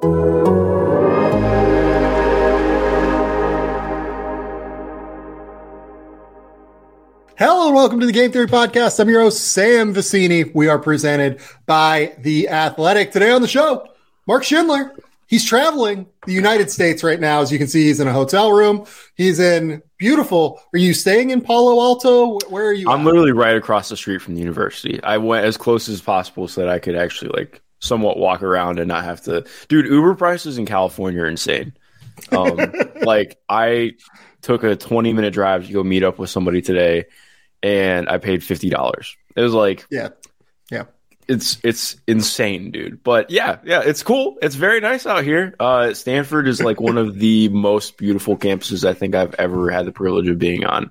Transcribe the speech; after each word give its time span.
Hello 0.00 0.46
and 7.66 7.74
welcome 7.74 7.98
to 7.98 8.06
the 8.06 8.12
Game 8.12 8.30
Theory 8.30 8.46
Podcast. 8.46 9.00
I'm 9.00 9.08
your 9.08 9.22
host, 9.22 9.40
Sam 9.40 9.92
Vecenie. 9.92 10.54
We 10.54 10.68
are 10.68 10.78
presented 10.78 11.40
by 11.66 12.14
The 12.20 12.48
Athletic. 12.48 13.10
Today 13.10 13.32
on 13.32 13.42
the 13.42 13.48
show, 13.48 13.88
Mark 14.28 14.44
Schindler. 14.44 14.94
He's 15.26 15.44
traveling 15.44 16.06
the 16.26 16.32
United 16.32 16.70
States 16.70 17.02
right 17.02 17.18
now. 17.18 17.40
As 17.40 17.50
you 17.50 17.58
can 17.58 17.66
see, 17.66 17.86
he's 17.86 17.98
in 17.98 18.06
a 18.06 18.12
hotel 18.12 18.52
room. 18.52 18.86
He's 19.16 19.40
in 19.40 19.82
beautiful. 19.96 20.60
Are 20.72 20.78
you 20.78 20.94
staying 20.94 21.30
in 21.30 21.40
Palo 21.40 21.80
Alto? 21.80 22.38
Where 22.50 22.66
are 22.66 22.72
you? 22.72 22.88
I'm 22.88 23.00
at? 23.00 23.06
literally 23.06 23.32
right 23.32 23.56
across 23.56 23.88
the 23.88 23.96
street 23.96 24.22
from 24.22 24.36
the 24.36 24.40
university. 24.42 25.02
I 25.02 25.18
went 25.18 25.44
as 25.44 25.56
close 25.56 25.88
as 25.88 26.00
possible 26.00 26.46
so 26.46 26.60
that 26.60 26.70
I 26.70 26.78
could 26.78 26.94
actually 26.94 27.32
like 27.36 27.62
somewhat 27.80 28.18
walk 28.18 28.42
around 28.42 28.78
and 28.78 28.88
not 28.88 29.04
have 29.04 29.22
to. 29.22 29.44
Dude, 29.68 29.86
Uber 29.86 30.14
prices 30.14 30.58
in 30.58 30.66
California 30.66 31.22
are 31.22 31.26
insane. 31.26 31.72
Um, 32.32 32.58
like 33.02 33.38
I 33.48 33.92
took 34.42 34.64
a 34.64 34.76
20 34.76 35.12
minute 35.12 35.32
drive 35.32 35.66
to 35.66 35.72
go 35.72 35.82
meet 35.82 36.02
up 36.04 36.18
with 36.18 36.30
somebody 36.30 36.62
today, 36.62 37.06
and 37.62 38.08
I 38.08 38.18
paid 38.18 38.42
fifty 38.44 38.70
dollars. 38.70 39.16
It 39.36 39.42
was 39.42 39.52
like 39.54 39.86
Yeah. 39.90 40.08
Yeah. 40.70 40.84
it's 41.28 41.58
it's 41.62 41.96
insane, 42.06 42.70
dude. 42.70 43.02
But 43.02 43.30
yeah, 43.30 43.58
yeah, 43.64 43.82
it's 43.84 44.02
cool. 44.02 44.36
It's 44.42 44.54
very 44.54 44.80
nice 44.80 45.06
out 45.06 45.24
here. 45.24 45.54
Uh, 45.58 45.94
Stanford 45.94 46.48
is 46.48 46.60
like 46.60 46.80
one 46.80 46.98
of 46.98 47.18
the 47.18 47.48
most 47.48 47.96
beautiful 47.98 48.36
campuses 48.36 48.84
I 48.84 48.94
think 48.94 49.14
I've 49.14 49.34
ever 49.34 49.70
had 49.70 49.86
the 49.86 49.92
privilege 49.92 50.28
of 50.28 50.38
being 50.38 50.64
on. 50.64 50.90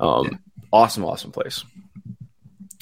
Um, 0.00 0.40
awesome, 0.72 1.04
awesome 1.04 1.32
place. 1.32 1.64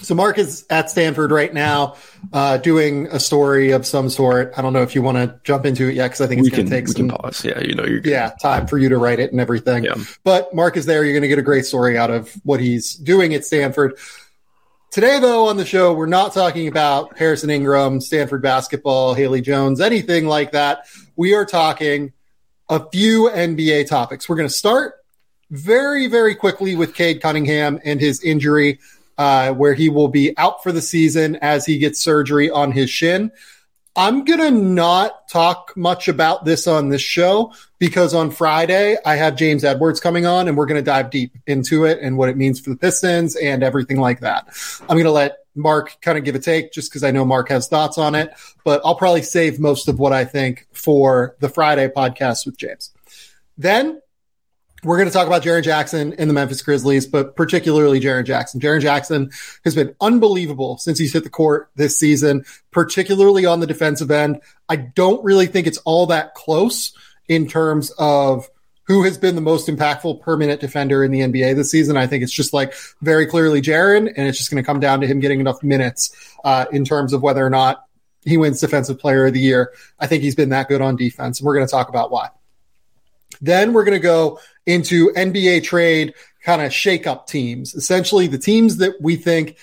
So 0.02 0.14
Mark 0.14 0.38
is 0.38 0.64
at 0.70 0.90
Stanford 0.90 1.30
right 1.30 1.52
now, 1.52 1.96
uh, 2.32 2.56
doing 2.56 3.06
a 3.08 3.20
story 3.20 3.70
of 3.70 3.86
some 3.86 4.08
sort. 4.08 4.52
I 4.56 4.62
don't 4.62 4.72
know 4.72 4.82
if 4.82 4.94
you 4.94 5.02
want 5.02 5.18
to 5.18 5.38
jump 5.44 5.66
into 5.66 5.88
it 5.88 5.94
yet, 5.94 6.08
because 6.08 6.20
I 6.20 6.26
think 6.26 6.40
it's 6.40 6.50
going 6.50 6.64
to 6.64 6.70
take 6.70 6.86
we 6.86 6.92
some 6.92 7.08
can 7.08 7.16
pause. 7.16 7.44
Yeah, 7.44 7.60
you 7.60 7.74
know 7.74 7.86
yeah 8.04 8.30
time 8.40 8.66
for 8.66 8.78
you 8.78 8.88
to 8.88 8.98
write 8.98 9.20
it 9.20 9.30
and 9.32 9.40
everything. 9.40 9.84
Yeah. 9.84 9.94
But 10.24 10.54
Mark 10.54 10.76
is 10.76 10.86
there. 10.86 11.04
You're 11.04 11.12
going 11.12 11.22
to 11.22 11.28
get 11.28 11.38
a 11.38 11.42
great 11.42 11.66
story 11.66 11.98
out 11.98 12.10
of 12.10 12.32
what 12.44 12.60
he's 12.60 12.94
doing 12.94 13.34
at 13.34 13.44
Stanford. 13.44 13.98
Today, 14.90 15.20
though, 15.20 15.46
on 15.46 15.56
the 15.56 15.64
show, 15.64 15.94
we're 15.94 16.06
not 16.06 16.34
talking 16.34 16.66
about 16.66 17.16
Harrison 17.16 17.48
Ingram, 17.48 18.00
Stanford 18.00 18.42
basketball, 18.42 19.14
Haley 19.14 19.40
Jones, 19.40 19.80
anything 19.80 20.26
like 20.26 20.50
that. 20.50 20.86
We 21.14 21.34
are 21.34 21.44
talking 21.44 22.12
a 22.68 22.88
few 22.90 23.30
NBA 23.30 23.86
topics. 23.86 24.28
We're 24.28 24.34
going 24.34 24.48
to 24.48 24.54
start 24.54 24.94
very, 25.50 26.06
very 26.08 26.34
quickly 26.34 26.74
with 26.74 26.94
Cade 26.94 27.20
Cunningham 27.20 27.80
and 27.84 28.00
his 28.00 28.22
injury, 28.22 28.80
uh, 29.20 29.52
where 29.52 29.74
he 29.74 29.90
will 29.90 30.08
be 30.08 30.36
out 30.38 30.62
for 30.62 30.72
the 30.72 30.80
season 30.80 31.36
as 31.42 31.66
he 31.66 31.76
gets 31.76 32.00
surgery 32.00 32.48
on 32.48 32.72
his 32.72 32.88
shin. 32.88 33.30
I'm 33.94 34.24
going 34.24 34.40
to 34.40 34.50
not 34.50 35.28
talk 35.28 35.77
much 35.77 36.08
about 36.08 36.46
this 36.46 36.66
on 36.66 36.88
this 36.88 37.02
show 37.02 37.52
because 37.78 38.14
on 38.14 38.30
Friday 38.30 38.96
I 39.04 39.16
have 39.16 39.36
James 39.36 39.62
Edwards 39.62 40.00
coming 40.00 40.24
on 40.24 40.48
and 40.48 40.56
we're 40.56 40.64
going 40.64 40.82
to 40.82 40.90
dive 40.90 41.10
deep 41.10 41.36
into 41.46 41.84
it 41.84 41.98
and 42.00 42.16
what 42.16 42.30
it 42.30 42.38
means 42.38 42.60
for 42.60 42.70
the 42.70 42.77
Pistons 42.77 43.36
and 43.36 43.62
everything 43.62 44.00
like 44.00 44.20
that. 44.20 44.48
I'm 44.83 44.96
going 44.96 45.05
to 45.05 45.11
let 45.11 45.40
Mark 45.55 45.98
kind 46.00 46.16
of 46.16 46.24
give 46.24 46.34
a 46.34 46.39
take 46.39 46.72
just 46.72 46.90
because 46.90 47.05
I 47.05 47.11
know 47.11 47.27
Mark 47.27 47.50
has 47.50 47.68
thoughts 47.68 47.98
on 47.98 48.14
it, 48.14 48.33
but 48.64 48.80
I'll 48.86 48.95
probably 48.95 49.20
save 49.20 49.61
most 49.61 49.86
of 49.86 49.98
what 49.98 50.14
I 50.14 50.24
think 50.24 50.66
for 50.72 51.36
the 51.40 51.50
Friday 51.50 51.89
podcast 51.89 52.46
with 52.46 52.56
James. 52.56 52.90
Then 53.58 54.00
we're 54.83 54.96
going 54.96 55.08
to 55.08 55.13
talk 55.13 55.27
about 55.27 55.42
Jaren 55.42 55.63
Jackson 55.63 56.14
and 56.18 56.29
the 56.29 56.35
Memphis 56.35 56.63
Grizzlies, 56.63 57.07
but 57.07 57.36
particularly 57.36 58.01
Jaren 58.01 58.24
Jackson. 58.24 58.61
Jaren 58.61 58.80
Jackson 58.80 59.30
has 59.64 59.74
been 59.74 59.95
unbelievable 60.01 60.79
since 60.79 60.98
he's 60.98 61.13
hit 61.13 61.24
the 61.24 61.30
court 61.30 61.70
this 61.77 61.98
season, 61.98 62.45
particularly 62.70 63.46
on 63.46 63.61
the 63.61 63.67
defensive 63.67 64.11
end. 64.11 64.40
I 64.69 64.77
don't 64.77 65.23
really 65.24 65.46
think 65.46 65.67
it's 65.67 65.79
all 65.79 66.07
that 66.07 66.35
close 66.35 66.92
in 67.29 67.46
terms 67.46 67.90
of 67.98 68.48
who 68.85 69.05
has 69.05 69.19
been 69.19 69.36
the 69.36 69.40
most 69.40 69.69
impactful 69.69 70.20
permanent 70.20 70.61
defender 70.61 71.05
in 71.05 71.13
the 71.13 71.20
NBA 71.20 71.55
this 71.55 71.70
season. 71.70 71.96
I 71.96 72.08
think 72.08 72.24
it's 72.24 72.33
just 72.33 72.52
like 72.52 72.74
very 73.02 73.27
clearly 73.27 73.63
Jaren, 73.63 74.13
and 74.17 74.27
it's 74.27 74.36
just 74.36 74.51
going 74.51 74.63
to 74.63 74.67
come 74.67 74.80
down 74.80 75.01
to 75.02 75.07
him 75.07 75.20
getting 75.20 75.39
enough 75.39 75.63
minutes 75.63 76.11
uh, 76.45 76.64
in 76.73 76.85
terms 76.85 77.13
of 77.13 77.23
whether 77.23 77.45
or 77.45 77.51
not 77.51 77.85
he 78.23 78.36
wins 78.36 78.61
Defensive 78.61 78.98
Player 78.98 79.27
of 79.27 79.33
the 79.33 79.40
Year. 79.40 79.73
I 79.98 80.07
think 80.07 80.23
he's 80.23 80.35
been 80.35 80.48
that 80.48 80.69
good 80.69 80.80
on 80.80 80.96
defense, 80.96 81.39
and 81.39 81.46
we're 81.46 81.55
going 81.55 81.67
to 81.67 81.70
talk 81.70 81.89
about 81.89 82.11
why. 82.11 82.30
Then 83.40 83.73
we're 83.73 83.85
going 83.85 83.96
to 83.96 84.02
go 84.02 84.40
into 84.66 85.10
NBA 85.12 85.64
trade 85.64 86.14
kind 86.42 86.62
of 86.62 86.72
shake 86.72 87.06
up 87.06 87.26
teams, 87.26 87.74
essentially 87.74 88.26
the 88.26 88.38
teams 88.38 88.78
that 88.78 89.00
we 89.00 89.16
think 89.16 89.56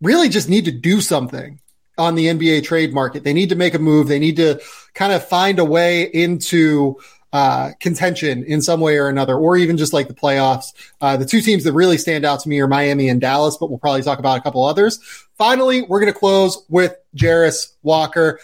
really 0.00 0.28
just 0.28 0.48
need 0.48 0.64
to 0.64 0.72
do 0.72 1.00
something 1.00 1.60
on 1.96 2.14
the 2.14 2.26
NBA 2.26 2.64
trade 2.64 2.92
market. 2.92 3.24
They 3.24 3.32
need 3.32 3.50
to 3.50 3.54
make 3.54 3.74
a 3.74 3.78
move. 3.78 4.08
They 4.08 4.18
need 4.18 4.36
to 4.36 4.60
kind 4.94 5.12
of 5.12 5.26
find 5.26 5.58
a 5.58 5.64
way 5.64 6.02
into 6.02 6.98
uh, 7.32 7.72
contention 7.80 8.44
in 8.44 8.62
some 8.62 8.80
way 8.80 8.96
or 8.96 9.08
another, 9.08 9.36
or 9.36 9.56
even 9.56 9.76
just 9.76 9.92
like 9.92 10.06
the 10.06 10.14
playoffs. 10.14 10.72
Uh, 11.00 11.16
the 11.16 11.26
two 11.26 11.40
teams 11.40 11.64
that 11.64 11.72
really 11.72 11.98
stand 11.98 12.24
out 12.24 12.40
to 12.40 12.48
me 12.48 12.60
are 12.60 12.68
Miami 12.68 13.08
and 13.08 13.20
Dallas, 13.20 13.56
but 13.56 13.70
we'll 13.70 13.78
probably 13.78 14.02
talk 14.02 14.20
about 14.20 14.38
a 14.38 14.40
couple 14.40 14.64
others. 14.64 15.00
Finally, 15.36 15.82
we're 15.82 15.98
going 15.98 16.12
to 16.12 16.18
close 16.18 16.64
with 16.68 16.94
Jarace 17.16 17.72
Walker. 17.82 18.38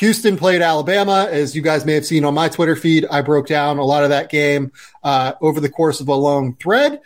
Houston 0.00 0.38
played 0.38 0.62
Alabama, 0.62 1.28
as 1.30 1.54
you 1.54 1.60
guys 1.60 1.84
may 1.84 1.92
have 1.92 2.06
seen 2.06 2.24
on 2.24 2.32
my 2.32 2.48
Twitter 2.48 2.74
feed. 2.74 3.04
I 3.10 3.20
broke 3.20 3.46
down 3.46 3.76
a 3.76 3.84
lot 3.84 4.02
of 4.02 4.08
that 4.08 4.30
game 4.30 4.72
uh, 5.02 5.34
over 5.42 5.60
the 5.60 5.68
course 5.68 6.00
of 6.00 6.08
a 6.08 6.14
long 6.14 6.56
thread. 6.56 7.02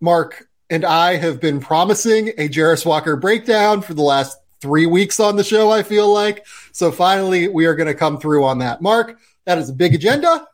Mark 0.00 0.48
and 0.70 0.82
I 0.82 1.16
have 1.16 1.42
been 1.42 1.60
promising 1.60 2.28
a 2.38 2.48
Jarace 2.48 2.86
Walker 2.86 3.16
breakdown 3.16 3.82
for 3.82 3.92
the 3.92 4.02
last 4.02 4.38
three 4.62 4.86
weeks 4.86 5.20
on 5.20 5.36
the 5.36 5.44
show, 5.44 5.70
I 5.70 5.82
feel 5.82 6.10
like. 6.10 6.46
So 6.72 6.90
finally, 6.90 7.48
we 7.48 7.66
are 7.66 7.74
going 7.74 7.88
to 7.88 7.94
come 7.94 8.18
through 8.18 8.44
on 8.44 8.60
that. 8.60 8.80
Mark, 8.80 9.18
that 9.44 9.58
is 9.58 9.68
a 9.68 9.74
big 9.74 9.94
agenda. 9.94 10.48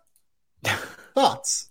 Thoughts? 1.14 1.68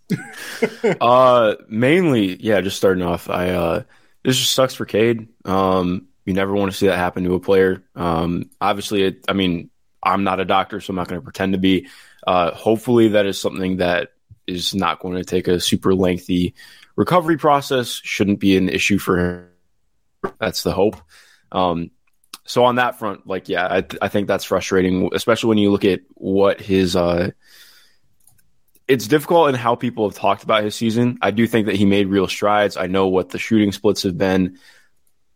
uh 1.01 1.55
mainly 1.67 2.41
yeah 2.41 2.61
just 2.61 2.77
starting 2.77 3.03
off 3.03 3.29
i 3.29 3.49
uh 3.49 3.83
this 4.23 4.37
just 4.37 4.53
sucks 4.53 4.73
for 4.73 4.85
cade 4.85 5.27
um 5.43 6.07
you 6.23 6.33
never 6.33 6.53
want 6.53 6.71
to 6.71 6.77
see 6.77 6.87
that 6.87 6.95
happen 6.95 7.25
to 7.25 7.33
a 7.33 7.41
player 7.41 7.83
um 7.93 8.49
obviously 8.61 9.03
it, 9.03 9.25
i 9.27 9.33
mean 9.33 9.69
i'm 10.07 10.23
not 10.23 10.39
a 10.39 10.45
doctor 10.45 10.79
so 10.79 10.91
i'm 10.91 10.95
not 10.95 11.07
going 11.07 11.19
to 11.19 11.23
pretend 11.23 11.53
to 11.53 11.59
be 11.59 11.87
uh 12.25 12.51
hopefully 12.51 13.09
that 13.09 13.25
is 13.25 13.39
something 13.39 13.77
that 13.77 14.13
is 14.47 14.73
not 14.73 14.99
going 14.99 15.15
to 15.15 15.23
take 15.23 15.47
a 15.47 15.59
super 15.59 15.93
lengthy 15.93 16.55
recovery 16.95 17.37
process 17.37 18.01
shouldn't 18.03 18.39
be 18.39 18.57
an 18.57 18.69
issue 18.69 18.97
for 18.97 19.19
him 19.19 19.47
that's 20.39 20.63
the 20.63 20.71
hope 20.71 20.95
um 21.51 21.91
so 22.45 22.63
on 22.63 22.75
that 22.75 22.97
front 22.97 23.27
like 23.27 23.49
yeah 23.49 23.67
i, 23.67 23.85
I 24.01 24.07
think 24.07 24.27
that's 24.27 24.45
frustrating 24.45 25.09
especially 25.13 25.49
when 25.49 25.57
you 25.57 25.71
look 25.71 25.85
at 25.85 26.01
what 26.15 26.59
his 26.59 26.95
uh 26.95 27.31
it's 28.87 29.07
difficult 29.07 29.49
in 29.49 29.55
how 29.55 29.75
people 29.75 30.07
have 30.07 30.17
talked 30.17 30.43
about 30.43 30.63
his 30.63 30.73
season. 30.73 31.17
I 31.21 31.31
do 31.31 31.45
think 31.45 31.65
that 31.65 31.75
he 31.75 31.85
made 31.85 32.07
real 32.07 32.27
strides. 32.27 32.77
I 32.77 32.87
know 32.87 33.07
what 33.07 33.29
the 33.29 33.37
shooting 33.37 33.71
splits 33.73 34.03
have 34.03 34.17
been. 34.17 34.59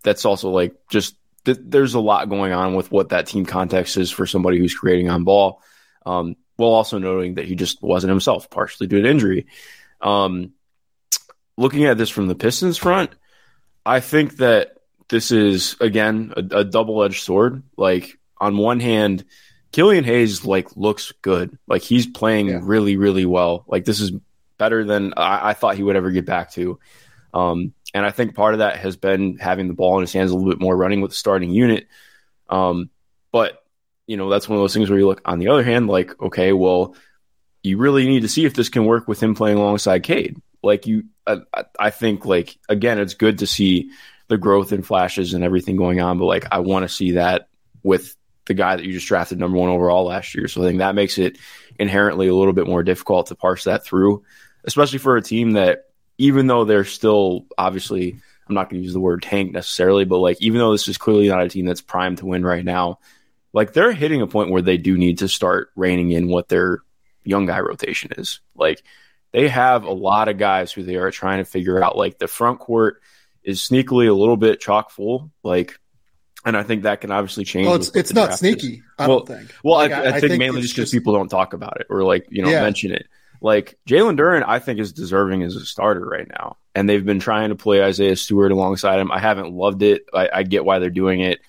That's 0.03 0.25
also 0.25 0.49
like 0.49 0.75
just 0.89 1.15
th- 1.45 1.57
there's 1.61 1.93
a 1.93 1.99
lot 1.99 2.29
going 2.29 2.51
on 2.53 2.75
with 2.75 2.91
what 2.91 3.09
that 3.09 3.27
team 3.27 3.45
context 3.45 3.97
is 3.97 4.11
for 4.11 4.25
somebody 4.25 4.57
who's 4.59 4.75
creating 4.75 5.09
on 5.09 5.23
ball. 5.23 5.61
Um, 6.05 6.35
while 6.57 6.71
also 6.71 6.97
noting 6.99 7.35
that 7.35 7.45
he 7.45 7.55
just 7.55 7.81
wasn't 7.81 8.09
himself, 8.11 8.49
partially 8.49 8.87
due 8.87 9.01
to 9.01 9.09
injury. 9.09 9.47
Um, 9.99 10.51
looking 11.57 11.85
at 11.85 11.97
this 11.97 12.09
from 12.09 12.27
the 12.27 12.35
Pistons 12.35 12.77
front, 12.77 13.11
I 13.85 13.99
think 13.99 14.37
that 14.37 14.77
this 15.09 15.31
is 15.31 15.75
again 15.79 16.33
a, 16.37 16.59
a 16.59 16.63
double 16.63 17.03
edged 17.03 17.23
sword. 17.23 17.63
Like 17.77 18.19
on 18.39 18.57
one 18.57 18.79
hand, 18.79 19.25
Killian 19.71 20.03
Hayes 20.03 20.45
like 20.45 20.75
looks 20.77 21.11
good. 21.21 21.57
Like 21.67 21.81
he's 21.81 22.05
playing 22.07 22.49
Yeah. 22.49 22.59
really, 22.61 22.97
really 22.97 23.25
well. 23.25 23.65
Like 23.67 23.85
this 23.85 23.99
is 23.99 24.11
better 24.57 24.83
than 24.83 25.13
I, 25.17 25.49
I 25.49 25.53
thought 25.53 25.75
he 25.75 25.83
would 25.83 25.95
ever 25.95 26.11
get 26.11 26.25
back 26.25 26.51
to. 26.51 26.79
Um, 27.33 27.73
and 27.93 28.05
I 28.05 28.11
think 28.11 28.35
part 28.35 28.53
of 28.53 28.59
that 28.59 28.77
has 28.77 28.95
been 28.95 29.37
having 29.37 29.67
the 29.67 29.73
ball 29.73 29.97
in 29.97 30.01
his 30.01 30.13
hands 30.13 30.31
a 30.31 30.35
little 30.35 30.51
bit 30.51 30.61
more, 30.61 30.75
running 30.75 31.01
with 31.01 31.11
the 31.11 31.17
starting 31.17 31.51
unit. 31.51 31.87
Um, 32.49 32.89
but 33.31 33.57
you 34.07 34.17
know 34.17 34.29
that's 34.29 34.49
one 34.49 34.57
of 34.57 34.63
those 34.63 34.73
things 34.73 34.89
where 34.89 34.99
you 34.99 35.07
look 35.07 35.21
on 35.25 35.39
the 35.39 35.49
other 35.49 35.63
hand, 35.63 35.87
like 35.87 36.19
okay, 36.21 36.53
well, 36.53 36.95
you 37.63 37.77
really 37.77 38.07
need 38.07 38.21
to 38.21 38.29
see 38.29 38.45
if 38.45 38.53
this 38.53 38.69
can 38.69 38.85
work 38.85 39.07
with 39.07 39.21
him 39.21 39.35
playing 39.35 39.57
alongside 39.57 40.03
Cade. 40.03 40.37
Like 40.63 40.85
you, 40.87 41.05
I, 41.25 41.37
I- 41.79 41.89
think 41.89 42.25
like 42.25 42.57
again, 42.69 42.99
it's 42.99 43.13
good 43.13 43.39
to 43.39 43.47
see 43.47 43.91
the 44.27 44.37
growth 44.37 44.71
and 44.71 44.85
flashes 44.85 45.33
and 45.33 45.43
everything 45.43 45.75
going 45.75 46.01
on, 46.01 46.17
but 46.17 46.25
like 46.25 46.45
I 46.51 46.59
want 46.59 46.83
to 46.83 46.89
see 46.89 47.11
that 47.11 47.47
with 47.83 48.15
the 48.45 48.53
guy 48.53 48.75
that 48.75 48.85
you 48.85 48.93
just 48.93 49.07
drafted 49.07 49.39
number 49.39 49.57
one 49.57 49.69
overall 49.69 50.05
last 50.05 50.35
year. 50.35 50.47
So 50.47 50.61
I 50.61 50.67
think 50.67 50.79
that 50.79 50.95
makes 50.95 51.17
it 51.17 51.37
inherently 51.77 52.27
a 52.27 52.35
little 52.35 52.53
bit 52.53 52.67
more 52.67 52.83
difficult 52.83 53.27
to 53.27 53.35
parse 53.35 53.65
that 53.65 53.83
through, 53.85 54.23
especially 54.63 54.99
for 54.99 55.15
a 55.17 55.21
team 55.21 55.51
that, 55.51 55.85
even 56.21 56.47
though 56.47 56.65
they're 56.65 56.85
still 56.85 57.45
obviously, 57.57 58.19
I'm 58.47 58.55
not 58.55 58.69
going 58.69 58.81
to 58.81 58.83
use 58.85 58.93
the 58.93 58.99
word 58.99 59.23
tank 59.23 59.51
necessarily, 59.51 60.05
but 60.05 60.19
like, 60.19 60.41
even 60.41 60.59
though 60.59 60.71
this 60.71 60.87
is 60.87 60.97
clearly 60.97 61.27
not 61.27 61.43
a 61.43 61.49
team 61.49 61.65
that's 61.65 61.81
primed 61.81 62.19
to 62.19 62.27
win 62.27 62.45
right 62.45 62.63
now, 62.63 62.99
like 63.53 63.73
they're 63.73 63.91
hitting 63.91 64.21
a 64.21 64.27
point 64.27 64.51
where 64.51 64.61
they 64.61 64.77
do 64.77 64.97
need 64.97 65.19
to 65.19 65.27
start 65.27 65.71
reining 65.75 66.11
in 66.11 66.27
what 66.27 66.47
their 66.47 66.79
young 67.23 67.47
guy 67.47 67.59
rotation 67.59 68.11
is. 68.17 68.39
Like, 68.55 68.83
they 69.31 69.47
have 69.47 69.83
a 69.83 69.91
lot 69.91 70.27
of 70.27 70.37
guys 70.37 70.71
who 70.71 70.83
they 70.83 70.95
are 70.97 71.09
trying 71.09 71.39
to 71.39 71.45
figure 71.49 71.83
out. 71.83 71.97
Like, 71.97 72.19
the 72.19 72.27
front 72.27 72.59
court 72.59 73.01
is 73.43 73.61
sneakily 73.61 74.07
a 74.07 74.13
little 74.13 74.37
bit 74.37 74.61
chock 74.61 74.91
full. 74.91 75.31
Like, 75.43 75.79
and 76.45 76.55
I 76.55 76.63
think 76.63 76.83
that 76.83 77.01
can 77.01 77.11
obviously 77.11 77.45
change. 77.45 77.65
Well, 77.65 77.75
it's, 77.75 77.95
it's 77.95 78.13
not 78.13 78.33
sneaky. 78.33 78.75
Is. 78.75 78.81
I 78.99 79.07
well, 79.07 79.21
don't 79.21 79.39
think. 79.39 79.55
Well, 79.63 79.75
like, 79.75 79.91
I, 79.91 79.95
I, 79.95 80.07
I, 80.07 80.11
think, 80.19 80.31
think 80.31 80.39
mainly 80.39 80.61
just 80.61 80.75
because 80.75 80.91
people 80.91 81.13
don't 81.13 81.29
talk 81.29 81.53
about 81.53 81.79
it 81.79 81.87
or 81.89 82.03
like 82.03 82.27
you 82.29 82.43
know 82.43 82.49
yeah. 82.49 82.61
mention 82.61 82.91
it. 82.91 83.07
Like 83.41 83.77
Jalen 83.89 84.17
Duren, 84.17 84.45
I 84.47 84.59
think 84.59 84.79
is 84.79 84.93
deserving 84.93 85.41
as 85.43 85.55
a 85.55 85.65
starter 85.65 86.05
right 86.05 86.27
now, 86.29 86.57
and 86.75 86.87
they've 86.87 87.03
been 87.03 87.19
trying 87.19 87.49
to 87.49 87.55
play 87.55 87.83
Isaiah 87.83 88.15
Stewart 88.15 88.51
alongside 88.51 88.99
him. 88.99 89.11
I 89.11 89.19
haven't 89.19 89.51
loved 89.51 89.81
it. 89.81 90.03
I, 90.13 90.29
I 90.31 90.43
get 90.43 90.63
why 90.63 90.77
they're 90.77 90.91
doing 90.91 91.21
it. 91.21 91.39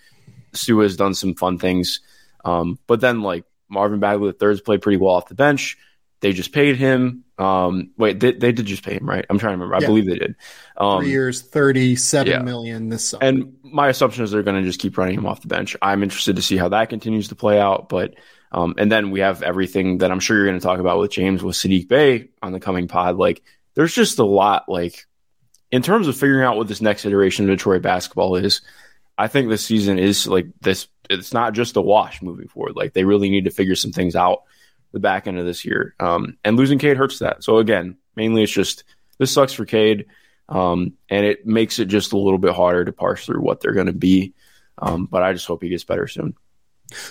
Stu 0.55 0.79
has 0.81 0.97
done 0.97 1.15
some 1.15 1.35
fun 1.35 1.59
things, 1.59 2.01
um, 2.45 2.79
but 2.87 3.01
then 3.01 3.21
like 3.21 3.45
Marvin 3.69 4.01
Bagley 4.01 4.29
the 4.29 4.33
thirds 4.33 4.61
played 4.63 4.81
pretty 4.81 4.97
well 4.97 5.15
off 5.15 5.29
the 5.29 5.35
bench. 5.35 5.77
They 6.21 6.33
just 6.33 6.53
paid 6.53 6.77
him. 6.77 7.25
Um, 7.37 7.91
wait, 7.99 8.21
they, 8.21 8.33
they 8.33 8.53
did 8.53 8.67
just 8.67 8.85
pay 8.85 8.95
him, 8.95 9.09
right? 9.09 9.27
I'm 9.29 9.39
trying 9.41 9.59
to 9.59 9.65
remember. 9.65 9.75
I 9.75 9.87
believe 9.87 10.07
they 10.07 10.19
did. 10.19 10.37
Um, 10.77 11.01
Three 11.03 11.11
years, 11.11 11.43
thirty-seven 11.43 12.31
yeah. 12.31 12.39
million 12.39 12.89
this 12.91 13.09
summer. 13.09 13.25
And 13.25 13.57
my 13.65 13.89
assumption 13.89 14.23
is 14.23 14.31
they're 14.31 14.45
going 14.45 14.63
to 14.63 14.67
just 14.67 14.79
keep 14.79 14.97
running 14.97 15.19
him 15.19 15.27
off 15.27 15.43
the 15.43 15.49
bench. 15.49 15.77
I'm 15.83 16.05
interested 16.05 16.37
to 16.37 16.43
see 16.43 16.57
how 16.57 16.69
that 16.69 16.91
continues 16.91 17.29
to 17.29 17.35
play 17.35 17.61
out. 17.61 17.89
But 17.89 18.15
um, 18.53 18.75
and 18.77 18.93
then 18.93 19.11
we 19.11 19.21
have 19.21 19.43
everything 19.43 19.99
that 19.99 20.13
I'm 20.13 20.21
sure 20.21 20.37
you're 20.37 20.47
going 20.47 20.61
to 20.61 20.65
talk 20.65 20.79
about 20.79 20.99
with 20.99 21.11
James 21.11 21.43
with 21.43 21.57
Saddiq 21.57 21.89
Bey 21.89 22.29
on 22.43 22.53
the 22.53 22.61
coming 22.61 22.87
pod. 22.87 23.17
Like, 23.17 23.43
there's 23.75 23.95
just 23.95 24.19
a 24.19 24.25
lot. 24.25 24.69
Like, 24.69 25.07
in 25.71 25.83
terms 25.83 26.07
of 26.07 26.17
figuring 26.17 26.45
out 26.45 26.57
what 26.57 26.69
this 26.69 26.83
next 26.83 27.07
iteration 27.07 27.49
of 27.49 27.57
Detroit 27.57 27.83
basketball 27.83 28.37
is, 28.37 28.61
I 29.17 29.27
think 29.27 29.49
this 29.49 29.65
season 29.65 29.99
is 29.99 30.29
like 30.29 30.47
this. 30.61 30.87
It's 31.09 31.33
not 31.33 31.55
just 31.55 31.77
a 31.77 31.81
wash 31.81 32.23
moving 32.23 32.49
forward. 32.49 32.77
Like, 32.77 32.93
they 32.93 33.05
really 33.05 33.31
need 33.31 33.45
to 33.45 33.51
figure 33.51 33.75
some 33.75 33.93
things 33.93 34.15
out 34.15 34.43
the 34.93 35.01
back 35.01 35.27
end 35.27 35.39
of 35.39 35.47
this 35.47 35.65
year. 35.65 35.95
Um, 35.99 36.37
and 36.45 36.57
losing 36.57 36.79
Cade 36.79 36.99
hurts 36.99 37.21
that. 37.21 37.43
So 37.43 37.59
again, 37.59 37.97
mainly 38.15 38.43
it's 38.43 38.53
just 38.53 38.85
this 39.19 39.33
sucks 39.33 39.55
for 39.55 39.65
Cade. 39.65 40.07
Um, 40.49 40.93
and 41.09 41.25
it 41.25 41.47
makes 41.47 41.79
it 41.79 41.87
just 41.87 42.13
a 42.13 42.19
little 42.19 42.39
bit 42.39 42.55
harder 42.55 42.85
to 42.85 42.93
parse 42.93 43.25
through 43.25 43.41
what 43.41 43.61
they're 43.61 43.73
going 43.73 43.87
to 43.87 43.93
be. 43.93 44.35
Um, 44.77 45.07
but 45.07 45.23
I 45.23 45.33
just 45.33 45.47
hope 45.47 45.63
he 45.63 45.71
gets 45.71 45.85
better 45.85 46.07
soon. 46.07 46.35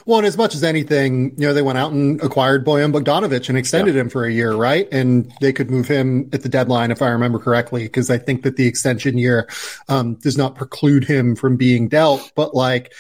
Well, 0.06 0.20
and 0.20 0.28
as 0.28 0.38
much 0.38 0.54
as 0.56 0.64
anything, 0.64 1.34
you 1.38 1.48
know, 1.48 1.54
they 1.54 1.62
went 1.62 1.78
out 1.78 1.92
and 1.92 2.22
acquired 2.22 2.66
Bojan 2.66 2.92
Bogdanovic 2.94 3.50
and 3.50 3.58
extended 3.58 3.96
yeah. 3.96 4.02
him 4.02 4.10
for 4.10 4.26
a 4.26 4.32
year, 4.32 4.54
right? 4.54 4.88
And 4.92 5.32
they 5.42 5.54
could 5.54 5.72
move 5.72 5.88
him 5.88 6.30
at 6.34 6.44
the 6.44 6.50
deadline, 6.50 6.92
if 6.92 7.02
I 7.02 7.10
remember 7.10 7.40
correctly, 7.40 7.84
because 7.84 8.10
I 8.10 8.18
think 8.18 8.44
that 8.44 8.58
the 8.58 8.68
extension 8.68 9.18
year 9.18 9.50
um, 9.90 10.16
does 10.16 10.38
not 10.38 10.56
preclude 10.56 11.04
him 11.04 11.36
from 11.36 11.58
being 11.58 11.88
dealt. 11.88 12.32
But 12.36 12.54
like, 12.54 12.94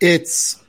it's 0.00 0.60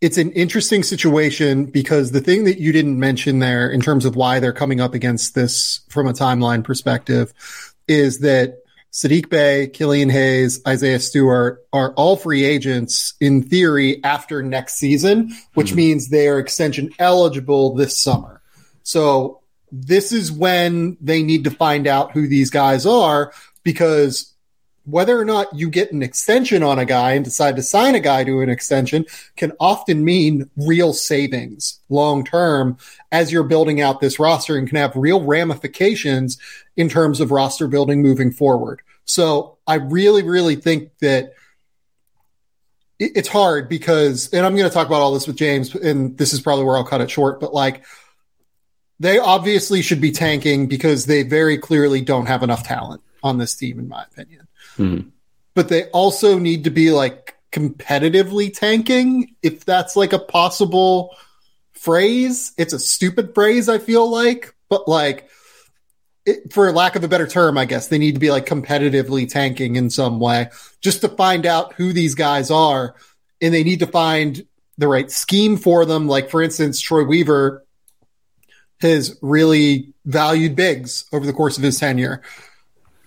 it's 0.00 0.18
an 0.18 0.30
interesting 0.32 0.82
situation 0.82 1.64
because 1.64 2.10
the 2.10 2.20
thing 2.20 2.44
that 2.44 2.58
you 2.58 2.70
didn't 2.70 2.98
mention 2.98 3.38
there 3.38 3.68
in 3.68 3.80
terms 3.80 4.04
of 4.04 4.14
why 4.14 4.40
they're 4.40 4.52
coming 4.52 4.80
up 4.80 4.94
against 4.94 5.34
this 5.34 5.80
from 5.88 6.06
a 6.06 6.12
timeline 6.12 6.62
perspective 6.62 7.32
is 7.88 8.20
that 8.20 8.58
Saddiq 8.96 9.28
Bey, 9.28 9.68
Killian 9.68 10.08
Hayes, 10.08 10.62
Isaiah 10.66 11.00
Stewart 11.00 11.66
are 11.70 11.92
all 11.96 12.16
free 12.16 12.44
agents 12.44 13.12
in 13.20 13.42
theory 13.42 14.02
after 14.02 14.42
next 14.42 14.76
season, 14.76 15.36
which 15.52 15.66
mm-hmm. 15.66 15.76
means 15.76 16.08
they 16.08 16.28
are 16.28 16.38
extension 16.38 16.88
eligible 16.98 17.74
this 17.74 17.98
summer. 17.98 18.40
So 18.84 19.42
this 19.70 20.12
is 20.12 20.32
when 20.32 20.96
they 20.98 21.22
need 21.22 21.44
to 21.44 21.50
find 21.50 21.86
out 21.86 22.12
who 22.12 22.26
these 22.26 22.48
guys 22.48 22.86
are 22.86 23.34
because 23.64 24.32
whether 24.86 25.20
or 25.20 25.26
not 25.26 25.54
you 25.54 25.68
get 25.68 25.92
an 25.92 26.02
extension 26.02 26.62
on 26.62 26.78
a 26.78 26.86
guy 26.86 27.12
and 27.12 27.24
decide 27.24 27.56
to 27.56 27.62
sign 27.62 27.94
a 27.94 28.00
guy 28.00 28.24
to 28.24 28.40
an 28.40 28.48
extension 28.48 29.04
can 29.36 29.52
often 29.60 30.04
mean 30.04 30.48
real 30.56 30.94
savings 30.94 31.80
long 31.90 32.24
term 32.24 32.78
as 33.12 33.30
you're 33.30 33.42
building 33.42 33.82
out 33.82 34.00
this 34.00 34.18
roster 34.18 34.56
and 34.56 34.68
can 34.68 34.78
have 34.78 34.96
real 34.96 35.22
ramifications 35.22 36.38
in 36.76 36.88
terms 36.88 37.20
of 37.20 37.30
roster 37.30 37.68
building 37.68 38.00
moving 38.00 38.30
forward. 38.30 38.80
So 39.06 39.56
I 39.66 39.76
really, 39.76 40.22
really 40.22 40.56
think 40.56 40.90
that 40.98 41.32
it's 42.98 43.28
hard 43.28 43.68
because, 43.68 44.28
and 44.32 44.44
I'm 44.44 44.56
going 44.56 44.68
to 44.68 44.74
talk 44.74 44.86
about 44.86 45.00
all 45.00 45.14
this 45.14 45.26
with 45.26 45.36
James, 45.36 45.74
and 45.74 46.16
this 46.18 46.32
is 46.32 46.40
probably 46.40 46.64
where 46.64 46.76
I'll 46.76 46.84
cut 46.84 47.00
it 47.00 47.10
short, 47.10 47.40
but 47.40 47.54
like, 47.54 47.84
they 48.98 49.18
obviously 49.18 49.82
should 49.82 50.00
be 50.00 50.12
tanking 50.12 50.68
because 50.68 51.04
they 51.04 51.22
very 51.22 51.58
clearly 51.58 52.00
don't 52.00 52.26
have 52.26 52.42
enough 52.42 52.66
talent 52.66 53.02
on 53.22 53.36
this 53.36 53.54
team, 53.54 53.78
in 53.78 53.88
my 53.88 54.02
opinion. 54.04 54.48
Mm-hmm. 54.78 55.08
But 55.54 55.68
they 55.68 55.84
also 55.90 56.38
need 56.38 56.64
to 56.64 56.70
be 56.70 56.90
like 56.90 57.36
competitively 57.52 58.56
tanking, 58.56 59.36
if 59.42 59.64
that's 59.64 59.96
like 59.96 60.14
a 60.14 60.18
possible 60.18 61.14
phrase. 61.74 62.52
It's 62.56 62.72
a 62.72 62.78
stupid 62.78 63.34
phrase, 63.34 63.68
I 63.68 63.78
feel 63.78 64.10
like, 64.10 64.54
but 64.70 64.88
like, 64.88 65.25
it, 66.26 66.52
for 66.52 66.70
lack 66.72 66.96
of 66.96 67.04
a 67.04 67.08
better 67.08 67.26
term, 67.26 67.56
I 67.56 67.64
guess 67.64 67.88
they 67.88 67.98
need 67.98 68.14
to 68.14 68.20
be 68.20 68.30
like 68.30 68.46
competitively 68.46 69.28
tanking 69.28 69.76
in 69.76 69.88
some 69.90 70.20
way 70.20 70.50
just 70.80 71.00
to 71.00 71.08
find 71.08 71.46
out 71.46 71.74
who 71.74 71.92
these 71.92 72.14
guys 72.14 72.50
are. 72.50 72.94
And 73.40 73.54
they 73.54 73.64
need 73.64 73.80
to 73.80 73.86
find 73.86 74.46
the 74.78 74.88
right 74.88 75.10
scheme 75.10 75.56
for 75.56 75.84
them. 75.84 76.08
Like, 76.08 76.30
for 76.30 76.42
instance, 76.42 76.80
Troy 76.80 77.04
Weaver 77.04 77.64
has 78.80 79.18
really 79.22 79.94
valued 80.04 80.56
bigs 80.56 81.06
over 81.12 81.24
the 81.24 81.32
course 81.32 81.56
of 81.56 81.62
his 81.62 81.78
tenure 81.78 82.22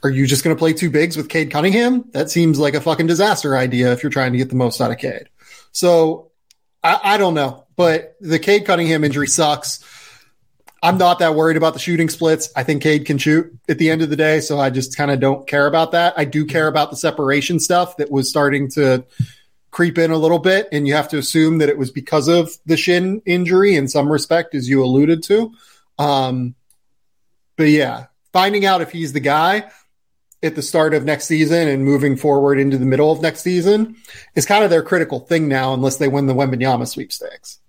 are 0.04 0.10
you 0.10 0.26
just 0.26 0.44
going 0.44 0.56
to 0.56 0.60
play 0.60 0.74
two 0.74 0.90
bigs 0.90 1.18
with 1.18 1.30
Cade 1.30 1.52
Cunningham? 1.52 2.06
That 2.12 2.30
seems 2.30 2.60
like 2.60 2.74
a 2.74 2.82
fucking 2.82 3.08
disaster 3.08 3.58
idea 3.58 3.92
if 3.92 4.04
you're 4.04 4.12
trying 4.12 4.32
to 4.32 4.38
get 4.38 4.50
the 4.50 4.56
most 4.56 4.80
out 4.80 4.92
of 4.92 4.98
Cade. 4.98 5.30
So 5.72 6.32
I, 6.84 7.00
I 7.04 7.18
don't 7.18 7.34
know, 7.34 7.66
but 7.76 8.16
the 8.22 8.40
Cade 8.40 8.66
Cunningham 8.66 9.04
injury 9.04 9.28
sucks. 9.28 9.84
I'm 10.82 10.98
not 10.98 11.20
that 11.20 11.36
worried 11.36 11.58
about 11.58 11.74
the 11.74 11.80
shooting 11.80 12.10
splits. 12.10 12.50
I 12.56 12.64
think 12.64 12.84
Cade 12.84 13.06
can 13.06 13.18
shoot 13.18 13.54
at 13.68 13.78
the 13.78 13.90
end 13.90 14.02
of 14.02 14.10
the 14.10 14.16
day, 14.16 14.40
so 14.40 14.60
I 14.60 14.70
just 14.70 14.96
kind 14.96 15.12
of 15.12 15.20
don't 15.20 15.48
care 15.48 15.68
about 15.68 15.92
that. 15.92 16.14
I 16.18 16.26
do 16.26 16.46
care 16.46 16.68
about 16.68 16.90
the 16.90 16.96
separation 16.96 17.60
stuff 17.60 17.98
that 17.98 18.10
was 18.10 18.30
starting 18.30 18.70
to 18.72 19.04
creep 19.72 19.98
in 19.98 20.12
a 20.12 20.18
little 20.18 20.40
bit, 20.40 20.70
and 20.72 20.88
you 20.88 20.94
have 20.94 21.10
to 21.10 21.18
assume 21.18 21.58
that 21.58 21.70
it 21.70 21.78
was 21.78 21.92
because 21.92 22.28
of 22.28 22.52
the 22.66 22.78
shin 22.78 23.22
injury 23.26 23.76
in 23.76 23.88
some 23.88 24.12
respect, 24.12 24.56
as 24.56 24.70
you 24.70 24.84
alluded 24.84 25.24
to. 25.24 25.54
Um, 25.98 26.56
but 27.58 27.70
yeah, 27.70 28.06
finding 28.32 28.66
out 28.66 28.82
if 28.82 28.92
he's 28.92 29.12
the 29.12 29.20
guy, 29.20 29.70
at 30.42 30.56
the 30.56 30.62
start 30.62 30.94
of 30.94 31.04
next 31.04 31.26
season 31.26 31.68
and 31.68 31.84
moving 31.84 32.16
forward 32.16 32.60
into 32.60 32.78
the 32.78 32.86
middle 32.86 33.12
of 33.12 33.22
next 33.22 33.42
season 33.42 33.98
is 34.36 34.46
kind 34.46 34.64
of 34.64 34.70
their 34.70 34.84
critical 34.84 35.20
thing 35.20 35.48
now, 35.48 35.74
unless 35.74 35.98
they 35.98 36.08
win 36.08 36.28
the 36.28 36.34
Wembanyama 36.34 36.88
sweepstakes. 36.88 37.60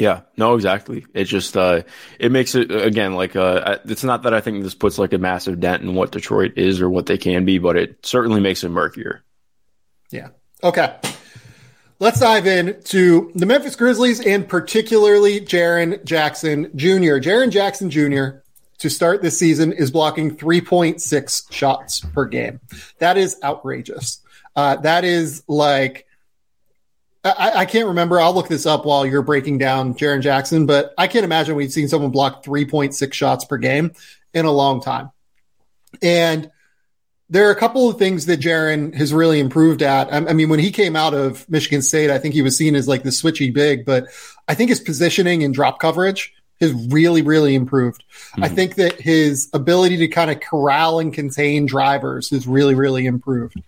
Yeah, 0.00 0.22
no, 0.36 0.54
exactly. 0.54 1.04
It 1.12 1.24
just 1.24 1.56
uh, 1.56 1.82
it 2.18 2.32
makes 2.32 2.54
it 2.54 2.70
again 2.70 3.14
like 3.14 3.36
uh, 3.36 3.78
it's 3.84 4.02
not 4.02 4.22
that 4.22 4.32
I 4.32 4.40
think 4.40 4.62
this 4.62 4.74
puts 4.74 4.98
like 4.98 5.12
a 5.12 5.18
massive 5.18 5.60
dent 5.60 5.82
in 5.82 5.94
what 5.94 6.10
Detroit 6.10 6.54
is 6.56 6.80
or 6.80 6.88
what 6.88 7.06
they 7.06 7.18
can 7.18 7.44
be, 7.44 7.58
but 7.58 7.76
it 7.76 8.04
certainly 8.04 8.40
makes 8.40 8.64
it 8.64 8.70
murkier. 8.70 9.22
Yeah. 10.10 10.28
Okay. 10.64 10.96
Let's 11.98 12.20
dive 12.20 12.46
in 12.46 12.80
to 12.84 13.30
the 13.34 13.44
Memphis 13.44 13.76
Grizzlies 13.76 14.20
and 14.20 14.48
particularly 14.48 15.42
Jaren 15.42 16.02
Jackson 16.02 16.70
Jr. 16.74 17.20
Jaren 17.20 17.50
Jackson 17.50 17.90
Jr 17.90 18.40
to 18.80 18.88
start 18.88 19.20
this 19.20 19.38
season 19.38 19.72
is 19.72 19.90
blocking 19.90 20.36
3.6 20.36 21.52
shots 21.52 22.00
per 22.00 22.24
game. 22.24 22.60
That 22.98 23.18
is 23.18 23.36
outrageous. 23.44 24.22
Uh, 24.56 24.76
that 24.76 25.04
is 25.04 25.44
like, 25.46 26.06
I, 27.22 27.52
I, 27.54 27.66
can't 27.66 27.88
remember. 27.88 28.18
I'll 28.18 28.34
look 28.34 28.48
this 28.48 28.64
up 28.64 28.86
while 28.86 29.04
you're 29.04 29.22
breaking 29.22 29.58
down 29.58 29.94
Jaren 29.94 30.22
Jackson, 30.22 30.64
but 30.64 30.94
I 30.96 31.06
can't 31.06 31.24
imagine 31.24 31.54
we've 31.54 31.72
seen 31.72 31.88
someone 31.88 32.10
block 32.10 32.42
3.6 32.42 33.12
shots 33.12 33.44
per 33.44 33.58
game 33.58 33.92
in 34.32 34.46
a 34.46 34.50
long 34.50 34.80
time. 34.80 35.10
And 36.00 36.50
there 37.28 37.48
are 37.48 37.52
a 37.52 37.56
couple 37.56 37.90
of 37.90 37.98
things 37.98 38.26
that 38.26 38.40
Jaren 38.40 38.94
has 38.94 39.12
really 39.12 39.38
improved 39.38 39.82
at. 39.82 40.12
I, 40.12 40.16
I 40.16 40.32
mean, 40.32 40.48
when 40.48 40.60
he 40.60 40.70
came 40.70 40.96
out 40.96 41.12
of 41.12 41.48
Michigan 41.48 41.82
State, 41.82 42.10
I 42.10 42.18
think 42.18 42.34
he 42.34 42.42
was 42.42 42.56
seen 42.56 42.74
as 42.74 42.88
like 42.88 43.02
the 43.02 43.10
switchy 43.10 43.52
big, 43.52 43.84
but 43.84 44.06
I 44.48 44.54
think 44.54 44.70
his 44.70 44.80
positioning 44.80 45.44
and 45.44 45.52
drop 45.52 45.78
coverage 45.78 46.32
has 46.60 46.72
really, 46.90 47.22
really 47.22 47.54
improved. 47.54 48.04
Mm-hmm. 48.32 48.44
I 48.44 48.48
think 48.48 48.74
that 48.74 49.00
his 49.00 49.48
ability 49.54 49.96
to 49.98 50.08
kind 50.08 50.30
of 50.30 50.40
corral 50.40 51.00
and 51.00 51.12
contain 51.12 51.66
drivers 51.66 52.30
has 52.30 52.46
really, 52.46 52.74
really 52.74 53.06
improved. 53.06 53.62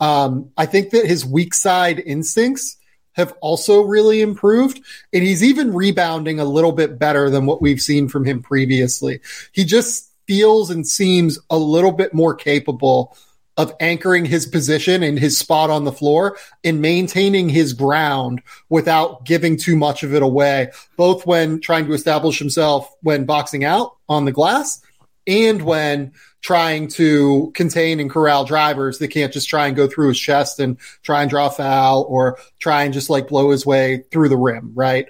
Um, 0.00 0.50
I 0.56 0.66
think 0.66 0.90
that 0.90 1.04
his 1.06 1.26
weak 1.26 1.54
side 1.54 2.00
instincts 2.00 2.77
have 3.18 3.34
also 3.42 3.82
really 3.82 4.22
improved. 4.22 4.80
And 5.12 5.22
he's 5.22 5.42
even 5.42 5.74
rebounding 5.74 6.40
a 6.40 6.44
little 6.44 6.72
bit 6.72 6.98
better 6.98 7.28
than 7.28 7.44
what 7.44 7.60
we've 7.60 7.80
seen 7.80 8.08
from 8.08 8.24
him 8.24 8.42
previously. 8.42 9.20
He 9.52 9.64
just 9.64 10.10
feels 10.26 10.70
and 10.70 10.86
seems 10.86 11.38
a 11.50 11.58
little 11.58 11.92
bit 11.92 12.14
more 12.14 12.34
capable 12.34 13.16
of 13.56 13.74
anchoring 13.80 14.24
his 14.24 14.46
position 14.46 15.02
and 15.02 15.18
his 15.18 15.36
spot 15.36 15.68
on 15.68 15.82
the 15.82 15.90
floor 15.90 16.38
and 16.62 16.80
maintaining 16.80 17.48
his 17.48 17.72
ground 17.72 18.40
without 18.68 19.24
giving 19.24 19.56
too 19.56 19.74
much 19.74 20.04
of 20.04 20.14
it 20.14 20.22
away, 20.22 20.70
both 20.96 21.26
when 21.26 21.60
trying 21.60 21.84
to 21.86 21.92
establish 21.92 22.38
himself 22.38 22.88
when 23.02 23.24
boxing 23.24 23.64
out 23.64 23.96
on 24.08 24.26
the 24.26 24.32
glass 24.32 24.80
and 25.26 25.62
when 25.62 26.12
trying 26.40 26.88
to 26.88 27.50
contain 27.54 28.00
and 28.00 28.10
corral 28.10 28.44
drivers 28.44 28.98
that 28.98 29.08
can't 29.08 29.32
just 29.32 29.48
try 29.48 29.66
and 29.66 29.76
go 29.76 29.88
through 29.88 30.08
his 30.08 30.18
chest 30.20 30.60
and 30.60 30.78
try 31.02 31.22
and 31.22 31.30
draw 31.30 31.48
foul 31.48 32.06
or 32.08 32.38
try 32.58 32.84
and 32.84 32.94
just 32.94 33.10
like 33.10 33.28
blow 33.28 33.50
his 33.50 33.66
way 33.66 34.04
through 34.10 34.28
the 34.28 34.36
rim, 34.36 34.72
right? 34.74 35.08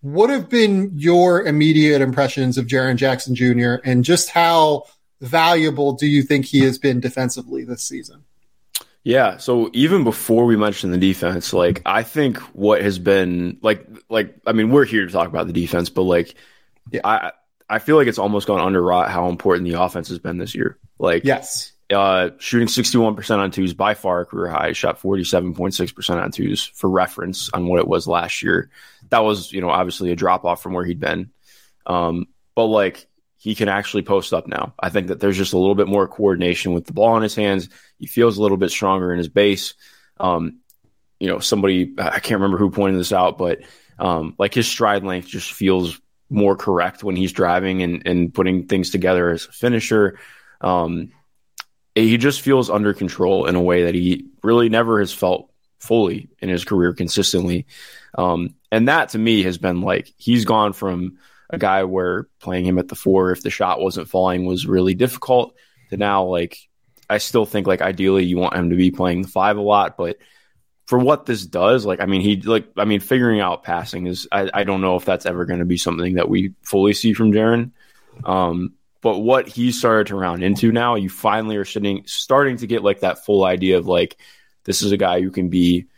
What 0.00 0.30
have 0.30 0.48
been 0.48 0.92
your 0.94 1.44
immediate 1.44 2.00
impressions 2.00 2.56
of 2.56 2.66
Jaren 2.66 2.96
Jackson 2.96 3.34
Jr. 3.34 3.74
and 3.84 4.04
just 4.04 4.30
how 4.30 4.84
valuable 5.20 5.92
do 5.92 6.06
you 6.06 6.22
think 6.22 6.46
he 6.46 6.60
has 6.60 6.78
been 6.78 7.00
defensively 7.00 7.64
this 7.64 7.82
season? 7.82 8.24
Yeah, 9.04 9.38
so 9.38 9.70
even 9.72 10.04
before 10.04 10.44
we 10.44 10.56
mentioned 10.56 10.92
the 10.92 10.98
defense, 10.98 11.52
like 11.52 11.82
I 11.86 12.02
think 12.02 12.38
what 12.54 12.82
has 12.82 12.98
been 12.98 13.58
like 13.62 13.86
like 14.08 14.34
I 14.46 14.52
mean, 14.52 14.70
we're 14.70 14.84
here 14.84 15.06
to 15.06 15.12
talk 15.12 15.28
about 15.28 15.46
the 15.46 15.52
defense, 15.52 15.88
but 15.88 16.02
like 16.02 16.34
yeah. 16.90 17.00
I 17.04 17.32
I 17.68 17.78
feel 17.78 17.96
like 17.96 18.06
it's 18.06 18.18
almost 18.18 18.46
gone 18.46 18.60
underwrought 18.60 19.08
how 19.08 19.28
important 19.28 19.68
the 19.68 19.80
offense 19.80 20.08
has 20.08 20.18
been 20.18 20.38
this 20.38 20.54
year. 20.54 20.78
Like 20.98 21.24
yes. 21.24 21.72
Uh, 21.90 22.30
shooting 22.38 22.68
61% 22.68 23.38
on 23.38 23.50
twos 23.50 23.72
by 23.72 23.94
far 23.94 24.20
a 24.20 24.26
career 24.26 24.50
high, 24.50 24.72
shot 24.72 25.00
47.6% 25.00 26.22
on 26.22 26.30
twos 26.30 26.62
for 26.62 26.90
reference 26.90 27.48
on 27.54 27.66
what 27.66 27.78
it 27.78 27.88
was 27.88 28.06
last 28.06 28.42
year. 28.42 28.70
That 29.08 29.20
was, 29.20 29.52
you 29.52 29.62
know, 29.62 29.70
obviously 29.70 30.10
a 30.10 30.16
drop 30.16 30.44
off 30.44 30.62
from 30.62 30.74
where 30.74 30.84
he'd 30.84 31.00
been. 31.00 31.30
Um, 31.86 32.26
but 32.54 32.66
like 32.66 33.06
he 33.38 33.54
can 33.54 33.68
actually 33.68 34.02
post 34.02 34.34
up 34.34 34.46
now. 34.46 34.74
I 34.78 34.90
think 34.90 35.06
that 35.06 35.20
there's 35.20 35.36
just 35.36 35.54
a 35.54 35.58
little 35.58 35.76
bit 35.76 35.88
more 35.88 36.06
coordination 36.06 36.74
with 36.74 36.84
the 36.84 36.92
ball 36.92 37.16
in 37.16 37.22
his 37.22 37.34
hands. 37.34 37.70
He 37.98 38.06
feels 38.06 38.36
a 38.36 38.42
little 38.42 38.58
bit 38.58 38.70
stronger 38.70 39.12
in 39.12 39.18
his 39.18 39.28
base. 39.28 39.74
Um, 40.18 40.58
you 41.20 41.28
know, 41.28 41.38
somebody 41.38 41.94
I 41.98 42.18
can't 42.18 42.40
remember 42.40 42.58
who 42.58 42.70
pointed 42.70 43.00
this 43.00 43.12
out, 43.12 43.38
but 43.38 43.60
um, 43.98 44.34
like 44.38 44.54
his 44.54 44.68
stride 44.68 45.04
length 45.04 45.28
just 45.28 45.52
feels 45.52 46.00
more 46.30 46.56
correct 46.56 47.02
when 47.02 47.16
he's 47.16 47.32
driving 47.32 47.82
and, 47.82 48.06
and 48.06 48.34
putting 48.34 48.66
things 48.66 48.90
together 48.90 49.30
as 49.30 49.46
a 49.46 49.52
finisher. 49.52 50.18
Um, 50.60 51.12
he 51.94 52.16
just 52.16 52.42
feels 52.42 52.70
under 52.70 52.94
control 52.94 53.46
in 53.46 53.56
a 53.56 53.62
way 53.62 53.84
that 53.84 53.94
he 53.94 54.26
really 54.42 54.68
never 54.68 55.00
has 55.00 55.12
felt 55.12 55.50
fully 55.78 56.28
in 56.40 56.48
his 56.48 56.64
career 56.64 56.92
consistently. 56.92 57.66
Um, 58.16 58.54
and 58.70 58.88
that 58.88 59.10
to 59.10 59.18
me 59.18 59.42
has 59.44 59.58
been 59.58 59.80
like 59.80 60.12
he's 60.16 60.44
gone 60.44 60.72
from 60.72 61.18
a 61.50 61.58
guy 61.58 61.84
where 61.84 62.28
playing 62.40 62.66
him 62.66 62.78
at 62.78 62.88
the 62.88 62.94
four, 62.94 63.32
if 63.32 63.42
the 63.42 63.50
shot 63.50 63.80
wasn't 63.80 64.08
falling, 64.08 64.44
was 64.44 64.66
really 64.66 64.94
difficult. 64.94 65.54
To 65.90 65.96
now, 65.96 66.24
like, 66.24 66.58
I 67.08 67.18
still 67.18 67.46
think 67.46 67.66
like 67.66 67.80
ideally 67.80 68.24
you 68.24 68.36
want 68.36 68.54
him 68.54 68.70
to 68.70 68.76
be 68.76 68.90
playing 68.90 69.22
the 69.22 69.28
five 69.28 69.56
a 69.56 69.62
lot, 69.62 69.96
but 69.96 70.18
for 70.88 70.98
what 70.98 71.26
this 71.26 71.44
does, 71.44 71.84
like, 71.84 72.00
I 72.00 72.06
mean, 72.06 72.22
he 72.22 72.40
like, 72.40 72.66
I 72.78 72.86
mean, 72.86 73.00
figuring 73.00 73.40
out 73.40 73.62
passing 73.62 74.06
is, 74.06 74.26
I, 74.32 74.48
I 74.54 74.64
don't 74.64 74.80
know 74.80 74.96
if 74.96 75.04
that's 75.04 75.26
ever 75.26 75.44
going 75.44 75.58
to 75.58 75.66
be 75.66 75.76
something 75.76 76.14
that 76.14 76.30
we 76.30 76.54
fully 76.62 76.94
see 76.94 77.12
from 77.12 77.30
Jaren. 77.30 77.72
Um, 78.24 78.72
but 79.02 79.18
what 79.18 79.46
he 79.46 79.70
started 79.70 80.06
to 80.06 80.16
round 80.16 80.42
into 80.42 80.72
now, 80.72 80.94
you 80.94 81.10
finally 81.10 81.58
are 81.58 81.66
sitting, 81.66 82.04
starting 82.06 82.56
to 82.56 82.66
get 82.66 82.82
like 82.82 83.00
that 83.00 83.26
full 83.26 83.44
idea 83.44 83.76
of 83.76 83.86
like, 83.86 84.16
this 84.64 84.80
is 84.80 84.90
a 84.90 84.96
guy 84.96 85.20
who 85.20 85.30
can 85.30 85.50
be 85.50 85.88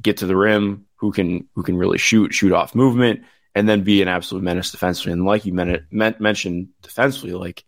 get 0.00 0.18
to 0.18 0.26
the 0.26 0.36
rim, 0.36 0.86
who 0.94 1.10
can 1.10 1.48
who 1.56 1.64
can 1.64 1.76
really 1.76 1.98
shoot, 1.98 2.32
shoot 2.32 2.52
off 2.52 2.72
movement, 2.72 3.24
and 3.56 3.68
then 3.68 3.82
be 3.82 4.00
an 4.00 4.06
absolute 4.06 4.44
menace 4.44 4.70
defensively. 4.70 5.10
And 5.10 5.24
like 5.24 5.44
you 5.44 5.52
men- 5.52 5.86
mentioned 5.90 6.68
defensively, 6.82 7.32
like 7.32 7.64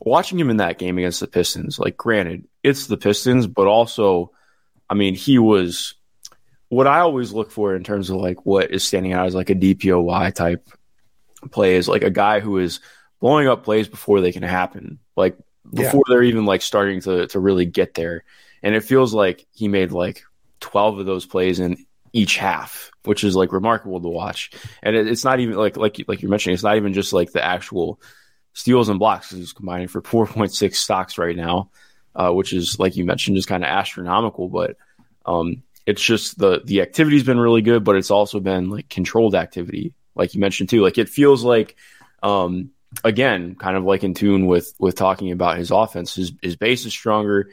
watching 0.00 0.40
him 0.40 0.50
in 0.50 0.56
that 0.56 0.78
game 0.78 0.98
against 0.98 1.20
the 1.20 1.28
Pistons, 1.28 1.78
like 1.78 1.96
granted, 1.96 2.48
it's 2.64 2.88
the 2.88 2.96
Pistons, 2.96 3.46
but 3.46 3.68
also, 3.68 4.32
I 4.88 4.94
mean, 4.94 5.14
he 5.14 5.38
was 5.38 5.94
what 6.68 6.86
I 6.86 7.00
always 7.00 7.32
look 7.32 7.50
for 7.50 7.74
in 7.76 7.84
terms 7.84 8.10
of 8.10 8.16
like 8.16 8.44
what 8.44 8.70
is 8.70 8.84
standing 8.84 9.12
out 9.12 9.26
as 9.26 9.34
like 9.34 9.50
a 9.50 9.54
DPOY 9.54 10.34
type 10.34 10.68
play 11.50 11.76
is 11.76 11.88
like 11.88 12.02
a 12.02 12.10
guy 12.10 12.40
who 12.40 12.58
is 12.58 12.80
blowing 13.20 13.48
up 13.48 13.64
plays 13.64 13.88
before 13.88 14.20
they 14.20 14.32
can 14.32 14.42
happen, 14.42 14.98
like 15.16 15.36
before 15.72 16.02
yeah. 16.06 16.14
they're 16.14 16.22
even 16.22 16.44
like 16.44 16.62
starting 16.62 17.00
to 17.02 17.26
to 17.28 17.40
really 17.40 17.66
get 17.66 17.94
there. 17.94 18.24
And 18.62 18.74
it 18.74 18.84
feels 18.84 19.14
like 19.14 19.46
he 19.52 19.68
made 19.68 19.92
like 19.92 20.24
12 20.60 21.00
of 21.00 21.06
those 21.06 21.26
plays 21.26 21.60
in 21.60 21.86
each 22.12 22.36
half, 22.36 22.90
which 23.04 23.24
is 23.24 23.36
like 23.36 23.52
remarkable 23.52 24.00
to 24.00 24.08
watch. 24.08 24.50
And 24.82 24.96
it, 24.96 25.06
it's 25.06 25.24
not 25.24 25.40
even 25.40 25.56
like 25.56 25.76
like 25.76 26.02
like 26.08 26.22
you're 26.22 26.30
mentioning, 26.30 26.54
it's 26.54 26.62
not 26.62 26.76
even 26.76 26.94
just 26.94 27.12
like 27.12 27.32
the 27.32 27.44
actual 27.44 28.00
steals 28.54 28.88
and 28.88 28.98
blocks. 28.98 29.30
He's 29.30 29.52
combining 29.52 29.88
for 29.88 30.02
4.6 30.02 30.74
stocks 30.74 31.18
right 31.18 31.36
now, 31.36 31.70
uh, 32.16 32.30
which 32.30 32.52
is 32.52 32.78
like 32.78 32.96
you 32.96 33.04
mentioned, 33.04 33.36
just 33.36 33.48
kind 33.48 33.62
of 33.64 33.68
astronomical. 33.68 34.48
But 34.48 34.76
um, 35.24 35.62
it's 35.86 36.02
just 36.02 36.38
the 36.38 36.62
the 36.64 36.80
activity's 36.80 37.24
been 37.24 37.40
really 37.40 37.62
good, 37.62 37.84
but 37.84 37.96
it's 37.96 38.10
also 38.10 38.40
been 38.40 38.70
like 38.70 38.88
controlled 38.88 39.34
activity, 39.34 39.94
like 40.14 40.34
you 40.34 40.40
mentioned 40.40 40.68
too. 40.68 40.82
Like 40.82 40.98
it 40.98 41.08
feels 41.08 41.44
like. 41.44 41.76
Um, 42.22 42.70
again, 43.04 43.56
kind 43.56 43.76
of 43.76 43.84
like 43.84 44.02
in 44.02 44.14
tune 44.14 44.46
with 44.46 44.72
with 44.78 44.96
talking 44.96 45.30
about 45.30 45.58
his 45.58 45.70
offense. 45.70 46.14
His 46.14 46.32
his 46.42 46.56
base 46.56 46.86
is 46.86 46.92
stronger 46.92 47.50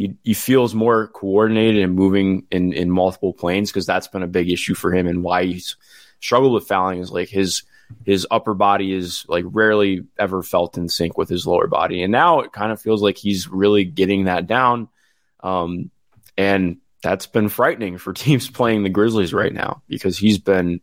he 0.00 0.14
he 0.24 0.32
feels 0.32 0.74
more 0.74 1.08
coordinated 1.08 1.82
and 1.84 1.94
moving 1.94 2.46
in 2.50 2.72
in 2.72 2.90
multiple 2.90 3.34
planes 3.34 3.70
because 3.70 3.84
that's 3.84 4.08
been 4.08 4.22
a 4.22 4.26
big 4.28 4.50
issue 4.50 4.74
for 4.74 4.94
him 4.94 5.06
and 5.06 5.22
why 5.22 5.44
he's 5.44 5.76
struggled 6.20 6.54
with 6.54 6.66
fouling 6.66 7.00
is 7.00 7.10
like 7.10 7.28
his 7.28 7.64
his 8.04 8.26
upper 8.30 8.54
body 8.54 8.92
is 8.92 9.24
like 9.28 9.44
rarely 9.48 10.04
ever 10.18 10.42
felt 10.42 10.76
in 10.76 10.88
sync 10.88 11.16
with 11.18 11.28
his 11.28 11.46
lower 11.46 11.66
body 11.66 12.02
and 12.02 12.12
now 12.12 12.40
it 12.40 12.52
kind 12.52 12.72
of 12.72 12.80
feels 12.80 13.02
like 13.02 13.16
he's 13.16 13.48
really 13.48 13.84
getting 13.84 14.24
that 14.24 14.46
down 14.46 14.88
um, 15.42 15.90
and 16.36 16.78
that's 17.02 17.26
been 17.26 17.48
frightening 17.48 17.98
for 17.98 18.12
teams 18.14 18.50
playing 18.50 18.82
the 18.82 18.90
Grizzlies 18.90 19.34
right 19.34 19.52
now 19.52 19.82
because 19.88 20.18
he's 20.18 20.38
been 20.38 20.80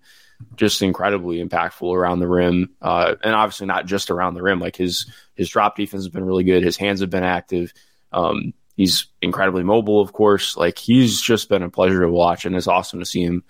just 0.55 0.81
incredibly 0.83 1.43
impactful 1.43 1.95
around 1.95 2.19
the 2.19 2.27
rim, 2.27 2.69
uh, 2.79 3.15
and 3.23 3.33
obviously 3.33 3.65
not 3.65 3.87
just 3.87 4.11
around 4.11 4.35
the 4.35 4.43
rim. 4.43 4.59
Like 4.59 4.75
his 4.75 5.11
his 5.33 5.49
drop 5.49 5.75
defense 5.75 6.03
has 6.03 6.09
been 6.09 6.25
really 6.25 6.43
good. 6.43 6.63
His 6.63 6.77
hands 6.77 7.01
have 7.01 7.09
been 7.09 7.23
active. 7.23 7.73
Um, 8.11 8.53
He's 8.77 9.07
incredibly 9.23 9.63
mobile, 9.63 9.99
of 9.99 10.13
course. 10.13 10.55
Like 10.55 10.77
he's 10.77 11.19
just 11.19 11.49
been 11.49 11.63
a 11.63 11.69
pleasure 11.69 12.01
to 12.01 12.09
watch, 12.11 12.45
and 12.45 12.55
it's 12.55 12.67
awesome 12.67 12.99
to 12.99 13.05
see 13.05 13.23
him 13.23 13.43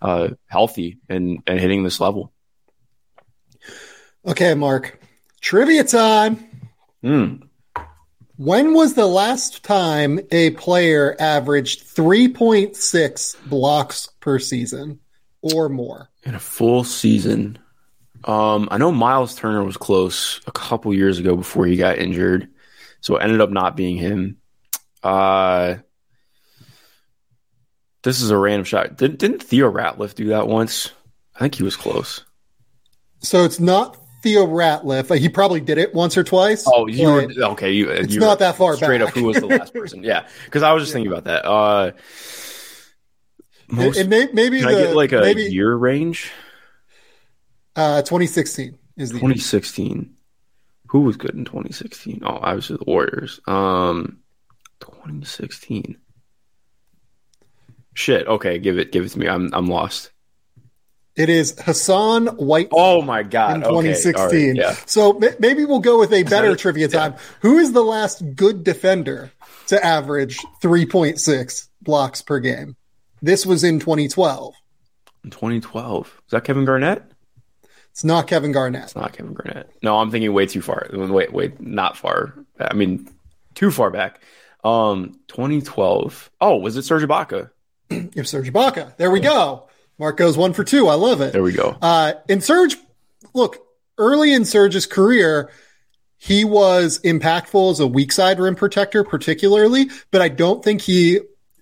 uh, 0.00 0.28
healthy 0.46 0.98
and 1.06 1.42
and 1.46 1.60
hitting 1.60 1.84
this 1.84 2.00
level. 2.00 2.32
Okay, 4.26 4.54
Mark. 4.54 5.00
Trivia 5.40 5.84
time. 5.84 6.44
Mm. 7.02 7.48
When 8.36 8.74
was 8.74 8.94
the 8.94 9.06
last 9.06 9.62
time 9.64 10.20
a 10.30 10.50
player 10.52 11.16
averaged 11.18 11.86
3.6 11.94 13.36
blocks 13.48 14.08
per 14.20 14.38
season 14.38 15.00
or 15.42 15.68
more? 15.68 16.08
In 16.24 16.34
a 16.34 16.40
full 16.40 16.84
season. 16.84 17.58
Um, 18.24 18.68
I 18.70 18.78
know 18.78 18.92
Miles 18.92 19.34
Turner 19.34 19.64
was 19.64 19.76
close 19.76 20.40
a 20.46 20.52
couple 20.52 20.92
years 20.94 21.18
ago 21.18 21.36
before 21.36 21.66
he 21.66 21.76
got 21.76 21.98
injured. 21.98 22.48
So 23.00 23.16
it 23.16 23.22
ended 23.22 23.40
up 23.40 23.50
not 23.50 23.76
being 23.76 23.96
him. 23.96 24.36
Uh, 25.02 25.76
this 28.02 28.20
is 28.20 28.30
a 28.30 28.36
random 28.36 28.64
shot. 28.64 28.96
Didn't, 28.96 29.18
didn't 29.18 29.42
Theo 29.42 29.70
Ratliff 29.70 30.14
do 30.14 30.28
that 30.28 30.48
once? 30.48 30.92
I 31.34 31.40
think 31.40 31.54
he 31.54 31.62
was 31.62 31.76
close. 31.76 32.24
So 33.20 33.44
it's 33.44 33.60
not 33.60 33.99
Theo 34.22 34.46
Ratliff. 34.46 35.16
He 35.18 35.28
probably 35.28 35.60
did 35.60 35.78
it 35.78 35.94
once 35.94 36.16
or 36.16 36.24
twice. 36.24 36.64
Oh, 36.66 36.86
you 36.86 37.08
were 37.08 37.28
okay. 37.52 37.72
You, 37.72 37.90
it's 37.90 38.12
you 38.12 38.20
not 38.20 38.40
that 38.40 38.56
far 38.56 38.76
straight 38.76 38.98
back. 38.98 39.08
up. 39.08 39.14
Who 39.14 39.24
was 39.24 39.36
the 39.36 39.46
last 39.46 39.72
person? 39.74 40.02
Yeah, 40.04 40.26
because 40.44 40.62
I 40.62 40.72
was 40.72 40.82
just 40.82 40.90
yeah. 40.90 40.94
thinking 40.94 41.12
about 41.12 41.24
that. 41.24 41.44
Uh, 41.46 41.92
most, 43.68 43.96
it, 43.96 44.06
it 44.06 44.08
may, 44.08 44.28
maybe 44.32 44.60
can 44.60 44.68
the, 44.68 44.78
I 44.78 44.82
get 44.82 44.96
like 44.96 45.12
a 45.12 45.20
maybe, 45.20 45.44
year 45.44 45.74
range? 45.74 46.30
Uh, 47.76 48.02
2016 48.02 48.76
is 48.96 49.10
the 49.10 49.18
2016. 49.18 49.86
Year. 49.86 50.06
Who 50.88 51.00
was 51.02 51.16
good 51.16 51.34
in 51.34 51.44
2016? 51.44 52.22
Oh, 52.24 52.38
obviously 52.42 52.76
the 52.76 52.84
Warriors. 52.84 53.40
Um, 53.46 54.18
2016. 54.80 55.96
Shit. 57.94 58.26
Okay, 58.26 58.58
give 58.58 58.78
it 58.78 58.92
give 58.92 59.04
it 59.04 59.10
to 59.10 59.18
me. 59.18 59.28
I'm 59.28 59.50
I'm 59.54 59.66
lost. 59.66 60.10
It 61.20 61.28
is 61.28 61.54
Hassan 61.60 62.28
White. 62.28 62.68
Oh 62.72 63.02
my 63.02 63.22
god! 63.22 63.56
In 63.56 63.62
2016. 63.62 64.24
Okay. 64.24 64.46
Right. 64.48 64.56
yeah. 64.56 64.72
So 64.86 65.18
m- 65.20 65.34
maybe 65.38 65.66
we'll 65.66 65.80
go 65.80 65.98
with 65.98 66.12
a 66.14 66.22
better 66.22 66.56
trivia 66.64 66.88
time. 66.88 67.12
Yeah. 67.12 67.18
Who 67.42 67.58
is 67.58 67.72
the 67.72 67.82
last 67.84 68.22
good 68.36 68.64
defender 68.64 69.30
to 69.66 69.84
average 69.84 70.38
3.6 70.62 71.68
blocks 71.82 72.22
per 72.22 72.40
game? 72.40 72.74
This 73.20 73.44
was 73.44 73.64
in 73.64 73.80
2012. 73.80 74.54
In 75.24 75.30
2012, 75.30 76.06
is 76.06 76.30
that 76.30 76.44
Kevin 76.44 76.64
Garnett? 76.64 77.02
It's 77.90 78.02
not 78.04 78.26
Kevin 78.26 78.52
Garnett. 78.52 78.84
It's 78.84 78.96
not 78.96 79.12
Kevin 79.12 79.34
Garnett. 79.34 79.68
No, 79.82 79.98
I'm 79.98 80.10
thinking 80.10 80.32
way 80.32 80.46
too 80.46 80.62
far. 80.62 80.88
Wait, 80.90 81.32
wait, 81.34 81.60
not 81.60 81.98
far. 81.98 82.32
I 82.58 82.72
mean, 82.72 83.10
too 83.54 83.70
far 83.70 83.90
back. 83.90 84.20
Um, 84.64 85.18
2012. 85.28 86.30
Oh, 86.40 86.56
was 86.56 86.76
it 86.78 86.82
Serge 86.84 87.02
Ibaka? 87.02 87.50
If 87.90 88.26
Serge 88.28 88.50
Ibaka. 88.52 88.96
There 88.96 89.10
we 89.10 89.20
go. 89.20 89.68
Mark 90.00 90.16
goes 90.16 90.34
one 90.34 90.54
for 90.54 90.64
two. 90.64 90.88
I 90.88 90.94
love 90.94 91.20
it. 91.20 91.34
There 91.34 91.42
we 91.42 91.52
go. 91.52 91.76
Uh, 91.82 92.14
in 92.26 92.40
Serge, 92.40 92.74
look, 93.34 93.58
early 93.98 94.32
in 94.32 94.46
Serge's 94.46 94.86
career, 94.86 95.50
he 96.16 96.42
was 96.42 96.98
impactful 97.04 97.70
as 97.72 97.80
a 97.80 97.86
weak 97.86 98.10
side 98.10 98.40
rim 98.40 98.56
protector, 98.56 99.04
particularly, 99.04 99.90
but 100.10 100.22
I 100.22 100.30
don't 100.30 100.64
think 100.64 100.80
he 100.80 101.20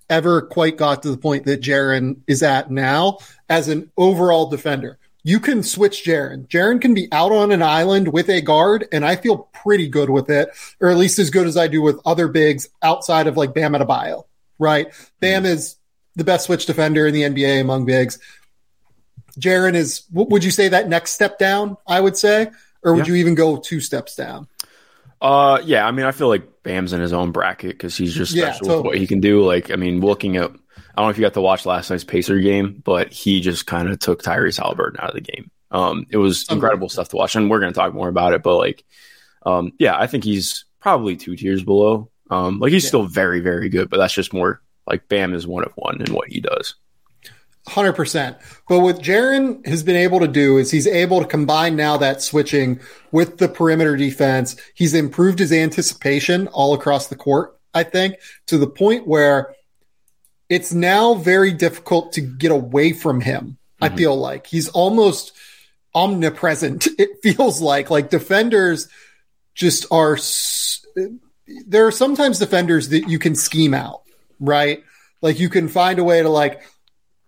ever 0.09 0.41
quite 0.41 0.77
got 0.77 1.03
to 1.03 1.11
the 1.11 1.17
point 1.17 1.45
that 1.45 1.61
Jaren 1.61 2.21
is 2.27 2.41
at 2.41 2.71
now 2.71 3.17
as 3.49 3.67
an 3.67 3.91
overall 3.97 4.49
defender. 4.49 4.97
You 5.21 5.41
can 5.41 5.61
switch 5.61 6.05
Jaren. 6.05 6.47
Jaren 6.47 6.79
can 6.79 6.93
be 6.93 7.09
out 7.11 7.33
on 7.33 7.51
an 7.51 7.61
island 7.61 8.07
with 8.07 8.29
a 8.29 8.39
guard, 8.39 8.87
and 8.93 9.05
I 9.05 9.17
feel 9.17 9.49
pretty 9.53 9.89
good 9.89 10.09
with 10.09 10.29
it, 10.29 10.47
or 10.79 10.87
at 10.87 10.97
least 10.97 11.19
as 11.19 11.29
good 11.29 11.45
as 11.45 11.57
I 11.57 11.67
do 11.67 11.81
with 11.81 11.99
other 12.05 12.29
bigs 12.29 12.69
outside 12.81 13.27
of 13.27 13.35
like 13.35 13.53
Bam 13.53 13.73
Adebayo, 13.73 14.23
right? 14.57 14.87
Bam 15.19 15.45
is 15.45 15.75
the 16.19 16.23
best 16.23 16.45
switch 16.45 16.65
defender 16.67 17.07
in 17.07 17.13
the 17.13 17.23
NBA 17.23 17.61
among 17.61 17.85
bigs. 17.85 18.19
Jaren 19.39 19.73
is, 19.73 20.03
would 20.11 20.43
you 20.43 20.51
say 20.51 20.67
that 20.67 20.87
next 20.87 21.13
step 21.13 21.39
down? 21.39 21.77
I 21.87 21.99
would 21.99 22.17
say 22.17 22.51
or 22.83 22.95
would 22.95 23.07
yeah. 23.07 23.13
you 23.13 23.19
even 23.19 23.35
go 23.35 23.57
two 23.57 23.79
steps 23.79 24.15
down? 24.15 24.47
Uh, 25.21 25.61
yeah. 25.63 25.85
I 25.85 25.91
mean, 25.91 26.05
I 26.05 26.11
feel 26.11 26.29
like 26.29 26.63
Bam's 26.63 26.93
in 26.93 27.01
his 27.01 27.13
own 27.13 27.31
bracket 27.31 27.71
because 27.71 27.97
he's 27.97 28.13
just 28.13 28.31
special 28.31 28.47
yeah, 28.47 28.53
totally. 28.53 28.77
with 28.77 28.85
what 28.85 28.97
he 28.97 29.07
can 29.07 29.19
do. 29.19 29.43
Like, 29.43 29.71
I 29.71 29.75
mean, 29.75 29.99
looking 29.99 30.37
at, 30.37 30.49
I 30.49 31.01
don't 31.01 31.05
know 31.05 31.09
if 31.09 31.17
you 31.17 31.23
got 31.23 31.33
to 31.33 31.41
watch 31.41 31.65
last 31.65 31.89
night's 31.89 32.03
Pacer 32.03 32.39
game, 32.39 32.81
but 32.83 33.11
he 33.11 33.41
just 33.41 33.65
kind 33.65 33.89
of 33.89 33.99
took 33.99 34.23
Tyrese 34.23 34.59
Haliburton 34.59 35.01
out 35.01 35.09
of 35.09 35.15
the 35.15 35.21
game. 35.21 35.51
Um, 35.71 36.05
it 36.09 36.17
was 36.17 36.47
incredible 36.49 36.89
stuff 36.89 37.09
to 37.09 37.15
watch, 37.15 37.35
and 37.35 37.49
we're 37.49 37.59
going 37.59 37.71
to 37.71 37.77
talk 37.77 37.93
more 37.93 38.07
about 38.07 38.33
it. 38.33 38.41
But 38.41 38.57
like, 38.57 38.83
um, 39.45 39.73
yeah, 39.77 39.97
I 39.97 40.07
think 40.07 40.23
he's 40.23 40.65
probably 40.79 41.15
two 41.15 41.35
tiers 41.35 41.63
below. 41.63 42.09
Um, 42.29 42.59
like 42.59 42.71
he's 42.71 42.83
yeah. 42.83 42.89
still 42.89 43.03
very, 43.03 43.39
very 43.39 43.69
good, 43.69 43.89
but 43.89 43.97
that's 43.97 44.13
just 44.13 44.33
more 44.33 44.61
like 44.89 45.07
Bam 45.07 45.33
is 45.33 45.47
one 45.47 45.63
of 45.63 45.71
one 45.75 46.01
in 46.01 46.13
what 46.13 46.29
he 46.29 46.41
does. 46.41 46.75
Hundred 47.67 47.93
percent. 47.93 48.37
But 48.67 48.79
what 48.79 48.99
Jaren 48.99 49.65
has 49.67 49.83
been 49.83 49.95
able 49.95 50.19
to 50.21 50.27
do 50.27 50.57
is 50.57 50.71
he's 50.71 50.87
able 50.87 51.19
to 51.19 51.27
combine 51.27 51.75
now 51.75 51.97
that 51.97 52.21
switching 52.21 52.79
with 53.11 53.37
the 53.37 53.47
perimeter 53.47 53.95
defense. 53.95 54.55
He's 54.73 54.93
improved 54.93 55.39
his 55.39 55.51
anticipation 55.51 56.47
all 56.47 56.73
across 56.73 57.07
the 57.07 57.15
court. 57.15 57.57
I 57.73 57.83
think 57.83 58.15
to 58.47 58.57
the 58.57 58.67
point 58.67 59.05
where 59.05 59.53
it's 60.49 60.73
now 60.73 61.13
very 61.13 61.51
difficult 61.53 62.13
to 62.13 62.21
get 62.21 62.51
away 62.51 62.91
from 62.91 63.21
him. 63.21 63.57
Mm-hmm. 63.81 63.93
I 63.93 63.95
feel 63.95 64.17
like 64.17 64.47
he's 64.47 64.69
almost 64.69 65.33
omnipresent. 65.93 66.87
It 66.97 67.21
feels 67.21 67.61
like 67.61 67.89
like 67.89 68.09
defenders 68.09 68.87
just 69.53 69.85
are. 69.91 70.17
There 71.67 71.87
are 71.87 71.91
sometimes 71.91 72.39
defenders 72.39 72.89
that 72.89 73.09
you 73.09 73.19
can 73.19 73.35
scheme 73.35 73.73
out, 73.73 74.03
right? 74.39 74.83
Like 75.21 75.39
you 75.39 75.49
can 75.49 75.67
find 75.67 75.99
a 75.99 76.03
way 76.03 76.21
to 76.21 76.29
like 76.29 76.61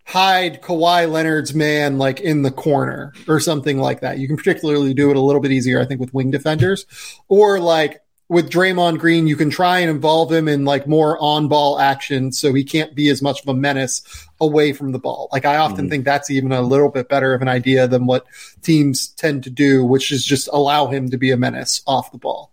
hide 0.05 0.61
Kawhi 0.61 1.09
Leonard's 1.09 1.53
man 1.53 1.97
like 1.97 2.19
in 2.19 2.41
the 2.41 2.51
corner 2.51 3.13
or 3.27 3.39
something 3.39 3.77
like 3.77 4.01
that. 4.01 4.17
You 4.17 4.27
can 4.27 4.37
particularly 4.37 4.93
do 4.93 5.09
it 5.09 5.17
a 5.17 5.21
little 5.21 5.41
bit 5.41 5.51
easier, 5.51 5.79
I 5.79 5.85
think, 5.85 5.99
with 5.99 6.13
wing 6.13 6.31
defenders. 6.31 6.85
Or 7.27 7.59
like 7.59 8.01
with 8.27 8.49
Draymond 8.49 8.99
Green, 8.99 9.27
you 9.27 9.35
can 9.35 9.49
try 9.49 9.79
and 9.79 9.89
involve 9.89 10.31
him 10.31 10.47
in 10.47 10.63
like 10.63 10.87
more 10.87 11.17
on 11.19 11.47
ball 11.47 11.79
action 11.79 12.31
so 12.31 12.53
he 12.53 12.63
can't 12.63 12.95
be 12.95 13.09
as 13.09 13.21
much 13.21 13.41
of 13.41 13.47
a 13.49 13.53
menace 13.53 14.27
away 14.39 14.73
from 14.73 14.91
the 14.91 14.99
ball. 14.99 15.27
Like 15.31 15.45
I 15.45 15.57
often 15.57 15.77
mm-hmm. 15.77 15.89
think 15.89 16.05
that's 16.05 16.29
even 16.29 16.51
a 16.51 16.61
little 16.61 16.89
bit 16.89 17.09
better 17.09 17.33
of 17.33 17.41
an 17.41 17.47
idea 17.47 17.87
than 17.87 18.05
what 18.05 18.25
teams 18.61 19.09
tend 19.09 19.43
to 19.43 19.49
do, 19.49 19.85
which 19.85 20.11
is 20.11 20.25
just 20.25 20.49
allow 20.51 20.87
him 20.87 21.09
to 21.09 21.17
be 21.17 21.31
a 21.31 21.37
menace 21.37 21.81
off 21.85 22.11
the 22.11 22.17
ball. 22.17 22.51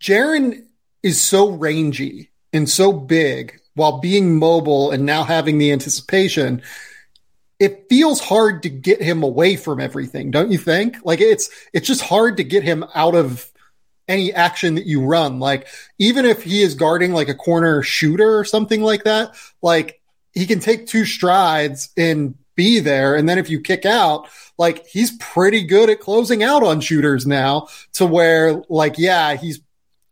Jaren 0.00 0.66
is 1.02 1.20
so 1.20 1.50
rangy 1.50 2.30
and 2.54 2.70
so 2.70 2.92
big 2.92 3.60
while 3.74 3.98
being 3.98 4.38
mobile 4.38 4.92
and 4.92 5.04
now 5.04 5.24
having 5.24 5.58
the 5.58 5.72
anticipation, 5.72 6.62
it 7.58 7.86
feels 7.88 8.20
hard 8.20 8.62
to 8.62 8.68
get 8.68 9.02
him 9.02 9.22
away 9.22 9.56
from 9.56 9.80
everything, 9.80 10.30
don't 10.30 10.50
you 10.50 10.58
think? 10.58 10.96
Like 11.04 11.20
it's 11.20 11.50
it's 11.72 11.86
just 11.86 12.02
hard 12.02 12.38
to 12.38 12.44
get 12.44 12.62
him 12.62 12.84
out 12.94 13.14
of 13.14 13.50
any 14.06 14.32
action 14.32 14.76
that 14.76 14.86
you 14.86 15.04
run. 15.04 15.40
Like 15.40 15.66
even 15.98 16.24
if 16.24 16.42
he 16.42 16.62
is 16.62 16.74
guarding 16.74 17.12
like 17.12 17.28
a 17.28 17.34
corner 17.34 17.82
shooter 17.82 18.38
or 18.38 18.44
something 18.44 18.82
like 18.82 19.04
that, 19.04 19.36
like 19.60 20.00
he 20.32 20.46
can 20.46 20.60
take 20.60 20.86
two 20.86 21.04
strides 21.04 21.90
and 21.96 22.34
be 22.54 22.80
there. 22.80 23.16
And 23.16 23.28
then 23.28 23.38
if 23.38 23.50
you 23.50 23.60
kick 23.60 23.84
out, 23.84 24.28
like 24.58 24.86
he's 24.86 25.16
pretty 25.18 25.64
good 25.64 25.90
at 25.90 26.00
closing 26.00 26.42
out 26.42 26.62
on 26.62 26.80
shooters 26.80 27.26
now 27.26 27.68
to 27.94 28.06
where 28.06 28.62
like, 28.68 28.98
yeah, 28.98 29.34
he's 29.34 29.60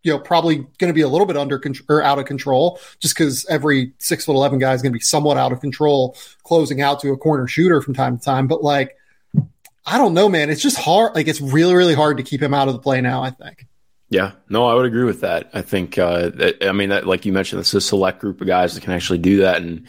you 0.03 0.13
know, 0.13 0.19
probably 0.19 0.57
going 0.57 0.89
to 0.89 0.93
be 0.93 1.01
a 1.01 1.09
little 1.09 1.27
bit 1.27 1.37
under 1.37 1.59
control 1.59 1.87
or 1.89 2.03
out 2.03 2.19
of 2.19 2.25
control 2.25 2.81
just 2.99 3.17
because 3.17 3.47
every 3.47 3.93
six 3.99 4.25
foot 4.25 4.35
11 4.35 4.59
guy 4.59 4.75
is 4.75 4.83
going 4.83 4.93
to 4.93 4.99
be 4.99 5.05
somewhat 5.05 5.37
out 5.37 5.53
of 5.53 5.61
control 5.61 6.17
closing 6.43 6.81
out 6.81 7.01
to 7.01 7.11
a 7.13 7.17
corner 7.17 7.47
shooter 7.47 7.81
from 7.81 7.95
time 7.95 8.19
to 8.19 8.25
time. 8.25 8.47
But 8.49 8.63
like, 8.63 8.97
I 9.85 9.99
don't 9.99 10.15
know, 10.15 10.29
man. 10.29 10.51
It's 10.51 10.63
just 10.63 10.79
hard. 10.79 11.15
Like, 11.15 11.29
it's 11.29 11.41
really, 11.41 11.75
really 11.75 11.95
hard 11.95 12.19
to 12.19 12.23
keep 12.23 12.43
him 12.43 12.55
out 12.55 12.69
of 12.69 12.75
the 12.75 12.81
play 12.81 13.01
now, 13.01 13.23
I 13.23 13.31
think. 13.31 13.67
Yeah, 14.11 14.33
no, 14.49 14.67
I 14.67 14.75
would 14.75 14.85
agree 14.85 15.05
with 15.05 15.23
that. 15.23 15.51
I 15.55 15.63
think, 15.63 15.97
uh, 15.99 16.31
I 16.61 16.73
mean, 16.73 16.91
that, 16.91 17.07
like 17.07 17.25
you 17.25 17.33
mentioned, 17.33 17.61
it's 17.61 17.73
a 17.73 17.81
select 17.81 18.21
group 18.21 18.41
of 18.41 18.47
guys 18.47 18.75
that 18.75 18.83
can 18.83 18.93
actually 18.93 19.19
do 19.19 19.39
that. 19.39 19.63
And 19.63 19.87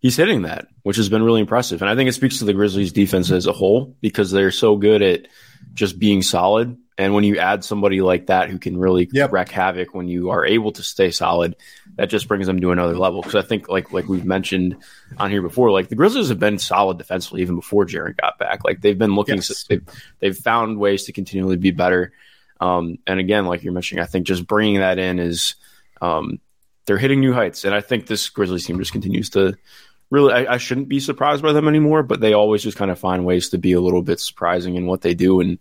he's 0.00 0.16
hitting 0.16 0.42
that, 0.42 0.68
which 0.82 0.98
has 0.98 1.08
been 1.08 1.22
really 1.22 1.40
impressive. 1.40 1.80
And 1.80 1.90
I 1.90 1.96
think 1.96 2.08
it 2.08 2.12
speaks 2.12 2.38
to 2.38 2.44
the 2.44 2.52
Grizzlies 2.52 2.92
defense 2.92 3.30
as 3.30 3.46
a 3.46 3.52
whole 3.52 3.96
because 4.00 4.30
they're 4.30 4.50
so 4.50 4.76
good 4.76 5.00
at 5.00 5.26
just 5.72 5.98
being 5.98 6.22
solid 6.22 6.76
and 7.02 7.14
when 7.14 7.24
you 7.24 7.38
add 7.38 7.64
somebody 7.64 8.00
like 8.00 8.26
that 8.26 8.48
who 8.48 8.58
can 8.58 8.78
really 8.78 9.08
yep. 9.12 9.32
wreak 9.32 9.48
havoc 9.48 9.92
when 9.92 10.06
you 10.06 10.30
are 10.30 10.46
able 10.46 10.70
to 10.72 10.82
stay 10.84 11.10
solid, 11.10 11.56
that 11.96 12.10
just 12.10 12.28
brings 12.28 12.46
them 12.46 12.60
to 12.60 12.70
another 12.70 12.96
level. 12.96 13.22
Because 13.22 13.34
I 13.34 13.46
think, 13.46 13.68
like 13.68 13.92
like 13.92 14.08
we've 14.08 14.24
mentioned 14.24 14.76
on 15.18 15.30
here 15.30 15.42
before, 15.42 15.72
like 15.72 15.88
the 15.88 15.96
Grizzlies 15.96 16.28
have 16.28 16.38
been 16.38 16.58
solid 16.58 16.98
defensively 16.98 17.42
even 17.42 17.56
before 17.56 17.86
Jaren 17.86 18.16
got 18.16 18.38
back. 18.38 18.64
Like 18.64 18.80
they've 18.80 18.98
been 18.98 19.16
looking, 19.16 19.36
yes. 19.36 19.64
they've, 19.64 19.84
they've 20.20 20.36
found 20.36 20.78
ways 20.78 21.04
to 21.04 21.12
continually 21.12 21.56
be 21.56 21.72
better. 21.72 22.12
Um, 22.60 22.98
and 23.06 23.18
again, 23.18 23.46
like 23.46 23.64
you're 23.64 23.72
mentioning, 23.72 24.04
I 24.04 24.06
think 24.06 24.24
just 24.24 24.46
bringing 24.46 24.78
that 24.78 25.00
in 25.00 25.18
is 25.18 25.56
um, 26.00 26.38
they're 26.86 26.98
hitting 26.98 27.18
new 27.18 27.32
heights. 27.32 27.64
And 27.64 27.74
I 27.74 27.80
think 27.80 28.06
this 28.06 28.28
Grizzlies 28.28 28.64
team 28.64 28.78
just 28.78 28.92
continues 28.92 29.30
to 29.30 29.56
really, 30.10 30.32
I, 30.32 30.54
I, 30.54 30.56
shouldn't 30.58 30.88
be 30.88 31.00
surprised 31.00 31.42
by 31.42 31.52
them 31.52 31.66
anymore, 31.66 32.04
but 32.04 32.20
they 32.20 32.34
always 32.34 32.62
just 32.62 32.76
kind 32.76 32.90
of 32.90 32.98
find 32.98 33.24
ways 33.24 33.48
to 33.48 33.58
be 33.58 33.72
a 33.72 33.80
little 33.80 34.02
bit 34.02 34.20
surprising 34.20 34.76
in 34.76 34.86
what 34.86 35.00
they 35.00 35.14
do. 35.14 35.40
And 35.40 35.58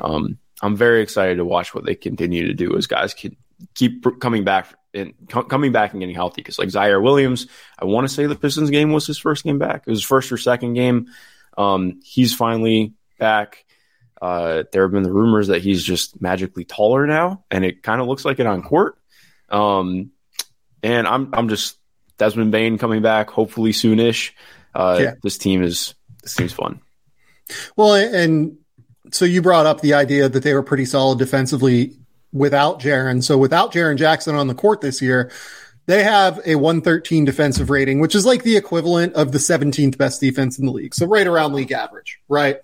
um, 0.00 0.38
I'm 0.62 0.76
very 0.76 1.02
excited 1.02 1.36
to 1.36 1.44
watch 1.44 1.74
what 1.74 1.84
they 1.84 1.94
continue 1.94 2.46
to 2.46 2.54
do 2.54 2.76
as 2.76 2.86
guys 2.86 3.14
can 3.14 3.36
keep 3.74 4.04
coming 4.20 4.44
back 4.44 4.74
and 4.92 5.14
coming 5.28 5.72
back 5.72 5.92
and 5.92 6.00
getting 6.00 6.14
healthy. 6.14 6.42
Because 6.42 6.58
like 6.58 6.68
Ziaire 6.68 7.02
Williams, 7.02 7.46
I 7.78 7.84
want 7.84 8.08
to 8.08 8.14
say 8.14 8.26
the 8.26 8.36
Pistons 8.36 8.70
game 8.70 8.92
was 8.92 9.06
his 9.06 9.18
first 9.18 9.44
game 9.44 9.58
back. 9.58 9.84
It 9.86 9.90
was 9.90 10.02
first 10.02 10.32
or 10.32 10.36
second 10.36 10.74
game. 10.74 11.08
Um, 11.56 12.00
he's 12.04 12.34
finally 12.34 12.94
back. 13.18 13.64
Uh, 14.20 14.64
there 14.72 14.82
have 14.82 14.92
been 14.92 15.02
the 15.02 15.12
rumors 15.12 15.48
that 15.48 15.62
he's 15.62 15.82
just 15.82 16.20
magically 16.20 16.64
taller 16.64 17.06
now, 17.06 17.44
and 17.50 17.64
it 17.64 17.82
kind 17.82 18.00
of 18.00 18.06
looks 18.06 18.24
like 18.24 18.38
it 18.38 18.46
on 18.46 18.62
court. 18.62 18.98
Um, 19.48 20.10
and 20.82 21.06
I'm 21.06 21.30
I'm 21.32 21.48
just 21.48 21.78
Desmond 22.18 22.52
Bane 22.52 22.76
coming 22.76 23.02
back, 23.02 23.30
hopefully 23.30 23.72
soonish. 23.72 24.32
Uh, 24.74 24.98
yeah. 25.00 25.14
This 25.22 25.38
team 25.38 25.62
is 25.62 25.94
this 26.22 26.34
team's 26.34 26.52
fun. 26.52 26.80
Well, 27.76 27.94
and 27.94 28.58
so 29.12 29.24
you 29.24 29.42
brought 29.42 29.66
up 29.66 29.80
the 29.80 29.94
idea 29.94 30.28
that 30.28 30.42
they 30.42 30.54
were 30.54 30.62
pretty 30.62 30.84
solid 30.84 31.18
defensively 31.18 31.96
without 32.32 32.80
Jaren. 32.80 33.22
So 33.22 33.38
without 33.38 33.72
Jaren 33.72 33.96
Jackson 33.96 34.34
on 34.34 34.46
the 34.46 34.54
court 34.54 34.80
this 34.80 35.02
year, 35.02 35.30
they 35.86 36.04
have 36.04 36.40
a 36.46 36.54
113 36.54 37.24
defensive 37.24 37.70
rating, 37.70 38.00
which 38.00 38.14
is 38.14 38.24
like 38.24 38.42
the 38.42 38.56
equivalent 38.56 39.14
of 39.14 39.32
the 39.32 39.38
17th 39.38 39.98
best 39.98 40.20
defense 40.20 40.58
in 40.58 40.66
the 40.66 40.72
league. 40.72 40.94
So 40.94 41.06
right 41.06 41.26
around 41.26 41.52
league 41.52 41.72
average, 41.72 42.20
right? 42.28 42.58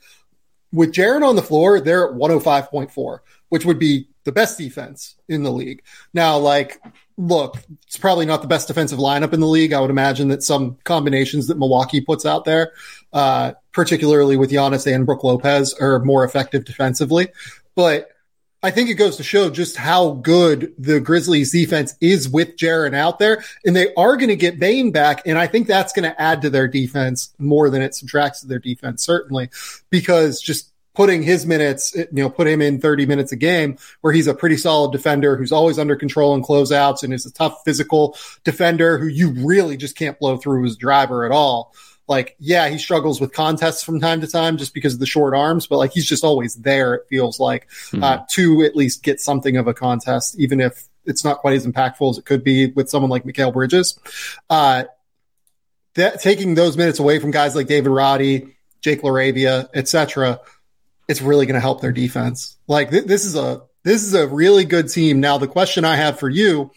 With 0.72 0.92
Jaren 0.92 1.26
on 1.26 1.36
the 1.36 1.42
floor, 1.42 1.80
they're 1.80 2.08
at 2.08 2.14
105.4, 2.14 3.18
which 3.48 3.64
would 3.64 3.78
be 3.78 4.08
the 4.24 4.32
best 4.32 4.58
defense 4.58 5.16
in 5.28 5.42
the 5.42 5.52
league. 5.52 5.82
Now, 6.12 6.38
like, 6.38 6.80
look, 7.16 7.56
it's 7.86 7.96
probably 7.96 8.26
not 8.26 8.42
the 8.42 8.48
best 8.48 8.68
defensive 8.68 8.98
lineup 8.98 9.32
in 9.32 9.40
the 9.40 9.46
league. 9.46 9.72
I 9.72 9.80
would 9.80 9.90
imagine 9.90 10.28
that 10.28 10.42
some 10.42 10.76
combinations 10.84 11.46
that 11.46 11.58
Milwaukee 11.58 12.00
puts 12.00 12.26
out 12.26 12.44
there, 12.44 12.72
uh, 13.16 13.54
particularly 13.72 14.36
with 14.36 14.50
Giannis 14.50 14.86
and 14.94 15.06
Brook 15.06 15.24
Lopez, 15.24 15.72
are 15.80 16.00
more 16.00 16.22
effective 16.22 16.66
defensively. 16.66 17.28
But 17.74 18.10
I 18.62 18.70
think 18.70 18.90
it 18.90 18.94
goes 18.94 19.16
to 19.16 19.22
show 19.22 19.48
just 19.48 19.78
how 19.78 20.10
good 20.10 20.74
the 20.76 21.00
Grizzlies 21.00 21.50
defense 21.50 21.94
is 22.02 22.28
with 22.28 22.56
Jaren 22.56 22.94
out 22.94 23.18
there. 23.18 23.42
And 23.64 23.74
they 23.74 23.94
are 23.94 24.18
going 24.18 24.28
to 24.28 24.36
get 24.36 24.60
Bane 24.60 24.92
back. 24.92 25.22
And 25.24 25.38
I 25.38 25.46
think 25.46 25.66
that's 25.66 25.94
going 25.94 26.02
to 26.02 26.20
add 26.20 26.42
to 26.42 26.50
their 26.50 26.68
defense 26.68 27.32
more 27.38 27.70
than 27.70 27.80
it 27.80 27.94
subtracts 27.94 28.42
to 28.42 28.48
their 28.48 28.58
defense, 28.58 29.02
certainly, 29.02 29.48
because 29.88 30.38
just 30.38 30.70
putting 30.92 31.22
his 31.22 31.46
minutes, 31.46 31.94
you 31.96 32.06
know, 32.12 32.28
put 32.28 32.46
him 32.46 32.60
in 32.60 32.82
30 32.82 33.06
minutes 33.06 33.32
a 33.32 33.36
game 33.36 33.78
where 34.02 34.12
he's 34.12 34.26
a 34.26 34.34
pretty 34.34 34.58
solid 34.58 34.92
defender 34.92 35.36
who's 35.36 35.52
always 35.52 35.78
under 35.78 35.96
control 35.96 36.34
and 36.34 36.44
closeouts 36.44 37.02
and 37.02 37.14
is 37.14 37.24
a 37.24 37.32
tough 37.32 37.62
physical 37.64 38.14
defender 38.44 38.98
who 38.98 39.06
you 39.06 39.30
really 39.46 39.78
just 39.78 39.96
can't 39.96 40.18
blow 40.18 40.36
through 40.36 40.64
his 40.64 40.76
driver 40.76 41.24
at 41.24 41.32
all. 41.32 41.72
Like, 42.08 42.36
yeah, 42.38 42.68
he 42.68 42.78
struggles 42.78 43.20
with 43.20 43.32
contests 43.32 43.82
from 43.82 44.00
time 44.00 44.20
to 44.20 44.26
time 44.26 44.56
just 44.56 44.74
because 44.74 44.94
of 44.94 45.00
the 45.00 45.06
short 45.06 45.34
arms, 45.34 45.66
but 45.66 45.78
like 45.78 45.92
he's 45.92 46.06
just 46.06 46.24
always 46.24 46.54
there. 46.56 46.94
It 46.94 47.06
feels 47.08 47.40
like 47.40 47.68
mm-hmm. 47.68 48.02
uh, 48.02 48.18
to 48.30 48.62
at 48.62 48.76
least 48.76 49.02
get 49.02 49.20
something 49.20 49.56
of 49.56 49.66
a 49.66 49.74
contest, 49.74 50.38
even 50.38 50.60
if 50.60 50.88
it's 51.04 51.24
not 51.24 51.38
quite 51.38 51.54
as 51.54 51.66
impactful 51.66 52.10
as 52.10 52.18
it 52.18 52.24
could 52.24 52.44
be 52.44 52.66
with 52.66 52.88
someone 52.88 53.10
like 53.10 53.24
Mikal 53.24 53.52
Bridges. 53.52 53.98
Uh, 54.48 54.84
that 55.94 56.20
taking 56.20 56.54
those 56.54 56.76
minutes 56.76 56.98
away 56.98 57.18
from 57.18 57.30
guys 57.30 57.54
like 57.56 57.66
David 57.66 57.90
Roddy, 57.90 58.56
Jake 58.80 59.02
LaRavia, 59.02 59.68
etc 59.74 60.40
it's 61.08 61.22
really 61.22 61.46
going 61.46 61.54
to 61.54 61.60
help 61.60 61.80
their 61.80 61.92
defense. 61.92 62.56
Like 62.66 62.90
th- 62.90 63.04
this 63.04 63.24
is 63.24 63.36
a 63.36 63.62
this 63.84 64.02
is 64.02 64.14
a 64.14 64.26
really 64.26 64.64
good 64.64 64.88
team. 64.88 65.20
Now 65.20 65.38
the 65.38 65.48
question 65.48 65.84
I 65.84 65.96
have 65.96 66.18
for 66.18 66.28
you 66.28 66.70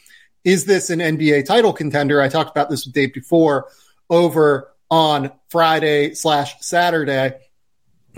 is 0.44 0.66
this 0.66 0.90
an 0.90 1.00
NBA 1.00 1.46
title 1.46 1.74
contender? 1.74 2.22
I 2.22 2.30
talked 2.30 2.52
about 2.52 2.70
this 2.70 2.86
with 2.86 2.94
Dave 2.94 3.14
before 3.14 3.68
over 4.10 4.72
on 4.90 5.32
Friday 5.50 6.14
slash 6.14 6.56
Saturday, 6.62 7.38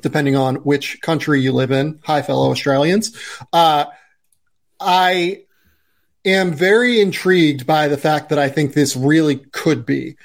depending 0.02 0.36
on 0.36 0.56
which 0.58 1.02
country 1.02 1.42
you 1.42 1.52
live 1.52 1.72
in. 1.72 2.00
Hi, 2.06 2.22
fellow 2.22 2.52
Australians. 2.52 3.16
Uh, 3.52 3.86
I 4.80 5.44
am 6.26 6.54
very 6.54 7.00
intrigued 7.00 7.66
by 7.66 7.88
the 7.88 7.98
fact 7.98 8.30
that 8.30 8.40
I 8.40 8.50
think 8.50 8.74
this 8.74 8.96
really 8.96 9.38
could 9.38 9.86
be. 9.86 10.18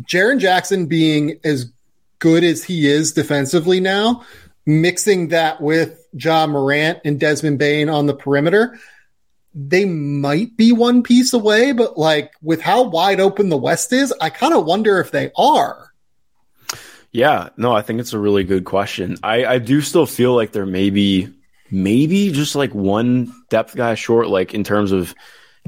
Jaren 0.00 0.38
Jackson 0.38 0.86
being 0.86 1.40
as 1.44 1.72
good 2.18 2.44
as 2.44 2.64
he 2.64 2.86
is 2.86 3.12
defensively 3.12 3.80
now, 3.80 4.24
mixing 4.66 5.28
that 5.28 5.60
with 5.60 6.06
Ja 6.12 6.46
Morant 6.46 7.00
and 7.04 7.20
Desmond 7.20 7.58
Bane 7.58 7.88
on 7.88 8.06
the 8.06 8.14
perimeter, 8.14 8.78
they 9.58 9.86
might 9.86 10.54
be 10.58 10.70
one 10.70 11.02
piece 11.02 11.32
away, 11.32 11.72
but 11.72 11.96
like 11.96 12.30
with 12.42 12.60
how 12.60 12.82
wide 12.82 13.20
open 13.20 13.48
the 13.48 13.56
West 13.56 13.90
is, 13.90 14.12
I 14.20 14.28
kind 14.28 14.52
of 14.52 14.66
wonder 14.66 15.00
if 15.00 15.10
they 15.10 15.30
are. 15.34 15.92
Yeah, 17.10 17.48
no, 17.56 17.72
I 17.72 17.80
think 17.80 17.98
it's 17.98 18.12
a 18.12 18.18
really 18.18 18.44
good 18.44 18.66
question. 18.66 19.16
I, 19.22 19.46
I 19.46 19.58
do 19.58 19.80
still 19.80 20.04
feel 20.04 20.34
like 20.34 20.52
there 20.52 20.66
may 20.66 20.90
be 20.90 21.32
maybe 21.70 22.30
just 22.32 22.54
like 22.54 22.74
one 22.74 23.32
depth 23.48 23.74
guy 23.74 23.94
short, 23.94 24.28
like 24.28 24.52
in 24.52 24.62
terms 24.62 24.92
of 24.92 25.14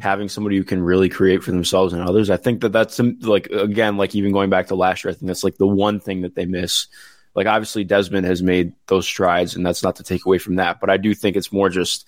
having 0.03 0.29
somebody 0.29 0.59
who 0.59 0.65
can 0.65 0.83
really 0.83 1.09
create 1.09 1.43
for 1.43 1.51
themselves 1.51 1.95
and 1.95 2.03
others. 2.03 2.29
I 2.29 2.37
think 2.37 2.61
that 2.61 2.73
that's 2.73 3.01
um, 3.01 3.19
like 3.23 3.47
again, 3.47 3.97
like 3.97 4.15
even 4.15 4.33
going 4.33 4.51
back 4.51 4.67
to 4.67 4.75
last 4.75 5.03
year, 5.03 5.13
I 5.13 5.15
think 5.15 5.29
that's 5.29 5.43
like 5.43 5.57
the 5.57 5.67
one 5.67 5.99
thing 5.99 6.21
that 6.23 6.35
they 6.35 6.45
miss. 6.45 6.89
Like 7.35 7.47
obviously 7.47 7.85
Desmond 7.85 8.27
has 8.27 8.43
made 8.43 8.75
those 8.87 9.07
strides, 9.07 9.57
and 9.57 9.65
that's 9.65 9.83
not 9.83 9.97
to 9.97 10.03
take 10.03 10.27
away 10.27 10.37
from 10.37 10.57
that, 10.57 10.79
but 10.79 10.91
I 10.91 10.99
do 10.99 11.15
think 11.15 11.37
it's 11.37 11.53
more 11.53 11.71
just 11.71 12.07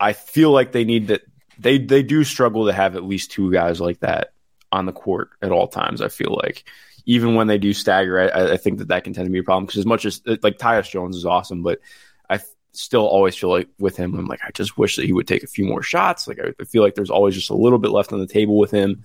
I 0.00 0.12
feel 0.12 0.50
like 0.50 0.72
they 0.72 0.84
need 0.84 1.08
that. 1.08 1.22
They 1.58 1.78
they 1.78 2.02
do 2.02 2.24
struggle 2.24 2.66
to 2.66 2.72
have 2.72 2.96
at 2.96 3.04
least 3.04 3.32
two 3.32 3.52
guys 3.52 3.80
like 3.80 4.00
that 4.00 4.32
on 4.70 4.86
the 4.86 4.92
court 4.92 5.30
at 5.42 5.50
all 5.50 5.66
times. 5.66 6.00
I 6.00 6.08
feel 6.08 6.38
like 6.42 6.64
even 7.06 7.34
when 7.34 7.46
they 7.46 7.58
do 7.58 7.72
stagger, 7.72 8.20
I, 8.20 8.52
I 8.52 8.56
think 8.56 8.78
that 8.78 8.88
that 8.88 9.04
can 9.04 9.14
tend 9.14 9.26
to 9.26 9.32
be 9.32 9.38
a 9.38 9.42
problem 9.42 9.64
because 9.64 9.78
as 9.78 9.86
much 9.86 10.04
as 10.04 10.20
like 10.26 10.58
Tyus 10.58 10.90
Jones 10.90 11.16
is 11.16 11.24
awesome, 11.24 11.62
but 11.62 11.80
I 12.28 12.40
still 12.72 13.06
always 13.06 13.34
feel 13.34 13.50
like 13.50 13.68
with 13.78 13.96
him, 13.96 14.14
I'm 14.14 14.26
like 14.26 14.40
I 14.44 14.50
just 14.52 14.78
wish 14.78 14.96
that 14.96 15.06
he 15.06 15.12
would 15.12 15.26
take 15.26 15.42
a 15.42 15.48
few 15.48 15.64
more 15.64 15.82
shots. 15.82 16.28
Like 16.28 16.38
I, 16.38 16.52
I 16.60 16.64
feel 16.64 16.82
like 16.82 16.94
there's 16.94 17.10
always 17.10 17.34
just 17.34 17.50
a 17.50 17.56
little 17.56 17.78
bit 17.78 17.90
left 17.90 18.12
on 18.12 18.20
the 18.20 18.26
table 18.26 18.58
with 18.58 18.70
him. 18.70 19.04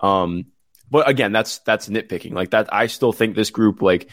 Um, 0.00 0.46
but 0.90 1.08
again, 1.08 1.32
that's 1.32 1.58
that's 1.58 1.88
nitpicking. 1.88 2.32
Like 2.32 2.50
that, 2.50 2.72
I 2.72 2.86
still 2.86 3.12
think 3.12 3.34
this 3.34 3.50
group 3.50 3.82
like 3.82 4.10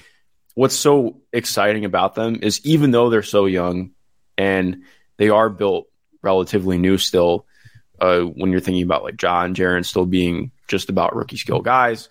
what's 0.54 0.76
so 0.76 1.22
exciting 1.32 1.86
about 1.86 2.16
them 2.16 2.40
is 2.42 2.66
even 2.66 2.92
though 2.92 3.10
they're 3.10 3.24
so 3.24 3.46
young 3.46 3.92
and 4.38 4.84
they 5.18 5.30
are 5.30 5.50
built 5.50 5.88
relatively 6.22 6.78
new 6.78 6.98
still. 6.98 7.46
Uh, 8.00 8.22
when 8.22 8.52
you're 8.52 8.62
thinking 8.62 8.84
about 8.84 9.04
like 9.04 9.18
John 9.18 9.56
Jaren 9.56 9.84
still 9.84 10.06
being 10.06 10.52
just 10.68 10.90
about 10.90 11.16
rookie 11.16 11.38
skill 11.38 11.62
guys. 11.62 12.10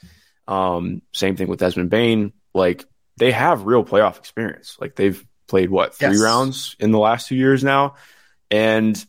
Um, 0.48 1.02
same 1.12 1.36
thing 1.36 1.48
with 1.48 1.60
Desmond 1.60 1.90
Bane. 1.90 2.32
Like 2.54 2.84
they 3.16 3.30
have 3.30 3.66
real 3.66 3.84
playoff 3.84 4.18
experience. 4.18 4.76
Like 4.80 4.96
they've 4.96 5.24
played 5.46 5.70
what 5.70 5.94
three 5.94 6.10
yes. 6.10 6.20
rounds 6.20 6.76
in 6.80 6.90
the 6.90 6.98
last 6.98 7.28
two 7.28 7.36
years 7.36 7.62
now, 7.62 7.94
and 8.50 9.04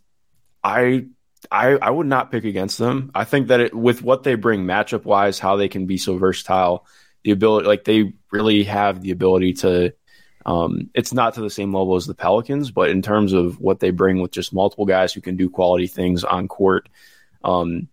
I 0.63 1.07
I 1.51 1.77
I 1.77 1.89
would 1.89 2.07
not 2.07 2.31
pick 2.31 2.43
against 2.43 2.77
them. 2.77 3.11
I 3.13 3.23
think 3.23 3.47
that 3.47 3.59
it, 3.59 3.73
with 3.73 4.01
what 4.01 4.23
they 4.23 4.35
bring 4.35 4.65
matchup 4.65 5.03
wise, 5.03 5.39
how 5.39 5.55
they 5.55 5.67
can 5.67 5.85
be 5.85 5.97
so 5.97 6.17
versatile, 6.17 6.85
the 7.23 7.31
ability 7.31 7.67
like 7.67 7.83
they 7.83 8.13
really 8.31 8.63
have 8.63 9.01
the 9.01 9.11
ability 9.11 9.53
to 9.53 9.93
um, 10.47 10.89
it's 10.93 11.13
not 11.13 11.33
to 11.33 11.41
the 11.41 11.49
same 11.49 11.75
level 11.75 11.95
as 11.95 12.07
the 12.07 12.15
Pelicans, 12.15 12.71
but 12.71 12.89
in 12.89 13.01
terms 13.01 13.33
of 13.33 13.59
what 13.59 13.81
they 13.81 13.91
bring 13.91 14.21
with 14.21 14.31
just 14.31 14.53
multiple 14.53 14.85
guys 14.85 15.13
who 15.13 15.19
can 15.19 15.35
do 15.35 15.49
quality 15.49 15.87
things 15.87 16.23
on 16.23 16.47
court, 16.47 16.87
um, 17.43 17.89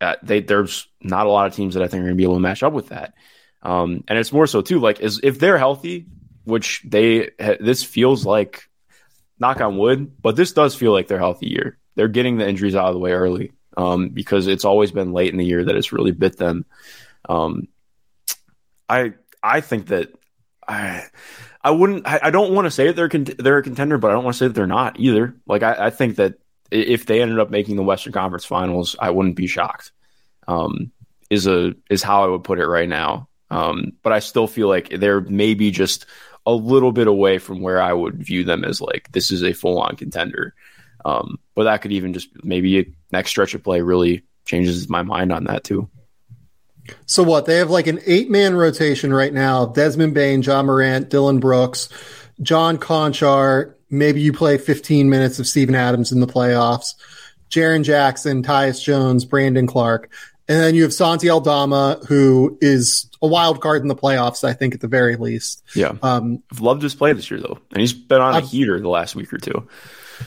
uh, 0.00 0.16
they, 0.22 0.40
there's 0.40 0.86
not 1.00 1.26
a 1.26 1.30
lot 1.30 1.46
of 1.46 1.54
teams 1.54 1.74
that 1.74 1.82
I 1.82 1.88
think 1.88 2.02
are 2.02 2.04
going 2.04 2.14
to 2.14 2.18
be 2.18 2.24
able 2.24 2.34
to 2.34 2.40
match 2.40 2.62
up 2.62 2.74
with 2.74 2.88
that. 2.88 3.14
Um, 3.62 4.04
and 4.06 4.18
it's 4.18 4.32
more 4.32 4.46
so 4.46 4.60
too, 4.60 4.80
like 4.80 5.00
is 5.00 5.20
if 5.22 5.38
they're 5.38 5.58
healthy, 5.58 6.06
which 6.44 6.82
they 6.84 7.30
this 7.58 7.82
feels 7.82 8.24
like, 8.24 8.68
knock 9.38 9.60
on 9.60 9.78
wood, 9.78 10.20
but 10.20 10.36
this 10.36 10.52
does 10.52 10.74
feel 10.74 10.92
like 10.92 11.08
they're 11.08 11.18
healthy 11.18 11.48
year. 11.48 11.78
They're 11.94 12.08
getting 12.08 12.36
the 12.36 12.48
injuries 12.48 12.74
out 12.74 12.88
of 12.88 12.94
the 12.94 13.00
way 13.00 13.12
early 13.12 13.52
um, 13.76 14.10
because 14.10 14.46
it's 14.46 14.64
always 14.64 14.92
been 14.92 15.12
late 15.12 15.32
in 15.32 15.38
the 15.38 15.44
year 15.44 15.64
that 15.64 15.74
it's 15.74 15.92
really 15.92 16.12
bit 16.12 16.36
them. 16.36 16.66
Um, 17.28 17.68
I 18.88 19.14
I 19.42 19.62
think 19.62 19.86
that 19.86 20.12
I 20.66 21.04
I 21.62 21.70
wouldn't. 21.70 22.06
I, 22.06 22.30
don't 22.30 22.54
want 22.54 22.66
to 22.66 22.70
say 22.70 22.86
that 22.86 22.96
they're 22.96 23.08
con- 23.08 23.26
they're 23.38 23.58
a 23.58 23.62
contender, 23.62 23.98
but 23.98 24.10
I 24.10 24.14
don't 24.14 24.24
want 24.24 24.34
to 24.34 24.38
say 24.38 24.46
that 24.46 24.54
they're 24.54 24.66
not 24.66 25.00
either. 25.00 25.34
Like 25.46 25.62
I, 25.62 25.86
I, 25.86 25.90
think 25.90 26.16
that 26.16 26.34
if 26.70 27.06
they 27.06 27.20
ended 27.20 27.40
up 27.40 27.50
making 27.50 27.76
the 27.76 27.82
Western 27.82 28.12
Conference 28.12 28.44
Finals, 28.44 28.94
I 28.98 29.10
wouldn't 29.10 29.36
be 29.36 29.48
shocked. 29.48 29.92
Um, 30.46 30.92
is 31.30 31.46
a 31.46 31.74
is 31.90 32.02
how 32.02 32.24
I 32.24 32.28
would 32.28 32.44
put 32.44 32.60
it 32.60 32.66
right 32.66 32.88
now. 32.88 33.28
Um, 33.50 33.92
but 34.02 34.12
I 34.12 34.20
still 34.20 34.46
feel 34.46 34.68
like 34.68 34.88
they're 34.90 35.20
maybe 35.20 35.70
just 35.70 36.06
a 36.46 36.52
little 36.52 36.92
bit 36.92 37.06
away 37.06 37.38
from 37.38 37.60
where 37.60 37.80
I 37.80 37.92
would 37.92 38.22
view 38.22 38.44
them 38.44 38.64
as 38.64 38.80
like 38.80 39.10
this 39.12 39.30
is 39.30 39.42
a 39.42 39.52
full 39.52 39.80
on 39.80 39.96
contender. 39.96 40.54
Um, 41.04 41.38
but 41.54 41.64
that 41.64 41.82
could 41.82 41.92
even 41.92 42.12
just 42.12 42.28
maybe 42.44 42.94
next 43.12 43.30
stretch 43.30 43.54
of 43.54 43.62
play 43.62 43.80
really 43.82 44.24
changes 44.44 44.88
my 44.88 45.02
mind 45.02 45.32
on 45.32 45.44
that 45.44 45.64
too. 45.64 45.90
So 47.06 47.22
what? 47.22 47.46
They 47.46 47.56
have 47.56 47.70
like 47.70 47.86
an 47.86 48.00
eight 48.06 48.30
man 48.30 48.54
rotation 48.54 49.12
right 49.12 49.32
now. 49.32 49.66
Desmond 49.66 50.14
Bane, 50.14 50.42
Ja 50.42 50.62
Morant, 50.62 51.08
Dillon 51.10 51.40
Brooks, 51.40 51.88
John 52.40 52.78
Konchar. 52.78 53.74
Maybe 53.90 54.20
you 54.20 54.32
play 54.32 54.58
15 54.58 55.08
minutes 55.08 55.38
of 55.38 55.46
Steven 55.46 55.74
Adams 55.74 56.12
in 56.12 56.20
the 56.20 56.26
playoffs. 56.26 56.94
Jaren 57.50 57.82
Jackson, 57.82 58.42
Tyus 58.42 58.82
Jones, 58.82 59.24
Brandon 59.24 59.66
Clarke. 59.66 60.10
And 60.48 60.60
then 60.60 60.74
you 60.74 60.82
have 60.82 60.92
Santi 60.92 61.28
Aldama, 61.28 62.00
who 62.08 62.58
is 62.60 63.07
a 63.20 63.26
wild 63.26 63.60
card 63.60 63.82
in 63.82 63.88
the 63.88 63.96
playoffs, 63.96 64.44
I 64.44 64.52
think, 64.52 64.74
at 64.74 64.80
the 64.80 64.88
very 64.88 65.16
least. 65.16 65.62
Yeah. 65.74 65.94
Um, 66.02 66.42
I've 66.52 66.60
loved 66.60 66.82
his 66.82 66.94
play 66.94 67.12
this 67.12 67.30
year, 67.30 67.40
though. 67.40 67.58
And 67.72 67.80
he's 67.80 67.92
been 67.92 68.20
on 68.20 68.34
a 68.34 68.40
heater 68.40 68.78
the 68.80 68.88
last 68.88 69.14
week 69.14 69.32
or 69.32 69.38
two 69.38 69.68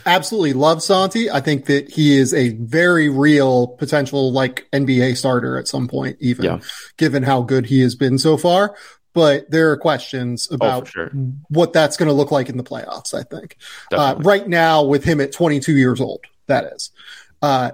absolutely 0.06 0.52
love 0.52 0.82
Santi. 0.82 1.30
I 1.30 1.40
think 1.40 1.66
that 1.66 1.90
he 1.90 2.16
is 2.16 2.32
a 2.34 2.50
very 2.50 3.08
real 3.08 3.68
potential 3.68 4.32
like 4.32 4.66
NBA 4.72 5.16
starter 5.16 5.58
at 5.58 5.68
some 5.68 5.88
point, 5.88 6.16
even 6.20 6.44
yeah. 6.44 6.60
given 6.96 7.22
how 7.22 7.42
good 7.42 7.66
he 7.66 7.80
has 7.80 7.94
been 7.94 8.18
so 8.18 8.36
far. 8.36 8.76
But 9.14 9.50
there 9.50 9.70
are 9.70 9.76
questions 9.76 10.48
oh, 10.50 10.54
about 10.54 10.82
oh, 10.82 10.86
sure. 10.86 11.10
what 11.48 11.72
that's 11.72 11.96
going 11.96 12.08
to 12.08 12.14
look 12.14 12.30
like 12.30 12.48
in 12.48 12.56
the 12.56 12.64
playoffs. 12.64 13.12
I 13.12 13.22
think 13.22 13.58
uh, 13.92 14.14
right 14.18 14.46
now 14.46 14.84
with 14.84 15.04
him 15.04 15.20
at 15.20 15.32
22 15.32 15.76
years 15.76 16.00
old, 16.00 16.24
that 16.46 16.64
is. 16.72 16.90
Uh, 17.42 17.72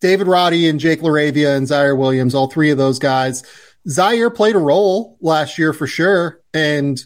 David 0.00 0.28
Roddy 0.28 0.68
and 0.68 0.80
Jake 0.80 1.00
LaRavia 1.00 1.56
and 1.56 1.66
Ziaire 1.66 1.98
Williams, 1.98 2.34
all 2.34 2.48
three 2.48 2.70
of 2.70 2.78
those 2.78 2.98
guys. 2.98 3.42
Ziaire 3.88 4.34
played 4.34 4.56
a 4.56 4.60
role 4.60 5.16
last 5.20 5.58
year 5.58 5.72
for 5.72 5.86
sure, 5.86 6.40
and 6.52 7.02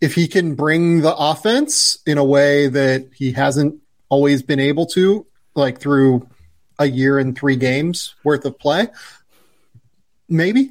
if 0.00 0.14
he 0.14 0.28
can 0.28 0.54
bring 0.54 1.00
the 1.00 1.14
offense 1.14 1.98
in 2.06 2.18
a 2.18 2.24
way 2.24 2.68
that 2.68 3.08
he 3.14 3.32
hasn't 3.32 3.80
always 4.08 4.42
been 4.42 4.60
able 4.60 4.86
to, 4.86 5.26
like 5.54 5.80
through 5.80 6.28
a 6.78 6.86
year 6.86 7.18
and 7.18 7.36
three 7.36 7.56
games 7.56 8.14
worth 8.24 8.44
of 8.44 8.58
play, 8.58 8.88
maybe, 10.28 10.70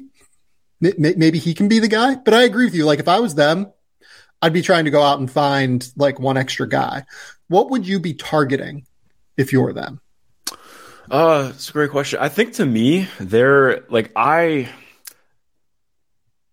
maybe 0.80 1.38
he 1.38 1.54
can 1.54 1.68
be 1.68 1.78
the 1.78 1.88
guy. 1.88 2.14
But 2.14 2.34
I 2.34 2.42
agree 2.42 2.64
with 2.64 2.74
you. 2.74 2.84
Like 2.84 3.00
if 3.00 3.08
I 3.08 3.20
was 3.20 3.34
them, 3.34 3.72
I'd 4.40 4.52
be 4.52 4.62
trying 4.62 4.84
to 4.84 4.90
go 4.90 5.02
out 5.02 5.18
and 5.18 5.30
find 5.30 5.86
like 5.96 6.20
one 6.20 6.36
extra 6.36 6.68
guy. 6.68 7.04
What 7.48 7.70
would 7.70 7.86
you 7.86 8.00
be 8.00 8.14
targeting 8.14 8.86
if 9.36 9.52
you're 9.52 9.72
them? 9.72 10.00
Uh, 11.10 11.52
it's 11.54 11.70
a 11.70 11.72
great 11.72 11.90
question. 11.90 12.18
I 12.20 12.28
think 12.28 12.54
to 12.54 12.66
me, 12.66 13.08
they're 13.18 13.84
like 13.88 14.12
I 14.14 14.68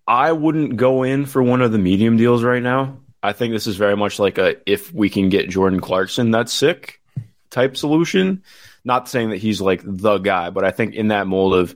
I 0.07 0.31
wouldn't 0.31 0.77
go 0.77 1.03
in 1.03 1.25
for 1.25 1.43
one 1.43 1.61
of 1.61 1.71
the 1.71 1.77
medium 1.77 2.17
deals 2.17 2.43
right 2.43 2.63
now. 2.63 2.99
I 3.21 3.33
think 3.33 3.53
this 3.53 3.67
is 3.67 3.75
very 3.75 3.97
much 3.97 4.19
like 4.19 4.37
a 4.37 4.55
if 4.69 4.93
we 4.93 5.09
can 5.09 5.29
get 5.29 5.49
Jordan 5.49 5.79
Clarkson, 5.81 6.31
that's 6.31 6.53
sick 6.53 7.01
type 7.49 7.75
solution. 7.75 8.43
Not 8.83 9.09
saying 9.09 9.31
that 9.31 9.37
he's 9.37 9.61
like 9.61 9.81
the 9.83 10.19
guy, 10.19 10.51
but 10.51 10.63
I 10.63 10.71
think 10.71 10.93
in 10.93 11.07
that 11.07 11.25
mold 11.25 11.55
of, 11.55 11.75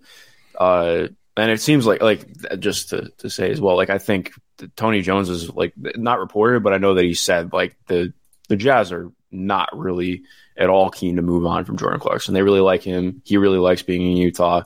uh, 0.57 1.07
and 1.35 1.51
it 1.51 1.59
seems 1.59 1.85
like 1.87 2.01
like 2.01 2.27
just 2.59 2.89
to, 2.89 3.09
to 3.17 3.29
say 3.29 3.51
as 3.51 3.59
well, 3.59 3.75
like 3.75 3.89
I 3.89 3.97
think 3.97 4.31
Tony 4.75 5.01
Jones 5.01 5.29
is 5.29 5.49
like 5.49 5.73
not 5.75 6.19
reported, 6.19 6.63
but 6.63 6.73
I 6.73 6.77
know 6.77 6.93
that 6.93 7.03
he 7.03 7.13
said 7.15 7.51
like 7.51 7.75
the 7.87 8.13
the 8.47 8.55
Jazz 8.55 8.91
are 8.91 9.11
not 9.31 9.69
really 9.77 10.23
at 10.57 10.69
all 10.69 10.89
keen 10.89 11.15
to 11.15 11.21
move 11.21 11.45
on 11.45 11.65
from 11.65 11.77
Jordan 11.77 11.99
Clarkson. 11.99 12.33
They 12.33 12.41
really 12.41 12.59
like 12.59 12.81
him. 12.81 13.21
He 13.25 13.37
really 13.37 13.57
likes 13.57 13.81
being 13.81 14.01
in 14.01 14.17
Utah. 14.17 14.63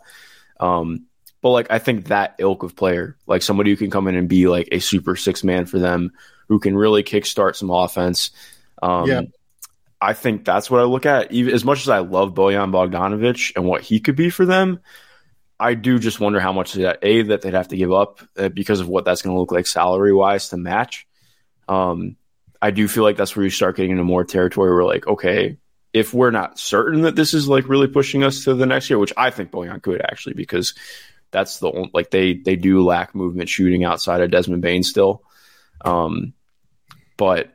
Um, 0.60 1.06
but 1.42 1.50
like 1.50 1.68
I 1.70 1.80
think 1.80 2.06
that 2.06 2.36
ilk 2.40 2.64
of 2.64 2.76
player, 2.76 3.18
like 3.28 3.42
somebody 3.42 3.70
who 3.72 3.78
can 3.78 3.92
come 3.92 4.08
in 4.08 4.16
and 4.16 4.30
be 4.30 4.48
like 4.48 4.70
a 4.72 4.80
super 4.80 5.16
six 5.16 5.44
man 5.44 5.66
for 5.66 5.78
them, 5.78 6.14
who 6.48 6.60
can 6.60 6.76
really 6.76 7.04
kickstart 7.04 7.56
some 7.56 7.70
offense. 7.70 8.32
Um, 8.82 9.08
yeah. 9.08 9.22
I 10.00 10.14
think 10.14 10.44
that's 10.44 10.70
what 10.70 10.82
I 10.82 10.84
look 10.84 11.06
at. 11.06 11.32
Even 11.32 11.54
as 11.54 11.64
much 11.64 11.82
as 11.82 11.90
I 11.90 12.00
love 12.00 12.34
Bojan 12.34 12.72
Bogdanovic 12.72 13.56
and 13.56 13.66
what 13.66 13.82
he 13.82 14.00
could 14.00 14.18
be 14.18 14.30
for 14.30 14.46
them, 14.46 14.80
I 15.60 15.76
do 15.76 15.98
just 15.98 16.20
wonder 16.20 16.42
how 16.42 16.52
much 16.52 16.74
that 16.74 17.00
a 17.02 17.22
that 17.24 17.42
they'd 17.42 17.54
have 17.54 17.70
to 17.70 17.78
give 17.78 17.92
up 17.92 18.20
uh, 18.38 18.50
because 18.50 18.82
of 18.82 18.90
what 18.90 19.06
that's 19.06 19.22
going 19.22 19.34
to 19.34 19.40
look 19.40 19.52
like 19.52 19.66
salary 19.66 20.14
wise 20.14 20.50
to 20.50 20.58
match. 20.58 21.08
Um, 21.70 22.18
I 22.64 22.72
do 22.72 22.88
feel 22.88 23.04
like 23.04 23.18
that's 23.18 23.36
where 23.36 23.44
you 23.44 23.50
start 23.50 23.76
getting 23.76 23.92
into 23.92 24.06
more 24.06 24.24
territory 24.24 24.74
where 24.74 24.86
like, 24.86 25.06
okay, 25.06 25.58
if 25.92 26.14
we're 26.14 26.32
not 26.32 26.58
certain 26.58 27.02
that 27.02 27.14
this 27.14 27.34
is 27.34 27.46
like 27.46 27.68
really 27.68 27.90
pushing 27.90 28.24
us 28.24 28.46
to 28.46 28.54
the 28.54 28.66
next 28.66 28.90
year, 28.90 28.98
which 28.98 29.12
I 29.18 29.32
think 29.32 29.52
Bojan 29.52 29.82
could 29.82 30.02
actually, 30.02 30.36
because 30.36 30.74
that's 31.30 31.60
the 31.60 31.70
only, 31.70 31.92
like 31.94 32.10
they 32.10 32.36
they 32.36 32.56
do 32.56 32.82
lack 32.86 33.16
movement 33.16 33.50
shooting 33.50 33.84
outside 33.84 34.22
of 34.22 34.32
Desmond 34.32 34.62
Bane 34.62 34.84
still. 34.84 35.24
Um, 35.84 36.34
but 37.18 37.54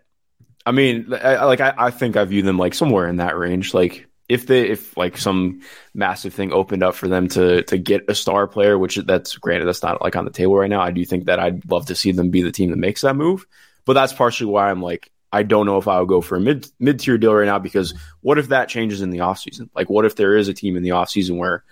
I 0.66 0.73
mean, 0.73 1.14
I, 1.14 1.47
like 1.47 1.62
I, 1.62 1.73
I 1.79 1.90
think 1.90 2.18
I 2.18 2.25
view 2.27 2.42
them 2.42 2.59
like 2.59 2.75
somewhere 2.75 3.09
in 3.09 3.16
that 3.16 3.38
range. 3.38 3.73
Like 3.73 4.07
if 4.29 4.47
they 4.47 4.68
if 4.68 4.94
like 4.94 5.16
some 5.16 5.62
massive 5.94 6.35
thing 6.35 6.53
opened 6.53 6.83
up 6.83 6.94
for 6.94 7.09
them 7.09 7.29
to 7.29 7.62
to 7.62 7.79
get 7.79 8.11
a 8.11 8.14
star 8.14 8.47
player, 8.47 8.77
which 8.77 8.97
that's 8.97 9.37
granted 9.37 9.64
that's 9.64 9.83
not 9.83 10.03
like 10.03 10.16
on 10.16 10.27
the 10.27 10.31
table 10.31 10.59
right 10.59 10.68
now. 10.68 10.83
I 10.83 10.90
do 10.90 11.03
think 11.07 11.25
that 11.25 11.40
I'd 11.40 11.71
love 11.71 11.87
to 11.87 11.94
see 11.94 12.12
them 12.12 12.29
be 12.29 12.42
the 12.42 12.53
team 12.53 12.68
that 12.73 12.77
makes 12.77 13.01
that 13.01 13.16
move. 13.16 13.47
But 13.88 13.94
that's 13.94 14.12
partially 14.12 14.48
why 14.48 14.70
I'm 14.70 14.83
like 14.83 15.11
I 15.33 15.44
don't 15.44 15.64
know 15.64 15.79
if 15.79 15.88
I 15.88 15.98
would 15.98 16.11
go 16.11 16.20
for 16.20 16.37
a 16.37 16.40
mid 16.40 16.68
mid 16.79 17.01
tier 17.01 17.16
deal 17.16 17.33
right 17.33 17.46
now 17.46 17.59
because 17.59 17.94
what 18.20 18.37
if 18.38 18.48
that 18.48 18.68
changes 18.68 19.01
in 19.01 19.09
the 19.09 19.20
offseason? 19.20 19.70
Like 19.74 19.88
what 19.88 20.05
if 20.05 20.14
there 20.14 20.37
is 20.37 20.48
a 20.48 20.53
team 20.53 20.77
in 20.77 20.83
the 20.83 20.90
offseason 20.90 21.38
where 21.38 21.64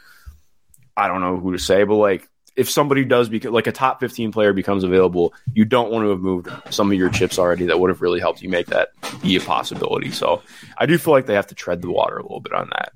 I 0.96 1.08
don't 1.08 1.20
know 1.20 1.36
who 1.36 1.52
to 1.52 1.58
say, 1.58 1.84
but 1.84 1.96
like 1.96 2.26
if 2.56 2.70
somebody 2.70 3.04
does 3.04 3.28
become 3.28 3.52
like 3.52 3.66
a 3.66 3.72
top 3.72 4.00
15 4.00 4.32
player 4.32 4.54
becomes 4.54 4.82
available, 4.82 5.34
you 5.52 5.66
don't 5.66 5.90
want 5.90 6.06
to 6.06 6.08
have 6.08 6.20
moved 6.20 6.48
some 6.70 6.90
of 6.90 6.96
your 6.96 7.10
chips 7.10 7.38
already 7.38 7.66
that 7.66 7.78
would 7.78 7.90
have 7.90 8.00
really 8.00 8.18
helped 8.18 8.40
you 8.40 8.48
make 8.48 8.68
that 8.68 8.88
be 9.20 9.36
a 9.36 9.40
possibility. 9.40 10.10
So 10.10 10.40
I 10.78 10.86
do 10.86 10.96
feel 10.96 11.12
like 11.12 11.26
they 11.26 11.34
have 11.34 11.48
to 11.48 11.54
tread 11.54 11.82
the 11.82 11.90
water 11.90 12.16
a 12.16 12.22
little 12.22 12.40
bit 12.40 12.54
on 12.54 12.70
that. 12.70 12.92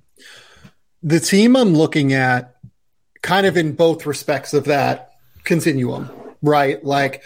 The 1.03 1.21
team 1.21 1.57
I'm 1.57 1.75
looking 1.75 2.15
at 2.15 2.57
kind 3.21 3.45
of 3.45 3.59
in 3.59 3.75
both 3.75 4.07
respects 4.07 4.55
of 4.55 4.65
that 4.65 5.11
continuum, 5.45 6.11
right? 6.41 6.83
Like, 6.83 7.23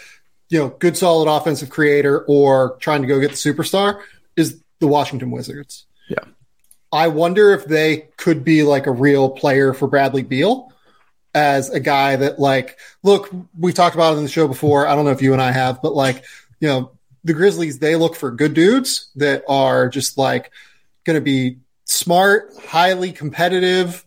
you 0.55 0.61
know, 0.61 0.69
good 0.69 0.95
solid 0.95 1.29
offensive 1.29 1.69
creator 1.69 2.23
or 2.29 2.77
trying 2.79 3.01
to 3.01 3.09
go 3.09 3.19
get 3.19 3.31
the 3.31 3.35
superstar 3.35 4.01
is 4.37 4.63
the 4.79 4.87
Washington 4.87 5.29
Wizards. 5.29 5.85
Yeah. 6.07 6.23
I 6.93 7.09
wonder 7.09 7.51
if 7.51 7.65
they 7.65 8.07
could 8.15 8.45
be 8.45 8.63
like 8.63 8.87
a 8.87 8.91
real 8.91 9.29
player 9.29 9.73
for 9.73 9.89
Bradley 9.89 10.23
Beal 10.23 10.71
as 11.33 11.69
a 11.71 11.81
guy 11.81 12.15
that 12.15 12.39
like 12.39 12.79
look 13.03 13.29
we 13.59 13.73
talked 13.73 13.95
about 13.95 14.13
it 14.13 14.17
in 14.17 14.23
the 14.23 14.29
show 14.29 14.47
before 14.47 14.87
i 14.87 14.95
don't 14.95 15.03
know 15.03 15.11
if 15.11 15.21
you 15.21 15.33
and 15.33 15.41
i 15.41 15.51
have 15.51 15.81
but 15.81 15.93
like 15.93 16.23
you 16.61 16.67
know 16.69 16.91
the 17.25 17.33
grizzlies 17.33 17.77
they 17.77 17.97
look 17.97 18.15
for 18.15 18.31
good 18.31 18.53
dudes 18.53 19.11
that 19.17 19.43
are 19.49 19.89
just 19.89 20.17
like 20.17 20.49
going 21.03 21.15
to 21.15 21.21
be 21.21 21.57
smart 21.83 22.53
highly 22.65 23.11
competitive 23.11 24.05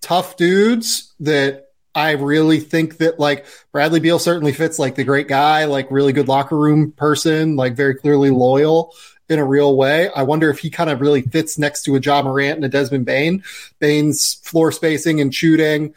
tough 0.00 0.36
dudes 0.36 1.14
that 1.20 1.65
i 1.96 2.12
really 2.12 2.60
think 2.60 2.98
that 2.98 3.18
like 3.18 3.46
bradley 3.72 3.98
beal 3.98 4.20
certainly 4.20 4.52
fits 4.52 4.78
like 4.78 4.94
the 4.94 5.04
great 5.04 5.26
guy 5.26 5.64
like 5.64 5.90
really 5.90 6.12
good 6.12 6.28
locker 6.28 6.56
room 6.56 6.92
person 6.92 7.56
like 7.56 7.74
very 7.74 7.96
clearly 7.96 8.30
loyal 8.30 8.92
in 9.28 9.38
a 9.38 9.44
real 9.44 9.76
way. 9.76 10.08
I 10.10 10.22
wonder 10.22 10.50
if 10.50 10.60
he 10.60 10.70
kind 10.70 10.90
of 10.90 11.00
really 11.00 11.22
fits 11.22 11.58
next 11.58 11.82
to 11.82 11.96
a 11.96 12.00
Ja 12.00 12.22
Morant 12.22 12.56
and 12.56 12.64
a 12.64 12.68
Desmond 12.68 13.06
Bane. 13.06 13.42
Bane's 13.78 14.34
floor 14.34 14.70
spacing 14.70 15.20
and 15.20 15.34
shooting, 15.34 15.94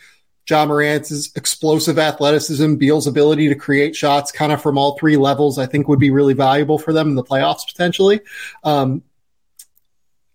Ja 0.49 0.65
Morant's 0.65 1.31
explosive 1.35 1.99
athleticism, 1.99 2.75
Beal's 2.75 3.05
ability 3.05 3.49
to 3.49 3.55
create 3.55 3.95
shots 3.95 4.31
kind 4.31 4.51
of 4.51 4.61
from 4.61 4.77
all 4.77 4.97
three 4.97 5.17
levels, 5.17 5.59
I 5.59 5.67
think 5.67 5.87
would 5.87 5.99
be 5.99 6.09
really 6.09 6.33
valuable 6.33 6.79
for 6.79 6.91
them 6.91 7.09
in 7.09 7.15
the 7.15 7.23
playoffs 7.23 7.67
potentially. 7.67 8.21
Um, 8.63 9.03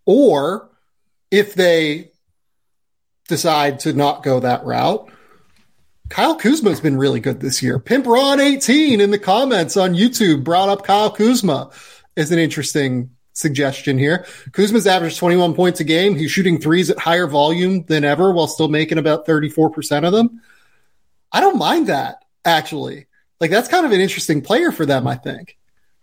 or 0.07 0.71
if 1.31 1.55
they 1.55 2.13
decide 3.27 3.81
to 3.81 3.93
not 3.93 4.23
go 4.23 4.39
that 4.41 4.65
route, 4.65 5.11
Kyle 6.15 6.37
Kuzma 6.37 6.71
has 6.71 6.81
been 6.81 6.97
really 6.97 7.19
good 7.19 7.41
this 7.41 7.61
year. 7.61 7.81
Pimp 7.81 8.07
Ron 8.07 8.39
18 8.39 9.01
in 9.01 9.11
the 9.11 9.19
comments 9.19 9.77
on 9.77 9.95
YouTube 9.95 10.45
brought 10.45 10.69
up 10.69 10.85
Kyle 10.85 11.11
Kuzma 11.11 11.73
as 12.17 12.31
an 12.31 12.39
interesting 12.39 13.11
suggestion 13.33 13.99
here. 13.99 14.25
Kuzma's 14.53 14.87
averaged 14.87 15.19
21 15.19 15.55
points 15.55 15.81
a 15.81 15.85
game. 15.85 16.15
He's 16.15 16.31
shooting 16.31 16.61
threes 16.61 16.89
at 16.89 17.01
higher 17.01 17.27
volume 17.27 17.85
than 17.87 18.05
ever 18.05 18.31
while 18.31 18.47
still 18.47 18.69
making 18.69 18.99
about 18.99 19.27
34% 19.27 20.07
of 20.07 20.13
them. 20.13 20.41
I 21.33 21.41
don't 21.41 21.59
mind 21.59 21.89
that, 21.89 22.25
actually. 22.45 23.09
Like, 23.41 23.51
that's 23.51 23.67
kind 23.67 23.85
of 23.85 23.91
an 23.91 24.01
interesting 24.01 24.41
player 24.41 24.71
for 24.71 24.87
them, 24.87 25.09
I 25.09 25.17
think. 25.17 25.59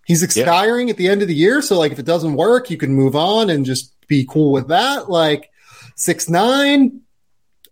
He's 0.05 0.23
expiring 0.23 0.89
yeah. 0.89 0.91
at 0.91 0.97
the 0.97 1.07
end 1.07 1.21
of 1.21 1.29
the 1.29 1.35
year. 1.35 1.61
So, 1.61 1.79
like, 1.79 1.93
if 1.93 1.99
it 1.99 2.05
doesn't 2.05 2.35
work, 2.35 2.69
you 2.69 2.75
can 2.75 2.93
move 2.93 3.15
on 3.15 3.49
and 3.49 3.65
just 3.65 3.95
be 4.09 4.25
cool 4.29 4.51
with 4.51 4.67
that. 4.67 5.09
Like, 5.09 5.51
six 5.95 6.27
nine, 6.27 6.99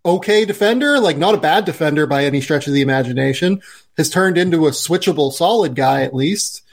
okay 0.06 0.46
defender, 0.46 1.00
like, 1.00 1.18
not 1.18 1.36
a 1.36 1.40
bad 1.40 1.66
defender 1.66 2.08
by 2.08 2.26
any 2.26 2.42
stretch 2.42 2.68
of 2.68 2.74
the 2.74 2.82
imagination, 2.82 3.62
has 3.98 4.10
turned 4.10 4.38
into 4.38 4.68
a 4.68 4.72
switchable, 4.72 5.32
solid 5.32 5.76
guy 5.76 6.04
at 6.04 6.14
least. 6.14 6.64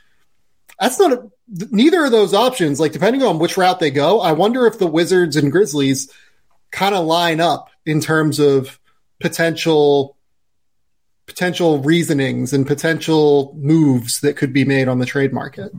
That's 0.79 0.99
not 0.99 1.13
a 1.13 1.31
neither 1.49 2.05
of 2.05 2.11
those 2.11 2.35
options, 2.35 2.81
like 2.81 2.93
depending 2.93 3.23
on 3.23 3.39
which 3.39 3.57
route 3.57 3.81
they 3.81 3.91
go, 3.91 4.21
I 4.21 4.33
wonder 4.33 4.67
if 4.67 4.79
the 4.79 4.87
Wizards 4.87 5.37
and 5.37 5.53
Grizzlies 5.53 6.11
kind 6.71 6.95
of 6.95 7.07
line 7.07 7.41
up 7.41 7.71
in 7.85 8.01
terms 8.01 8.39
of 8.39 8.79
potential 9.21 10.17
potential 11.27 11.81
reasonings 11.81 12.53
and 12.53 12.67
potential 12.67 13.53
moves 13.59 14.21
that 14.21 14.37
could 14.37 14.53
be 14.53 14.65
made 14.65 14.87
on 14.87 15.01
the 15.01 15.07
trade 15.07 15.33
market. 15.33 15.73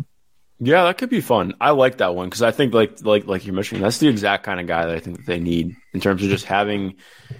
Yeah, 0.59 0.85
that 0.85 0.97
could 0.97 1.09
be 1.09 1.21
fun. 1.21 1.53
I 1.61 1.71
like 1.71 1.97
that 1.97 2.15
one 2.15 2.27
because 2.27 2.41
I 2.41 2.51
think 2.51 2.73
like 2.73 3.03
like 3.03 3.27
like 3.27 3.45
you're 3.45 3.53
mentioning, 3.53 3.83
that's 3.83 3.99
the 3.99 4.07
exact 4.07 4.43
kind 4.43 4.59
of 4.59 4.65
guy 4.65 4.85
that 4.85 4.95
I 4.95 4.99
think 4.99 5.17
that 5.17 5.25
they 5.25 5.39
need 5.39 5.75
in 5.93 5.99
terms 5.99 6.23
of 6.23 6.29
just 6.29 6.45
having 6.45 6.95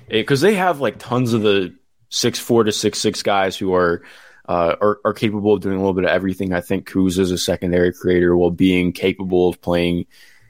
it 0.08 0.22
because 0.22 0.42
they 0.42 0.54
have 0.54 0.80
like 0.80 1.00
tons 1.00 1.34
of 1.34 1.42
the 1.42 1.76
six 2.10 2.38
four 2.38 2.64
to 2.64 2.72
six 2.72 3.00
six 3.00 3.24
guys 3.24 3.58
who 3.58 3.74
are 3.74 4.04
uh, 4.48 4.76
are, 4.80 5.00
are, 5.04 5.14
capable 5.14 5.54
of 5.54 5.62
doing 5.62 5.76
a 5.76 5.80
little 5.80 5.94
bit 5.94 6.06
of 6.06 6.10
everything. 6.10 6.54
I 6.54 6.62
think 6.62 6.90
Kuz 6.90 7.20
is 7.20 7.32
a 7.32 7.38
secondary 7.38 7.92
creator 7.92 8.38
while 8.38 8.52
being 8.52 8.94
capable 8.94 9.50
of 9.50 9.62
playing 9.62 10.06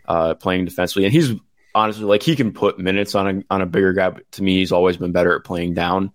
uh, 0.07 0.35
playing 0.35 0.65
defensively, 0.65 1.05
and 1.05 1.13
he's 1.13 1.31
honestly 1.73 2.03
like 2.03 2.21
he 2.21 2.35
can 2.35 2.51
put 2.51 2.77
minutes 2.77 3.15
on 3.15 3.27
a 3.27 3.43
on 3.49 3.61
a 3.61 3.65
bigger 3.65 3.93
guy. 3.93 4.09
But 4.09 4.31
to 4.33 4.43
me, 4.43 4.57
he's 4.57 4.71
always 4.71 4.97
been 4.97 5.13
better 5.13 5.35
at 5.35 5.45
playing 5.45 5.73
down 5.73 6.11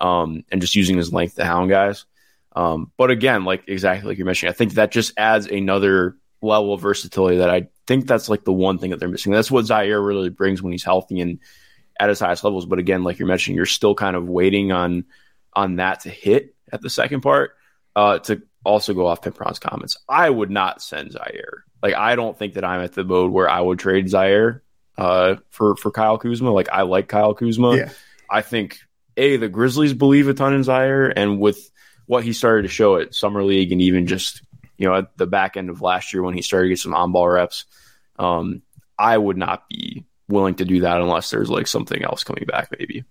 um, 0.00 0.44
and 0.50 0.60
just 0.60 0.76
using 0.76 0.96
his 0.96 1.12
length 1.12 1.34
to 1.36 1.44
hound 1.44 1.68
guys. 1.68 2.06
Um, 2.54 2.90
but 2.96 3.10
again, 3.10 3.44
like 3.44 3.64
exactly 3.68 4.08
like 4.08 4.18
you're 4.18 4.26
mentioning, 4.26 4.50
I 4.50 4.56
think 4.56 4.74
that 4.74 4.90
just 4.90 5.12
adds 5.16 5.46
another 5.46 6.16
level 6.42 6.74
of 6.74 6.80
versatility 6.80 7.38
that 7.38 7.50
I 7.50 7.68
think 7.86 8.06
that's 8.06 8.28
like 8.28 8.44
the 8.44 8.52
one 8.52 8.78
thing 8.78 8.90
that 8.90 9.00
they're 9.00 9.08
missing. 9.08 9.32
That's 9.32 9.50
what 9.50 9.64
Ziaire 9.64 10.04
really 10.04 10.30
brings 10.30 10.62
when 10.62 10.72
he's 10.72 10.84
healthy 10.84 11.20
and 11.20 11.38
at 11.98 12.08
his 12.08 12.20
highest 12.20 12.44
levels. 12.44 12.66
But 12.66 12.78
again, 12.78 13.04
like 13.04 13.18
you're 13.18 13.28
mentioning, 13.28 13.56
you're 13.56 13.66
still 13.66 13.94
kind 13.94 14.16
of 14.16 14.28
waiting 14.28 14.72
on 14.72 15.04
on 15.52 15.76
that 15.76 16.00
to 16.00 16.10
hit 16.10 16.54
at 16.72 16.80
the 16.80 16.90
second 16.90 17.20
part. 17.20 17.52
Uh, 17.96 18.20
to 18.20 18.42
also 18.64 18.94
go 18.94 19.06
off 19.06 19.20
Pimpron's 19.20 19.58
comments, 19.58 19.96
I 20.08 20.30
would 20.30 20.50
not 20.50 20.80
send 20.80 21.10
Ziaire. 21.10 21.62
Like 21.82 21.94
I 21.94 22.14
don't 22.14 22.38
think 22.38 22.54
that 22.54 22.64
I'm 22.64 22.80
at 22.80 22.92
the 22.92 23.04
mode 23.04 23.32
where 23.32 23.48
I 23.48 23.60
would 23.60 23.78
trade 23.78 24.06
Ziaire 24.06 24.60
uh, 24.96 25.36
for 25.50 25.76
for 25.76 25.90
Kyle 25.90 26.18
Kuzma. 26.18 26.50
Like 26.50 26.68
I 26.70 26.82
like 26.82 27.08
Kyle 27.08 27.34
Kuzma. 27.34 27.76
Yeah. 27.76 27.90
I 28.28 28.42
think 28.42 28.78
a 29.16 29.36
the 29.36 29.48
Grizzlies 29.48 29.94
believe 29.94 30.28
a 30.28 30.34
ton 30.34 30.54
in 30.54 30.62
Ziaire, 30.62 31.12
and 31.14 31.40
with 31.40 31.69
what 32.10 32.24
he 32.24 32.32
started 32.32 32.62
to 32.62 32.68
show 32.68 32.96
at 32.96 33.14
summer 33.14 33.44
league, 33.44 33.70
and 33.70 33.80
even 33.80 34.08
just 34.08 34.42
you 34.76 34.88
know 34.88 34.96
at 34.96 35.16
the 35.16 35.28
back 35.28 35.56
end 35.56 35.70
of 35.70 35.80
last 35.80 36.12
year 36.12 36.24
when 36.24 36.34
he 36.34 36.42
started 36.42 36.64
to 36.64 36.70
get 36.70 36.78
some 36.80 36.92
on 36.92 37.12
ball 37.12 37.28
reps, 37.28 37.66
um, 38.18 38.62
I 38.98 39.16
would 39.16 39.36
not 39.36 39.68
be 39.68 40.04
willing 40.28 40.56
to 40.56 40.64
do 40.64 40.80
that 40.80 41.00
unless 41.00 41.30
there's 41.30 41.48
like 41.48 41.68
something 41.68 42.02
else 42.02 42.24
coming 42.24 42.46
back, 42.48 42.68
maybe. 42.76 43.04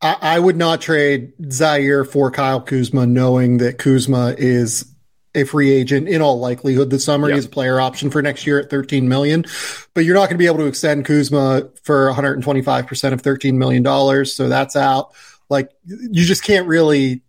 I, 0.00 0.16
I 0.22 0.38
would 0.38 0.56
not 0.56 0.80
trade 0.80 1.36
Ziaire 1.42 2.08
for 2.08 2.30
Kyle 2.30 2.62
Kuzma, 2.62 3.04
knowing 3.04 3.58
that 3.58 3.76
Kuzma 3.76 4.34
is 4.38 4.90
a 5.34 5.44
free 5.44 5.70
agent 5.70 6.08
in 6.08 6.22
all 6.22 6.38
likelihood 6.38 6.88
this 6.88 7.04
summer. 7.04 7.28
Yep. 7.28 7.36
He's 7.36 7.44
a 7.44 7.50
player 7.50 7.82
option 7.82 8.10
for 8.10 8.22
next 8.22 8.46
year 8.46 8.58
at 8.58 8.70
13 8.70 9.10
million, 9.10 9.44
but 9.92 10.06
you're 10.06 10.14
not 10.14 10.30
going 10.30 10.36
to 10.36 10.42
be 10.42 10.46
able 10.46 10.58
to 10.58 10.66
extend 10.66 11.04
Kuzma 11.04 11.68
for 11.82 12.10
125% 12.10 13.12
of 13.12 13.20
13 13.20 13.58
million 13.58 13.82
dollars. 13.82 14.34
So 14.34 14.48
that's 14.48 14.74
out. 14.74 15.12
Like 15.50 15.70
you 15.84 16.24
just 16.24 16.44
can't 16.44 16.66
really 16.66 17.20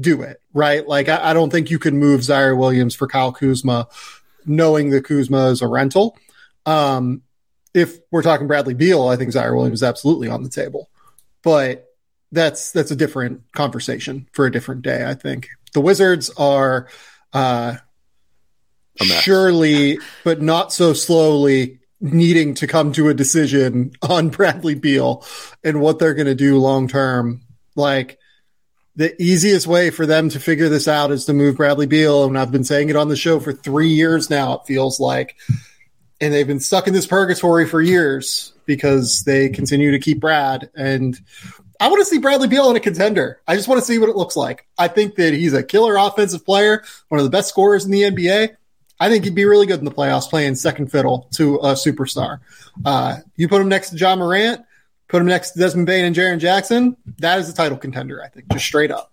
do 0.00 0.22
it, 0.22 0.40
right? 0.52 0.86
Like 0.86 1.08
I, 1.08 1.30
I 1.30 1.32
don't 1.32 1.50
think 1.50 1.70
you 1.70 1.78
can 1.78 1.98
move 1.98 2.20
Ziaire 2.20 2.56
Williams 2.56 2.94
for 2.94 3.06
Kyle 3.06 3.32
Kuzma, 3.32 3.88
knowing 4.44 4.90
that 4.90 5.04
Kuzma 5.04 5.46
is 5.48 5.62
a 5.62 5.68
rental. 5.68 6.16
Um, 6.64 7.22
if 7.74 7.98
we're 8.10 8.22
talking 8.22 8.46
Bradley 8.46 8.74
Beal, 8.74 9.08
I 9.08 9.16
think 9.16 9.32
Ziaire 9.32 9.54
Williams 9.54 9.80
is 9.80 9.82
absolutely 9.82 10.28
on 10.28 10.42
the 10.42 10.48
table, 10.48 10.90
but 11.42 11.86
that's 12.32 12.72
that's 12.72 12.90
a 12.90 12.96
different 12.96 13.52
conversation 13.52 14.28
for 14.32 14.46
a 14.46 14.52
different 14.52 14.82
day. 14.82 15.06
I 15.06 15.14
think 15.14 15.48
the 15.72 15.80
Wizards 15.80 16.30
are 16.36 16.88
uh, 17.32 17.76
surely, 18.98 19.98
but 20.24 20.42
not 20.42 20.72
so 20.72 20.92
slowly, 20.92 21.80
needing 22.00 22.54
to 22.54 22.66
come 22.66 22.92
to 22.92 23.08
a 23.08 23.14
decision 23.14 23.92
on 24.02 24.28
Bradley 24.28 24.74
Beal 24.74 25.24
and 25.62 25.80
what 25.80 25.98
they're 25.98 26.14
going 26.14 26.26
to 26.26 26.34
do 26.34 26.58
long 26.58 26.88
term. 26.88 27.42
Like 27.74 28.18
the 28.96 29.20
easiest 29.22 29.66
way 29.66 29.90
for 29.90 30.06
them 30.06 30.30
to 30.30 30.40
figure 30.40 30.68
this 30.68 30.88
out 30.88 31.10
is 31.10 31.26
to 31.26 31.34
move 31.34 31.56
Bradley 31.56 31.86
Beal, 31.86 32.24
and 32.24 32.38
I've 32.38 32.50
been 32.50 32.64
saying 32.64 32.88
it 32.88 32.96
on 32.96 33.08
the 33.08 33.16
show 33.16 33.38
for 33.38 33.52
three 33.52 33.90
years 33.90 34.30
now. 34.30 34.54
It 34.54 34.66
feels 34.66 34.98
like. 34.98 35.36
And 36.18 36.32
they've 36.32 36.46
been 36.46 36.60
stuck 36.60 36.88
in 36.88 36.94
this 36.94 37.06
purgatory 37.06 37.66
for 37.66 37.82
years 37.82 38.54
because 38.64 39.22
they 39.24 39.50
continue 39.50 39.90
to 39.90 39.98
keep 39.98 40.18
Brad. 40.18 40.70
And 40.74 41.18
I 41.78 41.88
want 41.88 42.00
to 42.00 42.06
see 42.06 42.18
Bradley 42.18 42.48
Beal 42.48 42.70
in 42.70 42.76
a 42.76 42.80
contender. 42.80 43.38
I 43.46 43.54
just 43.54 43.68
want 43.68 43.80
to 43.80 43.84
see 43.84 43.98
what 43.98 44.08
it 44.08 44.16
looks 44.16 44.34
like. 44.34 44.66
I 44.78 44.88
think 44.88 45.16
that 45.16 45.34
he's 45.34 45.52
a 45.52 45.62
killer 45.62 45.96
offensive 45.96 46.46
player, 46.46 46.82
one 47.08 47.18
of 47.18 47.24
the 47.24 47.30
best 47.30 47.50
scorers 47.50 47.84
in 47.84 47.90
the 47.90 48.02
NBA. 48.02 48.56
I 48.98 49.10
think 49.10 49.24
he'd 49.24 49.34
be 49.34 49.44
really 49.44 49.66
good 49.66 49.78
in 49.78 49.84
the 49.84 49.90
playoffs 49.90 50.30
playing 50.30 50.54
second 50.54 50.90
fiddle 50.90 51.28
to 51.34 51.56
a 51.56 51.72
superstar. 51.74 52.40
Uh, 52.82 53.18
you 53.36 53.46
put 53.46 53.60
him 53.60 53.68
next 53.68 53.90
to 53.90 53.96
Ja 53.98 54.16
Morant, 54.16 54.62
put 55.08 55.20
him 55.20 55.28
next 55.28 55.52
to 55.52 55.58
Desmond 55.58 55.86
Bane 55.86 56.04
and 56.04 56.14
Jaren 56.16 56.38
Jackson, 56.38 56.96
that 57.18 57.38
is 57.38 57.48
a 57.48 57.54
title 57.54 57.78
contender, 57.78 58.22
I 58.22 58.28
think, 58.28 58.46
just 58.52 58.64
straight 58.64 58.90
up. 58.90 59.12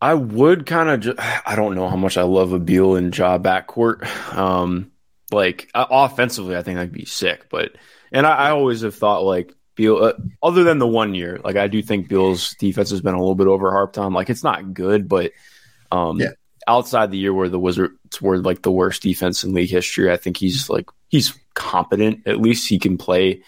I 0.00 0.14
would 0.14 0.66
kind 0.66 0.88
of, 0.88 1.00
ju- 1.00 1.14
I 1.46 1.54
don't 1.54 1.74
know 1.76 1.88
how 1.88 1.96
much 1.96 2.16
I 2.16 2.22
love 2.22 2.52
a 2.52 2.58
Beal 2.58 2.96
and 2.96 3.16
Ja 3.16 3.38
backcourt. 3.38 4.04
Um, 4.36 4.90
like 5.30 5.70
uh, 5.74 5.86
offensively, 5.90 6.56
I 6.56 6.62
think 6.62 6.76
that'd 6.76 6.92
be 6.92 7.04
sick. 7.04 7.46
But 7.50 7.72
and 8.10 8.26
I, 8.26 8.34
I 8.48 8.50
always 8.50 8.80
have 8.82 8.94
thought 8.96 9.22
like 9.24 9.54
Beal, 9.76 9.96
uh, 10.02 10.12
other 10.42 10.64
than 10.64 10.78
the 10.78 10.88
one 10.88 11.14
year, 11.14 11.40
like 11.44 11.56
I 11.56 11.68
do 11.68 11.80
think 11.82 12.08
Beal's 12.08 12.54
defense 12.56 12.90
has 12.90 13.00
been 13.00 13.14
a 13.14 13.18
little 13.18 13.36
bit 13.36 13.46
overharped 13.46 13.96
on. 13.96 14.12
Like 14.12 14.28
it's 14.28 14.42
not 14.44 14.74
good, 14.74 15.08
but 15.08 15.30
um, 15.92 16.20
Yeah. 16.20 16.30
outside 16.66 17.10
the 17.12 17.18
year 17.18 17.32
where 17.32 17.48
the 17.48 17.58
Wizards 17.60 18.20
were 18.20 18.38
like 18.38 18.62
the 18.62 18.72
worst 18.72 19.02
defense 19.02 19.44
in 19.44 19.54
league 19.54 19.70
history, 19.70 20.10
I 20.10 20.16
think 20.16 20.36
he's 20.36 20.68
like 20.68 20.90
he's 21.08 21.32
competent. 21.54 22.26
At 22.26 22.40
least 22.40 22.68
he 22.68 22.78
can 22.80 22.98
play 22.98 23.42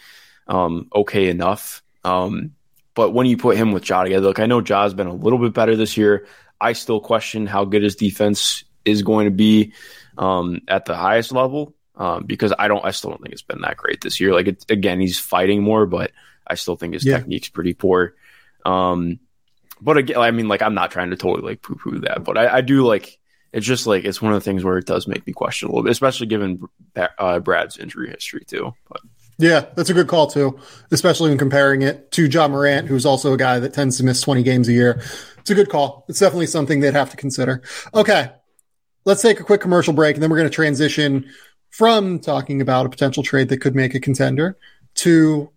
um, 0.47 0.89
okay 0.95 1.29
enough. 1.29 1.83
Um, 2.05 2.53
but 2.95 3.11
when 3.11 3.27
you 3.27 3.37
put 3.37 3.57
him 3.57 3.73
with 3.73 3.89
Ja 3.89 4.03
together, 4.05 4.27
look, 4.27 4.39
I 4.39 4.47
know 4.47 4.61
Ja's 4.61 4.95
been 4.95 5.07
a 5.07 5.15
little 5.15 5.39
bit 5.39 5.53
better 5.53 5.75
this 5.77 5.97
year. 5.97 6.27
I 6.61 6.73
still 6.75 7.01
question 7.01 7.47
how 7.47 7.65
good 7.65 7.83
his 7.83 7.97
defense 7.97 8.65
is 8.85 9.03
going 9.03 9.25
to 9.27 9.31
be 9.31 9.73
um, 10.19 10.61
at 10.69 10.85
the 10.85 10.95
highest 10.95 11.33
level 11.33 11.75
um, 11.97 12.25
because 12.25 12.53
I 12.59 12.69
don't, 12.69 12.85
I 12.85 12.91
still 12.93 13.11
don't 13.11 13.21
think 13.23 13.33
it's 13.33 13.43
been 13.43 13.63
that 13.63 13.77
great 13.77 14.01
this 14.01 14.21
year. 14.21 14.33
Like 14.33 14.47
it, 14.47 14.65
again, 14.69 15.01
he's 15.01 15.19
fighting 15.19 15.63
more, 15.63 15.87
but 15.87 16.13
I 16.47 16.55
still 16.55 16.77
think 16.77 16.95
his 16.95 17.05
Yeah. 17.05 17.17
technique's 17.19 17.49
pretty 17.49 17.75
poor. 17.75 18.15
Um, 18.65 19.19
but 19.81 19.97
again, 19.97 20.19
I 20.19 20.31
mean, 20.31 20.49
like 20.49 20.63
I'm 20.63 20.75
not 20.75 20.91
trying 20.91 21.11
to 21.11 21.17
totally 21.17 21.47
like 21.49 21.63
poo 21.63 21.75
poo 21.75 21.99
that, 22.01 22.23
but 22.25 22.39
I, 22.39 22.57
I 22.59 22.61
do 22.61 22.87
like 22.87 23.19
it's 23.53 23.67
just 23.67 23.87
like 23.87 24.05
it's 24.05 24.21
one 24.23 24.33
of 24.33 24.37
the 24.43 24.45
things 24.45 24.65
where 24.65 24.79
it 24.79 24.87
does 24.87 25.07
make 25.07 25.27
me 25.27 25.33
question 25.33 25.69
a 25.69 25.71
little 25.73 25.83
bit, 25.85 25.93
especially 25.93 26.27
given 26.27 26.63
uh, 26.97 27.39
Brad's 27.41 27.77
injury 27.79 28.11
history 28.11 28.45
too. 28.47 28.75
But 28.89 29.01
Yeah, 29.38 29.66
that's 29.75 29.90
a 29.90 29.94
good 29.94 30.07
call 30.07 30.29
too, 30.29 30.59
especially 30.90 31.31
when 31.31 31.38
comparing 31.38 31.83
it 31.83 32.11
to 32.12 32.27
Ja 32.27 32.47
Morant, 32.47 32.87
who's 32.87 33.05
also 33.05 33.33
a 33.33 33.37
guy 33.37 33.59
that 33.59 33.75
tends 33.75 33.97
to 33.99 34.05
miss 34.05 34.20
20 34.20 34.42
games 34.42 34.68
a 34.68 34.73
year. 34.73 35.03
It's 35.38 35.51
a 35.51 35.55
good 35.55 35.68
call. 35.68 36.05
It's 36.09 36.20
definitely 36.20 36.47
something 36.47 36.81
they'd 36.81 36.94
have 36.94 37.11
to 37.11 37.16
consider. 37.16 37.62
Okay, 37.94 38.31
let's 39.05 39.23
take 39.23 39.40
a 39.40 39.44
quick 39.44 39.61
commercial 39.61 39.92
break, 39.92 40.16
and 40.16 40.23
then 40.23 40.31
we're 40.31 40.38
going 40.38 40.49
to 40.49 40.55
transition 40.55 41.29
from 41.70 42.20
talking 42.20 42.61
about 42.61 42.87
a 42.87 42.88
potential 42.88 43.23
trade 43.23 43.49
that 43.49 43.61
could 43.61 43.75
make 43.75 43.94
a 43.94 44.01
contender 44.01 44.57
to 44.94 45.51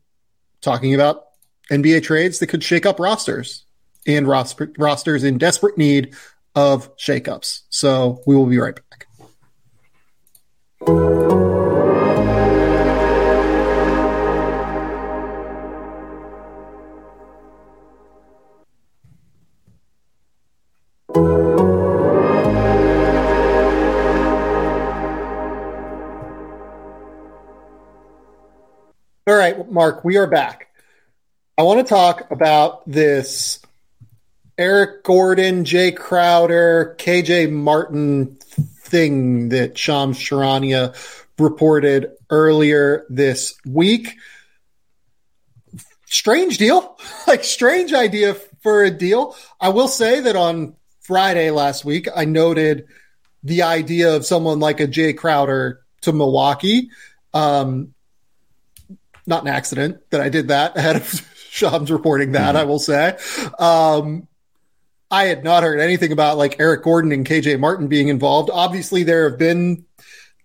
talking 0.62 0.96
about 0.96 1.26
NBA 1.70 2.04
trades 2.04 2.40
that 2.40 2.48
could 2.48 2.64
shake 2.64 2.86
up 2.86 3.00
rosters 3.00 3.66
and 4.08 4.28
ros- 4.28 4.56
rosters 4.78 5.24
in 5.24 5.38
desperate 5.38 5.78
need 5.78 6.16
of 6.56 6.96
shakeups. 6.98 7.62
So 7.70 8.24
we 8.26 8.36
will 8.36 8.48
be 8.48 8.58
right 8.58 8.76
back. 8.76 9.08
Right, 29.58 29.72
Mark, 29.72 30.04
we 30.04 30.18
are 30.18 30.28
back. 30.28 30.68
I 31.58 31.64
want 31.64 31.86
to 31.86 31.90
talk 31.90 32.30
about 32.32 32.88
this 32.90 33.60
Eric 34.58 35.04
Gordon, 35.04 35.66
Jay 35.66 35.92
Crowder, 35.92 36.96
KJ 37.00 37.52
Martin 37.52 38.36
thing 38.36 39.50
that 39.50 39.78
Shams 39.78 40.20
Charania 40.20 40.96
reported 41.40 42.12
earlier 42.30 43.06
this 43.10 43.56
week. 43.66 44.18
Strange 46.06 46.58
deal, 46.58 46.98
like 47.28 47.44
strange 47.44 47.94
idea 47.94 48.36
for 48.62 48.84
a 48.84 48.92
deal. 48.92 49.36
I 49.60 49.70
will 49.70 49.88
say 49.88 50.22
that 50.22 50.36
on 50.36 50.76
Friday 51.02 51.52
last 51.52 51.84
week, 51.86 52.08
I 52.16 52.26
noted 52.26 52.88
the 53.44 53.64
idea 53.64 54.16
of 54.16 54.26
someone 54.26 54.60
like 54.60 54.80
a 54.80 54.88
Jay 54.88 55.14
Crowder 55.14 55.82
to 56.02 56.14
Milwaukee. 56.14 56.90
Um, 57.34 57.94
not 59.28 59.44
an 59.44 59.50
accident 59.50 60.10
that 60.10 60.22
I 60.22 60.30
did 60.30 60.48
that 60.48 60.78
ahead 60.78 60.96
of 60.96 61.28
Shams 61.52 61.92
reporting 61.92 62.34
that, 62.34 62.56
I 62.56 62.64
will 62.64 62.80
say. 62.80 63.18
Um, 63.60 64.28
I 65.10 65.26
had 65.26 65.44
not 65.44 65.64
heard 65.64 65.80
anything 65.80 66.12
about 66.12 66.38
like 66.38 66.60
Eric 66.60 66.84
Gordon 66.84 67.12
and 67.12 67.26
KJ 67.26 67.60
Martin 67.60 67.88
being 67.88 68.10
involved. 68.10 68.50
Obviously, 68.52 69.04
there 69.04 69.30
have 69.30 69.40
been, 69.40 69.86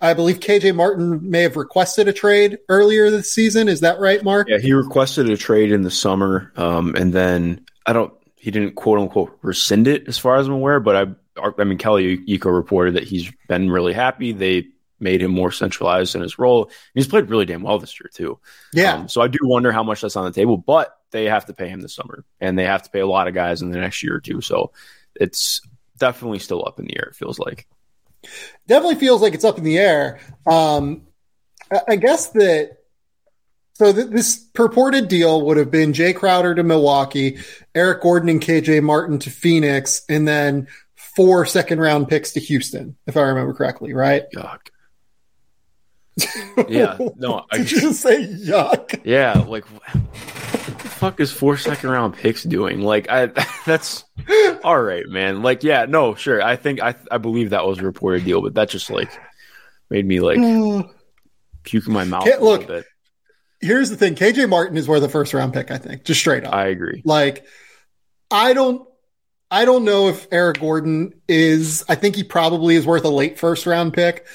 I 0.01 0.14
believe 0.14 0.40
KJ 0.40 0.75
Martin 0.75 1.31
may 1.31 1.42
have 1.42 1.57
requested 1.57 2.09
a 2.09 2.12
trade 2.12 2.59
earlier 2.68 3.11
this 3.11 3.33
season. 3.33 3.68
Is 3.68 3.81
that 3.81 3.99
right, 3.99 4.23
Mark? 4.23 4.49
yeah, 4.49 4.59
he 4.59 4.73
requested 4.73 5.29
a 5.29 5.37
trade 5.37 5.73
in 5.73 5.83
the 5.83 5.90
summer, 5.90 6.53
um, 6.57 6.95
and 6.95 7.12
then 7.12 7.64
I 7.87 7.92
don't, 7.92 8.12
he 8.37 8.51
didn't 8.51 8.75
quote 8.75 8.99
unquote 8.99 9.38
rescind 9.42 9.87
it 9.87 10.09
as 10.09 10.18
far 10.18 10.37
as 10.37 10.47
I'm 10.47 10.55
aware, 10.55 10.81
but 10.81 10.97
I, 10.97 11.51
I 11.59 11.64
mean, 11.64 11.79
Kelly 11.79 12.18
Iko 12.18 12.55
reported 12.55 12.95
that 12.95 13.05
he's 13.05 13.31
been 13.49 13.71
really 13.71 13.92
happy. 13.92 14.33
They 14.33 14.66
made 15.03 15.21
him 15.21 15.31
more 15.31 15.53
centralized 15.53 16.15
in 16.15 16.23
his 16.23 16.38
role. 16.38 16.65
And 16.65 16.73
he's 16.95 17.09
played 17.09 17.29
really 17.29 17.45
damn 17.45 17.62
well 17.62 17.79
this 17.79 17.99
year 18.01 18.09
too. 18.12 18.38
Yeah. 18.73 18.95
Um, 18.95 19.09
so 19.09 19.21
I 19.21 19.29
do 19.29 19.38
wonder 19.43 19.73
how 19.73 19.83
much 19.83 20.01
that's 20.01 20.17
on 20.17 20.25
the 20.25 20.33
table, 20.33 20.57
but 20.57 20.97
they 21.11 21.25
have 21.25 21.47
to 21.47 21.53
pay 21.53 21.69
him 21.69 21.81
this 21.81 21.95
summer 21.95 22.25
and 22.41 22.59
they 22.59 22.65
have 22.65 22.85
to 22.85 22.91
pay 22.91 23.01
a 23.01 23.07
lot 23.07 23.29
of 23.29 23.35
guys 23.35 23.61
in 23.61 23.71
the 23.71 23.79
next 23.79 24.03
year 24.03 24.17
or 24.17 24.21
two. 24.21 24.41
So 24.41 24.73
it's 25.15 25.61
definitely 25.99 26.38
still 26.38 26.65
up 26.67 26.79
in 26.79 26.87
the 26.87 26.97
air. 26.97 27.09
It 27.11 27.17
feels 27.17 27.38
like. 27.38 27.67
definitely 28.67 28.97
feels 28.97 29.21
like 29.21 29.35
it's 29.35 29.45
up 29.45 29.59
in 29.59 29.65
the 29.65 29.79
air. 29.79 30.21
Um, 30.47 31.03
I, 31.88 31.97
guess 31.97 32.29
that 32.31 32.79
so 33.75 33.93
th- 33.93 34.09
this 34.09 34.37
purported 34.37 35.09
deal 35.09 35.47
would 35.47 35.57
have 35.57 35.71
been 35.71 35.93
Jay 35.93 36.12
Crowder 36.12 36.55
to 36.55 36.62
Milwaukee, 36.62 37.38
Eric 37.75 38.03
Gordon 38.03 38.29
and 38.29 38.41
KJ 38.41 38.83
Martin 38.83 39.19
to 39.21 39.31
Phoenix, 39.31 40.03
and 40.09 40.29
then 40.29 40.69
four 40.95 41.47
second 41.47 41.81
round 41.81 42.09
picks 42.09 42.33
to 42.33 42.41
Houston, 42.41 42.97
if 43.07 43.17
I 43.17 43.23
remember 43.23 43.55
correctly, 43.55 43.93
right? 43.93 44.25
Yuck. 44.35 44.69
Yeah, 46.69 46.99
no, 47.17 47.45
I- 47.53 47.59
Did 47.59 47.73
you 47.73 47.81
just 47.81 48.01
say 48.01 48.27
yuck? 48.27 49.01
Yeah, 49.05 49.45
like 49.49 49.65
what 49.67 49.83
the 49.93 50.89
fuck 50.89 51.21
is 51.21 51.33
four 51.33 51.57
second 51.57 51.91
round 51.91 52.15
picks 52.15 52.43
doing? 52.45 52.81
Like 52.83 53.09
I 53.11 53.27
that's 53.67 54.05
all 54.65 54.81
right, 54.81 55.07
man. 55.09 55.43
Like 55.43 55.63
yeah, 55.63 55.87
no, 55.89 56.15
sure. 56.15 56.43
I 56.43 56.57
think 56.57 56.81
I 56.81 56.95
I 57.11 57.19
believe 57.19 57.51
that 57.51 57.67
was 57.67 57.79
a 57.79 57.83
reported 57.83 58.25
deal, 58.25 58.41
but 58.43 58.55
that 58.55 58.69
just 58.69 58.91
like 58.91 59.11
made 59.91 60.07
me 60.07 60.21
like 60.21 60.39
puke 61.65 61.87
in 61.87 61.93
my 61.93 62.05
mouth 62.05 62.25
a 62.27 62.31
little 62.31 62.47
look, 62.47 62.67
bit. 62.67 62.85
Here's 63.61 63.91
the 63.91 63.97
thing: 63.97 64.15
KJ 64.15 64.49
Martin 64.49 64.77
is 64.77 64.89
worth 64.89 65.03
a 65.03 65.09
first 65.09 65.35
round 65.35 65.53
pick. 65.53 65.71
I 65.71 65.79
think, 65.79 66.05
just 66.05 66.21
straight 66.21 66.45
up. 66.45 66.53
I 66.53 66.67
agree. 66.67 67.03
Like, 67.05 67.47
I 68.31 68.55
don't, 68.55 68.89
I 69.51 69.65
don't 69.65 69.85
know 69.85 70.09
if 70.09 70.27
Eric 70.33 70.61
Gordon 70.61 71.13
is. 71.29 71.85
I 71.89 71.95
think 71.95 72.17
he 72.17 72.25
probably 72.25 72.75
is 72.75 72.87
worth 72.87 73.05
a 73.05 73.09
late 73.09 73.39
first 73.39 73.67
round 73.67 73.93
pick, 73.95 74.27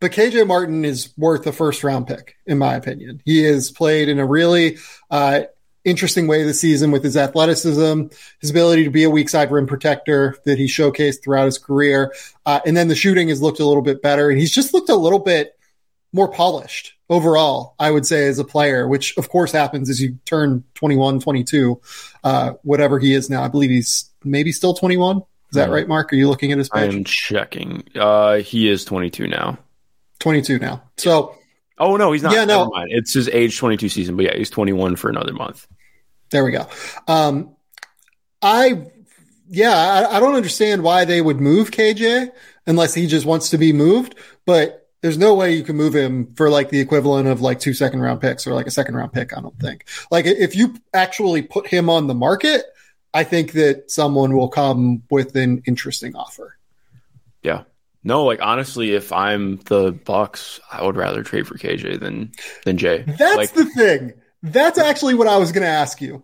but 0.00 0.12
KJ 0.12 0.46
Martin 0.46 0.84
is 0.84 1.12
worth 1.16 1.46
a 1.46 1.52
first 1.52 1.82
round 1.84 2.06
pick, 2.06 2.36
in 2.46 2.58
my 2.58 2.74
opinion. 2.74 3.22
He 3.24 3.42
has 3.44 3.70
played 3.70 4.08
in 4.08 4.18
a 4.18 4.26
really 4.26 4.78
uh, 5.10 5.42
interesting 5.84 6.26
way 6.26 6.42
this 6.42 6.60
season 6.60 6.90
with 6.90 7.04
his 7.04 7.16
athleticism, 7.16 8.08
his 8.40 8.50
ability 8.50 8.84
to 8.84 8.90
be 8.90 9.04
a 9.04 9.10
weak 9.10 9.28
side 9.28 9.50
rim 9.50 9.66
protector 9.66 10.36
that 10.44 10.58
he 10.58 10.66
showcased 10.66 11.22
throughout 11.22 11.46
his 11.46 11.58
career, 11.58 12.12
uh, 12.44 12.60
and 12.66 12.76
then 12.76 12.88
the 12.88 12.94
shooting 12.94 13.28
has 13.28 13.40
looked 13.40 13.60
a 13.60 13.66
little 13.66 13.82
bit 13.82 14.02
better, 14.02 14.28
and 14.30 14.38
he's 14.38 14.52
just 14.54 14.74
looked 14.74 14.88
a 14.90 14.96
little 14.96 15.20
bit 15.20 15.52
more 16.12 16.28
polished 16.28 16.94
overall, 17.08 17.74
I 17.78 17.90
would 17.90 18.06
say, 18.06 18.26
as 18.26 18.38
a 18.38 18.44
player, 18.44 18.88
which 18.88 19.16
of 19.16 19.28
course 19.28 19.52
happens 19.52 19.88
as 19.90 20.00
you 20.00 20.18
turn 20.24 20.64
21, 20.74 21.20
22, 21.20 21.80
uh, 22.24 22.52
whatever 22.62 22.98
he 22.98 23.12
is 23.12 23.30
now. 23.30 23.42
I 23.44 23.48
believe 23.48 23.70
he's 23.70 24.10
maybe 24.24 24.50
still 24.50 24.74
21. 24.74 25.18
Is 25.18 25.22
that 25.52 25.68
Mhm. 25.68 25.72
right, 25.72 25.88
Mark? 25.88 26.12
Are 26.12 26.16
you 26.16 26.28
looking 26.28 26.50
at 26.52 26.58
his 26.58 26.68
I'm 26.72 27.04
checking. 27.04 27.84
Uh 27.94 28.36
he 28.38 28.68
is 28.68 28.84
22 28.84 29.28
now. 29.28 29.58
22 30.18 30.58
now. 30.58 30.82
So 30.96 31.36
Oh 31.78 31.96
no, 31.96 32.12
he's 32.12 32.22
not. 32.22 32.32
Yeah, 32.32 32.44
no. 32.44 32.70
Mind. 32.70 32.90
It's 32.90 33.12
his 33.12 33.28
age 33.28 33.58
22 33.58 33.88
season, 33.88 34.16
but 34.16 34.24
yeah, 34.24 34.36
he's 34.36 34.50
21 34.50 34.96
for 34.96 35.08
another 35.10 35.32
month. 35.32 35.66
there 36.30 36.44
we 36.44 36.50
go. 36.52 36.66
Um, 37.06 37.54
I, 38.40 38.86
yeah, 39.48 39.76
I, 40.10 40.16
I 40.16 40.20
don't 40.20 40.34
understand 40.34 40.82
why 40.82 41.04
they 41.04 41.20
would 41.20 41.40
move 41.40 41.70
KJ 41.70 42.30
unless 42.66 42.94
he 42.94 43.06
just 43.06 43.26
wants 43.26 43.50
to 43.50 43.58
be 43.58 43.72
moved, 43.72 44.14
but 44.44 44.88
there's 45.02 45.18
no 45.18 45.34
way 45.34 45.54
you 45.54 45.62
can 45.62 45.76
move 45.76 45.94
him 45.94 46.34
for 46.34 46.48
like 46.50 46.70
the 46.70 46.80
equivalent 46.80 47.28
of 47.28 47.40
like 47.40 47.60
two 47.60 47.74
second 47.74 48.00
round 48.00 48.20
picks 48.20 48.46
or 48.46 48.54
like 48.54 48.66
a 48.66 48.70
second 48.70 48.96
round 48.96 49.12
pick. 49.12 49.36
I 49.36 49.40
don't 49.40 49.58
think. 49.60 49.86
Like 50.10 50.24
if 50.26 50.56
you 50.56 50.74
actually 50.94 51.42
put 51.42 51.66
him 51.66 51.90
on 51.90 52.06
the 52.06 52.14
market, 52.14 52.64
I 53.12 53.22
think 53.24 53.52
that 53.52 53.90
someone 53.90 54.34
will 54.34 54.48
come 54.48 55.02
with 55.10 55.36
an 55.36 55.62
interesting 55.66 56.16
offer. 56.16 56.56
Yeah. 57.42 57.64
No, 58.06 58.22
like 58.22 58.40
honestly, 58.40 58.94
if 58.94 59.12
I'm 59.12 59.56
the 59.64 59.90
Bucks, 59.90 60.60
I 60.70 60.84
would 60.84 60.94
rather 60.94 61.24
trade 61.24 61.48
for 61.48 61.58
KJ 61.58 61.98
than 61.98 62.30
than 62.64 62.78
Jay. 62.78 63.02
That's 63.04 63.36
like, 63.36 63.52
the 63.52 63.64
thing. 63.64 64.12
That's 64.44 64.78
actually 64.78 65.14
what 65.14 65.26
I 65.26 65.38
was 65.38 65.50
going 65.50 65.64
to 65.64 65.68
ask 65.68 66.00
you. 66.00 66.22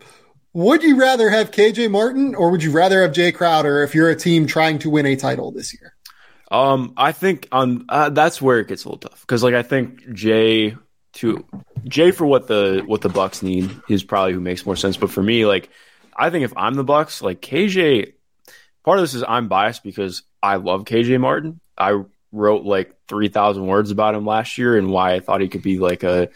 Would 0.52 0.84
you 0.84 0.96
rather 0.96 1.28
have 1.28 1.50
KJ 1.50 1.90
Martin 1.90 2.36
or 2.36 2.52
would 2.52 2.62
you 2.62 2.70
rather 2.70 3.02
have 3.02 3.12
Jay 3.12 3.32
Crowder 3.32 3.82
if 3.82 3.96
you're 3.96 4.10
a 4.10 4.14
team 4.14 4.46
trying 4.46 4.78
to 4.78 4.90
win 4.90 5.06
a 5.06 5.16
title 5.16 5.50
this 5.50 5.74
year? 5.74 5.96
Um, 6.52 6.92
I 6.96 7.10
think 7.10 7.48
on 7.50 7.86
uh, 7.88 8.10
that's 8.10 8.40
where 8.40 8.60
it 8.60 8.68
gets 8.68 8.84
a 8.84 8.88
little 8.88 9.00
tough 9.00 9.20
because 9.22 9.42
like 9.42 9.54
I 9.54 9.64
think 9.64 10.12
Jay 10.12 10.76
to 11.14 11.44
Jay 11.82 12.12
for 12.12 12.26
what 12.26 12.46
the 12.46 12.84
what 12.86 13.00
the 13.00 13.08
Bucks 13.08 13.42
need 13.42 13.68
is 13.88 14.04
probably 14.04 14.34
who 14.34 14.40
makes 14.40 14.64
more 14.64 14.76
sense. 14.76 14.96
But 14.96 15.10
for 15.10 15.22
me, 15.22 15.46
like 15.46 15.68
I 16.16 16.30
think 16.30 16.44
if 16.44 16.52
I'm 16.56 16.74
the 16.74 16.84
Bucks, 16.84 17.22
like 17.22 17.40
KJ, 17.40 18.12
part 18.84 18.98
of 18.98 19.02
this 19.02 19.14
is 19.14 19.24
I'm 19.26 19.48
biased 19.48 19.82
because 19.82 20.22
I 20.40 20.56
love 20.56 20.84
KJ 20.84 21.20
Martin. 21.20 21.58
I 21.82 22.02
wrote 22.32 22.64
like 22.64 22.94
three 23.08 23.28
thousand 23.28 23.66
words 23.66 23.90
about 23.90 24.14
him 24.14 24.24
last 24.24 24.56
year 24.58 24.76
and 24.78 24.90
why 24.90 25.14
I 25.14 25.20
thought 25.20 25.40
he 25.40 25.48
could 25.48 25.62
be 25.62 25.78
like 25.78 26.02
a. 26.02 26.28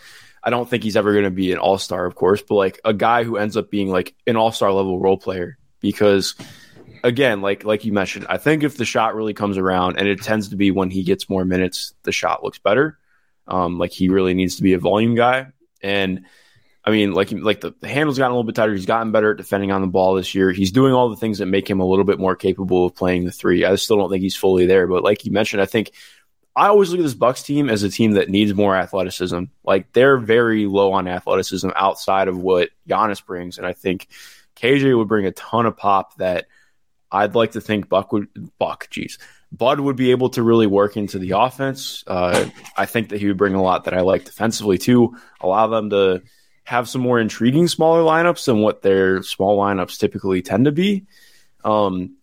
I 0.43 0.51
don't 0.51 0.69
think 0.69 0.85
he's 0.85 0.97
ever 0.97 1.13
going 1.13 1.25
to 1.25 1.31
be 1.31 1.51
an 1.51 1.59
all 1.59 1.79
star, 1.79 2.07
of 2.07 2.15
course, 2.15 2.41
but 2.41 2.55
like 2.55 2.81
a 2.85 2.93
guy 2.93 3.25
who 3.25 3.37
ends 3.37 3.57
up 3.57 3.71
being 3.71 3.89
like 3.89 4.15
an 4.27 4.37
all 4.37 4.53
star 4.53 4.73
level 4.73 4.99
role 5.01 5.17
player 5.19 5.59
because 5.81 6.35
again, 7.03 7.41
like 7.41 7.65
like 7.65 7.85
you 7.85 7.93
mentioned, 7.93 8.27
I 8.29 8.39
think 8.39 8.63
if 8.63 8.77
the 8.77 8.85
shot 8.85 9.15
really 9.15 9.35
comes 9.35 9.59
around, 9.59 9.99
and 9.99 10.09
it 10.09 10.23
tends 10.23 10.49
to 10.51 10.57
be 10.57 10.71
when 10.71 10.91
he 10.91 11.03
gets 11.03 11.29
more 11.29 11.45
minutes, 11.45 11.95
the 12.03 12.13
shot 12.13 12.45
looks 12.45 12.59
better. 12.59 12.99
Um, 13.49 13.79
like 13.79 13.93
he 13.93 14.09
really 14.09 14.35
needs 14.35 14.57
to 14.57 14.63
be 14.63 14.73
a 14.75 14.79
volume 14.79 15.15
guy, 15.15 15.49
and 15.83 16.27
I 16.87 16.93
mean, 16.93 17.13
like 17.13 17.33
like 17.33 17.61
the, 17.61 17.75
the 17.81 17.89
handle's 17.89 18.17
gotten 18.17 18.31
a 18.31 18.35
little 18.35 18.47
bit 18.47 18.55
tighter. 18.55 18.73
He's 18.73 18.87
gotten 18.87 19.11
better 19.11 19.33
at 19.33 19.37
defending 19.37 19.73
on 19.73 19.81
the 19.81 19.89
ball 19.89 20.15
this 20.15 20.37
year. 20.37 20.53
He's 20.53 20.71
doing 20.71 20.95
all 20.95 21.09
the 21.11 21.17
things 21.17 21.39
that 21.39 21.47
make 21.47 21.69
him 21.69 21.81
a 21.81 21.85
little 21.85 22.05
bit 22.05 22.21
more 22.21 22.37
capable 22.37 22.87
of 22.87 22.95
playing 22.95 23.25
the 23.25 23.33
three. 23.33 23.65
I 23.65 23.75
still 23.75 23.97
don't 23.97 24.09
think 24.09 24.23
he's 24.23 24.37
fully 24.37 24.67
there, 24.67 24.87
but 24.87 25.03
like 25.03 25.25
you 25.25 25.33
mentioned, 25.33 25.61
I 25.61 25.67
think 25.67 25.91
I 26.55 26.69
always 26.69 26.91
look 26.91 27.01
at 27.01 27.03
this 27.03 27.15
Bucks 27.15 27.43
team 27.43 27.69
as 27.69 27.83
a 27.83 27.91
team 27.91 28.13
that 28.13 28.31
needs 28.31 28.55
more 28.55 28.77
athleticism. 28.77 29.45
Like 29.65 29.93
they're 29.93 30.17
very 30.17 30.67
low 30.67 30.93
on 30.93 31.09
athleticism 31.09 31.71
outside 31.75 32.29
of 32.29 32.39
what 32.39 32.71
Giannis 32.89 33.25
brings, 33.25 33.59
and 33.59 33.67
I 33.67 33.73
think 33.73 34.07
KJ 34.55 34.97
would 34.97 35.09
bring 35.09 35.27
a 35.27 35.33
ton 35.33 35.67
of 35.67 35.77
pop 35.77 36.17
that 36.19 36.47
I'd 37.11 37.35
like 37.35 37.53
to 37.53 37.61
think 37.61 37.89
Buck 37.89 38.13
would 38.13 38.29
Buck, 38.59 38.89
jeez. 38.91 39.19
Bud 39.51 39.81
would 39.81 39.97
be 39.97 40.13
able 40.13 40.31
to 40.31 40.43
really 40.43 40.67
work 40.67 40.97
into 40.97 41.19
the 41.19 41.33
offense. 41.33 42.05
Uh, 42.07 42.49
I 42.77 42.87
think 42.87 43.09
that 43.09 43.21
he 43.21 43.27
would 43.27 43.37
bring 43.37 43.55
a 43.55 43.63
lot 43.63 43.85
that 43.85 43.95
I 43.95 44.01
like 44.01 44.25
defensively 44.25 44.79
too. 44.79 45.17
Allow 45.41 45.69
them 45.69 45.91
to 45.91 46.23
have 46.67 46.89
some 46.89 47.01
more 47.01 47.21
intriguing 47.21 47.69
smaller 47.69 48.03
lineups 48.03 48.45
than 48.45 48.61
what 48.61 48.83
their 48.83 49.23
small 49.23 49.57
lineups 49.57 49.99
typically 49.99 50.43
tend 50.43 50.65
to 50.65 50.73
be. 50.73 51.07
Um, 51.65 52.17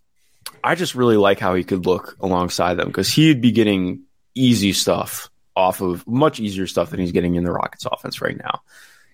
I 0.61 0.75
just 0.75 0.95
really 0.95 1.15
like 1.15 1.39
how 1.39 1.55
he 1.55 1.63
could 1.63 1.85
look 1.85 2.17
alongside 2.19 2.75
them 2.75 2.87
because 2.87 3.09
he'd 3.09 3.41
be 3.41 3.51
getting 3.51 4.03
easy 4.35 4.73
stuff 4.73 5.29
off 5.55 5.81
of 5.81 6.05
much 6.05 6.41
easier 6.41 6.67
stuff 6.67 6.89
than 6.89 6.99
he's 6.99 7.13
getting 7.13 7.35
in 7.35 7.45
the 7.45 7.51
Rockets 7.51 7.85
offense 7.85 8.21
right 8.21 8.37
now. 8.37 8.61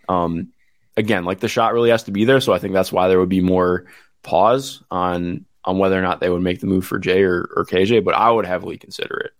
Um, 0.07 0.49
again, 0.97 1.25
like 1.25 1.39
the 1.39 1.47
shot 1.47 1.73
really 1.73 1.91
has 1.91 2.03
to 2.03 2.11
be 2.11 2.25
there, 2.25 2.41
so 2.41 2.51
I 2.51 2.57
think 2.57 2.73
that's 2.73 2.91
why 2.91 3.07
there 3.07 3.19
would 3.19 3.29
be 3.29 3.41
more 3.41 3.85
pause 4.23 4.83
on 4.89 5.45
on 5.63 5.77
whether 5.77 5.99
or 5.99 6.01
not 6.01 6.21
they 6.21 6.29
would 6.29 6.41
make 6.41 6.59
the 6.59 6.67
move 6.67 6.85
for 6.85 6.97
Jay 6.97 7.21
or, 7.21 7.47
or 7.55 7.65
KJ, 7.65 8.03
but 8.03 8.15
I 8.15 8.31
would 8.31 8.45
heavily 8.45 8.77
consider 8.77 9.17
it. 9.19 9.33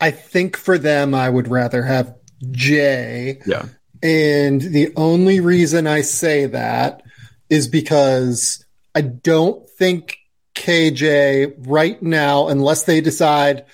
I 0.00 0.10
think 0.10 0.56
for 0.56 0.78
them, 0.78 1.14
I 1.14 1.28
would 1.28 1.46
rather 1.48 1.82
have 1.82 2.16
Jay. 2.50 3.40
Yeah. 3.46 3.66
And 4.02 4.60
the 4.60 4.92
only 4.96 5.40
reason 5.40 5.86
I 5.86 6.02
say 6.02 6.46
that 6.46 7.02
is 7.48 7.68
because 7.68 8.64
I 8.94 9.00
don't 9.00 9.68
think 9.70 10.18
KJ 10.54 11.54
right 11.66 12.02
now, 12.02 12.48
unless 12.48 12.84
they 12.84 13.00
decide 13.00 13.64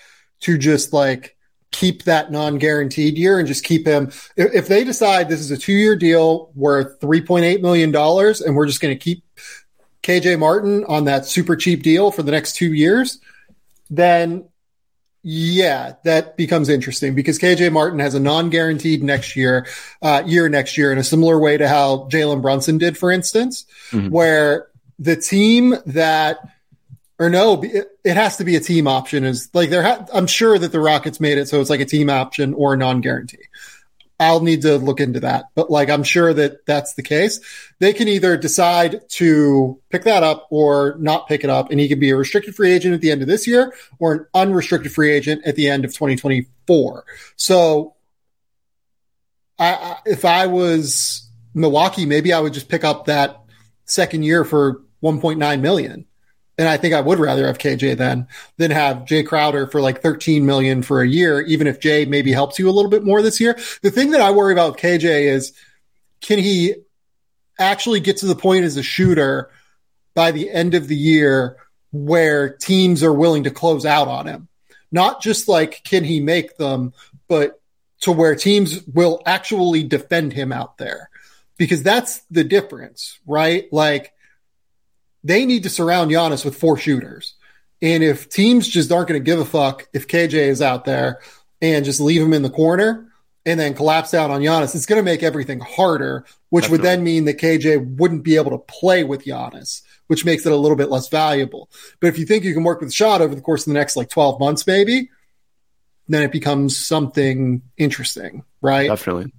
to 0.40 0.58
just 0.58 0.92
like 0.92 1.36
keep 1.70 2.04
that 2.04 2.30
non-guaranteed 2.30 3.16
year 3.16 3.38
and 3.38 3.48
just 3.48 3.64
keep 3.64 3.86
him. 3.86 4.12
If 4.36 4.68
they 4.68 4.84
decide 4.84 5.28
this 5.28 5.40
is 5.40 5.50
a 5.50 5.56
two-year 5.56 5.96
deal 5.96 6.50
worth 6.54 7.00
$3.8 7.00 7.60
million 7.60 7.94
and 7.94 8.56
we're 8.56 8.66
just 8.66 8.80
going 8.80 8.94
to 8.94 9.02
keep 9.02 9.24
KJ 10.02 10.38
Martin 10.38 10.84
on 10.84 11.04
that 11.04 11.26
super 11.26 11.56
cheap 11.56 11.82
deal 11.82 12.10
for 12.10 12.22
the 12.22 12.32
next 12.32 12.56
two 12.56 12.72
years, 12.74 13.20
then 13.88 14.48
yeah, 15.22 15.94
that 16.04 16.36
becomes 16.36 16.68
interesting 16.68 17.14
because 17.14 17.38
KJ 17.38 17.72
Martin 17.72 18.00
has 18.00 18.14
a 18.14 18.20
non-guaranteed 18.20 19.02
next 19.02 19.36
year, 19.36 19.66
uh, 20.00 20.22
year 20.26 20.48
next 20.48 20.76
year 20.76 20.90
in 20.90 20.98
a 20.98 21.04
similar 21.04 21.38
way 21.38 21.56
to 21.56 21.68
how 21.68 22.08
Jalen 22.10 22.42
Brunson 22.42 22.78
did, 22.78 22.98
for 22.98 23.10
instance, 23.10 23.64
mm-hmm. 23.90 24.08
where 24.08 24.68
the 24.98 25.16
team 25.16 25.76
that 25.86 26.38
or 27.18 27.30
no, 27.30 27.62
it, 27.62 27.86
it, 28.02 28.16
has 28.16 28.38
to 28.38 28.44
be 28.44 28.56
a 28.56 28.60
team 28.60 28.88
option. 28.88 29.22
Is 29.22 29.48
like 29.54 29.70
there. 29.70 29.82
Ha- 29.84 30.06
I'm 30.12 30.26
sure 30.26 30.58
that 30.58 30.72
the 30.72 30.80
Rockets 30.80 31.20
made 31.20 31.38
it 31.38 31.48
so 31.48 31.60
it's 31.60 31.70
like 31.70 31.80
a 31.80 31.84
team 31.84 32.10
option 32.10 32.52
or 32.54 32.74
a 32.74 32.76
non-guarantee. 32.76 33.44
I'll 34.22 34.40
need 34.40 34.62
to 34.62 34.78
look 34.78 35.00
into 35.00 35.20
that, 35.20 35.46
but 35.54 35.70
like 35.70 35.90
I'm 35.90 36.02
sure 36.02 36.32
that 36.32 36.64
that's 36.66 36.94
the 36.94 37.02
case. 37.02 37.40
They 37.78 37.92
can 37.92 38.08
either 38.08 38.36
decide 38.36 39.08
to 39.10 39.80
pick 39.90 40.04
that 40.04 40.22
up 40.22 40.46
or 40.50 40.96
not 40.98 41.28
pick 41.28 41.44
it 41.44 41.50
up, 41.50 41.70
and 41.70 41.80
he 41.80 41.88
can 41.88 42.00
be 42.00 42.10
a 42.10 42.16
restricted 42.16 42.54
free 42.54 42.72
agent 42.72 42.94
at 42.94 43.00
the 43.00 43.10
end 43.10 43.22
of 43.22 43.28
this 43.28 43.46
year 43.46 43.74
or 43.98 44.12
an 44.12 44.26
unrestricted 44.34 44.92
free 44.92 45.12
agent 45.12 45.42
at 45.44 45.56
the 45.56 45.68
end 45.68 45.84
of 45.84 45.92
2024. 45.92 47.04
So, 47.36 47.94
I, 49.58 49.74
I 49.74 49.96
if 50.06 50.24
I 50.24 50.46
was 50.46 51.28
Milwaukee, 51.54 52.06
maybe 52.06 52.32
I 52.32 52.40
would 52.40 52.54
just 52.54 52.68
pick 52.68 52.84
up 52.84 53.06
that 53.06 53.42
second 53.84 54.22
year 54.22 54.44
for 54.44 54.82
1.9 55.02 55.60
million 55.60 56.06
and 56.62 56.68
I 56.68 56.76
think 56.76 56.94
I 56.94 57.00
would 57.00 57.18
rather 57.18 57.48
have 57.48 57.58
KJ 57.58 57.96
then 57.96 58.28
than 58.56 58.70
have 58.70 59.04
Jay 59.04 59.24
Crowder 59.24 59.66
for 59.66 59.80
like 59.80 60.00
13 60.00 60.46
million 60.46 60.82
for 60.82 61.02
a 61.02 61.08
year, 61.08 61.40
even 61.40 61.66
if 61.66 61.80
Jay 61.80 62.04
maybe 62.04 62.30
helps 62.30 62.56
you 62.56 62.70
a 62.70 62.70
little 62.70 62.88
bit 62.88 63.02
more 63.02 63.20
this 63.20 63.40
year. 63.40 63.58
The 63.82 63.90
thing 63.90 64.12
that 64.12 64.20
I 64.20 64.30
worry 64.30 64.52
about 64.52 64.74
with 64.74 64.80
KJ 64.80 65.24
is 65.24 65.52
can 66.20 66.38
he 66.38 66.76
actually 67.58 67.98
get 67.98 68.18
to 68.18 68.26
the 68.26 68.36
point 68.36 68.64
as 68.64 68.76
a 68.76 68.82
shooter 68.84 69.50
by 70.14 70.30
the 70.30 70.48
end 70.50 70.74
of 70.74 70.86
the 70.86 70.94
year 70.94 71.56
where 71.90 72.50
teams 72.50 73.02
are 73.02 73.12
willing 73.12 73.42
to 73.42 73.50
close 73.50 73.84
out 73.84 74.06
on 74.06 74.28
him? 74.28 74.46
Not 74.92 75.20
just 75.20 75.48
like 75.48 75.82
can 75.82 76.04
he 76.04 76.20
make 76.20 76.58
them, 76.58 76.92
but 77.26 77.60
to 78.02 78.12
where 78.12 78.36
teams 78.36 78.86
will 78.86 79.20
actually 79.26 79.82
defend 79.82 80.32
him 80.32 80.52
out 80.52 80.78
there. 80.78 81.10
Because 81.58 81.82
that's 81.82 82.20
the 82.30 82.44
difference, 82.44 83.18
right? 83.26 83.66
Like 83.72 84.12
they 85.24 85.46
need 85.46 85.62
to 85.64 85.70
surround 85.70 86.10
Giannis 86.10 86.44
with 86.44 86.56
four 86.56 86.76
shooters. 86.76 87.34
And 87.80 88.02
if 88.02 88.28
teams 88.28 88.68
just 88.68 88.92
aren't 88.92 89.08
going 89.08 89.20
to 89.20 89.24
give 89.24 89.40
a 89.40 89.44
fuck 89.44 89.88
if 89.92 90.06
KJ 90.06 90.34
is 90.34 90.62
out 90.62 90.84
there 90.84 91.20
and 91.60 91.84
just 91.84 92.00
leave 92.00 92.22
him 92.22 92.32
in 92.32 92.42
the 92.42 92.50
corner 92.50 93.08
and 93.44 93.58
then 93.58 93.74
collapse 93.74 94.12
down 94.12 94.30
on 94.30 94.40
Giannis, 94.40 94.74
it's 94.74 94.86
going 94.86 95.00
to 95.00 95.04
make 95.04 95.24
everything 95.24 95.58
harder, 95.58 96.24
which 96.50 96.68
would 96.68 96.82
then 96.82 97.02
mean 97.02 97.24
that 97.24 97.38
KJ 97.38 97.96
wouldn't 97.96 98.22
be 98.22 98.36
able 98.36 98.52
to 98.52 98.58
play 98.58 99.02
with 99.02 99.24
Giannis, 99.24 99.82
which 100.06 100.24
makes 100.24 100.46
it 100.46 100.52
a 100.52 100.56
little 100.56 100.76
bit 100.76 100.90
less 100.90 101.08
valuable. 101.08 101.68
But 102.00 102.06
if 102.08 102.18
you 102.18 102.26
think 102.26 102.44
you 102.44 102.54
can 102.54 102.62
work 102.62 102.80
with 102.80 102.92
shot 102.92 103.20
over 103.20 103.34
the 103.34 103.40
course 103.40 103.62
of 103.62 103.72
the 103.72 103.78
next 103.78 103.96
like 103.96 104.10
12 104.10 104.38
months, 104.38 104.64
maybe, 104.66 105.10
then 106.06 106.22
it 106.22 106.30
becomes 106.30 106.76
something 106.76 107.62
interesting, 107.76 108.44
right? 108.60 108.88
Definitely. 108.88 109.32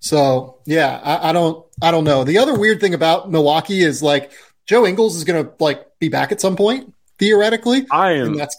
So 0.00 0.58
yeah, 0.64 0.98
I, 1.02 1.28
I, 1.28 1.32
don't, 1.32 1.64
I 1.82 1.90
don't 1.90 2.04
know. 2.04 2.24
The 2.24 2.38
other 2.38 2.58
weird 2.58 2.80
thing 2.80 2.94
about 2.94 3.30
Milwaukee 3.30 3.82
is 3.82 4.02
like 4.02 4.32
Joe 4.66 4.86
Ingles 4.86 5.16
is 5.16 5.24
going 5.24 5.44
to 5.44 5.52
like 5.58 5.84
be 5.98 6.08
back 6.08 6.30
at 6.32 6.40
some 6.40 6.56
point 6.56 6.94
theoretically. 7.18 7.86
I 7.90 8.12
am. 8.12 8.28
And 8.28 8.38
that's 8.38 8.56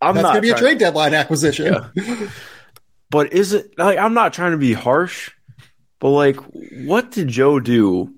I'm 0.00 0.14
that's 0.14 0.24
going 0.24 0.36
to 0.36 0.40
be 0.40 0.50
a 0.50 0.56
trade 0.56 0.78
deadline 0.78 1.12
acquisition. 1.12 1.74
Yeah. 1.94 2.28
but 3.10 3.32
is 3.32 3.52
it 3.52 3.76
like 3.76 3.98
I'm 3.98 4.14
not 4.14 4.32
trying 4.32 4.52
to 4.52 4.58
be 4.58 4.72
harsh, 4.72 5.30
but 5.98 6.10
like 6.10 6.36
what 6.36 7.10
did 7.10 7.28
Joe 7.28 7.58
do 7.60 8.14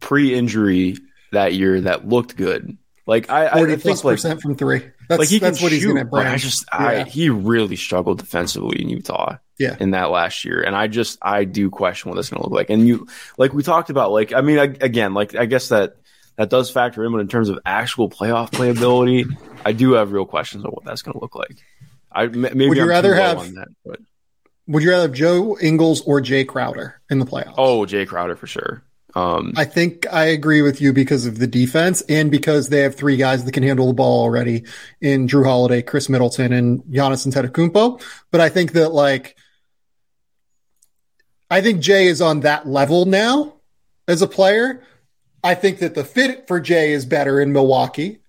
pre-injury 0.00 0.96
that 1.32 1.54
year 1.54 1.80
that 1.80 2.06
looked 2.06 2.36
good? 2.36 2.76
Like 3.06 3.30
I, 3.30 3.48
I 3.48 3.76
think 3.76 4.04
like 4.04 4.14
percent 4.14 4.42
from 4.42 4.54
three. 4.54 4.82
That's, 5.08 5.18
like 5.18 5.28
he 5.28 5.38
that's 5.38 5.60
what 5.60 5.70
shoot, 5.70 5.76
he's 5.76 5.84
going 5.86 5.96
to 5.96 6.04
bring. 6.04 6.26
I 6.26 6.36
just, 6.36 6.66
yeah. 6.72 6.86
I, 6.86 7.02
he 7.04 7.30
really 7.30 7.76
struggled 7.76 8.18
defensively 8.18 8.80
in 8.80 8.88
Utah. 8.88 9.38
Yeah. 9.60 9.76
In 9.80 9.90
that 9.90 10.12
last 10.12 10.44
year, 10.44 10.62
and 10.62 10.76
I 10.76 10.86
just, 10.86 11.18
I 11.20 11.42
do 11.42 11.68
question 11.68 12.10
what 12.10 12.14
that's 12.14 12.30
going 12.30 12.40
to 12.40 12.48
look 12.48 12.56
like. 12.56 12.70
And 12.70 12.86
you, 12.86 13.08
like 13.38 13.52
we 13.52 13.64
talked 13.64 13.90
about, 13.90 14.12
like 14.12 14.32
I 14.32 14.40
mean, 14.40 14.56
I, 14.56 14.66
again, 14.80 15.14
like 15.14 15.34
I 15.34 15.46
guess 15.46 15.70
that 15.70 15.96
that 16.36 16.48
does 16.48 16.70
factor 16.70 17.04
in, 17.04 17.10
but 17.10 17.18
in 17.18 17.26
terms 17.26 17.48
of 17.48 17.58
actual 17.66 18.08
playoff 18.08 18.52
playability, 18.52 19.26
I 19.64 19.72
do 19.72 19.94
have 19.94 20.12
real 20.12 20.26
questions 20.26 20.64
on 20.64 20.70
what 20.70 20.84
that's 20.84 21.02
going 21.02 21.14
to 21.14 21.20
look 21.20 21.34
like. 21.34 21.56
I 22.12 22.28
maybe 22.28 22.68
would 22.68 22.76
you 22.76 22.84
I'm 22.84 22.88
rather 22.88 23.16
have 23.16 23.52
that, 23.54 23.66
but 23.84 23.98
would 24.68 24.84
you 24.84 24.90
rather 24.90 25.08
have 25.08 25.12
Joe 25.12 25.58
Ingles 25.60 26.02
or 26.02 26.20
Jay 26.20 26.44
Crowder 26.44 27.00
in 27.10 27.18
the 27.18 27.26
playoffs? 27.26 27.54
Oh, 27.58 27.84
Jay 27.84 28.06
Crowder 28.06 28.36
for 28.36 28.46
sure. 28.46 28.84
Um, 29.14 29.54
I 29.56 29.64
think 29.64 30.06
I 30.12 30.26
agree 30.26 30.62
with 30.62 30.80
you 30.80 30.92
because 30.92 31.26
of 31.26 31.38
the 31.38 31.46
defense 31.46 32.02
and 32.02 32.30
because 32.30 32.68
they 32.68 32.80
have 32.80 32.94
three 32.94 33.16
guys 33.16 33.44
that 33.44 33.52
can 33.52 33.62
handle 33.62 33.86
the 33.86 33.94
ball 33.94 34.22
already 34.22 34.64
in 35.00 35.26
Jrue 35.26 35.44
Holiday, 35.44 35.82
Khris 35.82 36.08
Middleton, 36.08 36.52
and 36.52 36.82
Giannis 36.84 37.26
Antetokounmpo. 37.26 38.02
But 38.30 38.40
I 38.40 38.48
think 38.48 38.72
that 38.72 38.90
like, 38.90 39.36
I 41.50 41.62
think 41.62 41.80
Jay 41.80 42.06
is 42.06 42.20
on 42.20 42.40
that 42.40 42.68
level 42.68 43.06
now 43.06 43.54
as 44.06 44.20
a 44.20 44.28
player. 44.28 44.82
I 45.42 45.54
think 45.54 45.78
that 45.78 45.94
the 45.94 46.04
fit 46.04 46.46
for 46.46 46.60
Jay 46.60 46.92
is 46.92 47.06
better 47.06 47.40
in 47.40 47.52
Milwaukee 47.52 48.20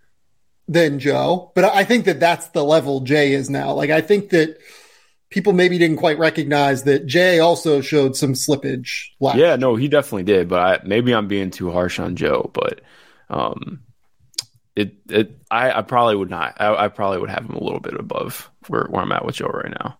than 0.67 0.99
Joe, 0.99 1.51
but 1.55 1.65
I 1.65 1.83
think 1.83 2.05
that 2.05 2.19
that's 2.19 2.47
the 2.49 2.63
level 2.63 3.01
Jay 3.01 3.33
is 3.33 3.49
now. 3.49 3.73
Like, 3.73 3.89
I 3.89 4.01
think 4.01 4.29
that 4.29 4.59
people 5.29 5.53
maybe 5.53 5.77
didn't 5.77 5.97
quite 5.97 6.17
recognize 6.17 6.83
that 6.83 7.05
Jay 7.05 7.39
also 7.39 7.81
showed 7.81 8.15
some 8.15 8.33
slippage. 8.33 9.07
Last 9.19 9.37
yeah, 9.37 9.55
no, 9.55 9.75
he 9.75 9.87
definitely 9.87 10.23
did. 10.23 10.49
But 10.49 10.59
I, 10.59 10.85
maybe 10.85 11.13
I'm 11.13 11.27
being 11.27 11.51
too 11.51 11.71
harsh 11.71 11.99
on 11.99 12.15
Joe. 12.15 12.49
But 12.53 12.81
um, 13.29 13.81
it 14.75 14.95
it 15.09 15.37
I, 15.49 15.71
I 15.71 15.81
probably 15.81 16.15
would 16.15 16.29
not. 16.29 16.55
I, 16.59 16.85
I, 16.85 16.87
probably 16.87 17.19
would 17.19 17.29
have 17.29 17.45
him 17.45 17.55
a 17.55 17.63
little 17.63 17.79
bit 17.79 17.93
above 17.93 18.49
where, 18.67 18.85
where 18.85 19.01
I'm 19.01 19.11
at 19.11 19.25
with 19.25 19.35
Joe 19.35 19.47
right 19.47 19.71
now. 19.71 19.99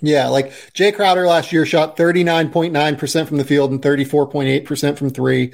Yeah, 0.00 0.28
like 0.28 0.52
Jay 0.72 0.90
Crowder 0.90 1.26
last 1.26 1.52
year 1.52 1.64
shot 1.64 1.96
39.9% 1.96 3.28
from 3.28 3.36
the 3.36 3.44
field 3.44 3.70
and 3.70 3.80
34.8% 3.80 4.98
from 4.98 5.10
three. 5.10 5.52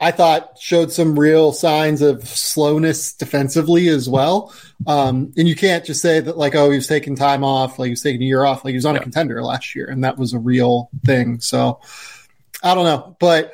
I 0.00 0.10
thought 0.12 0.58
showed 0.58 0.90
some 0.90 1.18
real 1.18 1.52
signs 1.52 2.00
of 2.00 2.26
slowness 2.26 3.12
defensively 3.12 3.88
as 3.88 4.08
well. 4.08 4.54
Um, 4.86 5.32
and 5.36 5.46
you 5.46 5.54
can't 5.54 5.84
just 5.84 6.00
say 6.00 6.20
that 6.20 6.38
like, 6.38 6.54
oh, 6.54 6.70
he 6.70 6.76
was 6.76 6.86
taking 6.86 7.16
time 7.16 7.44
off, 7.44 7.78
like 7.78 7.88
he 7.88 7.90
was 7.90 8.02
taking 8.02 8.22
a 8.22 8.24
year 8.24 8.44
off, 8.44 8.64
like 8.64 8.72
he 8.72 8.76
was 8.76 8.86
on 8.86 8.94
yeah. 8.94 9.00
a 9.00 9.04
contender 9.04 9.42
last 9.42 9.74
year, 9.74 9.86
and 9.86 10.02
that 10.04 10.16
was 10.16 10.32
a 10.32 10.38
real 10.38 10.88
thing. 11.04 11.40
So 11.40 11.80
I 12.62 12.74
don't 12.74 12.84
know, 12.84 13.16
but 13.20 13.52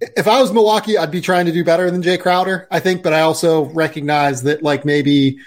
if 0.00 0.28
I 0.28 0.40
was 0.40 0.52
Milwaukee, 0.52 0.98
I'd 0.98 1.10
be 1.10 1.22
trying 1.22 1.46
to 1.46 1.52
do 1.52 1.64
better 1.64 1.90
than 1.90 2.02
Jay 2.02 2.18
Crowder, 2.18 2.68
I 2.70 2.80
think. 2.80 3.02
But 3.02 3.14
I 3.14 3.22
also 3.22 3.64
recognize 3.64 4.42
that 4.42 4.62
like 4.62 4.84
maybe 4.84 5.38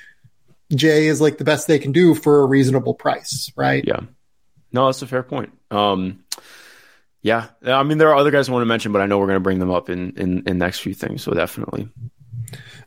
Jay 0.74 1.08
is 1.08 1.22
like 1.22 1.38
the 1.38 1.44
best 1.44 1.68
they 1.68 1.80
can 1.80 1.92
do 1.92 2.16
for 2.16 2.42
a 2.42 2.46
reasonable 2.46 2.96
price, 2.96 3.52
right? 3.56 3.84
Yeah. 3.86 4.02
No, 4.72 4.86
that's 4.86 5.02
a 5.02 5.08
fair 5.08 5.24
point. 5.24 5.52
Um, 5.72 6.24
yeah, 7.22 7.48
I 7.66 7.84
mean, 7.84 7.98
there 7.98 8.10
are 8.10 8.16
other 8.16 8.32
guys 8.32 8.48
I 8.48 8.54
want 8.54 8.62
to 8.62 8.68
mention, 8.68 8.92
but 8.92 9.02
I 9.02 9.06
know 9.06 9.18
we're 9.20 9.28
going 9.28 9.36
to 9.36 9.42
bring 9.42 9.60
them 9.60 9.72
up 9.72 9.90
in, 9.90 10.12
in 10.18 10.44
in 10.48 10.58
next 10.58 10.80
few 10.80 10.94
things. 10.94 11.24
So 11.24 11.34
definitely. 11.34 11.90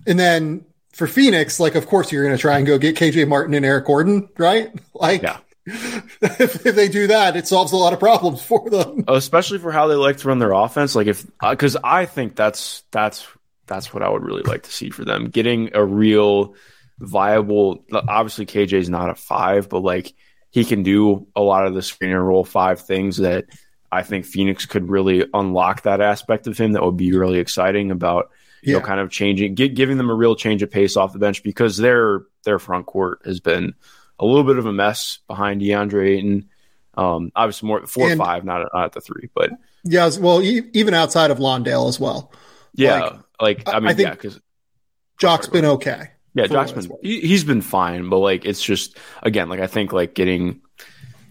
And 0.06 0.18
then 0.18 0.64
for 0.92 1.06
Phoenix, 1.06 1.60
like, 1.60 1.74
of 1.74 1.86
course, 1.86 2.12
you're 2.12 2.24
going 2.24 2.36
to 2.36 2.40
try 2.40 2.58
and 2.58 2.66
go 2.66 2.78
get 2.78 2.96
KJ 2.96 3.28
Martin 3.28 3.54
and 3.54 3.64
Eric 3.64 3.86
Gordon, 3.86 4.28
right? 4.38 4.70
Like, 4.94 5.22
yeah. 5.22 5.38
if, 5.66 6.64
if, 6.66 6.76
they 6.76 6.88
do 6.88 7.08
that, 7.08 7.36
it 7.36 7.48
solves 7.48 7.72
a 7.72 7.76
lot 7.76 7.92
of 7.92 7.98
problems 7.98 8.42
for 8.46 8.68
them, 8.70 9.04
especially 9.08 9.58
for 9.58 9.72
how 9.72 9.88
they 9.88 9.94
like 9.94 10.16
to 10.18 10.28
run 10.28 10.38
their 10.38 10.52
offense. 10.52 10.94
Like, 10.94 11.08
if 11.08 11.26
because 11.40 11.76
uh, 11.76 11.80
I 11.82 12.06
think 12.06 12.36
that's 12.36 12.84
that's 12.92 13.26
that's 13.66 13.92
what 13.92 14.02
I 14.02 14.08
would 14.08 14.22
really 14.22 14.42
like 14.42 14.62
to 14.64 14.72
see 14.72 14.90
for 14.90 15.04
them, 15.04 15.28
getting 15.28 15.70
a 15.74 15.84
real 15.84 16.54
viable. 16.98 17.84
Obviously, 17.92 18.46
KJ 18.46 18.74
is 18.74 18.90
not 18.90 19.10
a 19.10 19.14
five, 19.14 19.68
but 19.68 19.80
like 19.80 20.12
he 20.50 20.64
can 20.64 20.82
do 20.82 21.26
a 21.34 21.40
lot 21.40 21.66
of 21.66 21.74
the 21.74 21.82
screen 21.82 22.12
and 22.12 22.26
roll 22.26 22.44
five 22.44 22.80
things 22.80 23.16
that 23.16 23.46
I 23.92 24.02
think 24.02 24.24
Phoenix 24.24 24.66
could 24.66 24.88
really 24.88 25.26
unlock 25.34 25.82
that 25.82 26.00
aspect 26.00 26.46
of 26.46 26.58
him 26.58 26.72
that 26.72 26.82
would 26.82 26.96
be 26.96 27.12
really 27.12 27.38
exciting 27.38 27.90
about 27.90 28.30
you 28.62 28.72
yeah. 28.72 28.78
know 28.78 28.84
kind 28.84 29.00
of 29.00 29.10
changing 29.10 29.54
giving 29.54 29.98
them 29.98 30.10
a 30.10 30.14
real 30.14 30.34
change 30.34 30.62
of 30.62 30.70
pace 30.70 30.96
off 30.96 31.12
the 31.12 31.18
bench 31.18 31.42
because 31.42 31.76
their 31.76 32.22
their 32.44 32.58
front 32.58 32.86
court 32.86 33.20
has 33.24 33.40
been 33.40 33.74
a 34.18 34.24
little 34.24 34.44
bit 34.44 34.56
of 34.56 34.66
a 34.66 34.72
mess 34.72 35.18
behind 35.26 35.60
DeAndre 35.60 36.08
Ayton. 36.08 36.48
Um, 36.94 37.32
obviously 37.34 37.66
more 37.66 37.86
four 37.86 38.10
and, 38.10 38.20
or 38.20 38.24
five, 38.24 38.44
not, 38.44 38.68
not 38.72 38.84
at 38.84 38.92
the 38.92 39.00
three, 39.00 39.30
but 39.34 39.50
yeah, 39.84 40.10
well, 40.20 40.42
even 40.42 40.94
outside 40.94 41.30
of 41.30 41.40
Landale 41.40 41.88
as 41.88 41.98
well. 41.98 42.32
Yeah, 42.74 43.00
like, 43.40 43.66
like 43.66 43.74
I 43.74 43.80
mean, 43.80 43.88
I 43.88 43.94
think 43.94 44.08
yeah, 44.08 44.14
because 44.14 44.40
Jock's 45.18 45.48
been 45.48 45.64
okay. 45.64 46.08
Yeah, 46.34 46.46
Jock's 46.46 46.72
been 46.72 46.90
he, 47.02 47.32
has 47.32 47.44
been 47.44 47.62
fine, 47.62 48.08
but 48.08 48.18
like 48.18 48.44
it's 48.44 48.62
just 48.62 48.96
again, 49.22 49.48
like 49.48 49.60
I 49.60 49.66
think 49.66 49.92
like 49.92 50.14
getting 50.14 50.60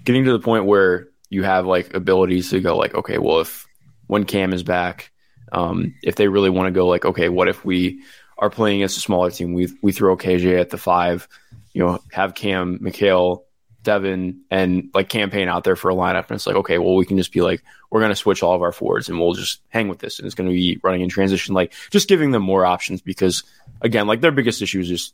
getting 0.04 0.26
to 0.26 0.32
the 0.32 0.40
point 0.40 0.66
where 0.66 1.10
you 1.32 1.44
have 1.44 1.66
like 1.66 1.96
abilities 1.96 2.52
to 2.52 2.60
go 2.60 2.78
like, 2.78 2.94
okay, 2.94 3.18
well, 3.18 3.40
if 3.40 3.66
when 4.06 4.26
Cam 4.26 4.54
is 4.54 4.62
back, 4.62 5.12
um, 5.52 5.96
if 6.04 6.16
they 6.16 6.28
really 6.28 6.50
want 6.50 6.68
to 6.68 6.72
go 6.72 6.88
like, 6.88 7.06
okay, 7.06 7.30
what 7.30 7.48
if 7.48 7.66
we 7.66 8.04
are 8.38 8.50
playing 8.50 8.84
as 8.84 8.96
a 8.98 9.00
smaller 9.00 9.32
team? 9.32 9.54
We 9.54 9.70
we 9.82 9.94
throw 9.94 10.16
KJ 10.18 10.60
at 10.60 10.70
the 10.70 10.78
five, 10.78 11.28
you 11.72 11.84
know, 11.84 12.00
have 12.12 12.36
Cam, 12.36 12.80
Mikal, 12.80 13.44
Devin, 13.82 14.42
and 14.52 14.90
like 14.94 15.08
Cam 15.08 15.32
Payne 15.32 15.48
out 15.48 15.64
there 15.64 15.78
for 15.78 15.90
a 15.90 15.96
lineup, 15.96 16.28
and 16.28 16.32
it's 16.32 16.46
like, 16.46 16.58
okay, 16.58 16.78
well, 16.78 16.96
we 16.96 17.06
can 17.06 17.18
just 17.18 17.32
be 17.32 17.42
like, 17.42 17.64
we're 17.90 18.02
going 18.02 18.12
to 18.12 18.16
switch 18.16 18.44
all 18.44 18.54
of 18.54 18.62
our 18.62 18.74
forwards, 18.74 19.08
and 19.08 19.18
we'll 19.18 19.34
just 19.34 19.62
hang 19.70 19.88
with 19.88 20.00
this, 20.00 20.20
and 20.20 20.26
it's 20.26 20.36
going 20.36 20.50
to 20.50 20.56
be 20.56 20.82
running 20.84 21.02
in 21.02 21.10
transition, 21.10 21.56
like 21.56 21.74
just 21.92 22.10
giving 22.10 22.32
them 22.32 22.44
more 22.44 22.66
options 22.66 23.02
because 23.02 23.44
again, 23.80 24.06
like 24.06 24.20
their 24.20 24.32
biggest 24.32 24.62
issue 24.62 24.82
is 24.82 24.90
just 24.90 25.14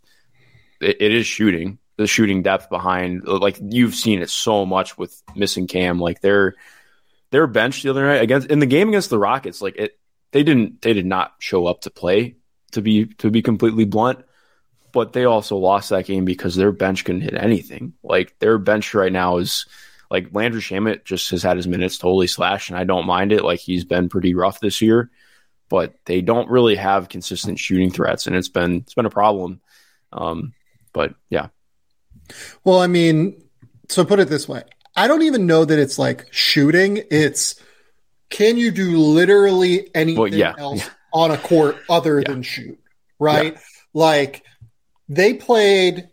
it, 0.82 0.98
it 1.00 1.14
is 1.14 1.28
shooting 1.28 1.78
the 1.98 2.08
shooting 2.08 2.44
depth 2.44 2.70
behind. 2.70 3.28
Like 3.28 3.58
you've 3.62 3.96
seen 3.96 4.22
it 4.22 4.30
so 4.30 4.66
much 4.66 4.98
with 4.98 5.22
missing 5.36 5.68
Cam. 5.68 6.00
Like 6.00 6.22
their 6.22 6.56
their 7.32 7.48
bench 7.48 7.84
the 7.84 7.90
other 7.90 8.06
night 8.06 8.22
against 8.22 8.48
in 8.48 8.60
the 8.60 8.66
game 8.66 8.90
against 8.90 9.10
the 9.10 9.20
Rockets, 9.20 9.62
like 9.62 9.76
it 9.76 10.00
they 10.32 10.44
didn't 10.44 10.82
they 10.82 10.94
did 10.94 11.06
not 11.06 11.34
show 11.40 11.66
up 11.66 11.82
to 11.82 11.90
play 11.90 12.36
to 12.72 12.82
be 12.82 13.06
to 13.06 13.30
be 13.30 13.42
completely 13.42 13.86
blunt. 13.86 14.24
But 14.94 15.14
they 15.14 15.26
also 15.26 15.58
lost 15.58 15.90
that 15.90 16.06
game 16.06 16.26
because 16.26 16.56
their 16.56 16.72
bench 16.72 17.04
couldn't 17.04 17.22
hit 17.22 17.36
anything. 17.36 17.94
Like 18.04 18.40
their 18.40 18.58
bench 18.58 18.94
right 18.94 19.12
now 19.12 19.38
is 19.38 19.66
like 20.10 20.34
Landry 20.34 20.62
Shamet 20.62 21.04
just 21.04 21.30
has 21.32 21.44
had 21.44 21.58
his 21.58 21.68
minutes 21.68 21.98
totally 21.98 22.28
slashed, 22.28 22.70
and 22.70 22.80
I 22.80 22.86
don't 22.86 23.06
mind 23.06 23.32
it. 23.32 23.44
Like 23.44 23.60
he's 23.60 23.84
been 23.84 24.10
pretty 24.10 24.34
rough 24.34 24.60
this 24.60 24.82
year, 24.82 25.12
but 25.70 25.94
they 26.06 26.22
don't 26.22 26.50
really 26.50 26.76
have 26.76 27.10
consistent 27.10 27.60
shooting 27.60 27.92
threats, 27.92 28.28
and 28.28 28.36
it's 28.36 28.48
been 28.48 28.78
it's 28.78 28.94
been 28.94 29.06
a 29.06 29.12
problem. 29.12 29.60
Um, 30.14 30.54
but 30.94 31.16
yeah, 31.30 31.50
well, 32.64 32.80
I 32.80 32.88
mean, 32.88 33.42
so 33.90 34.06
put 34.06 34.20
it 34.20 34.30
this 34.30 34.48
way. 34.48 34.64
I 34.96 35.08
don't 35.08 35.22
even 35.22 35.46
know 35.46 35.64
that 35.64 35.78
it's 35.78 36.00
like 36.00 36.28
shooting. 36.32 37.04
It's 37.12 37.56
can 38.30 38.58
you 38.58 38.72
do 38.72 38.98
literally 38.98 39.90
anything 39.96 40.20
well, 40.20 40.34
yeah, 40.34 40.56
else 40.58 40.80
yeah. 40.80 40.90
on 41.14 41.32
a 41.32 41.38
court 41.38 41.78
other 41.90 42.20
yeah. 42.20 42.28
than 42.28 42.42
shoot? 42.42 42.80
Right? 43.20 43.58
Like 43.94 44.44
they 45.08 45.34
played 45.34 46.10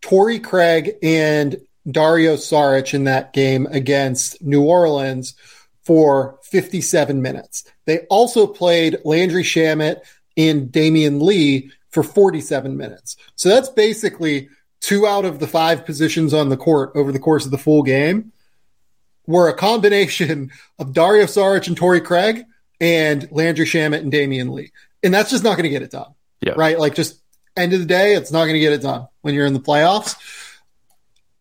Torrey 0.00 0.38
Craig 0.38 0.92
and 1.02 1.56
Dario 1.90 2.36
Saric 2.36 2.94
in 2.94 3.04
that 3.04 3.32
game 3.32 3.66
against 3.70 4.42
New 4.42 4.62
Orleans 4.62 5.34
for 5.82 6.38
57 6.44 7.20
minutes. 7.20 7.64
They 7.86 8.00
also 8.10 8.46
played 8.46 8.98
Landry 9.04 9.42
Shamet 9.42 10.00
and 10.36 10.70
Damion 10.70 11.20
Lee 11.20 11.72
for 11.90 12.02
47 12.02 12.76
minutes. 12.76 13.16
So 13.34 13.48
that's 13.48 13.68
basically 13.68 14.48
two 14.80 15.06
out 15.06 15.24
of 15.24 15.38
the 15.38 15.46
five 15.46 15.84
positions 15.84 16.34
on 16.34 16.48
the 16.48 16.56
court 16.56 16.92
over 16.94 17.12
the 17.12 17.18
course 17.18 17.44
of 17.44 17.50
the 17.50 17.58
full 17.58 17.82
game 17.82 18.32
were 19.26 19.48
a 19.48 19.54
combination 19.54 20.50
of 20.78 20.92
Dario 20.92 21.24
Saric 21.24 21.68
and 21.68 21.76
Torrey 21.76 22.00
Craig 22.00 22.44
and 22.80 23.28
Landry 23.30 23.66
Shamet 23.66 24.00
and 24.00 24.12
Damion 24.12 24.50
Lee. 24.50 24.72
And 25.02 25.12
that's 25.12 25.30
just 25.30 25.44
not 25.44 25.52
going 25.52 25.64
to 25.64 25.70
get 25.70 25.82
it 25.82 25.90
done. 25.90 26.12
Yeah. 26.40 26.54
Right? 26.56 26.78
Like 26.78 26.94
just 26.94 27.20
end 27.56 27.72
of 27.72 27.80
the 27.80 27.86
day, 27.86 28.14
it's 28.14 28.32
not 28.32 28.44
going 28.44 28.54
to 28.54 28.60
get 28.60 28.72
it 28.72 28.82
done 28.82 29.06
when 29.20 29.34
you're 29.34 29.46
in 29.46 29.52
the 29.52 29.60
playoffs. 29.60 30.16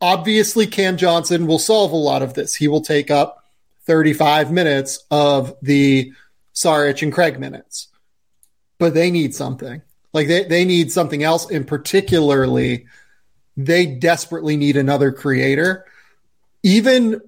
Obviously, 0.02 0.68
Cam 0.68 0.98
Johnson 0.98 1.48
will 1.48 1.60
solve 1.60 1.92
a 1.92 1.98
lot 1.98 2.22
of 2.22 2.34
this. 2.34 2.56
He 2.56 2.68
will 2.68 2.82
take 2.82 3.10
up 3.10 3.44
35 3.86 4.52
minutes 4.52 5.04
of 5.10 5.56
the 5.62 6.14
Saric 6.54 7.02
and 7.02 7.12
Craig 7.12 7.40
minutes. 7.40 7.88
But 8.78 8.94
they 8.94 9.12
need 9.12 9.36
something. 9.36 9.82
Like 10.14 10.28
they, 10.28 10.44
they 10.46 10.66
need 10.66 10.92
something 10.92 11.24
else, 11.24 11.50
and 11.50 11.66
particularly– 11.66 12.86
they 13.66 13.86
desperately 13.86 14.55
need 14.55 14.78
another 14.78 15.12
creator, 15.12 15.86
even 16.64 17.22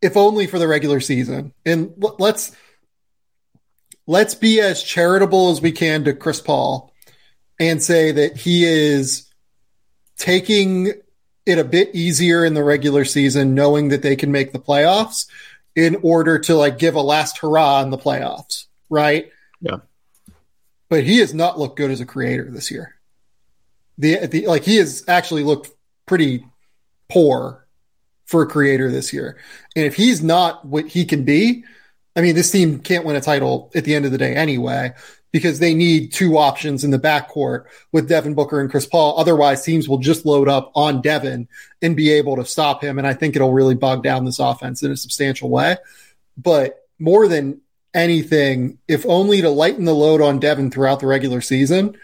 if 0.00 0.16
only 0.16 0.46
for 0.46 0.58
the 0.58 0.68
regular 0.68 1.00
season. 1.00 1.52
And 1.66 1.92
let's 1.96 2.56
let's 4.06 4.34
be 4.34 4.60
as 4.60 4.82
charitable 4.82 5.50
as 5.50 5.60
we 5.60 5.72
can 5.72 6.04
to 6.04 6.14
Chris 6.14 6.40
Paul 6.40 6.92
and 7.60 7.82
say 7.82 8.12
that 8.12 8.36
he 8.38 8.64
is 8.64 9.26
taking 10.16 10.92
it 11.44 11.58
a 11.58 11.64
bit 11.64 11.94
easier 11.94 12.44
in 12.44 12.54
the 12.54 12.64
regular 12.64 13.04
season, 13.04 13.54
knowing 13.54 13.88
that 13.88 14.02
they 14.02 14.16
can 14.16 14.32
make 14.32 14.52
the 14.52 14.58
playoffs 14.58 15.26
in 15.76 15.96
order 16.02 16.38
to 16.38 16.54
like 16.54 16.78
give 16.78 16.94
a 16.94 17.02
last 17.02 17.38
hurrah 17.38 17.82
in 17.82 17.90
the 17.90 17.98
playoffs, 17.98 18.66
right? 18.88 19.30
Yeah. 19.60 19.78
But 20.88 21.04
he 21.04 21.18
has 21.18 21.34
not 21.34 21.58
looked 21.58 21.76
good 21.76 21.90
as 21.90 22.00
a 22.00 22.06
creator 22.06 22.50
this 22.50 22.70
year 22.70 22.97
the, 23.98 24.26
the 24.26 24.46
like 24.46 24.64
he 24.64 24.76
has 24.76 25.04
actually 25.08 25.42
looked 25.42 25.70
pretty 26.06 26.44
poor 27.08 27.66
for 28.24 28.42
a 28.42 28.46
creator 28.46 28.90
this 28.90 29.12
year. 29.12 29.38
And 29.74 29.84
if 29.84 29.94
he's 29.94 30.22
not 30.22 30.64
what 30.64 30.86
he 30.86 31.04
can 31.04 31.24
be, 31.24 31.64
I 32.14 32.20
mean, 32.20 32.34
this 32.34 32.50
team 32.50 32.80
can't 32.80 33.04
win 33.04 33.16
a 33.16 33.20
title 33.20 33.70
at 33.74 33.84
the 33.84 33.94
end 33.94 34.04
of 34.04 34.12
the 34.12 34.18
day 34.18 34.34
anyway, 34.34 34.92
because 35.30 35.58
they 35.58 35.74
need 35.74 36.12
two 36.12 36.38
options 36.38 36.84
in 36.84 36.90
the 36.90 36.98
backcourt 36.98 37.64
with 37.92 38.08
Devin 38.08 38.34
Booker 38.34 38.60
and 38.60 38.70
Chris 38.70 38.86
Paul. 38.86 39.18
Otherwise, 39.18 39.62
teams 39.62 39.88
will 39.88 39.98
just 39.98 40.24
load 40.26 40.48
up 40.48 40.72
on 40.74 41.02
Devin 41.02 41.48
and 41.82 41.96
be 41.96 42.10
able 42.12 42.36
to 42.36 42.44
stop 42.44 42.82
him. 42.82 42.98
And 42.98 43.06
I 43.06 43.14
think 43.14 43.36
it'll 43.36 43.52
really 43.52 43.74
bog 43.74 44.02
down 44.02 44.24
this 44.24 44.38
offense 44.38 44.82
in 44.82 44.90
a 44.90 44.96
substantial 44.96 45.50
way. 45.50 45.76
But 46.36 46.86
more 46.98 47.28
than 47.28 47.60
anything, 47.94 48.78
if 48.88 49.04
only 49.06 49.42
to 49.42 49.50
lighten 49.50 49.84
the 49.84 49.94
load 49.94 50.20
on 50.20 50.38
Devin 50.38 50.70
throughout 50.70 51.00
the 51.00 51.06
regular 51.06 51.40
season, 51.40 51.96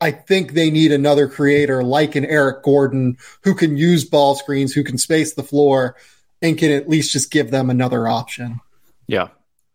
I 0.00 0.10
think 0.10 0.52
they 0.52 0.70
need 0.70 0.92
another 0.92 1.28
creator 1.28 1.82
like 1.82 2.16
an 2.16 2.24
Eric 2.24 2.62
Gordon 2.62 3.16
who 3.42 3.54
can 3.54 3.76
use 3.76 4.04
ball 4.04 4.34
screens, 4.34 4.72
who 4.72 4.84
can 4.84 4.98
space 4.98 5.34
the 5.34 5.42
floor, 5.42 5.96
and 6.42 6.58
can 6.58 6.70
at 6.70 6.88
least 6.88 7.12
just 7.12 7.30
give 7.30 7.50
them 7.50 7.70
another 7.70 8.06
option. 8.06 8.60
Yeah. 9.06 9.28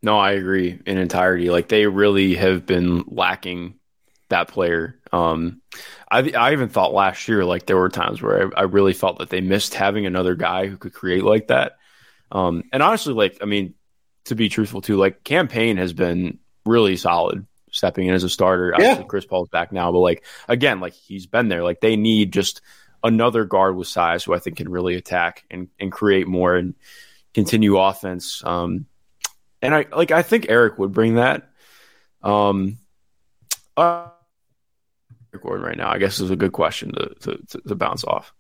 No, 0.04 0.18
I 0.18 0.32
agree 0.32 0.80
in 0.86 0.98
entirety. 0.98 1.50
Like 1.50 1.68
they 1.68 1.88
really 1.88 2.36
have 2.36 2.66
been 2.66 3.04
lacking 3.08 3.76
that 4.30 4.48
player. 4.48 5.00
Um, 5.12 5.62
I 6.10 6.32
I 6.32 6.54
even 6.54 6.70
thought 6.70 6.94
last 6.94 7.28
year 7.28 7.46
like 7.46 7.66
there 7.66 7.78
were 7.78 7.90
times 7.90 8.22
where 8.22 8.48
I, 8.56 8.62
I 8.62 8.64
really 8.64 8.94
felt 8.94 9.20
that 9.20 9.30
they 9.30 9.42
missed 9.42 9.76
having 9.76 10.06
another 10.06 10.36
guy 10.36 10.68
who 10.68 10.78
could 10.78 10.94
create 10.94 11.24
like 11.24 11.48
that. 11.48 11.78
Um, 12.32 12.64
and 12.72 12.82
honestly, 12.82 13.14
like 13.14 13.38
I 13.42 13.46
mean, 13.46 13.76
to 14.26 14.36
be 14.36 14.50
truthful 14.50 14.82
too, 14.82 14.98
like 14.98 15.24
Cam 15.24 15.48
Payne 15.48 15.78
has 15.78 15.94
been 15.94 16.40
really 16.66 16.96
solid 16.96 17.46
stepping 17.72 18.08
in 18.08 18.14
as 18.14 18.24
a 18.24 18.30
starter. 18.30 18.70
Yeah. 18.70 18.76
Obviously, 18.76 19.06
Chris 19.06 19.26
Paul's 19.26 19.50
back 19.50 19.72
now, 19.72 19.92
but 19.92 20.00
like 20.00 20.24
again, 20.48 20.80
like 20.80 20.94
he's 20.94 21.26
been 21.26 21.48
there. 21.48 21.64
Like 21.64 21.82
they 21.82 21.96
need 21.96 22.32
just 22.32 22.62
another 23.04 23.46
guard 23.46 23.76
with 23.76 23.88
size 23.88 24.24
who 24.24 24.34
I 24.34 24.40
think 24.40 24.58
can 24.58 24.70
really 24.70 24.96
attack 24.96 25.44
and, 25.50 25.70
and 25.80 25.92
create 25.92 26.28
more 26.28 26.56
and 26.56 26.76
continue 27.34 27.78
offense. 27.78 28.44
Um, 28.46 28.86
and 29.62 29.74
I 29.74 29.86
like 29.96 30.12
I 30.12 30.22
think 30.22 30.48
Eric 30.50 30.78
would 30.78 30.92
bring 30.92 31.16
that. 31.16 31.50
Um, 32.22 32.78
uh, 33.76 34.08
Eric 35.34 35.44
Gordon 35.44 35.66
right 35.66 35.78
now, 35.78 35.90
I 35.90 35.98
guess, 35.98 36.20
is 36.20 36.30
a 36.30 36.36
good 36.36 36.52
question 36.52 36.92
to 36.94 37.16
to, 37.22 37.38
to, 37.50 37.62
to 37.70 37.76
bounce 37.76 38.04
off. 38.04 38.34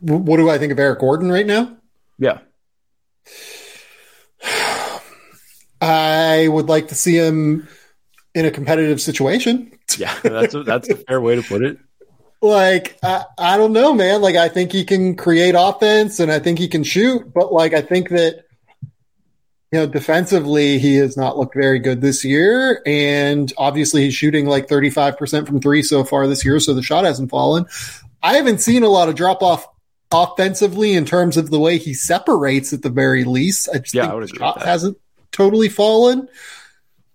What 0.00 0.36
do 0.36 0.48
I 0.48 0.58
think 0.58 0.72
of 0.72 0.78
Eric 0.78 1.00
Gordon 1.00 1.30
right 1.30 1.46
now? 1.46 1.76
Yeah. 2.18 2.38
I 5.80 6.48
would 6.48 6.68
like 6.68 6.88
to 6.88 6.94
see 6.94 7.14
him 7.16 7.68
in 8.34 8.46
a 8.46 8.50
competitive 8.50 9.00
situation. 9.00 9.72
Yeah, 9.96 10.14
that's 10.22 10.54
a, 10.54 10.62
that's 10.64 10.90
a 10.90 10.96
fair 10.96 11.18
way 11.18 11.34
to 11.34 11.42
put 11.42 11.62
it. 11.64 11.78
Like 12.42 12.98
I, 13.02 13.24
I 13.38 13.56
don't 13.56 13.72
know, 13.72 13.94
man. 13.94 14.20
Like 14.20 14.36
I 14.36 14.50
think 14.50 14.70
he 14.70 14.84
can 14.84 15.16
create 15.16 15.54
offense 15.58 16.20
and 16.20 16.30
I 16.30 16.40
think 16.40 16.58
he 16.58 16.68
can 16.68 16.84
shoot, 16.84 17.32
but 17.32 17.54
like 17.54 17.72
I 17.72 17.80
think 17.80 18.10
that 18.10 18.44
you 19.72 19.78
know 19.78 19.86
defensively 19.86 20.78
he 20.78 20.96
has 20.96 21.16
not 21.16 21.38
looked 21.38 21.54
very 21.54 21.78
good 21.78 22.02
this 22.02 22.22
year, 22.22 22.82
and 22.84 23.50
obviously 23.56 24.02
he's 24.02 24.14
shooting 24.14 24.44
like 24.44 24.68
thirty 24.68 24.90
five 24.90 25.16
percent 25.16 25.46
from 25.46 25.58
three 25.58 25.82
so 25.82 26.04
far 26.04 26.26
this 26.26 26.44
year, 26.44 26.60
so 26.60 26.74
the 26.74 26.82
shot 26.82 27.04
hasn't 27.04 27.30
fallen. 27.30 27.64
I 28.22 28.34
haven't 28.34 28.60
seen 28.60 28.82
a 28.82 28.88
lot 28.88 29.08
of 29.08 29.14
drop 29.14 29.42
off 29.42 29.66
offensively 30.12 30.92
in 30.92 31.06
terms 31.06 31.38
of 31.38 31.50
the 31.50 31.58
way 31.58 31.78
he 31.78 31.94
separates 31.94 32.74
at 32.74 32.82
the 32.82 32.90
very 32.90 33.24
least. 33.24 33.70
I 33.72 33.78
just 33.78 33.94
Yeah, 33.94 34.04
I 34.04 34.10
think 34.10 34.24
agree 34.24 34.38
shot 34.38 34.62
hasn't 34.62 34.98
totally 35.32 35.68
fallen. 35.68 36.28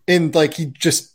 And 0.08 0.34
like 0.36 0.54
he 0.56 0.66
just 0.68 1.14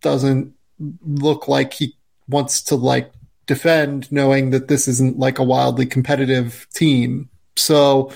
doesn't 0.00 0.54
look 1.02 1.48
like 1.48 1.72
he 1.72 1.96
wants 2.28 2.62
to 2.64 2.74
like 2.76 3.12
defend 3.46 4.10
knowing 4.10 4.50
that 4.50 4.68
this 4.68 4.88
isn't 4.88 5.18
like 5.18 5.38
a 5.38 5.44
wildly 5.44 5.86
competitive 5.86 6.66
team. 6.74 7.28
So 7.56 8.12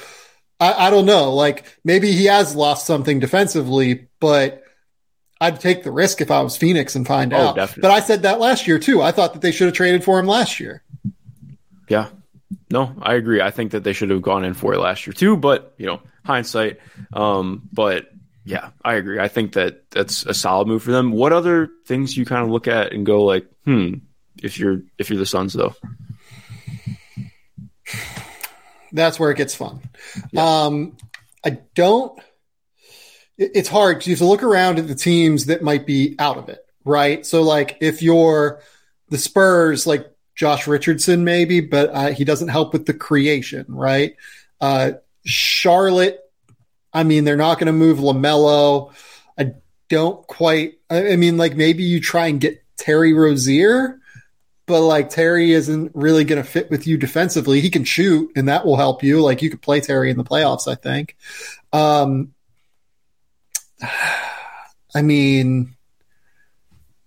I, 0.58 0.86
I 0.86 0.90
don't 0.90 1.06
know. 1.06 1.32
Like 1.34 1.78
maybe 1.84 2.12
he 2.12 2.24
has 2.26 2.54
lost 2.56 2.86
something 2.86 3.20
defensively, 3.20 4.08
but 4.20 4.64
I'd 5.40 5.60
take 5.60 5.84
the 5.84 5.92
risk 5.92 6.20
if 6.20 6.30
I 6.32 6.40
was 6.40 6.56
Phoenix 6.56 6.96
and 6.96 7.06
find 7.06 7.32
Oh, 7.32 7.36
out. 7.48 7.54
definitely. 7.56 7.82
But 7.82 7.90
I 7.92 8.00
said 8.00 8.22
that 8.22 8.40
last 8.40 8.66
year 8.66 8.78
too. 8.80 9.00
I 9.02 9.12
thought 9.12 9.34
that 9.34 9.42
they 9.42 9.52
should 9.52 9.66
have 9.66 9.74
traded 9.74 10.02
for 10.02 10.18
him 10.18 10.26
last 10.26 10.58
year. 10.58 10.82
Yeah. 11.88 12.08
No, 12.70 12.92
I 13.00 13.14
agree. 13.14 13.40
I 13.40 13.50
think 13.50 13.70
that 13.72 13.84
they 13.84 13.92
should 13.92 14.10
have 14.10 14.20
gone 14.22 14.44
in 14.44 14.54
for 14.54 14.74
it 14.74 14.78
last 14.80 15.06
year 15.06 15.12
too, 15.14 15.36
but 15.36 15.74
you 15.78 15.86
know, 15.86 16.00
hindsight. 16.24 16.78
Um, 17.12 17.68
but 17.72 18.10
yeah, 18.48 18.70
I 18.82 18.94
agree. 18.94 19.20
I 19.20 19.28
think 19.28 19.52
that 19.52 19.90
that's 19.90 20.24
a 20.24 20.32
solid 20.32 20.68
move 20.68 20.82
for 20.82 20.90
them. 20.90 21.12
What 21.12 21.34
other 21.34 21.68
things 21.86 22.16
you 22.16 22.24
kind 22.24 22.42
of 22.42 22.48
look 22.50 22.66
at 22.66 22.92
and 22.94 23.04
go 23.04 23.24
like, 23.24 23.46
hmm, 23.66 23.94
if 24.42 24.58
you're 24.58 24.80
if 24.96 25.10
you're 25.10 25.18
the 25.18 25.26
Suns 25.26 25.52
though? 25.52 25.74
That's 28.92 29.20
where 29.20 29.30
it 29.30 29.36
gets 29.36 29.54
fun. 29.54 29.82
Um, 30.36 30.96
I 31.44 31.58
don't. 31.74 32.18
it- 33.36 33.52
It's 33.54 33.68
hard 33.68 33.96
because 33.98 34.06
you 34.08 34.12
have 34.14 34.20
to 34.20 34.24
look 34.26 34.42
around 34.42 34.78
at 34.78 34.88
the 34.88 34.94
teams 34.94 35.46
that 35.46 35.62
might 35.62 35.86
be 35.86 36.16
out 36.18 36.38
of 36.38 36.48
it, 36.48 36.64
right? 36.84 37.24
So, 37.26 37.42
like, 37.42 37.76
if 37.80 38.00
you're 38.02 38.62
the 39.10 39.18
Spurs, 39.18 39.86
like 39.86 40.06
Josh 40.34 40.66
Richardson, 40.66 41.22
maybe, 41.24 41.60
but 41.60 41.90
uh, 41.92 42.06
he 42.12 42.24
doesn't 42.24 42.48
help 42.48 42.72
with 42.72 42.86
the 42.86 42.94
creation, 42.94 43.66
right? 43.68 44.14
Uh, 44.60 44.92
Charlotte, 45.24 46.18
I 46.98 47.04
mean, 47.04 47.24
they're 47.24 47.36
not 47.36 47.58
going 47.58 47.66
to 47.68 47.72
move 47.72 47.98
Lamelo. 47.98 48.92
I 49.38 49.52
don't 49.88 50.26
quite. 50.26 50.74
I 50.90 51.16
mean, 51.16 51.36
like 51.36 51.54
maybe 51.56 51.84
you 51.84 52.00
try 52.00 52.26
and 52.26 52.40
get 52.40 52.62
Terry 52.76 53.12
Rozier, 53.12 54.00
but 54.66 54.80
like 54.82 55.10
Terry 55.10 55.52
isn't 55.52 55.92
really 55.94 56.24
going 56.24 56.42
to 56.42 56.48
fit 56.48 56.70
with 56.70 56.86
you 56.86 56.96
defensively. 56.96 57.60
He 57.60 57.70
can 57.70 57.84
shoot, 57.84 58.32
and 58.36 58.48
that 58.48 58.66
will 58.66 58.76
help 58.76 59.02
you. 59.02 59.20
Like 59.22 59.42
you 59.42 59.50
could 59.50 59.62
play 59.62 59.80
Terry 59.80 60.10
in 60.10 60.16
the 60.16 60.24
playoffs, 60.24 60.66
I 60.70 60.74
think. 60.74 61.16
Um, 61.72 62.32
I 64.94 65.02
mean, 65.02 65.76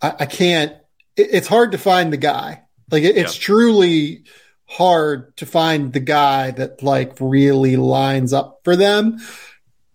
I, 0.01 0.13
I 0.21 0.25
can't. 0.25 0.73
It, 1.15 1.29
it's 1.31 1.47
hard 1.47 1.71
to 1.73 1.77
find 1.77 2.13
the 2.13 2.17
guy. 2.17 2.61
Like 2.89 3.03
it, 3.03 3.17
it's 3.17 3.35
Yeah. 3.37 3.43
truly 3.43 4.23
hard 4.65 5.35
to 5.37 5.45
find 5.45 5.91
the 5.91 5.99
guy 5.99 6.51
that 6.51 6.81
like 6.81 7.13
really 7.19 7.75
lines 7.75 8.31
up 8.33 8.61
for 8.63 8.75
them. 8.75 9.19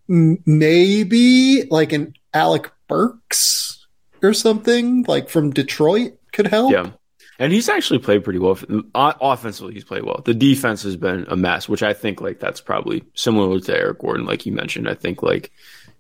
Maybe 0.09 1.65
like 1.71 1.93
an 1.93 2.15
Alec 2.33 2.71
Burks 2.89 3.87
or 4.23 4.33
something 4.33 5.05
like 5.09 5.29
from 5.29 5.51
Detroit 5.51 6.15
could 6.33 6.47
help. 6.47 6.73
Yeah. 6.73 6.91
And 7.39 7.53
he's 7.53 7.69
actually 7.69 7.99
played 7.99 8.25
pretty 8.25 8.39
well. 8.39 8.59
Offensively, 8.95 9.75
he's 9.75 9.85
played 9.85 10.05
well. 10.05 10.23
The 10.25 10.33
defense 10.33 10.83
has 10.85 10.97
been 10.97 11.27
a 11.29 11.37
mess, 11.37 11.69
which 11.69 11.83
I 11.83 11.93
think 11.93 12.21
like 12.23 12.41
that's 12.41 12.63
probably 12.63 13.05
similar 13.15 13.61
to 13.61 13.77
Eric 13.77 13.99
Gordon, 13.99 14.25
like 14.25 14.47
you 14.47 14.53
mentioned. 14.53 14.89
I 14.89 14.95
think 14.95 15.23
like 15.23 15.51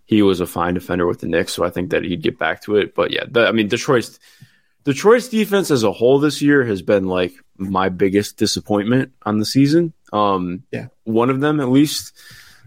he 0.06 0.22
was 0.22 0.40
a 0.40 0.46
fine 0.46 0.72
defender 0.74 1.06
with 1.06 1.20
the 1.20 1.26
Knicks, 1.26 1.52
so 1.52 1.64
I 1.64 1.70
think 1.70 1.90
that 1.90 2.04
he'd 2.04 2.22
get 2.22 2.38
back 2.38 2.62
to 2.62 2.76
it. 2.76 2.94
But 2.94 3.10
yeah, 3.10 3.24
the, 3.30 3.46
I 3.46 3.52
mean 3.52 3.68
Detroit's 3.68 4.18
Detroit's 4.84 5.28
defense 5.28 5.70
as 5.70 5.82
a 5.82 5.92
whole 5.92 6.20
this 6.20 6.40
year 6.40 6.64
has 6.64 6.80
been 6.80 7.06
like 7.06 7.34
my 7.58 7.90
biggest 7.90 8.38
disappointment 8.38 9.12
on 9.24 9.38
the 9.38 9.44
season. 9.44 9.92
Um, 10.14 10.62
Yeah. 10.72 10.86
one 11.04 11.28
of 11.28 11.40
them 11.40 11.60
at 11.60 11.68
least. 11.68 12.12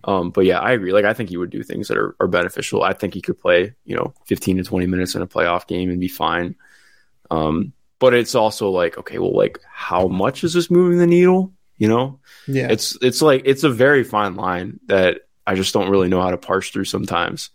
Um, 0.04 0.32
but 0.32 0.46
yeah, 0.46 0.60
I 0.60 0.72
agree. 0.72 0.92
Like 0.94 1.06
I 1.06 1.14
think 1.14 1.30
he 1.30 1.38
would 1.38 1.50
do 1.50 1.64
things 1.64 1.88
that 1.88 1.98
are, 1.98 2.16
are 2.20 2.28
beneficial. 2.28 2.84
I 2.84 2.94
think 2.94 3.14
he 3.14 3.22
could 3.22 3.40
play, 3.40 3.74
you 3.86 3.96
know, 3.96 4.14
15 4.26 4.58
to 4.58 4.64
20 4.64 4.86
minutes 4.88 5.16
in 5.16 5.22
a 5.22 5.28
playoff 5.28 5.68
game 5.68 5.90
and 5.90 6.00
be 6.00 6.08
fine. 6.08 6.56
Um, 7.32 7.74
but 8.00 8.14
it's 8.14 8.36
also 8.36 8.70
like, 8.70 8.98
okay, 8.98 9.20
well, 9.20 9.36
like 9.36 9.60
how 9.72 10.08
much 10.08 10.44
is 10.44 10.54
this 10.54 10.72
moving 10.72 10.98
the 11.00 11.08
needle? 11.08 11.52
You 11.78 11.88
know, 11.88 12.20
Yeah. 12.48 12.68
it's 12.72 12.98
it's 13.02 13.22
like 13.22 13.44
it's 13.46 13.64
a 13.64 13.70
very 13.70 14.04
fine 14.04 14.36
line 14.36 14.80
that 14.88 15.22
I 15.48 15.56
just 15.56 15.74
don't 15.74 15.90
really 15.90 16.10
know 16.10 16.22
how 16.22 16.32
to 16.32 16.38
parse 16.38 16.70
through 16.70 16.86
sometimes. 16.86 17.50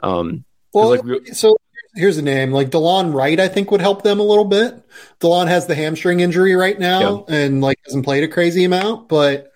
Um, 0.00 0.44
Well, 0.72 0.90
like, 0.90 1.02
we- 1.04 1.24
so 1.32 1.56
here's 1.94 2.18
a 2.18 2.22
name 2.22 2.52
like 2.52 2.70
Delon 2.70 3.12
Wright. 3.14 3.40
I 3.40 3.48
think 3.48 3.70
would 3.70 3.80
help 3.80 4.02
them 4.02 4.20
a 4.20 4.22
little 4.22 4.44
bit. 4.44 4.74
Delon 5.20 5.48
has 5.48 5.66
the 5.66 5.74
hamstring 5.74 6.20
injury 6.20 6.54
right 6.54 6.78
now, 6.78 7.24
and 7.28 7.60
like 7.60 7.78
hasn't 7.86 8.04
played 8.04 8.22
a 8.24 8.28
crazy 8.28 8.64
amount, 8.64 9.08
but 9.08 9.50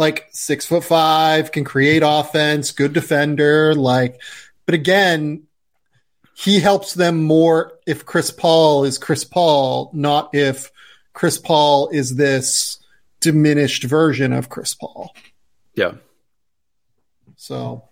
like 0.00 0.28
six 0.32 0.64
foot 0.64 0.82
five 0.82 1.52
can 1.52 1.62
create 1.62 2.02
offense, 2.04 2.72
good 2.72 2.94
defender. 2.94 3.74
Like, 3.74 4.20
but 4.64 4.74
again, 4.74 5.42
he 6.34 6.58
helps 6.58 6.94
them 6.94 7.22
more 7.22 7.78
if 7.86 8.06
Chris 8.06 8.30
Paul 8.30 8.84
is 8.84 8.96
Chris 8.96 9.24
Paul, 9.24 9.90
not 9.92 10.34
if 10.34 10.72
Chris 11.12 11.36
Paul 11.36 11.90
is 11.90 12.16
this 12.16 12.78
diminished 13.20 13.84
version 13.84 14.32
of 14.32 14.48
Chris 14.48 14.72
Paul. 14.72 15.14
yeah, 15.74 15.92
So 17.36 17.84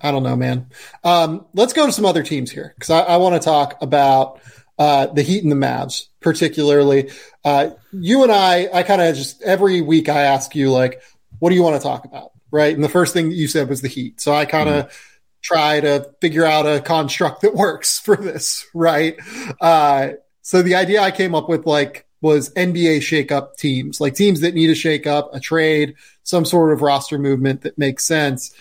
I 0.00 0.12
don't 0.12 0.22
know, 0.22 0.36
man. 0.36 0.68
Um, 1.02 1.46
let's 1.54 1.72
go 1.72 1.86
to 1.86 1.92
some 1.92 2.06
other 2.06 2.22
teams 2.22 2.52
here 2.52 2.72
because 2.76 2.90
I, 2.90 3.00
I 3.00 3.16
want 3.16 3.34
to 3.34 3.44
talk 3.44 3.82
about 3.82 4.40
uh, 4.78 5.06
the 5.06 5.22
Heat 5.22 5.42
and 5.42 5.50
the 5.50 5.56
Mavs, 5.56 6.06
particularly. 6.20 7.10
Uh, 7.44 7.70
you 7.92 8.22
and 8.22 8.30
I, 8.30 8.68
I 8.72 8.84
kind 8.84 9.02
of 9.02 9.16
just 9.16 9.42
every 9.42 9.80
week 9.80 10.08
I 10.08 10.22
ask 10.22 10.54
you 10.54 10.70
like, 10.70 11.02
what 11.42 11.48
do 11.48 11.56
you 11.56 11.62
want 11.64 11.74
to 11.74 11.82
talk 11.82 12.04
about, 12.04 12.30
right? 12.52 12.72
And 12.72 12.84
the 12.84 12.88
first 12.88 13.12
thing 13.12 13.28
that 13.30 13.34
you 13.34 13.48
said 13.48 13.68
was 13.68 13.80
the 13.80 13.88
Heat. 13.88 14.20
So 14.20 14.32
I 14.32 14.44
kind 14.44 14.68
of 14.68 14.96
try 15.42 15.80
to 15.80 16.08
figure 16.20 16.44
out 16.44 16.68
a 16.68 16.80
construct 16.80 17.40
that 17.40 17.52
works 17.52 17.98
for 17.98 18.14
this, 18.14 18.64
right? 18.74 19.16
Uh, 19.60 20.10
so 20.42 20.62
the 20.62 20.76
idea 20.76 21.02
I 21.02 21.10
came 21.10 21.34
up 21.34 21.48
with 21.48 21.66
like 21.66 22.06
was 22.20 22.50
NBA 22.50 22.98
shakeup 22.98 23.56
teams, 23.56 24.00
like 24.00 24.14
teams 24.14 24.42
that 24.42 24.54
need 24.54 24.70
a 24.70 24.74
shakeup, 24.74 25.30
a 25.32 25.40
trade, 25.40 25.96
some 26.22 26.44
sort 26.44 26.72
of 26.72 26.80
roster 26.80 27.18
movement 27.18 27.62
that 27.62 27.76
makes 27.76 28.04
sense. 28.04 28.54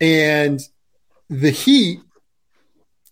And 0.00 0.60
the 1.28 1.50
Heat, 1.50 1.98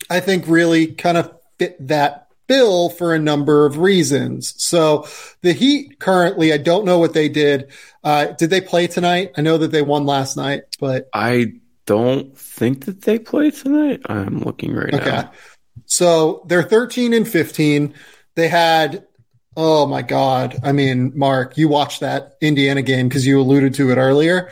I 0.09 0.20
think, 0.20 0.47
really 0.47 0.87
kind 0.87 1.18
of 1.18 1.37
fit 1.59 1.85
that 1.89 2.26
bill 2.47 2.90
for 2.90 3.14
a 3.14 3.18
number 3.18 3.66
of 3.66 3.78
reasons. 3.78 4.55
So 4.62 5.07
the 5.42 5.53
Heat 5.53 5.99
currently, 5.99 6.53
I 6.53 6.59
don't 6.59 6.84
know 6.84 6.99
what 6.99 7.14
they 7.14 7.28
did. 7.28 7.70
Uh, 8.05 8.26
did 8.26 8.51
they 8.51 8.61
play 8.61 8.86
tonight? 8.86 9.32
I 9.36 9.42
know 9.42 9.59
that 9.59 9.72
they 9.72 9.82
won 9.82 10.07
last 10.07 10.36
night, 10.36 10.62
but 10.78 11.09
I 11.12 11.55
don't 11.86 12.36
think 12.36 12.84
that 12.84 13.03
they 13.03 13.18
play 13.18 13.51
tonight. 13.51 14.03
I'm 14.07 14.40
looking 14.40 14.74
right 14.74 14.94
okay. 14.94 15.11
now. 15.11 15.32
So 15.86 16.44
they're 16.47 16.62
13 16.62 17.12
and 17.12 17.26
15. 17.26 17.94
They 18.34 18.49
had, 18.49 19.07
oh 19.57 19.86
my 19.86 20.03
God. 20.03 20.57
I 20.62 20.72
mean, 20.72 21.12
Mark, 21.14 21.57
you 21.57 21.68
watched 21.68 22.01
that 22.01 22.36
Indiana 22.40 22.82
game 22.82 23.09
because 23.09 23.26
you 23.26 23.40
alluded 23.40 23.74
to 23.74 23.90
it 23.90 23.97
earlier. 23.97 24.51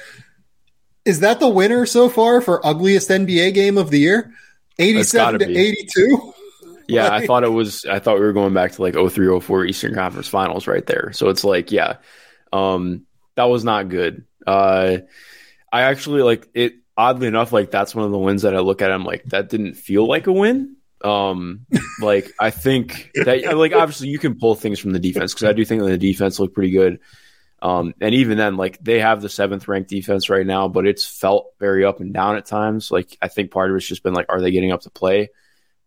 Is 1.04 1.20
that 1.20 1.40
the 1.40 1.48
winner 1.48 1.86
so 1.86 2.08
far 2.08 2.40
for 2.40 2.64
ugliest 2.66 3.10
NBA 3.10 3.52
game 3.52 3.76
of 3.76 3.90
the 3.90 3.98
year? 3.98 4.32
87 4.78 5.24
gotta 5.24 5.38
to 5.38 5.46
be. 5.46 5.58
82? 5.58 6.34
Yeah, 6.88 7.12
I 7.12 7.26
thought 7.26 7.44
it 7.44 7.52
was. 7.52 7.84
I 7.84 7.98
thought 7.98 8.16
we 8.16 8.24
were 8.24 8.32
going 8.32 8.54
back 8.54 8.72
to 8.72 8.82
like 8.82 8.94
03, 8.94 9.40
04 9.40 9.64
Eastern 9.66 9.94
Conference 9.94 10.28
Finals 10.28 10.66
right 10.66 10.84
there. 10.86 11.12
So 11.12 11.28
it's 11.28 11.44
like, 11.44 11.72
yeah, 11.72 11.96
um, 12.52 13.06
that 13.36 13.44
was 13.44 13.64
not 13.64 13.88
good. 13.88 14.24
Uh, 14.46 14.98
I 15.72 15.82
actually 15.82 16.22
like 16.22 16.48
it. 16.54 16.74
Oddly 16.96 17.26
enough, 17.26 17.52
like 17.52 17.72
that's 17.72 17.92
one 17.92 18.04
of 18.04 18.12
the 18.12 18.18
wins 18.18 18.42
that 18.42 18.54
I 18.54 18.60
look 18.60 18.80
at. 18.80 18.92
I'm 18.92 19.04
like, 19.04 19.24
that 19.26 19.48
didn't 19.48 19.74
feel 19.74 20.06
like 20.06 20.28
a 20.28 20.32
win. 20.32 20.76
Um, 21.02 21.66
like 22.00 22.32
I 22.38 22.50
think 22.50 23.10
that 23.14 23.56
like 23.56 23.72
obviously 23.72 24.08
you 24.08 24.18
can 24.18 24.38
pull 24.38 24.54
things 24.54 24.78
from 24.78 24.92
the 24.92 25.00
defense 25.00 25.34
because 25.34 25.48
I 25.48 25.52
do 25.52 25.64
think 25.64 25.82
the 25.82 25.98
defense 25.98 26.38
looked 26.38 26.54
pretty 26.54 26.70
good. 26.70 27.00
Um, 27.60 27.94
and 28.00 28.14
even 28.14 28.38
then, 28.38 28.56
like 28.56 28.78
they 28.78 29.00
have 29.00 29.22
the 29.22 29.28
seventh 29.28 29.66
ranked 29.68 29.90
defense 29.90 30.28
right 30.28 30.46
now, 30.46 30.68
but 30.68 30.86
it's 30.86 31.04
felt 31.04 31.52
very 31.58 31.84
up 31.84 32.00
and 32.00 32.12
down 32.12 32.36
at 32.36 32.46
times. 32.46 32.90
Like 32.90 33.16
I 33.20 33.28
think 33.28 33.50
part 33.50 33.70
of 33.70 33.76
it's 33.76 33.86
just 33.86 34.02
been 34.02 34.14
like, 34.14 34.26
are 34.28 34.40
they 34.40 34.50
getting 34.50 34.70
up 34.70 34.82
to 34.82 34.90
play? 34.90 35.30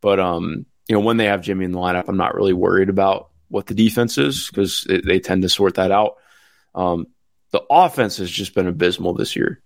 But 0.01 0.19
um, 0.19 0.65
you 0.87 0.95
know, 0.95 1.01
when 1.01 1.17
they 1.17 1.25
have 1.25 1.41
Jimmy 1.41 1.65
in 1.65 1.71
the 1.71 1.79
lineup, 1.79 2.05
I'm 2.07 2.17
not 2.17 2.35
really 2.35 2.53
worried 2.53 2.89
about 2.89 3.29
what 3.49 3.67
the 3.67 3.73
defense 3.73 4.17
is 4.17 4.47
because 4.47 4.87
they 4.87 5.19
tend 5.19 5.41
to 5.43 5.49
sort 5.49 5.75
that 5.75 5.91
out. 5.91 6.15
Um, 6.75 7.07
the 7.51 7.63
offense 7.69 8.17
has 8.17 8.29
just 8.29 8.53
been 8.53 8.67
abysmal 8.67 9.13
this 9.13 9.35
year. 9.35 9.61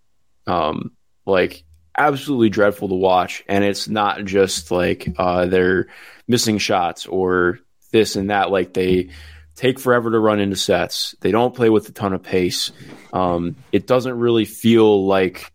Um, 0.47 0.91
like 1.25 1.63
absolutely 1.97 2.49
dreadful 2.49 2.89
to 2.89 2.95
watch. 2.95 3.43
And 3.47 3.63
it's 3.63 3.87
not 3.87 4.23
just 4.25 4.71
like 4.71 5.07
uh, 5.17 5.45
they're 5.45 5.87
missing 6.27 6.57
shots 6.57 7.05
or 7.05 7.59
this 7.91 8.15
and 8.15 8.29
that. 8.29 8.51
Like 8.51 8.73
they 8.73 9.09
take 9.55 9.79
forever 9.79 10.11
to 10.11 10.19
run 10.19 10.39
into 10.39 10.55
sets. 10.55 11.15
They 11.21 11.31
don't 11.31 11.55
play 11.55 11.69
with 11.69 11.89
a 11.89 11.91
ton 11.91 12.13
of 12.13 12.23
pace. 12.23 12.71
Um, 13.13 13.55
it 13.71 13.87
doesn't 13.87 14.17
really 14.17 14.45
feel 14.45 15.05
like 15.05 15.51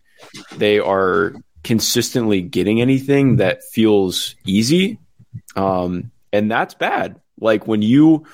they 0.57 0.79
are 0.79 1.35
consistently 1.65 2.43
getting 2.43 2.81
anything 2.81 3.37
that 3.37 3.65
feels 3.65 4.37
easy. 4.45 4.99
Um, 5.55 6.11
and 6.33 6.51
that's 6.51 6.75
bad. 6.75 7.21
Like 7.41 7.67
when 7.67 7.83
you 7.83 8.27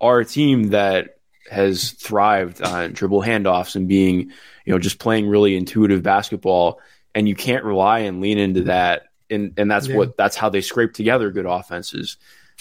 are 0.00 0.20
a 0.20 0.24
team 0.24 0.68
that 0.68 1.18
has 1.50 1.92
thrived 1.92 2.62
on 2.62 2.92
dribble 2.92 3.22
handoffs 3.22 3.76
and 3.76 3.88
being, 3.88 4.32
you 4.64 4.72
know, 4.72 4.78
just 4.78 4.98
playing 4.98 5.28
really 5.28 5.56
intuitive 5.56 6.02
basketball 6.02 6.80
and 7.14 7.28
you 7.28 7.34
can't 7.34 7.64
rely 7.64 8.00
and 8.00 8.20
lean 8.20 8.38
into 8.38 8.64
that. 8.64 9.04
And 9.30 9.54
and 9.56 9.70
that's 9.70 9.88
yeah. 9.88 9.96
what 9.96 10.16
that's 10.16 10.36
how 10.36 10.48
they 10.48 10.60
scrape 10.60 10.94
together 10.94 11.30
good 11.30 11.46
offenses. 11.46 12.16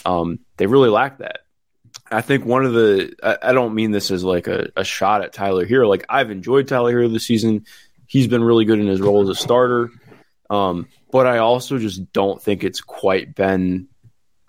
Um, 0.06 0.40
they 0.58 0.68
really 0.68 0.90
lack 0.90 1.20
that. 1.20 1.40
I 2.10 2.22
think 2.22 2.46
one 2.46 2.66
of 2.66 2.74
the 2.74 3.14
I, 3.24 3.50
I 3.50 3.54
don't 3.54 3.76
mean 3.76 3.92
this 3.92 4.12
as 4.12 4.24
like 4.24 4.48
a, 4.48 4.70
a, 4.76 4.84
shot 4.84 5.24
at 5.24 5.34
Tyler 5.34 5.66
Herro. 5.66 5.88
Like 5.88 6.06
I've 6.10 6.32
enjoyed 6.32 6.68
Tyler 6.68 6.94
Herro 6.94 7.12
this 7.12 7.26
season. 7.26 7.66
He's 8.06 8.28
been 8.28 8.44
really 8.44 8.66
good 8.66 8.80
in 8.80 8.88
his 8.88 9.02
role 9.02 9.22
as 9.24 9.30
a 9.30 9.36
starter. 9.36 9.90
Um, 10.50 10.88
but 11.12 11.28
I 11.28 11.38
also 11.40 11.78
just 11.78 12.12
don't 12.12 12.42
think 12.42 12.64
it's 12.64 12.82
quite 12.82 13.36
been 13.36 13.88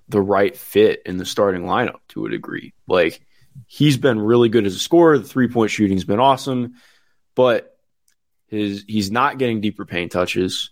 the 0.08 0.20
right 0.20 0.56
fit 0.56 1.02
in 1.06 1.18
the 1.18 1.26
starting 1.26 1.62
lineup 1.62 2.00
to 2.08 2.26
a 2.26 2.30
degree. 2.30 2.72
Like 2.86 3.20
he's 3.66 3.96
been 3.96 4.20
really 4.20 4.48
good 4.48 4.66
as 4.66 4.74
a 4.74 4.78
scorer. 4.78 5.18
The 5.18 5.28
three 5.28 5.48
point 5.48 5.70
shooting's 5.70 6.04
been 6.04 6.20
awesome, 6.20 6.74
but 7.34 7.76
his 8.48 8.84
he's 8.88 9.10
not 9.10 9.38
getting 9.38 9.60
deeper 9.60 9.84
paint 9.84 10.12
touches. 10.12 10.70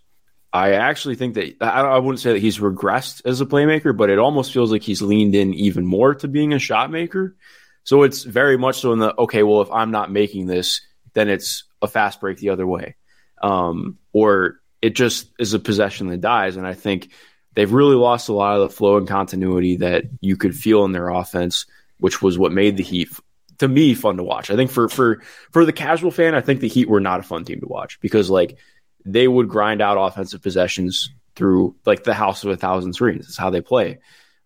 I 0.51 0.73
actually 0.73 1.15
think 1.15 1.35
that 1.35 1.57
I, 1.61 1.81
I 1.81 1.97
wouldn't 1.99 2.19
say 2.19 2.33
that 2.33 2.39
he's 2.39 2.57
regressed 2.57 3.21
as 3.25 3.41
a 3.41 3.45
playmaker, 3.45 3.95
but 3.95 4.09
it 4.09 4.17
almost 4.17 4.51
feels 4.51 4.71
like 4.71 4.81
he's 4.81 5.01
leaned 5.01 5.35
in 5.35 5.53
even 5.53 5.85
more 5.85 6.15
to 6.15 6.27
being 6.27 6.53
a 6.53 6.59
shot 6.59 6.89
maker. 6.89 7.35
So 7.83 8.03
it's 8.03 8.23
very 8.23 8.57
much 8.57 8.79
so 8.79 8.93
in 8.93 8.99
the 8.99 9.15
okay, 9.17 9.43
well, 9.43 9.61
if 9.61 9.71
I'm 9.71 9.91
not 9.91 10.11
making 10.11 10.47
this, 10.47 10.81
then 11.13 11.29
it's 11.29 11.63
a 11.81 11.87
fast 11.87 12.19
break 12.19 12.37
the 12.37 12.49
other 12.49 12.65
way, 12.65 12.95
um, 13.41 13.97
or 14.13 14.59
it 14.87 14.95
just 14.95 15.29
is 15.37 15.53
a 15.53 15.59
possession 15.59 16.07
that 16.07 16.21
dies. 16.21 16.55
And 16.55 16.65
I 16.65 16.73
think 16.73 17.09
they've 17.55 17.73
really 17.73 17.95
lost 17.95 18.29
a 18.29 18.33
lot 18.33 18.55
of 18.55 18.61
the 18.61 18.73
flow 18.73 18.95
and 18.95 19.05
continuity 19.05 19.75
that 19.77 20.05
you 20.21 20.37
could 20.37 20.55
feel 20.55 20.85
in 20.85 20.93
their 20.93 21.09
offense, 21.09 21.65
which 21.99 22.21
was 22.21 22.37
what 22.37 22.53
made 22.53 22.77
the 22.77 22.83
Heat 22.83 23.09
to 23.57 23.67
me 23.67 23.93
fun 23.95 24.15
to 24.15 24.23
watch. 24.23 24.49
I 24.49 24.55
think 24.55 24.71
for 24.71 24.87
for 24.87 25.21
for 25.51 25.65
the 25.65 25.73
casual 25.73 26.09
fan, 26.09 26.35
I 26.35 26.41
think 26.41 26.61
the 26.61 26.69
Heat 26.69 26.87
were 26.87 27.01
not 27.01 27.19
a 27.19 27.23
fun 27.23 27.43
team 27.43 27.59
to 27.59 27.67
watch 27.67 27.99
because 27.99 28.29
like 28.29 28.59
they 29.03 29.27
would 29.27 29.49
grind 29.49 29.81
out 29.81 29.97
offensive 29.97 30.41
possessions 30.41 31.13
through 31.35 31.75
like 31.85 32.05
the 32.05 32.13
house 32.13 32.45
of 32.45 32.49
a 32.49 32.55
thousand 32.55 32.93
screens. 32.93 33.25
That's 33.25 33.37
how 33.37 33.49
they 33.49 33.61
play. 33.61 33.99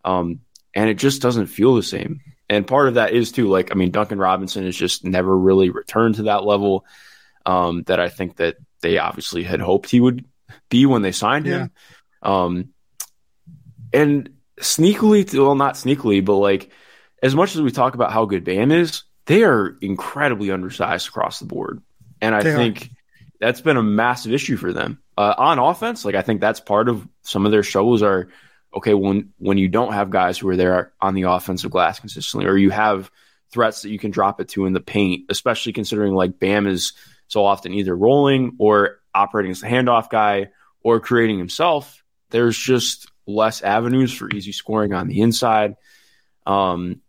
Um, 0.04 0.40
and 0.74 0.90
it 0.90 0.94
just 0.94 1.22
doesn't 1.22 1.46
feel 1.46 1.76
the 1.76 1.84
same. 1.84 2.20
And 2.48 2.66
part 2.66 2.88
of 2.88 2.94
that 2.94 3.12
is 3.12 3.30
too, 3.30 3.48
like, 3.48 3.70
I 3.70 3.76
mean, 3.76 3.92
Duncan 3.92 4.18
Robinson 4.18 4.64
has 4.64 4.76
just 4.76 5.04
never 5.04 5.38
really 5.38 5.70
returned 5.70 6.16
to 6.16 6.24
that 6.24 6.44
level 6.44 6.84
um, 7.46 7.84
that 7.84 8.00
I 8.00 8.08
think 8.08 8.36
that 8.36 8.56
they 8.80 8.98
obviously 8.98 9.44
had 9.44 9.60
hoped 9.60 9.90
he 9.90 10.00
would 10.00 10.24
be 10.68 10.86
when 10.86 11.02
they 11.02 11.12
signed 11.12 11.46
him. 11.46 11.70
Um, 12.22 12.68
and 13.92 14.30
sneakily, 14.60 15.32
well, 15.38 15.54
not 15.54 15.74
sneakily, 15.74 16.24
but 16.24 16.36
like 16.36 16.70
as 17.22 17.34
much 17.34 17.54
as 17.54 17.62
we 17.62 17.70
talk 17.70 17.94
about 17.94 18.12
how 18.12 18.24
good 18.24 18.44
Bam 18.44 18.72
is, 18.72 19.04
they 19.26 19.44
are 19.44 19.76
incredibly 19.80 20.50
undersized 20.50 21.08
across 21.08 21.38
the 21.38 21.46
board. 21.46 21.82
And 22.20 22.34
I 22.34 22.42
they 22.42 22.54
think 22.54 22.82
are. 22.82 22.88
that's 23.40 23.60
been 23.60 23.76
a 23.76 23.82
massive 23.82 24.32
issue 24.32 24.56
for 24.56 24.72
them. 24.72 25.00
Uh, 25.16 25.34
on 25.36 25.58
offense, 25.58 26.04
like 26.04 26.14
I 26.14 26.22
think 26.22 26.40
that's 26.40 26.60
part 26.60 26.88
of 26.88 27.06
some 27.22 27.44
of 27.44 27.52
their 27.52 27.62
struggles 27.62 28.02
are 28.02 28.28
okay 28.74 28.94
when 28.94 29.32
when 29.38 29.58
you 29.58 29.68
don't 29.68 29.92
have 29.92 30.10
guys 30.10 30.38
who 30.38 30.48
are 30.48 30.56
there 30.56 30.92
on 31.00 31.14
the 31.14 31.22
offensive 31.22 31.70
glass 31.70 32.00
consistently, 32.00 32.48
or 32.48 32.56
you 32.56 32.70
have 32.70 33.10
threats 33.52 33.82
that 33.82 33.90
you 33.90 33.98
can 33.98 34.10
drop 34.10 34.40
it 34.40 34.48
to 34.48 34.64
in 34.64 34.72
the 34.72 34.80
paint, 34.80 35.26
especially 35.28 35.72
considering 35.72 36.14
like 36.14 36.38
Bam 36.38 36.66
is 36.66 36.94
so 37.28 37.44
often 37.44 37.74
either 37.74 37.94
rolling 37.94 38.56
or 38.58 39.00
operating 39.14 39.50
as 39.52 39.62
a 39.62 39.66
handoff 39.66 40.10
guy 40.10 40.48
or 40.82 41.00
creating 41.00 41.38
himself. 41.38 42.02
There's 42.30 42.56
just 42.56 43.10
less 43.26 43.62
avenues 43.62 44.12
for 44.12 44.28
easy 44.30 44.52
scoring 44.52 44.92
on 44.92 45.08
the 45.08 45.20
inside. 45.20 45.76
Um, 46.46 47.00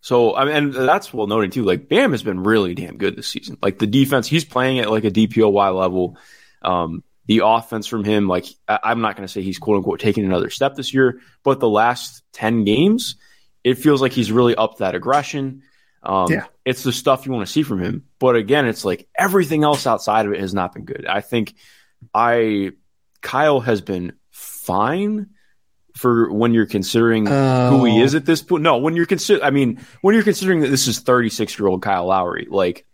so 0.00 0.34
I 0.34 0.44
mean, 0.44 0.54
and 0.54 0.74
that's 0.74 1.12
well 1.12 1.26
noted 1.26 1.52
too. 1.52 1.64
Like 1.64 1.88
Bam 1.88 2.12
has 2.12 2.22
been 2.22 2.42
really 2.42 2.74
damn 2.74 2.96
good 2.96 3.16
this 3.16 3.28
season. 3.28 3.58
Like 3.60 3.78
the 3.78 3.86
defense, 3.86 4.26
he's 4.26 4.44
playing 4.44 4.78
at 4.78 4.90
like 4.90 5.04
a 5.04 5.10
DPOY 5.10 5.76
level. 5.76 6.16
Um, 6.62 7.04
the 7.26 7.42
offense 7.44 7.86
from 7.86 8.04
him, 8.04 8.26
like 8.26 8.46
I, 8.66 8.90
am 8.90 9.02
not 9.02 9.16
going 9.16 9.26
to 9.26 9.32
say 9.32 9.42
he's 9.42 9.58
quote 9.58 9.76
unquote 9.76 10.00
taking 10.00 10.24
another 10.24 10.48
step 10.50 10.74
this 10.74 10.94
year, 10.94 11.20
but 11.42 11.60
the 11.60 11.68
last 11.68 12.22
ten 12.32 12.64
games, 12.64 13.16
it 13.62 13.74
feels 13.74 14.00
like 14.00 14.12
he's 14.12 14.32
really 14.32 14.54
upped 14.54 14.78
that 14.78 14.94
aggression. 14.94 15.62
Um, 16.08 16.32
yeah. 16.32 16.46
It's 16.64 16.82
the 16.82 16.92
stuff 16.92 17.26
you 17.26 17.32
want 17.32 17.46
to 17.46 17.52
see 17.52 17.62
from 17.62 17.82
him. 17.82 18.04
But 18.18 18.34
again, 18.34 18.66
it's 18.66 18.84
like 18.84 19.08
everything 19.14 19.62
else 19.62 19.86
outside 19.86 20.24
of 20.24 20.32
it 20.32 20.40
has 20.40 20.54
not 20.54 20.72
been 20.72 20.86
good. 20.86 21.06
I 21.06 21.20
think 21.20 21.54
I 22.14 22.72
Kyle 23.20 23.60
has 23.60 23.82
been 23.82 24.14
fine 24.30 25.28
for 25.94 26.32
when 26.32 26.54
you're 26.54 26.66
considering 26.66 27.28
oh. 27.28 27.70
who 27.70 27.84
he 27.84 28.00
is 28.00 28.14
oh. 28.14 28.18
at 28.18 28.24
this 28.24 28.40
point. 28.42 28.62
No, 28.62 28.78
when 28.78 28.96
you're 28.96 29.06
consider, 29.06 29.44
I 29.44 29.50
mean, 29.50 29.84
when 30.00 30.14
you're 30.14 30.24
considering 30.24 30.60
that 30.60 30.68
this 30.68 30.86
is 30.88 31.00
36 31.00 31.58
year 31.58 31.68
old 31.68 31.82
Kyle 31.82 32.06
Lowry, 32.06 32.46
like 32.48 32.86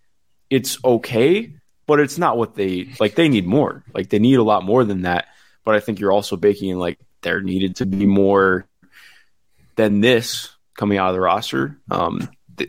it's 0.50 0.78
okay, 0.84 1.54
but 1.86 2.00
it's 2.00 2.18
not 2.18 2.36
what 2.36 2.56
they 2.56 2.88
like. 2.98 3.14
They 3.14 3.28
need 3.28 3.46
more. 3.46 3.84
Like 3.94 4.08
they 4.08 4.18
need 4.18 4.36
a 4.36 4.42
lot 4.42 4.64
more 4.64 4.84
than 4.84 5.02
that. 5.02 5.26
But 5.64 5.76
I 5.76 5.80
think 5.80 6.00
you're 6.00 6.12
also 6.12 6.36
baking 6.36 6.70
in 6.70 6.78
like 6.78 6.98
there 7.22 7.40
needed 7.40 7.76
to 7.76 7.86
be 7.86 8.06
more 8.06 8.66
than 9.76 10.00
this 10.00 10.50
coming 10.76 10.98
out 10.98 11.10
of 11.10 11.14
the 11.14 11.20
roster. 11.20 11.78
Um, 11.90 12.28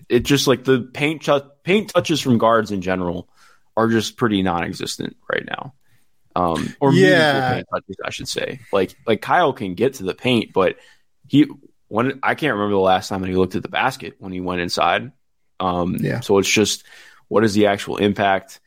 it, 0.10 0.24
just 0.24 0.48
like 0.48 0.64
the 0.64 0.82
paint 0.82 1.28
paint 1.64 1.90
touches 1.90 2.22
from 2.22 2.38
guards 2.38 2.72
in 2.72 2.82
general 2.82 3.28
are 3.78 3.88
just 3.88 4.18
pretty 4.18 4.42
non-existent 4.42 5.18
right 5.30 5.46
now 5.46 5.74
um, 6.36 6.76
or 6.80 6.94
yeah. 6.94 7.54
paint 7.54 7.68
touches, 7.72 7.96
I 8.04 8.10
should 8.10 8.28
say. 8.28 8.60
Like 8.72 8.96
like 9.08 9.22
Kyle 9.22 9.54
can 9.54 9.74
get 9.76 9.96
to 9.96 10.04
the 10.04 10.14
paint, 10.14 10.54
but 10.54 10.78
he 11.28 11.48
when 11.88 12.20
I 12.22 12.36
can't 12.36 12.54
remember 12.54 12.76
the 12.76 12.82
last 12.82 13.08
time 13.08 13.22
that 13.22 13.30
he 13.30 13.36
looked 13.36 13.56
at 13.56 13.64
the 13.64 13.70
basket 13.70 14.16
when 14.20 14.32
he 14.32 14.42
went 14.42 14.62
inside. 14.62 15.12
Um, 15.60 15.96
yeah. 16.00 16.20
So 16.20 16.38
it's 16.38 16.50
just 16.50 16.84
what 17.28 17.44
is 17.44 17.54
the 17.54 17.68
actual 17.68 17.98
impact? 17.98 18.60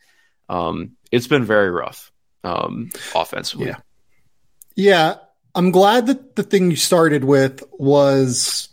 Um, 0.49 0.95
it's 1.11 1.27
been 1.27 1.45
very 1.45 1.69
rough 1.69 2.11
um, 2.43 2.89
offensively. 3.15 3.67
Yeah. 3.67 3.77
Yeah. 4.75 5.15
I'm 5.53 5.71
glad 5.71 6.07
that 6.07 6.35
the 6.35 6.43
thing 6.43 6.71
you 6.71 6.77
started 6.77 7.23
with 7.23 7.63
was 7.71 8.68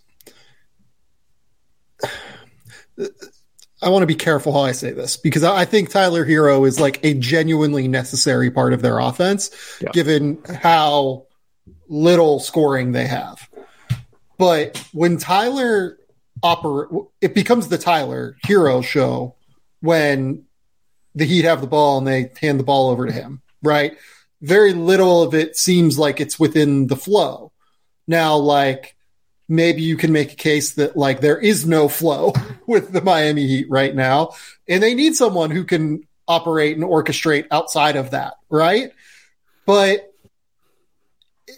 I 3.82 3.90
want 3.90 4.02
to 4.02 4.06
be 4.06 4.14
careful 4.14 4.52
how 4.52 4.60
I 4.60 4.72
say 4.72 4.92
this 4.92 5.16
because 5.16 5.44
I 5.44 5.64
think 5.64 5.90
Tyler 5.90 6.24
Herro 6.24 6.66
is 6.66 6.80
like 6.80 7.04
a 7.04 7.14
genuinely 7.14 7.88
necessary 7.88 8.50
part 8.50 8.72
of 8.72 8.80
their 8.80 8.98
offense, 8.98 9.50
yeah. 9.80 9.90
given 9.92 10.42
how 10.62 11.26
little 11.88 12.40
scoring 12.40 12.92
they 12.92 13.06
have. 13.06 13.48
But 14.38 14.82
when 14.92 15.18
Tyler 15.18 15.98
operate, 16.42 16.88
it 17.20 17.34
becomes 17.34 17.68
the 17.68 17.78
Tyler 17.78 18.36
Herro 18.46 18.82
show 18.82 19.34
when 19.80 20.44
the 21.14 21.24
Heat 21.24 21.44
have 21.44 21.60
the 21.60 21.66
ball 21.66 21.98
and 21.98 22.06
they 22.06 22.30
hand 22.40 22.58
the 22.58 22.64
ball 22.64 22.90
over 22.90 23.06
to 23.06 23.12
him, 23.12 23.42
right? 23.62 23.96
Very 24.40 24.72
little 24.72 25.22
of 25.22 25.34
it 25.34 25.56
seems 25.56 25.98
like 25.98 26.20
it's 26.20 26.38
within 26.38 26.86
the 26.88 26.96
flow. 26.96 27.52
Now, 28.06 28.36
like 28.36 28.95
maybe 29.48 29.82
you 29.82 29.96
can 29.96 30.12
make 30.12 30.32
a 30.32 30.36
case 30.36 30.72
that 30.72 30.96
like 30.96 31.20
there 31.20 31.38
is 31.38 31.66
no 31.66 31.88
flow 31.88 32.32
with 32.66 32.92
the 32.92 33.00
Miami 33.00 33.46
Heat 33.46 33.66
right 33.70 33.94
now, 33.94 34.30
and 34.68 34.82
they 34.82 34.94
need 34.94 35.14
someone 35.14 35.50
who 35.50 35.64
can 35.64 36.06
operate 36.28 36.76
and 36.76 36.84
orchestrate 36.84 37.46
outside 37.50 37.96
of 37.96 38.10
that, 38.10 38.34
right? 38.50 38.90
But 39.64 40.12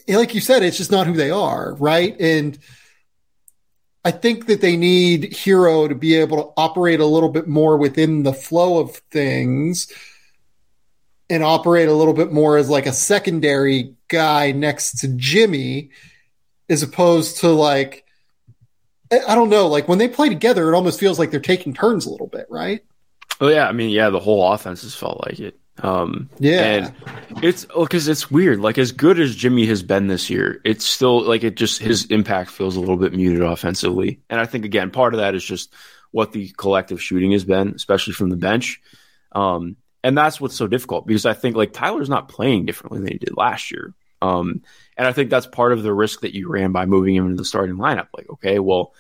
like 0.07 0.34
you 0.34 0.41
said, 0.41 0.62
it's 0.62 0.76
just 0.76 0.91
not 0.91 1.07
who 1.07 1.14
they 1.14 1.30
are, 1.30 1.74
right? 1.74 2.18
And 2.20 2.59
I 4.05 4.11
think 4.11 4.47
that 4.47 4.61
they 4.61 4.76
need 4.76 5.32
Herro 5.32 5.89
to 5.89 5.95
be 5.95 6.14
able 6.14 6.36
to 6.43 6.51
operate 6.57 7.01
a 7.01 7.07
little 7.07 7.28
bit 7.28 7.49
more 7.49 7.76
within 7.76 8.22
the 8.22 8.32
flow 8.32 8.78
of 8.78 8.97
things 9.11 9.93
and 11.28 11.43
operate 11.43 11.89
a 11.89 11.95
little 11.95 12.14
bit 12.14 12.32
more 12.32 12.57
as 12.57 12.70
like 12.70 12.86
a 12.86 12.93
secondary 12.93 13.95
guy 14.09 14.53
next 14.53 15.01
to 15.01 15.09
Jimmy, 15.09 15.91
as 16.69 16.83
opposed 16.83 17.39
to 17.39 17.49
like 17.49 18.05
I 19.11 19.35
don't 19.35 19.49
know, 19.49 19.69
like 19.69 19.89
when 19.89 19.99
they 19.99 20.09
play 20.09 20.29
together, 20.29 20.71
it 20.71 20.77
almost 20.77 21.01
feels 21.01 21.19
like 21.19 21.31
they're 21.31 21.41
taking 21.41 21.73
turns 21.73 22.05
a 22.05 22.11
little 22.11 22.27
bit, 22.27 22.47
right? 22.51 22.85
Oh 23.41 23.49
yeah, 23.49 23.66
I 23.69 23.73
mean, 23.73 23.91
yeah, 23.91 24.11
the 24.11 24.21
whole 24.21 24.53
offense 24.53 24.83
has 24.83 24.95
felt 24.95 25.25
like 25.25 25.39
it. 25.41 25.59
Um, 25.81 26.29
yeah, 26.39 26.61
and 26.61 26.95
it's 27.43 27.64
because 27.64 28.09
it's 28.09 28.31
weird. 28.31 28.61
Like 28.61 28.79
as 28.79 28.93
good 28.93 29.19
as 29.21 29.35
Jimmy 29.35 29.64
has 29.66 29.83
been 29.83 30.09
this 30.09 30.29
year, 30.29 30.61
it's 30.64 30.85
still 30.85 31.23
like 31.23 31.45
it 31.45 31.57
just 31.57 31.81
his 31.81 32.07
impact 32.07 32.51
feels 32.51 32.77
a 32.77 32.81
little 32.81 32.97
bit 32.97 33.14
muted 33.14 33.43
offensively. 33.43 34.21
And 34.29 34.41
I 34.41 34.47
think 34.47 34.64
again, 34.64 34.91
part 34.91 35.14
of 35.14 35.21
that 35.21 35.35
is 35.35 35.45
just 35.45 35.73
what 36.11 36.33
the 36.33 36.49
collective 36.57 37.01
shooting 37.01 37.33
has 37.33 37.45
been, 37.45 37.75
especially 37.75 38.12
from 38.12 38.31
the 38.31 38.37
bench. 38.37 38.81
Um, 39.33 39.77
and 40.03 40.16
that's 40.16 40.41
what's 40.41 40.57
so 40.57 40.66
difficult 40.66 41.07
because 41.07 41.27
I 41.27 41.35
think 41.35 41.57
like 41.57 41.73
Tyler's 41.73 42.09
not 42.09 42.29
playing 42.29 42.66
differently 42.66 43.01
than 43.01 43.09
he 43.12 43.19
did 43.19 43.37
last 43.37 43.71
year. 43.71 43.95
Um, 44.21 44.62
and 44.97 45.07
I 45.07 45.12
think 45.12 45.31
that's 45.31 45.47
part 45.47 45.73
of 45.73 45.83
the 45.83 45.93
risk 45.93 46.21
that 46.21 46.35
you 46.35 46.49
ran 46.49 46.73
by 46.73 46.87
moving 46.87 47.14
him 47.14 47.27
into 47.27 47.37
the 47.37 47.45
starting 47.45 47.77
lineup. 47.77 48.09
Like, 48.16 48.29
okay, 48.31 48.59
well, 48.59 48.95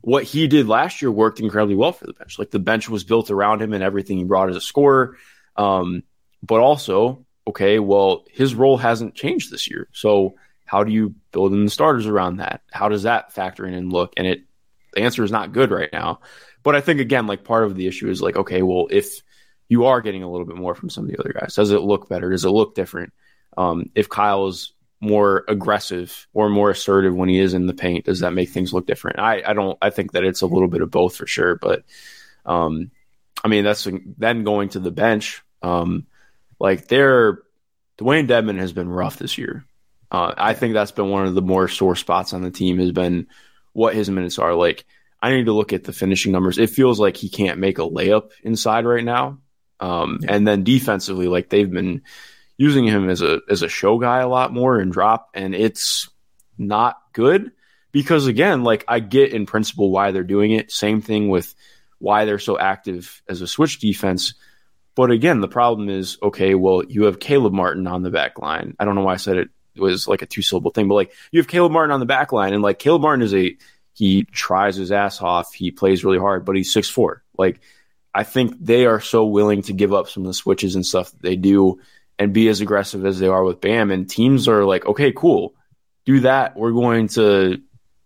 what 0.00 0.24
he 0.24 0.46
did 0.46 0.68
last 0.68 1.02
year 1.02 1.10
worked 1.10 1.40
incredibly 1.40 1.74
well 1.74 1.92
for 1.92 2.06
the 2.06 2.12
bench. 2.12 2.38
Like 2.38 2.50
the 2.50 2.58
bench 2.58 2.88
was 2.88 3.04
built 3.04 3.30
around 3.30 3.62
him 3.62 3.72
and 3.72 3.82
everything 3.82 4.18
he 4.18 4.24
brought 4.24 4.50
as 4.50 4.56
a 4.56 4.60
scorer. 4.60 5.16
Um, 5.56 6.02
but 6.42 6.60
also, 6.60 7.24
okay, 7.46 7.78
well, 7.78 8.24
his 8.30 8.54
role 8.54 8.76
hasn't 8.76 9.14
changed 9.14 9.50
this 9.50 9.68
year. 9.68 9.88
So 9.92 10.34
how 10.66 10.84
do 10.84 10.92
you 10.92 11.14
build 11.32 11.52
in 11.52 11.64
the 11.64 11.70
starters 11.70 12.06
around 12.06 12.36
that? 12.36 12.62
How 12.70 12.88
does 12.88 13.04
that 13.04 13.32
factor 13.32 13.66
in 13.66 13.74
and 13.74 13.92
look? 13.92 14.12
And 14.16 14.26
it 14.26 14.44
the 14.92 15.02
answer 15.02 15.24
is 15.24 15.32
not 15.32 15.52
good 15.52 15.70
right 15.70 15.90
now. 15.92 16.20
But 16.62 16.76
I 16.76 16.80
think 16.80 17.00
again, 17.00 17.26
like 17.26 17.44
part 17.44 17.64
of 17.64 17.74
the 17.74 17.86
issue 17.86 18.08
is 18.08 18.22
like, 18.22 18.36
okay, 18.36 18.62
well, 18.62 18.86
if 18.90 19.20
you 19.68 19.86
are 19.86 20.00
getting 20.00 20.22
a 20.22 20.30
little 20.30 20.46
bit 20.46 20.56
more 20.56 20.74
from 20.74 20.90
some 20.90 21.04
of 21.04 21.10
the 21.10 21.18
other 21.18 21.32
guys, 21.32 21.54
does 21.54 21.70
it 21.70 21.80
look 21.80 22.08
better? 22.08 22.30
Does 22.30 22.44
it 22.44 22.50
look 22.50 22.74
different? 22.74 23.12
Um, 23.56 23.90
if 23.94 24.08
Kyle 24.08 24.46
is 24.48 24.72
more 25.00 25.44
aggressive 25.48 26.26
or 26.32 26.48
more 26.48 26.70
assertive 26.70 27.14
when 27.14 27.28
he 27.28 27.38
is 27.38 27.54
in 27.54 27.66
the 27.66 27.74
paint, 27.74 28.06
does 28.06 28.20
that 28.20 28.32
make 28.32 28.48
things 28.48 28.72
look 28.72 28.86
different? 28.86 29.18
I, 29.18 29.42
I 29.46 29.52
don't. 29.52 29.78
I 29.80 29.90
think 29.90 30.12
that 30.12 30.24
it's 30.24 30.42
a 30.42 30.46
little 30.46 30.68
bit 30.68 30.82
of 30.82 30.90
both 30.90 31.16
for 31.16 31.26
sure. 31.26 31.56
But 31.56 31.84
um, 32.46 32.90
I 33.42 33.48
mean, 33.48 33.64
that's 33.64 33.86
then 34.18 34.44
going 34.44 34.70
to 34.70 34.80
the 34.80 34.90
bench. 34.90 35.42
Um, 35.62 36.06
like 36.58 36.88
they're 36.88 37.42
Dewayne 37.98 38.28
Dedmon 38.28 38.58
has 38.58 38.72
been 38.72 38.88
rough 38.88 39.18
this 39.18 39.38
year. 39.38 39.64
Uh, 40.10 40.34
I 40.36 40.54
think 40.54 40.74
that's 40.74 40.92
been 40.92 41.10
one 41.10 41.26
of 41.26 41.34
the 41.34 41.42
more 41.42 41.68
sore 41.68 41.96
spots 41.96 42.32
on 42.32 42.42
the 42.42 42.50
team 42.50 42.78
has 42.78 42.92
been 42.92 43.26
what 43.72 43.94
his 43.94 44.08
minutes 44.08 44.38
are. 44.38 44.54
Like 44.54 44.84
I 45.20 45.30
need 45.30 45.46
to 45.46 45.52
look 45.52 45.72
at 45.72 45.84
the 45.84 45.92
finishing 45.92 46.32
numbers. 46.32 46.58
It 46.58 46.70
feels 46.70 47.00
like 47.00 47.16
he 47.16 47.28
can't 47.28 47.58
make 47.58 47.78
a 47.78 47.82
layup 47.82 48.30
inside 48.42 48.84
right 48.84 49.04
now. 49.04 49.38
Um, 49.80 50.20
yeah. 50.22 50.34
And 50.34 50.46
then 50.46 50.64
defensively, 50.64 51.28
like 51.28 51.48
they've 51.48 51.70
been 51.70 52.02
using 52.56 52.84
him 52.84 53.08
as 53.08 53.22
a 53.22 53.40
as 53.48 53.62
a 53.62 53.68
show 53.68 53.98
guy 53.98 54.20
a 54.20 54.28
lot 54.28 54.52
more 54.52 54.78
and 54.78 54.92
drop, 54.92 55.30
and 55.34 55.54
it's 55.54 56.08
not 56.58 56.96
good 57.12 57.52
because 57.92 58.26
again, 58.26 58.64
like 58.64 58.84
I 58.88 59.00
get 59.00 59.32
in 59.32 59.46
principle 59.46 59.90
why 59.90 60.10
they're 60.10 60.24
doing 60.24 60.50
it. 60.50 60.70
Same 60.70 61.00
thing 61.00 61.28
with 61.28 61.54
why 61.98 62.24
they're 62.24 62.38
so 62.38 62.58
active 62.58 63.22
as 63.28 63.40
a 63.40 63.46
switch 63.46 63.78
defense. 63.78 64.34
But 64.94 65.10
again, 65.10 65.40
the 65.40 65.48
problem 65.48 65.88
is 65.88 66.18
okay. 66.22 66.54
Well, 66.54 66.84
you 66.84 67.04
have 67.04 67.18
Caleb 67.18 67.52
Martin 67.52 67.86
on 67.86 68.02
the 68.02 68.10
back 68.10 68.38
line. 68.38 68.76
I 68.78 68.84
don't 68.84 68.94
know 68.94 69.02
why 69.02 69.14
I 69.14 69.18
said 69.18 69.38
it 69.38 69.48
was 69.76 70.06
like 70.06 70.22
a 70.22 70.26
two 70.26 70.42
syllable 70.42 70.70
thing, 70.70 70.88
but 70.88 70.94
like 70.94 71.12
you 71.32 71.40
have 71.40 71.48
Caleb 71.48 71.72
Martin 71.72 71.92
on 71.92 72.00
the 72.00 72.06
back 72.06 72.32
line, 72.32 72.52
and 72.52 72.62
like 72.62 72.78
Caleb 72.78 73.02
Martin 73.02 73.22
is 73.22 73.34
a 73.34 73.56
he 73.92 74.24
tries 74.24 74.76
his 74.76 74.92
ass 74.92 75.20
off. 75.20 75.54
He 75.54 75.70
plays 75.70 76.04
really 76.04 76.18
hard, 76.18 76.44
but 76.44 76.56
he's 76.56 76.72
six 76.72 76.88
four. 76.88 77.22
Like 77.36 77.60
I 78.14 78.22
think 78.22 78.56
they 78.60 78.86
are 78.86 79.00
so 79.00 79.26
willing 79.26 79.62
to 79.62 79.72
give 79.72 79.92
up 79.92 80.08
some 80.08 80.22
of 80.22 80.28
the 80.28 80.34
switches 80.34 80.76
and 80.76 80.86
stuff 80.86 81.10
that 81.10 81.22
they 81.22 81.36
do 81.36 81.80
and 82.18 82.32
be 82.32 82.48
as 82.48 82.60
aggressive 82.60 83.04
as 83.04 83.18
they 83.18 83.28
are 83.28 83.44
with 83.44 83.60
Bam. 83.60 83.90
And 83.90 84.08
teams 84.08 84.48
are 84.48 84.64
like, 84.64 84.86
okay, 84.86 85.12
cool, 85.12 85.54
do 86.04 86.20
that. 86.20 86.56
We're 86.56 86.72
going 86.72 87.08
to, 87.08 87.60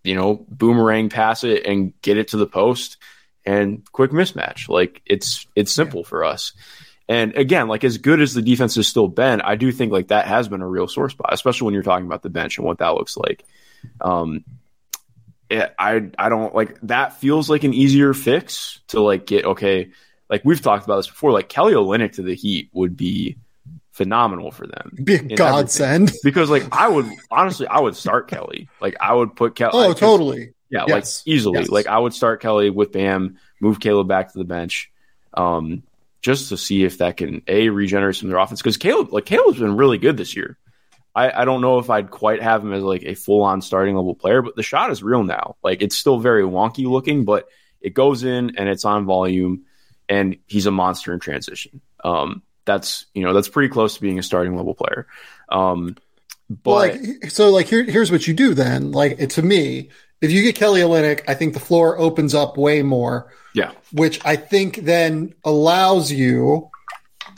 you 0.04 0.14
know, 0.14 0.44
boomerang 0.48 1.08
pass 1.08 1.44
it 1.44 1.66
and 1.66 1.92
get 2.02 2.16
it 2.16 2.28
to 2.28 2.36
the 2.36 2.46
post 2.46 2.96
and 3.44 3.82
quick 3.92 4.10
mismatch. 4.10 4.68
Like 4.68 5.02
it's 5.06 5.46
it's 5.54 5.72
simple 5.72 6.00
yeah. 6.00 6.08
for 6.08 6.24
us. 6.24 6.52
And 7.08 7.34
again, 7.36 7.68
like 7.68 7.84
as 7.84 7.96
good 7.96 8.20
as 8.20 8.34
the 8.34 8.42
defense 8.42 8.74
has 8.74 8.86
still 8.86 9.08
been, 9.08 9.40
I 9.40 9.56
do 9.56 9.72
think 9.72 9.92
like 9.92 10.08
that 10.08 10.26
has 10.26 10.48
been 10.48 10.60
a 10.60 10.68
real 10.68 10.86
sore 10.86 11.08
spot, 11.08 11.32
especially 11.32 11.64
when 11.64 11.74
you're 11.74 11.82
talking 11.82 12.06
about 12.06 12.22
the 12.22 12.28
bench 12.28 12.58
and 12.58 12.66
what 12.66 12.78
that 12.78 12.94
looks 12.94 13.16
like. 13.16 13.44
Um, 14.00 14.44
it, 15.48 15.74
I 15.78 16.10
I 16.18 16.28
don't 16.28 16.54
like 16.54 16.78
that 16.82 17.18
feels 17.18 17.48
like 17.48 17.64
an 17.64 17.72
easier 17.72 18.12
fix 18.12 18.80
to 18.88 19.00
like 19.00 19.26
get 19.26 19.44
okay. 19.44 19.90
Like 20.28 20.44
we've 20.44 20.60
talked 20.60 20.84
about 20.84 20.96
this 20.96 21.06
before, 21.06 21.32
like 21.32 21.48
Kelly 21.48 21.72
Olynyk 21.72 22.12
to 22.12 22.22
the 22.22 22.34
Heat 22.34 22.68
would 22.74 22.98
be 22.98 23.38
phenomenal 23.98 24.52
for 24.52 24.66
them. 24.66 24.96
Be 25.02 25.16
a 25.16 25.22
godsend. 25.36 26.12
Because 26.22 26.48
like 26.48 26.64
I 26.72 26.88
would 26.88 27.06
honestly, 27.30 27.66
I 27.66 27.80
would 27.80 27.96
start 27.96 28.28
Kelly. 28.28 28.68
Like 28.80 28.96
I 29.00 29.12
would 29.12 29.34
put 29.36 29.56
Kelly. 29.56 29.72
Oh, 29.74 29.92
totally. 29.92 30.54
Yeah, 30.70 30.84
yes. 30.86 31.22
like 31.26 31.34
easily. 31.34 31.60
Yes. 31.60 31.68
Like 31.68 31.86
I 31.88 31.98
would 31.98 32.14
start 32.14 32.40
Kelly 32.40 32.70
with 32.70 32.92
Bam, 32.92 33.38
move 33.60 33.80
Caleb 33.80 34.06
back 34.08 34.32
to 34.32 34.38
the 34.38 34.44
bench, 34.44 34.90
um, 35.34 35.82
just 36.22 36.50
to 36.50 36.56
see 36.56 36.84
if 36.84 36.98
that 36.98 37.16
can 37.16 37.42
a 37.48 37.70
regenerate 37.70 38.16
some 38.16 38.28
of 38.28 38.30
their 38.30 38.38
offense. 38.38 38.62
Because 38.62 38.76
Caleb, 38.76 39.12
like 39.12 39.26
Caleb's 39.26 39.58
been 39.58 39.76
really 39.76 39.98
good 39.98 40.16
this 40.16 40.36
year. 40.36 40.56
I, 41.14 41.42
I 41.42 41.44
don't 41.44 41.60
know 41.60 41.78
if 41.80 41.90
I'd 41.90 42.10
quite 42.10 42.40
have 42.40 42.62
him 42.62 42.72
as 42.72 42.82
like 42.82 43.02
a 43.02 43.14
full 43.14 43.42
on 43.42 43.60
starting 43.60 43.96
level 43.96 44.14
player, 44.14 44.42
but 44.42 44.54
the 44.54 44.62
shot 44.62 44.92
is 44.92 45.02
real 45.02 45.24
now. 45.24 45.56
Like 45.62 45.82
it's 45.82 45.96
still 45.96 46.20
very 46.20 46.44
wonky 46.44 46.86
looking, 46.86 47.24
but 47.24 47.48
it 47.80 47.94
goes 47.94 48.22
in 48.22 48.56
and 48.56 48.68
it's 48.68 48.84
on 48.84 49.06
volume, 49.06 49.64
and 50.08 50.36
he's 50.46 50.66
a 50.66 50.70
monster 50.70 51.12
in 51.12 51.18
transition. 51.18 51.80
Um, 52.04 52.42
that's 52.68 53.06
you 53.14 53.24
know 53.24 53.32
that's 53.32 53.48
pretty 53.48 53.70
close 53.70 53.94
to 53.94 54.00
being 54.00 54.18
a 54.18 54.22
starting 54.22 54.54
level 54.54 54.74
player. 54.74 55.08
Um, 55.48 55.96
but 56.48 56.70
well, 56.70 56.76
like, 56.76 57.30
so 57.30 57.50
like 57.50 57.66
here, 57.66 57.82
here's 57.82 58.12
what 58.12 58.28
you 58.28 58.34
do 58.34 58.54
then. 58.54 58.92
Like 58.92 59.30
to 59.30 59.42
me, 59.42 59.88
if 60.20 60.30
you 60.30 60.42
get 60.42 60.54
Kelly 60.54 60.82
Olynyk, 60.82 61.22
I 61.26 61.34
think 61.34 61.54
the 61.54 61.60
floor 61.60 61.98
opens 61.98 62.34
up 62.34 62.56
way 62.56 62.82
more. 62.82 63.32
Yeah, 63.54 63.72
which 63.92 64.24
I 64.24 64.36
think 64.36 64.76
then 64.76 65.34
allows 65.44 66.12
you 66.12 66.70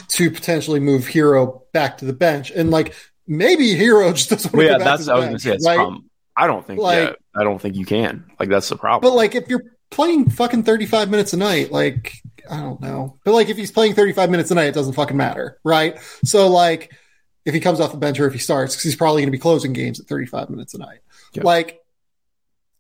to 0.09 0.31
potentially 0.31 0.81
move 0.81 1.07
Herro 1.07 1.63
back 1.73 1.99
to 1.99 2.05
the 2.05 2.13
bench, 2.13 2.51
and 2.51 2.71
like 2.71 2.95
maybe 3.27 3.75
Herro 3.75 4.13
just 4.15 4.31
doesn't. 4.31 4.53
Well, 4.53 4.67
yeah, 4.67 4.79
that's 4.79 5.09
I 5.09 5.15
was 5.15 5.25
going 5.25 5.37
to 5.37 5.39
say. 5.39 5.59
Right? 5.65 5.79
Um, 5.79 6.11
I 6.37 6.49
don't 6.49 6.67
think. 6.67 6.81
Like, 6.81 7.11
yeah, 7.11 7.41
I 7.41 7.45
don't 7.45 7.61
think 7.61 7.77
you 7.77 7.87
can. 7.87 8.31
Like 8.41 8.49
that's 8.49 8.69
the 8.69 8.77
problem. 8.77 9.09
But 9.09 9.17
like 9.17 9.37
if 9.37 9.49
you're 9.49 9.63
playing 9.91 10.31
fucking 10.31 10.65
35 10.65 11.11
minutes 11.11 11.33
a 11.33 11.37
night, 11.37 11.71
like 11.71 12.15
I 12.51 12.61
don't 12.61 12.81
know. 12.81 13.19
But 13.25 13.33
like 13.33 13.49
if 13.49 13.57
he's 13.57 13.71
playing 13.71 13.95
35 13.95 14.31
minutes 14.31 14.51
a 14.51 14.55
night, 14.55 14.67
it 14.67 14.75
doesn't 14.75 14.95
fucking 14.95 15.17
matter, 15.17 15.59
right? 15.65 15.99
So 16.25 16.49
like 16.49 16.93
if 17.45 17.55
he 17.55 17.61
comes 17.61 17.81
off 17.81 17.93
the 17.93 17.99
bench 17.99 18.19
or 18.19 18.27
if 18.27 18.33
he 18.33 18.39
starts, 18.39 18.75
because 18.75 18.85
he's 18.85 18.97
probably 18.97 19.23
going 19.23 19.29
to 19.29 19.37
be 19.37 19.39
closing 19.39 19.73
games 19.73 20.01
at 20.01 20.07
35 20.07 20.51
minutes 20.51 20.75
a 20.75 20.79
night. 20.79 20.99
Yep. 21.35 21.45
Like 21.45 21.81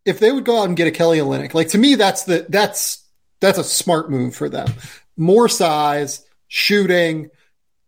if 0.04 0.18
they 0.18 0.32
would 0.32 0.44
go 0.44 0.60
out 0.60 0.68
and 0.68 0.76
get 0.76 0.88
a 0.88 0.90
Kelly 0.90 1.18
Olynyk, 1.18 1.54
like 1.54 1.68
to 1.68 1.78
me, 1.78 1.94
that's 1.94 2.24
the 2.24 2.46
that's 2.48 3.06
that's 3.40 3.58
a 3.58 3.64
smart 3.64 4.10
move 4.10 4.34
for 4.34 4.48
them. 4.48 4.68
More 5.16 5.48
size, 5.48 6.24
shooting, 6.48 7.30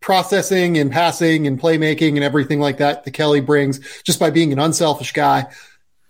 processing 0.01 0.77
and 0.79 0.93
passing 0.93 1.47
and 1.47 1.61
playmaking 1.61 2.17
and 2.17 2.25
everything 2.25 2.61
like 2.61 2.79
that. 2.79 3.05
The 3.05 3.11
Kelly 3.11 3.41
brings 3.41 4.03
just 4.03 4.21
by 4.21 4.31
being 4.31 4.53
an 4.53 4.59
unselfish 4.59 5.13
guy. 5.13 5.47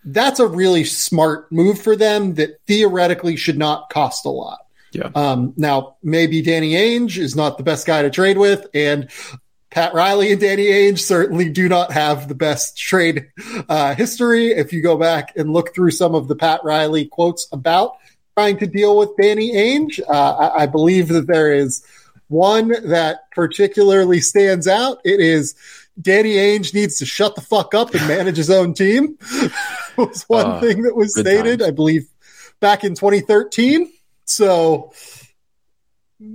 That's 0.05 0.41
a 0.41 0.49
really 0.49 0.85
smart 0.85 1.53
move 1.53 1.81
for 1.81 1.95
them 1.95 2.35
that 2.35 2.61
theoretically 2.67 3.37
should 3.37 3.59
not 3.59 3.89
cost 3.91 4.25
a 4.27 4.31
lot. 4.31 4.62
Yeah. 4.93 5.11
Um, 5.15 5.55
now, 5.57 5.97
maybe 6.03 6.43
Danny 6.43 6.73
Ainge 6.73 7.19
is 7.19 7.35
not 7.35 7.59
the 7.59 7.65
best 7.65 7.87
guy 7.87 8.03
to 8.03 8.11
trade 8.11 8.39
with, 8.39 8.67
and 8.75 9.11
Pat 9.71 9.95
Riley 9.95 10.33
and 10.33 10.41
Danny 10.41 10.67
Ainge 10.67 10.99
certainly 10.99 11.49
do 11.49 11.69
not 11.69 11.93
have 11.93 12.29
the 12.29 12.35
best 12.35 12.77
trade 12.77 13.31
uh, 13.69 13.95
history. 13.95 14.49
If 14.53 14.73
you 14.73 14.83
go 14.83 14.99
back 14.99 15.35
and 15.35 15.53
look 15.53 15.75
through 15.75 15.93
some 15.93 16.15
of 16.15 16.29
the 16.29 16.37
Pat 16.37 16.61
Riley 16.63 17.07
quotes 17.07 17.49
about 17.53 17.97
trying 18.37 18.59
to 18.59 18.67
deal 18.67 18.99
with 18.99 19.17
Danny 19.21 19.55
Ainge, 19.55 19.99
uh, 20.07 20.13
I, 20.13 20.63
I 20.63 20.67
believe 20.67 21.09
that 21.09 21.27
there 21.27 21.53
is 21.53 21.85
one 22.29 22.69
that 22.89 23.31
particularly 23.31 24.21
stands 24.21 24.69
out. 24.69 24.99
It 25.05 25.21
is 25.21 25.55
Danny 26.01 26.35
Ainge 26.35 26.75
needs 26.75 26.99
to 26.99 27.07
shut 27.07 27.35
the 27.35 27.41
fuck 27.41 27.75
up 27.75 27.95
and 27.95 28.07
manage 28.07 28.37
his 28.37 28.51
own 28.51 28.75
team. 28.75 29.19
was 29.97 30.25
one 30.25 30.47
uh, 30.47 30.61
thing 30.61 30.83
that 30.83 30.97
was 30.97 31.19
stated, 31.19 31.61
times. 31.61 31.69
I 31.69 31.73
believe, 31.73 32.09
back 32.61 32.85
in 32.85 32.95
2013. 32.95 33.91
So 34.25 34.93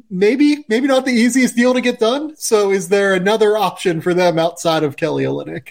maybe 0.09 0.65
maybe 0.67 0.87
not 0.87 1.05
the 1.05 1.11
easiest 1.11 1.55
deal 1.55 1.73
to 1.73 1.81
get 1.81 1.99
done. 1.99 2.35
So 2.35 2.71
is 2.71 2.89
there 2.89 3.13
another 3.13 3.57
option 3.57 4.01
for 4.01 4.13
them 4.13 4.37
outside 4.37 4.83
of 4.83 4.97
Kelly 4.97 5.23
Olynyk? 5.23 5.69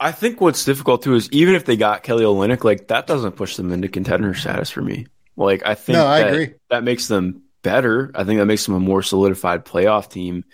I 0.00 0.12
think 0.12 0.40
what's 0.40 0.64
difficult 0.64 1.02
too 1.02 1.14
is 1.14 1.30
even 1.30 1.54
if 1.54 1.64
they 1.64 1.76
got 1.76 2.02
Kelly 2.02 2.24
Olynyk, 2.24 2.64
like 2.64 2.88
that 2.88 3.06
doesn't 3.06 3.36
push 3.36 3.56
them 3.56 3.72
into 3.72 3.88
contender 3.88 4.34
status 4.34 4.70
for 4.70 4.82
me. 4.82 5.06
Like 5.36 5.66
I 5.66 5.74
think 5.74 5.96
no, 5.96 6.06
I 6.06 6.20
that, 6.20 6.32
agree. 6.32 6.54
that 6.70 6.84
makes 6.84 7.08
them 7.08 7.42
better. 7.62 8.10
I 8.14 8.24
think 8.24 8.38
that 8.38 8.46
makes 8.46 8.66
them 8.66 8.74
a 8.74 8.80
more 8.80 9.02
solidified 9.02 9.64
playoff 9.64 10.10
team. 10.10 10.44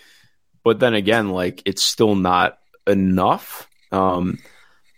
But 0.63 0.79
then 0.79 0.95
again, 0.95 1.31
like 1.31 1.63
it's 1.65 1.83
still 1.83 2.15
not 2.15 2.59
enough. 2.87 3.69
Um, 3.93 4.39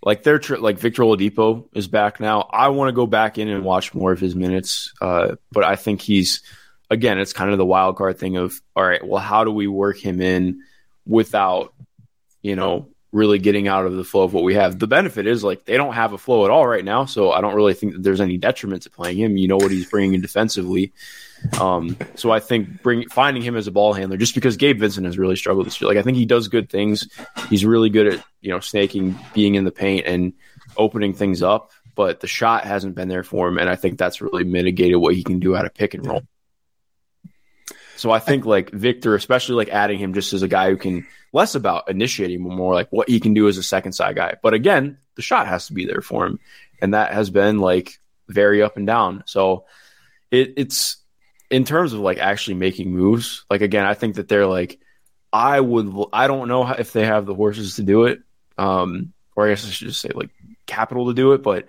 like 0.03 0.23
they're 0.23 0.39
tr- 0.39 0.57
like 0.57 0.79
Victor 0.79 1.03
Oladipo 1.03 1.69
is 1.75 1.89
back 1.89 2.21
now. 2.21 2.49
I 2.51 2.69
want 2.69 2.89
to 2.89 2.93
go 2.93 3.07
back 3.07 3.39
in 3.39 3.49
and 3.49 3.65
watch 3.65 3.95
more 3.95 4.13
of 4.13 4.21
his 4.21 4.35
minutes, 4.35 4.93
uh, 5.01 5.37
but 5.51 5.65
I 5.65 5.77
think 5.77 6.01
he's 6.01 6.43
again, 6.91 7.19
it's 7.19 7.33
kind 7.33 7.51
of 7.51 7.59
the 7.59 7.65
wild 7.65 7.97
card 7.97 8.19
thing 8.19 8.37
of 8.37 8.61
all 8.77 8.85
right, 8.85 9.07
well, 9.07 9.23
how 9.23 9.45
do 9.45 9.51
we 9.51 9.67
work 9.67 9.99
him 9.99 10.21
in 10.21 10.61
without, 11.07 11.73
you 12.43 12.55
know, 12.55 12.89
really 13.13 13.39
getting 13.39 13.67
out 13.69 13.87
of 13.87 13.95
the 13.95 14.05
flow 14.05 14.25
of 14.25 14.35
what 14.35 14.45
we 14.45 14.55
have? 14.55 14.79
The 14.79 14.87
benefit 14.87 15.27
is 15.27 15.43
like 15.43 15.65
they 15.65 15.77
don't 15.77 15.95
have 15.95 16.13
a 16.13 16.19
flow 16.19 16.45
at 16.45 16.51
all 16.51 16.67
right 16.67 16.85
now, 16.85 17.07
so 17.07 17.33
I 17.33 17.41
don't 17.41 17.55
really 17.55 17.75
think 17.75 17.95
that 17.95 18.03
there's 18.03 18.21
any 18.21 18.37
detriment 18.37 18.83
to 18.83 18.91
playing 18.91 19.19
him. 19.19 19.37
You 19.37 19.49
know 19.49 19.57
what 19.57 19.71
he's 19.71 19.89
bringing 19.89 20.15
in 20.15 20.21
defensively. 20.21 20.93
Um, 21.61 21.97
so 22.15 22.31
I 22.31 22.41
think 22.41 22.83
bring 22.83 23.09
finding 23.09 23.43
him 23.43 23.57
as 23.57 23.67
a 23.67 23.71
ball 23.71 23.93
handler, 23.93 24.17
just 24.17 24.35
because 24.35 24.57
Gabe 24.57 24.79
Vincent 24.79 25.07
has 25.07 25.19
really 25.19 25.37
struggled 25.37 25.67
this 25.67 25.81
year. 25.81 25.89
Like 25.89 25.99
I 25.99 26.03
think 26.03 26.17
he 26.17 26.27
does 26.27 26.49
good 26.49 26.71
things. 26.71 27.09
He's 27.49 27.65
really 27.65 27.91
good 27.91 28.07
at 28.07 28.25
you 28.41 28.51
know 28.51 28.61
snaking, 28.61 29.19
being 29.35 29.55
in 29.55 29.65
the 29.65 29.73
paint, 29.73 30.07
and 30.07 30.33
opening 30.77 31.15
things 31.15 31.43
up. 31.43 31.71
But 31.95 32.21
the 32.21 32.27
shot 32.27 32.65
hasn't 32.65 32.95
been 32.95 33.09
there 33.09 33.23
for 33.23 33.49
him, 33.49 33.59
and 33.59 33.69
I 33.69 33.77
think 33.77 33.99
that's 33.99 34.23
really 34.23 34.45
mitigated 34.45 34.97
what 34.97 35.15
he 35.15 35.23
can 35.23 35.41
do 35.41 35.55
out 35.55 35.67
of 35.67 35.75
pick 35.75 35.95
and 35.95 36.07
roll. 36.07 36.23
So 37.97 38.11
I 38.11 38.19
think 38.19 38.47
like 38.47 38.71
Victor, 38.71 39.15
especially 39.15 39.57
like 39.57 39.69
adding 39.69 39.99
him 39.99 40.15
just 40.15 40.33
as 40.33 40.43
a 40.43 40.49
guy 40.49 40.71
who 40.71 40.77
can 40.77 41.07
less 41.33 41.55
about 41.55 41.89
initiating, 41.89 42.43
more 42.43 42.75
like 42.75 42.91
what 42.91 43.09
he 43.09 43.21
can 43.21 43.35
do 43.35 43.47
as 43.47 43.59
a 43.59 43.63
second 43.63 43.93
side 43.93 44.17
guy. 44.17 44.35
But 44.43 44.55
again, 44.55 44.99
the 45.15 45.23
shot 45.23 45.47
has 45.47 45.67
to 45.67 45.73
be 45.73 45.87
there 45.87 46.01
for 46.01 46.27
him, 46.27 46.41
and 46.81 46.95
that 46.95 47.13
has 47.13 47.31
been 47.31 47.59
like 47.59 48.01
very 48.29 48.63
up 48.63 48.77
and 48.77 48.87
down. 48.87 49.23
So 49.27 49.67
it, 50.31 50.55
it's 50.57 50.97
in 51.53 51.65
terms 51.65 51.93
of 51.93 52.01
like 52.01 52.19
actually 52.19 52.55
making 52.55 52.91
moves. 52.91 53.45
Like 53.49 53.61
again, 53.61 53.85
I 53.87 53.95
think 53.95 54.17
that 54.17 54.27
they're 54.27 54.47
like 54.47 54.81
I 55.33 55.61
would. 55.61 55.95
I 56.13 56.27
don't 56.27 56.49
know 56.49 56.67
if 56.69 56.93
they 56.93 57.05
have 57.05 57.27
the 57.27 57.35
horses 57.35 57.77
to 57.77 57.83
do 57.83 58.05
it, 58.05 58.21
um, 58.59 59.13
or 59.37 59.47
I 59.47 59.51
guess 59.51 59.67
I 59.67 59.71
should 59.71 59.89
just 59.89 60.01
say 60.01 60.11
like 60.15 60.31
capital 60.67 61.07
to 61.07 61.15
do 61.15 61.33
it, 61.33 61.43
but 61.43 61.69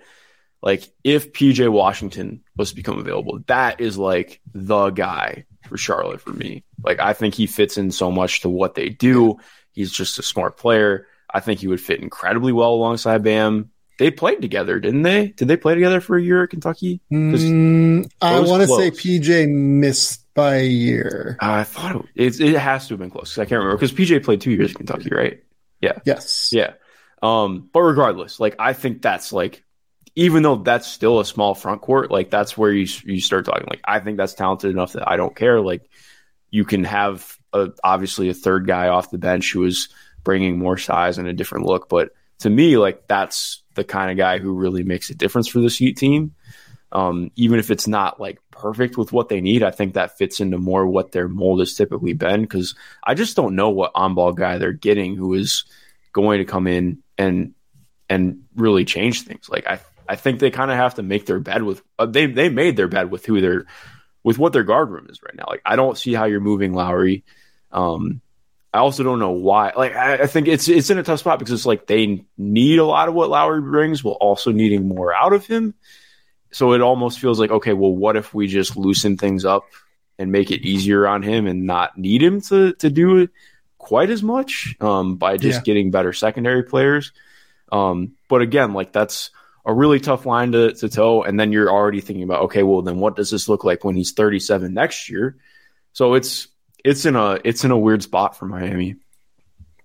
like 0.62 0.84
if 1.04 1.32
PJ 1.32 1.70
Washington 1.70 2.42
was 2.56 2.70
to 2.70 2.76
become 2.76 2.98
available, 2.98 3.40
that 3.46 3.80
is 3.80 3.96
like 3.98 4.40
the 4.54 4.90
guy 4.90 5.44
for 5.68 5.76
Charlotte 5.76 6.20
for 6.22 6.32
me. 6.32 6.64
Like 6.82 7.00
I 7.00 7.12
think 7.12 7.34
he 7.34 7.46
fits 7.46 7.76
in 7.78 7.90
so 7.90 8.10
much 8.10 8.40
to 8.40 8.48
what 8.48 8.74
they 8.74 8.88
do. 8.88 9.36
He's 9.72 9.92
just 9.92 10.18
a 10.18 10.22
smart 10.22 10.56
player. 10.56 11.06
I 11.32 11.40
think 11.40 11.60
he 11.60 11.68
would 11.68 11.80
fit 11.80 12.00
incredibly 12.00 12.52
well 12.52 12.72
alongside 12.72 13.22
Bam. 13.22 13.70
They 13.98 14.10
played 14.10 14.42
together, 14.42 14.80
didn't 14.80 15.02
they? 15.02 15.28
Did 15.28 15.48
they 15.48 15.56
play 15.56 15.74
together 15.74 16.00
for 16.00 16.16
a 16.16 16.22
year 16.22 16.42
at 16.42 16.50
Kentucky? 16.50 17.00
Mm, 17.12 18.10
I 18.20 18.40
want 18.40 18.62
to 18.62 18.68
say 18.68 18.90
PJ 18.90 19.48
missed 19.48 20.24
by 20.34 20.56
a 20.56 20.66
year. 20.66 21.38
I 21.40 21.64
thought 21.64 22.04
it, 22.14 22.40
it, 22.40 22.54
it 22.54 22.58
has 22.58 22.88
to 22.88 22.94
have 22.94 22.98
been 22.98 23.10
close. 23.10 23.38
I 23.38 23.44
can't 23.44 23.62
remember 23.62 23.76
because 23.76 23.92
PJ 23.92 24.24
played 24.24 24.40
two 24.40 24.50
years 24.50 24.70
at 24.70 24.76
Kentucky, 24.76 25.10
right? 25.12 25.42
Yeah. 25.80 25.98
Yes. 26.04 26.50
Yeah. 26.52 26.72
Um, 27.22 27.70
but 27.72 27.82
regardless, 27.82 28.40
like 28.40 28.56
I 28.58 28.72
think 28.72 29.00
that's 29.00 29.32
like 29.32 29.64
even 30.16 30.42
though 30.42 30.56
that's 30.56 30.86
still 30.86 31.20
a 31.20 31.24
small 31.24 31.54
front 31.54 31.80
court, 31.80 32.10
like 32.10 32.30
that's 32.30 32.56
where 32.58 32.72
you 32.72 32.86
you 33.04 33.20
start 33.20 33.44
talking. 33.44 33.66
Like 33.68 33.80
I 33.84 34.00
think 34.00 34.16
that's 34.16 34.34
talented 34.34 34.70
enough 34.70 34.92
that 34.92 35.08
I 35.08 35.16
don't 35.16 35.34
care. 35.34 35.60
Like 35.60 35.88
you 36.50 36.64
can 36.64 36.84
have 36.84 37.36
a, 37.52 37.70
obviously 37.82 38.28
a 38.28 38.34
third 38.34 38.66
guy 38.66 38.88
off 38.88 39.10
the 39.10 39.18
bench 39.18 39.52
who 39.52 39.64
is 39.64 39.88
bringing 40.22 40.58
more 40.58 40.78
size 40.78 41.18
and 41.18 41.28
a 41.28 41.32
different 41.32 41.66
look, 41.66 41.88
but 41.88 42.10
to 42.40 42.50
me, 42.50 42.76
like 42.76 43.06
that's 43.06 43.62
the 43.74 43.84
kind 43.84 44.10
of 44.10 44.16
guy 44.16 44.38
who 44.38 44.52
really 44.52 44.82
makes 44.82 45.10
a 45.10 45.14
difference 45.14 45.48
for 45.48 45.60
this 45.60 45.78
Heat 45.78 45.96
team. 45.96 46.34
Um, 46.92 47.32
even 47.34 47.58
if 47.58 47.70
it's 47.72 47.88
not 47.88 48.20
like 48.20 48.38
perfect 48.52 48.96
with 48.96 49.12
what 49.12 49.28
they 49.28 49.40
need, 49.40 49.64
I 49.64 49.72
think 49.72 49.94
that 49.94 50.16
fits 50.16 50.40
into 50.40 50.58
more 50.58 50.86
what 50.86 51.10
their 51.10 51.26
mold 51.26 51.58
has 51.58 51.74
typically 51.74 52.12
been. 52.12 52.42
Because 52.42 52.76
I 53.02 53.14
just 53.14 53.34
don't 53.34 53.56
know 53.56 53.70
what 53.70 53.92
on 53.94 54.14
ball 54.14 54.32
guy 54.32 54.58
they're 54.58 54.72
getting 54.72 55.16
who 55.16 55.34
is 55.34 55.64
going 56.12 56.38
to 56.38 56.44
come 56.44 56.66
in 56.66 57.02
and 57.18 57.54
and 58.08 58.44
really 58.54 58.84
change 58.84 59.22
things. 59.22 59.48
Like 59.48 59.66
I 59.66 59.80
I 60.08 60.16
think 60.16 60.38
they 60.38 60.50
kind 60.50 60.70
of 60.70 60.76
have 60.76 60.94
to 60.94 61.02
make 61.02 61.26
their 61.26 61.40
bed 61.40 61.62
with 61.62 61.82
uh, 61.98 62.06
they 62.06 62.26
they 62.26 62.48
made 62.48 62.76
their 62.76 62.88
bed 62.88 63.10
with 63.10 63.26
who 63.26 63.40
they're 63.40 63.66
with 64.22 64.38
what 64.38 64.52
their 64.52 64.64
guard 64.64 64.90
room 64.90 65.06
is 65.10 65.22
right 65.22 65.34
now. 65.34 65.46
Like 65.48 65.62
I 65.64 65.76
don't 65.76 65.98
see 65.98 66.14
how 66.14 66.24
you're 66.26 66.40
moving 66.40 66.72
Lowry. 66.72 67.24
Um, 67.72 68.20
I 68.74 68.78
also 68.78 69.04
don't 69.04 69.20
know 69.20 69.30
why. 69.30 69.72
Like 69.76 69.94
I, 69.94 70.24
I, 70.24 70.26
think 70.26 70.48
it's 70.48 70.68
it's 70.68 70.90
in 70.90 70.98
a 70.98 71.04
tough 71.04 71.20
spot 71.20 71.38
because 71.38 71.52
it's 71.52 71.64
like 71.64 71.86
they 71.86 72.24
need 72.36 72.80
a 72.80 72.84
lot 72.84 73.08
of 73.08 73.14
what 73.14 73.30
Lowry 73.30 73.60
brings, 73.60 74.02
while 74.02 74.14
also 74.14 74.50
needing 74.50 74.88
more 74.88 75.14
out 75.14 75.32
of 75.32 75.46
him. 75.46 75.74
So 76.50 76.72
it 76.72 76.80
almost 76.80 77.20
feels 77.20 77.38
like 77.38 77.52
okay, 77.52 77.72
well, 77.72 77.94
what 77.94 78.16
if 78.16 78.34
we 78.34 78.48
just 78.48 78.76
loosen 78.76 79.16
things 79.16 79.44
up 79.44 79.64
and 80.18 80.32
make 80.32 80.50
it 80.50 80.62
easier 80.62 81.06
on 81.06 81.22
him 81.22 81.46
and 81.46 81.66
not 81.66 81.96
need 81.96 82.20
him 82.20 82.40
to 82.40 82.72
to 82.74 82.90
do 82.90 83.18
it 83.18 83.30
quite 83.78 84.10
as 84.10 84.24
much 84.24 84.74
um, 84.80 85.18
by 85.18 85.36
just 85.36 85.60
yeah. 85.60 85.62
getting 85.62 85.92
better 85.92 86.12
secondary 86.12 86.64
players. 86.64 87.12
Um, 87.70 88.16
but 88.28 88.42
again, 88.42 88.72
like 88.72 88.92
that's 88.92 89.30
a 89.64 89.72
really 89.72 90.00
tough 90.00 90.26
line 90.26 90.50
to, 90.52 90.72
to 90.72 90.88
toe. 90.88 91.22
And 91.22 91.38
then 91.38 91.52
you're 91.52 91.70
already 91.70 92.00
thinking 92.00 92.24
about, 92.24 92.42
okay, 92.44 92.64
well, 92.64 92.82
then 92.82 92.98
what 92.98 93.14
does 93.14 93.30
this 93.30 93.48
look 93.48 93.62
like 93.62 93.84
when 93.84 93.94
he's 93.94 94.12
37 94.12 94.74
next 94.74 95.08
year? 95.08 95.36
So 95.92 96.14
it's 96.14 96.48
it's 96.84 97.06
in 97.06 97.16
a 97.16 97.38
it's 97.42 97.64
in 97.64 97.70
a 97.70 97.78
weird 97.78 98.02
spot 98.02 98.36
for 98.36 98.46
Miami. 98.46 98.96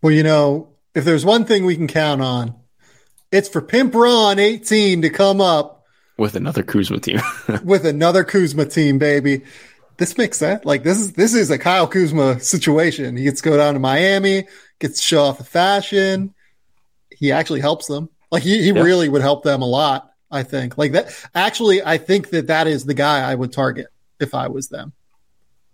Well, 0.01 0.13
you 0.13 0.23
know, 0.23 0.75
if 0.93 1.05
there's 1.05 1.25
one 1.25 1.45
thing 1.45 1.65
we 1.65 1.75
can 1.75 1.87
count 1.87 2.21
on, 2.21 2.55
it's 3.31 3.49
for 3.49 3.61
Pimp 3.61 3.95
Ron 3.95 4.37
18 4.37 5.01
to 5.01 5.09
come 5.09 5.41
up 5.41 5.85
with 6.17 6.35
another 6.35 6.63
Kuzma 6.63 6.99
team. 6.99 7.21
with 7.63 7.85
another 7.85 8.23
Kuzma 8.23 8.65
team, 8.65 8.99
baby. 8.99 9.43
This 9.97 10.17
makes 10.17 10.37
sense. 10.37 10.63
Like 10.65 10.83
this 10.83 10.99
is 10.99 11.13
this 11.13 11.33
is 11.33 11.49
a 11.49 11.57
Kyle 11.57 11.87
Kuzma 11.87 12.39
situation. 12.39 13.17
He 13.17 13.23
gets 13.23 13.41
to 13.41 13.49
go 13.49 13.57
down 13.57 13.73
to 13.73 13.79
Miami, 13.79 14.47
gets 14.79 14.97
to 14.99 15.01
show 15.03 15.23
off 15.23 15.37
the 15.37 15.43
fashion. 15.43 16.33
He 17.09 17.31
actually 17.31 17.61
helps 17.61 17.87
them. 17.87 18.09
Like 18.31 18.43
he, 18.43 18.61
he 18.61 18.71
really 18.71 19.09
would 19.09 19.21
help 19.21 19.43
them 19.43 19.61
a 19.61 19.67
lot. 19.67 20.11
I 20.31 20.43
think 20.43 20.77
like 20.77 20.91
that. 20.91 21.11
Actually, 21.33 21.83
I 21.83 21.97
think 21.97 22.29
that 22.29 22.47
that 22.47 22.67
is 22.67 22.85
the 22.85 22.93
guy 22.93 23.29
I 23.29 23.33
would 23.33 23.51
target 23.51 23.87
if 24.19 24.35
I 24.35 24.47
was 24.47 24.69
them. 24.69 24.93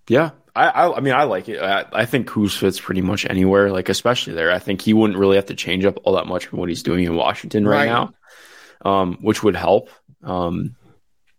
Yeah, 0.08 0.32
I, 0.56 0.68
I, 0.70 0.98
I 0.98 1.00
mean, 1.02 1.14
I 1.14 1.24
like 1.24 1.50
it. 1.50 1.62
I, 1.62 1.86
I 1.92 2.06
think 2.06 2.30
Kuz 2.30 2.58
fits 2.58 2.80
pretty 2.80 3.02
much 3.02 3.26
anywhere, 3.26 3.72
like 3.72 3.90
especially 3.90 4.34
there. 4.34 4.52
I 4.52 4.60
think 4.60 4.82
he 4.82 4.94
wouldn't 4.94 5.20
really 5.20 5.36
have 5.36 5.48
to 5.48 5.56
change 5.56 5.86
up 5.86 6.00
all 6.04 6.16
that 6.16 6.28
much 6.28 6.46
from 6.48 6.60
what 6.60 6.70
he's 6.70 6.84
doing 6.84 7.04
in 7.04 7.16
Washington 7.16 7.68
right, 7.68 7.90
right. 7.90 8.14
now, 8.84 8.90
um, 8.90 9.18
which 9.22 9.44
would 9.44 9.56
help. 9.56 9.90
Um, 10.24 10.76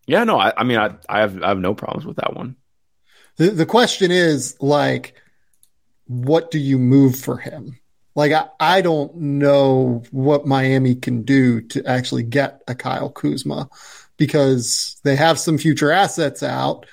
yeah, 0.07 0.25
no, 0.25 0.39
I, 0.39 0.53
I 0.57 0.65
mean, 0.65 0.79
I, 0.79 0.95
I 1.09 1.21
have 1.21 1.43
I 1.43 1.49
have 1.49 1.59
no 1.59 1.75
problems 1.75 2.07
with 2.07 2.17
that 2.17 2.35
one. 2.35 2.57
The 3.37 3.51
the 3.51 3.67
question 3.67 4.11
is 4.11 4.57
like, 4.61 5.15
what 6.07 6.51
do 6.51 6.59
you 6.59 6.79
move 6.79 7.17
for 7.17 7.39
him? 7.39 7.79
Like 8.15 8.33
I, 8.33 8.49
I 8.61 8.81
don't 8.83 9.15
know 9.17 10.03
what 10.11 10.47
Miami 10.47 10.95
can 10.95 11.23
do 11.23 11.61
to 11.69 11.85
actually 11.87 12.23
get 12.23 12.63
a 12.69 12.75
Kyle 12.75 13.11
Kuzma 13.11 13.69
because 14.17 14.99
they 15.05 15.17
have 15.17 15.39
some 15.39 15.59
future 15.59 15.91
assets 15.91 16.43
out. 16.43 16.87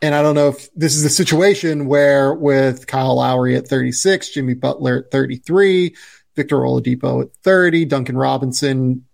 And 0.00 0.14
I 0.14 0.22
don't 0.22 0.34
know 0.34 0.48
if 0.48 0.72
this 0.74 0.94
is 0.94 1.04
a 1.04 1.10
situation 1.10 1.86
where 1.86 2.32
with 2.32 2.86
Kyle 2.86 3.16
Lowry 3.16 3.56
at 3.56 3.66
36, 3.66 4.30
Jimmy 4.30 4.54
Butler 4.54 4.98
at 4.98 5.10
33, 5.10 5.96
Victor 6.36 6.56
Oladipo 6.56 7.22
at 7.22 7.34
30, 7.42 7.84
Duncan 7.86 8.16
Robinson 8.16 9.04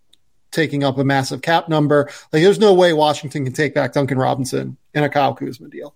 taking 0.51 0.85
up 0.85 0.99
a 0.99 1.05
massive 1.05 1.43
cap 1.43 1.69
number. 1.69 2.11
Like 2.33 2.43
there's 2.43 2.59
no 2.59 2.75
way 2.75 2.93
Washington 2.93 3.45
can 3.45 3.55
take 3.55 3.75
back 3.75 3.93
Duncan 3.93 4.19
Robinson 4.19 4.77
in 4.93 5.05
a 5.05 5.09
Kyle 5.09 5.35
Kuzma 5.35 5.69
deal 5.69 5.95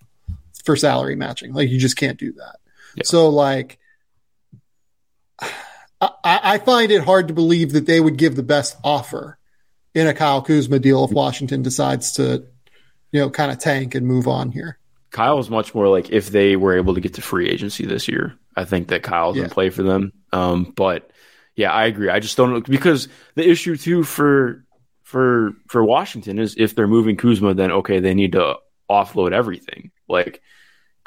for 0.65 0.75
salary 0.75 1.17
matching. 1.17 1.53
Like 1.53 1.69
you 1.69 1.79
just 1.79 1.97
can't 1.97 2.19
do 2.19 2.33
that. 2.33 2.57
Yeah. 2.97 3.03
So 3.05 3.29
like 3.29 3.79
I, 6.01 6.11
I 6.23 6.59
find 6.59 6.91
it 6.91 7.03
hard 7.05 7.29
to 7.29 7.35
believe 7.35 7.73
that 7.73 7.87
they 7.87 8.01
would 8.01 8.17
give 8.17 8.37
the 8.37 8.43
best 8.43 8.77
offer 8.85 9.39
in 9.95 10.07
a 10.07 10.15
Kyle 10.15 10.43
Kuzma 10.43 10.79
deal 10.79 11.05
if 11.05 11.11
Washington 11.11 11.63
decides 11.63 12.13
to, 12.13 12.47
you 13.13 13.21
know, 13.21 13.31
kind 13.31 13.51
of 13.51 13.59
tank 13.59 13.95
and 13.95 14.07
move 14.07 14.29
on 14.29 14.51
here. 14.51 14.79
Kyle 15.11 15.37
was 15.37 15.51
much 15.51 15.75
more 15.75 15.89
like 15.89 16.11
if 16.11 16.31
they 16.31 16.57
were 16.57 16.77
able 16.77 16.95
to 16.95 17.01
get 17.01 17.15
to 17.15 17.23
free 17.23 17.49
agency 17.49 17.87
this 17.87 18.09
year. 18.09 18.35
I 18.57 18.65
think 18.65 18.89
that 18.89 19.03
Kyle's 19.03 19.37
yeah. 19.37 19.43
gonna 19.43 19.55
play 19.55 19.71
for 19.71 19.83
them. 19.83 20.13
Um, 20.33 20.73
but 20.77 21.11
yeah, 21.55 21.73
I 21.73 21.87
agree. 21.87 22.11
I 22.11 22.21
just 22.21 22.37
don't 22.37 22.69
because 22.69 23.09
the 23.35 23.49
issue 23.49 23.77
too 23.77 24.05
for 24.05 24.65
for 25.03 25.53
for 25.69 25.83
Washington 25.83 26.39
is 26.39 26.55
if 26.59 26.75
they're 26.75 26.87
moving 26.87 27.17
Kuzma, 27.17 27.55
then 27.55 27.73
okay, 27.73 28.01
they 28.01 28.15
need 28.15 28.33
to 28.33 28.57
offload 28.91 29.33
everything. 29.33 29.91
Like 30.09 30.43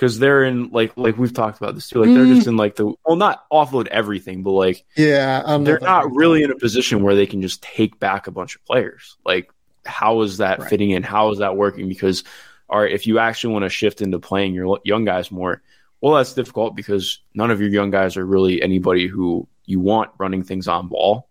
because 0.02 0.18
they're 0.18 0.44
in 0.44 0.72
like 0.72 0.98
like 0.98 1.16
we've 1.18 1.34
talked 1.34 1.62
about 1.62 1.76
this 1.76 1.88
too. 1.88 2.04
Like 2.04 2.14
they're 2.14 2.26
just 2.26 2.48
mm. 2.48 2.50
in 2.50 2.58
like 2.58 2.76
the 2.76 2.94
well, 3.06 3.16
not 3.16 3.46
offload 3.52 3.86
everything, 3.88 4.42
but 4.42 4.52
like 4.52 4.84
yeah, 4.98 5.58
they're 5.60 5.80
not 5.80 6.12
really 6.12 6.42
in 6.42 6.50
a 6.50 6.58
position 6.58 7.04
where 7.04 7.16
they 7.16 7.28
can 7.28 7.44
just 7.44 7.62
take 7.62 8.00
back 8.00 8.26
a 8.26 8.32
bunch 8.32 8.56
of 8.56 8.66
players. 8.66 9.18
Like 9.24 9.52
how 9.86 10.22
is 10.22 10.38
that 10.38 10.60
right. 10.60 10.70
fitting 10.70 10.92
in? 10.92 11.04
How 11.04 11.32
is 11.32 11.40
that 11.40 11.56
working? 11.56 11.88
Because 11.88 12.24
all 12.70 12.80
right, 12.80 12.92
if 12.92 13.06
you 13.06 13.20
actually 13.20 13.54
want 13.54 13.64
to 13.64 13.70
shift 13.70 14.02
into 14.02 14.20
playing 14.20 14.54
your 14.54 14.80
young 14.84 15.04
guys 15.04 15.30
more, 15.30 15.62
well, 16.00 16.16
that's 16.16 16.34
difficult 16.34 16.76
because 16.76 17.20
none 17.34 17.52
of 17.52 17.60
your 17.60 17.70
young 17.70 17.92
guys 17.92 18.18
are 18.18 18.26
really 18.26 18.62
anybody 18.62 19.08
who 19.08 19.48
you 19.66 19.80
want 19.80 20.12
running 20.18 20.44
things 20.44 20.68
on 20.68 20.88
ball. 20.88 21.28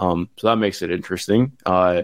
Um, 0.00 0.28
so 0.36 0.48
that 0.48 0.56
makes 0.56 0.82
it 0.82 0.90
interesting. 0.90 1.52
Uh, 1.64 2.02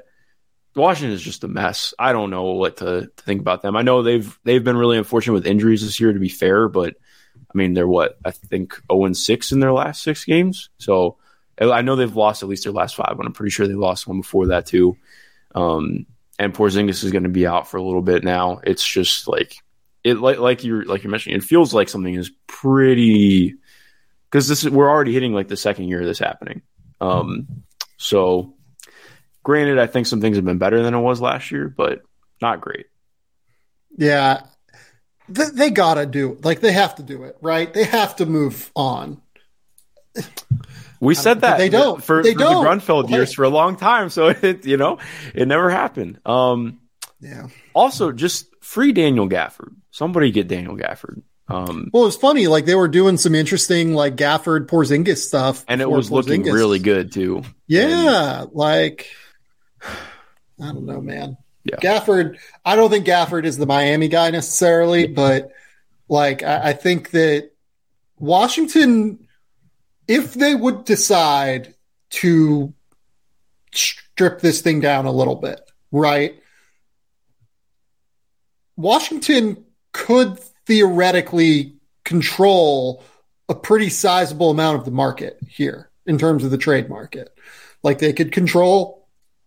Washington 0.77 1.13
is 1.15 1.23
just 1.23 1.45
a 1.45 1.49
mess. 1.49 1.95
I 1.99 2.13
don't 2.13 2.31
know 2.31 2.53
what 2.53 2.79
to, 2.79 3.11
to, 3.17 3.25
think 3.25 3.41
about 3.41 3.63
them. 3.63 3.77
I 3.77 3.83
know 3.83 4.03
they've 4.03 4.39
they've 4.43 4.63
been 4.63 4.77
really 4.77 4.99
unfortunate 4.99 5.35
with 5.35 5.47
injuries 5.47 5.83
this 5.83 6.01
year, 6.01 6.13
to 6.13 6.19
be 6.19 6.29
fair, 6.29 6.69
but 6.69 6.95
I 7.37 7.57
mean 7.57 7.75
they're 7.75 7.87
what 7.87 8.19
I 8.25 8.33
think 8.33 8.75
zero 8.75 8.85
oh 8.91 9.05
and 9.05 9.17
six 9.17 9.53
in 9.53 9.61
their 9.61 9.73
last 9.73 10.03
six 10.03 10.25
games. 10.25 10.71
So 10.79 11.19
I 11.61 11.83
know 11.83 11.95
they've 11.95 12.15
lost 12.15 12.43
at 12.43 12.49
least 12.49 12.65
their 12.65 12.73
last 12.73 12.97
five, 12.97 13.15
but 13.17 13.25
I'm 13.27 13.33
pretty 13.33 13.51
sure 13.51 13.69
they 13.69 13.75
lost 13.75 14.09
one 14.09 14.21
before 14.21 14.49
that 14.49 14.67
too. 14.67 14.97
Um, 15.55 16.07
and 16.39 16.53
Porzingis 16.53 17.05
is 17.05 17.13
going 17.13 17.25
to 17.25 17.29
be 17.29 17.47
out 17.47 17.69
for 17.69 17.77
a 17.77 17.83
little 17.83 18.03
bit 18.03 18.25
now. 18.25 18.61
It's 18.65 18.87
just 18.87 19.29
like 19.29 19.57
it 20.03 20.19
like 20.19 20.39
like 20.39 20.65
you're 20.65 20.85
like 20.85 21.03
you're 21.03 21.11
mentioning, 21.11 21.39
it 21.39 21.45
feels 21.45 21.73
like 21.73 21.89
something 21.89 22.15
is 22.15 22.31
pretty 22.47 23.55
because 24.31 24.49
this 24.49 24.65
is 24.65 24.71
we're 24.71 24.91
already 24.91 25.13
hitting 25.13 25.33
like 25.33 25.49
the 25.49 25.57
second 25.57 25.89
year 25.89 26.01
of 26.01 26.07
this 26.07 26.19
happening. 26.19 26.63
Um, 27.01 27.65
so 27.97 28.55
granted, 29.43 29.79
I 29.79 29.87
think 29.87 30.07
some 30.07 30.21
things 30.21 30.37
have 30.37 30.45
been 30.45 30.59
better 30.59 30.83
than 30.83 30.95
it 30.95 31.01
was 31.01 31.21
last 31.21 31.51
year, 31.51 31.69
but 31.69 32.03
not 32.43 32.61
great. 32.61 32.87
Yeah, 33.97 34.43
they, 35.29 35.47
they 35.53 35.71
gotta 35.71 36.05
do. 36.05 36.39
Like 36.43 36.61
they 36.61 36.73
have 36.73 36.97
to 36.97 37.03
do 37.03 37.23
it, 37.25 37.37
right? 37.41 37.73
They 37.73 37.85
have 37.85 38.17
to 38.17 38.27
move 38.27 38.71
on. 38.75 39.23
We 41.01 41.15
said 41.15 41.43
that 41.43 41.59
they 41.59 41.69
don't 41.69 42.03
for, 42.03 42.23
they 42.23 42.33
for 42.33 42.39
don't. 42.39 42.65
the 42.65 42.71
Grunfeld 42.71 43.11
years 43.11 43.33
for 43.33 43.45
a 43.45 43.49
long 43.49 43.77
time, 43.77 44.11
so 44.11 44.29
it 44.43 44.65
you 44.67 44.77
know 44.77 44.99
it 45.35 45.49
never 45.49 45.71
happened. 45.71 46.21
Um, 46.25 46.81
yeah. 47.21 47.49
Also, 47.73 48.13
just 48.13 48.47
free 48.61 48.93
Daniel 48.93 49.29
Gafford. 49.29 49.75
Somebody 49.91 50.31
get 50.31 50.49
Daniel 50.49 50.77
Gafford. 50.77 51.23
Um, 51.47 51.91
well, 51.93 52.07
it's 52.07 52.17
funny. 52.17 52.47
Like 52.47 52.65
they 52.65 52.75
were 52.75 52.89
doing 52.89 53.17
some 53.17 53.35
interesting 53.35 53.95
like 53.95 54.17
Gafford 54.17 54.67
Porzingis 54.67 55.19
stuff, 55.19 55.65
and 55.69 55.81
it 55.81 55.91
was 55.91 56.09
Porzingis. 56.09 56.13
looking 56.13 56.43
really 56.45 56.79
good 56.79 57.13
too. 57.13 57.43
Yeah, 57.67 58.43
and, 58.43 58.53
like 58.53 59.09
I 60.61 60.67
don't 60.67 60.87
know, 60.87 61.01
man. 61.01 61.37
Yeah. 61.65 61.77
Gafford. 61.77 62.39
I 62.65 62.77
don't 62.77 62.91
think 62.91 63.07
Gafford 63.07 63.45
is 63.45 63.59
the 63.59 63.67
Miami 63.67 64.09
guy 64.09 64.31
necessarily, 64.31 65.07
but 65.07 65.51
like 66.09 66.43
I, 66.43 66.71
I 66.71 66.73
think 66.73 67.11
that 67.11 67.51
Washington, 68.19 69.24
if 70.07 70.35
they 70.35 70.55
would 70.55 70.85
decide 70.85 71.75
to 72.11 72.73
strip 73.73 74.41
this 74.41 74.61
thing 74.61 74.81
down 74.81 75.07
a 75.07 75.13
little 75.13 75.37
bit, 75.37 75.61
right? 75.91 76.41
Washington 78.77 79.65
could 79.93 80.39
theoretically 80.67 81.77
control 82.05 83.03
a 83.49 83.55
pretty 83.55 83.89
sizable 83.89 84.51
amount 84.51 84.79
of 84.79 84.85
the 84.85 84.91
market 84.91 85.39
here 85.49 85.91
in 86.07 86.19
terms 86.19 86.45
of 86.45 86.51
the 86.51 86.59
trade 86.59 86.89
market. 86.89 87.37
Like 87.83 87.99
they 87.99 88.13
could 88.13 88.33
control 88.33 89.04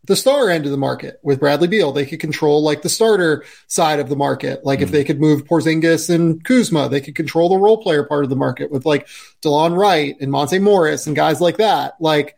the 0.08 0.16
star 0.16 0.50
end 0.50 0.66
of 0.66 0.72
the 0.72 0.78
market 0.78 1.20
with 1.22 1.40
Bradley 1.40 1.68
Beal. 1.68 1.92
They 1.92 2.06
could 2.06 2.20
control 2.20 2.64
like 2.64 2.82
the 2.82 2.90
starter 2.90 3.44
side 3.68 4.00
of 4.00 4.10
the 4.10 4.16
market. 4.16 4.66
Like 4.66 4.80
mm-hmm. 4.80 4.86
if 4.86 4.92
they 4.92 5.04
could 5.04 5.20
move 5.20 5.46
Porzingis 5.46 6.10
and 6.10 6.44
Kuzma, 6.44 6.90
they 6.90 7.02
could 7.02 7.16
control 7.16 7.50
the 7.50 7.58
role 7.58 7.84
player 7.84 8.04
part 8.04 8.24
of 8.24 8.30
the 8.30 8.36
market 8.36 8.72
with 8.72 8.86
like 8.86 9.08
Delon 9.42 9.78
Wright 9.78 10.16
and 10.20 10.32
Monte 10.32 10.60
Morris 10.60 11.08
and 11.08 11.16
guys 11.16 11.42
like 11.42 11.58
that. 11.58 11.96
Like 12.00 12.38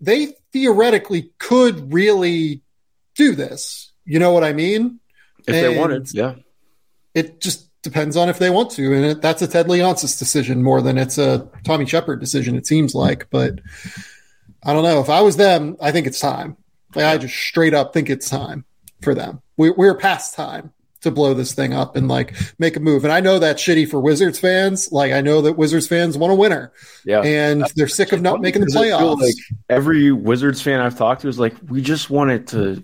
they 0.00 0.34
theoretically 0.52 1.30
could 1.38 1.92
really 1.92 2.62
do 3.14 3.34
this. 3.34 3.92
You 4.04 4.18
know 4.18 4.32
what 4.32 4.44
I 4.44 4.52
mean? 4.52 4.98
If 5.46 5.54
and 5.54 5.56
they 5.56 5.78
wanted, 5.78 6.12
yeah. 6.12 6.34
It 7.14 7.40
just 7.40 7.70
depends 7.82 8.16
on 8.16 8.28
if 8.28 8.40
they 8.40 8.50
want 8.50 8.72
to, 8.72 8.92
and 8.92 9.04
it, 9.04 9.22
that's 9.22 9.42
a 9.42 9.46
Ted 9.46 9.66
Leonsis 9.66 10.18
decision 10.18 10.62
more 10.62 10.82
than 10.82 10.98
it's 10.98 11.18
a 11.18 11.48
Tommy 11.62 11.86
Sheppard 11.86 12.18
decision. 12.18 12.56
It 12.56 12.66
seems 12.66 12.94
like, 12.94 13.28
but 13.30 13.60
I 14.64 14.72
don't 14.72 14.82
know. 14.82 15.00
If 15.00 15.10
I 15.10 15.20
was 15.20 15.36
them, 15.36 15.76
I 15.80 15.92
think 15.92 16.08
it's 16.08 16.18
time. 16.18 16.56
Like, 16.96 17.04
I 17.06 17.18
just 17.18 17.34
straight 17.34 17.74
up 17.74 17.92
think 17.92 18.10
it's 18.10 18.28
time 18.28 18.64
for 19.02 19.14
them. 19.14 19.40
We, 19.56 19.70
we're 19.70 19.96
past 19.96 20.34
time 20.34 20.72
to 21.02 21.10
blow 21.10 21.34
this 21.34 21.52
thing 21.52 21.72
up 21.72 21.96
and 21.96 22.08
like 22.08 22.34
make 22.58 22.76
a 22.76 22.80
move. 22.80 23.04
And 23.04 23.12
I 23.12 23.20
know 23.20 23.38
that's 23.38 23.62
shitty 23.62 23.88
for 23.88 24.00
Wizards 24.00 24.38
fans. 24.38 24.90
Like 24.90 25.12
I 25.12 25.20
know 25.20 25.42
that 25.42 25.52
Wizards 25.52 25.86
fans 25.86 26.18
want 26.18 26.32
a 26.32 26.36
winner. 26.36 26.72
Yeah. 27.04 27.20
And 27.20 27.64
they're 27.76 27.88
sick 27.88 28.12
of 28.12 28.22
not 28.22 28.40
making 28.40 28.62
the 28.62 28.68
playoffs. 28.68 29.20
Like 29.20 29.34
every 29.68 30.12
Wizards 30.12 30.62
fan 30.62 30.80
I've 30.80 30.96
talked 30.96 31.20
to 31.22 31.28
is 31.28 31.38
like, 31.38 31.54
we 31.68 31.82
just 31.82 32.10
want 32.10 32.30
it 32.30 32.48
to, 32.48 32.82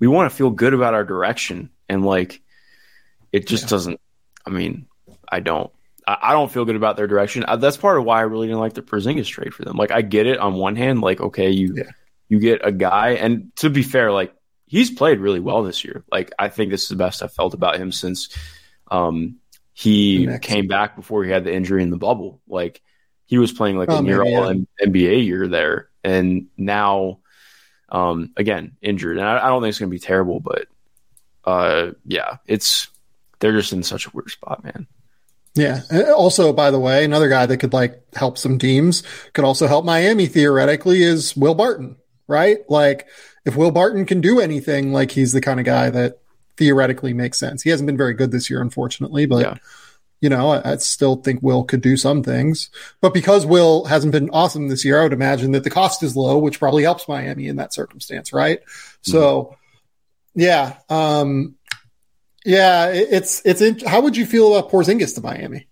we 0.00 0.08
want 0.08 0.30
to 0.30 0.36
feel 0.36 0.50
good 0.50 0.74
about 0.74 0.94
our 0.94 1.04
direction 1.04 1.70
and 1.88 2.04
like 2.04 2.40
it 3.32 3.46
just 3.46 3.64
yeah. 3.64 3.70
doesn't. 3.70 4.00
I 4.46 4.50
mean, 4.50 4.86
I 5.28 5.40
don't. 5.40 5.70
I, 6.06 6.32
don't 6.32 6.50
feel 6.50 6.64
good 6.64 6.74
about 6.74 6.96
their 6.96 7.06
direction. 7.06 7.44
I, 7.44 7.56
that's 7.56 7.76
part 7.76 7.98
of 7.98 8.04
why 8.04 8.20
I 8.20 8.22
really 8.22 8.46
didn't 8.46 8.60
like 8.60 8.72
the 8.72 8.80
Porzingis 8.80 9.26
trade 9.26 9.52
for 9.52 9.62
them. 9.62 9.76
Like, 9.76 9.90
I 9.90 10.00
get 10.00 10.26
it 10.26 10.38
on 10.38 10.54
one 10.54 10.74
hand, 10.74 11.02
like, 11.02 11.20
okay, 11.20 11.50
you 11.50 11.74
yeah. 11.76 11.90
You 12.28 12.38
get 12.38 12.60
a 12.64 12.72
guy, 12.72 13.10
and 13.10 13.54
to 13.56 13.70
be 13.70 13.82
fair, 13.82 14.12
like 14.12 14.34
he's 14.66 14.90
played 14.90 15.18
really 15.18 15.40
well 15.40 15.62
this 15.62 15.84
year. 15.84 16.04
Like, 16.10 16.32
I 16.38 16.48
think 16.48 16.70
this 16.70 16.82
is 16.84 16.88
the 16.88 16.96
best 16.96 17.22
I've 17.22 17.32
felt 17.32 17.54
about 17.54 17.76
him 17.76 17.90
since 17.90 18.28
um, 18.90 19.36
he 19.72 20.26
Next. 20.26 20.46
came 20.46 20.68
back 20.68 20.94
before 20.94 21.24
he 21.24 21.30
had 21.30 21.44
the 21.44 21.52
injury 21.52 21.82
in 21.82 21.90
the 21.90 21.96
bubble. 21.96 22.40
Like, 22.46 22.82
he 23.26 23.38
was 23.38 23.52
playing 23.52 23.76
like 23.76 23.90
oh, 23.90 23.98
a 23.98 24.02
near 24.02 24.22
all. 24.22 24.54
NBA 24.82 25.24
year 25.24 25.48
there, 25.48 25.88
and 26.04 26.46
now, 26.56 27.20
um, 27.88 28.32
again, 28.36 28.76
injured. 28.80 29.18
And 29.18 29.26
I, 29.26 29.38
I 29.44 29.48
don't 29.48 29.60
think 29.60 29.70
it's 29.70 29.78
going 29.78 29.90
to 29.90 29.94
be 29.94 29.98
terrible, 29.98 30.40
but 30.40 30.66
uh, 31.44 31.92
yeah, 32.06 32.36
it's 32.46 32.88
they're 33.40 33.52
just 33.52 33.72
in 33.72 33.82
such 33.82 34.06
a 34.06 34.10
weird 34.12 34.30
spot, 34.30 34.64
man. 34.64 34.86
Yeah. 35.54 35.82
Also, 36.14 36.52
by 36.52 36.70
the 36.70 36.78
way, 36.78 37.04
another 37.04 37.28
guy 37.28 37.46
that 37.46 37.56
could 37.58 37.72
like 37.72 38.00
help 38.14 38.38
some 38.38 38.58
teams 38.58 39.02
could 39.32 39.44
also 39.44 39.66
help 39.66 39.84
Miami 39.84 40.26
theoretically 40.26 41.02
is 41.02 41.36
Will 41.36 41.54
Barton, 41.54 41.96
right? 42.28 42.58
Like 42.68 43.08
if 43.44 43.56
Will 43.56 43.72
Barton 43.72 44.06
can 44.06 44.20
do 44.20 44.38
anything, 44.38 44.92
like 44.92 45.10
he's 45.10 45.32
the 45.32 45.40
kind 45.40 45.58
of 45.58 45.66
guy 45.66 45.90
that 45.90 46.20
theoretically 46.56 47.14
makes 47.14 47.38
sense. 47.38 47.62
He 47.62 47.70
hasn't 47.70 47.86
been 47.86 47.96
very 47.96 48.14
good 48.14 48.30
this 48.30 48.48
year, 48.48 48.60
unfortunately, 48.60 49.26
but 49.26 49.40
yeah. 49.44 49.54
you 50.20 50.28
know, 50.28 50.50
I, 50.50 50.72
I, 50.72 50.76
still 50.76 51.16
think 51.16 51.42
Will 51.42 51.64
could 51.64 51.80
do 51.80 51.96
some 51.96 52.22
things. 52.22 52.70
But 53.00 53.14
because 53.14 53.46
Will 53.46 53.84
hasn't 53.86 54.12
been 54.12 54.30
awesome 54.30 54.68
this 54.68 54.84
year, 54.84 55.00
I 55.00 55.04
would 55.04 55.12
imagine 55.12 55.52
that 55.52 55.64
the 55.64 55.70
cost 55.70 56.02
is 56.02 56.16
low, 56.16 56.38
which 56.38 56.58
probably 56.58 56.82
helps 56.82 57.08
Miami 57.08 57.48
in 57.48 57.56
that 57.56 57.72
circumstance, 57.72 58.32
right? 58.32 58.60
Mm-hmm. 58.60 59.10
So 59.10 59.56
yeah. 60.34 60.76
Um, 60.88 61.56
yeah, 62.44 62.88
it's 62.88 63.42
it's. 63.44 63.60
In, 63.60 63.80
how 63.80 64.00
would 64.00 64.16
you 64.16 64.24
feel 64.24 64.54
about 64.54 64.70
Porzingis 64.70 65.14
to 65.16 65.20
Miami? 65.20 65.66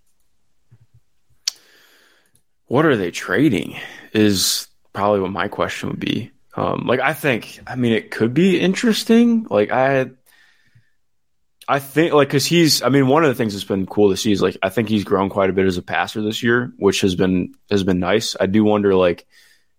What 2.66 2.84
are 2.84 2.96
they 2.96 3.10
trading? 3.10 3.76
Is 4.12 4.66
probably 4.92 5.20
what 5.20 5.30
my 5.30 5.48
question 5.48 5.90
would 5.90 6.00
be. 6.00 6.32
Um, 6.56 6.86
like 6.86 7.00
I 7.00 7.12
think, 7.12 7.60
I 7.66 7.76
mean, 7.76 7.92
it 7.92 8.10
could 8.10 8.32
be 8.32 8.58
interesting. 8.58 9.46
Like 9.50 9.70
I, 9.70 10.10
I 11.68 11.80
think 11.80 12.14
like 12.14 12.28
because 12.28 12.46
he's. 12.46 12.82
I 12.82 12.88
mean, 12.88 13.08
one 13.08 13.24
of 13.24 13.28
the 13.28 13.34
things 13.34 13.52
that's 13.52 13.64
been 13.64 13.86
cool 13.86 14.10
to 14.10 14.16
see 14.16 14.32
is 14.32 14.40
like 14.40 14.56
I 14.62 14.70
think 14.70 14.88
he's 14.88 15.04
grown 15.04 15.28
quite 15.28 15.50
a 15.50 15.52
bit 15.52 15.66
as 15.66 15.76
a 15.76 15.82
passer 15.82 16.22
this 16.22 16.42
year, 16.42 16.72
which 16.78 17.02
has 17.02 17.14
been 17.14 17.54
has 17.70 17.84
been 17.84 17.98
nice. 17.98 18.36
I 18.38 18.46
do 18.46 18.64
wonder 18.64 18.94
like 18.94 19.26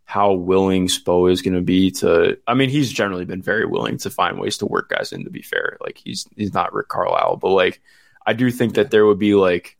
how 0.03 0.33
willing 0.33 0.87
Spo 0.87 1.31
is 1.31 1.41
going 1.41 1.55
to 1.55 1.61
be 1.61 1.91
to. 1.91 2.37
I 2.45 2.53
mean, 2.53 2.69
he's 2.69 2.91
generally 2.91 3.25
been 3.25 3.41
very 3.41 3.65
willing 3.65 3.97
to 3.99 4.09
find 4.09 4.39
ways 4.39 4.57
to 4.57 4.65
work 4.65 4.89
guys 4.89 5.13
in. 5.13 5.23
To 5.23 5.29
be 5.29 5.41
fair, 5.41 5.77
like 5.81 5.97
he's 5.97 6.27
he's 6.35 6.53
not 6.53 6.73
Rick 6.73 6.89
Carlisle, 6.89 7.37
but 7.37 7.49
like 7.49 7.81
I 8.25 8.33
do 8.33 8.51
think 8.51 8.75
that 8.75 8.91
there 8.91 9.05
would 9.05 9.19
be 9.19 9.33
like 9.33 9.77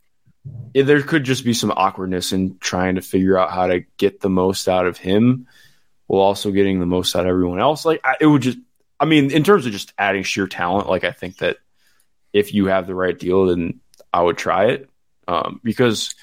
there 0.73 1.01
could 1.03 1.25
just 1.25 1.43
be 1.43 1.53
some 1.53 1.73
awkwardness 1.75 2.31
in 2.31 2.57
trying 2.59 2.95
to 2.95 3.01
figure 3.01 3.37
out 3.37 3.51
how 3.51 3.67
to 3.67 3.81
get 3.97 4.21
the 4.21 4.29
most 4.29 4.69
out 4.69 4.87
of 4.87 4.97
him 4.97 5.45
while 6.07 6.21
also 6.21 6.51
getting 6.51 6.79
the 6.79 6.85
most 6.85 7.15
out 7.15 7.25
of 7.25 7.29
everyone 7.29 7.59
else. 7.59 7.85
Like 7.85 8.01
I, 8.03 8.15
it 8.19 8.25
would 8.25 8.41
just. 8.41 8.57
I 8.99 9.05
mean, 9.05 9.29
in 9.29 9.43
terms 9.43 9.67
of 9.67 9.71
just 9.71 9.93
adding 9.99 10.23
sheer 10.23 10.47
talent, 10.47 10.89
like 10.89 11.03
I 11.03 11.11
think 11.11 11.38
that 11.38 11.57
if 12.34 12.53
you 12.53 12.65
have 12.65 12.88
the 12.88 12.95
right 12.95 13.17
deal, 13.17 13.45
then 13.45 13.79
I 14.11 14.23
would 14.23 14.38
try 14.38 14.71
it 14.71 14.89
um, 15.27 15.59
because 15.63 16.15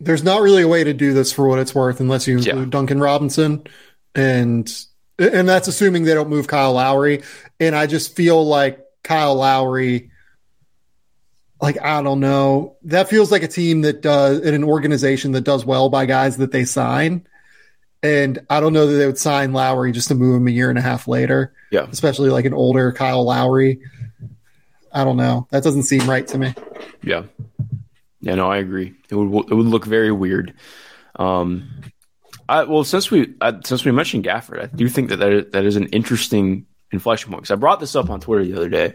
there's 0.00 0.24
not 0.24 0.42
really 0.42 0.62
a 0.62 0.68
way 0.68 0.84
to 0.84 0.92
do 0.92 1.12
this 1.12 1.32
for 1.32 1.46
what 1.46 1.58
it's 1.58 1.74
worth 1.74 2.00
unless 2.00 2.26
you 2.26 2.38
include 2.38 2.56
yeah. 2.56 2.70
Duncan 2.70 3.00
Robinson, 3.00 3.64
and 4.14 4.70
and 5.18 5.48
that's 5.48 5.68
assuming 5.68 6.04
they 6.04 6.14
don't 6.14 6.28
move 6.28 6.48
Kyle 6.48 6.72
Lowry. 6.72 7.22
And 7.60 7.74
I 7.74 7.86
just 7.86 8.16
feel 8.16 8.44
like 8.44 8.80
Kyle 9.04 9.36
Lowry, 9.36 10.10
like 11.60 11.80
I 11.80 12.02
don't 12.02 12.20
know, 12.20 12.76
that 12.84 13.08
feels 13.08 13.30
like 13.30 13.42
a 13.42 13.48
team 13.48 13.82
that 13.82 14.02
does 14.02 14.40
in 14.40 14.54
an 14.54 14.64
organization 14.64 15.32
that 15.32 15.42
does 15.42 15.64
well 15.64 15.88
by 15.88 16.06
guys 16.06 16.38
that 16.38 16.52
they 16.52 16.64
sign. 16.64 17.26
And 18.02 18.44
I 18.50 18.60
don't 18.60 18.72
know 18.72 18.86
that 18.86 18.94
they 18.94 19.06
would 19.06 19.18
sign 19.18 19.52
Lowry 19.52 19.92
just 19.92 20.08
to 20.08 20.14
move 20.14 20.36
him 20.36 20.48
a 20.48 20.50
year 20.50 20.70
and 20.70 20.78
a 20.78 20.82
half 20.82 21.06
later. 21.06 21.54
Yeah. 21.70 21.86
Especially 21.90 22.30
like 22.30 22.44
an 22.44 22.54
older 22.54 22.92
Kyle 22.92 23.24
Lowry. 23.24 23.80
I 24.92 25.04
don't 25.04 25.16
know. 25.16 25.46
That 25.50 25.62
doesn't 25.62 25.84
seem 25.84 26.08
right 26.08 26.26
to 26.28 26.38
me. 26.38 26.54
Yeah. 27.02 27.24
Yeah, 28.20 28.36
no, 28.36 28.50
I 28.50 28.58
agree. 28.58 28.94
It 29.10 29.14
would 29.14 29.50
it 29.50 29.54
would 29.54 29.66
look 29.66 29.84
very 29.84 30.12
weird. 30.12 30.54
Um, 31.16 31.68
I, 32.48 32.64
well, 32.64 32.84
since 32.84 33.10
we 33.10 33.34
I, 33.40 33.58
since 33.64 33.84
we 33.84 33.92
mentioned 33.92 34.24
Gafford, 34.24 34.62
I 34.62 34.66
do 34.66 34.88
think 34.88 35.08
that 35.08 35.16
that 35.16 35.32
is, 35.32 35.50
that 35.52 35.64
is 35.64 35.76
an 35.76 35.88
interesting 35.88 36.66
inflection 36.92 37.30
point. 37.30 37.42
Because 37.42 37.50
I 37.50 37.56
brought 37.56 37.80
this 37.80 37.96
up 37.96 38.10
on 38.10 38.20
Twitter 38.20 38.44
the 38.44 38.54
other 38.54 38.68
day. 38.68 38.94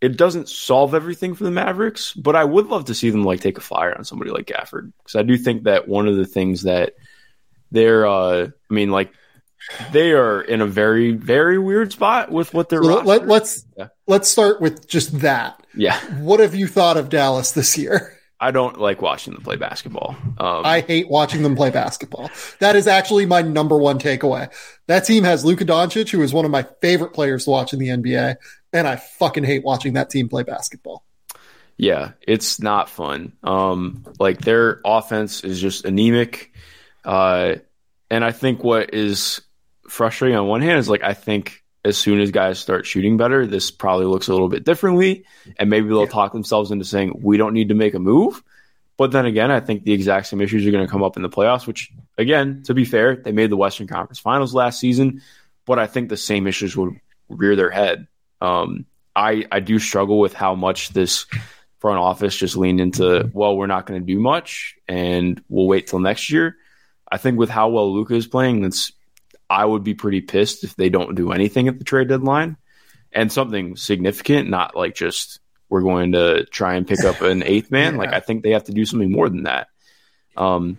It 0.00 0.16
doesn't 0.16 0.48
solve 0.48 0.94
everything 0.94 1.34
for 1.34 1.44
the 1.44 1.50
Mavericks, 1.50 2.14
but 2.14 2.34
I 2.34 2.44
would 2.44 2.66
love 2.66 2.86
to 2.86 2.94
see 2.94 3.10
them 3.10 3.22
like 3.22 3.40
take 3.40 3.58
a 3.58 3.60
flyer 3.60 3.96
on 3.96 4.04
somebody 4.04 4.30
like 4.30 4.46
Gafford 4.46 4.92
because 4.98 5.14
I 5.14 5.22
do 5.22 5.36
think 5.36 5.64
that 5.64 5.88
one 5.88 6.08
of 6.08 6.16
the 6.16 6.24
things 6.24 6.62
that 6.62 6.94
they're, 7.70 8.06
uh, 8.06 8.48
I 8.48 8.74
mean, 8.74 8.90
like 8.90 9.12
they 9.92 10.12
are 10.12 10.40
in 10.40 10.60
a 10.60 10.66
very 10.66 11.12
very 11.12 11.58
weird 11.58 11.92
spot 11.92 12.30
with 12.30 12.54
what 12.54 12.68
they're. 12.68 12.82
Let, 12.82 13.22
us 13.22 13.28
let's, 13.28 13.66
yeah. 13.76 13.88
let's 14.06 14.28
start 14.28 14.60
with 14.60 14.88
just 14.88 15.20
that. 15.20 15.64
Yeah. 15.74 15.98
What 16.20 16.40
have 16.40 16.54
you 16.54 16.66
thought 16.66 16.96
of 16.96 17.08
Dallas 17.08 17.52
this 17.52 17.76
year? 17.78 18.16
I 18.42 18.52
don't 18.52 18.80
like 18.80 19.02
watching 19.02 19.34
them 19.34 19.42
play 19.42 19.56
basketball. 19.56 20.16
Um, 20.38 20.64
I 20.64 20.80
hate 20.80 21.10
watching 21.10 21.42
them 21.42 21.54
play 21.54 21.68
basketball. 21.68 22.30
That 22.58 22.74
is 22.74 22.86
actually 22.86 23.26
my 23.26 23.42
number 23.42 23.76
one 23.76 23.98
takeaway. 23.98 24.50
That 24.86 25.04
team 25.04 25.24
has 25.24 25.44
Luka 25.44 25.66
Doncic, 25.66 26.10
who 26.10 26.22
is 26.22 26.32
one 26.32 26.46
of 26.46 26.50
my 26.50 26.66
favorite 26.80 27.12
players 27.12 27.44
to 27.44 27.50
watch 27.50 27.74
in 27.74 27.78
the 27.78 27.88
NBA, 27.88 28.36
and 28.72 28.88
I 28.88 28.96
fucking 28.96 29.44
hate 29.44 29.62
watching 29.62 29.92
that 29.92 30.08
team 30.08 30.30
play 30.30 30.42
basketball. 30.42 31.04
Yeah, 31.76 32.12
it's 32.22 32.60
not 32.60 32.88
fun. 32.88 33.32
Um, 33.42 34.04
like 34.18 34.40
their 34.40 34.80
offense 34.86 35.44
is 35.44 35.60
just 35.60 35.84
anemic. 35.84 36.52
Uh, 37.04 37.56
and 38.10 38.24
I 38.24 38.32
think 38.32 38.62
what 38.64 38.94
is 38.94 39.40
frustrating 39.88 40.36
on 40.36 40.46
one 40.46 40.62
hand 40.62 40.78
is 40.78 40.88
like 40.88 41.02
I 41.02 41.14
think 41.14 41.62
as 41.84 41.96
soon 41.96 42.20
as 42.20 42.30
guys 42.30 42.58
start 42.58 42.86
shooting 42.86 43.16
better, 43.16 43.46
this 43.46 43.70
probably 43.70 44.06
looks 44.06 44.28
a 44.28 44.32
little 44.32 44.48
bit 44.48 44.64
differently, 44.64 45.24
and 45.58 45.70
maybe 45.70 45.88
they'll 45.88 46.00
yeah. 46.00 46.10
talk 46.10 46.32
themselves 46.32 46.70
into 46.70 46.84
saying 46.84 47.18
we 47.22 47.36
don't 47.36 47.54
need 47.54 47.68
to 47.68 47.74
make 47.74 47.94
a 47.94 47.98
move. 47.98 48.42
But 48.98 49.12
then 49.12 49.24
again, 49.24 49.50
I 49.50 49.60
think 49.60 49.84
the 49.84 49.94
exact 49.94 50.26
same 50.26 50.42
issues 50.42 50.66
are 50.66 50.70
going 50.70 50.84
to 50.84 50.90
come 50.90 51.02
up 51.02 51.16
in 51.16 51.22
the 51.22 51.30
playoffs. 51.30 51.66
Which, 51.66 51.90
again, 52.18 52.62
to 52.64 52.74
be 52.74 52.84
fair, 52.84 53.16
they 53.16 53.32
made 53.32 53.50
the 53.50 53.56
Western 53.56 53.86
Conference 53.86 54.18
Finals 54.18 54.52
last 54.52 54.78
season, 54.78 55.22
but 55.64 55.78
I 55.78 55.86
think 55.86 56.10
the 56.10 56.18
same 56.18 56.46
issues 56.46 56.76
would 56.76 57.00
rear 57.30 57.56
their 57.56 57.70
head. 57.70 58.08
Um, 58.42 58.84
I 59.16 59.46
I 59.50 59.60
do 59.60 59.78
struggle 59.78 60.18
with 60.18 60.34
how 60.34 60.54
much 60.54 60.90
this 60.90 61.24
front 61.78 61.98
office 61.98 62.36
just 62.36 62.56
leaned 62.56 62.80
into. 62.80 63.30
Well, 63.32 63.56
we're 63.56 63.66
not 63.66 63.86
going 63.86 64.00
to 64.00 64.06
do 64.06 64.20
much, 64.20 64.76
and 64.86 65.42
we'll 65.48 65.66
wait 65.66 65.86
till 65.86 66.00
next 66.00 66.30
year. 66.30 66.56
I 67.10 67.18
think 67.18 67.38
with 67.38 67.50
how 67.50 67.68
well 67.70 67.92
Luka 67.92 68.14
is 68.14 68.26
playing, 68.26 68.62
that's 68.62 68.92
I 69.48 69.64
would 69.64 69.82
be 69.82 69.94
pretty 69.94 70.20
pissed 70.20 70.62
if 70.62 70.76
they 70.76 70.88
don't 70.88 71.16
do 71.16 71.32
anything 71.32 71.68
at 71.68 71.78
the 71.78 71.84
trade 71.84 72.08
deadline 72.08 72.56
and 73.12 73.32
something 73.32 73.76
significant, 73.76 74.48
not 74.48 74.76
like 74.76 74.94
just 74.94 75.40
we're 75.68 75.82
going 75.82 76.12
to 76.12 76.44
try 76.46 76.74
and 76.74 76.86
pick 76.86 77.04
up 77.04 77.20
an 77.20 77.42
eighth 77.46 77.70
man. 77.70 77.94
yeah. 77.94 77.98
Like 77.98 78.12
I 78.12 78.20
think 78.20 78.42
they 78.42 78.50
have 78.50 78.64
to 78.64 78.72
do 78.72 78.84
something 78.84 79.10
more 79.10 79.28
than 79.28 79.44
that. 79.44 79.68
Um, 80.36 80.78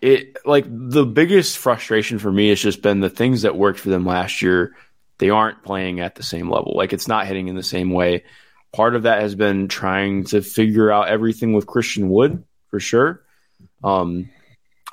it 0.00 0.36
like 0.44 0.66
the 0.68 1.06
biggest 1.06 1.56
frustration 1.56 2.18
for 2.18 2.30
me 2.30 2.50
has 2.50 2.60
just 2.60 2.82
been 2.82 3.00
the 3.00 3.08
things 3.08 3.42
that 3.42 3.56
worked 3.56 3.80
for 3.80 3.88
them 3.88 4.04
last 4.04 4.42
year. 4.42 4.76
They 5.18 5.30
aren't 5.30 5.62
playing 5.62 6.00
at 6.00 6.14
the 6.14 6.22
same 6.22 6.50
level. 6.50 6.74
Like 6.76 6.92
it's 6.92 7.08
not 7.08 7.26
hitting 7.26 7.48
in 7.48 7.56
the 7.56 7.62
same 7.62 7.90
way. 7.90 8.24
Part 8.72 8.96
of 8.96 9.04
that 9.04 9.22
has 9.22 9.34
been 9.34 9.68
trying 9.68 10.24
to 10.24 10.42
figure 10.42 10.90
out 10.90 11.08
everything 11.08 11.54
with 11.54 11.66
Christian 11.66 12.10
Wood 12.10 12.44
for 12.68 12.80
sure. 12.80 13.22
Um, 13.82 14.28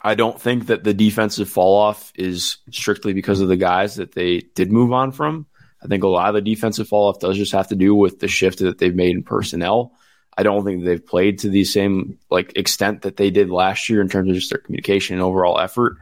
I 0.03 0.15
don't 0.15 0.39
think 0.39 0.67
that 0.67 0.83
the 0.83 0.93
defensive 0.93 1.49
fall 1.49 1.77
off 1.77 2.11
is 2.15 2.57
strictly 2.71 3.13
because 3.13 3.39
of 3.39 3.47
the 3.47 3.57
guys 3.57 3.95
that 3.95 4.13
they 4.13 4.39
did 4.55 4.71
move 4.71 4.91
on 4.91 5.11
from. 5.11 5.45
I 5.83 5.87
think 5.87 6.03
a 6.03 6.07
lot 6.07 6.29
of 6.29 6.35
the 6.35 6.41
defensive 6.41 6.87
fall 6.87 7.09
off 7.09 7.19
does 7.19 7.37
just 7.37 7.51
have 7.53 7.67
to 7.69 7.75
do 7.75 7.93
with 7.93 8.19
the 8.19 8.27
shift 8.27 8.59
that 8.59 8.77
they've 8.77 8.95
made 8.95 9.15
in 9.15 9.23
personnel. 9.23 9.93
I 10.37 10.43
don't 10.43 10.63
think 10.63 10.83
they've 10.83 11.05
played 11.05 11.39
to 11.39 11.49
the 11.49 11.65
same 11.65 12.17
like 12.29 12.57
extent 12.57 13.01
that 13.01 13.17
they 13.17 13.29
did 13.29 13.49
last 13.49 13.89
year 13.89 14.01
in 14.01 14.09
terms 14.09 14.29
of 14.29 14.35
just 14.35 14.49
their 14.49 14.59
communication 14.59 15.15
and 15.15 15.23
overall 15.23 15.59
effort. 15.59 15.97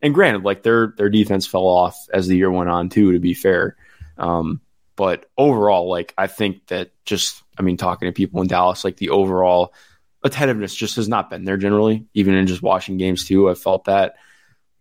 And 0.00 0.14
granted, 0.14 0.42
like 0.42 0.62
their 0.62 0.94
their 0.96 1.10
defense 1.10 1.46
fell 1.46 1.66
off 1.66 1.96
as 2.12 2.26
the 2.26 2.36
year 2.36 2.50
went 2.50 2.70
on 2.70 2.88
too. 2.88 3.12
To 3.12 3.18
be 3.18 3.34
fair, 3.34 3.76
um, 4.18 4.60
but 4.96 5.26
overall, 5.36 5.88
like 5.88 6.14
I 6.16 6.26
think 6.26 6.66
that 6.68 6.90
just 7.04 7.42
I 7.58 7.62
mean 7.62 7.76
talking 7.76 8.08
to 8.08 8.12
people 8.12 8.40
in 8.40 8.48
Dallas, 8.48 8.84
like 8.84 8.96
the 8.96 9.10
overall 9.10 9.74
attentiveness 10.24 10.74
just 10.74 10.96
has 10.96 11.08
not 11.08 11.30
been 11.30 11.44
there 11.44 11.58
generally. 11.58 12.06
Even 12.14 12.34
in 12.34 12.46
just 12.46 12.62
watching 12.62 12.96
games 12.96 13.26
too, 13.28 13.48
I 13.48 13.54
felt 13.54 13.84
that. 13.84 14.14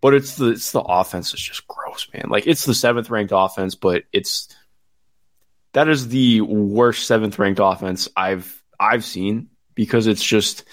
But 0.02 0.14
it's 0.14 0.36
the 0.38 0.48
it's 0.48 0.72
the 0.72 0.82
offense 0.82 1.32
that's 1.32 1.44
just 1.44 1.68
gross, 1.68 2.07
man. 2.14 2.26
Like 2.30 2.48
it's 2.48 2.65
the 2.65 2.74
seventh 2.74 3.10
ranked 3.10 3.34
offense, 3.36 3.76
but 3.76 4.03
it's 4.11 4.53
that 5.74 5.88
is 5.90 6.07
the 6.07 6.41
worst 6.41 7.07
seventh 7.07 7.38
ranked 7.38 7.60
offense 7.61 8.10
I've 8.15 8.64
I've 8.80 9.06
seen 9.06 9.49
because 9.76 10.07
it's 10.07 10.24
just 10.24 10.65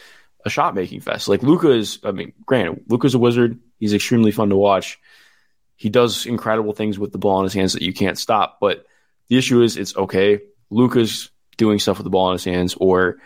a 0.45 0.51
shot 0.51 0.75
making 0.75 1.01
fest. 1.01 1.29
Like 1.29 1.43
Luka 1.43 1.71
is, 1.71 1.99
I 2.05 2.13
mean, 2.13 2.33
granted, 2.47 2.85
Luka's 2.89 3.15
a 3.15 3.19
wizard. 3.19 3.59
He's 3.79 3.95
extremely 3.95 4.31
fun 4.31 4.51
to 4.51 4.57
watch. 4.57 4.99
He 5.77 5.89
does 5.89 6.27
incredible 6.27 6.73
things 6.73 6.99
with 6.99 7.13
the 7.13 7.19
ball 7.19 7.41
in 7.41 7.45
his 7.45 7.55
hands 7.55 7.73
that 7.75 7.83
you 7.83 7.93
can't 7.93 8.19
stop. 8.19 8.59
But 8.61 8.85
the 9.29 9.39
issue 9.39 9.63
is, 9.63 9.77
it's 9.77 9.97
okay. 9.97 10.41
Luka's 10.71 11.31
doing 11.57 11.79
stuff 11.79 11.99
with 11.99 12.05
the 12.05 12.11
ball 12.11 12.31
in 12.31 12.35
his 12.35 12.45
hands, 12.45 12.75
or 12.75 13.19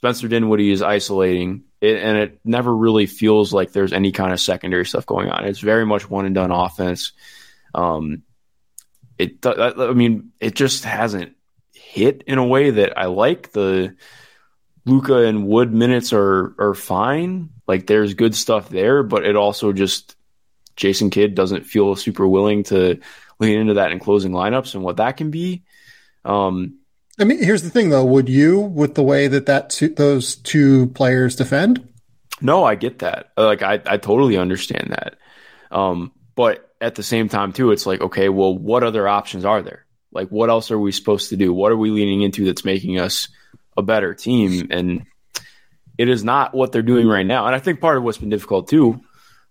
Spencer 0.00 0.28
Dinwiddie 0.28 0.70
is 0.70 0.80
isolating, 0.80 1.64
it, 1.82 2.02
and 2.02 2.16
it 2.16 2.40
never 2.42 2.74
really 2.74 3.04
feels 3.04 3.52
like 3.52 3.72
there's 3.72 3.92
any 3.92 4.12
kind 4.12 4.32
of 4.32 4.40
secondary 4.40 4.86
stuff 4.86 5.04
going 5.04 5.28
on. 5.28 5.44
It's 5.44 5.58
very 5.58 5.84
much 5.84 6.08
one 6.08 6.24
and 6.24 6.34
done 6.34 6.50
offense. 6.50 7.12
Um, 7.74 8.22
it, 9.18 9.44
I 9.44 9.92
mean, 9.92 10.32
it 10.40 10.54
just 10.54 10.84
hasn't 10.84 11.36
hit 11.74 12.24
in 12.26 12.38
a 12.38 12.46
way 12.46 12.70
that 12.70 12.98
I 12.98 13.06
like. 13.06 13.52
The 13.52 13.94
Luka 14.86 15.26
and 15.26 15.46
Wood 15.46 15.70
minutes 15.70 16.14
are 16.14 16.54
are 16.58 16.74
fine. 16.74 17.50
Like 17.68 17.86
there's 17.86 18.14
good 18.14 18.34
stuff 18.34 18.70
there, 18.70 19.02
but 19.02 19.26
it 19.26 19.36
also 19.36 19.74
just 19.74 20.16
Jason 20.76 21.10
Kidd 21.10 21.34
doesn't 21.34 21.66
feel 21.66 21.94
super 21.94 22.26
willing 22.26 22.62
to 22.64 23.00
lean 23.38 23.58
into 23.58 23.74
that 23.74 23.92
in 23.92 23.98
closing 23.98 24.32
lineups 24.32 24.74
and 24.74 24.82
what 24.82 24.96
that 24.96 25.18
can 25.18 25.30
be. 25.30 25.62
Um, 26.24 26.79
I 27.20 27.24
mean, 27.24 27.42
here's 27.42 27.62
the 27.62 27.70
thing 27.70 27.90
though. 27.90 28.04
Would 28.04 28.28
you, 28.30 28.58
with 28.58 28.94
the 28.94 29.02
way 29.02 29.28
that 29.28 29.46
that 29.46 29.70
two, 29.70 29.90
those 29.90 30.36
two 30.36 30.88
players 30.88 31.36
defend? 31.36 31.86
No, 32.40 32.64
I 32.64 32.74
get 32.74 33.00
that. 33.00 33.32
Like, 33.36 33.62
I, 33.62 33.74
I 33.84 33.98
totally 33.98 34.38
understand 34.38 34.90
that. 34.90 35.16
Um, 35.70 36.12
but 36.34 36.74
at 36.80 36.94
the 36.94 37.02
same 37.02 37.28
time, 37.28 37.52
too, 37.52 37.70
it's 37.72 37.84
like, 37.84 38.00
okay, 38.00 38.30
well, 38.30 38.56
what 38.56 38.82
other 38.82 39.06
options 39.06 39.44
are 39.44 39.60
there? 39.60 39.84
Like, 40.10 40.28
what 40.28 40.48
else 40.48 40.70
are 40.70 40.78
we 40.78 40.92
supposed 40.92 41.28
to 41.28 41.36
do? 41.36 41.52
What 41.52 41.70
are 41.70 41.76
we 41.76 41.90
leaning 41.90 42.22
into 42.22 42.46
that's 42.46 42.64
making 42.64 42.98
us 42.98 43.28
a 43.76 43.82
better 43.82 44.14
team? 44.14 44.68
And 44.70 45.04
it 45.98 46.08
is 46.08 46.24
not 46.24 46.54
what 46.54 46.72
they're 46.72 46.80
doing 46.80 47.06
right 47.06 47.26
now. 47.26 47.44
And 47.44 47.54
I 47.54 47.58
think 47.58 47.80
part 47.80 47.98
of 47.98 48.02
what's 48.02 48.16
been 48.16 48.30
difficult 48.30 48.68
too, 48.68 49.00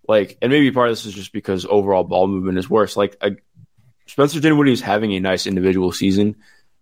like, 0.08 0.36
and 0.42 0.50
maybe 0.50 0.72
part 0.72 0.88
of 0.88 0.96
this 0.96 1.06
is 1.06 1.14
just 1.14 1.32
because 1.32 1.64
overall 1.64 2.02
ball 2.02 2.26
movement 2.26 2.58
is 2.58 2.68
worse. 2.68 2.96
Like, 2.96 3.22
Spencer 4.06 4.40
Dinwiddie 4.40 4.72
is 4.72 4.80
having 4.80 5.12
a 5.12 5.20
nice 5.20 5.46
individual 5.46 5.92
season 5.92 6.34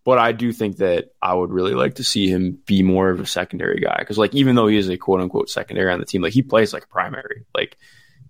but 0.05 0.19
I 0.19 0.33
do 0.33 0.53
think 0.53 0.79
that 0.79 1.13
I 1.21 1.35
would 1.35 1.51
really 1.51 1.75
like 1.75 1.97
to 1.97 2.05
see 2.05 2.29
him 2.29 2.59
be 2.67 2.83
more 2.83 3.11
of 3.11 3.21
a 3.21 3.27
secondary 3.27 3.81
guy 3.81 3.97
because, 3.99 4.19
like, 4.19 4.35
even 4.35 4.55
though 4.55 4.67
he 4.67 4.77
is 4.77 4.89
a 4.89 4.97
quote 4.97 5.21
unquote 5.21 5.51
secondary 5.51 5.93
on 5.93 6.01
the 6.01 6.07
team, 6.07 6.23
like 6.23 6.33
he 6.33 6.43
plays 6.43 6.73
like 6.73 6.85
a 6.85 6.89
primary. 6.89 7.45
Like 7.55 7.77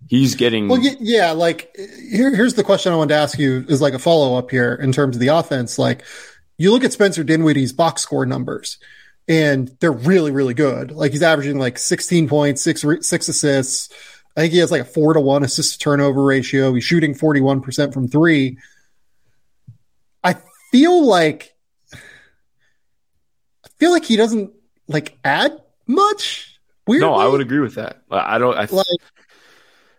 he's 0.09 0.35
getting. 0.35 0.69
Well, 0.69 0.81
yeah. 0.82 1.32
Like 1.32 1.74
here, 1.77 2.35
here's 2.35 2.55
the 2.55 2.65
question 2.65 2.93
I 2.93 2.97
wanted 2.97 3.15
to 3.15 3.20
ask 3.20 3.39
you 3.39 3.65
is 3.69 3.81
like 3.81 3.95
a 3.95 3.99
follow 3.99 4.36
up 4.36 4.51
here 4.51 4.74
in 4.74 4.93
terms 4.93 5.16
of 5.16 5.20
the 5.20 5.28
offense. 5.28 5.78
Like 5.78 6.05
you 6.57 6.73
look 6.73 6.85
at 6.85 6.93
Spencer 6.93 7.23
Dinwiddie's 7.23 7.73
box 7.73 8.03
score 8.03 8.27
numbers, 8.27 8.78
and 9.28 9.69
they're 9.81 9.93
really, 9.93 10.32
really 10.32 10.55
good. 10.55 10.90
Like 10.90 11.12
he's 11.12 11.23
averaging 11.23 11.59
like 11.59 11.78
16 11.78 12.28
points, 12.28 12.62
six 12.62 12.85
six 13.03 13.28
assists. 13.28 13.90
I 14.36 14.43
think 14.43 14.53
he 14.53 14.59
has 14.61 14.70
like 14.70 14.82
a 14.82 14.85
four 14.85 15.15
to 15.15 15.20
one 15.20 15.43
assist 15.43 15.81
turnover 15.81 16.24
ratio. 16.24 16.73
He's 16.73 16.85
shooting 16.85 17.15
41% 17.15 17.93
from 17.93 18.09
three. 18.09 18.59
I 20.23 20.36
feel 20.70 21.05
like 21.05 21.55
feel 23.78 23.90
like 23.90 24.05
he 24.05 24.16
doesn't 24.16 24.52
like 24.86 25.18
add 25.24 25.60
much. 25.86 26.60
Weirdly. 26.86 27.06
No, 27.06 27.14
I 27.14 27.26
would 27.26 27.40
agree 27.40 27.60
with 27.60 27.74
that. 27.74 28.02
I 28.10 28.38
don't. 28.38 28.56
I 28.56 28.66
like, 28.70 28.86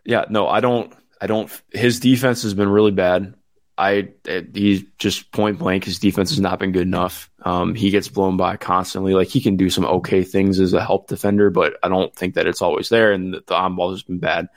yeah, 0.05 0.25
no, 0.29 0.47
I 0.47 0.59
don't. 0.59 0.93
I 1.21 1.27
don't. 1.27 1.51
His 1.71 1.99
defense 1.99 2.43
has 2.43 2.53
been 2.53 2.69
really 2.69 2.91
bad. 2.91 3.35
I 3.77 4.09
he's 4.53 4.83
just 4.97 5.31
point 5.31 5.57
blank. 5.57 5.85
His 5.85 5.99
defense 5.99 6.31
has 6.31 6.39
not 6.39 6.59
been 6.59 6.73
good 6.73 6.87
enough. 6.87 7.29
Um, 7.43 7.75
he 7.75 7.91
gets 7.91 8.09
blown 8.09 8.35
by 8.35 8.57
constantly. 8.57 9.13
Like 9.13 9.29
he 9.29 9.39
can 9.39 9.55
do 9.55 9.69
some 9.69 9.85
okay 9.85 10.23
things 10.23 10.59
as 10.59 10.73
a 10.73 10.83
help 10.83 11.07
defender, 11.07 11.49
but 11.49 11.77
I 11.81 11.87
don't 11.87 12.13
think 12.13 12.33
that 12.33 12.45
it's 12.45 12.61
always 12.61 12.89
there. 12.89 13.13
And 13.13 13.33
the, 13.33 13.43
the 13.47 13.55
on 13.55 13.77
ball 13.77 13.91
has 13.91 14.03
been 14.03 14.19
bad. 14.19 14.49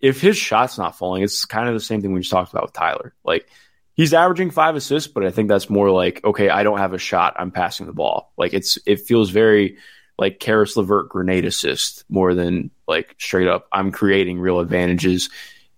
If 0.00 0.20
his 0.20 0.36
shot's 0.36 0.78
not 0.78 0.96
falling, 0.96 1.22
it's 1.24 1.44
kind 1.44 1.68
of 1.68 1.74
the 1.74 1.80
same 1.80 2.02
thing 2.02 2.12
we 2.12 2.20
just 2.20 2.30
talked 2.30 2.52
about 2.52 2.64
with 2.64 2.72
Tyler. 2.72 3.14
Like 3.24 3.48
He's 3.94 4.14
averaging 4.14 4.50
five 4.50 4.74
assists, 4.74 5.12
but 5.12 5.24
I 5.24 5.30
think 5.30 5.48
that's 5.48 5.68
more 5.68 5.90
like, 5.90 6.24
okay, 6.24 6.48
I 6.48 6.62
don't 6.62 6.78
have 6.78 6.94
a 6.94 6.98
shot. 6.98 7.34
I'm 7.38 7.50
passing 7.50 7.86
the 7.86 7.92
ball. 7.92 8.32
Like 8.36 8.54
it's, 8.54 8.78
it 8.86 9.00
feels 9.00 9.30
very 9.30 9.76
like 10.18 10.40
Caris 10.40 10.76
LeVert 10.76 11.08
grenade 11.08 11.44
assist 11.44 12.04
more 12.08 12.34
than 12.34 12.70
like 12.88 13.14
straight 13.18 13.48
up. 13.48 13.68
I'm 13.72 13.92
creating 13.92 14.38
real 14.38 14.60
advantages 14.60 15.30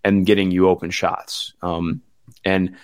and 0.05 0.27
getting 0.27 0.51
you 0.51 0.69
open 0.69 0.91
shots. 0.91 1.55
Um, 1.63 2.03
and, 2.45 2.77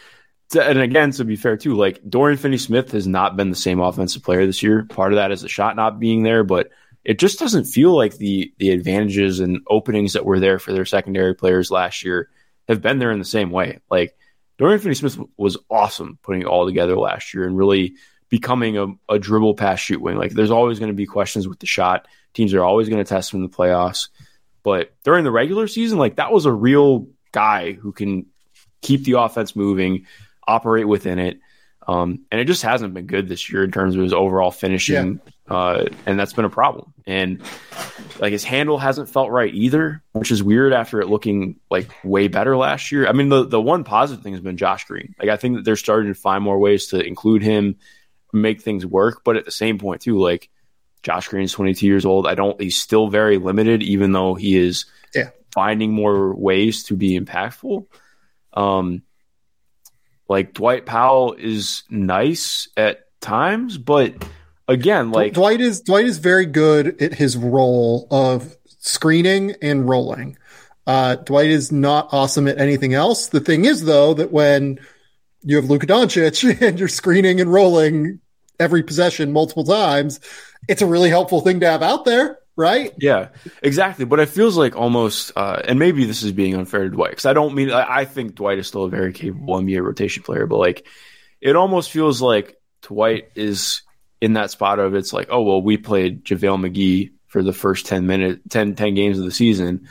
to, 0.50 0.64
and 0.64 0.80
again, 0.80 1.12
to 1.12 1.24
be 1.24 1.36
fair 1.36 1.56
too, 1.56 1.74
like 1.76 2.00
Dorian 2.08 2.38
Finney 2.38 2.58
Smith 2.58 2.90
has 2.92 3.06
not 3.06 3.36
been 3.36 3.50
the 3.50 3.56
same 3.56 3.80
offensive 3.80 4.22
player 4.22 4.46
this 4.46 4.62
year. 4.62 4.84
Part 4.84 5.12
of 5.12 5.16
that 5.16 5.30
is 5.30 5.42
the 5.42 5.48
shot 5.48 5.76
not 5.76 6.00
being 6.00 6.22
there, 6.22 6.42
but 6.42 6.70
it 7.04 7.18
just 7.18 7.38
doesn't 7.38 7.64
feel 7.64 7.96
like 7.96 8.16
the 8.16 8.52
the 8.58 8.70
advantages 8.70 9.40
and 9.40 9.60
openings 9.68 10.12
that 10.12 10.24
were 10.24 10.40
there 10.40 10.58
for 10.58 10.72
their 10.72 10.84
secondary 10.84 11.34
players 11.34 11.70
last 11.70 12.04
year 12.04 12.28
have 12.68 12.82
been 12.82 12.98
there 12.98 13.10
in 13.10 13.18
the 13.18 13.24
same 13.24 13.50
way. 13.50 13.78
Like 13.90 14.16
Dorian 14.60 14.78
Finney-Smith 14.78 15.18
was 15.38 15.56
awesome 15.70 16.18
putting 16.22 16.42
it 16.42 16.46
all 16.46 16.66
together 16.66 16.94
last 16.94 17.32
year 17.32 17.46
and 17.46 17.56
really 17.56 17.94
becoming 18.28 18.76
a, 18.76 18.88
a 19.08 19.18
dribble 19.18 19.54
pass 19.54 19.80
shoot 19.80 20.02
wing. 20.02 20.18
Like 20.18 20.32
there's 20.32 20.50
always 20.50 20.78
going 20.78 20.90
to 20.90 20.96
be 20.96 21.06
questions 21.06 21.48
with 21.48 21.60
the 21.60 21.66
shot. 21.66 22.06
Teams 22.34 22.52
are 22.52 22.62
always 22.62 22.90
going 22.90 23.02
to 23.02 23.08
test 23.08 23.32
him 23.32 23.42
in 23.42 23.50
the 23.50 23.56
playoffs. 23.56 24.08
But 24.62 24.92
during 25.02 25.24
the 25.24 25.30
regular 25.30 25.66
season, 25.66 25.98
like 25.98 26.16
that 26.16 26.30
was 26.30 26.44
a 26.44 26.52
real 26.52 27.06
guy 27.32 27.72
who 27.72 27.90
can 27.90 28.26
keep 28.82 29.04
the 29.04 29.18
offense 29.18 29.56
moving, 29.56 30.04
operate 30.46 30.86
within 30.86 31.18
it. 31.18 31.40
Um, 31.88 32.26
and 32.30 32.38
it 32.38 32.44
just 32.44 32.60
hasn't 32.60 32.92
been 32.92 33.06
good 33.06 33.30
this 33.30 33.50
year 33.50 33.64
in 33.64 33.72
terms 33.72 33.96
of 33.96 34.02
his 34.02 34.12
overall 34.12 34.50
finishing. 34.50 35.14
Yeah. 35.24 35.32
Uh, 35.50 35.86
and 36.06 36.18
that's 36.18 36.32
been 36.32 36.44
a 36.44 36.50
problem. 36.50 36.94
And 37.06 37.42
like 38.20 38.30
his 38.30 38.44
handle 38.44 38.78
hasn't 38.78 39.08
felt 39.08 39.30
right 39.30 39.52
either, 39.52 40.00
which 40.12 40.30
is 40.30 40.44
weird 40.44 40.72
after 40.72 41.00
it 41.00 41.08
looking 41.08 41.58
like 41.68 41.90
way 42.04 42.28
better 42.28 42.56
last 42.56 42.92
year. 42.92 43.08
I 43.08 43.12
mean, 43.12 43.30
the, 43.30 43.44
the 43.44 43.60
one 43.60 43.82
positive 43.82 44.22
thing 44.22 44.32
has 44.32 44.40
been 44.40 44.56
Josh 44.56 44.84
Green. 44.84 45.16
Like 45.18 45.28
I 45.28 45.36
think 45.36 45.56
that 45.56 45.64
they're 45.64 45.74
starting 45.74 46.14
to 46.14 46.18
find 46.18 46.44
more 46.44 46.58
ways 46.58 46.88
to 46.88 47.04
include 47.04 47.42
him, 47.42 47.76
make 48.32 48.62
things 48.62 48.86
work. 48.86 49.22
But 49.24 49.36
at 49.36 49.44
the 49.44 49.50
same 49.50 49.78
point 49.78 50.02
too, 50.02 50.20
like 50.20 50.50
Josh 51.02 51.26
Green 51.26 51.44
is 51.44 51.52
22 51.52 51.84
years 51.84 52.06
old. 52.06 52.28
I 52.28 52.36
don't. 52.36 52.60
He's 52.60 52.76
still 52.76 53.08
very 53.08 53.38
limited, 53.38 53.82
even 53.82 54.12
though 54.12 54.34
he 54.34 54.56
is 54.56 54.84
yeah. 55.14 55.30
finding 55.52 55.92
more 55.92 56.32
ways 56.32 56.84
to 56.84 56.96
be 56.96 57.18
impactful. 57.18 57.86
Um, 58.52 59.02
like 60.28 60.54
Dwight 60.54 60.86
Powell 60.86 61.34
is 61.36 61.82
nice 61.90 62.68
at 62.76 63.06
times, 63.20 63.78
but 63.78 64.14
again, 64.70 65.10
like 65.10 65.34
Dwight 65.34 65.60
is 65.60 65.80
Dwight 65.82 66.06
is 66.06 66.18
very 66.18 66.46
good 66.46 67.02
at 67.02 67.14
his 67.14 67.36
role 67.36 68.06
of 68.10 68.56
screening 68.78 69.54
and 69.60 69.88
rolling. 69.88 70.38
Uh, 70.86 71.16
Dwight 71.16 71.50
is 71.50 71.70
not 71.70 72.08
awesome 72.12 72.48
at 72.48 72.58
anything 72.58 72.94
else. 72.94 73.28
The 73.28 73.40
thing 73.40 73.64
is, 73.64 73.84
though, 73.84 74.14
that 74.14 74.32
when 74.32 74.80
you 75.42 75.56
have 75.56 75.70
Luka 75.70 75.86
Doncic 75.86 76.60
and 76.66 76.78
you're 76.78 76.88
screening 76.88 77.40
and 77.40 77.52
rolling 77.52 78.20
every 78.58 78.82
possession 78.82 79.32
multiple 79.32 79.64
times, 79.64 80.20
it's 80.68 80.82
a 80.82 80.86
really 80.86 81.10
helpful 81.10 81.40
thing 81.42 81.60
to 81.60 81.66
have 81.66 81.82
out 81.82 82.04
there, 82.04 82.38
right? 82.56 82.92
Yeah, 82.98 83.28
exactly. 83.62 84.04
But 84.04 84.20
it 84.20 84.28
feels 84.30 84.56
like 84.56 84.76
almost, 84.76 85.32
uh, 85.36 85.62
and 85.64 85.78
maybe 85.78 86.04
this 86.04 86.22
is 86.22 86.32
being 86.32 86.54
unfair 86.54 86.84
to 86.84 86.90
Dwight 86.90 87.10
because 87.10 87.26
I 87.26 87.34
don't 87.34 87.54
mean 87.54 87.70
I, 87.70 88.00
I 88.00 88.04
think 88.04 88.34
Dwight 88.34 88.58
is 88.58 88.66
still 88.66 88.84
a 88.84 88.90
very 88.90 89.12
capable 89.12 89.58
NBA 89.58 89.82
rotation 89.82 90.22
player, 90.22 90.46
but 90.46 90.58
like 90.58 90.86
it 91.40 91.56
almost 91.56 91.90
feels 91.90 92.20
like 92.20 92.56
Dwight 92.82 93.30
is 93.34 93.82
in 94.20 94.34
that 94.34 94.50
spot 94.50 94.78
of 94.78 94.94
it's 94.94 95.12
like, 95.12 95.28
oh 95.30 95.42
well, 95.42 95.62
we 95.62 95.76
played 95.76 96.24
JaVale 96.24 96.70
McGee 96.70 97.12
for 97.26 97.42
the 97.42 97.52
first 97.52 97.86
10 97.86 98.06
minutes 98.06 98.40
10, 98.50 98.74
10 98.74 98.94
games 98.94 99.18
of 99.18 99.24
the 99.24 99.30
season. 99.30 99.88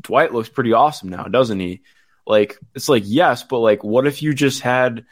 Dwight 0.00 0.32
looks 0.32 0.48
pretty 0.48 0.72
awesome 0.72 1.08
now, 1.08 1.24
doesn't 1.24 1.60
he? 1.60 1.82
Like 2.26 2.58
it's 2.74 2.88
like 2.88 3.04
yes, 3.06 3.42
but 3.44 3.58
like 3.60 3.84
what 3.84 4.06
if 4.06 4.22
you 4.22 4.34
just 4.34 4.60
had 4.60 5.06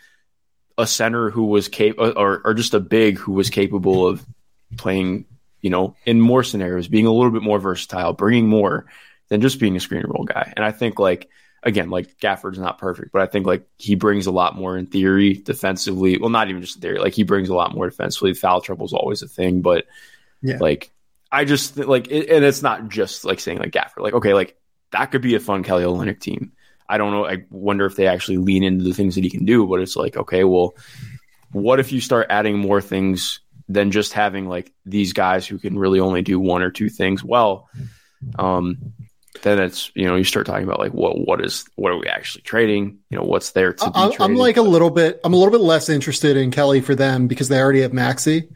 a 0.77 0.87
center 0.87 1.31
who 1.31 1.45
was 1.45 1.69
capable 1.69 2.13
or, 2.17 2.41
or 2.45 2.55
just 2.55 2.75
a 2.75 2.81
big 2.81 3.19
who 3.19 3.33
was 3.33 3.51
capable 3.51 4.07
of 4.07 4.25
playing, 4.77 5.25
you 5.61 5.71
know, 5.71 5.95
in 6.05 6.21
more 6.21 6.43
scenarios, 6.43 6.89
being 6.89 7.07
a 7.07 7.13
little 7.13 7.31
bit 7.31 7.43
more 7.43 7.61
versatile, 7.61 8.13
bringing 8.13 8.49
more 8.49 8.87
than 9.29 9.41
just 9.41 9.61
being 9.61 9.77
a 9.77 9.81
screen 9.81 10.05
roll 10.07 10.25
guy. 10.25 10.53
And 10.57 10.65
I 10.65 10.73
think 10.73 10.99
like 10.99 11.29
again, 11.65 11.91
like 11.91 12.19
Gafford's 12.19 12.59
not 12.59 12.79
perfect, 12.79 13.11
but 13.13 13.23
I 13.23 13.27
think 13.27 13.47
like 13.47 13.67
he 13.79 13.95
brings 13.95 14.27
a 14.27 14.31
lot 14.31 14.55
more 14.55 14.77
in 14.77 14.87
theory 14.87 15.35
defensively. 15.35 16.19
Well, 16.19 16.31
not 16.31 16.49
even 16.49 16.61
just 16.61 16.77
in 16.77 16.83
theory, 16.83 16.99
like 16.99 17.15
he 17.15 17.25
brings 17.25 17.49
a 17.49 17.55
lot 17.55 17.75
more 17.75 17.89
defensively. 17.89 18.35
Foul 18.35 18.61
trouble 18.61 18.87
is 18.87 18.93
always 18.93 19.23
a 19.23 19.29
thing, 19.29 19.63
but 19.63 19.87
yeah. 20.43 20.59
like 20.61 20.93
I 21.33 21.45
just 21.45 21.77
like, 21.77 22.09
it, 22.09 22.29
and 22.29 22.45
it's 22.45 22.63
not 22.63 22.89
just 22.89 23.25
like 23.25 23.41
saying 23.41 23.59
like 23.59 23.73
Gafford, 23.73 24.03
like 24.03 24.15
okay, 24.15 24.35
like 24.35 24.57
that 24.93 25.07
could 25.07 25.23
be 25.23 25.35
a 25.35 25.41
fun 25.41 25.65
Kelly 25.65 25.85
Olynyk 25.85 26.21
team. 26.21 26.53
I 26.89 26.99
don't 26.99 27.13
know. 27.13 27.27
I 27.27 27.45
wonder 27.51 27.87
if 27.87 27.97
they 27.97 28.07
actually 28.07 28.37
lean 28.37 28.63
into 28.63 28.85
the 28.85 28.93
things 28.93 29.15
that 29.15 29.25
he 29.25 29.31
can 29.31 29.47
do, 29.47 29.67
but 29.67 29.81
it's 29.81 29.97
like, 29.97 30.17
okay, 30.17 30.45
well, 30.45 30.75
what 31.51 31.81
if 31.81 31.93
you 31.93 32.01
start 32.01 32.27
adding 32.29 32.59
more 32.59 32.83
things 32.83 33.41
than 33.69 33.91
just 33.91 34.13
having 34.13 34.47
like 34.47 34.71
these 34.85 35.15
guys 35.15 35.47
who 35.47 35.59
can 35.59 35.79
really 35.79 35.99
only 35.99 36.21
do 36.21 36.39
one 36.39 36.63
or 36.63 36.71
two 36.71 36.91
things 36.91 37.25
well? 37.25 37.71
Um, 38.39 38.93
then 39.43 39.59
it's 39.59 39.91
you 39.95 40.07
know 40.07 40.17
you 40.17 40.25
start 40.25 40.47
talking 40.47 40.65
about 40.65 40.79
like 40.79 40.93
what 40.93 41.19
what 41.19 41.45
is 41.45 41.65
what 41.77 41.93
are 41.93 41.99
we 41.99 42.07
actually 42.07 42.43
trading? 42.43 42.99
You 43.11 43.19
know 43.19 43.25
what's 43.25 43.51
there 43.53 43.73
to 43.73 43.93
I'm, 43.95 44.11
be 44.11 44.17
I'm 44.21 44.35
like 44.37 44.57
a 44.57 44.63
little 44.63 44.91
bit 44.91 45.21
I'm 45.25 45.33
a 45.33 45.37
little 45.37 45.53
bit 45.53 45.61
less 45.61 45.89
interested 45.89 46.37
in 46.37 46.51
Kelly 46.51 46.81
for 46.81 46.95
them 46.95 47.27
because 47.27 47.49
they 47.49 47.61
already 47.61 47.83
have 47.83 47.93
maxi 47.93 48.49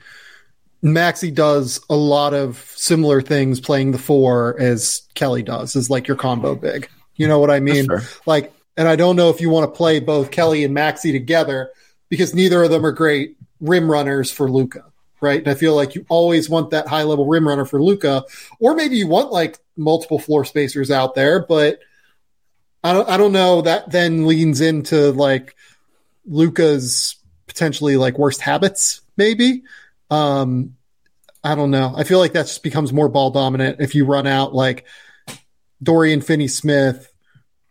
maxi 0.83 1.35
does 1.35 1.81
a 1.91 1.97
lot 1.97 2.35
of 2.35 2.73
similar 2.77 3.21
things 3.21 3.61
playing 3.61 3.93
the 3.93 3.99
four 3.99 4.59
as 4.61 5.03
Kelly 5.15 5.43
does, 5.43 5.77
is 5.77 5.91
like 5.91 6.07
your 6.07 6.17
combo 6.17 6.55
big. 6.55 6.89
You 7.17 7.27
know 7.27 7.41
what 7.41 7.51
I 7.51 7.61
mean? 7.61 7.89
Like, 8.27 8.53
and 8.77 8.87
I 8.87 8.97
don't 8.97 9.17
know 9.17 9.31
if 9.31 9.41
you 9.41 9.51
want 9.51 9.73
to 9.73 9.77
play 9.77 9.99
both 9.99 10.31
Kelly 10.31 10.65
and 10.65 10.77
maxi 10.77 11.11
together 11.13 11.71
because 12.09 12.35
neither 12.35 12.63
of 12.63 12.71
them 12.71 12.87
are 12.87 12.93
great 12.93 13.37
rim 13.61 13.91
runners 13.91 14.31
for 14.31 14.49
Luka, 14.49 14.85
right? 15.20 15.40
And 15.40 15.49
I 15.49 15.55
feel 15.55 15.74
like 15.74 15.95
you 15.95 16.05
always 16.09 16.49
want 16.49 16.70
that 16.70 16.89
high 16.89 17.03
level 17.03 17.27
rim 17.27 17.47
runner 17.47 17.65
for 17.65 17.82
Luka, 17.82 18.24
or 18.59 18.74
maybe 18.74 18.97
you 18.97 19.09
want 19.09 19.32
like 19.32 19.59
multiple 19.77 20.19
floor 20.19 20.45
spacers 20.45 20.90
out 20.90 21.15
there, 21.15 21.45
but 21.45 21.81
I 22.82 22.93
don't, 22.93 23.09
I 23.09 23.16
don't 23.16 23.32
know. 23.32 23.62
That 23.62 23.90
then 23.90 24.27
leans 24.27 24.61
into 24.61 25.12
like 25.12 25.57
Luka's 26.27 27.16
potentially 27.47 27.97
like 27.97 28.19
worst 28.19 28.40
habits, 28.40 29.01
maybe. 29.16 29.65
Um, 30.11 30.77
I 31.43 31.55
don't 31.55 31.70
know. 31.70 31.93
I 31.97 32.05
feel 32.05 32.19
like 32.19 32.32
that 32.32 32.47
just 32.47 32.62
becomes 32.62 32.93
more 32.93 33.09
ball 33.09 33.31
dominant 33.31 33.81
if 33.81 33.95
you 33.95 34.05
run 34.05 34.27
out 34.27 34.55
like 34.55 34.86
Dorian 35.82 36.20
Finney 36.20 36.49
Smith, 36.49 37.12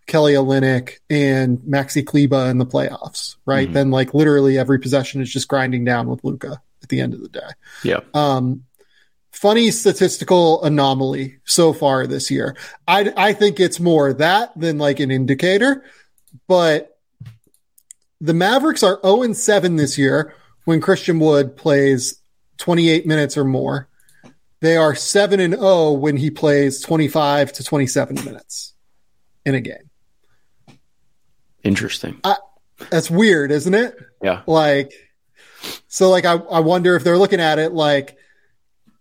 Kelly 0.07 0.33
Olynyk, 0.33 0.97
and 1.09 1.59
Maxi 1.59 2.05
Kleber 2.05 2.49
in 2.49 2.57
the 2.57 2.65
playoffs, 2.65 3.35
right? 3.45 3.65
Mm-hmm. 3.65 3.73
Then 3.73 3.91
like 3.91 4.13
literally 4.13 4.57
every 4.57 4.79
possession 4.79 5.21
is 5.21 5.31
just 5.31 5.47
grinding 5.47 5.85
down 5.85 6.07
with 6.07 6.23
Luka 6.23 6.61
at 6.87 6.89
the 6.89 7.01
end 7.01 7.13
of 7.13 7.21
the 7.21 7.27
day. 7.27 7.49
Yeah. 7.83 7.99
Um, 8.13 8.63
funny 9.31 9.71
statistical 9.71 10.63
anomaly 10.63 11.37
so 11.43 11.73
far 11.73 12.07
this 12.07 12.31
year. 12.31 12.55
I 12.87 13.11
I 13.17 13.33
think 13.33 13.59
it's 13.59 13.79
more 13.79 14.13
that 14.13 14.57
than 14.57 14.77
like 14.77 15.01
an 15.01 15.11
indicator, 15.11 15.83
but 16.47 16.97
the 18.21 18.33
Mavericks 18.33 18.83
are 18.83 18.99
0 19.03 19.23
and 19.23 19.37
7 19.37 19.75
this 19.75 19.97
year 19.97 20.33
when 20.63 20.79
Christian 20.79 21.19
Wood 21.19 21.57
plays 21.57 22.19
28 22.57 23.05
minutes 23.05 23.37
or 23.37 23.43
more. 23.43 23.89
They 24.61 24.77
are 24.77 24.95
7 24.95 25.39
and 25.41 25.53
0 25.53 25.91
when 25.91 26.15
he 26.15 26.31
plays 26.31 26.79
25 26.81 27.51
to 27.53 27.63
27 27.63 28.15
minutes 28.25 28.73
in 29.45 29.55
a 29.55 29.61
game. 29.61 29.89
Interesting. 31.63 32.19
I, 32.23 32.37
that's 32.89 33.11
weird, 33.11 33.51
isn't 33.51 33.73
it? 33.75 33.95
Yeah. 34.23 34.41
Like, 34.47 34.93
so 35.87 36.09
like, 36.09 36.25
I, 36.25 36.33
I 36.33 36.59
wonder 36.59 36.95
if 36.95 37.03
they're 37.03 37.17
looking 37.17 37.39
at 37.39 37.59
it 37.59 37.73
like, 37.73 38.17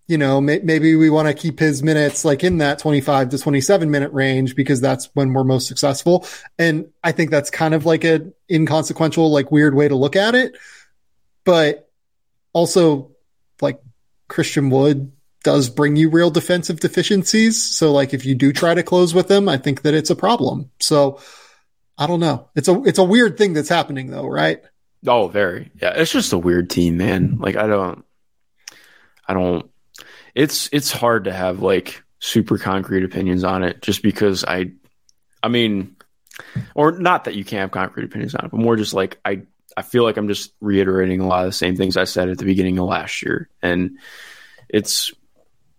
you 0.09 0.19
know, 0.19 0.41
may, 0.41 0.61
maybe 0.61 0.95
we 0.95 1.11
want 1.11 1.29
to 1.29 1.35
keep 1.35 1.59
his 1.59 1.83
minutes 1.83 2.25
like 2.25 2.45
in 2.45 2.59
that 2.59 2.79
25 2.79 3.31
to 3.31 3.39
27 3.39 3.91
minute 3.91 4.13
range 4.13 4.55
because 4.55 4.81
that's 4.81 5.11
when 5.15 5.33
we're 5.33 5.45
most 5.45 5.67
successful. 5.67 6.27
And 6.59 6.91
I 7.03 7.13
think 7.13 7.31
that's 7.31 7.51
kind 7.51 7.75
of 7.75 7.85
like 7.87 8.05
an 8.05 8.33
inconsequential, 8.51 9.33
like 9.33 9.51
weird 9.51 9.75
way 9.75 9.89
to 9.89 9.97
look 9.97 10.15
at 10.15 10.35
it. 10.35 10.57
But 11.45 11.91
also, 12.53 13.13
like 13.61 13.81
Christian 14.29 14.71
Wood 14.71 15.13
does 15.43 15.71
bring 15.71 15.95
you 15.95 16.11
real 16.11 16.31
defensive 16.31 16.81
deficiencies. 16.81 17.63
So 17.63 17.93
like 17.93 18.13
if 18.13 18.27
you 18.27 18.35
do 18.35 18.53
try 18.53 18.75
to 18.75 18.83
close 18.83 19.15
with 19.15 19.29
them, 19.29 19.49
I 19.49 19.59
think 19.59 19.83
that 19.83 19.95
it's 19.95 20.11
a 20.11 20.17
problem. 20.17 20.71
So 20.81 21.21
I 21.99 22.07
don't 22.07 22.21
know. 22.21 22.49
It's 22.55 22.69
a 22.69 22.83
it's 22.83 22.99
a 22.99 23.05
weird 23.05 23.39
thing 23.39 23.53
that's 23.53 23.69
happening 23.69 24.09
though, 24.09 24.27
right? 24.27 24.61
Oh, 25.07 25.29
very. 25.29 25.71
Yeah, 25.81 25.95
it's 25.97 26.13
just 26.13 26.33
a 26.33 26.39
weird 26.39 26.71
team, 26.71 26.97
man. 26.97 27.39
Like 27.39 27.57
I 27.57 27.67
don't 27.67 28.05
I 29.27 29.35
don't 29.35 29.71
it's 30.35 30.69
it's 30.73 30.93
hard 30.93 31.25
to 31.25 31.33
have 31.33 31.61
like 31.61 32.03
super 32.19 32.59
concrete 32.59 33.05
opinions 33.05 33.45
on 33.45 33.63
it 33.63 33.83
just 33.83 34.03
because 34.03 34.45
I 34.45 34.73
I 35.43 35.49
mean 35.49 35.97
or 36.75 36.93
not 36.93 37.25
that 37.25 37.35
you 37.35 37.45
can't 37.45 37.61
have 37.61 37.71
concrete 37.71 38.05
opinions 38.05 38.35
on 38.35 38.45
it, 38.45 38.51
but 38.51 38.61
more 38.61 38.77
just 38.77 38.95
like 38.95 39.19
I 39.25 39.43
I 39.77 39.83
feel 39.83 40.05
like 40.05 40.17
I'm 40.17 40.29
just 40.29 40.53
reiterating 40.61 41.21
a 41.21 41.27
lot 41.27 41.45
of 41.45 41.51
the 41.51 41.57
same 41.57 41.77
things 41.77 41.97
I 41.97 42.05
said 42.05 42.29
at 42.29 42.39
the 42.39 42.45
beginning 42.45 42.79
of 42.79 42.87
last 42.87 43.23
year 43.23 43.49
and 43.63 43.99
it's 44.69 45.13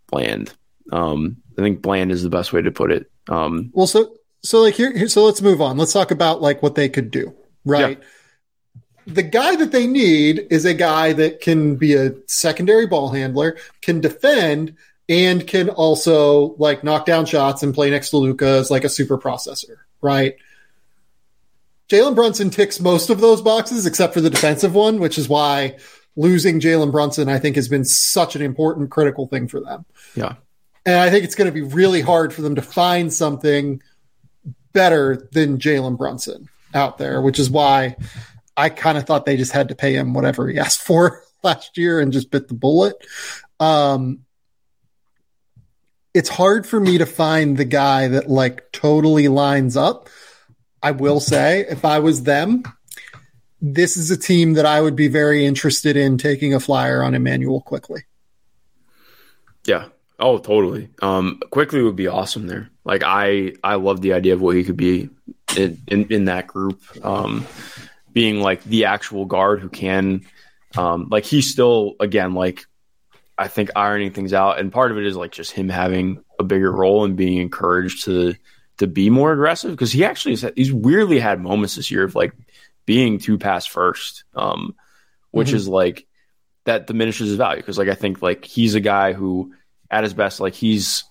bland. 0.08 0.54
Um, 0.92 1.38
I 1.58 1.62
think 1.62 1.82
bland 1.82 2.12
is 2.12 2.24
the 2.24 2.30
best 2.30 2.54
way 2.54 2.62
to 2.62 2.72
put 2.72 2.92
it. 2.92 3.12
Um, 3.28 3.72
well, 3.74 3.88
so 3.88 4.16
so 4.44 4.62
like 4.62 4.76
here, 4.76 4.96
here, 4.96 5.08
so 5.10 5.26
let's 5.26 5.42
move 5.42 5.62
on. 5.62 5.78
Let's 5.78 5.94
talk 5.94 6.12
about 6.12 6.42
like 6.42 6.64
what 6.64 6.76
they 6.76 6.90
could 6.90 7.12
do, 7.12 7.36
right? 7.66 7.98
Yeah. 8.00 8.06
The 9.08 9.24
guy 9.24 9.56
that 9.56 9.72
they 9.72 9.88
need 9.88 10.48
is 10.50 10.66
a 10.66 10.74
guy 10.74 11.14
that 11.14 11.42
can 11.42 11.78
be 11.78 11.96
a 11.96 12.14
secondary 12.28 12.86
ball 12.86 13.10
handler, 13.10 13.58
can 13.82 14.02
defend, 14.02 14.76
and 15.10 15.48
can 15.48 15.70
also 15.70 16.56
like 16.58 16.84
knock 16.84 17.06
down 17.06 17.26
shots 17.26 17.64
and 17.64 17.74
play 17.74 17.90
next 17.90 18.10
to 18.10 18.18
Luka 18.18 18.46
as 18.46 18.70
like 18.70 18.84
a 18.84 18.90
super 18.90 19.18
processor, 19.18 19.78
right? 20.02 20.36
Jalen 21.90 22.16
Brunson 22.16 22.50
ticks 22.50 22.82
most 22.82 23.10
of 23.10 23.22
those 23.22 23.42
boxes 23.42 23.86
except 23.86 24.14
for 24.14 24.20
the 24.20 24.30
defensive 24.30 24.76
one, 24.76 25.00
which 25.00 25.18
is 25.18 25.30
why 25.30 25.78
losing 26.18 26.60
Jalen 26.60 26.92
Brunson, 26.92 27.30
I 27.30 27.40
think, 27.40 27.56
has 27.56 27.70
been 27.70 27.86
such 27.86 28.36
an 28.36 28.42
important, 28.42 28.90
critical 28.90 29.28
thing 29.28 29.48
for 29.48 29.62
them. 29.62 29.86
Yeah. 30.16 30.36
And 30.86 30.96
I 30.96 31.10
think 31.10 31.24
it's 31.24 31.36
going 31.36 31.48
to 31.48 31.54
be 31.54 31.62
really 31.62 32.02
hard 32.02 32.34
for 32.34 32.42
them 32.42 32.56
to 32.56 32.62
find 32.62 33.14
something 33.14 33.82
better 34.74 35.30
than 35.32 35.60
Jalen 35.60 35.98
Brunson 35.98 36.50
out 36.74 36.98
there, 36.98 37.22
which 37.22 37.40
is 37.40 37.50
why 37.50 37.96
I 38.58 38.70
kind 38.70 38.98
of 38.98 39.06
thought 39.06 39.26
they 39.26 39.38
just 39.38 39.52
had 39.52 39.70
to 39.70 39.76
pay 39.76 39.94
him 39.94 40.16
whatever 40.16 40.50
he 40.50 40.58
asked 40.58 40.82
for 40.82 41.24
last 41.44 41.78
year 41.78 42.00
and 42.02 42.12
just 42.12 42.32
bit 42.32 42.48
the 42.48 42.56
bullet. 42.56 42.98
Um, 43.60 44.26
it's 46.14 46.30
hard 46.30 46.66
for 46.66 46.80
me 46.80 46.98
to 46.98 47.06
find 47.06 47.56
the 47.56 47.66
guy 47.66 48.08
that 48.08 48.28
like 48.28 48.72
totally 48.72 49.28
lines 49.28 49.78
up. 49.78 50.10
I 50.82 50.92
will 50.92 51.20
say, 51.20 51.66
if 51.70 51.86
I 51.86 52.00
was 52.00 52.24
them, 52.24 52.64
this 53.62 53.98
is 53.98 54.10
a 54.10 54.18
team 54.18 54.54
that 54.54 54.66
I 54.66 54.82
would 54.82 54.96
be 54.96 55.08
very 55.08 55.46
interested 55.46 55.96
in 55.96 56.18
taking 56.18 56.54
a 56.54 56.60
flyer 56.60 57.04
on 57.04 57.14
Immanuel 57.14 57.62
Quickley. 57.62 58.06
Yeah. 59.66 59.86
Oh, 60.20 60.40
totally. 60.40 60.90
Um, 61.02 61.40
Quickley 61.52 61.84
would 61.84 61.96
be 61.96 62.08
awesome 62.08 62.48
there. 62.48 62.70
Like 62.84 63.04
I, 63.06 63.54
I 63.64 63.76
love 63.76 64.02
the 64.02 64.14
idea 64.14 64.34
of 64.34 64.42
what 64.42 64.56
he 64.56 64.64
could 64.64 64.78
be 64.78 65.10
in, 65.56 65.80
in, 65.88 66.12
in 66.12 66.26
that 66.26 66.48
group. 66.48 66.82
Um, 67.04 67.46
being 68.18 68.42
like 68.42 68.64
the 68.64 68.86
actual 68.86 69.26
guard 69.26 69.60
who 69.60 69.70
can, 69.70 70.26
um, 70.76 71.08
like 71.12 71.24
he's 71.24 71.52
still 71.52 71.94
again 72.00 72.34
like 72.34 72.66
I 73.38 73.48
think 73.48 73.70
ironing 73.76 74.12
things 74.12 74.34
out, 74.34 74.58
and 74.58 74.72
part 74.72 74.90
of 74.90 74.98
it 74.98 75.06
is 75.06 75.16
like 75.16 75.32
just 75.32 75.52
him 75.52 75.70
having 75.70 76.24
a 76.40 76.44
bigger 76.44 76.72
role 76.72 77.06
and 77.06 77.16
being 77.16 77.38
encouraged 77.38 78.06
to 78.06 78.34
to 78.78 78.88
be 78.88 79.12
more 79.12 79.34
aggressive 79.34 79.70
because 79.70 79.92
he 79.92 80.04
actually 80.04 80.36
has, 80.36 80.52
he's 80.56 80.74
weirdly 80.74 81.20
had 81.20 81.40
moments 81.40 81.76
this 81.76 81.92
year 81.92 82.06
of 82.06 82.16
like 82.16 82.34
being 82.88 83.20
two 83.20 83.38
pass 83.38 83.68
first, 83.68 84.24
um, 84.34 84.74
which 85.30 85.50
mm-hmm. 85.50 85.58
is 85.58 85.68
like 85.68 86.08
that 86.66 86.88
diminishes 86.88 87.28
his 87.28 87.38
value 87.38 87.62
because 87.62 87.78
like 87.78 87.88
I 87.88 87.94
think 87.94 88.24
like 88.24 88.46
he's 88.46 88.74
a 88.74 88.80
guy 88.80 89.14
who 89.14 89.54
at 89.92 90.04
his 90.04 90.16
best 90.16 90.40
like 90.40 90.56
he's 90.56 91.04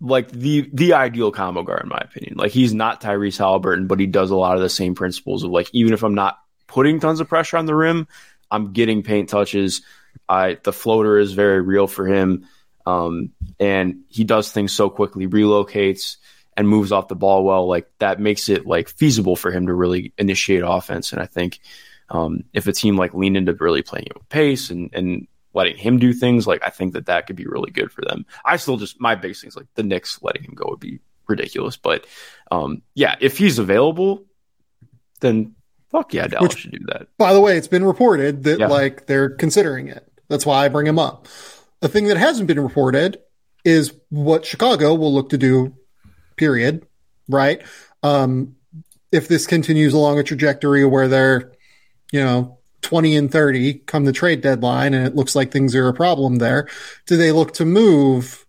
like 0.00 0.30
the 0.30 0.68
the 0.72 0.94
ideal 0.94 1.30
combo 1.30 1.62
guard 1.62 1.82
in 1.84 1.88
my 1.88 2.00
opinion. 2.02 2.34
Like 2.36 2.52
he's 2.52 2.74
not 2.74 3.00
Tyrese 3.00 3.38
Halliburton, 3.38 3.86
but 3.86 4.00
he 4.00 4.06
does 4.06 4.30
a 4.30 4.36
lot 4.36 4.56
of 4.56 4.62
the 4.62 4.68
same 4.68 4.94
principles 4.94 5.42
of 5.42 5.50
like 5.50 5.70
even 5.72 5.92
if 5.92 6.02
I'm 6.02 6.14
not 6.14 6.38
putting 6.66 7.00
tons 7.00 7.20
of 7.20 7.28
pressure 7.28 7.56
on 7.56 7.66
the 7.66 7.74
rim, 7.74 8.06
I'm 8.50 8.72
getting 8.72 9.02
paint 9.02 9.28
touches. 9.28 9.82
I 10.28 10.58
the 10.62 10.72
floater 10.72 11.18
is 11.18 11.32
very 11.32 11.60
real 11.60 11.86
for 11.86 12.06
him. 12.06 12.46
Um, 12.84 13.30
and 13.58 14.02
he 14.08 14.22
does 14.22 14.52
things 14.52 14.72
so 14.72 14.88
quickly, 14.88 15.26
relocates 15.26 16.16
and 16.56 16.68
moves 16.68 16.92
off 16.92 17.08
the 17.08 17.16
ball 17.16 17.44
well. 17.44 17.66
Like 17.66 17.90
that 17.98 18.20
makes 18.20 18.48
it 18.48 18.66
like 18.66 18.88
feasible 18.88 19.34
for 19.34 19.50
him 19.50 19.66
to 19.66 19.74
really 19.74 20.12
initiate 20.18 20.62
offense. 20.64 21.12
And 21.12 21.20
I 21.20 21.26
think 21.26 21.60
um, 22.10 22.44
if 22.52 22.66
a 22.66 22.72
team 22.72 22.96
like 22.96 23.14
lean 23.14 23.34
into 23.34 23.54
really 23.54 23.82
playing 23.82 24.06
it 24.06 24.28
pace 24.28 24.70
and 24.70 24.90
and 24.92 25.26
letting 25.56 25.78
him 25.78 25.98
do 25.98 26.12
things, 26.12 26.46
like 26.46 26.62
I 26.62 26.68
think 26.68 26.92
that 26.92 27.06
that 27.06 27.26
could 27.26 27.34
be 27.34 27.46
really 27.46 27.70
good 27.70 27.90
for 27.90 28.02
them. 28.02 28.26
I 28.44 28.58
still 28.58 28.76
just 28.76 29.00
my 29.00 29.14
biggest 29.14 29.40
things 29.40 29.56
like 29.56 29.66
the 29.74 29.82
Knicks 29.82 30.22
letting 30.22 30.44
him 30.44 30.54
go 30.54 30.66
would 30.68 30.80
be 30.80 31.00
ridiculous, 31.26 31.78
but 31.78 32.06
um, 32.50 32.82
yeah, 32.94 33.16
if 33.20 33.38
he's 33.38 33.58
available, 33.58 34.26
then 35.20 35.54
fuck 35.90 36.12
yeah, 36.12 36.26
Dallas 36.26 36.50
Which, 36.50 36.58
should 36.58 36.72
do 36.72 36.84
that. 36.88 37.08
By 37.16 37.32
the 37.32 37.40
way, 37.40 37.56
it's 37.56 37.68
been 37.68 37.84
reported 37.84 38.44
that 38.44 38.60
yeah. 38.60 38.66
like 38.68 39.06
they're 39.06 39.30
considering 39.30 39.88
it. 39.88 40.06
That's 40.28 40.44
why 40.44 40.64
I 40.64 40.68
bring 40.68 40.86
him 40.86 40.98
up. 40.98 41.26
A 41.80 41.88
thing 41.88 42.08
that 42.08 42.18
hasn't 42.18 42.48
been 42.48 42.60
reported 42.60 43.18
is 43.64 43.94
what 44.10 44.44
Chicago 44.44 44.94
will 44.94 45.12
look 45.12 45.30
to 45.30 45.38
do. 45.38 45.74
Period. 46.36 46.86
Right. 47.28 47.62
Um, 48.02 48.56
if 49.10 49.26
this 49.26 49.46
continues 49.46 49.94
along 49.94 50.18
a 50.18 50.22
trajectory 50.22 50.84
where 50.84 51.08
they're, 51.08 51.52
you 52.12 52.22
know, 52.22 52.58
20 52.82 53.16
and 53.16 53.30
30 53.30 53.74
come 53.74 54.04
the 54.04 54.12
trade 54.12 54.40
deadline 54.40 54.94
and 54.94 55.06
it 55.06 55.16
looks 55.16 55.34
like 55.34 55.50
things 55.50 55.74
are 55.74 55.88
a 55.88 55.94
problem 55.94 56.36
there, 56.36 56.68
do 57.06 57.16
they 57.16 57.32
look 57.32 57.52
to 57.54 57.64
move 57.64 58.46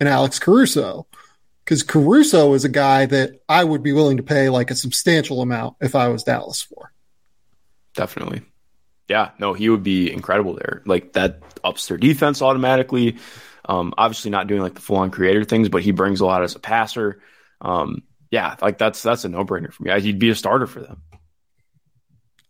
an 0.00 0.06
Alex 0.06 0.38
Caruso? 0.38 1.06
Because 1.64 1.82
Caruso 1.82 2.54
is 2.54 2.64
a 2.64 2.70
guy 2.70 3.06
that 3.06 3.42
I 3.48 3.62
would 3.62 3.82
be 3.82 3.92
willing 3.92 4.16
to 4.16 4.22
pay 4.22 4.48
like 4.48 4.70
a 4.70 4.74
substantial 4.74 5.42
amount 5.42 5.76
if 5.80 5.94
I 5.94 6.08
was 6.08 6.24
Dallas 6.24 6.62
for. 6.62 6.92
Definitely. 7.94 8.42
Yeah, 9.08 9.30
no, 9.38 9.52
he 9.54 9.68
would 9.68 9.82
be 9.82 10.12
incredible 10.12 10.54
there. 10.54 10.82
Like 10.86 11.12
that 11.14 11.42
ups 11.64 11.88
their 11.88 11.96
defense 11.96 12.42
automatically. 12.42 13.16
Um, 13.64 13.92
obviously 13.98 14.30
not 14.30 14.46
doing 14.46 14.62
like 14.62 14.74
the 14.74 14.80
full 14.80 14.96
on 14.96 15.10
creator 15.10 15.44
things, 15.44 15.68
but 15.68 15.82
he 15.82 15.90
brings 15.90 16.20
a 16.20 16.26
lot 16.26 16.42
as 16.42 16.54
a 16.54 16.58
passer. 16.58 17.20
Um, 17.60 18.02
yeah, 18.30 18.56
like 18.60 18.78
that's 18.78 19.02
that's 19.02 19.24
a 19.24 19.28
no 19.28 19.44
brainer 19.44 19.72
for 19.72 19.82
me. 19.82 20.00
He'd 20.00 20.18
be 20.18 20.30
a 20.30 20.34
starter 20.34 20.66
for 20.66 20.80
them. 20.80 21.02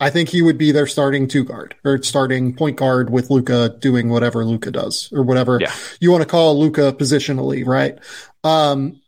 I 0.01 0.11
think 0.11 0.29
he 0.29 0.43
would 0.43 0.59
be 0.59 0.71
their 0.71 0.87
starting 0.87 1.27
two 1.27 1.45
guard 1.45 1.75
or 1.85 2.01
starting 2.03 2.55
point 2.55 2.77
guard 2.77 3.11
with 3.11 3.31
Luka 3.31 3.77
doing 3.81 4.09
whatever 4.09 4.45
Luka 4.45 4.71
does 4.71 5.11
or 5.13 5.23
whatever 5.23 5.59
yeah. 5.61 5.73
you 6.01 6.13
want 6.13 6.23
to 6.23 6.29
call 6.29 6.59
Luka 6.59 6.93
positionally, 6.93 7.67
right? 7.67 7.99
Um, 8.45 9.01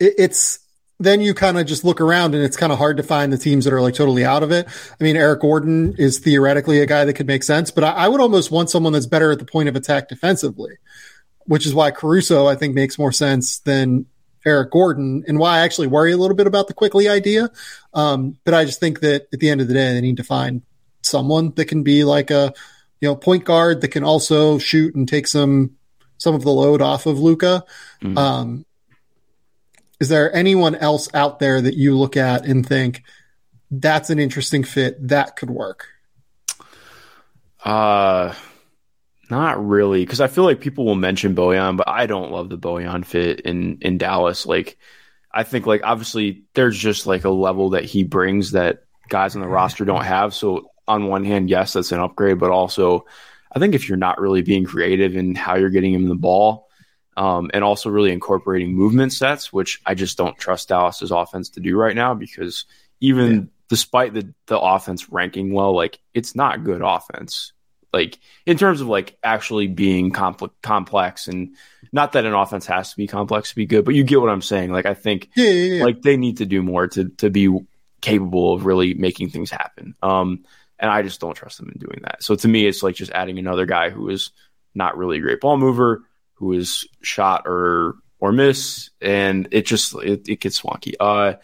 it, 0.00 0.14
it's 0.18 0.58
then 0.98 1.20
you 1.20 1.34
kind 1.34 1.58
of 1.58 1.66
just 1.66 1.84
look 1.84 2.00
around 2.00 2.34
and 2.34 2.42
it's 2.42 2.56
kind 2.56 2.72
of 2.72 2.78
hard 2.78 2.96
to 2.96 3.02
find 3.02 3.32
the 3.32 3.38
teams 3.38 3.64
that 3.66 3.72
are 3.72 3.82
like 3.82 3.94
totally 3.94 4.24
out 4.24 4.42
of 4.42 4.50
it. 4.50 4.66
I 4.66 5.04
mean, 5.04 5.16
Eric 5.16 5.42
Gordon 5.42 5.94
is 5.98 6.18
theoretically 6.18 6.80
a 6.80 6.86
guy 6.86 7.04
that 7.04 7.12
could 7.12 7.26
make 7.26 7.42
sense, 7.42 7.70
but 7.70 7.84
I, 7.84 7.90
I 7.90 8.08
would 8.08 8.20
almost 8.20 8.50
want 8.50 8.70
someone 8.70 8.94
that's 8.94 9.06
better 9.06 9.30
at 9.30 9.38
the 9.38 9.44
point 9.44 9.68
of 9.68 9.76
attack 9.76 10.08
defensively, 10.08 10.72
which 11.44 11.66
is 11.66 11.74
why 11.74 11.90
Caruso 11.90 12.46
I 12.46 12.56
think 12.56 12.74
makes 12.74 12.98
more 12.98 13.12
sense 13.12 13.58
than 13.60 14.06
Eric 14.46 14.70
Gordon 14.70 15.24
and 15.26 15.38
why 15.38 15.58
I 15.58 15.60
actually 15.60 15.88
worry 15.88 16.12
a 16.12 16.16
little 16.16 16.36
bit 16.36 16.46
about 16.46 16.68
the 16.68 16.74
Quickley 16.74 17.08
idea. 17.08 17.50
Um, 17.92 18.38
but 18.44 18.54
I 18.54 18.64
just 18.64 18.80
think 18.80 19.00
that 19.00 19.26
at 19.32 19.40
the 19.40 19.50
end 19.50 19.60
of 19.60 19.68
the 19.68 19.74
day, 19.74 19.92
they 19.92 20.00
need 20.00 20.18
to 20.18 20.24
find 20.24 20.62
someone 21.02 21.52
that 21.56 21.66
can 21.66 21.82
be 21.82 22.04
like 22.04 22.30
a, 22.30 22.54
you 23.00 23.08
know, 23.08 23.16
point 23.16 23.44
guard 23.44 23.80
that 23.80 23.88
can 23.88 24.04
also 24.04 24.58
shoot 24.58 24.94
and 24.94 25.08
take 25.08 25.26
some, 25.26 25.76
some 26.18 26.34
of 26.34 26.42
the 26.42 26.50
load 26.50 26.80
off 26.80 27.06
of 27.06 27.18
Luka. 27.18 27.64
Mm-hmm. 28.02 28.16
Um, 28.16 28.66
is 30.00 30.08
there 30.08 30.34
anyone 30.34 30.74
else 30.74 31.08
out 31.12 31.38
there 31.38 31.60
that 31.60 31.74
you 31.74 31.96
look 31.96 32.16
at 32.16 32.46
and 32.46 32.66
think 32.66 33.02
that's 33.70 34.10
an 34.10 34.18
interesting 34.18 34.62
fit 34.62 35.08
that 35.08 35.36
could 35.36 35.50
work? 35.50 35.88
Uh, 37.64 38.32
not 39.30 39.64
really, 39.64 40.04
because 40.04 40.20
I 40.20 40.26
feel 40.26 40.44
like 40.44 40.60
people 40.60 40.84
will 40.84 40.94
mention 40.94 41.34
Bojan, 41.34 41.76
but 41.76 41.88
I 41.88 42.06
don't 42.06 42.32
love 42.32 42.48
the 42.48 42.58
Bojan 42.58 43.04
fit 43.04 43.40
in 43.40 43.78
in 43.80 43.98
Dallas. 43.98 44.46
Like, 44.46 44.78
I 45.32 45.42
think 45.42 45.66
like 45.66 45.82
obviously 45.84 46.44
there's 46.54 46.78
just 46.78 47.06
like 47.06 47.24
a 47.24 47.30
level 47.30 47.70
that 47.70 47.84
he 47.84 48.04
brings 48.04 48.52
that 48.52 48.84
guys 49.08 49.34
on 49.34 49.42
the 49.42 49.48
roster 49.48 49.84
don't 49.84 50.04
have. 50.04 50.34
So 50.34 50.70
on 50.88 51.08
one 51.08 51.24
hand, 51.24 51.50
yes, 51.50 51.72
that's 51.72 51.92
an 51.92 52.00
upgrade, 52.00 52.38
but 52.38 52.50
also 52.50 53.06
I 53.52 53.58
think 53.58 53.74
if 53.74 53.88
you're 53.88 53.98
not 53.98 54.20
really 54.20 54.42
being 54.42 54.64
creative 54.64 55.16
in 55.16 55.34
how 55.34 55.56
you're 55.56 55.70
getting 55.70 55.94
him 55.94 56.08
the 56.08 56.14
ball, 56.14 56.68
um, 57.16 57.50
and 57.54 57.64
also 57.64 57.90
really 57.90 58.12
incorporating 58.12 58.74
movement 58.74 59.12
sets, 59.12 59.52
which 59.52 59.80
I 59.86 59.94
just 59.94 60.18
don't 60.18 60.36
trust 60.36 60.68
Dallas's 60.68 61.10
offense 61.10 61.50
to 61.50 61.60
do 61.60 61.76
right 61.76 61.96
now 61.96 62.14
because 62.14 62.66
even 63.00 63.34
yeah. 63.34 63.40
despite 63.68 64.12
the 64.14 64.32
the 64.46 64.58
offense 64.58 65.10
ranking 65.10 65.52
well, 65.52 65.74
like 65.74 65.98
it's 66.12 66.34
not 66.34 66.64
good 66.64 66.82
offense 66.82 67.52
like 67.96 68.18
in 68.44 68.58
terms 68.58 68.80
of 68.82 68.88
like 68.88 69.16
actually 69.22 69.68
being 69.68 70.12
compl- 70.12 70.50
complex 70.62 71.28
and 71.28 71.56
not 71.92 72.12
that 72.12 72.26
an 72.26 72.34
offense 72.34 72.66
has 72.66 72.90
to 72.90 72.96
be 72.96 73.06
complex 73.06 73.50
to 73.50 73.56
be 73.56 73.64
good, 73.64 73.84
but 73.84 73.94
you 73.94 74.04
get 74.04 74.20
what 74.20 74.28
I'm 74.28 74.42
saying. 74.42 74.70
Like 74.70 74.84
I 74.84 74.94
think 74.94 75.30
yeah, 75.34 75.48
yeah, 75.48 75.74
yeah. 75.76 75.84
like 75.84 76.02
they 76.02 76.16
need 76.16 76.38
to 76.38 76.46
do 76.46 76.62
more 76.62 76.86
to 76.88 77.08
to 77.18 77.30
be 77.30 77.48
capable 78.02 78.52
of 78.52 78.66
really 78.66 78.92
making 78.94 79.30
things 79.30 79.50
happen. 79.50 79.94
Um, 80.02 80.44
and 80.78 80.90
I 80.90 81.00
just 81.00 81.20
don't 81.20 81.34
trust 81.34 81.56
them 81.58 81.70
in 81.72 81.78
doing 81.78 82.00
that. 82.02 82.22
So 82.22 82.34
to 82.34 82.48
me, 82.48 82.66
it's 82.66 82.82
like 82.82 82.94
just 82.94 83.12
adding 83.12 83.38
another 83.38 83.64
guy 83.64 83.88
who 83.88 84.10
is 84.10 84.30
not 84.74 84.98
really 84.98 85.18
a 85.18 85.22
great 85.22 85.40
ball 85.40 85.56
mover, 85.56 86.02
who 86.34 86.52
is 86.52 86.86
shot 87.00 87.44
or 87.46 87.94
or 88.18 88.32
miss, 88.32 88.90
and 89.00 89.48
it 89.52 89.64
just 89.64 89.94
it, 89.94 90.28
it 90.28 90.40
gets 90.40 90.60
wonky. 90.60 90.94
Uh, 91.00 91.34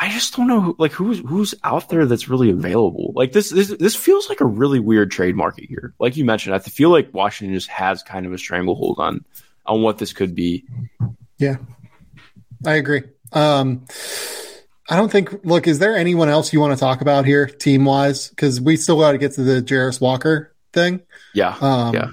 I 0.00 0.10
just 0.10 0.36
don't 0.36 0.46
know, 0.46 0.76
like 0.78 0.92
who's 0.92 1.18
who's 1.18 1.56
out 1.64 1.88
there 1.88 2.06
that's 2.06 2.28
really 2.28 2.50
available. 2.50 3.12
Like 3.16 3.32
this, 3.32 3.50
this, 3.50 3.68
this 3.68 3.96
feels 3.96 4.28
like 4.28 4.40
a 4.40 4.44
really 4.46 4.78
weird 4.78 5.10
trade 5.10 5.34
market 5.34 5.64
here. 5.64 5.92
Like 5.98 6.16
you 6.16 6.24
mentioned, 6.24 6.54
I 6.54 6.60
feel 6.60 6.90
like 6.90 7.12
Washington 7.12 7.52
just 7.52 7.68
has 7.68 8.04
kind 8.04 8.24
of 8.24 8.32
a 8.32 8.38
stranglehold 8.38 9.00
on 9.00 9.24
on 9.66 9.82
what 9.82 9.98
this 9.98 10.12
could 10.12 10.36
be. 10.36 10.64
Yeah, 11.38 11.56
I 12.64 12.74
agree. 12.74 13.02
Um, 13.32 13.86
I 14.88 14.96
don't 14.96 15.10
think. 15.10 15.44
Look, 15.44 15.66
is 15.66 15.80
there 15.80 15.96
anyone 15.96 16.28
else 16.28 16.52
you 16.52 16.60
want 16.60 16.74
to 16.74 16.80
talk 16.80 17.00
about 17.00 17.24
here, 17.24 17.46
team 17.46 17.84
wise? 17.84 18.28
Because 18.28 18.60
we 18.60 18.76
still 18.76 19.00
got 19.00 19.12
to 19.12 19.18
get 19.18 19.32
to 19.32 19.42
the 19.42 19.60
Jarace 19.60 20.00
Walker 20.00 20.54
thing. 20.72 21.00
Yeah, 21.34 21.56
um, 21.60 21.94
yeah. 21.94 22.10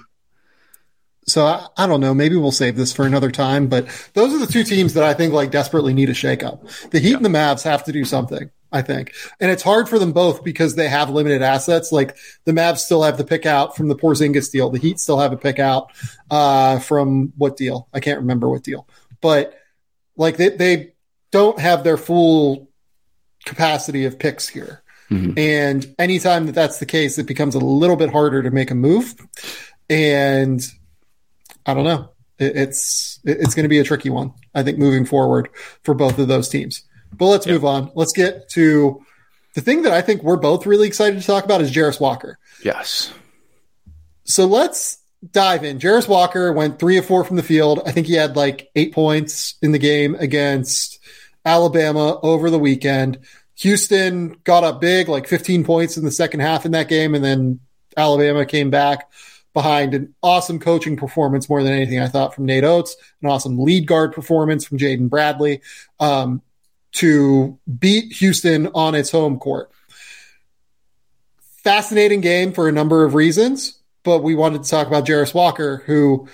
So 1.28 1.46
I, 1.46 1.68
I, 1.76 1.88
don't 1.88 2.02
know. 2.02 2.14
Maybe 2.14 2.36
we'll 2.36 2.52
save 2.52 2.76
this 2.76 2.94
for 2.94 3.06
another 3.06 3.32
time. 3.32 3.68
But 3.68 3.88
those 4.14 4.34
are 4.34 4.38
the 4.38 4.52
two 4.52 4.64
teams 4.64 4.94
that 4.94 5.04
I 5.04 5.14
think 5.14 5.34
like 5.34 5.52
desperately 5.52 5.94
need 5.94 6.10
a 6.10 6.14
shakeup. 6.14 6.90
The 6.92 7.00
Heat 7.00 7.12
yeah. 7.12 7.16
and 7.18 7.26
the 7.26 7.30
Mavs 7.30 7.64
have 7.64 7.84
to 7.86 7.92
do 7.92 8.06
something. 8.06 8.52
I 8.72 8.82
think, 8.82 9.14
and 9.40 9.50
it's 9.50 9.64
hard 9.64 9.88
for 9.88 10.00
them 10.00 10.12
both 10.12 10.44
because 10.44 10.76
they 10.76 10.90
have 10.90 11.10
limited 11.10 11.42
assets. 11.42 11.94
Like 11.94 12.18
the 12.44 12.52
Mavs 12.52 12.80
still 12.80 13.04
have 13.04 13.18
the 13.18 13.24
pick 13.24 13.46
out 13.46 13.78
from 13.78 13.88
the 13.88 13.96
Porzingis 13.96 14.52
deal. 14.52 14.70
The 14.70 14.80
Heat 14.80 15.00
still 15.00 15.20
have 15.20 15.32
a 15.32 15.38
pick 15.38 15.60
out 15.60 15.92
uh, 16.30 16.80
from 16.80 17.32
what 17.38 17.56
deal? 17.56 17.88
I 17.94 18.02
can't 18.02 18.20
remember 18.20 18.50
what 18.50 18.64
deal. 18.64 18.86
But 19.22 19.58
like 20.18 20.36
they 20.36 20.50
they 20.50 20.94
don't 21.32 21.58
have 21.60 21.86
their 21.86 21.96
full 21.96 22.70
capacity 23.46 24.06
of 24.06 24.20
picks 24.20 24.48
here. 24.50 24.84
Mm-hmm. 25.10 25.38
And 25.38 25.96
anytime 25.98 26.48
that 26.48 26.56
that's 26.56 26.80
the 26.80 26.86
case, 26.86 27.18
it 27.18 27.28
becomes 27.28 27.56
a 27.56 27.60
little 27.60 27.96
bit 27.96 28.12
harder 28.12 28.44
to 28.44 28.52
make 28.52 28.72
a 28.72 28.76
move. 28.76 29.16
And 29.90 30.62
I 31.66 31.74
don't 31.74 31.84
know. 31.84 32.10
It, 32.38 32.56
it's 32.56 33.20
it's 33.24 33.56
going 33.56 33.64
to 33.64 33.70
be 33.70 33.80
a 33.80 33.84
tricky 33.84 34.10
one. 34.10 34.34
I 34.54 34.64
think 34.64 34.78
moving 34.78 35.06
forward 35.06 35.50
for 35.84 35.94
both 35.94 36.20
of 36.20 36.28
those 36.28 36.50
teams. 36.50 36.84
But 37.14 37.28
let's 37.28 37.48
move 37.48 37.66
on. 37.66 37.92
Let's 37.96 38.14
get 38.14 38.50
to 38.50 39.04
the 39.54 39.62
thing 39.62 39.84
that 39.84 39.94
I 39.94 40.02
think 40.02 40.22
we're 40.22 40.36
both 40.36 40.66
really 40.66 40.88
excited 40.88 41.20
to 41.20 41.26
talk 41.26 41.46
about 41.46 41.62
is 41.62 41.72
Jarace 41.72 42.00
Walker. 42.00 42.38
Yes. 42.64 43.12
So 44.26 44.46
let's 44.46 45.00
dive 45.32 45.64
in. 45.64 45.80
Jarace 45.80 46.08
Walker 46.08 46.52
went 46.52 46.78
three 46.78 46.98
of 46.98 47.06
four 47.06 47.24
from 47.24 47.38
the 47.38 47.44
field. 47.44 47.82
I 47.86 47.92
think 47.92 48.08
he 48.08 48.14
had 48.14 48.36
like 48.36 48.70
eight 48.76 48.94
points 48.94 49.56
in 49.62 49.72
the 49.72 49.80
game 49.80 50.16
against 50.16 51.00
Alabama 51.46 52.20
over 52.22 52.50
the 52.50 52.60
weekend. 52.60 53.20
Houston 53.60 54.36
got 54.44 54.66
up 54.66 54.82
big, 54.82 55.08
like 55.08 55.28
15 55.28 55.64
points 55.64 55.96
in 55.96 56.04
the 56.04 56.12
second 56.12 56.42
half 56.42 56.66
in 56.66 56.74
that 56.74 56.90
game, 56.90 57.16
and 57.16 57.24
then 57.24 57.62
Alabama 57.96 58.46
came 58.46 58.70
back 58.70 59.10
behind 59.56 59.96
an 59.96 60.14
awesome 60.22 60.60
coaching 60.60 60.98
performance 60.98 61.50
more 61.50 61.64
than 61.64 61.74
anything 61.74 62.00
I 62.00 62.08
thought 62.08 62.36
from 62.36 62.46
Nate 62.46 62.64
Oats, 62.64 62.96
an 63.24 63.30
awesome 63.30 63.58
lead 63.58 63.88
guard 63.88 64.12
performance 64.12 64.66
from 64.66 64.78
Jaden 64.78 65.10
Bradley 65.10 65.62
um, 66.00 66.44
to 66.92 67.58
beat 67.80 68.14
Houston 68.14 68.68
on 68.76 68.94
its 68.94 69.10
home 69.10 69.40
court. 69.40 69.72
Fascinating 71.64 72.22
game 72.22 72.54
for 72.54 72.68
a 72.70 72.72
number 72.72 73.04
of 73.04 73.16
reasons. 73.16 73.80
but 74.04 74.20
we 74.20 74.36
wanted 74.36 74.64
to 74.64 74.70
talk 74.70 74.86
about 74.86 75.06
Jarace 75.06 75.34
Walker, 75.34 75.82
who 75.88 76.28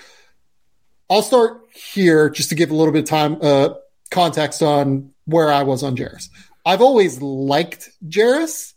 I'll 1.08 1.22
start 1.22 1.62
here 1.72 2.28
just 2.28 2.50
to 2.50 2.54
give 2.54 2.70
a 2.70 2.74
little 2.74 2.92
bit 2.92 3.04
of 3.04 3.08
time 3.08 3.38
uh, 3.40 3.70
context 4.10 4.62
on 4.62 5.12
where 5.24 5.50
I 5.50 5.62
was 5.62 5.82
on 5.82 5.96
Jarace. 5.96 6.28
I've 6.66 6.82
always 6.82 7.22
liked 7.22 7.88
Jarace. 8.06 8.74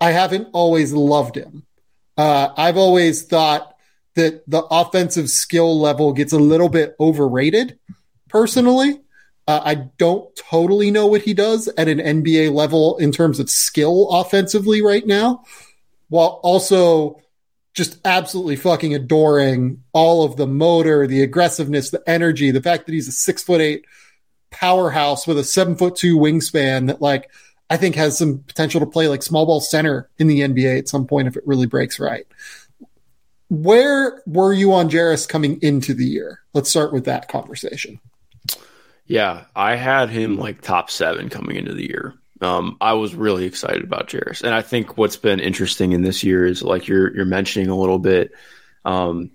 I 0.00 0.12
haven't 0.12 0.48
always 0.52 0.92
loved 0.92 1.36
him. 1.36 1.64
Uh, 2.16 2.48
I've 2.56 2.76
always 2.76 3.24
thought 3.24 3.69
that 4.14 4.42
the 4.48 4.62
offensive 4.70 5.28
skill 5.28 5.78
level 5.78 6.12
gets 6.12 6.32
a 6.32 6.38
little 6.38 6.68
bit 6.68 6.96
overrated 6.98 7.78
personally. 8.28 9.00
Uh, 9.46 9.60
I 9.64 9.74
don't 9.74 10.34
totally 10.36 10.90
know 10.90 11.06
what 11.06 11.22
he 11.22 11.34
does 11.34 11.68
at 11.76 11.88
an 11.88 11.98
NBA 11.98 12.52
level 12.52 12.98
in 12.98 13.12
terms 13.12 13.40
of 13.40 13.50
skill 13.50 14.08
offensively 14.10 14.82
right 14.82 15.06
now, 15.06 15.44
while 16.08 16.40
also 16.42 17.20
just 17.74 17.98
absolutely 18.04 18.56
fucking 18.56 18.94
adoring 18.94 19.82
all 19.92 20.24
of 20.24 20.36
the 20.36 20.46
motor, 20.46 21.06
the 21.06 21.22
aggressiveness, 21.22 21.90
the 21.90 22.02
energy, 22.06 22.50
the 22.50 22.62
fact 22.62 22.86
that 22.86 22.92
he's 22.92 23.08
a 23.08 23.12
six 23.12 23.42
foot 23.42 23.60
eight 23.60 23.84
powerhouse 24.50 25.26
with 25.26 25.38
a 25.38 25.44
seven 25.44 25.76
foot 25.76 25.96
two 25.96 26.18
wingspan 26.18 26.88
that 26.88 27.00
like 27.00 27.30
I 27.70 27.76
think 27.76 27.94
has 27.94 28.18
some 28.18 28.40
potential 28.40 28.80
to 28.80 28.86
play 28.86 29.06
like 29.06 29.22
small 29.22 29.46
ball 29.46 29.60
center 29.60 30.10
in 30.18 30.26
the 30.26 30.40
NBA 30.40 30.78
at 30.78 30.88
some 30.88 31.06
point 31.06 31.28
if 31.28 31.36
it 31.36 31.46
really 31.46 31.66
breaks 31.66 32.00
right. 32.00 32.26
Where 33.50 34.22
were 34.26 34.52
you 34.52 34.72
on 34.72 34.88
Jarace 34.88 35.28
coming 35.28 35.58
into 35.60 35.92
the 35.92 36.06
year? 36.06 36.40
Let's 36.54 36.70
start 36.70 36.92
with 36.92 37.04
that 37.06 37.28
conversation. 37.28 38.00
Yeah, 39.06 39.44
I 39.56 39.74
had 39.74 40.08
him 40.08 40.38
like 40.38 40.62
top 40.62 40.88
seven 40.88 41.28
coming 41.28 41.56
into 41.56 41.74
the 41.74 41.88
year. 41.88 42.14
Um, 42.40 42.76
I 42.80 42.92
was 42.92 43.14
really 43.14 43.44
excited 43.44 43.82
about 43.82 44.08
Jarace, 44.08 44.42
and 44.42 44.54
I 44.54 44.62
think 44.62 44.96
what's 44.96 45.16
been 45.16 45.40
interesting 45.40 45.92
in 45.92 46.02
this 46.02 46.22
year 46.22 46.46
is 46.46 46.62
like 46.62 46.86
you're 46.86 47.14
you're 47.14 47.26
mentioning 47.26 47.68
a 47.68 47.76
little 47.76 47.98
bit. 47.98 48.30
Um, 48.84 49.32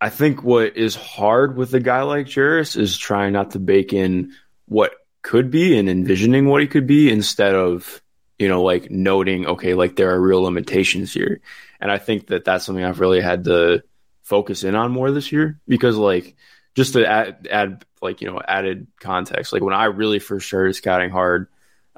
I 0.00 0.08
think 0.08 0.42
what 0.42 0.76
is 0.76 0.96
hard 0.96 1.56
with 1.56 1.74
a 1.74 1.80
guy 1.80 2.02
like 2.02 2.26
Jarace 2.26 2.76
is 2.76 2.96
trying 2.96 3.34
not 3.34 3.52
to 3.52 3.58
bake 3.58 3.92
in 3.92 4.32
what 4.66 4.94
could 5.20 5.50
be 5.50 5.78
and 5.78 5.88
envisioning 5.88 6.46
what 6.46 6.62
he 6.62 6.66
could 6.66 6.86
be 6.86 7.10
instead 7.10 7.54
of 7.54 8.02
you 8.38 8.48
know 8.48 8.62
like 8.62 8.90
noting 8.90 9.46
okay 9.46 9.74
like 9.74 9.94
there 9.94 10.10
are 10.10 10.20
real 10.20 10.42
limitations 10.42 11.12
here 11.12 11.40
and 11.82 11.90
i 11.90 11.98
think 11.98 12.28
that 12.28 12.44
that's 12.44 12.64
something 12.64 12.84
i've 12.84 13.00
really 13.00 13.20
had 13.20 13.44
to 13.44 13.82
focus 14.22 14.64
in 14.64 14.74
on 14.74 14.90
more 14.90 15.10
this 15.10 15.32
year 15.32 15.60
because 15.68 15.96
like 15.96 16.36
just 16.74 16.94
to 16.94 17.06
add, 17.06 17.46
add 17.50 17.84
like 18.00 18.22
you 18.22 18.30
know 18.30 18.40
added 18.46 18.86
context 19.00 19.52
like 19.52 19.62
when 19.62 19.74
i 19.74 19.84
really 19.84 20.18
first 20.18 20.46
started 20.46 20.74
scouting 20.74 21.10
hard 21.10 21.48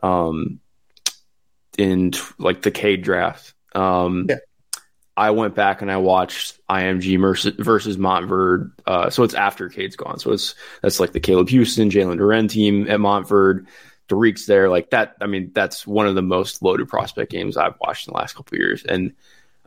um 0.03 0.59
in 1.79 2.13
like 2.39 2.63
the 2.63 2.71
Cade 2.71 3.03
draft 3.03 3.55
um 3.75 4.27
yeah. 4.29 4.37
I 5.17 5.31
went 5.31 5.55
back 5.55 5.81
and 5.81 5.93
I 5.93 5.99
watched 5.99 6.59
IMG 6.69 7.21
versus, 7.21 7.55
versus 7.57 7.97
Montverde. 7.97 8.73
Uh, 8.85 9.11
so 9.11 9.23
it's 9.23 9.35
after 9.35 9.69
Cade's 9.69 9.97
gone. 9.97 10.19
So 10.19 10.33
it's 10.33 10.57
that's 10.83 10.99
like 10.99 11.13
the 11.13 11.21
Caleb 11.21 11.49
Houston, 11.51 11.91
Jalen 11.91 12.19
Duren 12.19 12.49
team 12.49 12.91
at 12.91 12.99
Montverde. 12.99 13.67
Derek's 14.09 14.47
there, 14.47 14.69
like 14.69 14.91
that. 14.91 15.17
I 15.21 15.27
mean, 15.27 15.53
that's 15.55 15.87
one 15.87 16.07
of 16.07 16.15
the 16.15 16.23
most 16.23 16.63
loaded 16.63 16.89
prospect 16.89 17.31
games 17.31 17.57
I've 17.57 17.79
watched 17.81 18.07
in 18.07 18.13
the 18.13 18.19
last 18.19 18.35
couple 18.35 18.59
years. 18.59 18.85
And 18.85 19.15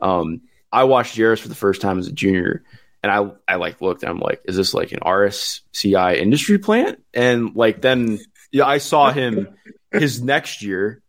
um, 0.00 0.42
I 0.72 0.84
watched 0.84 1.16
Jarace 1.16 1.40
for 1.40 1.48
the 1.48 1.54
first 1.54 1.80
time 1.80 1.98
as 1.98 2.08
a 2.08 2.12
junior, 2.12 2.64
and 3.02 3.12
I 3.12 3.30
I 3.52 3.56
like 3.56 3.80
looked. 3.80 4.04
I'm 4.04 4.20
like, 4.20 4.42
is 4.44 4.56
this 4.56 4.74
like 4.74 4.92
an 4.92 5.00
RSCI 5.00 6.16
industry 6.16 6.58
plant? 6.58 7.02
And 7.14 7.54
like 7.54 7.80
then 7.80 8.18
yeah, 8.52 8.66
I 8.66 8.78
saw 8.78 9.10
him 9.10 9.48
his 9.92 10.22
next 10.22 10.62
year 10.62 11.02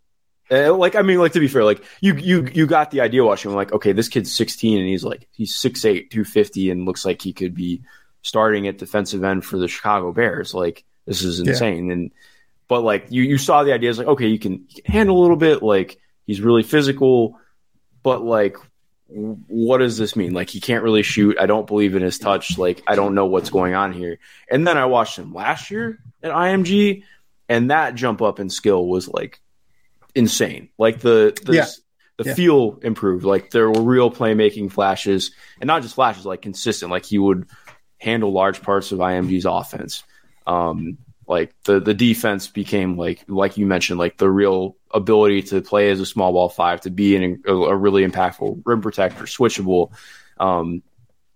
uh, 0.52 0.74
like 0.74 0.96
I 0.96 1.04
mean, 1.04 1.20
like 1.20 1.34
to 1.34 1.40
be 1.40 1.48
fair, 1.48 1.64
like 1.64 1.84
you 2.02 2.16
you 2.16 2.48
you 2.54 2.66
got 2.66 2.92
the 2.92 3.02
idea 3.02 3.24
watching. 3.24 3.52
I'm 3.52 3.58
like, 3.58 3.72
okay, 3.72 3.92
this 3.92 4.08
kid's 4.08 4.36
16 4.36 4.80
and 4.80 4.88
he's 4.88 5.04
like 5.04 5.28
he's 5.32 5.54
6'8", 5.56 6.10
250 6.10 6.72
and 6.72 6.86
looks 6.86 7.06
like 7.06 7.22
he 7.22 7.34
could 7.34 7.54
be 7.54 7.84
starting 8.24 8.68
at 8.68 8.78
defensive 8.78 9.24
end 9.24 9.46
for 9.46 9.58
the 9.58 9.68
Chicago 9.68 10.12
Bears. 10.12 10.54
Like 10.54 10.86
this 11.06 11.24
is 11.24 11.40
insane. 11.40 11.88
Yeah. 11.88 11.94
And 11.94 12.12
but 12.68 12.82
like 12.82 13.08
you 13.10 13.22
you 13.24 13.38
saw 13.38 13.64
the 13.64 13.74
idea, 13.74 13.94
like 13.94 14.08
okay, 14.08 14.28
you 14.28 14.40
can, 14.40 14.66
you 14.70 14.82
can 14.82 14.92
handle 14.92 15.20
a 15.20 15.22
little 15.22 15.38
bit. 15.38 15.62
Like 15.62 16.00
he's 16.26 16.42
really 16.42 16.64
physical, 16.64 17.40
but 18.02 18.24
like 18.24 18.58
what 19.12 19.80
does 19.80 19.98
this 19.98 20.16
mean? 20.16 20.34
Like 20.34 20.50
he 20.50 20.60
can't 20.60 20.84
really 20.84 21.04
shoot. 21.04 21.38
I 21.40 21.46
don't 21.46 21.68
believe 21.68 21.96
in 21.96 22.02
his 22.02 22.20
touch. 22.20 22.58
Like 22.58 22.84
I 22.88 22.96
don't 22.96 23.16
know 23.16 23.26
what's 23.26 23.50
going 23.50 23.74
on 23.74 23.92
here. 23.92 24.20
And 24.50 24.68
then 24.68 24.78
I 24.78 24.86
watched 24.86 25.18
him 25.18 25.34
last 25.34 25.72
year 25.72 26.00
at 26.22 26.32
IMG, 26.32 27.04
and 27.48 27.72
that 27.72 27.96
jump 27.96 28.22
up 28.22 28.40
in 28.40 28.50
skill 28.50 28.86
was 28.86 29.08
like 29.08 29.40
insane. 30.14 30.70
Like 30.78 31.00
the 31.00 31.38
the, 31.44 31.54
yeah. 31.54 31.68
the 32.18 32.26
yeah. 32.26 32.34
feel 32.36 32.80
improved. 32.84 33.26
Like 33.26 33.50
there 33.50 33.70
were 33.70 33.82
real 33.82 34.12
playmaking 34.12 34.72
flashes, 34.72 35.32
and 35.60 35.68
not 35.68 35.82
just 35.82 35.96
flashes, 35.96 36.26
like 36.26 36.44
consistent. 36.44 36.92
Like 36.92 37.06
he 37.06 37.18
would 37.18 37.48
handle 37.98 38.32
large 38.32 38.62
parts 38.62 38.92
of 38.92 39.00
IMG's 39.00 39.46
offense. 39.46 40.04
Um, 40.46 41.00
like 41.30 41.54
the 41.64 41.80
the 41.80 41.94
defense 41.94 42.48
became 42.48 42.98
like 42.98 43.24
like 43.28 43.56
you 43.56 43.68
mentioned, 43.68 44.00
like 44.00 44.18
the 44.18 44.30
real 44.30 44.76
ability 44.92 45.44
to 45.44 45.62
play 45.62 45.92
as 45.92 46.00
a 46.00 46.06
small 46.06 46.34
ball 46.34 46.50
five, 46.50 46.82
to 46.82 46.90
be 46.90 47.16
an, 47.16 47.44
a, 47.46 47.54
a 47.54 47.76
really 47.76 48.06
impactful 48.06 48.64
rim 48.66 48.82
protector, 48.82 49.26
switchable. 49.26 49.92
Um, 50.40 50.82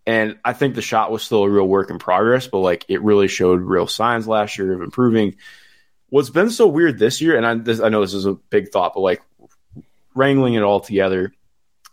and 0.07 0.39
I 0.43 0.53
think 0.53 0.73
the 0.73 0.81
shot 0.81 1.11
was 1.11 1.21
still 1.21 1.43
a 1.43 1.49
real 1.49 1.67
work 1.67 1.91
in 1.91 1.99
progress, 1.99 2.47
but 2.47 2.57
like 2.57 2.85
it 2.87 3.03
really 3.03 3.27
showed 3.27 3.61
real 3.61 3.85
signs 3.85 4.27
last 4.27 4.57
year 4.57 4.73
of 4.73 4.81
improving 4.81 5.35
what's 6.09 6.31
been 6.31 6.49
so 6.49 6.67
weird 6.67 6.97
this 6.97 7.21
year, 7.21 7.37
and 7.37 7.45
I, 7.45 7.55
this, 7.55 7.79
I 7.79 7.89
know 7.89 8.01
this 8.01 8.15
is 8.15 8.25
a 8.25 8.33
big 8.33 8.69
thought, 8.69 8.95
but 8.95 9.01
like 9.01 9.21
wrangling 10.15 10.55
it 10.55 10.63
all 10.63 10.79
together, 10.79 11.33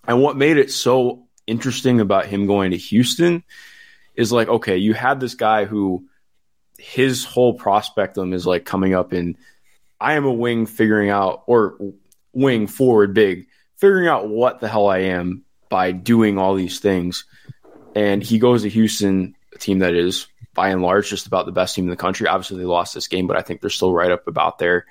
and 0.09 0.23
what 0.23 0.37
made 0.37 0.57
it 0.57 0.71
so 0.71 1.27
interesting 1.47 2.01
about 2.01 2.27
him 2.27 2.47
going 2.47 2.71
to 2.71 2.79
Houston 2.79 3.45
is 4.15 4.33
like, 4.33 4.49
okay, 4.49 4.79
you 4.79 4.95
had 4.95 5.21
this 5.21 5.35
guy 5.35 5.67
who 5.67 6.07
his 6.81 7.25
whole 7.25 7.59
prospectum 7.59 8.35
is 8.35 8.47
like 8.47 8.65
coming 8.65 8.95
up 8.95 9.13
in 9.13 9.37
I 10.01 10.15
am 10.15 10.25
a 10.25 10.33
wing 10.33 10.67
figuring 10.67 11.11
out 11.11 11.43
or 11.47 11.79
wing 12.33 12.67
forward 12.67 13.15
big, 13.15 13.49
figuring 13.77 14.09
out 14.09 14.29
what 14.29 14.61
the 14.61 14.69
hell 14.69 14.89
I 14.89 14.99
am 14.99 15.45
by 15.69 15.93
doing 15.93 16.39
all 16.39 16.55
these 16.55 16.81
things. 16.81 17.27
And 17.95 18.23
he 18.23 18.39
goes 18.39 18.63
to 18.63 18.69
Houston, 18.69 19.37
a 19.55 19.59
team 19.59 19.81
that 19.81 19.95
is 19.95 20.27
by 20.55 20.71
and 20.71 20.83
large 20.83 21.09
just 21.09 21.27
about 21.27 21.47
the 21.47 21.53
best 21.53 21.75
team 21.75 21.85
in 21.85 21.91
the 21.91 21.97
country. 21.97 22.27
Obviously, 22.27 22.59
they 22.59 22.65
lost 22.65 22.95
this 22.95 23.09
game, 23.09 23.27
but 23.27 23.37
I 23.37 23.43
think 23.43 23.61
they're 23.61 23.71
still 23.71 23.93
right 23.93 24.11
up 24.11 24.27
about 24.27 24.59
there. 24.59 24.87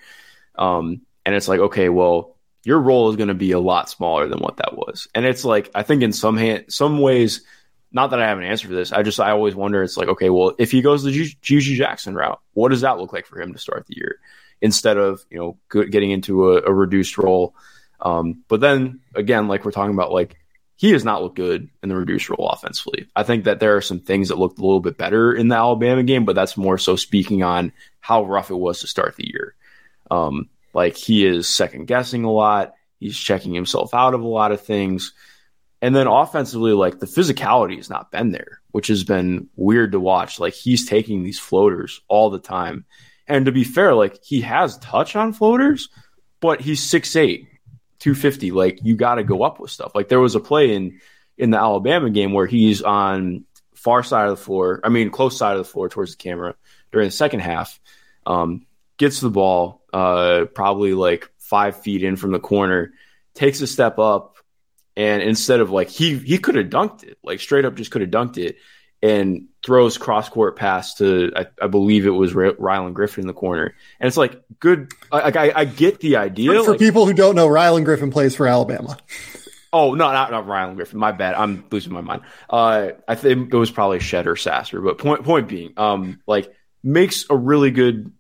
Um, 0.56 1.02
and 1.26 1.36
it's 1.36 1.48
like, 1.48 1.60
okay, 1.60 1.90
well, 1.90 2.36
your 2.64 2.80
role 2.80 3.10
is 3.10 3.16
going 3.16 3.30
to 3.30 3.34
be 3.34 3.52
a 3.52 3.60
lot 3.60 3.90
smaller 3.90 4.28
than 4.28 4.40
what 4.40 4.57
that 4.57 4.76
was. 4.76 5.07
And 5.16 5.26
it's 5.26 5.45
like, 5.45 5.72
I 5.74 5.84
think 5.84 6.03
in 6.03 6.14
some 6.14 6.64
some 6.70 6.99
ways, 6.99 7.41
not 7.91 8.11
that 8.11 8.22
I 8.22 8.28
have 8.28 8.38
an 8.38 8.44
answer 8.44 8.68
for 8.68 8.74
this. 8.74 8.91
I 8.91 9.03
just 9.03 9.20
I 9.20 9.32
always 9.32 9.56
wonder. 9.56 9.82
It's 9.84 9.98
like, 9.98 10.10
okay, 10.10 10.30
well, 10.30 10.53
if 10.60 10.72
he 10.72 10.82
goes 10.82 11.03
the 11.03 11.11
GG 11.11 11.76
Jackson 11.76 12.16
route, 12.16 12.40
what 12.53 12.70
does 12.70 12.82
that 12.82 12.98
look 12.98 13.14
like 13.14 13.26
for 13.26 13.41
him 13.41 13.53
to 13.53 13.60
start 13.60 13.88
the 13.88 13.95
year 13.98 14.20
instead 14.61 14.98
of 14.98 15.26
you 15.30 15.38
know 15.72 15.86
getting 15.86 16.11
into 16.11 16.52
a, 16.52 16.61
a 16.61 16.74
reduced 16.74 17.18
role? 17.18 17.56
Um, 18.02 18.44
but 18.48 18.61
then 18.61 19.02
again, 19.16 19.48
like 19.48 19.66
we're 19.66 19.72
talking 19.72 19.94
about, 19.94 20.11
like 20.11 20.38
he 20.76 20.91
has 20.91 21.03
not 21.03 21.22
looked 21.22 21.36
good 21.36 21.70
in 21.84 21.90
the 21.90 21.95
reduced 21.95 22.30
role 22.30 22.49
offensively. 22.49 23.07
I 23.16 23.24
think 23.24 23.44
that 23.44 23.60
there 23.60 23.76
are 23.76 23.82
some 23.82 23.99
things 23.99 24.30
that 24.30 24.38
looked 24.38 24.60
a 24.60 24.61
little 24.61 24.80
bit 24.80 24.98
better 24.98 25.34
in 25.34 25.49
the 25.49 25.56
Alabama 25.56 26.03
game, 26.03 26.24
but 26.24 26.36
that's 26.36 26.56
more 26.56 26.78
so 26.78 26.95
speaking 26.95 27.44
on 27.44 27.74
how 27.99 28.24
rough 28.24 28.49
it 28.49 28.56
was 28.56 28.80
to 28.80 28.88
start 28.88 29.16
the 29.18 29.28
year. 29.28 29.56
Um, 30.10 30.49
like 30.74 30.95
he 30.95 31.26
is 31.26 31.49
second 31.49 31.88
guessing 31.88 32.24
a 32.24 32.32
lot. 32.32 32.76
He's 32.99 33.18
checking 33.18 33.53
himself 33.53 33.94
out 33.94 34.14
of 34.14 34.22
a 34.22 34.28
lot 34.28 34.52
of 34.52 34.61
things. 34.61 35.14
And 35.81 35.95
then 35.95 36.07
offensively, 36.07 36.73
like 36.73 36.99
the 36.99 37.06
physicality 37.06 37.77
has 37.77 37.89
not 37.89 38.11
been 38.11 38.31
there, 38.31 38.61
which 38.72 38.88
has 38.88 39.03
been 39.03 39.47
weird 39.56 39.93
to 39.93 39.99
watch. 39.99 40.39
Like 40.39 40.53
he's 40.53 40.85
taking 40.85 41.23
these 41.23 41.39
floaters 41.39 42.01
all 42.07 42.30
the 42.30 42.39
time. 42.39 42.85
And 43.27 43.45
to 43.45 43.51
be 43.51 43.64
fair, 43.64 43.93
like 43.93 44.22
he 44.23 44.41
has 44.41 44.77
touch 44.80 45.15
on 45.15 45.34
floaters, 45.34 45.89
but 46.41 46.60
he's 46.61 46.84
six 46.84 47.15
eight 47.15 47.47
250, 47.99 48.51
like 48.51 48.80
you 48.84 48.95
got 48.95 49.15
to 49.15 49.23
go 49.23 49.43
up 49.43 49.60
with 49.60 49.72
stuff. 49.72 49.93
Like 49.93 50.07
there 50.07 50.19
was 50.19 50.35
a 50.35 50.39
play 50.39 50.73
in 50.73 50.99
in 51.38 51.51
the 51.51 51.57
Alabama 51.57 52.10
game 52.10 52.34
where 52.34 52.45
he's 52.45 52.81
on 52.81 53.45
far 53.76 54.03
side 54.03 54.27
of 54.27 54.38
the 54.38 54.43
floor, 54.43 54.81
I 54.84 54.89
mean 54.89 55.10
close 55.11 55.38
side 55.38 55.53
of 55.53 55.60
the 55.60 55.72
floor 55.72 55.88
towards 55.89 56.11
the 56.11 56.18
camera 56.18 56.56
during 56.91 57.07
the 57.07 57.11
second 57.11 57.41
half. 57.41 57.80
Um, 58.26 58.65
gets 58.97 59.22
the 59.22 59.30
ball, 59.30 59.81
uh, 59.93 60.45
probably 60.53 60.93
like 60.93 61.30
five 61.38 61.81
feet 61.81 62.03
in 62.03 62.15
from 62.15 62.31
the 62.31 62.39
corner, 62.39 62.93
takes 63.34 63.61
a 63.61 63.68
step 63.68 63.99
up, 63.99 64.38
and 65.00 65.24
instead 65.24 65.62
of 65.62 65.72
like 65.72 65.88
he 65.88 66.18
he 66.18 66.38
could 66.38 66.56
have 66.56 66.68
dunked 66.68 67.04
it, 67.04 67.18
like 67.24 67.40
straight 67.40 67.64
up 67.64 67.76
just 67.76 67.90
could 67.90 68.02
have 68.02 68.12
dunked 68.12 68.38
it, 68.38 68.58
and 69.02 69.48
throws 69.66 69.98
cross 69.98 70.28
court 70.28 70.58
pass 70.58 70.96
to 70.96 71.32
I, 71.34 71.48
I, 71.62 71.68
believe 71.68 72.06
it 72.06 72.10
was 72.10 72.34
Rylan 72.34 72.94
Griffin 72.94 73.22
in 73.24 73.28
the 73.28 73.34
corner, 73.34 73.74
and 74.02 74.08
it's 74.10 74.18
like 74.18 74.42
good. 74.60 74.92
Like 75.10 75.38
I, 75.38 75.54
I 75.56 75.64
get 75.64 76.02
the 76.02 76.18
idea. 76.18 76.52
For, 76.52 76.64
for 76.64 76.72
like, 76.72 76.80
people 76.82 77.06
who 77.06 77.14
don't 77.14 77.36
know, 77.36 77.48
Rylan 77.48 77.86
Griffin 77.86 78.12
plays 78.12 78.36
for 78.36 78.46
Alabama. 78.46 78.98
Oh 79.72 79.94
no, 79.94 80.12
not 80.12 80.32
not 80.32 80.46
Rylan 80.48 80.76
Griffin. 80.76 81.00
My 81.00 81.14
bad. 81.14 81.34
I'm 81.36 81.64
losing 81.72 81.94
my 81.94 82.02
mind. 82.02 82.24
Uh, 82.50 82.90
I 83.08 83.16
think 83.16 83.54
it 83.54 83.58
was 83.58 83.72
probably 83.72 84.00
Shead 84.00 84.28
or 84.28 84.36
Sasser. 84.36 84.82
But 84.82 84.98
point 84.98 85.24
point 85.24 85.48
being, 85.48 85.76
um, 85.78 86.20
like 86.28 86.54
makes 86.84 87.26
a 87.30 87.38
really 87.38 87.72
good 87.72 88.12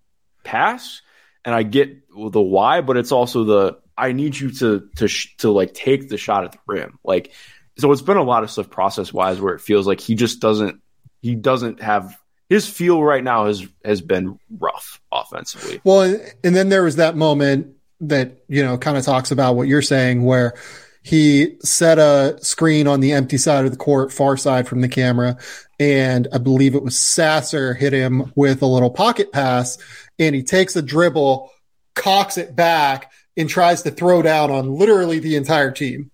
pass, 0.45 1.01
and 1.43 1.53
I 1.53 1.63
get 1.63 2.07
the 2.07 2.41
why, 2.41 2.79
but 2.79 2.95
it's 2.95 3.11
also 3.11 3.43
the 3.43 3.79
I 3.99 4.11
need 4.13 4.39
you 4.39 4.51
to 4.51 4.89
to 4.97 5.07
to 5.37 5.51
like 5.51 5.73
take 5.73 6.09
the 6.09 6.17
shot 6.17 6.45
at 6.45 6.51
the 6.53 6.59
rim, 6.67 6.99
like 7.03 7.33
so 7.77 7.91
it's 7.91 8.01
been 8.01 8.17
a 8.17 8.23
lot 8.23 8.43
of 8.43 8.51
stuff 8.51 8.69
process 8.69 9.13
wise 9.13 9.39
where 9.39 9.53
it 9.53 9.61
feels 9.61 9.87
like 9.87 9.99
he 9.99 10.15
just 10.15 10.39
doesn't 10.39 10.81
he 11.21 11.35
doesn't 11.35 11.81
have 11.81 12.17
his 12.49 12.67
feel 12.67 13.01
right 13.01 13.23
now 13.23 13.45
has 13.45 13.67
has 13.85 14.01
been 14.01 14.39
rough 14.49 14.99
offensively. 15.11 15.79
Well, 15.83 16.19
and 16.43 16.55
then 16.55 16.69
there 16.69 16.83
was 16.83 16.97
that 16.97 17.15
moment 17.15 17.75
that 18.01 18.43
you 18.47 18.63
know 18.63 18.77
kind 18.77 18.97
of 18.97 19.05
talks 19.05 19.31
about 19.31 19.55
what 19.55 19.67
you're 19.67 19.81
saying 19.81 20.23
where 20.23 20.55
he 21.01 21.57
set 21.61 21.97
a 21.97 22.37
screen 22.41 22.87
on 22.87 22.99
the 22.99 23.13
empty 23.13 23.37
side 23.37 23.65
of 23.65 23.71
the 23.71 23.77
court, 23.77 24.11
far 24.11 24.35
side 24.35 24.67
from 24.67 24.81
the 24.81 24.89
camera, 24.89 25.37
and 25.79 26.27
I 26.33 26.39
believe 26.39 26.75
it 26.75 26.83
was 26.83 26.97
Sasser 26.97 27.73
hit 27.73 27.93
him 27.93 28.33
with 28.35 28.61
a 28.61 28.67
little 28.67 28.91
pocket 28.91 29.31
pass, 29.31 29.77
and 30.17 30.35
he 30.35 30.43
takes 30.43 30.75
a 30.75 30.81
dribble, 30.81 31.51
cocks 31.95 32.37
it 32.37 32.55
back, 32.55 33.11
and 33.37 33.49
tries 33.49 33.83
to 33.83 33.91
throw 33.91 34.21
down 34.21 34.51
on 34.51 34.73
literally 34.75 35.19
the 35.19 35.35
entire 35.35 35.71
team, 35.71 36.11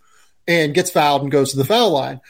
and 0.47 0.73
gets 0.73 0.91
fouled 0.91 1.23
and 1.23 1.31
goes 1.31 1.51
to 1.51 1.57
the 1.57 1.65
foul 1.65 1.91
line. 1.91 2.21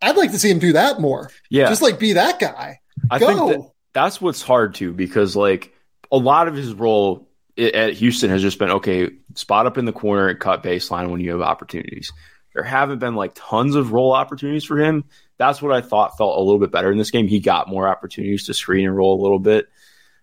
I'd 0.00 0.16
like 0.16 0.32
to 0.32 0.38
see 0.38 0.50
him 0.50 0.58
do 0.58 0.72
that 0.72 1.00
more. 1.00 1.30
Yeah, 1.48 1.68
just 1.68 1.82
like 1.82 1.98
be 1.98 2.14
that 2.14 2.38
guy. 2.38 2.80
I 3.10 3.18
Go. 3.18 3.26
think 3.26 3.62
that 3.62 3.70
that's 3.92 4.20
what's 4.20 4.42
hard 4.42 4.74
too, 4.74 4.92
because 4.92 5.36
like 5.36 5.72
a 6.10 6.16
lot 6.16 6.48
of 6.48 6.54
his 6.54 6.74
role 6.74 7.28
at 7.56 7.92
Houston 7.94 8.30
has 8.30 8.42
just 8.42 8.58
been 8.58 8.70
okay, 8.70 9.10
spot 9.34 9.66
up 9.66 9.78
in 9.78 9.84
the 9.84 9.92
corner 9.92 10.28
and 10.28 10.40
cut 10.40 10.62
baseline 10.62 11.10
when 11.10 11.20
you 11.20 11.30
have 11.32 11.40
opportunities. 11.40 12.12
There 12.54 12.64
haven't 12.64 12.98
been 12.98 13.14
like 13.14 13.32
tons 13.34 13.76
of 13.76 13.92
role 13.92 14.12
opportunities 14.12 14.64
for 14.64 14.78
him. 14.78 15.04
That's 15.38 15.62
what 15.62 15.72
I 15.72 15.80
thought 15.80 16.18
felt 16.18 16.36
a 16.36 16.40
little 16.40 16.58
bit 16.58 16.70
better 16.70 16.92
in 16.92 16.98
this 16.98 17.10
game. 17.10 17.26
He 17.26 17.40
got 17.40 17.68
more 17.68 17.88
opportunities 17.88 18.46
to 18.46 18.54
screen 18.54 18.86
and 18.86 18.96
roll 18.96 19.18
a 19.18 19.22
little 19.22 19.38
bit. 19.38 19.68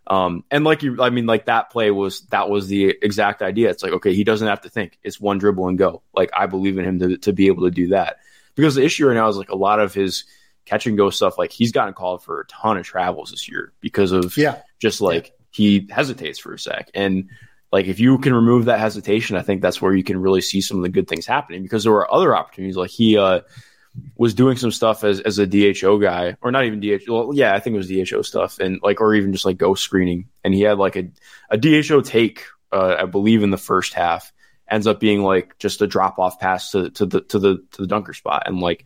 Um, 0.09 0.43
and 0.49 0.63
like 0.63 0.81
you, 0.81 1.01
I 1.01 1.11
mean, 1.11 1.27
like 1.27 1.45
that 1.45 1.69
play 1.69 1.91
was 1.91 2.21
that 2.27 2.49
was 2.49 2.67
the 2.67 2.95
exact 3.01 3.41
idea. 3.41 3.69
It's 3.69 3.83
like 3.83 3.93
okay, 3.93 4.13
he 4.13 4.23
doesn't 4.23 4.47
have 4.47 4.61
to 4.61 4.69
think; 4.69 4.97
it's 5.03 5.19
one 5.19 5.37
dribble 5.37 5.67
and 5.67 5.77
go. 5.77 6.01
Like 6.13 6.31
I 6.35 6.47
believe 6.47 6.77
in 6.77 6.85
him 6.85 6.99
to 6.99 7.17
to 7.17 7.33
be 7.33 7.47
able 7.47 7.65
to 7.65 7.71
do 7.71 7.89
that. 7.89 8.17
Because 8.55 8.75
the 8.75 8.83
issue 8.83 9.07
right 9.07 9.13
now 9.13 9.27
is 9.27 9.37
like 9.37 9.49
a 9.49 9.55
lot 9.55 9.79
of 9.79 9.93
his 9.93 10.25
catch 10.65 10.87
and 10.87 10.97
go 10.97 11.09
stuff. 11.11 11.37
Like 11.37 11.51
he's 11.51 11.71
gotten 11.71 11.93
called 11.93 12.23
for 12.23 12.41
a 12.41 12.45
ton 12.47 12.77
of 12.77 12.85
travels 12.85 13.31
this 13.31 13.47
year 13.47 13.71
because 13.81 14.11
of 14.11 14.35
yeah, 14.35 14.61
just 14.79 14.99
like 14.99 15.27
yeah. 15.27 15.33
he 15.51 15.87
hesitates 15.89 16.39
for 16.39 16.53
a 16.53 16.59
sec. 16.59 16.89
And 16.93 17.29
like 17.71 17.85
if 17.85 17.99
you 17.99 18.17
can 18.17 18.33
remove 18.33 18.65
that 18.65 18.79
hesitation, 18.79 19.35
I 19.35 19.43
think 19.43 19.61
that's 19.61 19.81
where 19.81 19.93
you 19.93 20.03
can 20.03 20.19
really 20.19 20.41
see 20.41 20.61
some 20.61 20.77
of 20.77 20.83
the 20.83 20.89
good 20.89 21.07
things 21.07 21.27
happening 21.27 21.61
because 21.61 21.83
there 21.83 21.93
were 21.93 22.11
other 22.11 22.35
opportunities. 22.35 22.75
Like 22.77 22.89
he 22.89 23.17
uh, 23.17 23.41
was 24.17 24.33
doing 24.33 24.57
some 24.57 24.71
stuff 24.71 25.03
as 25.03 25.19
as 25.21 25.39
a 25.39 25.47
DHO 25.47 25.97
guy, 25.99 26.35
or 26.41 26.51
not 26.51 26.65
even 26.65 26.79
DHO. 26.79 27.27
Well, 27.27 27.35
yeah, 27.35 27.53
I 27.53 27.59
think 27.59 27.73
it 27.75 27.77
was 27.77 27.89
DHO 27.89 28.21
stuff, 28.21 28.59
and 28.59 28.79
like 28.83 29.01
or 29.01 29.15
even 29.15 29.33
just 29.33 29.45
like 29.45 29.57
ghost 29.57 29.83
screening. 29.83 30.29
And 30.43 30.53
he 30.53 30.61
had 30.61 30.77
like 30.77 30.95
a 30.95 31.09
a 31.49 31.57
DHO 31.57 32.01
take, 32.01 32.45
uh, 32.71 32.97
I 32.99 33.05
believe, 33.05 33.43
in 33.43 33.49
the 33.49 33.57
first 33.57 33.93
half 33.93 34.31
ends 34.69 34.87
up 34.87 34.99
being 34.99 35.23
like 35.23 35.57
just 35.57 35.81
a 35.81 35.87
drop 35.87 36.19
off 36.19 36.39
pass 36.39 36.71
to, 36.71 36.89
to 36.91 37.05
the 37.05 37.21
to 37.21 37.39
the 37.39 37.63
to 37.71 37.81
the 37.81 37.87
dunker 37.87 38.13
spot 38.13 38.43
and 38.45 38.59
like 38.59 38.85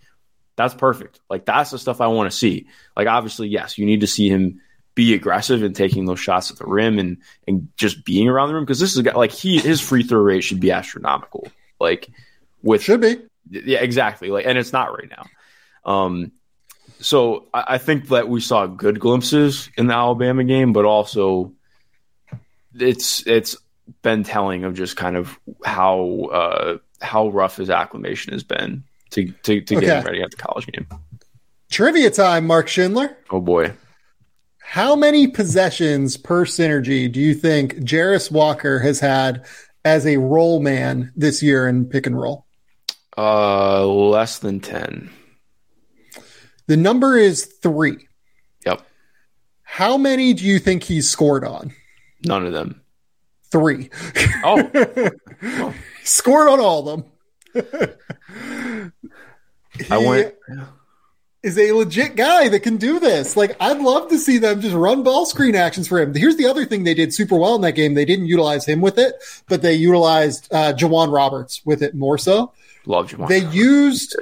that's 0.55 0.73
perfect. 0.73 1.19
Like 1.29 1.45
that's 1.45 1.71
the 1.71 1.79
stuff 1.79 2.01
I 2.01 2.07
want 2.07 2.31
to 2.31 2.37
see. 2.37 2.67
Like 2.95 3.07
obviously, 3.07 3.47
yes, 3.47 3.77
you 3.77 3.85
need 3.85 4.01
to 4.01 4.07
see 4.07 4.29
him 4.29 4.61
be 4.95 5.15
aggressive 5.15 5.63
and 5.63 5.75
taking 5.75 6.05
those 6.05 6.19
shots 6.19 6.51
at 6.51 6.57
the 6.57 6.65
rim 6.65 6.99
and 6.99 7.17
and 7.47 7.69
just 7.75 8.05
being 8.05 8.29
around 8.29 8.49
the 8.49 8.55
rim 8.55 8.63
because 8.63 8.79
this 8.79 8.91
is 8.91 8.97
a 8.97 9.03
guy 9.03 9.13
like 9.13 9.31
he 9.31 9.59
his 9.59 9.81
free 9.81 10.03
throw 10.03 10.19
rate 10.19 10.43
should 10.43 10.59
be 10.59 10.71
astronomical. 10.71 11.47
Like 11.79 12.09
with 12.61 12.83
should 12.83 13.01
be 13.01 13.17
yeah 13.65 13.79
exactly 13.79 14.29
like 14.29 14.45
and 14.45 14.57
it's 14.57 14.73
not 14.73 14.91
right 14.91 15.09
now. 15.09 15.25
Um, 15.85 16.31
so 16.99 17.47
I, 17.53 17.63
I 17.67 17.77
think 17.77 18.09
that 18.09 18.29
we 18.29 18.41
saw 18.41 18.65
good 18.65 18.99
glimpses 18.99 19.69
in 19.77 19.87
the 19.87 19.93
Alabama 19.93 20.43
game, 20.43 20.73
but 20.73 20.85
also 20.85 21.53
it's 22.75 23.25
it's 23.27 23.55
been 24.01 24.23
telling 24.23 24.63
of 24.63 24.73
just 24.73 24.95
kind 24.95 25.15
of 25.15 25.37
how 25.63 26.29
uh, 26.31 26.77
how 27.01 27.29
rough 27.29 27.57
his 27.57 27.69
acclimation 27.69 28.33
has 28.33 28.43
been 28.43 28.83
to 29.11 29.31
to, 29.43 29.61
to 29.61 29.75
okay. 29.77 29.85
getting 29.85 30.05
ready 30.05 30.21
at 30.21 30.31
the 30.31 30.37
college 30.37 30.67
game. 30.67 30.87
Trivia 31.69 32.11
time, 32.11 32.47
Mark 32.47 32.67
Schindler. 32.67 33.17
Oh 33.29 33.41
boy. 33.41 33.73
How 34.59 34.95
many 34.95 35.27
possessions 35.27 36.17
per 36.17 36.45
synergy 36.45 37.11
do 37.11 37.19
you 37.19 37.35
think 37.35 37.75
Jarace 37.75 38.31
Walker 38.31 38.79
has 38.79 38.99
had 38.99 39.45
as 39.83 40.07
a 40.07 40.17
roll 40.17 40.61
man 40.61 41.11
this 41.15 41.43
year 41.43 41.67
in 41.67 41.85
pick 41.85 42.07
and 42.07 42.19
roll? 42.19 42.45
Uh, 43.17 43.85
less 43.85 44.39
than 44.39 44.59
10. 44.59 45.09
The 46.67 46.77
number 46.77 47.17
is 47.17 47.45
three. 47.45 48.07
Yep. 48.65 48.81
How 49.63 49.97
many 49.97 50.33
do 50.33 50.45
you 50.45 50.59
think 50.59 50.83
he's 50.83 51.09
scored 51.09 51.45
on? 51.45 51.73
None 52.25 52.45
of 52.45 52.53
them. 52.53 52.81
Three. 53.51 53.89
Oh. 54.43 54.71
oh. 55.43 55.73
scored 56.03 56.49
on 56.49 56.59
all 56.59 56.89
of 56.89 57.03
them. 57.53 58.91
I 59.89 59.97
went 59.97 60.33
is 61.43 61.57
a 61.57 61.73
legit 61.73 62.15
guy 62.15 62.47
that 62.47 62.61
can 62.61 62.77
do 62.77 62.99
this. 62.99 63.35
Like, 63.35 63.55
I'd 63.59 63.79
love 63.79 64.09
to 64.09 64.17
see 64.17 64.37
them 64.37 64.61
just 64.61 64.73
run 64.73 65.03
ball 65.03 65.25
screen 65.25 65.55
actions 65.55 65.89
for 65.89 65.99
him. 65.99 66.15
Here's 66.15 66.37
the 66.37 66.47
other 66.47 66.65
thing 66.65 66.85
they 66.85 66.93
did 66.93 67.13
super 67.13 67.35
well 67.35 67.55
in 67.55 67.61
that 67.61 67.73
game. 67.73 67.93
They 67.93 68.05
didn't 68.05 68.27
utilize 68.27 68.65
him 68.65 68.79
with 68.79 68.97
it, 68.97 69.15
but 69.49 69.61
they 69.61 69.73
utilized 69.73 70.47
uh, 70.53 70.73
J'Wan 70.73 71.11
Roberts 71.11 71.61
with 71.65 71.83
it 71.83 71.93
more 71.93 72.17
so. 72.17 72.53
Love 72.85 73.09
J'Wan. 73.09 73.29
They 73.29 73.45
used, 73.45 74.15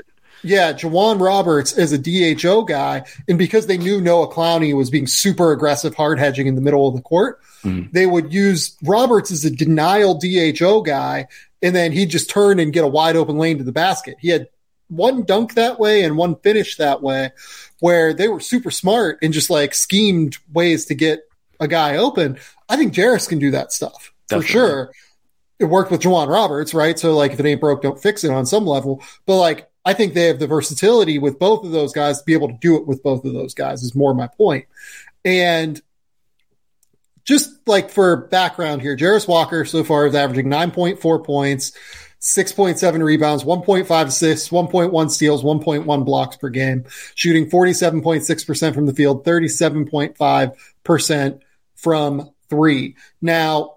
yeah, 0.43 0.73
J'Wan 0.73 1.19
Roberts 1.19 1.77
as 1.77 1.91
a 1.91 1.97
DHO 1.97 2.63
guy. 2.63 3.03
And 3.27 3.37
because 3.37 3.67
they 3.67 3.77
knew 3.77 4.01
Noah 4.01 4.31
Clowney 4.31 4.75
was 4.75 4.89
being 4.89 5.07
super 5.07 5.51
aggressive 5.51 5.95
hard 5.95 6.19
hedging 6.19 6.47
in 6.47 6.55
the 6.55 6.61
middle 6.61 6.87
of 6.87 6.95
the 6.95 7.01
court, 7.01 7.41
mm-hmm. 7.63 7.91
they 7.91 8.05
would 8.05 8.33
use 8.33 8.77
Roberts 8.83 9.31
as 9.31 9.45
a 9.45 9.51
denial 9.51 10.15
DHO 10.15 10.81
guy. 10.81 11.27
And 11.61 11.75
then 11.75 11.91
he'd 11.91 12.09
just 12.09 12.29
turn 12.29 12.59
and 12.59 12.73
get 12.73 12.83
a 12.83 12.87
wide 12.87 13.15
open 13.15 13.37
lane 13.37 13.57
to 13.59 13.63
the 13.63 13.71
basket. 13.71 14.17
He 14.19 14.29
had 14.29 14.47
one 14.91 15.23
dunk 15.23 15.55
that 15.55 15.79
way 15.79 16.03
and 16.03 16.17
one 16.17 16.35
finish 16.35 16.75
that 16.77 17.01
way, 17.01 17.31
where 17.79 18.13
they 18.13 18.27
were 18.27 18.39
super 18.39 18.69
smart 18.69 19.17
and 19.21 19.33
just 19.33 19.49
like 19.49 19.73
schemed 19.73 20.37
ways 20.51 20.85
to 20.85 20.95
get 20.95 21.21
a 21.59 21.67
guy 21.67 21.95
open. 21.97 22.37
I 22.67 22.77
think 22.77 22.93
Jarace 22.93 23.29
can 23.29 23.39
do 23.39 23.51
that 23.51 23.71
stuff 23.71 24.11
Definitely. 24.27 24.47
for 24.47 24.51
sure. 24.51 24.91
It 25.61 25.65
worked 25.65 25.91
with 25.91 26.01
J'Wan 26.01 26.27
Roberts, 26.27 26.73
right? 26.73 26.97
So 26.97 27.15
like 27.15 27.33
if 27.33 27.39
it 27.39 27.45
ain't 27.45 27.61
broke, 27.61 27.83
don't 27.83 28.01
fix 28.01 28.23
it 28.23 28.31
on 28.31 28.47
some 28.47 28.65
level. 28.65 29.03
But 29.27 29.37
like 29.37 29.69
I 29.85 29.93
think 29.93 30.15
they 30.15 30.25
have 30.25 30.39
the 30.39 30.47
versatility 30.47 31.19
with 31.19 31.37
both 31.37 31.63
of 31.63 31.71
those 31.71 31.93
guys 31.93 32.17
to 32.19 32.25
be 32.25 32.33
able 32.33 32.47
to 32.47 32.57
do 32.59 32.77
it 32.77 32.87
with 32.87 33.03
both 33.03 33.25
of 33.25 33.33
those 33.33 33.53
guys 33.53 33.83
is 33.83 33.93
more 33.93 34.15
my 34.15 34.27
point. 34.27 34.65
And 35.23 35.79
just 37.23 37.51
like 37.67 37.91
for 37.91 38.25
background 38.27 38.81
here, 38.81 38.97
Jarace 38.97 39.27
Walker 39.27 39.63
so 39.65 39.83
far 39.83 40.07
is 40.07 40.15
averaging 40.15 40.47
9.4 40.47 41.23
points, 41.23 41.73
6.7 42.21 43.03
rebounds, 43.03 43.43
1.5 43.43 44.05
assists, 44.05 44.49
1.1 44.49 45.11
steals, 45.11 45.43
1.1 45.43 46.05
blocks 46.05 46.37
per 46.37 46.49
game, 46.49 46.85
shooting 47.13 47.47
47.6% 47.49 48.73
from 48.73 48.87
the 48.87 48.95
field, 48.95 49.23
37.5% 49.23 51.39
from 51.75 52.31
three. 52.49 52.95
Now, 53.21 53.75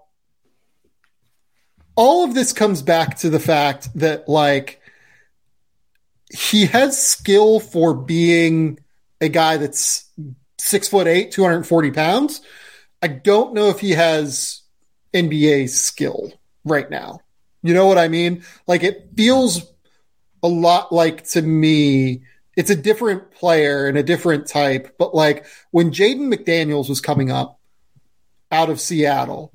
all 1.96 2.24
of 2.24 2.34
this 2.34 2.52
comes 2.52 2.82
back 2.82 3.18
to 3.18 3.30
the 3.30 3.40
fact 3.40 3.88
that, 3.98 4.28
like, 4.28 4.80
he 6.30 6.66
has 6.66 7.00
skill 7.00 7.60
for 7.60 7.94
being 7.94 8.78
a 9.20 9.28
guy 9.28 9.56
that's 9.56 10.10
six 10.58 10.88
foot 10.88 11.06
eight, 11.06 11.30
240 11.30 11.90
pounds. 11.90 12.40
I 13.02 13.08
don't 13.08 13.54
know 13.54 13.68
if 13.68 13.80
he 13.80 13.90
has 13.90 14.62
NBA 15.12 15.68
skill 15.68 16.32
right 16.64 16.90
now. 16.90 17.20
You 17.62 17.74
know 17.74 17.86
what 17.86 17.98
I 17.98 18.08
mean? 18.08 18.44
Like 18.66 18.82
it 18.82 19.10
feels 19.16 19.64
a 20.42 20.48
lot 20.48 20.92
like 20.92 21.24
to 21.30 21.42
me, 21.42 22.22
it's 22.56 22.70
a 22.70 22.76
different 22.76 23.30
player 23.30 23.86
and 23.86 23.96
a 23.96 24.02
different 24.02 24.46
type. 24.46 24.96
But 24.98 25.14
like 25.14 25.46
when 25.70 25.90
Jaden 25.90 26.32
McDaniels 26.32 26.88
was 26.88 27.00
coming 27.00 27.30
up 27.30 27.58
out 28.50 28.70
of 28.70 28.80
Seattle, 28.80 29.52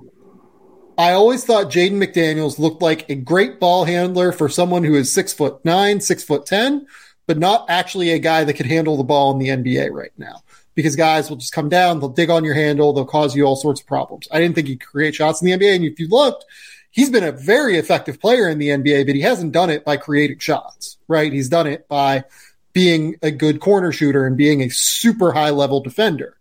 I 0.99 1.13
always 1.13 1.45
thought 1.45 1.71
Jaden 1.71 1.91
McDaniels 1.91 2.59
looked 2.59 2.81
like 2.81 3.09
a 3.09 3.15
great 3.15 3.57
ball 3.57 3.85
handler 3.85 4.33
for 4.33 4.49
someone 4.49 4.83
who 4.83 4.95
is 4.95 5.09
six 5.09 5.31
foot 5.31 5.63
nine, 5.63 6.01
six 6.01 6.25
foot 6.25 6.45
ten, 6.45 6.87
but 7.25 7.37
not 7.37 7.69
actually 7.69 8.11
a 8.11 8.19
guy 8.19 8.43
that 8.43 8.55
could 8.55 8.65
handle 8.65 8.97
the 8.97 9.05
ball 9.05 9.31
in 9.31 9.39
the 9.39 9.47
NBA 9.47 9.93
right 9.93 10.11
now. 10.17 10.43
Because 10.75 10.97
guys 10.97 11.29
will 11.29 11.37
just 11.37 11.53
come 11.53 11.69
down, 11.69 12.01
they'll 12.01 12.09
dig 12.09 12.29
on 12.29 12.43
your 12.43 12.53
handle, 12.53 12.91
they'll 12.91 13.05
cause 13.05 13.33
you 13.33 13.45
all 13.45 13.55
sorts 13.55 13.79
of 13.79 13.87
problems. 13.87 14.27
I 14.29 14.41
didn't 14.41 14.55
think 14.55 14.67
he 14.67 14.75
could 14.75 14.89
create 14.89 15.15
shots 15.15 15.41
in 15.41 15.45
the 15.45 15.53
NBA. 15.53 15.77
And 15.77 15.85
if 15.85 16.01
you 16.01 16.09
looked, 16.09 16.43
he's 16.91 17.09
been 17.09 17.23
a 17.23 17.31
very 17.31 17.77
effective 17.77 18.19
player 18.19 18.49
in 18.49 18.59
the 18.59 18.67
NBA, 18.67 19.05
but 19.05 19.15
he 19.15 19.21
hasn't 19.21 19.53
done 19.53 19.69
it 19.69 19.85
by 19.85 19.95
creating 19.95 20.39
shots, 20.39 20.97
right? 21.07 21.31
He's 21.31 21.47
done 21.47 21.67
it 21.67 21.87
by 21.87 22.25
being 22.73 23.15
a 23.21 23.31
good 23.31 23.61
corner 23.61 23.93
shooter 23.93 24.25
and 24.25 24.35
being 24.35 24.61
a 24.61 24.69
super 24.69 25.31
high 25.31 25.51
level 25.51 25.79
defender. 25.79 26.35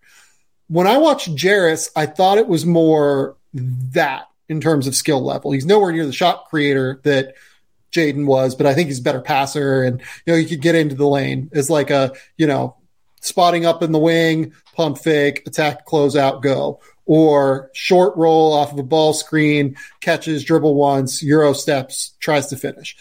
When 0.67 0.89
I 0.89 0.99
watched 0.99 1.33
Jarace, 1.37 1.91
I 1.95 2.07
thought 2.07 2.39
it 2.39 2.49
was 2.49 2.67
more 2.67 3.37
that 3.55 4.28
in 4.49 4.61
terms 4.61 4.87
of 4.87 4.95
skill 4.95 5.23
level. 5.25 5.53
He's 5.53 5.67
nowhere 5.67 5.93
near 5.93 6.07
the 6.07 6.13
shot 6.13 6.47
creator 6.49 7.01
that 7.05 7.35
Jaden 7.93 8.27
was, 8.27 8.55
but 8.55 8.67
I 8.67 8.75
think 8.75 8.89
he's 8.89 9.01
a 9.01 9.03
better 9.03 9.21
passer 9.21 9.83
and, 9.83 10.01
you 10.27 10.33
know, 10.33 10.39
he 10.39 10.47
could 10.47 10.63
get 10.63 10.75
into 10.75 10.95
the 10.95 11.07
lane 11.07 11.51
as 11.53 11.71
like 11.71 11.91
a, 11.91 12.13
you 12.37 12.47
know, 12.47 12.77
spotting 13.21 13.67
up 13.67 13.83
in 13.83 13.93
the 13.93 13.99
wing, 13.99 14.53
pump 14.75 14.99
fake, 14.99 15.43
attack, 15.47 15.85
close 15.87 16.17
out, 16.17 16.43
go 16.43 16.81
or 17.11 17.71
short 17.73 18.15
roll 18.19 18.53
off 18.53 18.71
of 18.71 18.79
a 18.79 18.83
ball 18.83 19.15
screen, 19.15 19.75
catches, 20.03 20.45
dribble 20.45 20.75
once, 20.75 21.23
Euro 21.23 21.55
steps, 21.55 22.15
tries 22.21 22.49
to 22.49 22.57
finish. 22.57 22.97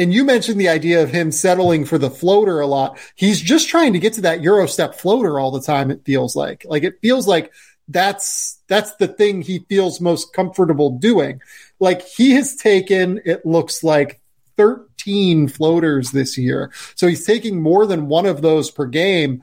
and 0.00 0.14
you 0.14 0.24
mentioned 0.24 0.58
the 0.58 0.70
idea 0.70 1.02
of 1.02 1.10
him 1.10 1.30
settling 1.30 1.84
for 1.84 1.98
the 1.98 2.08
floater 2.08 2.60
a 2.60 2.66
lot. 2.66 2.98
He's 3.16 3.38
just 3.38 3.68
trying 3.68 3.92
to 3.92 3.98
get 3.98 4.14
to 4.14 4.22
that 4.22 4.40
Euro 4.40 4.66
step 4.66 4.94
floater 4.94 5.38
all 5.38 5.50
the 5.50 5.60
time. 5.60 5.90
It 5.90 6.06
feels 6.06 6.34
like, 6.34 6.64
like 6.66 6.84
it 6.84 6.98
feels 7.02 7.28
like 7.28 7.52
that's, 7.90 8.58
that's 8.68 8.94
the 8.96 9.08
thing 9.08 9.42
he 9.42 9.60
feels 9.68 10.00
most 10.00 10.32
comfortable 10.32 10.90
doing. 10.90 11.40
Like 11.78 12.02
he 12.02 12.32
has 12.32 12.56
taken, 12.56 13.20
it 13.24 13.44
looks 13.44 13.82
like 13.82 14.20
13 14.56 15.48
floaters 15.48 16.10
this 16.10 16.36
year. 16.36 16.72
So 16.94 17.06
he's 17.06 17.26
taking 17.26 17.60
more 17.60 17.86
than 17.86 18.08
one 18.08 18.26
of 18.26 18.42
those 18.42 18.70
per 18.70 18.86
game 18.86 19.42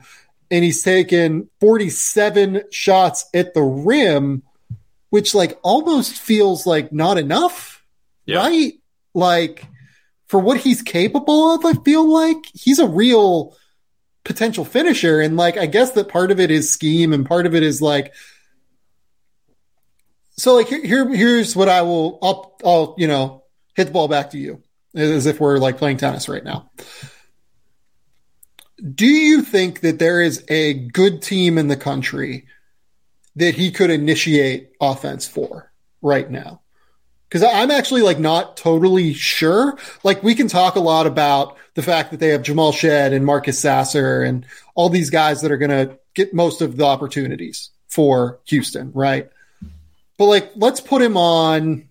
and 0.50 0.64
he's 0.64 0.82
taken 0.82 1.48
47 1.60 2.62
shots 2.70 3.26
at 3.34 3.54
the 3.54 3.62
rim, 3.62 4.42
which 5.10 5.34
like 5.34 5.58
almost 5.62 6.14
feels 6.14 6.66
like 6.66 6.92
not 6.92 7.18
enough, 7.18 7.84
yeah. 8.24 8.38
right? 8.38 8.72
Like, 9.14 9.64
for 10.26 10.38
what 10.38 10.58
he's 10.58 10.82
capable 10.82 11.54
of, 11.54 11.64
I 11.64 11.72
feel 11.82 12.06
like 12.06 12.44
he's 12.52 12.78
a 12.78 12.86
real 12.86 13.56
potential 14.24 14.64
finisher. 14.64 15.20
And 15.20 15.36
like, 15.36 15.56
I 15.56 15.66
guess 15.66 15.92
that 15.92 16.08
part 16.08 16.30
of 16.30 16.38
it 16.38 16.50
is 16.50 16.70
scheme 16.70 17.12
and 17.12 17.26
part 17.26 17.46
of 17.46 17.54
it 17.54 17.62
is 17.62 17.80
like, 17.80 18.12
so 20.38 20.54
like 20.54 20.68
here, 20.68 21.12
here's 21.12 21.56
what 21.56 21.68
I 21.68 21.82
will, 21.82 22.18
I'll, 22.22 22.56
I'll, 22.64 22.94
you 22.96 23.08
know, 23.08 23.44
hit 23.74 23.86
the 23.86 23.90
ball 23.90 24.08
back 24.08 24.30
to 24.30 24.38
you 24.38 24.62
as 24.94 25.26
if 25.26 25.40
we're 25.40 25.58
like 25.58 25.78
playing 25.78 25.96
tennis 25.96 26.28
right 26.28 26.44
now. 26.44 26.70
Do 28.94 29.06
you 29.06 29.42
think 29.42 29.80
that 29.80 29.98
there 29.98 30.22
is 30.22 30.44
a 30.48 30.74
good 30.74 31.22
team 31.22 31.58
in 31.58 31.66
the 31.66 31.76
country 31.76 32.46
that 33.34 33.54
he 33.54 33.72
could 33.72 33.90
initiate 33.90 34.70
offense 34.80 35.26
for 35.26 35.72
right 36.00 36.30
now? 36.30 36.60
Because 37.28 37.42
I'm 37.42 37.72
actually 37.72 38.02
like 38.02 38.20
not 38.20 38.56
totally 38.56 39.14
sure. 39.14 39.76
Like 40.04 40.22
we 40.22 40.36
can 40.36 40.46
talk 40.46 40.76
a 40.76 40.80
lot 40.80 41.08
about 41.08 41.56
the 41.74 41.82
fact 41.82 42.12
that 42.12 42.20
they 42.20 42.28
have 42.28 42.42
Jamal 42.42 42.70
Shead 42.70 43.12
and 43.12 43.26
Marcus 43.26 43.58
Sasser 43.58 44.22
and 44.22 44.46
all 44.76 44.88
these 44.88 45.10
guys 45.10 45.42
that 45.42 45.50
are 45.50 45.58
going 45.58 45.70
to 45.70 45.98
get 46.14 46.32
most 46.32 46.62
of 46.62 46.76
the 46.76 46.84
opportunities 46.84 47.70
for 47.88 48.38
Houston, 48.44 48.92
right? 48.92 49.28
But 50.18 50.26
like, 50.26 50.50
let's 50.56 50.80
put 50.80 51.00
him 51.00 51.16
on. 51.16 51.88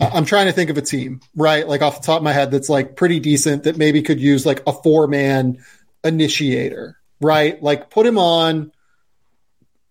I'm 0.00 0.24
trying 0.24 0.46
to 0.46 0.52
think 0.52 0.70
of 0.70 0.78
a 0.78 0.82
team, 0.82 1.20
right? 1.36 1.68
Like 1.68 1.82
off 1.82 2.00
the 2.00 2.06
top 2.06 2.16
of 2.16 2.22
my 2.22 2.32
head, 2.32 2.50
that's 2.50 2.70
like 2.70 2.96
pretty 2.96 3.20
decent 3.20 3.64
that 3.64 3.76
maybe 3.76 4.00
could 4.00 4.18
use 4.18 4.46
like 4.46 4.62
a 4.66 4.72
four 4.72 5.06
man 5.06 5.62
initiator, 6.02 6.96
right? 7.20 7.62
Like 7.62 7.90
put 7.90 8.06
him 8.06 8.16
on, 8.16 8.72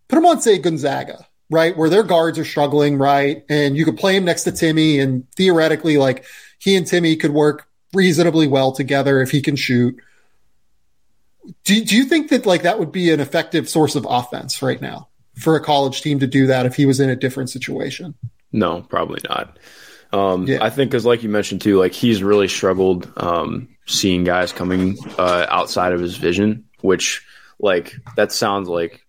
put 0.07 0.18
him 0.18 0.26
on, 0.26 0.41
say 0.41 0.57
Gonzaga, 0.57 1.28
right? 1.52 1.78
Where 1.78 1.91
their 1.91 2.02
guards 2.02 2.40
are 2.40 2.45
struggling, 2.45 2.98
right? 2.98 3.45
And 3.49 3.78
you 3.78 3.86
could 3.86 3.98
play 3.98 4.16
him 4.16 4.26
next 4.26 4.45
to 4.45 4.52
Timme 4.52 4.99
and 4.99 5.32
theoretically, 5.34 5.98
like 5.98 6.26
he 6.57 6.76
and 6.76 6.88
Timme 6.88 7.20
could 7.20 7.32
work 7.32 7.68
reasonably 7.94 8.48
well 8.48 8.72
together 8.72 9.22
if 9.22 9.30
he 9.30 9.41
can 9.44 9.56
shoot. 9.56 9.95
Do, 11.66 11.86
do 11.86 11.95
you 11.95 12.06
think 12.06 12.32
that 12.32 12.48
like 12.48 12.64
that 12.64 12.80
would 12.80 12.91
be 12.91 13.11
an 13.11 13.20
effective 13.20 13.70
source 13.70 13.95
of 13.95 14.07
offense 14.10 14.64
right 14.64 14.82
now 14.82 15.09
for 15.40 15.56
a 15.56 15.64
college 15.64 16.02
team 16.02 16.20
to 16.20 16.28
do 16.28 16.48
that 16.48 16.66
if 16.66 16.76
he 16.76 16.86
was 16.86 16.99
in 16.99 17.10
a 17.10 17.16
different 17.16 17.49
situation? 17.49 18.16
No, 18.52 18.82
probably 18.82 19.22
not. 19.28 19.57
Um, 20.11 20.48
yeah. 20.48 20.64
I 20.64 20.70
think, 20.70 20.91
because 20.91 21.06
like 21.06 21.24
you 21.24 21.30
mentioned 21.30 21.61
too, 21.61 21.78
like 21.78 21.94
he's 21.94 22.24
really 22.24 22.48
struggled 22.48 23.11
um, 23.18 23.70
seeing 23.86 24.24
guys 24.24 24.52
coming 24.52 24.98
uh, 25.18 25.45
outside 25.49 25.94
of 25.94 25.99
his 25.99 26.18
vision, 26.18 26.66
which 26.82 27.26
like 27.60 27.95
that 28.16 28.32
sounds 28.32 28.68
like 28.68 29.06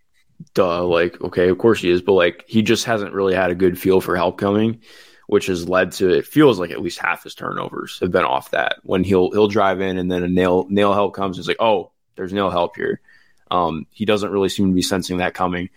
duh, 0.54 0.84
like, 0.84 1.20
okay, 1.20 1.48
of 1.48 1.58
course 1.58 1.80
he 1.80 1.90
is, 1.90 2.02
but 2.02 2.12
like 2.12 2.44
he 2.46 2.62
just 2.62 2.84
hasn't 2.84 3.14
really 3.14 3.34
had 3.34 3.50
a 3.50 3.54
good 3.54 3.78
feel 3.78 4.00
for 4.00 4.16
help 4.16 4.38
coming, 4.38 4.80
which 5.26 5.46
has 5.46 5.68
led 5.68 5.92
to 5.92 6.10
it 6.10 6.26
feels 6.26 6.58
like 6.58 6.70
at 6.70 6.82
least 6.82 6.98
half 6.98 7.22
his 7.22 7.34
turnovers 7.34 7.98
have 8.00 8.10
been 8.10 8.24
off 8.24 8.50
that. 8.50 8.76
When 8.82 9.04
he'll 9.04 9.30
he'll 9.30 9.48
drive 9.48 9.80
in 9.80 9.96
and 9.96 10.10
then 10.10 10.22
a 10.22 10.28
nail 10.28 10.66
nail 10.68 10.92
help 10.92 11.14
comes, 11.14 11.38
it's 11.38 11.48
like, 11.48 11.60
oh, 11.60 11.92
there's 12.16 12.32
nail 12.32 12.50
help 12.50 12.76
here. 12.76 13.00
Um, 13.50 13.86
he 13.90 14.04
doesn't 14.04 14.30
really 14.30 14.48
seem 14.48 14.68
to 14.68 14.74
be 14.74 14.82
sensing 14.82 15.18
that 15.18 15.34
coming. 15.34 15.70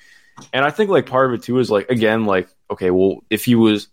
And 0.51 0.65
I 0.65 0.71
think 0.71 0.89
like 0.89 1.05
part 1.05 1.27
of 1.27 1.39
it 1.39 1.43
too 1.43 1.59
is 1.59 1.69
like 1.69 1.89
again, 1.89 2.25
like, 2.25 2.49
okay, 2.71 2.91
well, 2.91 3.23
if 3.29 3.45
he 3.45 3.55
was 3.55 3.87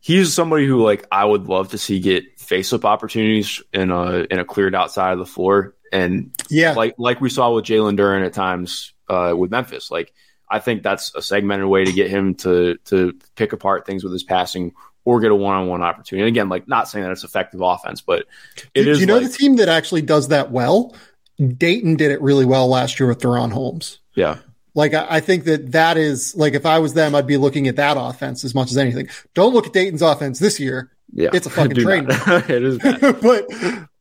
he's 0.00 0.32
somebody 0.32 0.66
who 0.66 0.82
like 0.82 1.06
I 1.10 1.24
would 1.24 1.48
love 1.48 1.70
to 1.70 1.78
see 1.78 1.98
get 1.98 2.38
face 2.38 2.72
up 2.72 2.84
opportunities 2.84 3.62
in 3.72 3.90
a 3.90 4.26
in 4.30 4.38
a 4.38 4.44
cleared 4.44 4.74
outside 4.74 5.12
of 5.12 5.18
the 5.18 5.26
floor. 5.26 5.74
And 5.92 6.32
yeah, 6.48 6.72
like 6.72 6.94
like 6.98 7.20
we 7.20 7.30
saw 7.30 7.52
with 7.52 7.64
Jalen 7.64 7.98
Duren 7.98 8.24
at 8.24 8.32
times 8.32 8.92
uh, 9.08 9.34
with 9.36 9.50
Memphis. 9.50 9.90
Like 9.90 10.12
I 10.48 10.60
think 10.60 10.82
that's 10.82 11.14
a 11.14 11.22
segmented 11.22 11.66
way 11.66 11.84
to 11.84 11.92
get 11.92 12.10
him 12.10 12.34
to 12.36 12.76
to 12.86 13.18
pick 13.34 13.52
apart 13.52 13.86
things 13.86 14.04
with 14.04 14.12
his 14.12 14.22
passing 14.22 14.74
or 15.04 15.20
get 15.20 15.30
a 15.30 15.34
one 15.34 15.54
on 15.54 15.68
one 15.68 15.82
opportunity. 15.82 16.28
And 16.28 16.36
again, 16.36 16.48
like 16.48 16.68
not 16.68 16.88
saying 16.88 17.04
that 17.04 17.12
it's 17.12 17.24
effective 17.24 17.60
offense, 17.60 18.00
but 18.00 18.26
it 18.74 18.84
do, 18.84 18.90
is. 18.90 18.98
Do 18.98 19.00
you 19.00 19.06
know 19.06 19.18
like, 19.18 19.30
the 19.30 19.36
team 19.36 19.56
that 19.56 19.68
actually 19.68 20.02
does 20.02 20.28
that 20.28 20.50
well? 20.50 20.94
Dayton 21.38 21.96
did 21.96 22.10
it 22.10 22.20
really 22.22 22.44
well 22.44 22.68
last 22.68 22.98
year 22.98 23.08
with 23.08 23.18
DaRon 23.18 23.52
Holmes. 23.52 23.98
Yeah. 24.14 24.38
Like 24.76 24.92
I, 24.92 25.06
I 25.08 25.20
think 25.20 25.44
that 25.44 25.72
that 25.72 25.96
is 25.96 26.36
like 26.36 26.52
if 26.52 26.66
I 26.66 26.78
was 26.78 26.92
them, 26.92 27.14
I'd 27.14 27.26
be 27.26 27.38
looking 27.38 27.66
at 27.66 27.76
that 27.76 27.96
offense 27.98 28.44
as 28.44 28.54
much 28.54 28.70
as 28.70 28.76
anything. 28.76 29.08
Don't 29.32 29.54
look 29.54 29.66
at 29.66 29.72
Dayton's 29.72 30.02
offense 30.02 30.38
this 30.38 30.60
year. 30.60 30.92
Yeah, 31.12 31.30
it's 31.32 31.46
a 31.46 31.50
fucking 31.50 31.76
train. 31.82 32.06
it 32.08 32.62
is, 32.62 32.78
but 33.22 33.48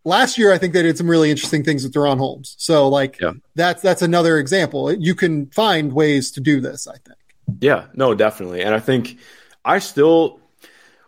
last 0.04 0.38
year 0.38 0.52
I 0.52 0.58
think 0.58 0.74
they 0.74 0.84
did 0.84 0.98
some 0.98 1.10
really 1.10 1.32
interesting 1.32 1.64
things 1.64 1.84
with 1.84 1.94
DaRon 1.94 2.18
Holmes. 2.18 2.56
So 2.60 2.90
like 2.90 3.20
yeah. 3.22 3.32
that's 3.56 3.82
that's 3.82 4.02
another 4.02 4.38
example. 4.38 4.92
You 4.92 5.16
can 5.16 5.48
find 5.48 5.94
ways 5.94 6.30
to 6.32 6.42
do 6.42 6.60
this, 6.60 6.88
I 6.88 6.98
think. 6.98 7.20
Yeah, 7.62 7.86
no, 7.94 8.14
definitely. 8.14 8.62
And 8.62 8.76
I 8.76 8.82
think 8.82 9.18
I 9.64 9.80
still 9.80 10.42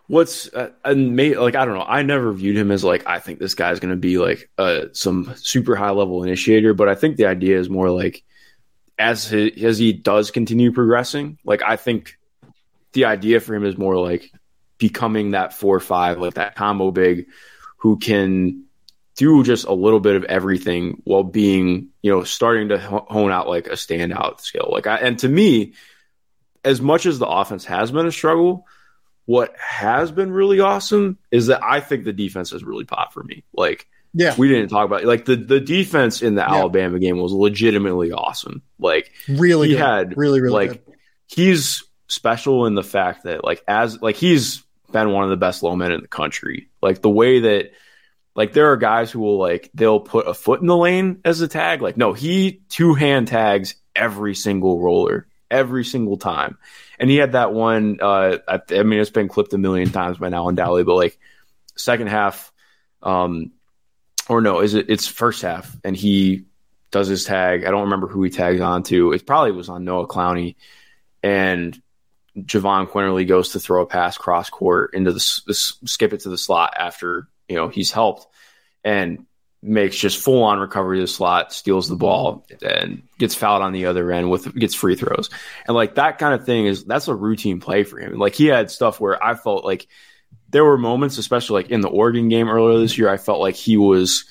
what's 0.06 0.50
uh, 0.54 0.70
and 0.82 1.14
may, 1.14 1.36
like 1.36 1.56
I 1.56 1.66
don't 1.66 1.74
know. 1.74 1.84
I 1.86 2.00
never 2.00 2.32
viewed 2.32 2.56
him 2.56 2.70
as 2.70 2.84
like 2.84 3.06
I 3.06 3.18
think 3.18 3.38
this 3.38 3.54
guy's 3.54 3.80
going 3.80 3.90
to 3.90 3.96
be 3.96 4.16
like 4.16 4.48
uh, 4.56 4.86
some 4.92 5.30
super 5.36 5.76
high 5.76 5.90
level 5.90 6.24
initiator, 6.24 6.72
but 6.72 6.88
I 6.88 6.94
think 6.94 7.18
the 7.18 7.26
idea 7.26 7.58
is 7.58 7.68
more 7.68 7.90
like 7.90 8.24
as 8.98 9.28
he, 9.28 9.64
as 9.64 9.78
he 9.78 9.92
does 9.92 10.30
continue 10.30 10.72
progressing, 10.72 11.38
like 11.44 11.62
I 11.62 11.76
think 11.76 12.18
the 12.92 13.04
idea 13.06 13.40
for 13.40 13.54
him 13.54 13.64
is 13.64 13.78
more 13.78 13.96
like 13.96 14.30
becoming 14.78 15.32
that 15.32 15.52
four 15.52 15.80
five, 15.80 16.18
like 16.18 16.34
that 16.34 16.54
combo 16.54 16.90
big 16.90 17.26
who 17.78 17.98
can 17.98 18.64
do 19.16 19.42
just 19.42 19.66
a 19.66 19.72
little 19.72 20.00
bit 20.00 20.14
of 20.14 20.24
everything 20.24 21.02
while 21.04 21.24
being, 21.24 21.88
you 22.02 22.10
know, 22.10 22.22
starting 22.22 22.68
to 22.68 22.78
hone 22.78 23.32
out 23.32 23.48
like 23.48 23.66
a 23.66 23.72
standout 23.72 24.40
skill. 24.40 24.68
Like, 24.70 24.86
I, 24.86 24.96
and 24.98 25.18
to 25.18 25.28
me, 25.28 25.74
as 26.64 26.80
much 26.80 27.04
as 27.04 27.18
the 27.18 27.26
offense 27.26 27.64
has 27.64 27.90
been 27.90 28.06
a 28.06 28.12
struggle, 28.12 28.66
what 29.26 29.54
has 29.58 30.12
been 30.12 30.30
really 30.30 30.60
awesome 30.60 31.18
is 31.30 31.48
that 31.48 31.62
I 31.64 31.80
think 31.80 32.04
the 32.04 32.12
defense 32.12 32.50
has 32.50 32.62
really 32.62 32.84
popped 32.84 33.12
for 33.12 33.22
me. 33.22 33.44
Like, 33.52 33.88
yeah, 34.14 34.34
we 34.36 34.48
didn't 34.48 34.68
talk 34.68 34.86
about 34.86 35.02
it. 35.02 35.06
like 35.06 35.24
the 35.24 35.36
the 35.36 35.60
defense 35.60 36.22
in 36.22 36.34
the 36.34 36.42
yeah. 36.42 36.54
Alabama 36.54 36.98
game 36.98 37.18
was 37.18 37.32
legitimately 37.32 38.12
awesome. 38.12 38.62
Like, 38.78 39.12
really, 39.28 39.68
he 39.68 39.74
good. 39.74 39.80
had 39.80 40.16
really, 40.16 40.40
really 40.40 40.68
like 40.68 40.84
good. 40.84 40.94
he's 41.26 41.84
special 42.08 42.66
in 42.66 42.74
the 42.74 42.82
fact 42.82 43.24
that 43.24 43.44
like 43.44 43.62
as 43.68 44.00
like 44.00 44.16
he's 44.16 44.64
been 44.90 45.12
one 45.12 45.24
of 45.24 45.30
the 45.30 45.36
best 45.36 45.62
low 45.62 45.76
men 45.76 45.92
in 45.92 46.00
the 46.00 46.08
country. 46.08 46.68
Like 46.82 47.02
the 47.02 47.10
way 47.10 47.40
that 47.40 47.72
like 48.34 48.52
there 48.52 48.72
are 48.72 48.76
guys 48.76 49.10
who 49.10 49.20
will 49.20 49.38
like 49.38 49.70
they'll 49.74 50.00
put 50.00 50.26
a 50.26 50.34
foot 50.34 50.60
in 50.60 50.66
the 50.66 50.76
lane 50.76 51.20
as 51.24 51.40
a 51.40 51.48
tag. 51.48 51.82
Like 51.82 51.96
no, 51.96 52.12
he 52.12 52.62
two 52.68 52.94
hand 52.94 53.28
tags 53.28 53.74
every 53.94 54.34
single 54.34 54.80
roller 54.80 55.26
every 55.50 55.84
single 55.84 56.16
time. 56.16 56.58
And 56.98 57.10
he 57.10 57.16
had 57.16 57.32
that 57.32 57.52
one. 57.52 57.98
Uh, 58.00 58.38
I, 58.46 58.60
I, 58.70 58.82
mean, 58.82 59.00
it's 59.00 59.10
been 59.10 59.28
clipped 59.28 59.52
a 59.54 59.58
million 59.58 59.90
times 59.90 60.18
by 60.18 60.28
now 60.28 60.46
on 60.46 60.54
Dally, 60.54 60.84
but 60.84 60.96
like 60.96 61.18
second 61.76 62.08
half, 62.08 62.52
um, 63.02 63.52
or 64.28 64.40
no, 64.40 64.60
is 64.60 64.74
it? 64.74 64.90
It's 64.90 65.06
first 65.06 65.42
half, 65.42 65.76
and 65.84 65.96
he 65.96 66.44
does 66.90 67.08
his 67.08 67.24
tag. 67.24 67.64
I 67.64 67.70
don't 67.70 67.84
remember 67.84 68.06
who 68.06 68.22
he 68.22 68.30
tags 68.30 68.60
on 68.60 68.82
to. 68.84 69.12
It 69.12 69.26
probably 69.26 69.52
was 69.52 69.68
on 69.68 69.84
Noah 69.84 70.06
Clowney, 70.06 70.56
and 71.22 71.80
Jahvon 72.36 72.88
Quinerly 72.88 73.26
goes 73.26 73.50
to 73.50 73.60
throw 73.60 73.82
a 73.82 73.86
pass 73.86 74.16
cross 74.16 74.50
court 74.50 74.94
into 74.94 75.12
the, 75.12 75.40
the 75.46 75.54
skip 75.54 76.12
it 76.12 76.20
to 76.20 76.28
the 76.28 76.38
slot 76.38 76.74
after 76.78 77.28
you 77.48 77.56
know 77.56 77.68
he's 77.68 77.90
helped 77.90 78.26
and 78.84 79.26
makes 79.60 79.96
just 79.96 80.22
full 80.22 80.44
on 80.44 80.60
recovery 80.60 80.98
to 80.98 81.02
the 81.02 81.08
slot, 81.08 81.52
steals 81.52 81.88
the 81.88 81.96
ball, 81.96 82.46
and 82.62 83.02
gets 83.18 83.34
fouled 83.34 83.62
on 83.62 83.72
the 83.72 83.86
other 83.86 84.12
end 84.12 84.30
with 84.30 84.54
gets 84.54 84.74
free 84.74 84.94
throws. 84.94 85.30
And 85.66 85.74
like 85.74 85.96
that 85.96 86.18
kind 86.18 86.34
of 86.34 86.46
thing 86.46 86.66
is 86.66 86.84
that's 86.84 87.08
a 87.08 87.14
routine 87.14 87.60
play 87.60 87.82
for 87.82 87.98
him. 87.98 88.18
Like 88.18 88.34
he 88.34 88.46
had 88.46 88.70
stuff 88.70 89.00
where 89.00 89.22
I 89.22 89.34
felt 89.34 89.64
like 89.64 89.88
there 90.48 90.64
were 90.64 90.78
moments, 90.78 91.18
especially 91.18 91.62
like 91.62 91.70
in 91.70 91.80
the 91.80 91.88
Oregon 91.88 92.28
game 92.28 92.48
earlier 92.48 92.78
this 92.80 92.96
year, 92.96 93.08
I 93.08 93.16
felt 93.16 93.40
like 93.40 93.54
he 93.54 93.76
was 93.76 94.24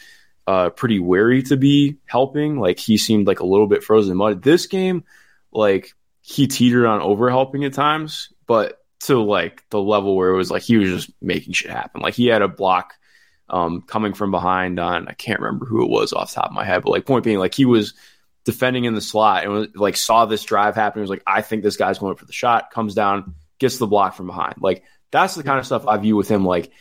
uh, 0.47 0.69
pretty 0.69 0.99
wary 0.99 1.43
to 1.43 1.57
be 1.57 1.97
helping. 2.05 2.59
Like 2.59 2.79
he 2.79 2.97
seemed 2.97 3.27
like 3.27 3.39
a 3.39 3.45
little 3.45 3.67
bit 3.67 3.83
frozen 3.83 4.11
in 4.11 4.17
mud. 4.17 4.41
This 4.41 4.65
game, 4.67 5.03
like 5.51 5.93
he 6.21 6.47
teetered 6.47 6.85
on 6.85 7.01
over 7.01 7.29
helping 7.29 7.65
at 7.65 7.73
times, 7.73 8.33
but 8.47 8.79
to 9.01 9.21
like 9.21 9.63
the 9.69 9.81
level 9.81 10.15
where 10.15 10.29
it 10.29 10.37
was 10.37 10.49
like 10.49 10.63
he 10.63 10.77
was 10.77 10.89
just 10.89 11.11
making 11.21 11.53
shit 11.53 11.71
happen. 11.71 12.01
Like 12.01 12.15
he 12.15 12.27
had 12.27 12.41
a 12.41 12.47
block 12.47 12.93
um, 13.49 13.81
coming 13.81 14.13
from 14.13 14.31
behind 14.31 14.79
on 14.79 15.07
I 15.07 15.13
can't 15.13 15.39
remember 15.39 15.65
who 15.65 15.83
it 15.83 15.89
was 15.89 16.13
off 16.13 16.33
top 16.33 16.47
of 16.47 16.53
my 16.53 16.65
head, 16.65 16.83
but 16.83 16.91
like 16.91 17.05
point 17.05 17.23
being 17.23 17.39
like 17.39 17.53
he 17.53 17.65
was 17.65 17.93
defending 18.43 18.85
in 18.85 18.95
the 18.95 19.01
slot 19.01 19.43
and 19.43 19.53
was, 19.53 19.67
like 19.75 19.97
saw 19.97 20.25
this 20.25 20.43
drive 20.43 20.75
happen. 20.75 20.99
He 20.99 21.01
was 21.01 21.09
like, 21.09 21.23
I 21.27 21.41
think 21.41 21.63
this 21.63 21.77
guy's 21.77 21.99
going 21.99 22.15
for 22.15 22.25
the 22.25 22.33
shot, 22.33 22.71
comes 22.71 22.95
down, 22.95 23.35
gets 23.59 23.77
the 23.77 23.87
block 23.87 24.15
from 24.15 24.27
behind. 24.27 24.55
Like 24.59 24.83
that's 25.11 25.35
the 25.35 25.43
kind 25.43 25.59
of 25.59 25.65
stuff 25.65 25.87
I 25.87 25.97
view 25.97 26.15
with 26.15 26.29
him. 26.29 26.45
Like 26.45 26.71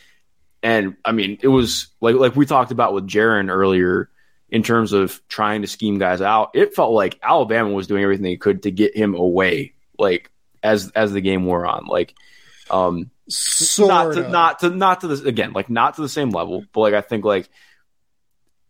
and 0.63 0.97
I 1.05 1.11
mean, 1.11 1.39
it 1.41 1.47
was 1.47 1.87
like 2.01 2.15
like 2.15 2.35
we 2.35 2.45
talked 2.45 2.71
about 2.71 2.93
with 2.93 3.07
Jaren 3.07 3.49
earlier 3.49 4.09
in 4.49 4.63
terms 4.63 4.93
of 4.93 5.21
trying 5.27 5.61
to 5.61 5.67
scheme 5.67 5.99
guys 5.99 6.21
out. 6.21 6.51
It 6.55 6.75
felt 6.75 6.93
like 6.93 7.19
Alabama 7.21 7.71
was 7.71 7.87
doing 7.87 8.03
everything 8.03 8.23
they 8.23 8.37
could 8.37 8.63
to 8.63 8.71
get 8.71 8.95
him 8.95 9.15
away, 9.15 9.73
like 9.99 10.31
as 10.63 10.91
as 10.91 11.13
the 11.13 11.21
game 11.21 11.45
wore 11.45 11.65
on. 11.65 11.85
Like, 11.85 12.15
um, 12.69 13.11
Sort 13.29 13.89
not 13.89 14.13
to 14.13 14.25
of. 14.25 14.31
not 14.31 14.59
to 14.59 14.69
not 14.69 15.01
to 15.01 15.07
the 15.07 15.27
again 15.27 15.53
like 15.53 15.69
not 15.69 15.95
to 15.95 16.01
the 16.01 16.09
same 16.09 16.31
level, 16.31 16.65
but 16.73 16.79
like 16.81 16.93
I 16.93 17.01
think 17.01 17.23
like 17.23 17.49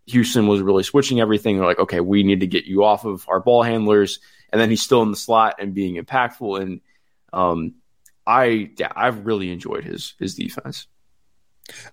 Houston 0.07 0.47
was 0.47 0.61
really 0.61 0.83
switching 0.83 1.21
everything. 1.21 1.57
They're 1.57 1.65
like, 1.65 1.79
okay, 1.79 1.99
we 1.99 2.23
need 2.23 2.41
to 2.41 2.47
get 2.47 2.65
you 2.65 2.83
off 2.83 3.05
of 3.05 3.27
our 3.29 3.39
ball 3.39 3.63
handlers, 3.63 4.19
and 4.51 4.59
then 4.59 4.69
he's 4.69 4.81
still 4.81 5.03
in 5.03 5.11
the 5.11 5.17
slot 5.17 5.55
and 5.59 5.73
being 5.73 6.03
impactful. 6.03 6.61
And 6.61 6.81
um, 7.31 7.75
I 8.27 8.71
yeah, 8.77 8.91
I've 8.95 9.25
really 9.25 9.51
enjoyed 9.51 9.85
his 9.85 10.13
his 10.19 10.35
defense. 10.35 10.85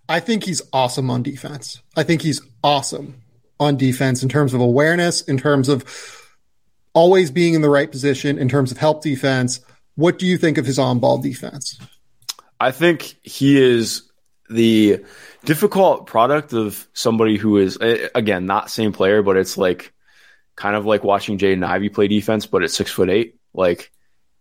I 0.08 0.20
think 0.20 0.44
he's 0.44 0.60
awesome 0.72 1.10
on 1.10 1.22
defense. 1.22 1.80
I 1.96 2.02
think 2.02 2.22
he's 2.22 2.40
awesome 2.62 3.22
on 3.60 3.76
defense 3.76 4.22
in 4.22 4.28
terms 4.28 4.52
of 4.52 4.60
awareness, 4.60 5.22
in 5.22 5.38
terms 5.38 5.68
of 5.68 5.84
always 6.92 7.30
being 7.30 7.54
in 7.54 7.62
the 7.62 7.70
right 7.70 7.90
position, 7.90 8.38
in 8.38 8.48
terms 8.48 8.72
of 8.72 8.78
help 8.78 9.02
defense. 9.02 9.60
What 9.94 10.18
do 10.18 10.26
you 10.26 10.36
think 10.36 10.58
of 10.58 10.66
his 10.66 10.78
on 10.78 10.98
ball 10.98 11.18
defense? 11.18 11.78
I 12.60 12.72
think 12.72 13.16
he 13.22 13.60
is 13.60 14.10
the 14.50 15.04
difficult 15.44 16.06
product 16.06 16.52
of 16.52 16.88
somebody 16.92 17.36
who 17.36 17.58
is 17.58 17.78
again 18.14 18.46
not 18.46 18.70
same 18.70 18.92
player, 18.92 19.22
but 19.22 19.36
it's 19.36 19.56
like 19.56 19.92
kind 20.56 20.74
of 20.74 20.84
like 20.84 21.04
watching 21.04 21.38
Jaden 21.38 21.64
Ivey 21.64 21.90
play 21.90 22.08
defense, 22.08 22.46
but 22.46 22.64
at 22.64 22.70
six 22.70 22.90
foot 22.90 23.08
eight. 23.08 23.36
Like 23.52 23.92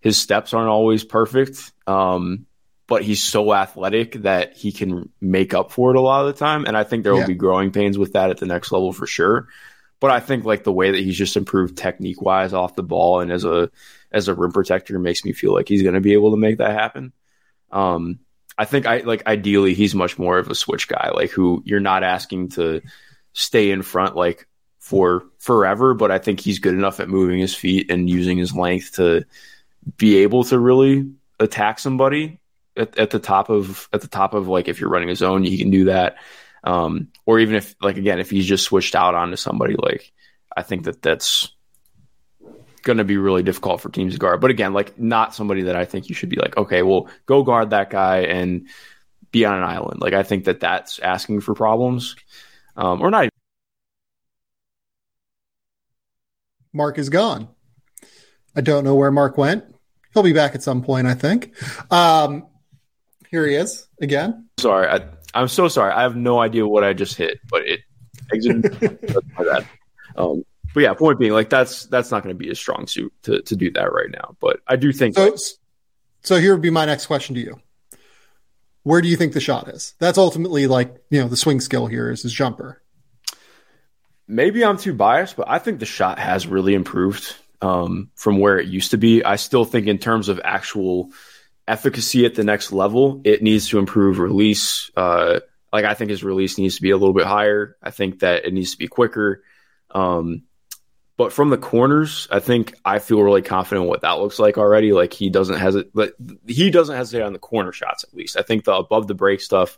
his 0.04 0.18
steps 0.18 0.54
aren't 0.54 0.68
always 0.70 1.06
perfect, 1.06 1.72
um, 1.88 2.46
but 2.88 3.04
he's 3.04 3.24
so 3.24 3.54
athletic 3.54 4.14
that 4.24 4.58
he 4.58 4.74
can 4.74 5.10
make 5.22 5.54
up 5.54 5.72
for 5.72 5.92
it 5.92 5.96
a 5.96 6.02
lot 6.02 6.26
of 6.26 6.34
the 6.34 6.38
time. 6.38 6.66
And 6.66 6.76
I 6.76 6.84
think 6.84 7.04
there 7.04 7.14
will 7.14 7.22
Yeah. 7.22 7.28
be 7.28 7.36
growing 7.36 7.72
pains 7.72 7.98
with 7.98 8.12
that 8.14 8.30
at 8.30 8.38
the 8.38 8.46
next 8.46 8.74
level 8.74 8.92
for 8.92 9.08
sure. 9.08 9.48
But 10.02 10.12
I 10.12 10.20
think 10.20 10.44
like 10.44 10.66
the 10.66 10.74
way 10.74 10.92
that 10.92 11.00
he's 11.00 11.18
just 11.18 11.38
improved 11.38 11.78
technique 11.78 12.22
wise 12.22 12.54
off 12.54 12.76
the 12.76 12.84
ball 12.84 13.22
and 13.22 13.32
as 13.32 13.46
a 13.46 13.72
as 14.12 14.28
a 14.28 14.36
rim 14.36 14.52
protector 14.52 15.00
makes 15.00 15.24
me 15.24 15.32
feel 15.32 15.54
like 15.54 15.70
he's 15.70 15.82
going 15.84 15.96
to 15.96 16.02
be 16.02 16.14
able 16.14 16.32
to 16.32 16.38
make 16.38 16.58
that 16.58 16.72
happen. 16.74 17.14
Um, 17.72 18.20
I 18.58 18.66
think 18.66 18.86
I 18.86 18.98
like 18.98 19.26
ideally 19.26 19.74
he's 19.74 19.96
much 19.96 20.20
more 20.20 20.38
of 20.38 20.50
a 20.52 20.56
switch 20.56 20.90
guy, 20.90 21.12
like 21.16 21.30
who 21.32 21.64
you're 21.66 21.80
not 21.80 22.04
asking 22.04 22.50
to 22.50 22.82
stay 23.32 23.72
in 23.72 23.82
front 23.82 24.18
like 24.18 24.48
for 24.80 25.24
forever, 25.40 25.94
but 25.94 26.12
I 26.12 26.18
think 26.20 26.42
he's 26.42 26.60
good 26.60 26.74
enough 26.74 27.00
at 27.00 27.08
moving 27.08 27.40
his 27.40 27.56
feet 27.56 27.90
and 27.90 28.10
using 28.10 28.38
his 28.38 28.54
length 28.54 28.96
to 28.98 29.24
be 29.98 30.18
able 30.18 30.44
to 30.46 30.60
really 30.60 31.12
attack 31.40 31.80
somebody 31.80 32.40
at, 32.76 32.98
at 32.98 33.10
the 33.12 33.20
top 33.20 33.50
of 33.50 33.88
at 33.94 34.02
the 34.02 34.08
top 34.08 34.34
of 34.34 34.48
like 34.48 34.68
if 34.68 34.80
you're 34.80 34.90
running 34.90 35.10
a 35.10 35.16
zone, 35.16 35.44
he 35.44 35.58
can 35.58 35.70
do 35.70 35.86
that. 35.86 36.18
Um, 36.64 37.10
or 37.26 37.40
even 37.40 37.56
if 37.56 37.76
like 37.82 37.98
again, 37.98 38.20
if 38.20 38.30
he's 38.30 38.46
just 38.46 38.64
switched 38.66 38.96
out 38.96 39.16
onto 39.16 39.36
somebody, 39.36 39.76
like 39.76 40.12
I 40.56 40.62
think 40.62 40.86
that 40.86 41.02
that's 41.02 41.52
going 42.84 42.98
to 42.98 43.04
be 43.04 43.18
really 43.18 43.44
difficult 43.44 43.82
for 43.82 43.90
teams 43.90 44.14
to 44.14 44.20
guard. 44.20 44.42
But 44.42 44.52
again, 44.52 44.74
like 44.74 45.00
not 45.00 45.34
somebody 45.34 45.64
that 45.64 45.76
I 45.76 45.86
think 45.86 46.10
you 46.10 46.16
should 46.16 46.30
be 46.30 46.36
like, 46.36 46.58
okay, 46.58 46.84
well, 46.84 47.10
go 47.26 47.44
guard 47.44 47.72
that 47.72 47.90
guy 47.90 48.20
and 48.20 48.68
be 49.32 49.46
on 49.46 49.58
an 49.58 49.64
island. 49.64 50.02
Like 50.02 50.14
I 50.14 50.24
think 50.24 50.46
that 50.46 50.60
that's 50.60 51.00
asking 51.00 51.42
for 51.42 51.54
problems, 51.54 52.16
um, 52.76 53.02
or 53.02 53.10
not. 53.10 53.30
Mark 56.72 56.98
is 56.98 57.10
gone. 57.10 57.50
I 58.56 58.62
don't 58.62 58.84
know 58.84 58.96
where 58.96 59.12
Mark 59.12 59.38
went. 59.38 59.73
He'll 60.14 60.24
be 60.24 60.34
back 60.34 60.56
at 60.56 60.64
some 60.64 60.82
point, 60.84 61.08
I 61.08 61.14
think. 61.14 61.54
Um, 61.92 62.48
here 63.30 63.48
he 63.48 63.56
is 63.56 63.88
again. 64.00 64.48
Sorry, 64.60 64.88
I, 64.88 65.08
I'm 65.34 65.48
so 65.48 65.68
sorry. 65.68 65.92
I 65.92 66.04
have 66.04 66.16
no 66.16 66.40
idea 66.40 66.68
what 66.68 66.84
I 66.84 66.94
just 66.94 67.16
hit, 67.18 67.40
but 67.50 67.68
it 67.68 67.80
exited. 68.34 68.64
That's 68.64 69.26
my 69.38 69.44
bad. 69.44 69.68
Um, 70.16 70.46
but 70.74 70.82
yeah, 70.82 70.94
point 70.94 71.20
being, 71.20 71.32
like 71.34 71.50
that's 71.50 71.86
that's 71.88 72.12
not 72.12 72.24
going 72.24 72.36
to 72.36 72.38
be 72.38 72.50
a 72.50 72.56
strong 72.56 72.88
suit 72.88 73.12
to 73.24 73.42
to 73.42 73.56
do 73.56 73.72
that 73.72 73.92
right 73.92 74.10
now. 74.12 74.36
But 74.40 74.60
I 74.68 74.76
do 74.76 74.92
think 74.92 75.16
So, 75.16 75.36
so 76.22 76.40
here 76.40 76.54
would 76.54 76.62
be 76.62 76.70
my 76.70 76.86
next 76.86 77.08
question 77.08 77.36
to 77.36 77.42
you. 77.42 77.60
Where 78.84 79.02
do 79.02 79.08
you 79.08 79.16
think 79.16 79.34
the 79.34 79.40
shot 79.40 79.68
is? 79.70 79.94
That's 80.00 80.18
ultimately 80.18 80.68
like, 80.68 80.96
you 81.10 81.22
know, 81.22 81.28
the 81.28 81.38
swing 81.38 81.62
skill 81.62 81.88
here 81.88 82.12
is 82.12 82.24
his 82.24 82.34
jumper. 82.34 82.82
maybe 84.28 84.64
I'm 84.66 84.78
too 84.78 84.94
biased, 84.94 85.38
but 85.38 85.48
I 85.48 85.60
think 85.60 85.80
the 85.80 85.86
shot 85.86 86.20
has 86.20 86.48
really 86.48 86.74
improved 86.74 87.36
um, 87.64 88.10
from 88.16 88.40
where 88.40 88.60
it 88.60 88.68
used 88.68 88.92
to 88.92 88.98
be. 88.98 89.24
I 89.24 89.38
still 89.38 89.64
think, 89.64 89.88
in 89.88 89.98
terms 89.98 90.28
of 90.28 90.42
actual 90.44 91.12
efficacy 91.66 92.26
at 92.26 92.36
the 92.36 92.44
next 92.44 92.74
level, 92.74 93.22
it 93.24 93.42
needs 93.42 93.70
to 93.70 93.80
improve 93.80 94.20
release. 94.20 94.92
Uh, 94.98 95.40
like, 95.72 95.86
I 95.86 95.94
think 95.94 96.12
his 96.12 96.24
release 96.24 96.58
needs 96.58 96.76
to 96.76 96.82
be 96.82 96.92
a 96.92 96.98
little 96.98 97.14
bit 97.14 97.26
higher. 97.26 97.78
I 97.82 97.92
think 97.92 98.20
that 98.20 98.46
it 98.46 98.54
needs 98.54 98.72
to 98.72 98.78
be 98.78 98.88
quicker. 98.88 99.44
Um, 99.92 100.44
but 101.16 101.32
from 101.32 101.52
the 101.52 101.58
corners, 101.58 102.28
I 102.30 102.40
think 102.40 102.76
I 102.84 103.00
feel 103.00 103.22
really 103.22 103.44
confident 103.44 103.88
what 103.88 104.02
that 104.02 104.20
looks 104.20 104.40
like 104.40 104.58
already. 104.58 104.92
Like 104.92 105.14
he 105.14 105.30
doesn't 105.30 105.58
hesitate, 105.58 105.92
but 105.94 106.14
he 106.48 106.70
doesn't 106.70 106.96
hesitate 106.96 107.24
on 107.24 107.34
the 107.34 107.40
corner 107.40 107.72
shots 107.72 108.04
at 108.04 108.14
least. 108.14 108.36
I 108.36 108.42
think 108.42 108.66
the 108.66 108.74
above 108.74 109.08
the 109.08 109.14
break 109.14 109.40
stuff 109.40 109.78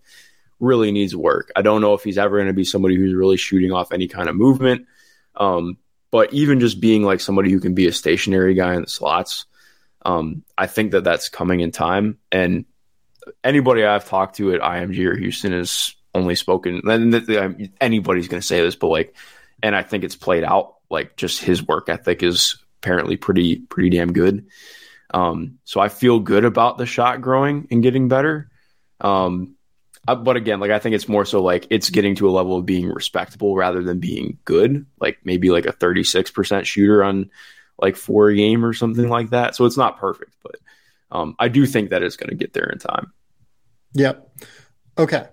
really 0.60 0.92
needs 0.92 1.16
work. 1.16 1.52
I 1.56 1.62
don't 1.62 1.82
know 1.82 1.94
if 1.94 2.04
he's 2.04 2.18
ever 2.18 2.38
going 2.38 2.48
to 2.48 2.54
be 2.54 2.64
somebody 2.64 2.96
who's 2.96 3.14
really 3.14 3.38
shooting 3.38 3.74
off 3.74 3.92
any 3.92 4.08
kind 4.08 4.30
of 4.30 4.36
movement. 4.36 4.88
Um, 5.36 5.78
but 6.16 6.32
even 6.32 6.62
just 6.62 6.80
being 6.80 7.04
like 7.04 7.20
somebody 7.20 7.52
who 7.52 7.60
can 7.60 7.74
be 7.74 7.88
a 7.88 7.92
stationary 7.92 8.54
guy 8.54 8.74
in 8.76 8.84
the 8.84 8.88
slots, 8.88 9.48
um, 10.06 10.46
I 10.58 10.66
think 10.66 10.94
that 10.94 11.04
that's 11.04 11.28
coming 11.28 11.60
in 11.60 11.72
time. 11.72 12.20
And 12.32 12.64
anybody 13.44 13.84
I've 13.84 14.08
talked 14.08 14.38
to 14.38 14.54
at 14.54 14.62
IMG 14.62 15.06
or 15.08 15.18
Houston 15.18 15.52
has 15.52 15.94
only 16.14 16.36
spoken, 16.36 16.80
and 16.86 17.70
anybody's 17.82 18.30
going 18.30 18.40
to 18.40 18.48
say 18.48 18.62
this, 18.62 18.78
but 18.78 18.88
like, 18.88 19.14
and 19.62 19.76
I 19.76 19.84
think 19.84 20.06
it's 20.06 20.16
played 20.16 20.46
out. 20.46 20.76
Like, 20.90 21.18
just 21.18 21.44
his 21.44 21.62
work 21.62 21.90
ethic 21.90 22.24
is 22.24 22.64
apparently 22.82 23.18
pretty, 23.18 23.58
pretty 23.58 23.90
damn 23.90 24.14
good. 24.14 24.48
Um, 25.14 25.60
so 25.66 25.82
I 25.82 25.90
feel 25.90 26.22
good 26.22 26.46
about 26.46 26.78
the 26.78 26.86
shot 26.86 27.20
growing 27.20 27.68
and 27.72 27.84
getting 27.84 28.08
better. 28.08 28.50
Um, 29.02 29.55
uh, 30.08 30.16
but 30.16 30.36
again, 30.36 30.60
like 30.60 30.72
I 30.72 30.80
think 30.80 30.96
it's 30.96 31.08
more 31.08 31.26
so 31.26 31.42
like 31.42 31.68
it's 31.70 31.90
getting 31.90 32.16
to 32.16 32.30
a 32.30 32.32
level 32.32 32.58
of 32.58 32.66
being 32.66 32.90
respectable 32.90 33.56
rather 33.56 33.82
than 33.84 34.00
being 34.00 34.38
good. 34.46 34.86
Like 35.00 35.20
maybe 35.24 35.50
like 35.50 35.66
a 35.66 35.74
36% 35.74 36.66
shooter 36.66 37.04
on 37.04 37.30
like 37.82 37.96
four 37.96 38.30
a 38.30 38.36
game 38.36 38.64
or 38.64 38.74
something 38.74 39.10
like 39.10 39.32
that. 39.32 39.56
So 39.56 39.66
it's 39.66 39.78
not 39.78 40.00
perfect, 40.00 40.34
but 40.44 40.56
um, 41.12 41.36
I 41.40 41.48
do 41.48 41.66
think 41.66 41.90
that 41.90 42.04
it's 42.04 42.18
going 42.18 42.30
to 42.30 42.36
get 42.36 42.54
there 42.54 42.70
in 42.70 42.80
time. 42.80 43.12
Yep. 43.94 44.30
Okay. 44.98 45.26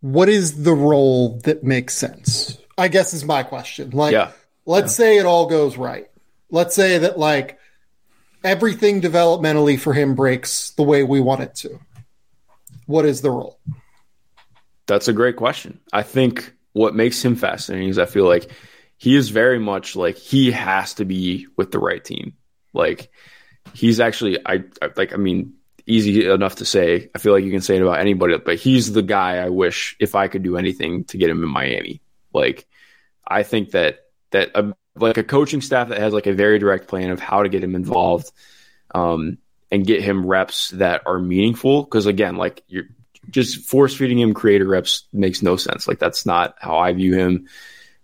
What 0.00 0.28
is 0.28 0.62
the 0.62 0.72
role 0.72 1.38
that 1.44 1.64
makes 1.64 1.94
sense? 1.94 2.58
I 2.76 2.88
guess 2.88 3.12
is 3.12 3.24
my 3.24 3.42
question. 3.42 3.90
Like, 3.90 4.12
Yeah. 4.12 4.30
let's 4.64 4.94
say 4.94 5.18
it 5.18 5.26
all 5.26 5.46
goes 5.46 5.76
right. 5.76 6.08
Let's 6.50 6.74
say 6.74 6.98
that 6.98 7.18
like 7.18 7.58
everything 8.44 9.00
developmentally 9.00 9.78
for 9.78 9.92
him 9.92 10.14
breaks 10.14 10.70
the 10.70 10.84
way 10.84 11.02
we 11.02 11.20
want 11.20 11.40
it 11.42 11.54
to. 11.56 11.80
What 12.88 13.04
is 13.04 13.20
the 13.20 13.30
role? 13.30 13.60
That's 14.86 15.08
a 15.08 15.12
great 15.12 15.36
question. 15.36 15.78
I 15.92 16.02
think 16.02 16.54
what 16.72 16.94
makes 16.94 17.22
him 17.22 17.36
fascinating 17.36 17.90
is 17.90 17.98
I 17.98 18.06
feel 18.06 18.24
like 18.24 18.50
he 18.96 19.14
is 19.14 19.28
very 19.28 19.58
much 19.58 19.94
like 19.94 20.16
he 20.16 20.50
has 20.52 20.94
to 20.94 21.04
be 21.04 21.46
with 21.58 21.70
the 21.70 21.78
right 21.78 22.02
team. 22.02 22.32
Like 22.72 23.10
he's 23.74 24.00
actually 24.00 24.38
I, 24.46 24.64
I 24.80 24.88
like 24.96 25.12
I 25.12 25.16
mean 25.16 25.52
easy 25.84 26.30
enough 26.30 26.56
to 26.56 26.64
say. 26.64 27.10
I 27.14 27.18
feel 27.18 27.34
like 27.34 27.44
you 27.44 27.50
can 27.50 27.60
say 27.60 27.76
it 27.76 27.82
about 27.82 28.00
anybody, 28.00 28.38
but 28.38 28.56
he's 28.56 28.90
the 28.90 29.02
guy 29.02 29.36
I 29.36 29.50
wish 29.50 29.94
if 30.00 30.14
I 30.14 30.28
could 30.28 30.42
do 30.42 30.56
anything 30.56 31.04
to 31.04 31.18
get 31.18 31.28
him 31.28 31.42
in 31.42 31.48
Miami. 31.50 32.00
Like 32.32 32.66
I 33.26 33.42
think 33.42 33.72
that 33.72 33.98
that 34.30 34.52
a, 34.54 34.74
like 34.96 35.18
a 35.18 35.24
coaching 35.24 35.60
staff 35.60 35.90
that 35.90 35.98
has 35.98 36.14
like 36.14 36.26
a 36.26 36.32
very 36.32 36.58
direct 36.58 36.88
plan 36.88 37.10
of 37.10 37.20
how 37.20 37.42
to 37.42 37.50
get 37.50 37.62
him 37.62 37.74
involved 37.74 38.32
um, 38.94 39.36
and 39.70 39.86
get 39.86 40.02
him 40.02 40.26
reps 40.26 40.70
that 40.70 41.02
are 41.06 41.18
meaningful. 41.18 41.82
Because 41.82 42.06
again, 42.06 42.36
like 42.36 42.62
you're 42.68 42.84
just 43.30 43.68
force 43.68 43.94
feeding 43.94 44.18
him 44.18 44.34
creator 44.34 44.66
reps 44.66 45.04
makes 45.12 45.42
no 45.42 45.56
sense. 45.56 45.86
Like 45.86 45.98
that's 45.98 46.24
not 46.24 46.54
how 46.58 46.78
I 46.78 46.92
view 46.92 47.14
him. 47.14 47.48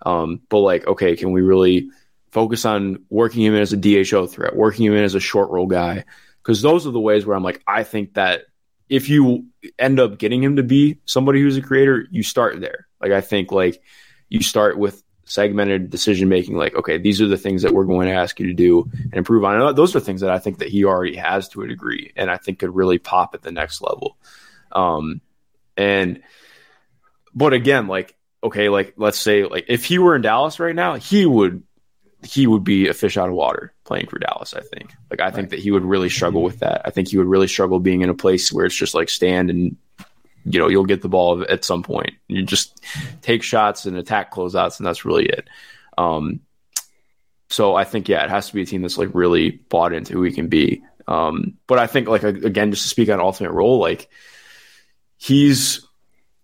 Um, 0.05 0.41
but 0.49 0.59
like, 0.59 0.87
okay, 0.87 1.17
can 1.17 1.33
we 1.33 1.41
really 1.41 1.91
focus 2.31 2.65
on 2.65 3.05
working 3.09 3.43
him 3.43 3.55
in 3.55 3.63
as 3.63 3.73
a 3.73 3.77
DHO 3.77 4.27
threat, 4.27 4.57
working 4.57 4.85
him 4.87 4.95
in 4.95 5.05
as 5.05 5.15
a 5.15 5.21
short 5.21 5.51
roll 5.51 5.67
guy? 5.67 6.05
Because 6.43 6.61
those 6.61 6.87
are 6.87 6.91
the 6.91 7.01
ways 7.01 7.25
where 7.25 7.37
I'm 7.37 7.43
like, 7.43 7.63
I 7.67 7.85
think 7.85 8.15
that 8.15 8.43
if 8.89 9.09
you 9.09 9.47
end 9.79 9.99
up 9.99 10.19
getting 10.19 10.43
him 10.43 10.57
to 10.57 10.63
be 10.63 11.01
somebody 11.07 11.41
who's 11.41 11.57
a 11.57 11.63
creator, 11.63 12.07
you 12.11 12.23
start 12.23 12.61
there. 12.61 12.87
Like 13.01 13.13
I 13.13 13.23
think 13.23 13.51
like 13.51 13.83
you 14.29 14.43
start 14.43 14.79
with 14.79 15.03
segmented 15.25 15.91
decision 15.91 16.29
making 16.29 16.57
like 16.57 16.75
okay 16.75 16.99
these 16.99 17.21
are 17.21 17.27
the 17.27 17.37
things 17.37 17.63
that 17.63 17.73
we're 17.73 17.85
going 17.85 18.09
to 18.09 18.15
ask 18.15 18.39
you 18.39 18.47
to 18.47 18.55
do 18.55 18.89
and 18.93 19.15
improve 19.15 19.45
on 19.45 19.61
and 19.61 19.77
those 19.77 19.97
are 19.97 20.01
things 20.01 20.21
that 20.21 20.31
i 20.31 20.39
think 20.39 20.59
that 20.59 20.69
he 20.69 20.85
already 20.85 21.17
has 21.17 21.49
to 21.49 21.63
a 21.63 21.69
degree 21.69 22.13
and 22.17 22.31
i 22.31 22.37
think 22.37 22.59
could 22.59 22.75
really 22.75 22.99
pop 22.99 23.35
at 23.35 23.43
the 23.43 23.51
next 23.51 23.81
level 23.81 24.19
um 24.73 25.21
and 25.77 26.23
but 27.35 27.53
again 27.53 27.87
like 27.87 28.15
okay 28.43 28.69
like 28.69 28.93
let's 28.97 29.19
say 29.19 29.45
like 29.45 29.65
if 29.69 29.85
he 29.85 29.99
were 29.99 30.15
in 30.15 30.23
dallas 30.23 30.61
right 30.61 30.75
now 30.75 30.95
he 30.95 31.25
would 31.25 31.63
he 32.25 32.47
would 32.47 32.65
be 32.65 32.89
a 32.89 32.95
fish 32.95 33.17
out 33.17 33.29
of 33.29 33.35
water 33.35 33.73
playing 33.85 34.07
for 34.07 34.19
Dallas. 34.19 34.55
I 34.55 34.61
think. 34.61 34.95
Like 35.11 35.21
I 35.21 35.31
think 35.31 35.51
that 35.51 35.59
he 35.59 35.71
would 35.71 35.85
really 35.85 36.09
struggle 36.09 36.43
with 36.43 36.61
that. 36.61 36.83
I 36.85 36.91
think 36.91 37.09
he 37.09 37.19
would 37.19 37.27
really 37.27 37.49
struggle 37.49 37.81
being 37.81 38.01
in 38.01 38.09
a 38.09 38.15
place 38.15 38.53
where 38.53 38.65
it's 38.65 38.75
just 38.75 38.95
like 38.95 39.09
stand 39.09 39.51
and 39.51 39.77
you 40.45 40.59
know 40.59 40.69
you'll 40.69 40.85
get 40.85 41.03
the 41.03 41.09
ball 41.09 41.45
at 41.49 41.65
some 41.65 41.83
point. 41.83 42.15
You 42.29 42.43
just 42.43 42.81
take 43.23 43.43
shots 43.43 43.87
and 43.87 43.97
attack 43.97 44.33
closeouts, 44.33 44.79
and 44.79 44.87
that's 44.87 45.05
really 45.05 45.27
it. 45.27 45.49
Um, 45.97 46.41
so 47.51 47.75
I 47.75 47.85
think 47.85 48.09
yeah, 48.09 48.25
it 48.25 48.31
has 48.31 48.49
to 48.49 48.55
be 48.55 48.63
a 48.63 48.67
team 48.67 48.83
that's 48.83 48.99
like 48.99 49.11
really 49.15 49.51
bought 49.51 49.93
into 49.93 50.13
who 50.15 50.23
he 50.23 50.33
can 50.33 50.49
be. 50.49 50.83
Um, 51.07 51.59
but 51.67 51.79
I 51.79 51.87
think 51.87 52.09
like 52.09 52.23
again, 52.23 52.71
just 52.71 52.85
to 52.85 52.89
speak 52.89 53.09
on 53.09 53.21
ultimate 53.21 53.53
role, 53.53 53.79
like 53.79 54.09
he's 55.17 55.87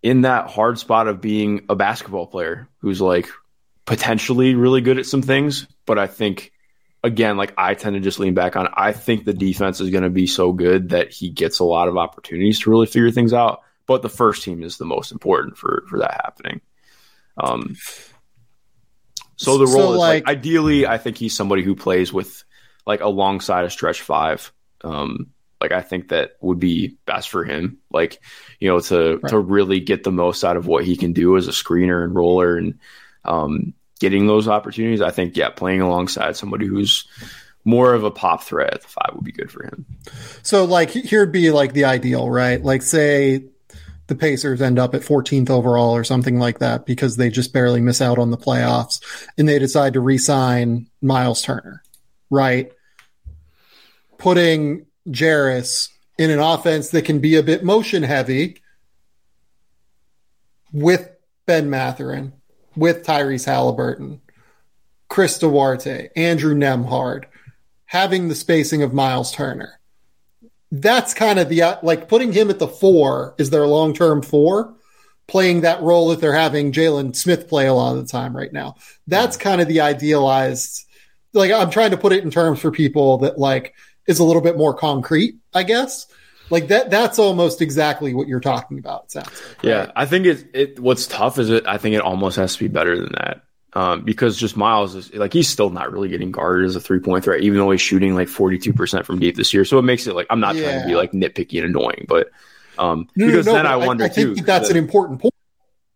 in 0.03 0.23
that 0.23 0.49
hard 0.49 0.79
spot 0.79 1.09
of 1.09 1.21
being 1.21 1.67
a 1.69 1.75
basketball 1.75 2.27
player 2.27 2.69
who's 2.79 3.01
like 3.01 3.29
potentially 3.85 4.55
really 4.55 4.81
good 4.81 4.99
at 4.99 5.07
some 5.07 5.23
things, 5.23 5.67
but 5.85 5.99
I 5.99 6.07
think 6.07 6.53
again, 7.03 7.37
like 7.37 7.53
I 7.57 7.75
tend 7.75 7.95
to 7.95 8.01
just 8.01 8.19
lean 8.19 8.35
back 8.35 8.57
on. 8.57 8.69
I 8.75 8.93
think 8.93 9.25
the 9.25 9.33
defense 9.33 9.81
is 9.81 9.91
going 9.91 10.05
to 10.05 10.11
be 10.11 10.27
so 10.27 10.53
good 10.53 10.91
that 10.91 11.11
he 11.11 11.31
gets 11.31 11.59
a 11.59 11.65
lot 11.65 11.89
of 11.89 11.97
opportunities 11.97 12.61
to 12.61 12.71
really 12.71 12.87
figure 12.87 13.11
things 13.11 13.33
out. 13.33 13.63
But 13.91 14.03
the 14.03 14.09
first 14.09 14.45
team 14.45 14.63
is 14.63 14.79
the 14.79 14.85
most 14.85 15.11
important 15.11 15.59
for 15.59 15.83
for 15.89 15.99
that 15.99 16.21
happening. 16.23 16.61
Um, 17.37 17.77
so 19.35 19.59
the 19.59 19.67
role 19.67 19.89
so, 19.89 19.93
is 19.95 19.99
like, 19.99 20.27
like, 20.27 20.37
ideally, 20.37 20.87
I 20.87 20.97
think 20.97 21.17
he's 21.17 21.35
somebody 21.35 21.65
who 21.65 21.75
plays 21.75 22.13
with 22.13 22.45
like 22.87 23.01
alongside 23.01 23.65
a 23.65 23.71
stretch 23.71 24.01
five. 24.01 24.53
Um, 24.85 25.31
like 25.61 25.73
I 25.73 25.81
think 25.83 26.11
that 26.11 26.37
would 26.41 26.61
be 26.61 26.99
best 27.05 27.31
for 27.31 27.43
him. 27.43 27.79
Like 27.91 28.23
you 28.61 28.69
know 28.69 28.79
to 28.79 29.17
right. 29.17 29.31
to 29.31 29.41
really 29.41 29.81
get 29.81 30.05
the 30.05 30.13
most 30.13 30.45
out 30.45 30.57
of 30.57 30.69
what 30.69 30.85
he 30.85 30.97
can 30.97 31.13
do 31.13 31.37
as 31.37 31.49
a 31.49 31.51
screener 31.51 32.05
and 32.05 32.15
roller 32.15 32.57
and 32.57 32.79
um, 33.25 33.75
getting 33.99 34.29
those 34.29 34.47
opportunities. 34.47 35.01
I 35.01 35.11
think 35.11 35.37
yeah, 35.37 35.49
playing 35.49 35.81
alongside 35.81 36.37
somebody 36.37 36.67
who's 36.67 37.09
more 37.65 37.93
of 37.93 38.05
a 38.05 38.11
pop 38.13 38.45
threat 38.45 38.73
at 38.73 38.83
the 38.83 38.89
five 38.89 39.11
would 39.17 39.25
be 39.25 39.33
good 39.33 39.51
for 39.51 39.65
him. 39.65 39.85
So 40.43 40.65
like 40.65 40.93
here'd 40.93 41.33
be 41.33 41.51
like 41.51 41.73
the 41.73 41.87
ideal, 41.87 42.31
right? 42.31 42.63
Like 42.63 42.83
say 42.83 43.50
the 44.11 44.17
Pacers 44.17 44.61
end 44.61 44.79
up 44.79 44.95
at 44.95 45.03
14th 45.03 45.49
overall 45.49 45.97
or 45.97 46.05
something 46.05 46.39
like 46.39 46.59
that 46.59 46.85
because 46.85 47.17
they 47.17 47.31
just 47.31 47.53
barely 47.53 47.81
miss 47.81 48.03
out 48.03 48.19
on 48.19 48.31
the 48.31 48.37
playoffs 48.37 49.01
and 49.39 49.49
they 49.49 49.59
decide 49.59 49.95
to 49.95 50.01
re-sign 50.01 50.89
Miles 51.01 51.41
Turner, 51.41 51.83
right? 52.29 52.73
Putting 54.19 54.87
Jarace 55.09 55.89
in 56.19 56.31
an 56.31 56.41
offense 56.41 56.91
that 56.91 57.05
can 57.05 57.21
be 57.21 57.37
a 57.37 57.43
bit 57.43 57.65
motion 57.65 58.03
heavy 58.03 58.61
with 60.73 61.09
Ben 61.47 61.71
Mathurin, 61.71 62.33
with 62.77 63.07
Tyrese 63.07 63.47
Halliburton, 63.47 64.21
Chris 65.09 65.39
Duarte, 65.39 66.11
Andrew 66.17 66.55
Nembhard, 66.55 67.27
having 67.87 68.27
the 68.27 68.35
spacing 68.35 68.83
of 68.83 68.93
Miles 68.93 69.33
Turner. 69.33 69.80
That's 70.73 71.15
kind 71.15 71.39
of 71.39 71.49
the 71.49 71.63
uh, 71.63 71.77
like 71.83 72.09
putting 72.09 72.33
him 72.33 72.51
at 72.51 72.59
the 72.59 72.69
four 72.69 73.35
is 73.39 73.51
their 73.51 73.67
long 73.67 73.95
term 73.95 74.23
four, 74.23 74.75
playing 75.27 75.63
that 75.63 75.83
role 75.83 76.09
that 76.09 76.21
they're 76.21 76.33
having 76.33 76.73
Jalen 76.73 77.17
Smith 77.17 77.49
play 77.49 77.67
a 77.67 77.75
lot 77.75 77.97
of 77.97 78.03
the 78.03 78.11
time 78.11 78.37
right 78.37 78.53
now. 78.53 78.77
That's 79.07 79.37
mm-hmm. 79.37 79.49
kind 79.49 79.61
of 79.61 79.69
the 79.69 79.81
idealized. 79.81 80.87
Like 81.33 81.53
I'm 81.53 81.71
trying 81.71 81.91
to 81.93 81.97
put 81.97 82.13
it 82.13 82.25
in 82.25 82.31
terms 82.31 82.61
for 82.61 82.71
people 82.71 83.19
that 83.19 83.39
like 83.39 83.75
is 84.07 84.19
a 84.19 84.25
little 84.25 84.43
bit 84.43 84.57
more 84.57 84.75
concrete, 84.75 85.37
I 85.55 85.63
guess. 85.63 86.07
Like 86.51 86.69
that 86.69 86.91
that's 86.91 87.19
almost 87.19 87.63
exactly 87.63 88.13
what 88.13 88.27
you're 88.27 88.41
talking 88.41 88.79
about, 88.79 89.05
it 89.05 89.13
sounds 89.13 89.29
like, 89.29 89.63
Yeah, 89.63 89.79
right? 89.79 89.93
I 89.97 90.07
think 90.07 90.27
it 90.27 90.47
it 90.53 90.81
what's 90.81 91.07
tough 91.07 91.39
is 91.39 91.49
it 91.49 91.67
I 91.67 91.79
think 91.79 91.95
it 91.95 92.01
almost 92.01 92.37
has 92.37 92.55
to 92.55 92.65
be 92.65 92.69
better 92.69 92.97
than 92.97 93.13
that. 93.13 93.43
Um, 93.73 94.03
because 94.03 94.37
just 94.37 94.57
Miles 94.57 94.97
is 94.97 95.15
like 95.15 95.33
he's 95.33 95.49
still 95.49 95.71
not 95.71 95.93
really 95.93 96.09
getting 96.09 96.33
guarded 96.33 96.67
as 96.67 96.75
a 96.75 96.81
three 96.81 96.99
point 96.99 97.23
threat, 97.25 97.41
even 97.41 97.59
though 97.59 97.71
he's 97.71 97.81
shooting 97.81 98.15
like 98.15 98.29
forty 98.29 98.59
two 98.59 98.73
percent 98.73 99.07
from 99.07 99.21
deep 99.21 99.37
this 99.37 99.55
year. 99.55 99.65
So 99.65 99.79
it 99.79 99.83
makes 99.83 100.07
it 100.07 100.15
like 100.15 100.27
I'm 100.29 100.41
not 100.41 100.57
yeah. 100.57 100.65
trying 100.65 100.83
to 100.83 100.89
be 100.89 100.95
like 100.97 101.13
nitpicky 101.13 101.63
and 101.63 101.69
annoying, 101.69 102.07
but 102.09 102.31
um, 102.79 103.09
no, 103.15 103.27
because 103.27 103.47
no, 103.47 103.53
no, 103.53 103.59
then 103.59 103.67
I 103.67 103.77
wonder 103.77 104.05
I, 104.05 104.07
I 104.07 104.11
think 104.11 104.39
too. 104.39 104.45
that's 104.45 104.69
that, 104.69 104.77
an 104.77 104.83
important 104.83 105.21
point. 105.21 105.35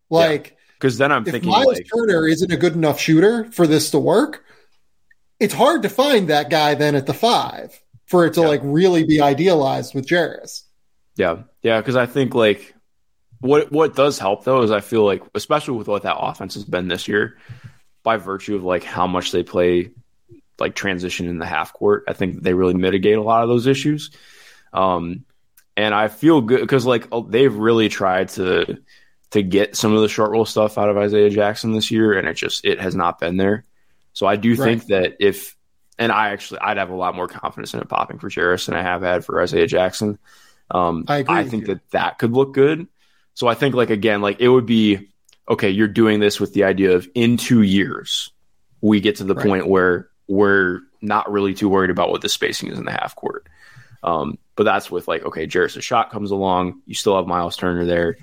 Like 0.09 0.55
because 0.79 0.97
yeah, 0.97 1.05
then 1.07 1.11
I'm 1.11 1.25
if 1.25 1.31
thinking 1.31 1.49
Miles 1.49 1.65
like, 1.65 1.87
Turner 1.93 2.27
isn't 2.27 2.51
a 2.51 2.57
good 2.57 2.73
enough 2.73 2.99
shooter 2.99 3.51
for 3.51 3.67
this 3.67 3.91
to 3.91 3.99
work. 3.99 4.45
It's 5.39 5.53
hard 5.53 5.81
to 5.81 5.89
find 5.89 6.29
that 6.29 6.49
guy 6.49 6.75
then 6.75 6.95
at 6.95 7.07
the 7.07 7.13
five 7.13 7.77
for 8.05 8.25
it 8.25 8.35
to 8.35 8.41
yeah. 8.41 8.47
like 8.47 8.61
really 8.63 9.03
be 9.03 9.19
idealized 9.19 9.93
with 9.95 10.07
Jarace. 10.07 10.61
Yeah, 11.17 11.43
yeah, 11.61 11.81
because 11.81 11.95
I 11.95 12.05
think 12.05 12.35
like 12.35 12.74
what 13.45 13.71
what 13.71 13.95
does 13.95 14.19
help 14.19 14.43
though 14.43 14.63
is 14.63 14.71
I 14.71 14.81
feel 14.81 15.05
like 15.05 15.21
especially 15.35 15.77
with 15.77 15.87
what 15.87 16.03
that 16.03 16.17
offense 16.17 16.55
has 16.55 16.65
been 16.65 16.87
this 16.87 17.07
year, 17.07 17.37
by 18.03 18.17
virtue 18.17 18.55
of 18.55 18.63
like 18.63 18.83
how 18.83 19.07
much 19.07 19.31
they 19.31 19.43
play 19.43 19.91
like 20.59 20.75
transition 20.75 21.27
in 21.27 21.37
the 21.37 21.45
half 21.45 21.73
court, 21.73 22.05
I 22.07 22.13
think 22.13 22.41
they 22.41 22.53
really 22.53 22.73
mitigate 22.73 23.17
a 23.17 23.21
lot 23.21 23.43
of 23.43 23.49
those 23.49 23.67
issues. 23.67 24.11
Um, 24.73 25.25
and 25.77 25.93
I 25.93 26.07
feel 26.07 26.41
good 26.41 26.61
because 26.61 26.85
like 26.85 27.07
oh, 27.11 27.23
they've 27.23 27.53
really 27.53 27.89
tried 27.89 28.29
to 28.29 28.77
to 29.31 29.43
get 29.43 29.75
some 29.75 29.93
of 29.93 30.01
the 30.01 30.07
short 30.07 30.31
roll 30.31 30.45
stuff 30.45 30.77
out 30.77 30.89
of 30.89 30.97
Isaiah 30.97 31.29
Jackson 31.29 31.73
this 31.73 31.91
year, 31.91 32.17
and 32.17 32.27
it 32.27 32.35
just 32.35 32.65
it 32.65 32.79
has 32.79 32.95
not 32.95 33.19
been 33.19 33.37
there. 33.37 33.65
So 34.13 34.25
I 34.25 34.37
do 34.37 34.55
right. 34.55 34.65
think 34.65 34.85
that 34.87 35.17
if 35.19 35.55
and 35.99 36.11
I 36.11 36.29
actually 36.29 36.61
I'd 36.61 36.77
have 36.77 36.89
a 36.89 36.95
lot 36.95 37.15
more 37.15 37.27
confidence 37.27 37.73
in 37.73 37.81
it 37.81 37.89
popping 37.89 38.19
for 38.19 38.29
Jarace 38.29 38.67
than 38.67 38.75
I 38.75 38.81
have 38.81 39.01
had 39.01 39.25
for 39.25 39.41
Isaiah 39.41 39.67
Jackson. 39.67 40.17
Um, 40.71 41.05
I, 41.07 41.23
I 41.27 41.43
think 41.43 41.67
that 41.67 41.87
that 41.91 42.17
could 42.17 42.31
look 42.31 42.53
good. 42.53 42.87
So 43.35 43.47
I 43.47 43.53
think 43.53 43.75
like 43.75 43.89
again, 43.89 44.21
like 44.21 44.39
it 44.39 44.49
would 44.49 44.65
be 44.65 45.09
okay. 45.47 45.69
You're 45.69 45.87
doing 45.87 46.19
this 46.19 46.39
with 46.39 46.53
the 46.53 46.63
idea 46.63 46.95
of 46.95 47.07
in 47.13 47.37
two 47.37 47.61
years 47.61 48.31
we 48.81 48.99
get 48.99 49.17
to 49.17 49.23
the 49.23 49.35
right. 49.35 49.45
point 49.45 49.67
where 49.67 50.09
we're 50.27 50.81
not 51.01 51.31
really 51.31 51.53
too 51.53 51.69
worried 51.69 51.89
about 51.91 52.09
what 52.09 52.21
the 52.21 52.29
spacing 52.29 52.69
is 52.69 52.79
in 52.79 52.85
the 52.85 52.91
half 52.91 53.15
court. 53.15 53.47
Um, 54.03 54.37
but 54.55 54.63
that's 54.63 54.89
with 54.89 55.07
like 55.07 55.23
okay, 55.23 55.45
Jarace's 55.45 55.85
shot 55.85 56.11
comes 56.11 56.31
along. 56.31 56.81
You 56.85 56.95
still 56.95 57.15
have 57.15 57.27
Miles 57.27 57.57
Turner 57.57 57.85
there. 57.85 58.17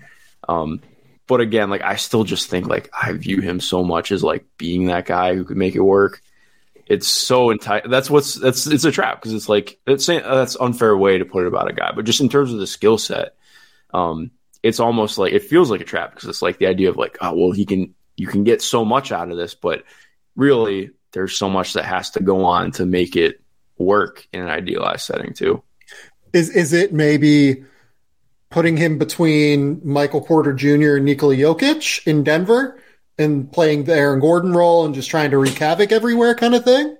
Um, 0.48 0.80
but 1.28 1.40
again, 1.40 1.70
like 1.70 1.82
I 1.82 1.96
still 1.96 2.24
just 2.24 2.50
think 2.50 2.66
like 2.66 2.90
I 3.00 3.12
view 3.12 3.40
him 3.40 3.60
so 3.60 3.84
much 3.84 4.10
as 4.10 4.24
like 4.24 4.44
being 4.58 4.86
that 4.86 5.06
guy 5.06 5.34
who 5.34 5.44
could 5.44 5.56
make 5.56 5.76
it 5.76 5.80
work 5.80 6.20
it's 6.86 7.08
so 7.08 7.50
entitled. 7.50 7.92
That's 7.92 8.10
what's 8.10 8.34
that's 8.34 8.66
it's 8.66 8.84
a 8.84 8.92
trap 8.92 9.18
because 9.18 9.32
it's 9.32 9.48
like 9.48 9.78
it's 9.86 10.06
that's 10.06 10.56
unfair 10.60 10.96
way 10.96 11.16
to 11.18 11.24
put 11.24 11.44
it 11.44 11.48
about 11.48 11.70
a 11.70 11.72
guy. 11.72 11.92
But 11.94 12.04
just 12.04 12.20
in 12.20 12.28
terms 12.28 12.52
of 12.52 12.58
the 12.58 12.66
skill 12.66 12.98
set, 12.98 13.34
um, 13.94 14.30
it's 14.62 14.80
almost 14.80 15.18
like 15.18 15.32
it 15.32 15.42
feels 15.42 15.70
like 15.70 15.80
a 15.80 15.84
trap 15.84 16.14
because 16.14 16.28
it's 16.28 16.42
like 16.42 16.58
the 16.58 16.66
idea 16.66 16.90
of 16.90 16.96
like 16.96 17.18
oh 17.20 17.34
well 17.34 17.52
he 17.52 17.64
can 17.64 17.94
you 18.16 18.26
can 18.26 18.44
get 18.44 18.62
so 18.62 18.84
much 18.84 19.12
out 19.12 19.30
of 19.30 19.36
this, 19.36 19.54
but 19.54 19.84
really 20.36 20.90
there's 21.12 21.36
so 21.36 21.48
much 21.48 21.72
that 21.74 21.84
has 21.84 22.10
to 22.10 22.22
go 22.22 22.44
on 22.44 22.70
to 22.72 22.86
make 22.86 23.16
it 23.16 23.40
work 23.78 24.26
in 24.32 24.40
an 24.40 24.48
idealized 24.48 25.02
setting 25.02 25.32
too. 25.34 25.62
Is 26.32 26.50
is 26.50 26.72
it 26.72 26.92
maybe 26.92 27.64
putting 28.50 28.76
him 28.76 28.98
between 28.98 29.80
Michael 29.84 30.20
Porter 30.20 30.52
Jr. 30.52 30.96
and 30.96 31.04
Nikola 31.04 31.36
Jokic 31.36 32.06
in 32.06 32.22
Denver? 32.22 32.78
and 33.18 33.50
playing 33.50 33.84
the 33.84 33.94
Aaron 33.94 34.20
Gordon 34.20 34.52
role 34.52 34.84
and 34.84 34.94
just 34.94 35.10
trying 35.10 35.30
to 35.30 35.38
wreak 35.38 35.58
havoc 35.58 35.92
everywhere 35.92 36.34
kind 36.34 36.54
of 36.54 36.64
thing. 36.64 36.96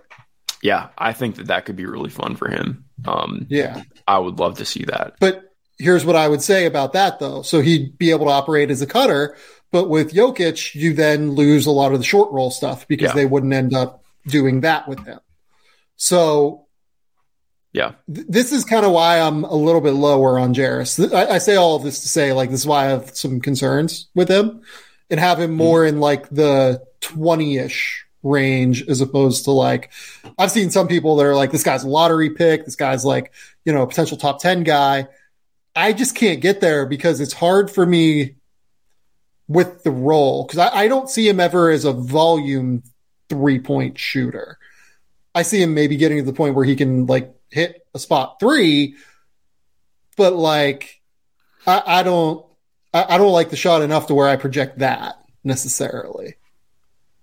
Yeah, 0.63 0.89
I 0.97 1.13
think 1.13 1.37
that 1.37 1.49
that 1.49 1.65
could 1.65 1.77
be 1.77 1.87
really 1.87 2.11
fun 2.11 2.37
for 2.37 2.49
him. 2.49 2.85
Um, 3.05 3.47
yeah, 3.49 3.83
I 4.07 4.19
would 4.19 4.39
love 4.39 4.59
to 4.59 4.65
see 4.65 4.85
that. 4.85 5.15
But 5.19 5.52
here's 5.83 6.05
what 6.05 6.17
I 6.17 6.29
would 6.29 6.43
say 6.43 6.67
about 6.67 6.93
that 6.93 7.19
though. 7.19 7.43
So 7.43 7.61
he'd 7.61 7.99
be 7.99 8.11
able 8.11 8.27
to 8.27 8.33
operate 8.33 8.71
as 8.71 8.83
a 8.83 8.87
cutter, 8.87 9.37
but 9.71 9.89
with 9.89 10.13
Jokic, 10.13 10.75
you 10.75 10.95
then 10.95 11.33
lose 11.33 11.67
a 11.67 11.71
lot 11.71 11.93
of 11.93 11.99
the 11.99 12.05
short 12.05 12.31
roll 12.33 12.51
stuff 12.51 12.87
because 12.87 13.09
yeah. 13.09 13.15
they 13.15 13.27
wouldn't 13.27 13.53
end 13.53 13.75
up 13.75 14.05
doing 14.27 14.61
that 14.61 14.89
with 14.89 15.05
him. 15.05 15.19
So 15.97 16.67
yeah, 17.73 17.93
th- 18.13 18.27
this 18.29 18.53
is 18.53 18.65
kind 18.65 18.85
of 18.85 18.93
why 18.93 19.21
I'm 19.21 19.45
a 19.45 19.55
little 19.55 19.81
bit 19.81 19.93
lower 19.93 20.39
on 20.39 20.55
Jarace. 20.55 21.13
I, 21.13 21.35
I 21.35 21.39
say 21.39 21.57
all 21.57 21.77
of 21.77 21.83
this 21.83 22.01
to 22.03 22.09
say 22.09 22.33
like 22.33 22.51
this 22.51 22.61
is 22.61 22.67
why 22.67 22.87
I 22.87 22.91
have 22.91 23.17
some 23.17 23.41
concerns 23.41 24.09
with 24.15 24.29
him 24.29 24.63
and 25.11 25.19
have 25.19 25.41
him 25.41 25.51
mm-hmm. 25.51 25.59
more 25.59 25.87
in 25.87 26.01
like 26.01 26.29
the 26.29 26.83
20 27.01 27.59
ish 27.59 28.07
range 28.23 28.87
as 28.89 29.01
opposed 29.01 29.45
to 29.45 29.51
like, 29.51 29.91
I've 30.39 30.51
seen 30.51 30.71
some 30.71 30.89
people 30.89 31.17
that 31.17 31.27
are 31.27 31.35
like, 31.35 31.51
this 31.51 31.63
guy's 31.63 31.85
a 31.85 31.89
lottery 31.89 32.31
pick. 32.31 32.65
This 32.65 32.77
guy's 32.77 33.05
like, 33.05 33.33
you 33.65 33.73
know, 33.73 33.83
a 33.83 33.87
potential 33.87 34.17
top 34.17 34.41
10 34.41 34.63
guy. 34.63 35.09
I 35.75 35.93
just 35.93 36.15
can't 36.15 36.41
get 36.41 36.61
there 36.61 36.87
because 36.87 37.21
it's 37.21 37.33
hard 37.33 37.71
for 37.71 37.85
me 37.85 38.37
with 39.49 39.83
the 39.83 39.91
role 39.91 40.45
because 40.45 40.59
I, 40.59 40.83
I 40.83 40.89
don't 40.89 41.09
see 41.09 41.29
him 41.29 41.41
ever 41.41 41.71
as 41.71 41.85
a 41.85 41.93
volume 41.93 42.83
three 43.29 43.59
point 43.59 43.99
shooter. 43.99 44.59
I 45.35 45.43
see 45.43 45.63
him 45.63 45.75
maybe 45.75 45.97
getting 45.97 46.19
to 46.19 46.25
the 46.25 46.33
point 46.33 46.55
where 46.55 46.65
he 46.65 46.77
can 46.77 47.07
like 47.07 47.35
hit 47.51 47.87
a 47.95 47.99
spot 47.99 48.39
three, 48.39 48.97
but 50.17 50.35
like 50.35 51.01
I, 51.67 51.83
I 51.87 52.03
don't 52.03 52.45
I, 52.93 53.15
I 53.15 53.19
don't 53.19 53.33
like 53.33 53.51
the 53.51 53.57
shot 53.57 53.83
enough 53.83 54.09
to 54.09 54.15
where 54.15 54.29
I 54.29 54.37
project 54.37 54.79
that 54.81 55.17
necessarily. 55.45 56.37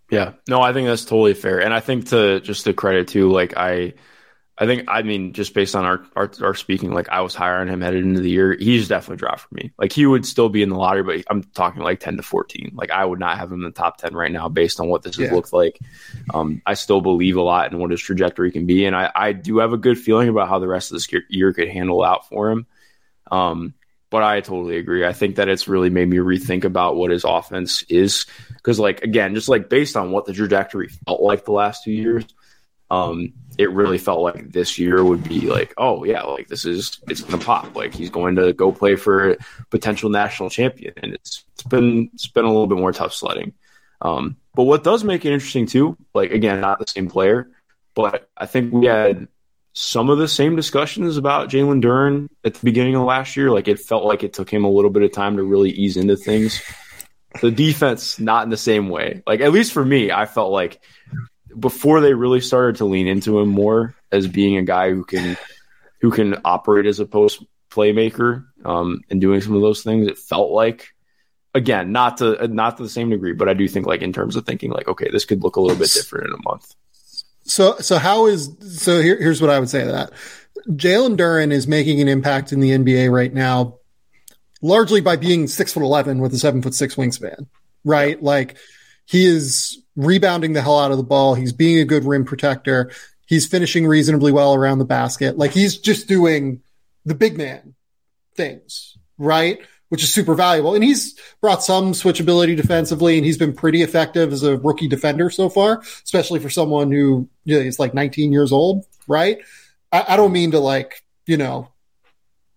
Yeah, 0.10 0.34
no, 0.48 0.60
I 0.60 0.74
think 0.74 0.88
that's 0.88 1.06
totally 1.06 1.36
fair, 1.36 1.62
and 1.62 1.72
I 1.72 1.82
think 1.82 2.08
to 2.08 2.40
just 2.40 2.64
to 2.64 2.74
credit 2.74 3.10
too, 3.10 3.32
like 3.32 3.56
I, 3.56 3.94
I 4.60 4.66
think 4.66 4.86
I 4.90 5.04
mean 5.04 5.32
just 5.32 5.54
based 5.54 5.74
on 5.74 5.86
our, 5.86 6.06
our, 6.18 6.30
our 6.42 6.54
speaking, 6.54 6.92
like 6.92 7.08
I 7.08 7.22
was 7.22 7.34
higher 7.34 7.60
on 7.60 7.70
him 7.70 7.80
headed 7.80 8.04
into 8.04 8.20
the 8.20 8.30
year. 8.30 8.58
He's 8.60 8.90
definitely 8.90 9.18
dropped 9.18 9.42
for 9.42 9.56
me. 9.56 9.72
Like 9.78 9.94
he 9.94 10.06
would 10.06 10.26
still 10.26 10.50
be 10.50 10.62
in 10.62 10.68
the 10.68 10.76
lottery, 10.76 11.04
but 11.04 11.24
I'm 11.30 11.44
talking 11.44 11.82
like 11.82 12.02
ten 12.02 12.18
to 12.18 12.24
fourteen. 12.24 12.72
Like 12.74 12.92
I 12.92 13.06
would 13.06 13.20
not 13.20 13.38
have 13.38 13.52
him 13.52 13.60
in 13.60 13.66
the 13.66 13.72
top 13.72 13.98
ten 13.98 14.14
right 14.14 14.32
now 14.32 14.50
based 14.50 14.82
on 14.82 14.90
what 14.90 15.02
this 15.02 15.18
yeah. 15.18 15.28
has 15.28 15.36
looked 15.36 15.54
like. 15.54 15.80
Um, 16.34 16.62
I 16.66 16.74
still 16.74 17.00
believe 17.00 17.38
a 17.38 17.42
lot 17.42 17.72
in 17.72 17.80
what 17.80 17.92
his 17.92 18.02
trajectory 18.02 18.52
can 18.52 18.66
be, 18.66 18.86
and 18.86 18.96
I, 18.96 19.10
I 19.16 19.32
do 19.32 19.60
have 19.60 19.72
a 19.72 19.78
good 19.78 19.98
feeling 19.98 20.28
about 20.28 20.50
how 20.50 20.60
the 20.60 20.68
rest 20.68 20.92
of 20.92 20.96
this 20.96 21.08
year 21.30 21.54
could 21.54 21.70
handle 21.70 22.04
out 22.04 22.28
for 22.28 22.52
him. 22.52 22.68
Um, 23.32 23.76
but 24.10 24.24
I 24.24 24.42
totally 24.42 24.78
agree. 24.78 25.06
I 25.06 25.14
think 25.14 25.38
that 25.38 25.48
it's 25.48 25.68
really 25.70 25.90
made 25.90 26.10
me 26.10 26.18
rethink 26.18 26.66
about 26.66 26.98
what 26.98 27.12
his 27.12 27.24
offense 27.24 27.84
is 27.84 28.26
because, 28.58 28.78
like 28.78 29.04
again, 29.04 29.36
just 29.36 29.48
like 29.48 29.70
based 29.70 29.96
on 29.96 30.12
what 30.12 30.26
the 30.26 30.34
trajectory 30.34 30.90
felt 30.90 31.22
like 31.22 31.46
the 31.46 31.54
last 31.54 31.86
two 31.86 31.92
years 31.92 32.26
um, 32.90 33.34
it 33.58 33.72
really 33.72 33.98
felt 33.98 34.22
like 34.22 34.52
this 34.52 34.80
year 34.80 35.04
would 35.04 35.24
be 35.28 35.42
like, 35.42 35.74
oh 35.78 36.04
yeah, 36.04 36.24
like 36.24 36.48
this 36.48 36.66
is 36.66 37.00
it's 37.08 37.22
gonna 37.22 37.44
pop. 37.44 37.76
Like 37.76 37.94
he's 37.94 38.10
going 38.10 38.36
to 38.38 38.54
go 38.54 38.72
play 38.72 38.96
for 38.96 39.38
potential 39.70 40.10
national 40.10 40.50
champion, 40.50 40.94
and 40.98 41.14
it's 41.14 41.44
it's 41.54 41.64
been 41.64 42.10
it's 42.14 42.28
been 42.28 42.46
a 42.46 42.48
little 42.48 42.68
bit 42.68 42.78
more 42.78 42.94
tough 42.94 43.14
sledding. 43.14 43.54
Um, 44.02 44.38
but 44.56 44.64
what 44.64 44.84
does 44.84 45.04
make 45.04 45.26
it 45.26 45.34
interesting 45.34 45.66
too, 45.66 45.98
like 46.14 46.32
again, 46.32 46.62
not 46.62 46.80
the 46.80 46.88
same 46.88 47.10
player, 47.10 47.50
but 47.96 48.30
I 48.38 48.46
think 48.46 48.72
we 48.74 48.86
had 48.86 49.28
some 49.74 50.10
of 50.10 50.18
the 50.18 50.28
same 50.28 50.56
discussions 50.56 51.18
about 51.18 51.50
Jalen 51.50 51.82
Duren 51.82 52.30
at 52.44 52.54
the 52.54 52.66
beginning 52.66 52.96
of 52.96 53.04
last 53.04 53.36
year. 53.36 53.52
Like 53.52 53.68
it 53.68 53.80
felt 53.80 54.06
like 54.06 54.24
it 54.24 54.34
took 54.34 54.50
him 54.50 54.64
a 54.64 54.70
little 54.70 54.90
bit 54.90 55.04
of 55.04 55.12
time 55.12 55.38
to 55.38 55.44
really 55.44 55.72
ease 55.72 55.98
into 55.98 56.16
things. 56.16 56.62
The 57.42 57.52
defense, 57.52 58.20
not 58.20 58.44
in 58.44 58.50
the 58.50 58.58
same 58.58 58.90
way. 58.90 59.22
Like 59.28 59.42
at 59.42 59.52
least 59.52 59.72
for 59.72 59.86
me, 59.86 60.12
I 60.12 60.26
felt 60.26 60.52
like 60.52 60.82
before 61.58 62.02
they 62.02 62.14
really 62.14 62.42
started 62.42 62.78
to 62.78 62.86
lean 62.86 63.08
into 63.08 63.40
him 63.40 63.50
more 63.50 63.96
as 64.12 64.28
being 64.28 64.58
a 64.58 64.64
guy 64.64 64.92
who 64.92 65.04
can 65.04 65.38
who 66.02 66.12
can 66.12 66.36
operate 66.46 66.86
as 66.86 67.00
a 67.00 67.06
post 67.06 67.44
playmaker 67.70 68.46
um, 68.66 69.02
and 69.10 69.22
doing 69.22 69.42
some 69.42 69.56
of 69.56 69.62
those 69.62 69.84
things, 69.84 70.08
it 70.08 70.18
felt 70.18 70.52
like 70.52 70.94
again 71.54 71.92
not 71.92 72.18
to 72.18 72.48
not 72.48 72.78
to 72.78 72.84
the 72.84 72.90
same 72.90 73.10
degree, 73.10 73.34
but 73.34 73.50
I 73.50 73.54
do 73.54 73.68
think 73.68 73.86
like 73.86 74.02
in 74.02 74.14
terms 74.14 74.36
of 74.36 74.46
thinking 74.46 74.72
like 74.72 74.88
okay, 74.88 75.10
this 75.12 75.26
could 75.26 75.44
look 75.44 75.56
a 75.56 75.62
little 75.62 75.78
bit 75.78 75.92
different 75.92 76.28
in 76.28 76.34
a 76.34 76.44
month. 76.44 76.74
So 77.44 77.78
so 77.80 77.98
how 77.98 78.28
is 78.28 78.56
so 78.62 79.02
here, 79.02 79.18
here's 79.18 79.42
what 79.42 79.50
I 79.50 79.60
would 79.60 79.70
say 79.70 79.84
to 79.84 79.92
that. 79.92 80.12
Jalen 80.68 81.18
Duren 81.18 81.52
is 81.52 81.68
making 81.68 82.02
an 82.02 82.08
impact 82.08 82.52
in 82.52 82.60
the 82.60 82.72
NBA 82.72 83.12
right 83.12 83.34
now, 83.34 83.78
largely 84.62 85.02
by 85.02 85.16
being 85.16 85.48
six 85.48 85.74
foot 85.74 85.84
eleven 85.84 86.20
with 86.20 86.34
a 86.34 86.38
seven 86.38 86.62
foot 86.62 86.74
six 86.74 86.96
wingspan, 86.96 87.48
right? 87.84 88.22
Like 88.22 88.58
he 89.10 89.26
is 89.26 89.82
rebounding 89.96 90.54
the 90.54 90.62
hell 90.62 90.80
out 90.80 90.92
of 90.92 90.98
the 90.98 91.04
ball. 91.04 91.34
He's 91.34 91.52
being 91.52 91.80
a 91.80 91.86
good 91.86 92.06
rim 92.06 92.26
protector. 92.26 92.92
He's 93.26 93.48
finishing 93.48 93.88
reasonably 93.88 94.32
well 94.32 94.54
around 94.54 94.78
the 94.78 94.86
basket. 94.86 95.36
Like 95.36 95.52
he's 95.52 95.80
just 95.80 96.08
doing 96.08 96.62
the 97.06 97.16
big 97.16 97.36
man 97.36 97.74
things, 98.36 98.98
right? 99.18 99.60
Which 99.88 100.04
is 100.04 100.14
super 100.14 100.36
valuable. 100.36 100.76
And 100.76 100.84
he's 100.84 101.20
brought 101.42 101.64
some 101.64 101.94
switchability 101.94 102.56
defensively 102.56 103.18
and 103.18 103.26
he's 103.26 103.40
been 103.40 103.54
pretty 103.54 103.82
effective 103.82 104.32
as 104.32 104.44
a 104.44 104.58
rookie 104.58 104.88
defender 104.88 105.32
so 105.32 105.50
far, 105.50 105.82
especially 106.04 106.40
for 106.40 106.52
someone 106.52 106.92
who 106.92 107.28
you 107.46 107.56
know, 107.56 107.62
is 107.62 107.80
like 107.80 107.96
19 107.96 108.32
years 108.32 108.52
old, 108.52 108.86
right? 109.08 109.40
I, 109.92 110.06
I 110.10 110.18
don't 110.18 110.32
mean 110.32 110.52
to 110.52 110.60
like, 110.60 111.04
you 111.26 111.38
know, 111.38 111.70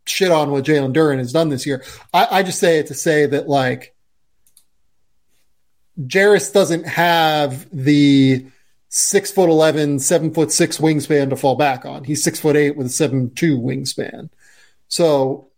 shit 0.07 0.31
on 0.31 0.51
what 0.51 0.65
Jalen 0.65 0.93
Duren 0.93 1.17
has 1.17 1.33
done 1.33 1.49
this 1.49 1.65
year. 1.65 1.83
I, 2.13 2.29
I 2.31 2.43
just 2.43 2.61
say 2.61 2.79
it 2.79 2.89
to 2.89 2.95
say 2.95 3.25
that 3.25 3.49
like 3.49 3.95
Jarace 6.01 6.53
doesn't 6.53 6.87
have 6.87 7.69
the 7.73 8.47
six 8.89 9.31
foot 9.31 9.49
11, 9.49 9.99
seven 9.99 10.33
foot 10.33 10.53
six 10.53 10.79
wingspan 10.79 11.31
to 11.31 11.37
fall 11.37 11.57
back 11.57 11.85
on. 11.85 12.05
He's 12.05 12.23
six 12.23 12.41
foot 12.41 12.57
eight 12.57 12.77
with 12.77 12.87
a 12.87 12.91
seven 12.91 13.31
two 13.35 13.59
wingspan. 13.59 14.31
So 14.89 15.49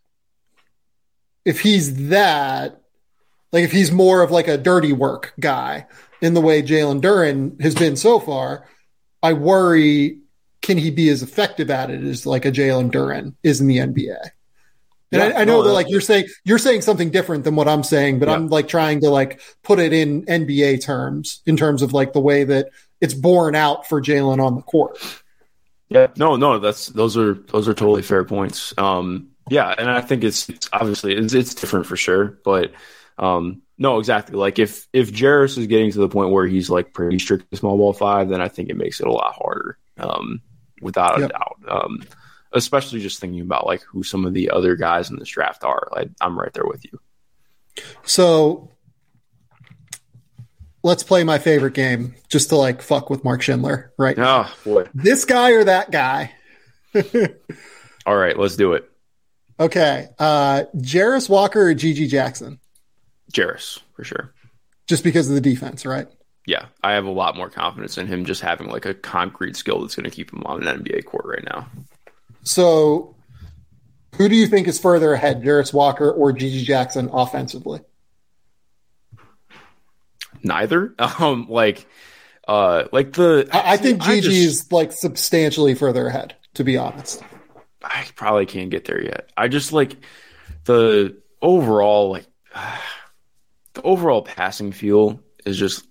if 1.45 1.61
he's 1.61 2.09
that, 2.09 2.81
like 3.53 3.65
if 3.65 3.73
he's 3.73 3.93
more 3.93 4.23
of 4.23 4.31
like 4.31 4.49
a 4.49 4.59
dirty 4.59 4.93
work 4.93 5.35
guy 5.39 5.87
in 6.21 6.35
the 6.35 6.41
way 6.41 6.63
Jalen 6.63 7.01
Duren 7.01 7.61
has 7.61 7.75
been 7.75 7.97
so 7.97 8.19
far, 8.19 8.67
I 9.23 9.33
worry 9.33 10.19
can 10.63 10.79
he 10.79 10.91
be 10.91 11.11
as 11.11 11.23
effective 11.23 11.71
at 11.71 11.91
it 11.91 12.03
as 12.03 12.25
like 12.25 12.47
a 12.47 12.51
Jalen 12.51 12.91
Duren 12.91 13.35
is 13.43 13.61
in 13.61 13.67
the 13.67 13.79
NBA? 13.79 14.31
And 15.15 15.23
yeah, 15.23 15.39
I, 15.39 15.43
I, 15.43 15.45
know 15.45 15.61
no, 15.61 15.69
that 15.69 15.73
like 15.73 15.89
you're 15.89 16.01
saying 16.01 16.27
you're 16.45 16.59
saying 16.59 16.83
something 16.83 17.11
different 17.11 17.45
than 17.45 17.55
what 17.55 17.69
I'm 17.69 17.85
saying, 17.85 18.19
but 18.19 18.29
yeah. 18.29 18.35
I'm 18.35 18.49
like 18.49 18.67
trying 18.67 19.01
to 19.03 19.11
like 19.11 19.41
put 19.63 19.79
it 19.79 19.93
in 19.93 20.25
NBA 20.27 20.83
terms 20.83 21.41
in 21.47 21.57
terms 21.57 21.83
of 21.83 21.93
like 21.93 22.13
the 22.13 22.21
way 22.21 22.43
that 22.43 22.71
it's 23.01 23.15
borne 23.15 23.55
out 23.55 23.89
for 23.89 24.03
Jalen 24.03 24.45
on 24.45 24.57
the 24.57 24.63
court. 24.63 24.99
Yeah, 25.89 26.09
no, 26.17 26.35
no, 26.35 26.59
that's 26.59 26.89
those 26.89 27.17
are 27.17 27.35
those 27.35 27.69
are 27.69 27.75
totally 27.75 28.03
fair 28.03 28.25
points. 28.25 28.75
Um, 28.77 29.29
yeah, 29.49 29.73
and 29.77 29.89
I 29.89 30.01
think 30.01 30.25
it's, 30.25 30.49
it's 30.49 30.69
obviously 30.73 31.15
it's, 31.15 31.35
it's 31.35 31.55
different 31.55 31.87
for 31.87 31.97
sure, 31.97 32.39
but 32.45 32.73
um, 33.19 33.63
no, 33.79 33.99
exactly. 34.01 34.35
Like 34.35 34.59
if 34.59 34.89
if 34.93 35.13
Jarace 35.13 35.59
is 35.59 35.69
getting 35.69 35.93
to 35.93 35.99
the 35.99 36.09
point 36.09 36.31
where 36.31 36.47
he's 36.47 36.71
like 36.71 36.93
pretty 36.93 37.21
strict 37.21 37.55
small 37.57 37.77
ball 37.77 37.93
five, 37.93 38.29
then 38.29 38.41
I 38.41 38.49
think 38.49 38.71
it 38.71 38.77
makes 38.77 39.01
it 39.01 39.07
a 39.07 39.13
lot 39.13 39.35
harder, 39.35 39.79
um, 39.99 40.41
without 40.81 41.21
yep. 41.21 41.31
a 41.31 41.33
doubt. 41.33 41.57
Um, 41.69 42.03
especially 42.55 43.01
just 43.01 43.21
thinking 43.21 43.41
about 43.41 43.67
like 43.67 43.83
who 43.83 44.03
some 44.03 44.25
of 44.25 44.33
the 44.33 44.51
other 44.51 44.77
guys 44.77 45.11
in 45.11 45.19
this 45.19 45.29
draft 45.29 45.65
are. 45.65 45.89
Like 45.93 46.11
I'm 46.21 46.39
right 46.39 46.53
there 46.53 46.67
with 46.67 46.85
you. 46.85 46.99
So 48.05 48.71
let's 50.83 51.03
play 51.03 51.25
my 51.25 51.39
favorite 51.39 51.75
game 51.75 52.15
just 52.29 52.51
to 52.51 52.57
like 52.57 52.81
fuck 52.81 53.11
with 53.11 53.25
Mark 53.25 53.43
Schindler, 53.43 53.93
right? 53.99 54.17
Oh 54.19 54.51
boy. 54.65 54.87
This 54.95 55.25
guy 55.25 55.53
or 55.53 55.65
that 55.65 55.91
guy? 55.91 56.33
All 58.07 58.17
right, 58.17 58.39
let's 58.39 58.57
do 58.57 58.75
it. 58.75 58.89
Okay. 59.59 60.09
Uh 60.19 60.65
Jarace 60.77 61.29
Walker 61.29 61.69
or 61.69 61.75
GG 61.75 62.09
Jackson? 62.09 62.61
Jarace, 63.33 63.81
for 63.95 64.05
sure. 64.05 64.33
Just 64.87 65.03
because 65.03 65.29
of 65.29 65.35
the 65.35 65.41
defense, 65.41 65.85
right? 65.85 66.07
Yeah, 66.47 66.67
I 66.83 66.93
have 66.93 67.07
a 67.07 67.11
lot 67.11 67.37
more 67.37 67.49
confidence 67.49 67.97
in 67.97 68.07
him 68.07 68.27
just 68.27 68.43
having 68.43 68.69
like 68.69 68.85
a 68.85 68.93
concrete 68.93 69.57
skill 69.57 69.81
that's 69.81 69.95
going 69.95 70.05
to 70.05 70.15
keep 70.15 70.31
him 70.31 70.43
on 70.45 70.67
an 70.67 70.85
NBA 70.85 71.07
court 71.07 71.25
right 71.25 71.45
now. 71.45 71.67
So, 72.45 73.17
who 74.17 74.29
do 74.29 74.37
you 74.37 74.47
think 74.47 74.69
is 74.69 74.79
further 74.79 75.13
ahead, 75.13 75.43
Jarace 75.43 75.73
Walker 75.73 76.11
or 76.11 76.33
GG 76.33 76.65
Jackson 76.65 77.09
offensively? 77.13 77.81
Neither. 80.43 80.95
Um, 81.19 81.47
like, 81.49 81.87
uh, 82.47 82.85
like 82.93 83.13
the. 83.15 83.49
I, 83.53 83.73
I 83.73 83.77
think 83.77 84.03
GG 84.03 84.27
is 84.27 84.71
like 84.71 84.93
substantially 84.93 85.75
further 85.75 86.07
ahead. 86.07 86.37
To 86.55 86.65
be 86.65 86.77
honest, 86.77 87.21
I 87.83 88.07
probably 88.15 88.47
can't 88.47 88.71
get 88.71 88.85
there 88.85 89.03
yet. 89.03 89.31
I 89.37 89.49
just 89.49 89.73
like 89.73 89.97
the 90.65 91.21
overall 91.43 92.11
like 92.11 92.27
the 93.75 93.83
overall 93.83 94.23
passing 94.23 94.73
feel 94.73 95.21
is 95.45 95.59
just 95.59 95.85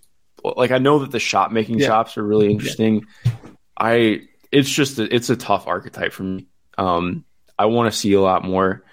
like 0.44 0.72
I 0.72 0.78
know 0.78 1.00
that 1.00 1.12
the 1.12 1.20
shot 1.20 1.52
making 1.52 1.80
yeah. 1.80 1.88
chops 1.88 2.18
are 2.18 2.24
really 2.24 2.52
interesting. 2.52 3.06
Yeah. 3.26 3.32
I 3.78 4.22
it's 4.54 4.70
just 4.70 5.00
a, 5.00 5.14
it's 5.14 5.30
a 5.30 5.36
tough 5.36 5.68
archetype 5.68 6.14
for 6.14 6.24
me. 6.24 6.48
Um, 6.78 7.26
I 7.58 7.66
want 7.66 7.92
to 7.92 7.98
see 7.98 8.14
a 8.14 8.22
lot 8.22 8.44
more, 8.46 8.84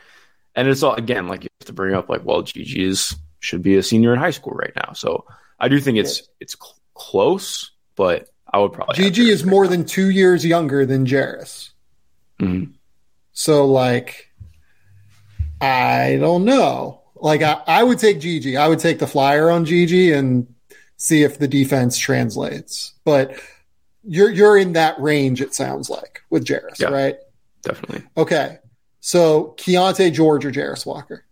and 0.54 0.66
it's 0.66 0.82
all 0.82 0.94
again 0.94 1.28
like 1.28 1.44
you 1.44 1.50
have 1.60 1.66
to 1.66 1.72
bring 1.72 1.94
up 1.94 2.08
like, 2.08 2.24
well, 2.24 2.42
GG 2.42 2.76
is 2.76 3.14
should 3.40 3.62
be 3.62 3.76
a 3.76 3.82
senior 3.82 4.12
in 4.12 4.18
high 4.18 4.30
school 4.30 4.54
right 4.54 4.72
now, 4.74 4.92
so 4.94 5.26
I 5.58 5.68
do 5.68 5.78
think 5.78 5.98
it's 5.98 6.28
it's 6.40 6.56
cl- 6.60 6.76
close, 6.94 7.70
but 7.94 8.28
I 8.52 8.58
would 8.58 8.72
probably 8.72 8.96
GG 8.96 9.28
is 9.28 9.44
more 9.44 9.68
than 9.68 9.84
two 9.84 10.10
years 10.10 10.44
younger 10.44 10.86
than 10.86 11.06
Jarace. 11.06 11.70
Mm-hmm. 12.40 12.72
So 13.32 13.66
like, 13.66 14.30
I 15.60 16.16
don't 16.20 16.44
know. 16.44 17.02
Like 17.16 17.42
I, 17.42 17.60
I 17.66 17.82
would 17.82 17.98
take 17.98 18.18
GG. 18.18 18.58
I 18.58 18.66
would 18.66 18.78
take 18.78 18.98
the 18.98 19.06
flyer 19.06 19.50
on 19.50 19.66
GG 19.66 20.16
and 20.16 20.52
see 20.96 21.22
if 21.22 21.38
the 21.38 21.48
defense 21.48 21.98
translates, 21.98 22.94
but 23.04 23.34
you're 24.04 24.30
you're 24.30 24.56
in 24.56 24.72
that 24.74 25.00
range. 25.00 25.40
It 25.40 25.54
sounds 25.54 25.90
like 25.90 26.22
with 26.30 26.44
Jarace, 26.44 26.80
yeah, 26.80 26.88
right? 26.88 27.16
Definitely. 27.62 28.04
Okay, 28.16 28.58
so 29.00 29.54
Keyonte 29.58 30.12
George 30.12 30.44
or 30.44 30.52
Jarace 30.52 30.86
Walker? 30.86 31.24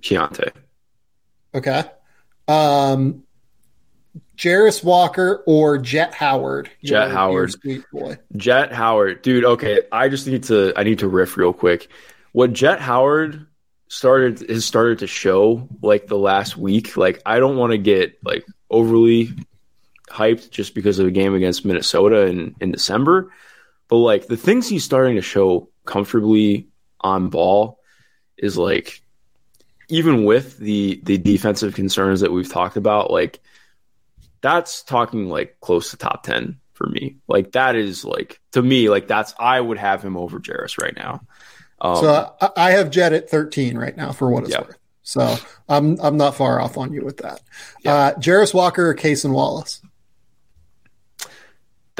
Keyonte. 0.00 0.52
Okay. 1.54 1.84
Um, 2.48 3.24
Jarace 4.36 4.82
Walker 4.82 5.42
or 5.46 5.78
Jett 5.78 6.14
Howard? 6.14 6.70
Jett 6.82 7.10
Howard, 7.10 7.52
sweet 7.52 7.84
boy. 7.92 8.18
Jett 8.36 8.72
Howard, 8.72 9.22
dude. 9.22 9.44
Okay, 9.44 9.82
I 9.92 10.08
just 10.08 10.26
need 10.26 10.44
to. 10.44 10.72
I 10.76 10.82
need 10.82 10.98
to 11.00 11.08
riff 11.08 11.36
real 11.36 11.52
quick. 11.52 11.88
What 12.32 12.52
Jett 12.52 12.80
Howard 12.80 13.46
started 13.88 14.40
has 14.48 14.64
started 14.64 15.00
to 15.00 15.06
show 15.06 15.68
like 15.82 16.06
the 16.06 16.18
last 16.18 16.56
week. 16.56 16.96
Like 16.96 17.20
I 17.26 17.38
don't 17.38 17.56
want 17.56 17.72
to 17.72 17.78
get 17.78 18.18
like 18.24 18.44
overly 18.70 19.30
hyped 20.12 20.50
just 20.50 20.74
because 20.74 20.98
of 20.98 21.06
a 21.06 21.10
game 21.10 21.34
against 21.34 21.64
Minnesota 21.64 22.26
in, 22.26 22.54
in 22.60 22.70
December. 22.70 23.32
But 23.88 23.96
like 23.96 24.26
the 24.26 24.36
things 24.36 24.68
he's 24.68 24.84
starting 24.84 25.16
to 25.16 25.22
show 25.22 25.68
comfortably 25.84 26.68
on 27.00 27.28
ball 27.28 27.80
is 28.36 28.56
like 28.56 29.02
even 29.88 30.24
with 30.24 30.58
the 30.58 31.00
the 31.04 31.18
defensive 31.18 31.74
concerns 31.74 32.20
that 32.20 32.32
we've 32.32 32.50
talked 32.50 32.76
about, 32.76 33.10
like 33.10 33.40
that's 34.40 34.82
talking 34.82 35.28
like 35.28 35.58
close 35.60 35.90
to 35.90 35.96
top 35.96 36.22
ten 36.22 36.60
for 36.72 36.86
me. 36.86 37.16
Like 37.28 37.52
that 37.52 37.76
is 37.76 38.04
like 38.04 38.40
to 38.52 38.62
me, 38.62 38.88
like 38.88 39.06
that's 39.06 39.34
I 39.38 39.60
would 39.60 39.78
have 39.78 40.02
him 40.02 40.16
over 40.16 40.40
Jarace 40.40 40.80
right 40.80 40.96
now. 40.96 41.22
Um, 41.80 41.96
so 41.96 42.34
I, 42.40 42.50
I, 42.56 42.70
have 42.72 42.90
Jett 42.90 43.12
at 43.12 43.28
13 43.28 43.76
right 43.76 43.96
now 43.96 44.12
for 44.12 44.30
what 44.30 44.44
it's 44.44 44.52
yeah. 44.52 44.60
worth. 44.60 44.78
So 45.02 45.36
I'm 45.68 45.98
I'm 46.00 46.16
not 46.16 46.36
far 46.36 46.60
off 46.60 46.78
on 46.78 46.92
you 46.92 47.04
with 47.04 47.18
that. 47.18 47.40
Yeah. 47.80 47.94
Uh, 47.94 48.14
Jarace 48.14 48.54
Walker 48.54 48.88
or 48.88 48.94
Cason 48.94 49.32
Wallace? 49.32 49.82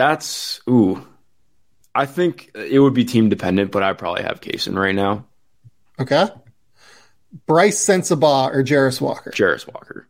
That's 0.02 0.60
ooh. 0.68 1.06
I 1.94 2.06
think 2.06 2.50
it 2.56 2.80
would 2.80 2.92
be 2.92 3.04
team 3.04 3.28
dependent, 3.28 3.70
but 3.70 3.84
I 3.84 3.92
probably 3.92 4.24
have 4.24 4.40
Cason 4.40 4.76
right 4.76 4.96
now. 4.96 5.26
Okay. 6.00 6.26
Brice 7.46 7.78
Sensabaugh 7.78 8.52
or 8.52 8.64
Jarace 8.64 9.00
Walker? 9.00 9.30
Jarace 9.30 9.72
Walker. 9.72 10.08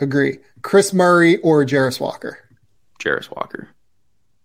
Agree. 0.00 0.40
Kris 0.60 0.92
Murray 0.92 1.38
or 1.38 1.64
Jarace 1.64 1.98
Walker? 1.98 2.40
Jarace 2.98 3.34
Walker. 3.34 3.70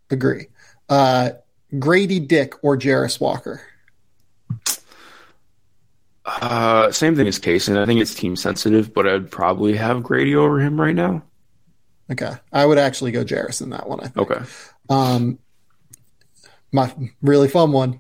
Agree. 0.10 0.48
Uh, 0.88 1.32
Grady 1.78 2.22
Dick 2.22 2.54
or 2.64 2.78
Jarace 2.78 3.20
Walker? 3.20 3.62
Uh, 6.26 6.94
same 6.94 7.18
thing 7.18 7.28
as 7.28 7.40
Cason. 7.40 7.78
I 7.78 7.86
think 7.86 8.00
it's 8.00 8.16
team 8.16 8.38
sensitive, 8.38 8.94
but 8.94 9.06
I'd 9.06 9.30
probably 9.30 9.76
have 9.76 10.02
Grady 10.02 10.34
over 10.34 10.62
him 10.62 10.80
right 10.80 10.96
now. 10.96 11.24
Okay. 12.12 12.32
I 12.52 12.66
would 12.66 12.78
actually 12.78 13.12
go 13.12 13.24
Jarace 13.24 13.62
in 13.62 13.72
that 13.72 13.88
one. 13.88 14.00
I 14.00 14.08
think. 14.08 14.32
Okay. 14.32 14.44
Um, 14.90 15.40
my 16.72 16.94
really 17.22 17.48
fun 17.48 17.72
one. 17.72 18.00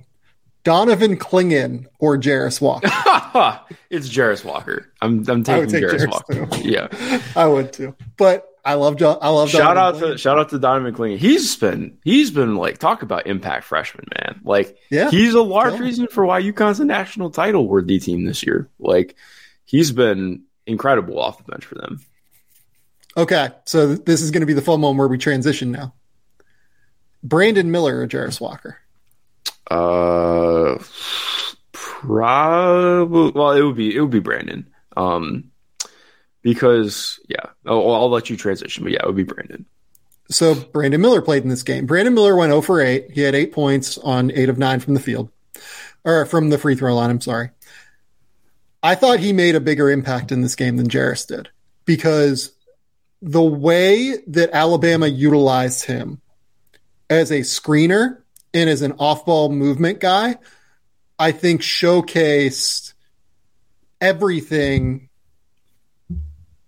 Donovan 0.64 1.18
Clingan 1.18 1.86
or 1.99 2.18
Jarace 2.18 2.60
Walker? 2.60 2.88
it's 3.90 4.10
Jarace 4.10 4.44
Walker. 4.44 4.91
I'm 4.99 5.27
I'm 5.30 5.44
taking 5.44 5.69
Jarace, 5.69 6.10
Walker. 6.10 6.45
Too. 6.48 6.61
Yeah, 6.69 7.22
I 7.36 7.45
would 7.45 7.72
too. 7.72 7.95
But 8.18 8.48
I 8.65 8.73
love 8.73 8.98
John. 8.98 9.19
I 9.22 9.30
love 9.30 9.52
shout 9.52 9.76
Donovan 9.76 10.03
out 10.03 10.14
to 10.14 10.18
shout 10.18 10.40
out 10.40 10.49
to 10.49 10.60
Donovan 10.60 10.95
Clingan. 10.95 11.18
He's 11.19 11.56
been 11.56 11.99
he's 12.03 12.32
been 12.32 12.56
like 12.56 12.80
talk 12.80 13.03
about 13.03 13.27
impact 13.27 13.65
freshman 13.65 14.07
man. 14.19 14.41
Like 14.44 14.76
yeah, 14.90 15.11
he's 15.11 15.36
a 15.36 15.41
large 15.41 15.80
reason 15.80 16.07
for 16.07 16.26
why 16.26 16.41
UConn's 16.41 16.80
a 16.80 16.86
national 16.86 17.30
title 17.30 17.68
worthy 17.68 17.99
team 17.99 18.26
this 18.26 18.41
year. 18.44 18.68
Like 18.80 19.15
he's 19.65 19.91
been 19.91 20.45
incredible 20.65 21.19
off 21.19 21.38
the 21.38 21.44
bench 21.44 21.64
for 21.65 21.76
them. 21.76 22.02
Okay, 23.17 23.49
so 23.65 23.95
this 23.95 24.21
is 24.21 24.31
going 24.31 24.41
to 24.41 24.47
be 24.47 24.53
the 24.53 24.61
fun 24.61 24.81
moment 24.81 24.99
where 24.99 25.07
we 25.07 25.17
transition 25.17 25.71
now. 25.71 25.93
Brandon 27.23 27.71
Miller 27.71 28.07
or 28.07 28.29
Walker? 28.39 28.77
Uh, 29.69 30.77
probably. 31.71 33.31
Well, 33.31 33.51
it 33.51 33.61
would 33.61 33.75
be 33.75 33.95
it 33.95 34.01
would 34.01 34.11
be 34.11 34.19
Brandon. 34.19 34.69
Um, 34.95 35.51
because 36.41 37.19
yeah, 37.27 37.47
I'll, 37.65 37.91
I'll 37.91 38.09
let 38.09 38.29
you 38.29 38.37
transition, 38.37 38.83
but 38.83 38.93
yeah, 38.93 38.99
it 39.01 39.07
would 39.07 39.15
be 39.15 39.23
Brandon. 39.23 39.65
So 40.29 40.53
Brandon 40.55 41.01
Miller 41.01 41.21
played 41.21 41.43
in 41.43 41.49
this 41.49 41.63
game. 41.63 41.85
Brandon 41.85 42.13
Miller 42.13 42.35
went 42.35 42.51
0 42.51 42.61
for 42.61 42.81
8. 42.81 43.11
He 43.11 43.21
had 43.21 43.35
eight 43.35 43.51
points 43.51 43.97
on 43.97 44.31
eight 44.31 44.49
of 44.49 44.57
nine 44.57 44.79
from 44.79 44.93
the 44.93 44.99
field, 44.99 45.29
or 46.03 46.25
from 46.25 46.49
the 46.49 46.57
free 46.57 46.75
throw 46.75 46.95
line. 46.95 47.09
I'm 47.09 47.21
sorry. 47.21 47.49
I 48.83 48.93
thought 48.95 49.19
he 49.19 49.33
made 49.33 49.55
a 49.55 49.59
bigger 49.59 49.89
impact 49.89 50.31
in 50.31 50.41
this 50.41 50.55
game 50.55 50.77
than 50.77 50.87
Jarace 50.87 51.27
did 51.27 51.49
because 51.85 52.51
the 53.21 53.43
way 53.43 54.17
that 54.27 54.51
Alabama 54.51 55.07
utilized 55.07 55.85
him 55.85 56.21
as 57.09 57.31
a 57.31 57.41
screener 57.41 58.21
and 58.53 58.69
as 58.69 58.81
an 58.81 58.93
off 58.99 59.25
ball 59.25 59.49
movement 59.49 59.99
guy, 59.99 60.37
I 61.17 61.31
think 61.31 61.61
showcased 61.61 62.93
everything 64.01 65.09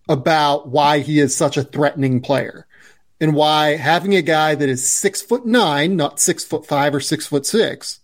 about 0.09 0.69
why 0.69 0.99
he 0.99 1.19
is 1.19 1.35
such 1.35 1.57
a 1.57 1.63
threatening 1.63 2.21
player 2.21 2.65
and 3.19 3.33
why 3.33 3.75
having 3.75 4.15
a 4.15 4.21
guy 4.21 4.55
that 4.55 4.69
is 4.69 4.89
six 4.89 5.21
foot 5.21 5.45
nine, 5.45 5.95
not 5.95 6.19
six 6.19 6.43
foot 6.43 6.65
five 6.65 6.93
or 6.93 6.99
six 6.99 7.25
foot 7.25 7.45
six, 7.45 7.99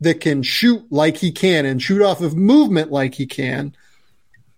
that 0.00 0.20
can 0.20 0.42
shoot 0.42 0.84
like 0.90 1.16
he 1.16 1.30
can 1.30 1.64
and 1.64 1.80
shoot 1.80 2.02
off 2.02 2.20
of 2.20 2.36
movement 2.36 2.90
like 2.90 3.14
he 3.14 3.26
can 3.26 3.74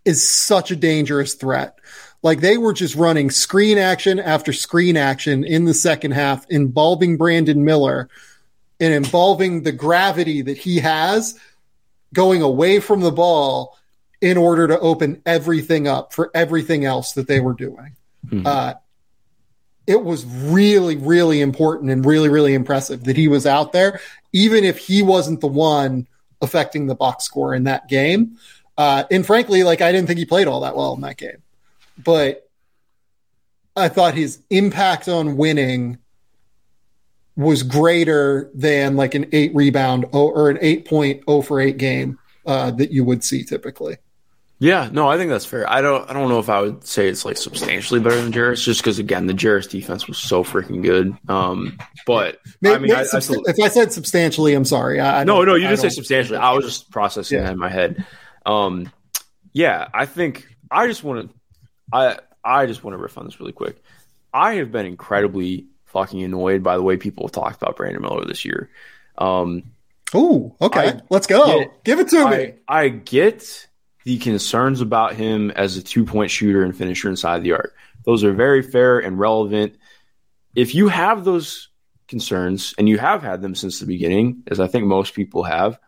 is 0.04 0.26
such 0.26 0.70
a 0.70 0.76
dangerous 0.76 1.34
threat. 1.34 1.78
Like 2.24 2.40
they 2.40 2.58
were 2.58 2.72
just 2.72 2.96
running 2.96 3.30
screen 3.30 3.78
action 3.78 4.18
after 4.18 4.52
screen 4.52 4.96
action 4.96 5.44
in 5.44 5.66
the 5.66 5.74
second 5.74 6.12
half 6.12 6.44
involving 6.50 7.16
Brandon 7.16 7.64
Miller 7.64 8.08
and 8.80 8.92
involving 8.92 9.62
the 9.62 9.72
gravity 9.72 10.42
that 10.42 10.56
he 10.56 10.78
has 10.78 11.38
going 12.12 12.42
away 12.42 12.80
from 12.80 13.00
the 13.00 13.12
ball 13.12 13.78
in 14.20 14.38
order 14.38 14.66
to 14.66 14.80
open 14.80 15.20
everything 15.26 15.86
up 15.86 16.12
for 16.12 16.30
everything 16.34 16.86
else 16.86 17.12
that 17.12 17.28
they 17.28 17.40
were 17.40 17.52
doing. 17.52 17.94
Mm-hmm. 18.26 18.46
Uh, 18.46 18.74
it 19.86 20.02
was 20.02 20.24
really, 20.24 20.96
really 20.96 21.42
important 21.42 21.90
and 21.90 22.06
really, 22.06 22.30
really 22.30 22.54
impressive 22.54 23.04
that 23.04 23.18
he 23.18 23.28
was 23.28 23.44
out 23.46 23.72
there, 23.72 24.00
even 24.32 24.64
if 24.64 24.78
he 24.78 25.02
wasn't 25.02 25.42
the 25.42 25.46
one 25.46 26.06
affecting 26.40 26.86
the 26.86 26.94
box 26.94 27.24
score 27.24 27.54
in 27.54 27.64
that 27.64 27.86
game. 27.86 28.38
Uh, 28.78 29.04
and 29.10 29.26
frankly, 29.26 29.62
like 29.62 29.82
I 29.82 29.92
didn't 29.92 30.06
think 30.06 30.18
he 30.18 30.24
played 30.24 30.48
all 30.48 30.60
that 30.60 30.74
well 30.74 30.94
in 30.94 31.02
that 31.02 31.18
game, 31.18 31.42
but 32.02 32.48
I 33.76 33.88
thought 33.88 34.14
his 34.14 34.40
impact 34.50 35.08
on 35.08 35.36
winning 35.36 35.98
was 37.36 37.62
greater 37.62 38.50
than 38.54 38.96
like 38.96 39.14
an 39.14 39.26
eight 39.32 39.54
rebound 39.54 40.06
or 40.12 40.50
an 40.50 40.58
eight 40.60 40.86
point 40.86 41.22
oh 41.26 41.42
for 41.42 41.60
eight 41.60 41.78
game 41.78 42.18
uh, 42.46 42.70
that 42.70 42.92
you 42.92 43.04
would 43.04 43.24
see 43.24 43.42
typically. 43.42 43.96
Yeah, 44.60 44.88
no, 44.92 45.08
I 45.08 45.18
think 45.18 45.30
that's 45.30 45.44
fair. 45.44 45.68
I 45.68 45.80
don't, 45.82 46.08
I 46.08 46.12
don't 46.12 46.28
know 46.28 46.38
if 46.38 46.48
I 46.48 46.60
would 46.60 46.86
say 46.86 47.08
it's 47.08 47.24
like 47.24 47.36
substantially 47.36 47.98
better 47.98 48.22
than 48.22 48.32
Jarace, 48.32 48.62
just 48.62 48.80
because 48.80 49.00
again, 49.00 49.26
the 49.26 49.34
Jarace 49.34 49.68
defense 49.68 50.06
was 50.06 50.16
so 50.16 50.44
freaking 50.44 50.80
good. 50.80 51.14
Um, 51.28 51.76
but 52.06 52.38
maybe, 52.60 52.74
I 52.74 52.78
mean, 52.78 52.92
I, 52.92 53.00
I 53.00 53.18
still, 53.18 53.42
if 53.46 53.56
I 53.60 53.68
said 53.68 53.92
substantially, 53.92 54.54
I'm 54.54 54.64
sorry. 54.64 55.00
I, 55.00 55.24
no, 55.24 55.42
no, 55.42 55.56
you 55.56 55.66
didn't 55.66 55.80
say 55.80 55.88
substantially. 55.88 56.38
I 56.38 56.52
was 56.52 56.64
just 56.64 56.90
processing 56.90 57.38
yeah. 57.38 57.44
that 57.44 57.52
in 57.52 57.58
my 57.58 57.68
head. 57.68 58.06
Um, 58.46 58.90
yeah, 59.52 59.88
I 59.92 60.06
think 60.06 60.46
I 60.70 60.86
just 60.86 61.02
want 61.02 61.28
to, 61.28 61.36
I, 61.92 62.18
I 62.44 62.66
just 62.66 62.84
want 62.84 62.94
to 62.94 63.02
riff 63.02 63.18
on 63.18 63.24
this 63.24 63.40
really 63.40 63.52
quick. 63.52 63.82
I 64.32 64.54
have 64.54 64.72
been 64.72 64.86
incredibly 64.86 65.66
fucking 65.86 66.22
annoyed 66.22 66.62
by 66.62 66.76
the 66.76 66.82
way 66.82 66.96
people 66.96 67.26
have 67.26 67.32
talked 67.32 67.62
about 67.62 67.76
Brandon 67.76 68.02
Miller 68.02 68.24
this 68.24 68.44
year. 68.44 68.70
Um, 69.16 69.72
oh, 70.12 70.56
okay. 70.60 70.88
I 70.88 71.00
Let's 71.08 71.26
go. 71.26 71.46
Get, 71.46 71.84
Give 71.84 72.00
it 72.00 72.08
to 72.08 72.18
I, 72.18 72.36
me. 72.36 72.52
I 72.66 72.88
get 72.88 73.68
the 74.04 74.18
concerns 74.18 74.80
about 74.80 75.14
him 75.14 75.50
as 75.52 75.76
a 75.76 75.82
two 75.82 76.04
point 76.04 76.30
shooter 76.30 76.64
and 76.64 76.76
finisher 76.76 77.08
inside 77.08 77.42
the 77.42 77.52
arc. 77.52 77.74
Those 78.04 78.24
are 78.24 78.32
very 78.32 78.62
fair 78.62 78.98
and 78.98 79.18
relevant. 79.18 79.76
If 80.54 80.74
you 80.74 80.88
have 80.88 81.24
those 81.24 81.68
concerns, 82.08 82.74
and 82.76 82.88
you 82.88 82.98
have 82.98 83.22
had 83.22 83.40
them 83.40 83.54
since 83.54 83.80
the 83.80 83.86
beginning, 83.86 84.42
as 84.46 84.60
I 84.60 84.66
think 84.66 84.86
most 84.86 85.14
people 85.14 85.42
have, 85.42 85.78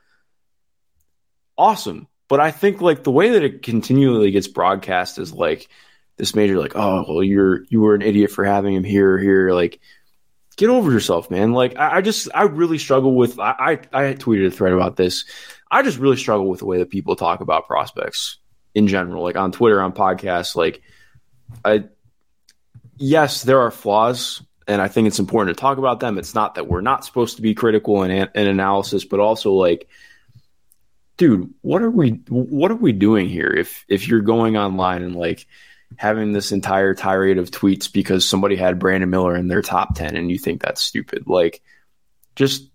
awesome. 1.59 2.09
But 2.28 2.40
I 2.40 2.51
think 2.51 2.81
like 2.81 3.05
the 3.05 3.10
way 3.10 3.31
that 3.31 3.44
it 3.44 3.62
continually 3.62 4.31
gets 4.31 4.48
broadcast 4.48 5.18
is 5.18 5.32
like 5.32 5.68
this 6.16 6.34
major, 6.34 6.59
like, 6.59 6.72
oh, 6.74 7.05
well, 7.09 7.22
you're 7.22 7.64
you 7.68 7.80
were 7.80 7.94
an 7.94 8.02
idiot 8.02 8.30
for 8.30 8.44
having 8.44 8.74
him 8.74 8.84
here 8.84 9.18
here. 9.18 9.52
Like, 9.52 9.80
get 10.56 10.70
over 10.70 10.90
yourself, 10.90 11.30
man. 11.30 11.52
Like 11.52 11.76
I, 11.76 11.98
I 11.98 12.01
just 12.01 12.28
I 12.34 12.44
really 12.44 12.78
struggle 12.78 13.14
with 13.14 13.38
I, 13.38 13.78
I 13.93 14.09
I 14.09 14.14
tweeted 14.14 14.47
a 14.47 14.51
thread 14.51 14.72
about 14.72 14.97
this. 14.97 15.24
I 15.70 15.82
just 15.82 15.98
really 15.98 16.16
struggle 16.16 16.48
with 16.48 16.60
the 16.60 16.66
way 16.66 16.78
that 16.78 16.90
people 16.90 17.16
talk 17.16 17.40
about 17.40 17.66
prospects 17.66 18.38
in 18.74 18.88
general, 18.88 19.22
like 19.22 19.36
on 19.36 19.52
Twitter, 19.52 19.80
on 19.80 19.93
podcasts. 19.93 20.56
Like 20.56 20.82
I 21.64 21.84
yes, 22.97 23.43
there 23.43 23.60
are 23.60 23.70
flaws, 23.70 24.43
and 24.66 24.80
I 24.80 24.88
think 24.88 25.09
it's 25.09 25.18
important 25.18 25.56
to 25.56 25.60
talk 25.60 25.78
about 25.78 26.01
them. 26.01 26.18
It's 26.18 26.34
not 26.34 26.55
that 26.55 26.66
we're 26.66 26.80
not 26.80 27.05
supposed 27.05 27.36
to 27.36 27.43
be 27.43 27.55
critical 27.55 28.02
and 28.02 28.30
an 28.34 28.47
analysis, 28.47 29.05
but 29.05 29.20
also 29.20 29.52
like 29.52 29.88
dude, 31.16 31.52
what 31.62 31.82
are 31.82 31.90
we 31.90 32.10
what 32.28 32.70
are 32.70 32.76
we 32.76 32.93
doing 32.93 33.28
here 33.28 33.52
if 33.52 33.84
if 33.88 34.09
you're 34.09 34.20
going 34.20 34.56
online 34.56 35.02
and 35.02 35.16
like 35.16 35.47
having 35.98 36.32
this 36.32 36.52
entire 36.52 36.94
tirade 36.94 37.39
of 37.39 37.51
tweets 37.51 37.93
because 37.93 38.28
somebody 38.28 38.56
had 38.56 38.78
Brandon 38.78 39.10
Miller 39.10 39.36
in 39.36 39.48
their 39.48 39.62
top 39.62 39.94
10 39.94 40.16
and 40.16 40.31
you 40.31 40.39
think 40.39 40.62
that's 40.62 40.81
stupid. 40.81 41.24
Like 41.27 41.62
just 42.35 42.70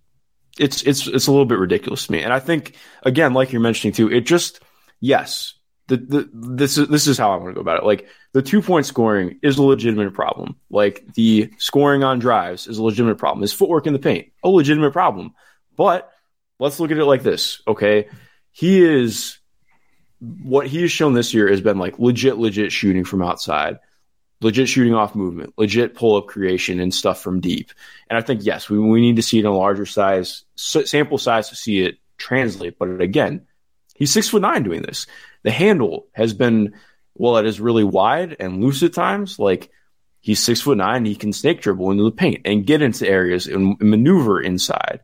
it's 0.59 0.83
it's 0.83 1.07
it's 1.07 1.27
a 1.27 1.31
little 1.31 1.45
bit 1.45 1.59
ridiculous 1.59 2.05
to 2.05 2.11
me. 2.11 2.23
And 2.23 2.33
I 2.33 2.39
think 2.39 2.75
again 3.03 3.33
like 3.33 3.51
you're 3.51 3.61
mentioning 3.61 3.93
too, 3.93 4.11
it 4.11 4.21
just 4.21 4.59
yes, 4.99 5.53
the, 5.87 5.97
the 5.97 6.29
this 6.33 6.77
is 6.77 6.87
this 6.87 7.07
is 7.07 7.17
how 7.17 7.31
I 7.31 7.35
want 7.35 7.49
to 7.49 7.53
go 7.53 7.61
about 7.61 7.79
it. 7.79 7.85
Like 7.85 8.07
the 8.33 8.41
two 8.41 8.61
point 8.61 8.85
scoring 8.85 9.39
is 9.41 9.57
a 9.57 9.63
legitimate 9.63 10.13
problem. 10.13 10.55
Like 10.69 11.05
the 11.15 11.51
scoring 11.57 12.03
on 12.03 12.19
drives 12.19 12.67
is 12.67 12.77
a 12.77 12.83
legitimate 12.83 13.17
problem. 13.17 13.41
His 13.41 13.53
footwork 13.53 13.87
in 13.87 13.93
the 13.93 13.99
paint, 13.99 14.31
a 14.43 14.49
legitimate 14.49 14.93
problem. 14.93 15.33
But 15.75 16.11
let's 16.59 16.79
look 16.79 16.91
at 16.91 16.97
it 16.97 17.05
like 17.05 17.23
this, 17.23 17.61
okay? 17.67 18.09
He 18.51 18.83
is 18.83 19.39
what 20.21 20.67
he 20.67 20.81
has 20.81 20.91
shown 20.91 21.13
this 21.13 21.33
year 21.33 21.49
has 21.49 21.61
been 21.61 21.79
like 21.79 21.97
legit, 21.97 22.37
legit 22.37 22.71
shooting 22.71 23.03
from 23.03 23.23
outside, 23.23 23.79
legit 24.39 24.69
shooting 24.69 24.93
off 24.93 25.15
movement, 25.15 25.53
legit 25.57 25.95
pull 25.95 26.15
up 26.15 26.27
creation 26.27 26.79
and 26.79 26.93
stuff 26.93 27.21
from 27.21 27.41
deep. 27.41 27.71
And 28.09 28.17
I 28.17 28.21
think, 28.21 28.45
yes, 28.45 28.69
we, 28.69 28.77
we 28.77 29.01
need 29.01 29.15
to 29.15 29.23
see 29.23 29.37
it 29.37 29.41
in 29.41 29.47
a 29.47 29.57
larger 29.57 29.85
size, 29.85 30.43
sample 30.55 31.17
size 31.17 31.49
to 31.49 31.55
see 31.55 31.81
it 31.81 31.97
translate. 32.17 32.77
But 32.77 33.01
again, 33.01 33.47
he's 33.95 34.13
six 34.13 34.29
foot 34.29 34.43
nine 34.43 34.63
doing 34.63 34.83
this. 34.83 35.07
The 35.41 35.51
handle 35.51 36.07
has 36.13 36.33
been, 36.33 36.75
well, 37.15 37.37
it 37.37 37.47
is 37.47 37.59
really 37.59 37.83
wide 37.83 38.37
and 38.39 38.63
loose 38.63 38.83
at 38.83 38.93
times. 38.93 39.39
Like 39.39 39.71
he's 40.19 40.43
six 40.43 40.61
foot 40.61 40.77
nine. 40.77 41.03
He 41.03 41.15
can 41.15 41.33
snake 41.33 41.61
dribble 41.61 41.89
into 41.89 42.03
the 42.03 42.11
paint 42.11 42.41
and 42.45 42.65
get 42.65 42.83
into 42.83 43.07
areas 43.07 43.47
and 43.47 43.75
maneuver 43.79 44.39
inside. 44.39 44.99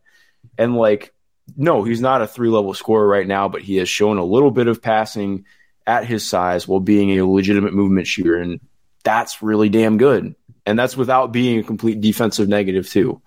And 0.59 0.75
like, 0.75 1.13
no, 1.55 1.83
he's 1.83 2.01
not 2.01 2.21
a 2.21 2.27
three 2.27 2.49
level 2.49 2.73
scorer 2.73 3.07
right 3.07 3.27
now, 3.27 3.47
but 3.47 3.61
he 3.61 3.77
has 3.77 3.87
shown 3.87 4.17
a 4.17 4.25
little 4.25 4.51
bit 4.51 4.67
of 4.67 4.81
passing 4.81 5.45
at 5.85 6.05
his 6.05 6.27
size 6.27 6.67
while 6.67 6.79
being 6.79 7.17
a 7.17 7.25
legitimate 7.25 7.73
movement 7.73 8.07
shooter. 8.07 8.37
And 8.37 8.59
that's 9.03 9.41
really 9.41 9.69
damn 9.69 9.97
good. 9.97 10.35
And 10.65 10.77
that's 10.77 10.97
without 10.97 11.31
being 11.31 11.59
a 11.59 11.63
complete 11.63 12.01
defensive 12.01 12.49
negative 12.49 12.89
too. 12.89 13.21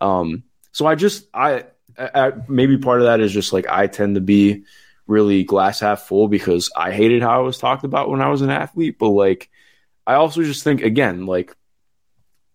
Um, 0.00 0.44
so 0.72 0.86
I 0.86 0.94
just, 0.94 1.26
I, 1.34 1.64
I, 1.98 2.32
maybe 2.48 2.78
part 2.78 3.00
of 3.00 3.06
that 3.06 3.20
is 3.20 3.32
just 3.32 3.52
like 3.52 3.66
I 3.68 3.88
tend 3.88 4.14
to 4.14 4.20
be 4.20 4.64
really 5.06 5.44
glass 5.44 5.80
half 5.80 6.02
full 6.02 6.28
because 6.28 6.70
I 6.74 6.92
hated 6.92 7.22
how 7.22 7.40
I 7.40 7.42
was 7.42 7.58
talked 7.58 7.84
about 7.84 8.08
when 8.08 8.22
I 8.22 8.28
was 8.28 8.42
an 8.42 8.50
athlete. 8.50 8.98
But 8.98 9.08
like, 9.08 9.50
I 10.06 10.14
also 10.14 10.42
just 10.42 10.64
think 10.64 10.82
again, 10.82 11.26
like 11.26 11.54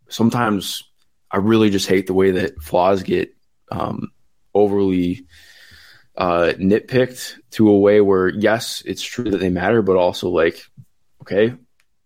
sometimes 0.10 0.84
I 1.30 1.38
really 1.38 1.70
just 1.70 1.88
hate 1.88 2.08
the 2.08 2.14
way 2.14 2.32
that 2.32 2.62
flaws 2.62 3.04
get 3.04 3.36
um, 3.72 4.13
overly 4.54 5.26
uh, 6.16 6.54
nitpicked 6.58 7.36
to 7.52 7.70
a 7.70 7.80
way 7.80 8.02
where 8.02 8.30
yes, 8.30 8.84
it's 8.86 9.02
true 9.02 9.32
that 9.32 9.38
they 9.38 9.50
matter, 9.50 9.82
but 9.82 9.98
also 9.98 10.30
like, 10.30 10.64
okay, 11.22 11.56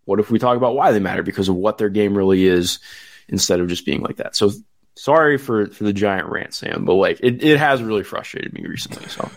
what 0.05 0.19
if 0.19 0.31
we 0.31 0.39
talk 0.39 0.57
about 0.57 0.75
why 0.75 0.91
they 0.91 0.99
matter 0.99 1.23
because 1.23 1.49
of 1.49 1.55
what 1.55 1.77
their 1.77 1.89
game 1.89 2.17
really 2.17 2.45
is 2.45 2.79
instead 3.27 3.59
of 3.59 3.67
just 3.67 3.85
being 3.85 4.01
like 4.01 4.17
that? 4.17 4.35
So 4.35 4.51
sorry 4.95 5.37
for 5.37 5.67
for 5.67 5.83
the 5.83 5.93
giant 5.93 6.27
rant, 6.27 6.53
Sam, 6.53 6.85
but 6.85 6.93
like 6.93 7.19
it, 7.21 7.43
it 7.43 7.57
has 7.57 7.83
really 7.83 8.03
frustrated 8.03 8.53
me 8.53 8.65
recently. 8.65 9.07
So 9.09 9.29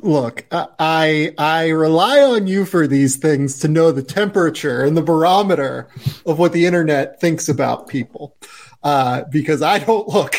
look, 0.00 0.46
I 0.52 1.34
I 1.36 1.68
rely 1.68 2.20
on 2.20 2.46
you 2.46 2.64
for 2.64 2.86
these 2.86 3.16
things 3.16 3.58
to 3.60 3.68
know 3.68 3.90
the 3.90 4.02
temperature 4.02 4.84
and 4.84 4.96
the 4.96 5.02
barometer 5.02 5.88
of 6.24 6.38
what 6.38 6.52
the 6.52 6.66
internet 6.66 7.20
thinks 7.20 7.48
about 7.48 7.88
people, 7.88 8.36
uh, 8.82 9.24
because 9.30 9.62
I 9.62 9.80
don't 9.80 10.08
look 10.08 10.36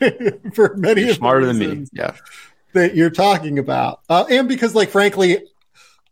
for 0.54 0.76
many 0.76 1.02
of 1.02 1.06
you're 1.06 1.14
smarter 1.14 1.46
than 1.46 1.58
me. 1.58 1.86
Yeah, 1.92 2.14
that 2.72 2.94
you're 2.94 3.10
talking 3.10 3.58
about, 3.58 4.00
uh, 4.08 4.24
and 4.30 4.48
because 4.48 4.74
like 4.74 4.90
frankly. 4.90 5.38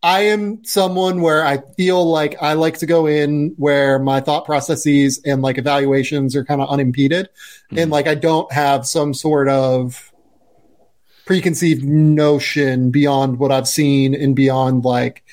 I 0.03 0.25
am 0.27 0.63
someone 0.63 1.21
where 1.21 1.45
I 1.45 1.63
feel 1.77 2.05
like 2.09 2.37
I 2.41 2.53
like 2.53 2.79
to 2.79 2.87
go 2.87 3.07
in 3.07 3.55
where 3.57 3.99
my 3.99 4.21
thought 4.21 4.45
processes 4.45 5.21
and 5.25 5.43
like 5.43 5.59
evaluations 5.59 6.37
are 6.37 6.45
kind 6.45 6.61
of 6.61 6.69
unimpeded. 6.69 7.27
Mm-hmm. 7.27 7.79
And 7.79 7.91
like 7.91 8.07
I 8.07 8.15
don't 8.15 8.53
have 8.53 8.87
some 8.87 9.15
sort 9.15 9.49
of 9.49 10.13
preconceived 11.27 11.83
notion 11.85 12.91
beyond 12.91 13.39
what 13.39 13.51
I've 13.51 13.67
seen 13.67 14.15
and 14.15 14.37
beyond 14.37 14.85
like, 14.85 15.25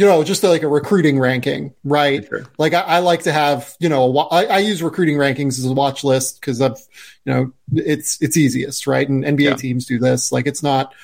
you 0.00 0.06
know, 0.06 0.24
just 0.24 0.42
like 0.42 0.62
a 0.62 0.68
recruiting 0.68 1.20
ranking, 1.20 1.74
right? 1.84 2.26
Sure. 2.26 2.46
Like 2.56 2.72
I, 2.72 2.80
I, 2.80 2.98
like 3.00 3.24
to 3.24 3.32
have, 3.32 3.76
you 3.80 3.90
know, 3.90 4.16
I, 4.16 4.46
I 4.46 4.58
use 4.60 4.82
recruiting 4.82 5.18
rankings 5.18 5.58
as 5.58 5.66
a 5.66 5.74
watch 5.74 6.04
list 6.04 6.40
because 6.40 6.62
I've, 6.62 6.78
you 7.26 7.34
know, 7.34 7.52
it's 7.74 8.16
it's 8.22 8.34
easiest, 8.38 8.86
right? 8.86 9.06
And 9.06 9.22
NBA 9.24 9.40
yeah. 9.42 9.56
teams 9.56 9.84
do 9.84 9.98
this. 9.98 10.32
Like 10.32 10.46
it's 10.46 10.62
not 10.62 10.94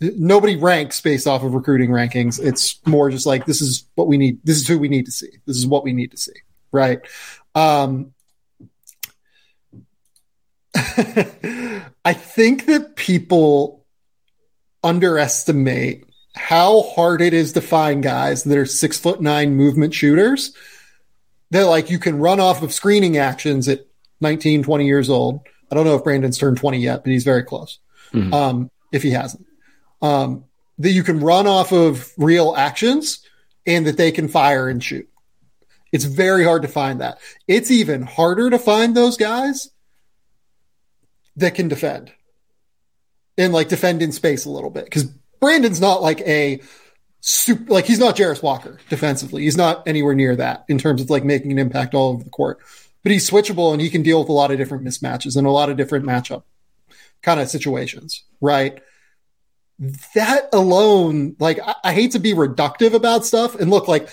nobody 0.00 0.56
ranks 0.56 1.02
based 1.02 1.26
off 1.26 1.42
of 1.42 1.52
recruiting 1.52 1.90
rankings. 1.90 2.42
It's 2.42 2.80
more 2.86 3.10
just 3.10 3.26
like 3.26 3.44
this 3.44 3.60
is 3.60 3.84
what 3.94 4.08
we 4.08 4.16
need. 4.16 4.38
This 4.42 4.56
is 4.56 4.66
who 4.66 4.78
we 4.78 4.88
need 4.88 5.04
to 5.04 5.12
see. 5.12 5.32
This 5.44 5.58
is 5.58 5.66
what 5.66 5.84
we 5.84 5.92
need 5.92 6.12
to 6.12 6.16
see, 6.16 6.32
right? 6.72 7.00
Um, 7.54 8.14
I 10.74 12.14
think 12.14 12.64
that 12.64 12.96
people 12.96 13.84
underestimate 14.82 16.05
how 16.36 16.82
hard 16.82 17.22
it 17.22 17.32
is 17.32 17.52
to 17.52 17.60
find 17.60 18.02
guys 18.02 18.44
that 18.44 18.58
are 18.58 18.66
six 18.66 18.98
foot 18.98 19.20
nine 19.20 19.56
movement 19.56 19.94
shooters 19.94 20.52
that 21.50 21.64
like 21.64 21.90
you 21.90 21.98
can 21.98 22.18
run 22.18 22.40
off 22.40 22.62
of 22.62 22.72
screening 22.72 23.16
actions 23.16 23.68
at 23.68 23.86
19, 24.20 24.62
20 24.62 24.86
years 24.86 25.10
old. 25.10 25.40
I 25.70 25.74
don't 25.74 25.84
know 25.84 25.96
if 25.96 26.04
Brandon's 26.04 26.38
turned 26.38 26.58
20 26.58 26.78
yet, 26.78 27.02
but 27.02 27.10
he's 27.10 27.24
very 27.24 27.42
close. 27.42 27.78
Mm-hmm. 28.12 28.32
Um, 28.32 28.70
if 28.92 29.02
he 29.02 29.10
hasn't, 29.10 29.46
um, 30.02 30.44
that 30.78 30.90
you 30.90 31.02
can 31.02 31.20
run 31.20 31.46
off 31.46 31.72
of 31.72 32.12
real 32.16 32.54
actions 32.56 33.20
and 33.66 33.86
that 33.86 33.96
they 33.96 34.12
can 34.12 34.28
fire 34.28 34.68
and 34.68 34.82
shoot. 34.82 35.08
It's 35.92 36.04
very 36.04 36.44
hard 36.44 36.62
to 36.62 36.68
find 36.68 37.00
that. 37.00 37.18
It's 37.48 37.70
even 37.70 38.02
harder 38.02 38.50
to 38.50 38.58
find 38.58 38.94
those 38.94 39.16
guys 39.16 39.70
that 41.36 41.54
can 41.54 41.68
defend 41.68 42.12
and 43.38 43.52
like 43.52 43.68
defend 43.68 44.02
in 44.02 44.12
space 44.12 44.44
a 44.44 44.50
little 44.50 44.70
bit 44.70 44.84
because 44.84 45.06
Brandon's 45.46 45.80
not 45.80 46.02
like 46.02 46.22
a 46.22 46.60
super 47.20 47.72
like 47.72 47.84
he's 47.84 48.00
not 48.00 48.16
Jarace 48.16 48.42
Walker 48.42 48.80
defensively. 48.88 49.44
He's 49.44 49.56
not 49.56 49.86
anywhere 49.86 50.16
near 50.16 50.34
that 50.34 50.64
in 50.68 50.76
terms 50.76 51.00
of 51.00 51.08
like 51.08 51.22
making 51.22 51.52
an 51.52 51.58
impact 51.60 51.94
all 51.94 52.14
over 52.14 52.24
the 52.24 52.30
court. 52.30 52.58
But 53.04 53.12
he's 53.12 53.30
switchable 53.30 53.72
and 53.72 53.80
he 53.80 53.88
can 53.88 54.02
deal 54.02 54.18
with 54.18 54.28
a 54.28 54.32
lot 54.32 54.50
of 54.50 54.58
different 54.58 54.84
mismatches 54.84 55.36
and 55.36 55.46
a 55.46 55.52
lot 55.52 55.70
of 55.70 55.76
different 55.76 56.04
matchup 56.04 56.42
kind 57.22 57.38
of 57.38 57.48
situations, 57.48 58.24
right? 58.40 58.82
That 60.16 60.48
alone, 60.52 61.36
like 61.38 61.60
I, 61.64 61.76
I 61.84 61.92
hate 61.92 62.10
to 62.10 62.18
be 62.18 62.32
reductive 62.34 62.92
about 62.92 63.24
stuff 63.24 63.54
and 63.54 63.70
look 63.70 63.86
like 63.86 64.08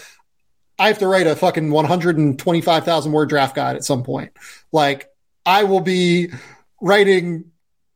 I 0.77 0.85
have 0.89 0.99
to 0.99 1.07
write 1.07 1.26
a 1.26 1.35
fucking 1.35 1.72
125,000 1.72 3.11
word 3.11 3.30
draft 3.30 3.55
guide 3.55 3.76
at 3.76 3.84
some 3.84 4.03
point. 4.03 4.34
Like 4.72 5.10
I 5.47 5.64
will 5.64 5.81
be 5.81 6.30
writing 6.80 7.45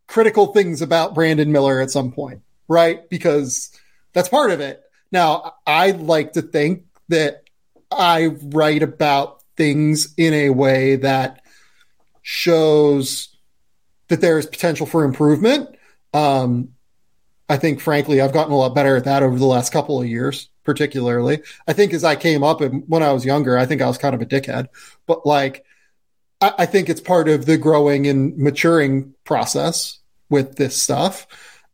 critical 0.07 0.47
things 0.47 0.81
about 0.81 1.13
Brandon 1.13 1.51
Miller 1.51 1.79
at 1.79 1.91
some 1.91 2.11
point, 2.11 2.41
right? 2.67 3.07
Because 3.09 3.71
that's 4.13 4.29
part 4.29 4.51
of 4.51 4.59
it. 4.59 4.81
Now, 5.11 5.53
I 5.65 5.91
like 5.91 6.33
to 6.33 6.41
think 6.41 6.83
that 7.09 7.43
I 7.91 8.27
write 8.27 8.83
about 8.83 9.43
things 9.55 10.13
in 10.17 10.33
a 10.33 10.49
way 10.49 10.97
that 10.97 11.41
shows 12.21 13.29
that 14.09 14.21
there 14.21 14.37
is 14.37 14.45
potential 14.45 14.85
for 14.85 15.03
improvement. 15.03 15.69
Um, 16.13 16.69
I 17.49 17.57
think, 17.57 17.79
frankly, 17.79 18.19
I've 18.19 18.33
gotten 18.33 18.51
a 18.51 18.57
lot 18.57 18.75
better 18.75 18.97
at 18.97 19.05
that 19.05 19.23
over 19.23 19.37
the 19.37 19.45
last 19.45 19.71
couple 19.71 20.01
of 20.01 20.07
years, 20.07 20.49
particularly. 20.63 21.41
I 21.67 21.73
think 21.73 21.93
as 21.93 22.03
I 22.03 22.15
came 22.15 22.43
up 22.43 22.59
and 22.59 22.83
when 22.87 23.03
I 23.03 23.13
was 23.13 23.25
younger, 23.25 23.57
I 23.57 23.65
think 23.65 23.81
I 23.81 23.87
was 23.87 23.97
kind 23.97 24.13
of 24.13 24.21
a 24.21 24.25
dickhead, 24.25 24.67
but 25.05 25.25
like, 25.25 25.63
I, 26.41 26.53
I 26.59 26.65
think 26.65 26.89
it's 26.89 27.01
part 27.01 27.29
of 27.29 27.45
the 27.45 27.57
growing 27.57 28.07
and 28.07 28.37
maturing 28.37 29.13
process 29.23 29.99
with 30.29 30.57
this 30.57 30.81
stuff 30.81 31.25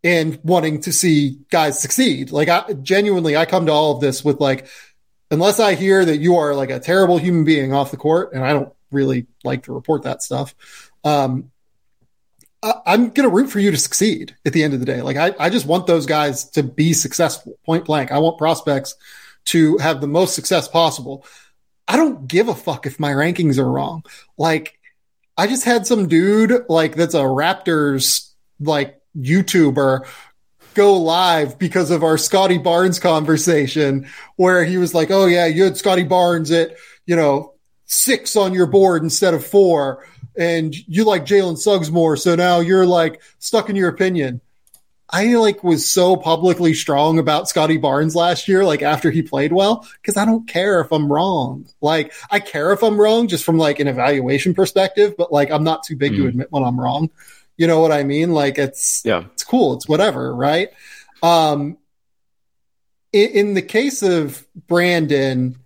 and 0.04 0.40
wanting 0.44 0.82
to 0.82 0.92
see 0.92 1.38
guys 1.50 1.80
succeed. 1.80 2.32
Like 2.32 2.50
I 2.50 2.74
genuinely, 2.74 3.38
I 3.38 3.46
come 3.46 3.68
to 3.68 3.72
all 3.72 3.96
of 3.96 4.02
this 4.02 4.24
with 4.24 4.40
like, 4.40 4.68
unless 5.32 5.60
I 5.60 5.76
hear 5.76 6.04
that 6.04 6.18
you 6.18 6.38
are 6.38 6.54
like 6.54 6.70
a 6.70 6.80
terrible 6.80 7.18
human 7.18 7.44
being 7.46 7.74
off 7.74 7.92
the 7.92 7.98
court, 7.98 8.34
and 8.34 8.44
I 8.44 8.54
don't 8.54 8.74
really 8.92 9.28
like 9.44 9.64
to 9.64 9.74
report 9.74 10.04
that 10.04 10.22
stuff. 10.22 10.54
Um, 11.04 11.52
I, 12.62 12.94
am 12.94 13.10
going 13.10 13.28
to 13.28 13.36
root 13.36 13.50
for 13.50 13.60
you 13.60 13.72
to 13.72 13.78
succeed 13.78 14.36
at 14.46 14.54
the 14.54 14.64
end 14.64 14.74
of 14.74 14.80
the 14.80 14.86
day. 14.86 15.02
Like 15.02 15.18
I, 15.18 15.34
I 15.40 15.50
just 15.50 15.66
want 15.66 15.88
those 15.88 16.06
guys 16.06 16.50
to 16.52 16.64
be 16.64 16.94
successful 16.94 17.58
point 17.66 17.86
blank. 17.86 18.12
I 18.12 18.20
want 18.20 18.38
prospects 18.38 18.96
to 19.46 19.78
have 19.78 20.02
the 20.02 20.08
most 20.08 20.36
success 20.36 20.68
possible. 20.68 21.26
I 21.88 21.98
don't 21.98 22.28
give 22.28 22.48
a 22.48 22.56
fuck 22.56 22.86
if 22.86 23.00
my 23.00 23.12
rankings 23.12 23.58
are 23.58 23.70
wrong. 23.70 24.04
Like, 24.38 24.80
I 25.38 25.48
just 25.48 25.66
had 25.66 25.86
some 25.88 26.08
dude 26.08 26.66
like 26.70 26.96
that's 26.96 27.16
a 27.16 27.20
Raptors 27.20 28.30
like 28.60 29.02
YouTuber 29.18 30.06
go 30.74 30.98
live 30.98 31.60
because 31.60 31.92
of 31.92 32.04
our 32.04 32.18
Scottie 32.18 32.58
Barnes 32.58 33.00
conversation 33.00 34.08
where 34.36 34.64
he 34.64 34.78
was 34.78 34.94
like, 34.94 35.12
Oh 35.12 35.26
yeah, 35.26 35.46
you 35.46 35.64
had 35.64 35.78
Scottie 35.78 36.04
Barnes 36.04 36.52
at, 36.52 36.76
you 37.06 37.16
know, 37.16 37.54
six 37.86 38.36
on 38.36 38.54
your 38.54 38.68
board 38.68 39.04
instead 39.04 39.34
of 39.34 39.46
four. 39.46 40.06
And 40.38 40.76
you 40.88 41.04
like 41.04 41.26
Jalen 41.26 41.58
Suggs 41.58 41.92
more. 41.92 42.18
So 42.18 42.36
now 42.36 42.60
you're 42.60 42.88
like 42.88 43.22
stuck 43.40 43.70
in 43.70 43.76
your 43.76 43.90
opinion. 43.90 44.42
I 45.10 45.36
like 45.36 45.64
was 45.64 45.90
so 45.90 46.18
publicly 46.18 46.74
strong 46.74 47.20
about 47.20 47.48
Scottie 47.48 47.78
Barnes 47.78 48.16
last 48.16 48.48
year, 48.48 48.66
like 48.66 48.82
after 48.82 49.12
he 49.12 49.22
played 49.22 49.54
well, 49.54 49.88
because 50.02 50.18
I 50.18 50.26
don't 50.26 50.48
care 50.48 50.82
if 50.82 50.92
I'm 50.92 51.12
wrong. 51.12 51.68
Like 51.82 52.14
I 52.32 52.40
care 52.40 52.72
if 52.72 52.82
I'm 52.82 53.00
wrong 53.00 53.28
just 53.28 53.44
from 53.44 53.60
like 53.60 53.80
an 53.80 53.88
evaluation 53.88 54.56
perspective, 54.56 55.14
but 55.16 55.32
like 55.32 55.52
I'm 55.52 55.64
not 55.64 55.84
too 55.84 55.96
big 55.96 56.14
mm. 56.14 56.18
to 56.18 56.28
admit 56.28 56.52
when 56.52 56.64
I'm 56.64 56.80
wrong. 56.80 57.12
You 57.58 57.68
know 57.68 57.80
what 57.80 57.92
I 57.92 58.04
mean? 58.04 58.32
Like 58.32 58.58
it's 58.58 59.02
yeah, 59.06 59.26
it's 59.34 59.44
cool. 59.44 59.74
It's 59.76 59.88
whatever, 59.88 60.34
right? 60.36 60.70
Um, 61.22 61.78
in, 63.12 63.30
in 63.30 63.54
the 63.54 63.62
case 63.62 64.02
of 64.02 64.46
Brandon, 64.68 65.58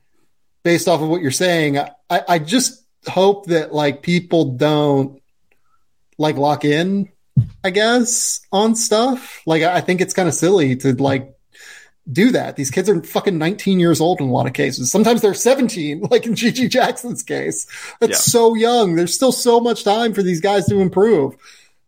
based 0.63 0.87
off 0.87 1.01
of 1.01 1.09
what 1.09 1.21
you're 1.21 1.31
saying, 1.31 1.79
I, 1.79 1.89
I 2.09 2.39
just 2.39 2.83
hope 3.07 3.47
that 3.47 3.73
like 3.73 4.01
people 4.01 4.55
don't 4.55 5.21
like 6.17 6.35
lock 6.35 6.65
in 6.65 7.09
I 7.63 7.69
guess, 7.69 8.41
on 8.51 8.75
stuff. 8.75 9.41
Like, 9.45 9.63
I 9.63 9.81
think 9.81 10.01
it's 10.01 10.13
kind 10.13 10.27
of 10.27 10.33
silly 10.33 10.75
to 10.77 10.93
like 10.93 11.35
do 12.11 12.31
that. 12.31 12.55
These 12.55 12.71
kids 12.71 12.89
are 12.89 13.01
fucking 13.03 13.37
19 13.37 13.79
years 13.79 13.99
old 13.99 14.21
in 14.21 14.27
a 14.27 14.31
lot 14.31 14.47
of 14.47 14.53
cases. 14.53 14.91
Sometimes 14.91 15.21
they're 15.21 15.33
17, 15.33 16.01
like 16.11 16.25
in 16.25 16.33
GG 16.33 16.69
Jackson's 16.69 17.23
case. 17.23 17.67
That's 17.99 18.11
yeah. 18.11 18.31
so 18.31 18.55
young. 18.55 18.95
There's 18.95 19.13
still 19.13 19.31
so 19.31 19.59
much 19.59 19.83
time 19.83 20.13
for 20.13 20.23
these 20.23 20.41
guys 20.41 20.65
to 20.67 20.79
improve. 20.79 21.35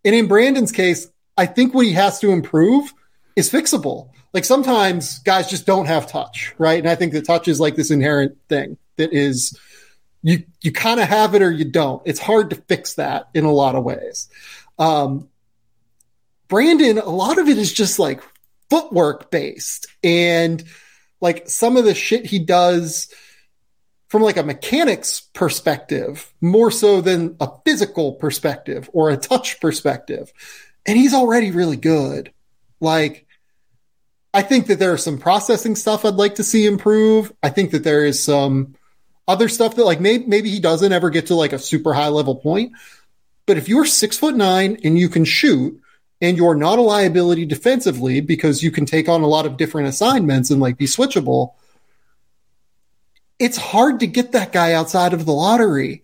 And 0.05 0.15
in 0.15 0.27
Brandon's 0.27 0.71
case, 0.71 1.07
I 1.37 1.45
think 1.45 1.73
what 1.73 1.85
he 1.85 1.93
has 1.93 2.19
to 2.19 2.31
improve 2.31 2.93
is 3.35 3.49
fixable. 3.49 4.09
Like 4.33 4.45
sometimes 4.45 5.19
guys 5.19 5.49
just 5.49 5.65
don't 5.65 5.85
have 5.85 6.07
touch, 6.07 6.53
right? 6.57 6.79
And 6.79 6.89
I 6.89 6.95
think 6.95 7.13
that 7.13 7.25
touch 7.25 7.47
is 7.47 7.59
like 7.59 7.75
this 7.75 7.91
inherent 7.91 8.37
thing 8.47 8.77
that 8.97 9.13
is 9.13 9.57
you 10.21 10.43
you 10.61 10.71
kind 10.71 10.99
of 10.99 11.07
have 11.07 11.33
it 11.35 11.41
or 11.41 11.51
you 11.51 11.65
don't. 11.65 12.01
It's 12.05 12.19
hard 12.19 12.49
to 12.51 12.55
fix 12.55 12.95
that 12.95 13.29
in 13.33 13.45
a 13.45 13.51
lot 13.51 13.75
of 13.75 13.83
ways. 13.83 14.29
Um, 14.77 15.29
Brandon, 16.47 16.97
a 16.97 17.09
lot 17.09 17.37
of 17.37 17.47
it 17.47 17.57
is 17.57 17.71
just 17.71 17.99
like 17.99 18.21
footwork 18.69 19.31
based 19.31 19.87
and 20.03 20.63
like 21.21 21.49
some 21.49 21.77
of 21.77 21.85
the 21.85 21.95
shit 21.95 22.25
he 22.25 22.39
does 22.39 23.13
from 24.09 24.23
like 24.23 24.37
a 24.37 24.43
mechanics 24.43 25.21
perspective 25.33 26.33
more 26.41 26.71
so 26.71 26.99
than 26.99 27.37
a 27.39 27.49
physical 27.63 28.13
perspective 28.13 28.89
or 28.91 29.09
a 29.09 29.17
touch 29.17 29.61
perspective. 29.61 30.33
And 30.85 30.97
he's 30.97 31.13
already 31.13 31.51
really 31.51 31.77
good. 31.77 32.33
Like 32.81 33.27
I 34.33 34.41
think 34.41 34.67
that 34.67 34.79
there 34.79 34.91
are 34.93 34.97
some 34.97 35.19
processing 35.19 35.75
stuff 35.75 36.05
I'd 36.05 36.15
like 36.15 36.35
to 36.35 36.43
see 36.43 36.65
improve. 36.65 37.31
I 37.41 37.49
think 37.49 37.71
that 37.71 37.83
there 37.83 38.05
is 38.05 38.21
some 38.21 38.75
other 39.27 39.47
stuff 39.47 39.75
that 39.75 39.85
like 39.85 40.01
maybe 40.01 40.25
maybe 40.25 40.49
he 40.49 40.59
doesn't 40.59 40.91
ever 40.91 41.11
get 41.11 41.27
to 41.27 41.35
like 41.35 41.53
a 41.53 41.59
super 41.59 41.93
high 41.93 42.09
level 42.09 42.35
point. 42.35 42.73
But 43.45 43.57
if 43.57 43.69
you're 43.69 43.85
six 43.85 44.17
foot 44.17 44.35
nine 44.35 44.79
and 44.83 44.97
you 44.97 45.09
can 45.09 45.25
shoot 45.25 45.79
and 46.21 46.35
you're 46.35 46.55
not 46.55 46.79
a 46.79 46.83
liability 46.83 47.45
defensively 47.45 48.21
because 48.21 48.63
you 48.63 48.71
can 48.71 48.85
take 48.85 49.07
on 49.07 49.21
a 49.21 49.27
lot 49.27 49.45
of 49.45 49.57
different 49.57 49.87
assignments 49.87 50.49
and 50.49 50.59
like 50.59 50.77
be 50.77 50.85
switchable, 50.85 51.53
it's 53.39 53.57
hard 53.57 54.01
to 54.01 54.07
get 54.07 54.33
that 54.33 54.51
guy 54.51 54.73
outside 54.73 55.13
of 55.13 55.25
the 55.25 55.33
lottery. 55.33 56.03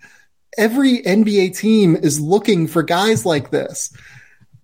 Every 0.58 1.02
NBA 1.02 1.58
team 1.58 1.96
is 1.96 2.20
looking 2.20 2.68
for 2.68 2.82
guys 2.82 3.26
like 3.26 3.52
this 3.52 3.94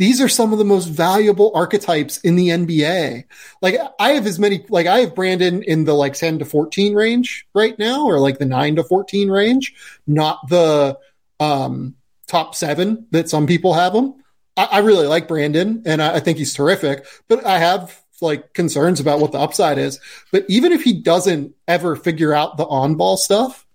these 0.02 0.20
are 0.20 0.28
some 0.28 0.52
of 0.52 0.58
the 0.58 0.66
most 0.66 0.86
valuable 0.86 1.52
archetypes 1.54 2.18
in 2.22 2.36
the 2.36 2.48
NBA. 2.48 3.24
Like 3.62 3.80
I 4.00 4.14
have 4.14 4.26
as 4.26 4.40
many, 4.40 4.66
like 4.68 4.88
I 4.88 5.02
have 5.02 5.14
Brandon 5.14 5.62
in 5.62 5.86
the 5.86 5.94
like 5.94 6.16
10 6.16 6.40
to 6.40 6.46
14 6.46 6.96
range 6.96 7.46
right 7.54 7.78
now, 7.78 8.06
or 8.08 8.20
like 8.20 8.40
the 8.40 8.46
9 8.46 8.78
to 8.78 8.84
14 8.84 9.30
range, 9.30 9.76
not 10.08 10.40
the 10.50 10.98
um, 11.40 11.94
top 12.26 12.56
seven 12.56 13.06
that 13.12 13.30
some 13.30 13.46
people 13.46 13.74
have 13.76 13.94
him. 13.94 14.16
I, 14.58 14.80
really 14.80 15.06
like 15.06 15.28
Brandon 15.28 15.84
and 15.86 16.02
I 16.02 16.20
think 16.20 16.40
he's 16.40 16.56
terrific, 16.56 17.06
but 17.28 17.46
I 17.46 17.60
have 17.60 18.01
like 18.22 18.54
concerns 18.54 19.00
about 19.00 19.20
what 19.20 19.32
the 19.32 19.40
upside 19.40 19.78
is. 19.78 20.00
But 20.32 20.46
even 20.48 20.72
if 20.72 20.84
he 20.84 20.94
doesn't 20.94 21.56
ever 21.68 21.96
figure 21.96 22.34
out 22.34 22.58
the 22.58 22.66
on 22.66 22.96
ball 22.96 23.18
stuff, 23.18 23.66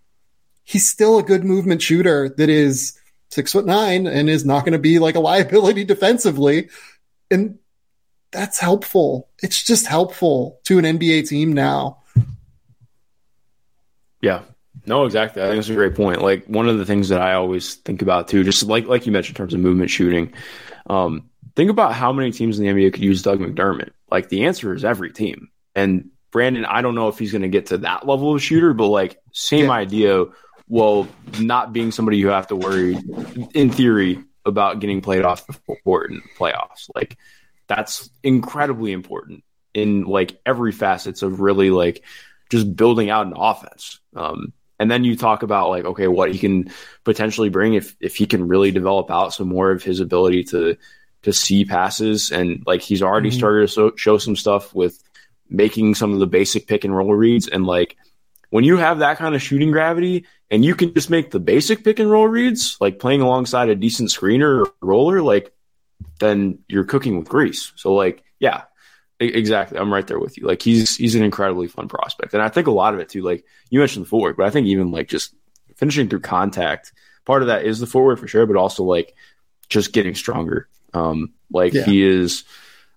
he's 0.64 0.89
still 0.89 1.18
a 1.18 1.23
good 1.23 1.44
movement 1.44 1.82
shooter 1.82 2.28
that 2.28 2.48
is 2.48 2.98
six 3.31 3.52
foot 3.52 3.66
nine 3.66 4.06
and 4.06 4.28
is 4.31 4.44
not 4.44 4.60
going 4.60 4.73
to 4.73 4.78
be 4.78 4.98
like 4.98 5.14
a 5.14 5.20
liability 5.20 5.85
defensively. 5.86 6.68
And 7.31 7.59
that's 8.32 8.59
helpful. 8.59 9.28
It's 9.43 9.62
just 9.64 9.86
helpful 9.86 10.60
to 10.64 10.78
an 10.78 10.85
NBA 10.85 11.28
team 11.28 11.52
now. 11.52 11.98
Yeah. 14.20 14.43
No, 14.85 15.05
exactly. 15.05 15.43
I 15.43 15.47
think 15.47 15.56
that's 15.56 15.68
a 15.68 15.74
great 15.74 15.94
point. 15.94 16.23
Like 16.23 16.47
one 16.47 16.68
of 16.68 16.78
the 16.78 16.85
things 16.85 17.09
that 17.09 17.20
I 17.20 17.35
always 17.35 17.74
think 17.77 18.02
about 18.02 18.28
too, 18.28 18.44
just 18.44 18.62
like 18.64 18.86
like 18.86 19.06
you 19.06 19.12
mentioned 19.12 19.36
in 19.36 19.43
terms 19.43 19.55
of 19.55 19.60
movement 19.60 19.90
shooting, 19.90 20.32
um, 20.89 21.28
think 21.57 21.70
about 21.70 21.95
how 21.95 22.12
many 22.12 22.31
teams 22.31 22.59
in 22.59 22.65
the 22.65 22.73
NBA 22.73 22.93
could 22.93 23.03
use 23.03 23.23
Doug 23.23 23.41
McDermott. 23.41 23.91
Like 24.11 24.28
the 24.28 24.45
answer 24.45 24.74
is 24.74 24.85
every 24.85 25.12
team. 25.12 25.49
And 25.74 26.11
Brandon, 26.31 26.65
I 26.65 26.83
don't 26.83 26.95
know 26.95 27.09
if 27.09 27.19
he's 27.19 27.33
going 27.33 27.43
to 27.43 27.49
get 27.49 27.66
to 27.66 27.78
that 27.78 28.07
level 28.07 28.35
of 28.35 28.43
shooter, 28.43 28.74
but 28.74 28.87
like 28.89 29.19
same 29.33 29.66
yeah. 29.66 29.73
idea 29.73 30.27
well, 30.69 31.09
not 31.39 31.73
being 31.73 31.93
somebody 31.93 32.19
you 32.19 32.28
have 32.28 32.49
to 32.49 32.57
worry, 32.57 32.97
in 33.55 33.70
theory, 33.70 34.23
about 34.45 34.81
getting 34.81 35.01
played 35.01 35.24
off 35.24 35.47
the 35.47 35.77
court 35.85 36.11
in 36.11 36.16
the 36.16 36.23
playoffs. 36.39 36.89
Like 36.95 37.16
that's 37.66 38.11
incredibly 38.23 38.93
important 38.93 39.45
in 39.74 40.05
like 40.05 40.41
every 40.45 40.73
facets 40.73 41.23
of 41.23 41.41
really 41.41 41.70
like 41.70 42.03
just 42.51 42.74
building 42.74 43.11
out 43.11 43.27
an 43.27 43.35
offense. 43.37 44.01
Um, 44.15 44.53
and 44.78 44.91
then 44.91 45.05
you 45.05 45.16
talk 45.16 45.43
about 45.43 45.70
like, 45.70 45.85
okay, 45.85 46.09
what 46.09 46.33
he 46.33 46.39
can 46.39 46.70
potentially 47.05 47.49
bring 47.49 47.74
if 47.74 47.97
if 48.01 48.16
he 48.16 48.27
can 48.27 48.47
really 48.47 48.70
develop 48.70 49.11
out 49.11 49.33
some 49.33 49.49
more 49.49 49.70
of 49.70 49.83
his 49.83 50.01
ability 50.01 50.45
to 50.45 50.77
to 51.27 51.32
see 51.32 51.65
passes, 51.65 52.31
and 52.31 52.62
like 52.66 52.82
he's 52.82 53.03
already 53.03 53.31
mm-hmm. 53.31 53.39
started 53.39 53.61
to 53.62 53.69
so, 53.69 53.93
show 53.97 54.16
some 54.16 54.36
stuff 54.36 54.73
with 54.73 55.03
making 55.51 55.97
some 55.97 56.12
of 56.12 56.20
the 56.20 56.27
basic 56.27 56.69
pick 56.69 56.85
and 56.85 56.97
roll 56.97 57.12
reads, 57.12 57.48
and 57.48 57.66
like 57.66 57.97
when 58.51 58.62
you 58.62 58.77
have 58.77 59.01
that 59.01 59.19
kind 59.19 59.35
of 59.35 59.43
shooting 59.43 59.73
gravity 59.73 60.24
and 60.53 60.65
you 60.65 60.77
can 60.77 60.94
just 60.94 61.11
make 61.11 61.32
the 61.32 61.40
basic 61.40 61.82
pick 61.82 61.98
and 61.98 62.09
roll 62.09 62.28
reads, 62.28 62.77
like 62.81 63.01
playing 63.01 63.23
alongside 63.23 63.69
a 63.69 63.74
decent 63.74 64.11
screener 64.11 64.65
or 64.65 64.73
roller, 64.81 65.20
like 65.20 65.53
then 66.20 66.61
you're 66.69 66.85
cooking 66.85 67.19
with 67.19 67.28
grease. 67.28 67.73
So 67.74 67.93
like, 67.93 68.23
yeah, 68.39 68.62
exactly. 69.19 69.81
I'm 69.81 69.93
right 69.93 70.07
there 70.07 70.20
with 70.20 70.39
you. 70.39 70.47
Like 70.47 70.62
he's 70.62 70.94
he's 70.94 71.16
an 71.16 71.24
incredibly 71.24 71.66
fun 71.66 71.89
prospect, 71.89 72.35
and 72.35 72.43
I 72.43 72.51
think 72.51 72.69
a 72.69 72.70
lot 72.70 72.94
of 72.94 73.01
it 73.01 73.09
too. 73.09 73.23
Like 73.23 73.44
you 73.69 73.81
mentioned 73.81 74.05
the 74.05 74.09
footwork, 74.09 74.36
but 74.36 74.47
I 74.47 74.51
think 74.51 74.69
even 74.69 74.93
like 74.93 75.09
just 75.09 75.35
finishing 75.74 76.09
through 76.09 76.20
contact, 76.20 76.93
part 77.24 77.43
of 77.43 77.48
that 77.48 77.65
is 77.65 77.81
the 77.81 77.86
footwork 77.89 78.20
for 78.20 78.28
sure, 78.28 78.47
but 78.47 78.55
also 78.55 78.85
like 78.85 79.16
just 79.69 79.93
getting 79.93 80.15
stronger. 80.15 80.69
Um, 80.95 81.33
like 81.51 81.73
yeah. 81.73 81.85
he 81.85 82.03
is 82.03 82.45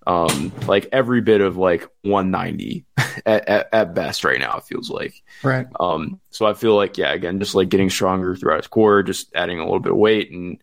um, 0.06 0.52
like 0.66 0.88
every 0.92 1.20
bit 1.20 1.40
of 1.40 1.56
like 1.56 1.88
190 2.02 2.84
at, 3.26 3.48
at, 3.48 3.68
at, 3.72 3.94
best 3.94 4.24
right 4.24 4.40
now. 4.40 4.56
It 4.58 4.64
feels 4.64 4.90
like 4.90 5.22
right. 5.42 5.66
Um, 5.78 6.20
so 6.30 6.46
I 6.46 6.54
feel 6.54 6.74
like 6.74 6.98
yeah, 6.98 7.12
again, 7.12 7.38
just 7.38 7.54
like 7.54 7.68
getting 7.68 7.90
stronger 7.90 8.34
throughout 8.34 8.58
his 8.58 8.66
core, 8.66 9.02
just 9.02 9.34
adding 9.34 9.58
a 9.58 9.64
little 9.64 9.80
bit 9.80 9.92
of 9.92 9.98
weight 9.98 10.30
and 10.30 10.58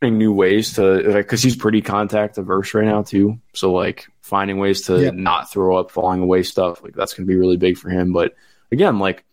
finding 0.00 0.18
new 0.18 0.32
ways 0.32 0.74
to 0.74 1.14
because 1.14 1.42
he's 1.42 1.56
pretty 1.56 1.80
contact 1.80 2.38
averse 2.38 2.74
right 2.74 2.84
now 2.84 3.02
too. 3.02 3.40
So 3.54 3.72
like 3.72 4.06
finding 4.20 4.58
ways 4.58 4.82
to 4.82 5.10
not 5.12 5.50
throw 5.50 5.76
up 5.78 5.90
falling 5.90 6.20
away 6.20 6.42
stuff 6.42 6.82
like 6.82 6.94
that's 6.94 7.14
gonna 7.14 7.26
be 7.26 7.36
really 7.36 7.56
big 7.56 7.78
for 7.78 7.88
him. 7.88 8.12
But 8.12 8.34
again, 8.70 8.98
like 8.98 9.24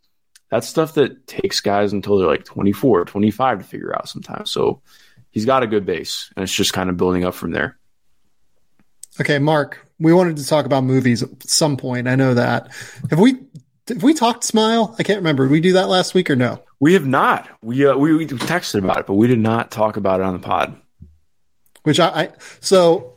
that's 0.49 0.67
stuff 0.67 0.93
that 0.95 1.27
takes 1.27 1.61
guys 1.61 1.93
until 1.93 2.17
they're 2.17 2.27
like 2.27 2.45
24, 2.45 3.05
25 3.05 3.59
to 3.59 3.63
figure 3.65 3.95
out 3.95 4.07
sometimes. 4.07 4.51
So 4.51 4.81
he's 5.33 5.45
got 5.45 5.63
a 5.63 5.67
good 5.67 5.85
base 5.85 6.31
and 6.37 6.43
it's 6.43 6.53
just 6.53 6.71
kind 6.71 6.89
of 6.89 6.95
building 6.95 7.25
up 7.25 7.33
from 7.33 7.51
there. 7.51 7.77
Okay, 9.19 9.39
Mark, 9.39 9.85
we 9.99 10.13
wanted 10.13 10.37
to 10.37 10.47
talk 10.47 10.65
about 10.65 10.83
movies 10.83 11.21
at 11.21 11.29
some 11.43 11.75
point. 11.75 12.07
I 12.07 12.15
know 12.15 12.33
that. 12.33 12.71
Have 13.09 13.19
we 13.19 13.39
have 13.89 14.01
we 14.01 14.13
talked 14.13 14.43
Smile? 14.43 14.95
I 14.97 15.03
can't 15.03 15.17
remember. 15.17 15.43
Did 15.45 15.51
we 15.51 15.59
do 15.59 15.73
that 15.73 15.89
last 15.89 16.13
week 16.13 16.29
or 16.29 16.35
no? 16.35 16.63
We 16.79 16.93
have 16.93 17.05
not. 17.05 17.49
We 17.61 17.85
uh, 17.85 17.97
we, 17.97 18.15
we 18.15 18.25
texted 18.25 18.79
about 18.79 18.99
it, 18.99 19.07
but 19.07 19.15
we 19.15 19.27
did 19.27 19.39
not 19.39 19.71
talk 19.71 19.97
about 19.97 20.19
it 20.19 20.25
on 20.25 20.33
the 20.33 20.39
pod. 20.39 20.79
Which 21.83 21.99
I, 21.99 22.07
I 22.07 22.29
so 22.59 23.13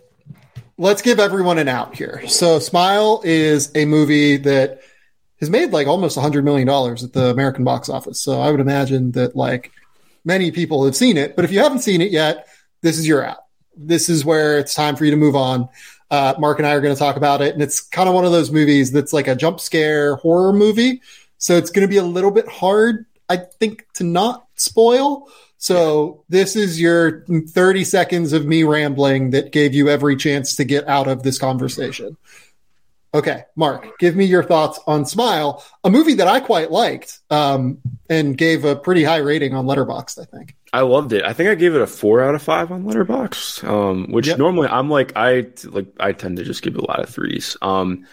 let's 0.76 1.02
give 1.02 1.18
everyone 1.18 1.58
an 1.58 1.68
out 1.68 1.96
here. 1.96 2.26
So 2.28 2.58
Smile 2.58 3.22
is 3.24 3.70
a 3.74 3.86
movie 3.86 4.36
that 4.38 4.80
has 5.40 5.50
made 5.50 5.72
like 5.72 5.86
almost 5.86 6.16
a 6.16 6.20
hundred 6.20 6.44
million 6.44 6.66
dollars 6.66 7.04
at 7.04 7.12
the 7.12 7.30
American 7.30 7.64
box 7.64 7.88
office. 7.88 8.20
So 8.20 8.40
I 8.40 8.50
would 8.50 8.60
imagine 8.60 9.12
that 9.12 9.36
like 9.36 9.72
many 10.26 10.50
people 10.50 10.84
have 10.84 10.96
seen 10.96 11.16
it, 11.16 11.36
but 11.36 11.44
if 11.44 11.52
you 11.52 11.60
haven't 11.60 11.78
seen 11.78 12.02
it 12.02 12.10
yet, 12.10 12.48
this 12.82 12.98
is 12.98 13.08
your 13.08 13.24
app. 13.24 13.38
this 13.78 14.08
is 14.08 14.24
where 14.24 14.58
it's 14.58 14.74
time 14.74 14.96
for 14.96 15.04
you 15.04 15.10
to 15.10 15.16
move 15.16 15.36
on. 15.36 15.68
Uh, 16.10 16.34
Mark 16.38 16.58
and 16.58 16.66
I 16.66 16.72
are 16.72 16.80
going 16.80 16.94
to 16.94 16.98
talk 16.98 17.16
about 17.16 17.42
it, 17.42 17.54
and 17.54 17.62
it's 17.62 17.80
kind 17.80 18.08
of 18.08 18.14
one 18.14 18.24
of 18.24 18.32
those 18.32 18.50
movies 18.50 18.92
that's 18.92 19.12
like 19.12 19.28
a 19.28 19.34
jump 19.34 19.60
scare 19.60 20.16
horror 20.16 20.52
movie. 20.52 21.00
So 21.38 21.56
it's 21.56 21.70
going 21.70 21.86
to 21.86 21.90
be 21.90 21.98
a 21.98 22.02
little 22.02 22.30
bit 22.30 22.48
hard, 22.48 23.06
I 23.28 23.36
think, 23.36 23.86
to 23.94 24.04
not 24.04 24.46
spoil. 24.54 25.28
So 25.58 26.24
this 26.28 26.56
is 26.56 26.80
your 26.80 27.24
30 27.26 27.84
seconds 27.84 28.32
of 28.32 28.46
me 28.46 28.62
rambling 28.62 29.30
that 29.30 29.52
gave 29.52 29.74
you 29.74 29.88
every 29.88 30.16
chance 30.16 30.56
to 30.56 30.64
get 30.64 30.88
out 30.88 31.08
of 31.08 31.22
this 31.22 31.38
conversation. 31.38 32.16
Okay, 33.16 33.44
Mark, 33.56 33.98
give 33.98 34.14
me 34.14 34.26
your 34.26 34.42
thoughts 34.42 34.78
on 34.86 35.06
Smile, 35.06 35.64
a 35.82 35.88
movie 35.88 36.12
that 36.14 36.28
I 36.28 36.38
quite 36.38 36.70
liked 36.70 37.20
um, 37.30 37.78
and 38.10 38.36
gave 38.36 38.66
a 38.66 38.76
pretty 38.76 39.04
high 39.04 39.16
rating 39.16 39.54
on 39.54 39.64
Letterboxd. 39.64 40.20
I 40.20 40.24
think 40.26 40.54
I 40.70 40.82
loved 40.82 41.14
it. 41.14 41.24
I 41.24 41.32
think 41.32 41.48
I 41.48 41.54
gave 41.54 41.74
it 41.74 41.80
a 41.80 41.86
four 41.86 42.22
out 42.22 42.34
of 42.34 42.42
five 42.42 42.70
on 42.70 42.84
Letterboxd, 42.84 43.66
um, 43.66 44.12
which 44.12 44.26
yep. 44.26 44.36
normally 44.36 44.68
I'm 44.68 44.90
like 44.90 45.14
I 45.16 45.46
like 45.64 45.86
I 45.98 46.12
tend 46.12 46.36
to 46.36 46.44
just 46.44 46.60
give 46.60 46.76
a 46.76 46.84
lot 46.84 47.00
of 47.00 47.08
threes. 47.08 47.56
Um, 47.62 48.06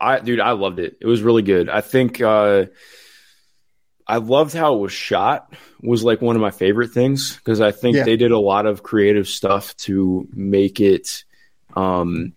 I 0.00 0.18
dude, 0.18 0.40
I 0.40 0.50
loved 0.50 0.80
it. 0.80 0.98
It 1.00 1.06
was 1.06 1.22
really 1.22 1.42
good. 1.42 1.68
I 1.68 1.80
think 1.80 2.20
uh, 2.20 2.66
I 4.08 4.16
loved 4.16 4.54
how 4.54 4.74
it 4.74 4.80
was 4.80 4.92
shot. 4.92 5.52
Was 5.82 6.02
like 6.02 6.20
one 6.20 6.34
of 6.34 6.42
my 6.42 6.50
favorite 6.50 6.90
things 6.90 7.36
because 7.36 7.60
I 7.60 7.70
think 7.70 7.96
yeah. 7.96 8.02
they 8.02 8.16
did 8.16 8.32
a 8.32 8.40
lot 8.40 8.66
of 8.66 8.82
creative 8.82 9.28
stuff 9.28 9.76
to 9.76 10.26
make 10.32 10.80
it. 10.80 11.22
Um, 11.76 12.32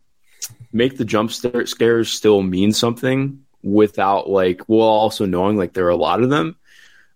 make 0.74 0.98
the 0.98 1.06
jump 1.06 1.32
scares 1.32 2.12
still 2.12 2.42
mean 2.42 2.72
something 2.72 3.44
without 3.64 4.30
like 4.30 4.62
while 4.62 4.88
also 4.88 5.26
knowing 5.26 5.58
like 5.58 5.74
there 5.74 5.86
are 5.86 5.90
a 5.90 5.96
lot 5.96 6.24
of 6.24 6.30
them. 6.30 6.58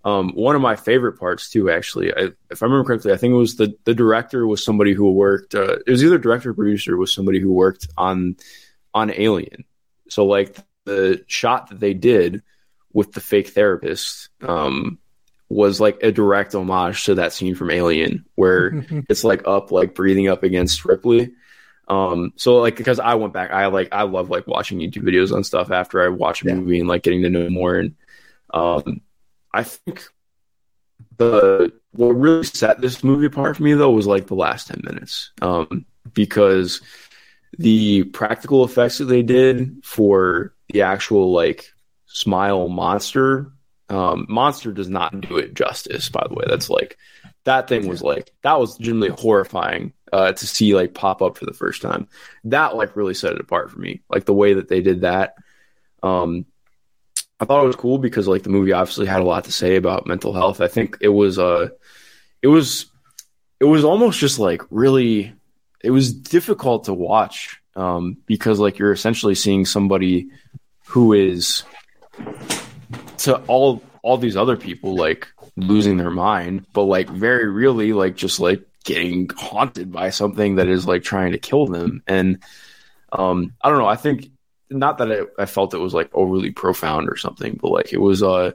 Um, 0.04 0.34
one 0.36 0.56
of 0.56 0.62
my 0.62 0.76
favorite 0.76 1.14
parts 1.14 1.50
too, 1.50 1.72
actually, 1.72 2.14
I, 2.14 2.30
if 2.52 2.62
I 2.62 2.66
remember 2.68 2.84
correctly, 2.84 3.12
I 3.12 3.18
think 3.18 3.32
it 3.32 3.38
was 3.38 3.56
the 3.56 3.76
the 3.86 3.96
director 3.96 4.46
was 4.46 4.64
somebody 4.64 4.94
who 4.94 5.12
worked. 5.12 5.56
Uh, 5.56 5.78
it 5.86 5.90
was 5.90 6.04
either 6.04 6.20
director 6.20 6.52
or 6.52 6.54
producer 6.54 6.96
was 6.96 7.14
somebody 7.14 7.40
who 7.40 7.52
worked 7.52 7.88
on 7.98 8.36
on 8.94 9.12
Alien. 9.12 9.66
So 10.10 10.26
like 10.26 10.56
the 10.86 11.24
shot 11.28 11.70
that 11.70 11.80
they 11.80 11.96
did 11.96 12.44
with 12.94 13.12
the 13.12 13.20
fake 13.20 13.50
therapist 13.50 14.30
um, 14.42 15.00
was 15.50 15.82
like 15.82 16.02
a 16.04 16.12
direct 16.12 16.54
homage 16.54 17.06
to 17.06 17.16
that 17.16 17.34
scene 17.34 17.56
from 17.56 17.72
Alien, 17.72 18.26
where 18.36 18.86
it's 19.10 19.24
like 19.24 19.48
up, 19.48 19.72
like 19.72 19.96
breathing 19.96 20.28
up 20.28 20.44
against 20.44 20.86
Ripley, 20.86 21.32
um, 21.88 22.34
so 22.36 22.58
like 22.58 22.76
because 22.76 23.00
I 23.00 23.16
went 23.16 23.34
back, 23.34 23.52
I 23.52 23.68
like 23.68 23.90
I 23.92 24.04
love 24.04 24.30
like 24.30 24.48
watching 24.48 24.80
YouTube 24.80 25.04
videos 25.04 25.34
on 25.36 25.44
stuff 25.44 25.72
after 25.72 26.04
I 26.04 26.10
watch 26.10 26.44
a 26.44 26.48
yeah. 26.48 26.56
movie 26.56 26.80
and 26.80 26.90
like 26.90 27.04
getting 27.04 27.22
to 27.24 27.30
know 27.30 27.50
more. 27.50 27.76
And 27.76 27.96
um, 28.54 29.02
I 29.54 29.64
think 29.64 30.08
the 31.18 31.72
what 31.92 32.10
really 32.10 32.44
set 32.44 32.82
this 32.82 33.04
movie 33.04 33.28
apart 33.28 33.58
for 33.58 33.64
me 33.64 33.74
though 33.74 33.92
was 33.92 34.08
like 34.08 34.28
the 34.28 34.36
last 34.36 34.68
10 34.68 34.82
minutes 34.84 35.32
um, 35.42 35.86
because 36.14 36.82
the 37.58 38.04
practical 38.06 38.66
effects 38.66 38.98
that 38.98 39.06
they 39.06 39.24
did 39.24 39.82
for 39.84 40.54
the 40.70 40.82
actual 40.82 41.32
like 41.32 41.72
smile 42.06 42.68
monster 42.68 43.52
um, 43.90 44.26
monster 44.28 44.72
does 44.74 44.90
not 44.90 45.22
do 45.22 45.38
it 45.38 45.54
justice 45.54 46.10
by 46.10 46.26
the 46.28 46.34
way 46.34 46.46
that's 46.48 46.70
like 46.70 46.98
that 47.46 47.68
thing 47.68 47.88
was 47.88 48.02
like 48.02 48.32
that 48.42 48.60
was 48.60 48.78
genuinely 48.78 49.16
horrifying 49.16 49.94
uh, 50.14 50.32
to 50.32 50.48
see 50.48 50.76
like 50.76 50.94
pop 50.94 51.22
up 51.22 51.38
for 51.38 51.46
the 51.46 51.54
first 51.54 51.82
time 51.82 52.08
that 52.44 52.76
like 52.76 52.96
really 52.96 53.14
set 53.14 53.34
it 53.34 53.42
apart 53.42 53.72
for 53.72 53.80
me 53.80 54.02
like 54.10 54.26
the 54.26 54.34
way 54.34 54.54
that 54.54 54.70
they 54.70 54.82
did 54.82 55.02
that 55.02 55.36
um 56.04 56.46
I 57.40 57.46
thought 57.46 57.64
it 57.64 57.68
was 57.68 57.76
cool 57.76 57.98
because 57.98 58.28
like 58.28 58.44
the 58.44 58.50
movie 58.50 58.72
obviously 58.72 59.08
had 59.08 59.20
a 59.20 59.26
lot 59.26 59.44
to 59.46 59.52
say 59.52 59.76
about 59.76 60.08
mental 60.08 60.34
health. 60.34 60.62
I 60.62 60.68
think 60.68 60.98
it 61.02 61.10
was 61.10 61.38
uh 61.38 61.70
it 62.42 62.48
was 62.48 62.86
it 63.60 63.66
was 63.66 63.84
almost 63.84 64.20
just 64.20 64.40
like 64.40 64.62
really 64.70 65.34
it 65.84 65.92
was 65.92 66.14
difficult 66.14 66.86
to 66.86 66.94
watch 66.94 67.60
um 67.76 68.18
because 68.26 68.60
like 68.60 68.80
you're 68.80 68.94
essentially 68.94 69.36
seeing 69.36 69.66
somebody 69.66 70.30
who 70.88 71.14
is 71.14 71.64
to 73.18 73.36
all 73.48 73.82
all 74.02 74.18
these 74.18 74.38
other 74.38 74.56
people 74.56 74.96
like 74.96 75.28
losing 75.58 75.98
their 75.98 76.12
mind, 76.12 76.66
but 76.74 76.84
like 76.84 77.10
very 77.10 77.50
really 77.50 77.92
like 77.92 78.16
just 78.16 78.40
like 78.40 78.66
getting 78.86 79.30
haunted 79.36 79.92
by 79.92 80.12
something 80.12 80.56
that 80.56 80.70
is 80.70 80.88
like 80.88 81.04
trying 81.04 81.34
to 81.34 81.38
kill 81.38 81.66
them. 81.66 82.02
And 82.08 82.42
um 83.12 83.54
I 83.62 83.70
don't 83.70 83.80
know, 83.80 83.88
I 83.88 83.98
think 83.98 84.30
not 84.70 84.98
that 84.98 85.12
I, 85.12 85.44
I, 85.44 85.46
felt 85.46 85.74
it 85.74 85.80
was 85.80 85.94
like 85.94 86.10
overly 86.14 86.52
profound 86.52 87.10
or 87.10 87.18
something, 87.18 87.58
but 87.62 87.72
like 87.72 87.94
it 87.94 88.00
was, 88.00 88.24
uh, 88.24 88.52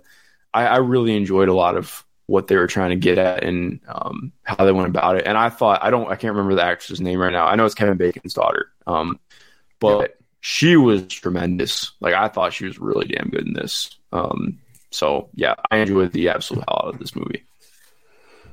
I, 0.53 0.67
I 0.67 0.77
really 0.79 1.17
enjoyed 1.17 1.49
a 1.49 1.55
lot 1.55 1.77
of 1.77 2.05
what 2.27 2.47
they 2.47 2.57
were 2.57 2.67
trying 2.67 2.91
to 2.91 2.97
get 2.97 3.19
at 3.19 3.45
and 3.45 3.81
um, 3.89 4.33
how 4.43 4.65
they 4.65 4.73
went 4.73 4.89
about 4.89 5.17
it. 5.17 5.27
And 5.27 5.37
I 5.37 5.51
thought, 5.51 5.83
I 5.83 5.91
don't, 5.91 6.11
I 6.11 6.17
can't 6.17 6.35
remember 6.35 6.55
the 6.55 6.65
actress's 6.65 7.01
name 7.01 7.19
right 7.19 7.33
now. 7.33 7.47
I 7.47 7.57
know 7.57 7.65
it's 7.65 7.75
Kevin 7.75 7.97
Bacon's 7.97 8.35
daughter, 8.35 8.71
um, 8.87 9.19
but 9.79 10.01
yeah. 10.01 10.27
she 10.41 10.77
was 10.77 11.07
tremendous. 11.07 11.93
Like 12.01 12.15
I 12.15 12.29
thought 12.29 12.53
she 12.53 12.67
was 12.67 12.79
really 12.79 13.07
damn 13.07 13.31
good 13.31 13.47
in 13.47 13.53
this. 13.53 13.97
Um, 14.13 14.59
so 14.91 15.29
yeah, 15.35 15.55
I 15.71 15.79
enjoyed 15.79 16.13
the 16.13 16.29
absolute 16.29 16.65
hell 16.69 16.83
out 16.85 16.95
of 16.95 17.01
this 17.01 17.15
movie. 17.15 17.45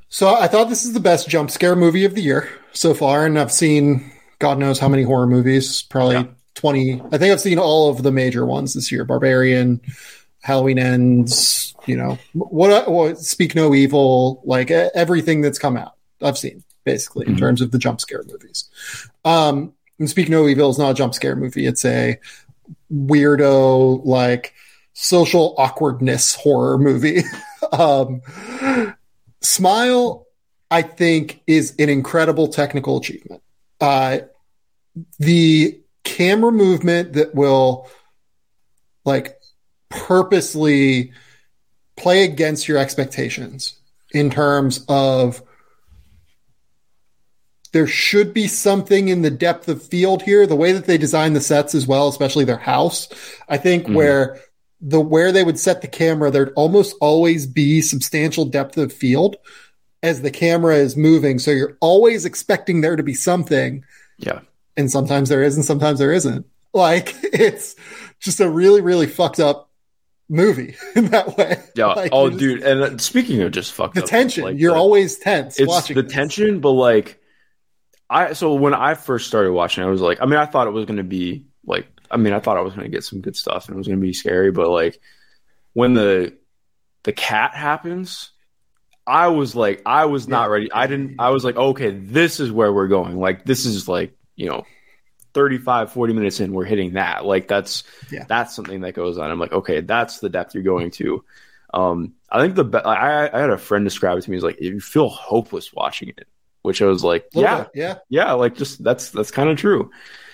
So 0.09 0.33
I 0.33 0.47
thought 0.47 0.69
this 0.69 0.85
is 0.85 0.93
the 0.93 0.99
best 0.99 1.29
jump 1.29 1.51
scare 1.51 1.75
movie 1.75 2.05
of 2.05 2.15
the 2.15 2.21
year 2.21 2.49
so 2.73 2.93
far, 2.93 3.25
and 3.25 3.37
I've 3.37 3.51
seen 3.51 4.11
God 4.39 4.57
knows 4.59 4.79
how 4.79 4.87
many 4.87 5.03
horror 5.03 5.27
movies, 5.27 5.81
probably 5.83 6.15
yeah. 6.15 6.25
20 6.57 7.01
i 7.11 7.17
think 7.19 7.31
i've 7.31 7.39
seen 7.39 7.59
all 7.59 7.89
of 7.89 8.01
the 8.01 8.11
major 8.11 8.45
ones 8.45 8.73
this 8.73 8.91
year. 8.91 9.05
Barbarian 9.05 9.79
halloween 10.41 10.79
ends 10.79 11.75
you 11.85 11.95
know 11.95 12.17
what, 12.33 12.89
what 12.89 13.19
speak 13.19 13.53
no 13.53 13.73
evil 13.73 14.41
like 14.43 14.71
everything 14.71 15.41
that's 15.41 15.59
come 15.59 15.77
out 15.77 15.93
i've 16.21 16.37
seen 16.37 16.63
basically 16.83 17.25
mm-hmm. 17.25 17.33
in 17.33 17.39
terms 17.39 17.61
of 17.61 17.71
the 17.71 17.77
jump 17.77 18.01
scare 18.01 18.23
movies. 18.23 18.69
Um 19.23 19.73
and 19.99 20.09
speak 20.09 20.29
no 20.29 20.47
evil 20.47 20.69
is 20.69 20.77
not 20.77 20.91
a 20.91 20.93
jump 20.93 21.13
scare 21.13 21.35
movie. 21.35 21.65
It's 21.65 21.83
a 21.85 22.19
weirdo 22.91 24.05
like 24.05 24.53
social 24.93 25.53
awkwardness 25.57 26.33
horror 26.35 26.77
movie. 26.77 27.21
Um 27.73 28.21
smile 29.47 30.27
i 30.69 30.81
think 30.81 31.41
is 31.47 31.73
an 31.79 31.89
incredible 31.89 32.47
technical 32.47 32.97
achievement 32.97 33.41
uh 33.81 34.19
the 35.19 35.79
camera 36.03 36.51
movement 36.51 37.13
that 37.13 37.33
will 37.33 37.89
like 39.05 39.39
purposely 39.89 41.11
play 41.95 42.23
against 42.23 42.67
your 42.67 42.77
expectations 42.77 43.79
in 44.11 44.29
terms 44.29 44.85
of 44.89 45.41
there 47.73 47.87
should 47.87 48.33
be 48.33 48.47
something 48.47 49.09
in 49.09 49.21
the 49.21 49.29
depth 49.29 49.67
of 49.67 49.83
field 49.83 50.21
here 50.21 50.47
the 50.47 50.55
way 50.55 50.71
that 50.71 50.85
they 50.85 50.97
design 50.97 51.33
the 51.33 51.41
sets 51.41 51.73
as 51.75 51.87
well 51.87 52.07
especially 52.07 52.45
their 52.45 52.57
house 52.57 53.07
i 53.47 53.57
think 53.57 53.83
mm-hmm. 53.83 53.95
where 53.95 54.41
the 54.79 55.01
where 55.01 55.31
they 55.31 55.43
would 55.43 55.59
set 55.59 55.81
the 55.81 55.87
camera 55.87 56.29
there'd 56.29 56.53
almost 56.55 56.95
always 57.01 57.47
be 57.47 57.81
substantial 57.81 58.45
depth 58.45 58.77
of 58.77 58.93
field 58.93 59.37
as 60.03 60.21
the 60.21 60.31
camera 60.31 60.75
is 60.75 60.95
moving 60.95 61.39
so 61.39 61.51
you're 61.51 61.77
always 61.81 62.25
expecting 62.25 62.81
there 62.81 62.95
to 62.95 63.03
be 63.03 63.13
something 63.13 63.83
yeah 64.17 64.39
and 64.77 64.91
sometimes 64.91 65.27
there 65.27 65.43
is 65.43 65.57
and 65.57 65.65
sometimes 65.65 65.99
there 65.99 66.13
isn't. 66.13 66.45
Like 66.73 67.15
it's 67.23 67.75
just 68.19 68.39
a 68.39 68.49
really, 68.49 68.81
really 68.81 69.07
fucked 69.07 69.39
up 69.39 69.69
movie 70.29 70.75
in 70.95 71.07
that 71.07 71.35
way. 71.35 71.61
Yeah. 71.75 71.87
Like, 71.95 72.11
oh, 72.13 72.29
dude. 72.29 72.63
And 72.63 72.81
uh, 72.81 72.97
speaking 72.99 73.41
of 73.41 73.51
just 73.51 73.73
fucked 73.73 73.95
the 73.95 74.03
up, 74.03 74.09
tension, 74.09 74.43
like 74.43 74.57
you're 74.57 74.73
the, 74.73 74.79
always 74.79 75.17
tense. 75.17 75.59
It's 75.59 75.87
the 75.87 76.01
this. 76.03 76.13
tension, 76.13 76.59
but 76.59 76.71
like, 76.71 77.19
I 78.09 78.33
so 78.33 78.53
when 78.53 78.73
I 78.73 78.93
first 78.93 79.27
started 79.27 79.51
watching, 79.51 79.83
I 79.83 79.87
was 79.87 79.99
like, 79.99 80.21
I 80.21 80.25
mean, 80.25 80.39
I 80.39 80.45
thought 80.45 80.67
it 80.67 80.71
was 80.71 80.85
going 80.85 80.97
to 80.97 81.03
be 81.03 81.45
like, 81.65 81.87
I 82.09 82.17
mean, 82.17 82.33
I 82.33 82.39
thought 82.39 82.57
I 82.57 82.61
was 82.61 82.73
going 82.73 82.85
to 82.85 82.95
get 82.95 83.03
some 83.03 83.21
good 83.21 83.35
stuff 83.35 83.67
and 83.67 83.75
it 83.75 83.77
was 83.77 83.87
going 83.87 83.99
to 83.99 84.05
be 84.05 84.13
scary, 84.13 84.51
but 84.51 84.69
like 84.69 84.99
when 85.73 85.93
the 85.93 86.35
the 87.03 87.13
cat 87.13 87.53
happens, 87.53 88.31
I 89.05 89.27
was 89.27 89.55
like, 89.55 89.81
I 89.85 90.05
was 90.05 90.27
not 90.27 90.49
ready. 90.49 90.71
I 90.71 90.87
didn't. 90.87 91.15
I 91.19 91.29
was 91.29 91.43
like, 91.43 91.55
okay, 91.55 91.91
this 91.91 92.39
is 92.39 92.51
where 92.51 92.73
we're 92.73 92.87
going. 92.87 93.17
Like, 93.17 93.45
this 93.45 93.65
is 93.65 93.87
like 93.87 94.17
you 94.37 94.47
know 94.47 94.65
35 95.33 95.91
40 95.91 96.13
minutes 96.13 96.39
in 96.39 96.53
we're 96.53 96.63
hitting 96.63 96.93
that 96.93 97.25
like 97.25 97.49
that's 97.49 97.83
yeah. 98.11 98.23
that's 98.27 98.55
something 98.55 98.81
that 98.81 98.93
goes 98.93 99.17
on 99.17 99.29
i'm 99.29 99.39
like 99.39 99.51
okay 99.51 99.81
that's 99.81 100.19
the 100.19 100.29
depth 100.29 100.53
you're 100.53 100.63
going 100.63 100.89
to 100.91 101.23
um 101.73 102.13
i 102.31 102.41
think 102.41 102.55
the 102.55 102.63
be- 102.63 102.77
I, 102.77 103.27
I 103.27 103.41
had 103.41 103.49
a 103.49 103.57
friend 103.57 103.83
describe 103.83 104.17
it 104.17 104.21
to 104.21 104.31
me 104.31 104.37
as 104.37 104.43
like 104.43 104.61
you 104.61 104.79
feel 104.79 105.09
hopeless 105.09 105.73
watching 105.73 106.09
it 106.09 106.27
which 106.61 106.81
i 106.81 106.85
was 106.85 107.03
like 107.03 107.27
yeah 107.33 107.65
yeah 107.73 107.95
yeah 108.09 108.31
like 108.33 108.55
just 108.55 108.81
that's 108.81 109.09
that's 109.09 109.31
kind 109.31 109.49
of 109.49 109.57
true 109.57 109.91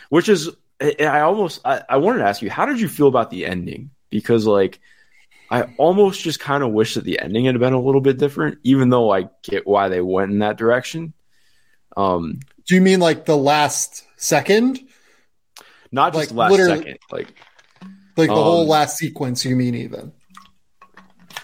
which 0.09 0.29
is 0.29 0.51
i 0.81 1.21
almost 1.21 1.61
I, 1.63 1.83
I 1.89 1.97
wanted 1.97 2.19
to 2.19 2.25
ask 2.25 2.41
you 2.41 2.49
how 2.49 2.65
did 2.65 2.79
you 2.79 2.89
feel 2.89 3.07
about 3.07 3.29
the 3.29 3.45
ending 3.45 3.91
because 4.09 4.45
like 4.45 4.79
I 5.53 5.71
almost 5.77 6.23
just 6.23 6.39
kind 6.39 6.63
of 6.63 6.71
wish 6.71 6.95
that 6.95 7.03
the 7.03 7.19
ending 7.19 7.45
had 7.45 7.59
been 7.59 7.73
a 7.73 7.79
little 7.79 8.01
bit 8.01 8.17
different, 8.17 8.57
even 8.63 8.89
though 8.89 9.11
I 9.11 9.29
get 9.43 9.67
why 9.67 9.87
they 9.87 10.01
went 10.01 10.31
in 10.31 10.39
that 10.39 10.57
direction. 10.57 11.13
Um, 11.95 12.39
Do 12.65 12.73
you 12.73 12.81
mean 12.81 12.99
like 12.99 13.25
the 13.25 13.37
last 13.37 14.03
second? 14.17 14.79
Not 15.91 16.13
just 16.13 16.31
like, 16.31 16.51
last 16.51 16.65
second, 16.65 16.97
like 17.11 17.35
like 18.17 18.29
the 18.29 18.33
um, 18.33 18.43
whole 18.43 18.65
last 18.65 18.97
sequence. 18.97 19.45
You 19.45 19.55
mean 19.55 19.75
even? 19.75 20.11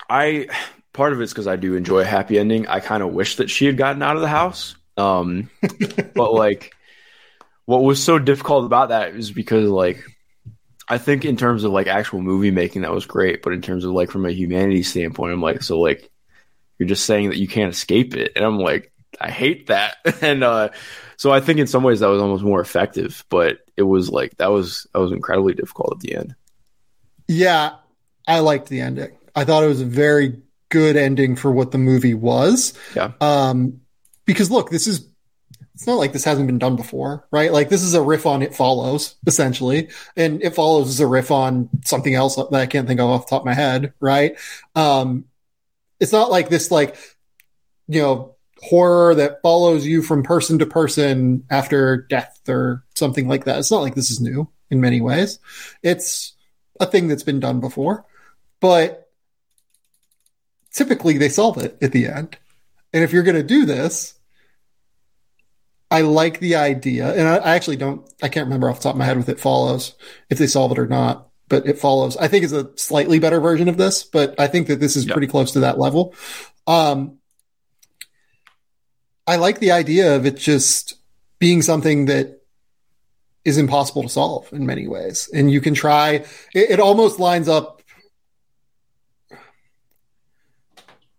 I 0.10 0.48
part 0.94 1.14
of 1.14 1.22
it's 1.22 1.32
because 1.32 1.48
I 1.48 1.56
do 1.56 1.76
enjoy 1.76 2.00
a 2.00 2.06
happy 2.06 2.40
ending. 2.40 2.68
I 2.68 2.80
kind 2.80 3.04
of 3.04 3.14
wish 3.14 3.36
that 3.36 3.52
she 3.52 3.66
had 3.66 3.78
gotten 3.78 4.02
out 4.02 4.16
of 4.16 4.24
the 4.24 4.28
house. 4.28 4.76
Um, 4.98 5.52
but 6.16 6.34
like, 6.34 6.74
what 7.70 7.84
was 7.84 8.04
so 8.04 8.18
difficult 8.18 8.66
about 8.66 8.90
that 8.90 9.14
is 9.14 9.30
because 9.30 9.70
like, 9.70 10.04
I 10.88 10.98
think 10.98 11.24
in 11.24 11.38
terms 11.38 11.64
of 11.64 11.72
like 11.72 11.86
actual 11.86 12.20
movie 12.20 12.50
making, 12.50 12.82
that 12.82 12.92
was 12.92 13.06
great. 13.06 13.44
But 13.44 13.54
in 13.54 13.62
terms 13.62 13.86
of 13.86 13.92
like 13.92 14.10
from 14.10 14.26
a 14.26 14.32
humanity 14.32 14.82
standpoint, 14.82 15.34
I'm 15.34 15.42
like, 15.42 15.62
so 15.62 15.80
like, 15.80 16.10
you're 16.80 16.90
just 16.90 17.06
saying 17.06 17.30
that 17.30 17.38
you 17.38 17.48
can't 17.48 17.72
escape 17.72 18.16
it, 18.16 18.32
and 18.36 18.44
I'm 18.44 18.58
like, 18.58 18.92
I 19.22 19.30
hate 19.30 19.68
that. 19.68 19.98
and 20.24 20.44
uh, 20.44 20.70
so 21.16 21.32
I 21.32 21.42
think 21.42 21.60
in 21.60 21.68
some 21.68 21.84
ways 21.84 22.00
that 22.00 22.08
was 22.08 22.24
almost 22.24 22.44
more 22.44 22.60
effective, 22.60 23.24
but 23.30 23.60
it 23.78 23.84
was 23.84 24.10
like 24.10 24.36
that 24.38 24.48
was 24.48 24.88
that 24.92 25.00
was 25.00 25.12
incredibly 25.12 25.54
difficult 25.54 25.94
at 25.94 26.00
the 26.00 26.16
end. 26.16 26.34
Yeah, 27.28 27.76
I 28.28 28.40
liked 28.40 28.70
the 28.70 28.82
ending. 28.82 29.16
I 29.36 29.46
thought 29.46 29.64
it 29.64 29.68
was 29.68 29.82
a 29.82 29.86
very 29.86 30.42
good 30.70 30.96
ending 30.96 31.36
for 31.36 31.52
what 31.52 31.70
the 31.70 31.78
movie 31.78 32.16
was. 32.16 32.74
Yeah. 32.96 33.12
Um, 33.22 33.82
because 34.26 34.50
look, 34.50 34.72
this 34.72 34.88
is 34.88 35.08
it's 35.80 35.88
not 35.88 35.96
like 35.96 36.12
this 36.12 36.26
hasn't 36.26 36.48
been 36.48 36.60
done 36.60 36.76
before, 36.76 37.26
right? 37.32 37.54
Like 37.54 37.70
this 37.70 37.84
is 37.84 37.94
a 37.94 38.02
riff 38.02 38.26
on 38.26 38.42
It 38.42 38.54
Follows, 38.54 39.16
essentially. 39.26 39.88
And 40.18 40.44
It 40.44 40.54
Follows 40.54 40.90
is 40.90 41.00
a 41.00 41.08
riff 41.08 41.32
on 41.32 41.70
something 41.86 42.14
else 42.14 42.36
that 42.36 42.54
I 42.54 42.66
can't 42.66 42.86
think 42.86 43.00
of 43.00 43.10
off 43.10 43.28
the 43.28 43.30
top 43.30 43.44
of 43.44 43.46
my 43.46 43.54
head, 43.54 43.94
right? 44.02 44.38
Um, 44.76 45.24
it's 45.98 46.12
not 46.12 46.30
like 46.30 46.50
this, 46.50 46.70
like, 46.70 46.98
you 47.88 48.02
know, 48.02 48.36
horror 48.62 49.16
that 49.16 49.42
follows 49.42 49.86
you 49.86 50.02
from 50.02 50.22
person 50.22 50.60
to 50.60 50.66
person 50.66 51.46
after 51.50 52.06
death 52.10 52.42
or 52.50 52.84
something 52.96 53.30
like 53.30 53.46
that. 53.46 53.60
It's 53.60 53.72
not 53.72 53.82
like 53.82 53.96
this 53.96 54.12
is 54.12 54.20
new 54.20 54.50
in 54.70 54.82
many 54.82 55.00
ways. 55.00 55.40
It's 55.82 56.34
a 56.82 56.88
thing 56.88 57.08
that's 57.08 57.24
been 57.24 57.40
done 57.40 57.62
before, 57.62 58.06
but 58.60 59.10
typically 60.74 61.18
they 61.18 61.30
solve 61.30 61.58
it 61.58 61.78
at 61.82 61.94
the 61.94 62.08
end. 62.08 62.38
And 62.92 63.02
if 63.02 63.14
you're 63.14 63.24
going 63.24 63.38
to 63.38 63.44
do 63.44 63.66
this, 63.66 64.19
I 65.92 66.02
like 66.02 66.40
the 66.40 66.56
idea, 66.56 67.12
and 67.14 67.28
I, 67.28 67.38
I, 67.38 67.56
actually 67.56 67.78
don't. 67.78 68.08
I 68.22 68.30
can't 68.30 68.46
remember 68.46 68.70
off 68.70 68.78
the 68.78 68.84
top 68.84 68.94
of 68.94 69.00
my 69.00 69.06
head 69.06 69.18
with 69.18 69.30
it 69.30 69.40
follows 69.40 69.96
if 70.30 70.38
they 70.38 70.48
solve 70.48 70.72
it 70.72 70.80
or 70.80 70.88
not. 70.88 71.28
But 71.48 71.66
it 71.66 71.80
follows. 71.80 72.16
I 72.16 72.28
think 72.28 72.46
is 72.46 72.54
a 72.54 72.70
slightly 72.78 73.18
better 73.18 73.40
version 73.40 73.68
of 73.70 73.78
this, 73.78 74.04
but 74.04 74.40
I 74.40 74.46
think 74.46 74.68
that 74.68 74.80
this 74.80 74.96
is 74.96 75.06
yep. 75.06 75.14
pretty 75.14 75.26
close 75.26 75.54
to 75.54 75.62
that 75.62 75.80
level. 75.80 76.14
Um, 76.68 77.18
I 79.26 79.38
like 79.38 79.60
the 79.60 79.72
idea 79.72 80.16
of 80.16 80.28
it 80.28 80.38
just 80.38 80.94
being 81.40 81.64
something 81.64 82.06
that 82.06 82.44
is 83.46 83.58
impossible 83.58 84.04
to 84.04 84.10
solve 84.10 84.52
in 84.54 84.68
many 84.68 84.88
ways. 84.88 85.28
And 85.34 85.50
you 85.50 85.60
can 85.60 85.74
try, 85.74 86.26
it, 86.54 86.72
it 86.72 86.80
almost 86.80 87.20
lines 87.20 87.48
up. 87.48 87.82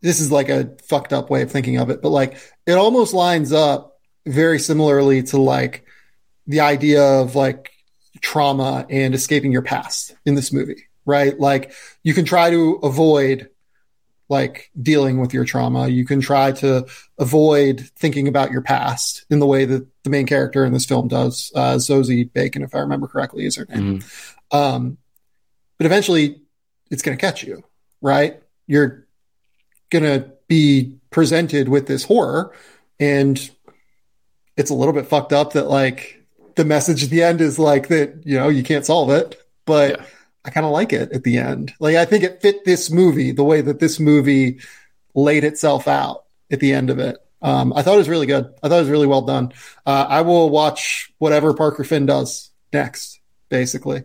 this 0.02 0.20
is 0.20 0.32
like 0.32 0.48
a 0.48 0.76
fucked 0.82 1.12
up 1.12 1.28
way 1.28 1.42
of 1.42 1.50
thinking 1.50 1.76
of 1.76 1.90
it, 1.90 2.00
but 2.02 2.10
like 2.10 2.36
it 2.66 2.72
almost 2.72 3.12
lines 3.12 3.52
up 3.52 3.89
very 4.26 4.58
similarly 4.58 5.22
to 5.24 5.38
like 5.38 5.84
the 6.46 6.60
idea 6.60 7.02
of 7.02 7.34
like 7.34 7.70
trauma 8.20 8.86
and 8.90 9.14
escaping 9.14 9.52
your 9.52 9.62
past 9.62 10.14
in 10.24 10.34
this 10.34 10.52
movie, 10.52 10.84
right? 11.04 11.38
Like 11.38 11.72
you 12.02 12.14
can 12.14 12.24
try 12.24 12.50
to 12.50 12.74
avoid 12.82 13.48
like 14.28 14.70
dealing 14.80 15.20
with 15.20 15.34
your 15.34 15.44
trauma. 15.44 15.88
You 15.88 16.06
can 16.06 16.20
try 16.20 16.52
to 16.52 16.86
avoid 17.18 17.90
thinking 17.96 18.28
about 18.28 18.52
your 18.52 18.62
past 18.62 19.26
in 19.28 19.40
the 19.40 19.46
way 19.46 19.64
that 19.64 19.86
the 20.04 20.10
main 20.10 20.26
character 20.26 20.64
in 20.64 20.72
this 20.72 20.86
film 20.86 21.08
does. 21.08 21.50
Uh, 21.54 21.78
Sosie 21.78 22.24
Bacon, 22.24 22.62
if 22.62 22.74
I 22.74 22.78
remember 22.78 23.08
correctly, 23.08 23.44
is 23.44 23.56
her 23.56 23.66
name. 23.68 23.98
Mm-hmm. 23.98 24.56
Um, 24.56 24.98
but 25.78 25.86
eventually 25.86 26.40
it's 26.90 27.02
going 27.02 27.16
to 27.16 27.20
catch 27.20 27.42
you, 27.42 27.64
right? 28.00 28.40
You're 28.68 29.06
going 29.90 30.04
to 30.04 30.30
be 30.46 30.96
presented 31.10 31.68
with 31.68 31.86
this 31.86 32.04
horror 32.04 32.54
and 33.00 33.50
it's 34.56 34.70
a 34.70 34.74
little 34.74 34.94
bit 34.94 35.06
fucked 35.06 35.32
up 35.32 35.52
that 35.54 35.68
like 35.68 36.24
the 36.56 36.64
message 36.64 37.04
at 37.04 37.10
the 37.10 37.22
end 37.22 37.40
is 37.40 37.58
like 37.58 37.88
that, 37.88 38.26
you 38.26 38.36
know, 38.36 38.48
you 38.48 38.62
can't 38.62 38.84
solve 38.84 39.10
it, 39.10 39.40
but 39.64 39.98
yeah. 39.98 40.06
I 40.44 40.50
kind 40.50 40.66
of 40.66 40.72
like 40.72 40.92
it 40.92 41.12
at 41.12 41.22
the 41.22 41.38
end. 41.38 41.74
Like 41.80 41.96
I 41.96 42.04
think 42.04 42.24
it 42.24 42.42
fit 42.42 42.64
this 42.64 42.90
movie 42.90 43.32
the 43.32 43.44
way 43.44 43.60
that 43.60 43.80
this 43.80 44.00
movie 44.00 44.60
laid 45.14 45.44
itself 45.44 45.88
out 45.88 46.24
at 46.50 46.60
the 46.60 46.72
end 46.72 46.90
of 46.90 46.98
it. 46.98 47.18
Um, 47.42 47.72
I 47.74 47.82
thought 47.82 47.94
it 47.94 47.98
was 47.98 48.08
really 48.08 48.26
good. 48.26 48.52
I 48.62 48.68
thought 48.68 48.76
it 48.76 48.82
was 48.82 48.90
really 48.90 49.06
well 49.06 49.22
done. 49.22 49.52
Uh, 49.86 50.06
I 50.08 50.20
will 50.22 50.50
watch 50.50 51.12
whatever 51.18 51.54
Parker 51.54 51.84
Finn 51.84 52.06
does 52.06 52.50
next, 52.72 53.18
basically. 53.48 54.04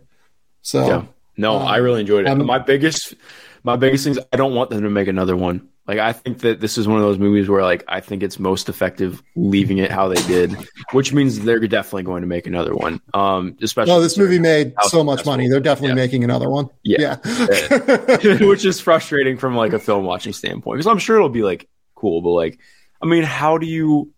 So, 0.62 0.86
yeah. 0.86 1.04
no, 1.36 1.56
um, 1.56 1.66
I 1.66 1.76
really 1.76 2.00
enjoyed 2.00 2.24
it. 2.24 2.28
Um, 2.28 2.46
my 2.46 2.58
biggest, 2.58 3.14
my 3.62 3.76
biggest 3.76 4.04
things, 4.04 4.18
I 4.32 4.36
don't 4.36 4.54
want 4.54 4.70
them 4.70 4.82
to 4.82 4.90
make 4.90 5.08
another 5.08 5.36
one. 5.36 5.68
Like 5.86 5.98
I 6.00 6.12
think 6.12 6.40
that 6.40 6.60
this 6.60 6.78
is 6.78 6.88
one 6.88 6.98
of 6.98 7.04
those 7.04 7.18
movies 7.18 7.48
where 7.48 7.62
like 7.62 7.84
I 7.86 8.00
think 8.00 8.24
it's 8.24 8.40
most 8.40 8.68
effective 8.68 9.22
leaving 9.36 9.78
it 9.78 9.90
how 9.90 10.08
they 10.08 10.20
did, 10.22 10.56
which 10.90 11.12
means 11.12 11.40
they're 11.40 11.60
definitely 11.60 12.02
going 12.02 12.22
to 12.22 12.26
make 12.26 12.46
another 12.46 12.74
one. 12.74 13.00
Um, 13.14 13.56
especially 13.62 13.92
no, 13.92 14.00
this 14.00 14.18
movie 14.18 14.40
made 14.40 14.74
so 14.88 15.04
much 15.04 15.24
money. 15.24 15.48
They're 15.48 15.60
definitely 15.60 15.90
yeah. 15.90 16.06
making 16.06 16.24
another 16.24 16.50
one. 16.50 16.68
Yeah, 16.82 17.18
yeah. 17.24 18.36
which 18.46 18.64
is 18.64 18.80
frustrating 18.80 19.38
from 19.38 19.54
like 19.54 19.72
a 19.72 19.78
film 19.78 20.04
watching 20.04 20.32
standpoint 20.32 20.78
because 20.78 20.90
I'm 20.90 20.98
sure 20.98 21.16
it'll 21.16 21.28
be 21.28 21.44
like 21.44 21.68
cool, 21.94 22.20
but 22.20 22.30
like, 22.30 22.58
I 23.00 23.06
mean, 23.06 23.22
how 23.22 23.58
do 23.58 23.66
you? 23.66 24.12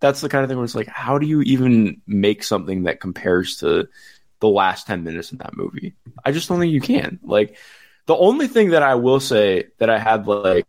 That's 0.00 0.20
the 0.20 0.28
kind 0.28 0.42
of 0.42 0.50
thing 0.50 0.58
where 0.58 0.64
it's 0.64 0.74
like, 0.74 0.88
how 0.88 1.18
do 1.18 1.26
you 1.26 1.42
even 1.42 2.02
make 2.08 2.42
something 2.42 2.82
that 2.84 3.00
compares 3.00 3.58
to 3.58 3.88
the 4.40 4.48
last 4.48 4.88
ten 4.88 5.04
minutes 5.04 5.30
in 5.30 5.38
that 5.38 5.56
movie? 5.56 5.94
I 6.24 6.32
just 6.32 6.48
don't 6.48 6.58
think 6.58 6.72
you 6.72 6.80
can. 6.80 7.20
Like, 7.22 7.56
the 8.06 8.16
only 8.16 8.48
thing 8.48 8.70
that 8.70 8.82
I 8.82 8.96
will 8.96 9.20
say 9.20 9.68
that 9.78 9.88
I 9.88 9.98
had 9.98 10.26
like 10.26 10.66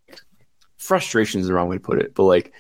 frustration 0.85 1.41
is 1.41 1.47
the 1.47 1.53
wrong 1.53 1.69
way 1.69 1.77
to 1.77 1.81
put 1.81 1.99
it, 1.99 2.13
but 2.15 2.23
like, 2.23 2.53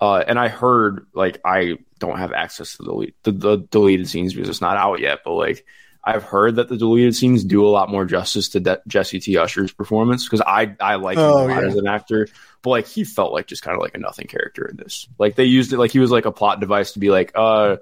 uh, 0.00 0.22
and 0.26 0.38
I 0.38 0.48
heard 0.48 1.06
like 1.14 1.40
I 1.44 1.78
don't 1.98 2.18
have 2.18 2.32
access 2.32 2.76
to 2.76 2.82
the, 2.82 3.12
the, 3.22 3.32
the 3.32 3.56
deleted 3.56 4.08
scenes 4.08 4.34
because 4.34 4.48
it's 4.48 4.60
not 4.60 4.76
out 4.76 5.00
yet, 5.00 5.20
but 5.24 5.34
like 5.34 5.64
I've 6.02 6.22
heard 6.22 6.56
that 6.56 6.68
the 6.68 6.76
deleted 6.76 7.16
scenes 7.16 7.44
do 7.44 7.64
a 7.64 7.68
lot 7.68 7.88
more 7.88 8.04
justice 8.04 8.50
to 8.50 8.60
De- 8.60 8.82
Jesse 8.86 9.20
T. 9.20 9.38
Usher's 9.38 9.72
performance 9.72 10.24
because 10.24 10.42
I 10.42 10.76
I 10.78 10.96
like 10.96 11.16
him 11.16 11.24
oh, 11.24 11.46
a 11.46 11.48
lot 11.48 11.62
yeah. 11.62 11.68
as 11.68 11.76
an 11.76 11.86
actor, 11.86 12.28
but 12.62 12.70
like 12.70 12.86
he 12.86 13.04
felt 13.04 13.32
like 13.32 13.46
just 13.46 13.62
kind 13.62 13.74
of 13.74 13.82
like 13.82 13.94
a 13.94 13.98
nothing 13.98 14.26
character 14.26 14.66
in 14.66 14.76
this. 14.76 15.08
Like 15.18 15.34
they 15.34 15.44
used 15.44 15.72
it 15.72 15.78
like 15.78 15.90
he 15.90 16.00
was 16.00 16.10
like 16.10 16.26
a 16.26 16.32
plot 16.32 16.60
device 16.60 16.92
to 16.92 16.98
be 16.98 17.10
like 17.10 17.32
uh, 17.34 17.78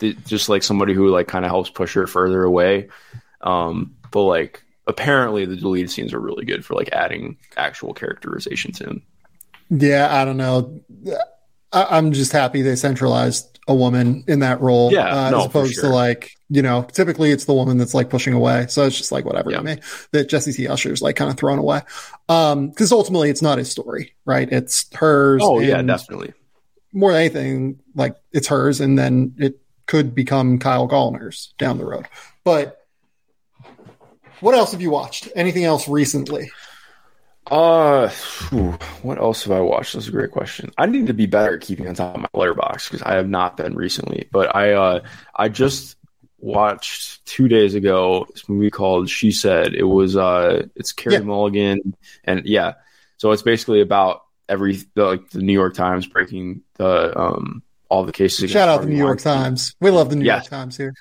just 0.00 0.48
like 0.48 0.62
somebody 0.62 0.94
who 0.94 1.08
like 1.08 1.28
kind 1.28 1.44
of 1.44 1.50
helps 1.50 1.70
push 1.70 1.94
her 1.94 2.06
further 2.06 2.42
away. 2.42 2.88
Um, 3.42 3.96
but 4.10 4.22
like 4.22 4.63
apparently 4.86 5.46
the 5.46 5.56
deleted 5.56 5.90
scenes 5.90 6.12
are 6.12 6.20
really 6.20 6.44
good 6.44 6.64
for 6.64 6.74
like 6.74 6.90
adding 6.92 7.36
actual 7.56 7.94
characterization 7.94 8.72
to 8.72 8.84
him. 8.84 9.02
Yeah, 9.70 10.14
I 10.14 10.24
don't 10.24 10.36
know. 10.36 10.80
I, 11.72 11.98
am 11.98 12.12
just 12.12 12.32
happy 12.32 12.62
they 12.62 12.76
centralized 12.76 13.58
a 13.66 13.74
woman 13.74 14.24
in 14.28 14.40
that 14.40 14.60
role, 14.60 14.92
yeah, 14.92 15.26
uh, 15.26 15.30
no, 15.30 15.40
as 15.40 15.46
opposed 15.46 15.74
sure. 15.74 15.84
to 15.84 15.88
like 15.88 16.36
you 16.50 16.62
know, 16.62 16.82
typically 16.82 17.32
it's 17.32 17.46
the 17.46 17.54
woman 17.54 17.78
that's 17.78 17.94
like 17.94 18.10
pushing 18.10 18.32
away. 18.32 18.66
So 18.68 18.86
it's 18.86 18.96
just 18.96 19.10
like 19.10 19.24
whatever 19.24 19.50
yeah. 19.50 19.56
to 19.58 19.62
me 19.64 19.78
that 20.12 20.28
Jesse 20.28 20.52
T. 20.52 20.68
Usher's 20.68 21.02
like 21.02 21.16
kind 21.16 21.30
of 21.30 21.36
thrown 21.36 21.58
away. 21.58 21.80
Um, 22.28 22.68
because 22.68 22.92
ultimately 22.92 23.28
it's 23.28 23.42
not 23.42 23.58
his 23.58 23.70
story, 23.70 24.14
right? 24.24 24.50
It's 24.50 24.86
hers. 24.94 25.40
Oh 25.42 25.58
yeah, 25.58 25.82
definitely. 25.82 26.32
More 26.92 27.10
than 27.10 27.22
anything, 27.22 27.80
like 27.96 28.14
it's 28.32 28.46
hers, 28.46 28.80
and 28.80 28.96
then 28.96 29.34
it 29.38 29.58
could 29.86 30.14
become 30.14 30.60
Kyle 30.60 30.88
Gallner's 30.88 31.52
down 31.58 31.78
the 31.78 31.84
road, 31.84 32.06
but 32.44 32.83
what 34.40 34.54
else 34.54 34.72
have 34.72 34.80
you 34.80 34.90
watched? 34.90 35.28
Anything 35.34 35.64
else 35.64 35.88
recently? 35.88 36.50
Uh, 37.46 38.08
what 39.02 39.18
else 39.18 39.44
have 39.44 39.52
I 39.52 39.60
watched? 39.60 39.94
That's 39.94 40.08
a 40.08 40.12
great 40.12 40.30
question. 40.30 40.72
I 40.78 40.86
need 40.86 41.08
to 41.08 41.14
be 41.14 41.26
better 41.26 41.56
at 41.56 41.60
keeping 41.60 41.86
on 41.88 41.94
top 41.94 42.14
of 42.14 42.22
my 42.22 42.28
letterbox 42.32 42.88
because 42.88 43.02
I 43.02 43.14
have 43.14 43.28
not 43.28 43.56
been 43.56 43.74
recently. 43.74 44.28
But 44.32 44.54
I, 44.56 44.72
uh, 44.72 45.00
I 45.34 45.48
just 45.48 45.96
watched 46.38 47.24
two 47.26 47.48
days 47.48 47.74
ago 47.74 48.26
this 48.32 48.48
movie 48.48 48.70
called 48.70 49.10
She 49.10 49.30
Said. 49.30 49.74
It 49.74 49.84
was, 49.84 50.16
uh, 50.16 50.66
it's 50.74 50.92
Carey 50.92 51.16
yeah. 51.16 51.20
Mulligan, 51.20 51.94
and 52.24 52.46
yeah, 52.46 52.74
so 53.18 53.32
it's 53.32 53.42
basically 53.42 53.80
about 53.80 54.22
every 54.48 54.78
the, 54.94 55.04
like 55.04 55.30
the 55.30 55.40
New 55.40 55.52
York 55.52 55.74
Times 55.74 56.06
breaking 56.06 56.62
the 56.74 57.18
um 57.18 57.62
all 57.88 58.04
the 58.04 58.12
cases. 58.12 58.50
Shout 58.50 58.68
out 58.68 58.82
the 58.82 58.88
New 58.88 58.96
York 58.96 59.20
Times. 59.20 59.74
We 59.80 59.90
love 59.90 60.10
the 60.10 60.16
New 60.16 60.24
York 60.24 60.44
Times 60.44 60.76
here. 60.76 60.94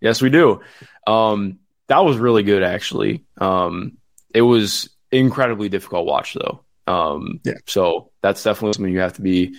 Yes, 0.00 0.20
we 0.20 0.30
do. 0.30 0.60
Um, 1.06 1.58
that 1.88 2.04
was 2.04 2.16
really 2.18 2.42
good 2.42 2.62
actually. 2.62 3.24
Um, 3.38 3.98
it 4.34 4.42
was 4.42 4.88
incredibly 5.10 5.68
difficult 5.68 6.06
watch 6.06 6.34
though. 6.34 6.64
Um, 6.86 7.40
yeah. 7.44 7.54
So 7.66 8.10
that's 8.20 8.42
definitely 8.42 8.74
something 8.74 8.92
you 8.92 9.00
have 9.00 9.14
to 9.14 9.22
be 9.22 9.56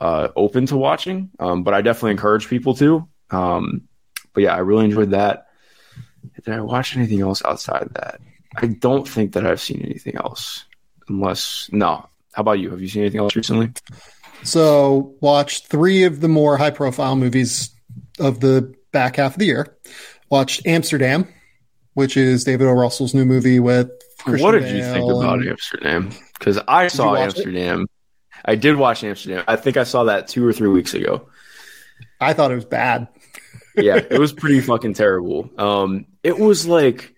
uh, 0.00 0.28
open 0.36 0.66
to 0.66 0.76
watching. 0.76 1.30
Um, 1.38 1.62
but 1.62 1.74
I 1.74 1.82
definitely 1.82 2.12
encourage 2.12 2.48
people 2.48 2.74
to. 2.74 3.08
Um, 3.30 3.88
but 4.32 4.42
yeah, 4.42 4.54
I 4.54 4.58
really 4.58 4.84
enjoyed 4.84 5.10
that. 5.10 5.46
Did 6.44 6.54
I 6.54 6.60
watch 6.60 6.96
anything 6.96 7.20
else 7.20 7.44
outside 7.44 7.82
of 7.82 7.94
that? 7.94 8.20
I 8.56 8.66
don't 8.66 9.08
think 9.08 9.32
that 9.32 9.46
I've 9.46 9.60
seen 9.60 9.82
anything 9.84 10.16
else. 10.16 10.64
Unless 11.08 11.70
no. 11.72 12.08
How 12.32 12.40
about 12.40 12.60
you? 12.60 12.70
Have 12.70 12.80
you 12.80 12.88
seen 12.88 13.02
anything 13.02 13.20
else 13.20 13.36
recently? 13.36 13.72
So 14.44 15.14
watched 15.20 15.66
three 15.66 16.04
of 16.04 16.20
the 16.20 16.28
more 16.28 16.56
high 16.56 16.70
profile 16.70 17.16
movies 17.16 17.70
of 18.18 18.40
the 18.40 18.74
back 18.92 19.16
half 19.16 19.34
of 19.34 19.38
the 19.38 19.46
year. 19.46 19.76
Watched 20.30 20.66
Amsterdam, 20.66 21.28
which 21.94 22.16
is 22.16 22.44
David 22.44 22.66
O. 22.66 22.72
Russell's 22.72 23.14
new 23.14 23.24
movie 23.24 23.60
with. 23.60 23.90
Christian 24.18 24.44
what 24.44 24.52
did 24.52 24.62
Bale 24.62 24.76
you 24.76 24.82
think 24.82 25.10
about 25.10 25.40
and... 25.40 25.48
Amsterdam? 25.48 26.10
Because 26.38 26.58
I 26.68 26.84
did 26.84 26.92
saw 26.92 27.16
Amsterdam. 27.16 27.82
It? 27.82 27.88
I 28.44 28.54
did 28.54 28.76
watch 28.76 29.04
Amsterdam. 29.04 29.44
I 29.46 29.56
think 29.56 29.76
I 29.76 29.84
saw 29.84 30.04
that 30.04 30.28
two 30.28 30.46
or 30.46 30.52
three 30.52 30.68
weeks 30.68 30.94
ago. 30.94 31.28
I 32.20 32.32
thought 32.32 32.52
it 32.52 32.56
was 32.56 32.64
bad. 32.64 33.08
yeah, 33.76 33.96
it 33.96 34.18
was 34.18 34.32
pretty 34.32 34.60
fucking 34.62 34.94
terrible. 34.94 35.50
Um, 35.58 36.06
it 36.22 36.38
was 36.38 36.66
like, 36.66 37.14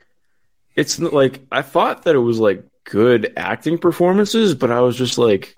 it's 0.76 0.98
like 0.98 1.46
I 1.52 1.62
thought 1.62 2.04
that 2.04 2.14
it 2.14 2.20
was 2.20 2.38
like 2.38 2.64
good 2.84 3.32
acting 3.36 3.78
performances, 3.78 4.54
but 4.54 4.70
I 4.70 4.80
was 4.80 4.96
just 4.96 5.18
like, 5.18 5.56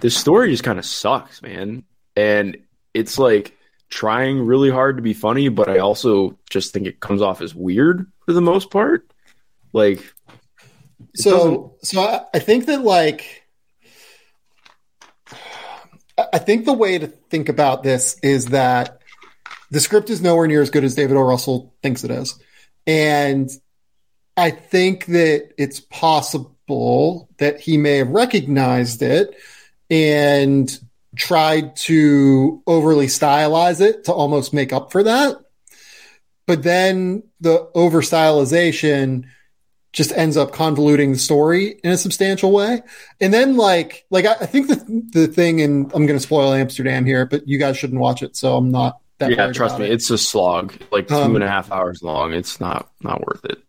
this 0.00 0.16
story 0.16 0.50
just 0.50 0.64
kind 0.64 0.78
of 0.78 0.84
sucks, 0.84 1.42
man. 1.42 1.84
And 2.16 2.58
it's 2.92 3.18
like 3.18 3.56
trying 3.92 4.44
really 4.44 4.70
hard 4.70 4.96
to 4.96 5.02
be 5.02 5.12
funny, 5.12 5.48
but 5.50 5.68
I 5.68 5.78
also 5.78 6.38
just 6.48 6.72
think 6.72 6.86
it 6.86 6.98
comes 6.98 7.20
off 7.20 7.42
as 7.42 7.54
weird 7.54 8.10
for 8.24 8.32
the 8.32 8.40
most 8.40 8.70
part. 8.70 9.12
Like, 9.74 10.02
so, 11.14 11.76
so 11.82 12.00
I, 12.00 12.24
I 12.34 12.38
think 12.38 12.66
that 12.66 12.80
like, 12.80 13.44
I 16.32 16.38
think 16.38 16.64
the 16.64 16.72
way 16.72 16.98
to 16.98 17.06
think 17.06 17.50
about 17.50 17.82
this 17.82 18.18
is 18.22 18.46
that 18.46 19.02
the 19.70 19.80
script 19.80 20.08
is 20.08 20.22
nowhere 20.22 20.46
near 20.46 20.62
as 20.62 20.70
good 20.70 20.84
as 20.84 20.94
David 20.94 21.16
O. 21.16 21.20
Russell 21.20 21.74
thinks 21.82 22.02
it 22.02 22.10
is. 22.10 22.38
And 22.86 23.50
I 24.38 24.50
think 24.50 25.04
that 25.06 25.52
it's 25.58 25.80
possible 25.80 27.28
that 27.36 27.60
he 27.60 27.76
may 27.76 27.98
have 27.98 28.08
recognized 28.08 29.02
it 29.02 29.36
and 29.90 30.78
tried 31.16 31.76
to 31.76 32.62
overly 32.66 33.06
stylize 33.06 33.80
it 33.80 34.04
to 34.04 34.12
almost 34.12 34.52
make 34.54 34.72
up 34.72 34.92
for 34.92 35.02
that. 35.02 35.36
But 36.46 36.62
then 36.62 37.22
the 37.40 37.70
over 37.74 38.02
stylization 38.02 39.24
just 39.92 40.12
ends 40.12 40.36
up 40.36 40.52
convoluting 40.52 41.12
the 41.12 41.18
story 41.18 41.78
in 41.84 41.92
a 41.92 41.98
substantial 41.98 42.50
way. 42.50 42.82
And 43.20 43.32
then 43.32 43.56
like 43.56 44.06
like 44.10 44.24
I, 44.24 44.32
I 44.32 44.46
think 44.46 44.68
the 44.68 45.02
the 45.12 45.26
thing 45.26 45.60
and 45.60 45.92
I'm 45.94 46.06
gonna 46.06 46.20
spoil 46.20 46.52
Amsterdam 46.52 47.04
here, 47.04 47.26
but 47.26 47.46
you 47.46 47.58
guys 47.58 47.76
shouldn't 47.76 48.00
watch 48.00 48.22
it, 48.22 48.36
so 48.36 48.56
I'm 48.56 48.70
not 48.70 48.98
that 49.18 49.30
yeah, 49.30 49.52
trust 49.52 49.78
me, 49.78 49.86
it. 49.86 49.92
it's 49.92 50.10
a 50.10 50.18
slog, 50.18 50.74
like 50.90 51.08
two 51.08 51.14
um, 51.14 51.34
and 51.36 51.44
a 51.44 51.48
half 51.48 51.70
hours 51.70 52.02
long. 52.02 52.32
It's 52.32 52.60
not 52.60 52.90
not 53.02 53.24
worth 53.26 53.44
it. 53.44 53.62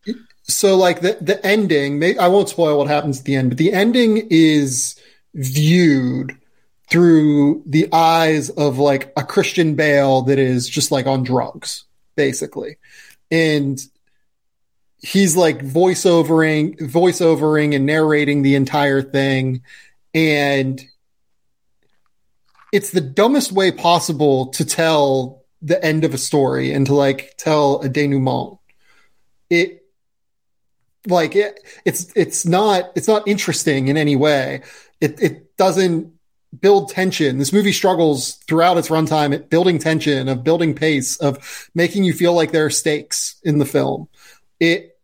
So, 0.43 0.75
like 0.75 1.01
the 1.01 1.17
the 1.22 1.45
ending, 1.45 2.03
I 2.19 2.27
won't 2.27 2.49
spoil 2.49 2.77
what 2.77 2.88
happens 2.88 3.19
at 3.19 3.25
the 3.25 3.35
end, 3.35 3.49
but 3.49 3.57
the 3.57 3.72
ending 3.72 4.27
is 4.30 4.99
viewed 5.35 6.38
through 6.93 7.63
the 7.65 7.91
eyes 7.91 8.51
of 8.51 8.77
like 8.77 9.11
a 9.17 9.23
Christian 9.23 9.73
Bale 9.73 10.22
that 10.22 10.38
is 10.38 10.69
just 10.69 10.91
like 10.91 11.07
on 11.07 11.23
drugs, 11.23 11.85
basically. 12.15 12.77
And 13.31 13.83
he's 14.99 15.35
like 15.35 15.65
voiceovering, 15.65 16.77
voiceovering 16.77 17.75
and 17.75 17.88
narrating 17.88 18.43
the 18.43 18.53
entire 18.53 19.01
thing. 19.01 19.63
And 20.13 20.85
it's 22.72 22.91
the 22.91 23.01
dumbest 23.01 23.51
way 23.51 23.72
possible 23.72 24.49
to 24.49 24.63
tell 24.63 25.45
the 25.63 25.83
end 25.83 26.03
of 26.03 26.13
a 26.13 26.19
story 26.19 26.73
and 26.73 26.85
to 26.85 26.93
like 26.93 27.33
tell 27.39 27.81
a 27.81 27.89
denouement. 27.89 28.59
It 29.49 29.83
like 31.07 31.35
it, 31.35 31.59
it's 31.85 32.13
it's 32.15 32.45
not 32.45 32.91
it's 32.95 33.07
not 33.07 33.27
interesting 33.27 33.88
in 33.88 33.97
any 33.97 34.15
way. 34.15 34.61
It 35.01 35.19
it 35.19 35.57
doesn't 35.57 36.13
build 36.59 36.90
tension. 36.90 37.38
This 37.38 37.53
movie 37.53 37.72
struggles 37.72 38.35
throughout 38.48 38.77
its 38.77 38.90
runtime 38.90 39.33
at 39.33 39.49
building 39.49 39.80
tension, 39.80 40.30
of 40.30 40.43
building 40.43 40.75
pace, 40.75 41.17
of 41.17 41.69
making 41.73 42.03
you 42.03 42.14
feel 42.14 42.33
like 42.33 42.51
there 42.51 42.65
are 42.65 42.72
stakes 42.72 43.35
in 43.43 43.57
the 43.57 43.65
film. 43.65 44.07
It 44.59 44.98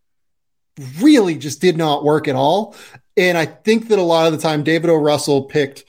really 1.00 1.36
just 1.36 1.62
did 1.62 1.78
not 1.78 2.04
work 2.04 2.28
at 2.28 2.36
all. 2.36 2.76
And 3.18 3.38
I 3.38 3.46
think 3.46 3.90
that 3.90 4.00
a 4.00 4.04
lot 4.04 4.28
of 4.28 4.32
the 4.32 4.42
time 4.42 4.64
David 4.64 4.90
O. 4.90 4.96
Russell 4.96 5.44
picked 5.44 5.84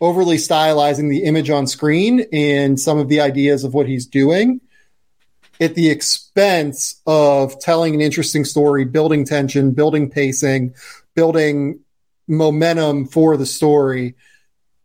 overly 0.00 0.36
stylizing 0.36 1.10
the 1.10 1.24
image 1.24 1.50
on 1.50 1.66
screen 1.66 2.26
and 2.32 2.78
some 2.78 2.98
of 2.98 3.08
the 3.08 3.20
ideas 3.20 3.64
of 3.64 3.74
what 3.74 3.88
he's 3.88 4.06
doing 4.06 4.60
at 5.60 5.74
the 5.74 5.88
expense 5.88 7.00
of 7.06 7.58
telling 7.58 7.94
an 7.94 8.00
interesting 8.00 8.44
story, 8.44 8.84
building 8.84 9.24
tension, 9.24 9.72
building 9.72 10.10
pacing, 10.10 10.74
building 11.14 11.80
momentum 12.28 13.06
for 13.06 13.36
the 13.36 13.46
story. 13.46 14.14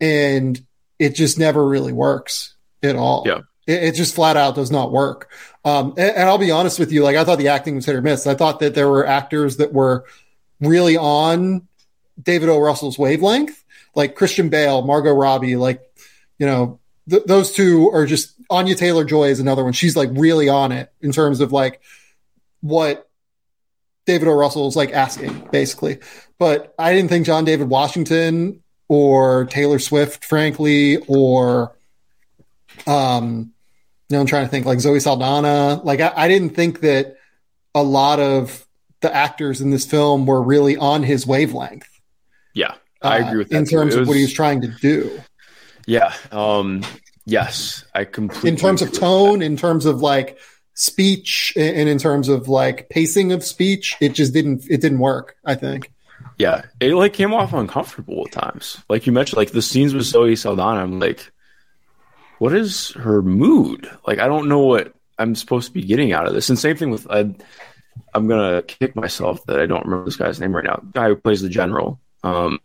And 0.02 0.60
it 1.00 1.16
just 1.16 1.40
never 1.40 1.66
really 1.66 1.94
works 1.94 2.56
at 2.84 2.96
all. 2.96 3.24
Yeah. 3.26 3.40
It, 3.68 3.84
it 3.84 3.96
just 3.96 4.16
flat 4.16 4.36
out 4.36 4.56
does 4.56 4.72
not 4.72 4.92
work. 4.92 5.32
Um, 5.64 5.94
and, 5.98 6.18
and 6.18 6.30
I'll 6.30 6.38
be 6.38 6.52
honest 6.52 6.80
with 6.80 6.92
you, 6.92 7.04
like 7.04 7.16
I 7.16 7.24
thought 7.24 7.38
the 7.38 7.50
acting 7.50 7.76
was 7.76 7.86
hit 7.86 7.96
or 7.96 8.02
miss. 8.02 8.28
I 8.28 8.36
thought 8.36 8.60
that 8.60 8.76
there 8.76 8.90
were 8.90 9.06
actors 9.06 9.58
that 9.58 9.72
were 9.72 10.06
really 10.60 10.98
on 10.98 11.68
David 12.22 12.50
O. 12.50 12.60
Russell's 12.60 13.00
wavelength, 13.00 13.64
like 13.96 14.16
Christian 14.16 14.50
Bale, 14.50 14.82
Margot 14.82 15.14
Robbie, 15.14 15.56
like, 15.56 15.82
you 16.40 16.46
know, 16.46 16.80
th- 17.10 17.24
those 17.26 17.52
two 17.52 17.90
are 17.92 18.06
just 18.06 18.34
Anya 18.50 18.76
Taylor 18.76 19.06
Joy 19.06 19.30
is 19.30 19.40
another 19.40 19.64
one. 19.64 19.74
She's 19.74 19.96
like 19.96 20.10
really 20.14 20.50
on 20.50 20.72
it 20.72 20.92
in 21.02 21.12
terms 21.12 21.40
of 21.40 21.52
like 21.52 21.82
what 22.62 23.08
David 24.06 24.28
O. 24.28 24.34
Russell 24.34 24.68
is 24.68 24.76
like 24.76 24.92
asking, 24.92 25.48
basically. 25.52 26.00
But 26.40 26.74
I 26.78 26.94
didn't 26.94 27.10
think 27.10 27.26
John 27.26 27.46
David 27.46 27.70
Washington 27.70 28.61
or 28.92 29.46
Taylor 29.46 29.80
Swift, 29.80 30.26
frankly, 30.26 30.98
or 31.08 31.74
um, 32.86 33.54
you 34.10 34.18
know, 34.18 34.20
I'm 34.20 34.28
trying 34.28 34.44
to 34.44 34.50
think 34.50 34.66
like 34.66 34.82
Zoe 34.82 35.00
Saldana. 35.00 35.80
Like 35.82 36.02
I, 36.02 36.12
I 36.14 36.28
didn't 36.28 36.50
think 36.50 36.82
that 36.82 37.16
a 37.74 37.82
lot 37.82 38.20
of 38.20 38.68
the 39.00 39.16
actors 39.16 39.62
in 39.62 39.70
this 39.70 39.86
film 39.86 40.26
were 40.26 40.42
really 40.42 40.76
on 40.76 41.04
his 41.04 41.26
wavelength. 41.26 41.88
Yeah, 42.54 42.74
I 43.02 43.20
agree 43.20 43.38
with 43.38 43.50
that. 43.52 43.56
Uh, 43.56 43.60
in 43.60 43.66
terms 43.66 43.96
too. 43.96 44.02
of 44.02 44.10
what 44.10 44.18
he 44.18 44.24
was 44.24 44.34
trying 44.34 44.60
to 44.60 44.68
do. 44.68 45.22
Yeah. 45.88 46.14
Um, 46.34 46.84
yes, 47.26 47.86
I 47.96 48.04
completely. 48.04 48.50
In 48.50 48.58
terms 48.58 48.82
of 48.82 48.92
tone, 48.92 49.42
in 49.42 49.56
terms 49.56 49.86
of 49.86 50.02
like 50.02 50.38
speech, 50.74 51.54
and 51.56 51.88
in 51.88 51.98
terms 51.98 52.28
of 52.28 52.50
like 52.50 52.90
pacing 52.90 53.32
of 53.32 53.42
speech, 53.46 53.96
it 54.02 54.10
just 54.10 54.34
didn't. 54.34 54.66
It 54.70 54.82
didn't 54.82 55.00
work. 55.00 55.38
I 55.46 55.56
think. 55.56 55.91
Yeah, 56.42 56.64
it 56.80 56.94
like 56.96 57.14
came 57.14 57.34
off 57.34 57.54
uncomfortable 57.54 58.24
at 58.26 58.32
times. 58.34 58.82
Like 58.90 59.06
you 59.06 59.12
mentioned, 59.14 59.38
like 59.38 59.52
the 59.52 59.62
scenes 59.62 59.94
with 59.94 60.04
Zoe 60.04 60.36
Saldana. 60.36 60.82
I'm 60.82 61.00
like, 61.00 61.32
what 62.40 62.54
is 62.54 62.92
her 62.92 63.22
mood? 63.22 63.90
Like 64.08 64.20
I 64.20 64.28
don't 64.28 64.50
know 64.50 64.60
what 64.60 64.94
I'm 65.20 65.36
supposed 65.36 65.68
to 65.68 65.74
be 65.74 65.84
getting 65.84 66.14
out 66.14 66.28
of 66.28 66.34
this. 66.34 66.50
And 66.50 66.58
same 66.58 66.76
thing 66.78 66.90
with 66.90 67.06
I, 67.10 67.20
I'm 68.14 68.28
gonna 68.28 68.62
kick 68.64 68.96
myself 68.96 69.46
that 69.46 69.60
I 69.60 69.66
don't 69.66 69.86
remember 69.86 70.06
this 70.06 70.16
guy's 70.16 70.40
name 70.40 70.56
right 70.56 70.66
now. 70.66 70.80
The 70.84 70.92
guy 71.00 71.08
who 71.10 71.16
plays 71.16 71.42
the 71.42 71.50
general. 71.50 72.00
Um, 72.24 72.60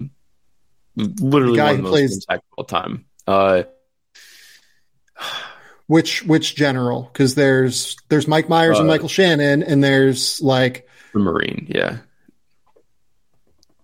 literally 0.97 1.53
The 1.59 1.63
guy 1.65 1.73
one 1.73 1.83
who 1.85 1.89
plays- 1.91 2.27
all 2.57 2.65
time. 2.65 3.05
Uh, 3.27 3.65
Which 5.89 6.25
which 6.25 6.57
general? 6.57 7.09
Because 7.13 7.37
there's 7.37 7.97
there's 8.09 8.27
Mike 8.27 8.49
Myers 8.49 8.79
and 8.81 8.89
Uh, 8.89 8.93
Michael 8.93 9.09
Shannon, 9.09 9.63
and 9.63 9.85
there's 9.85 10.43
like 10.43 10.89
the 11.13 11.21
Marine. 11.21 11.67
Yeah. 11.71 11.99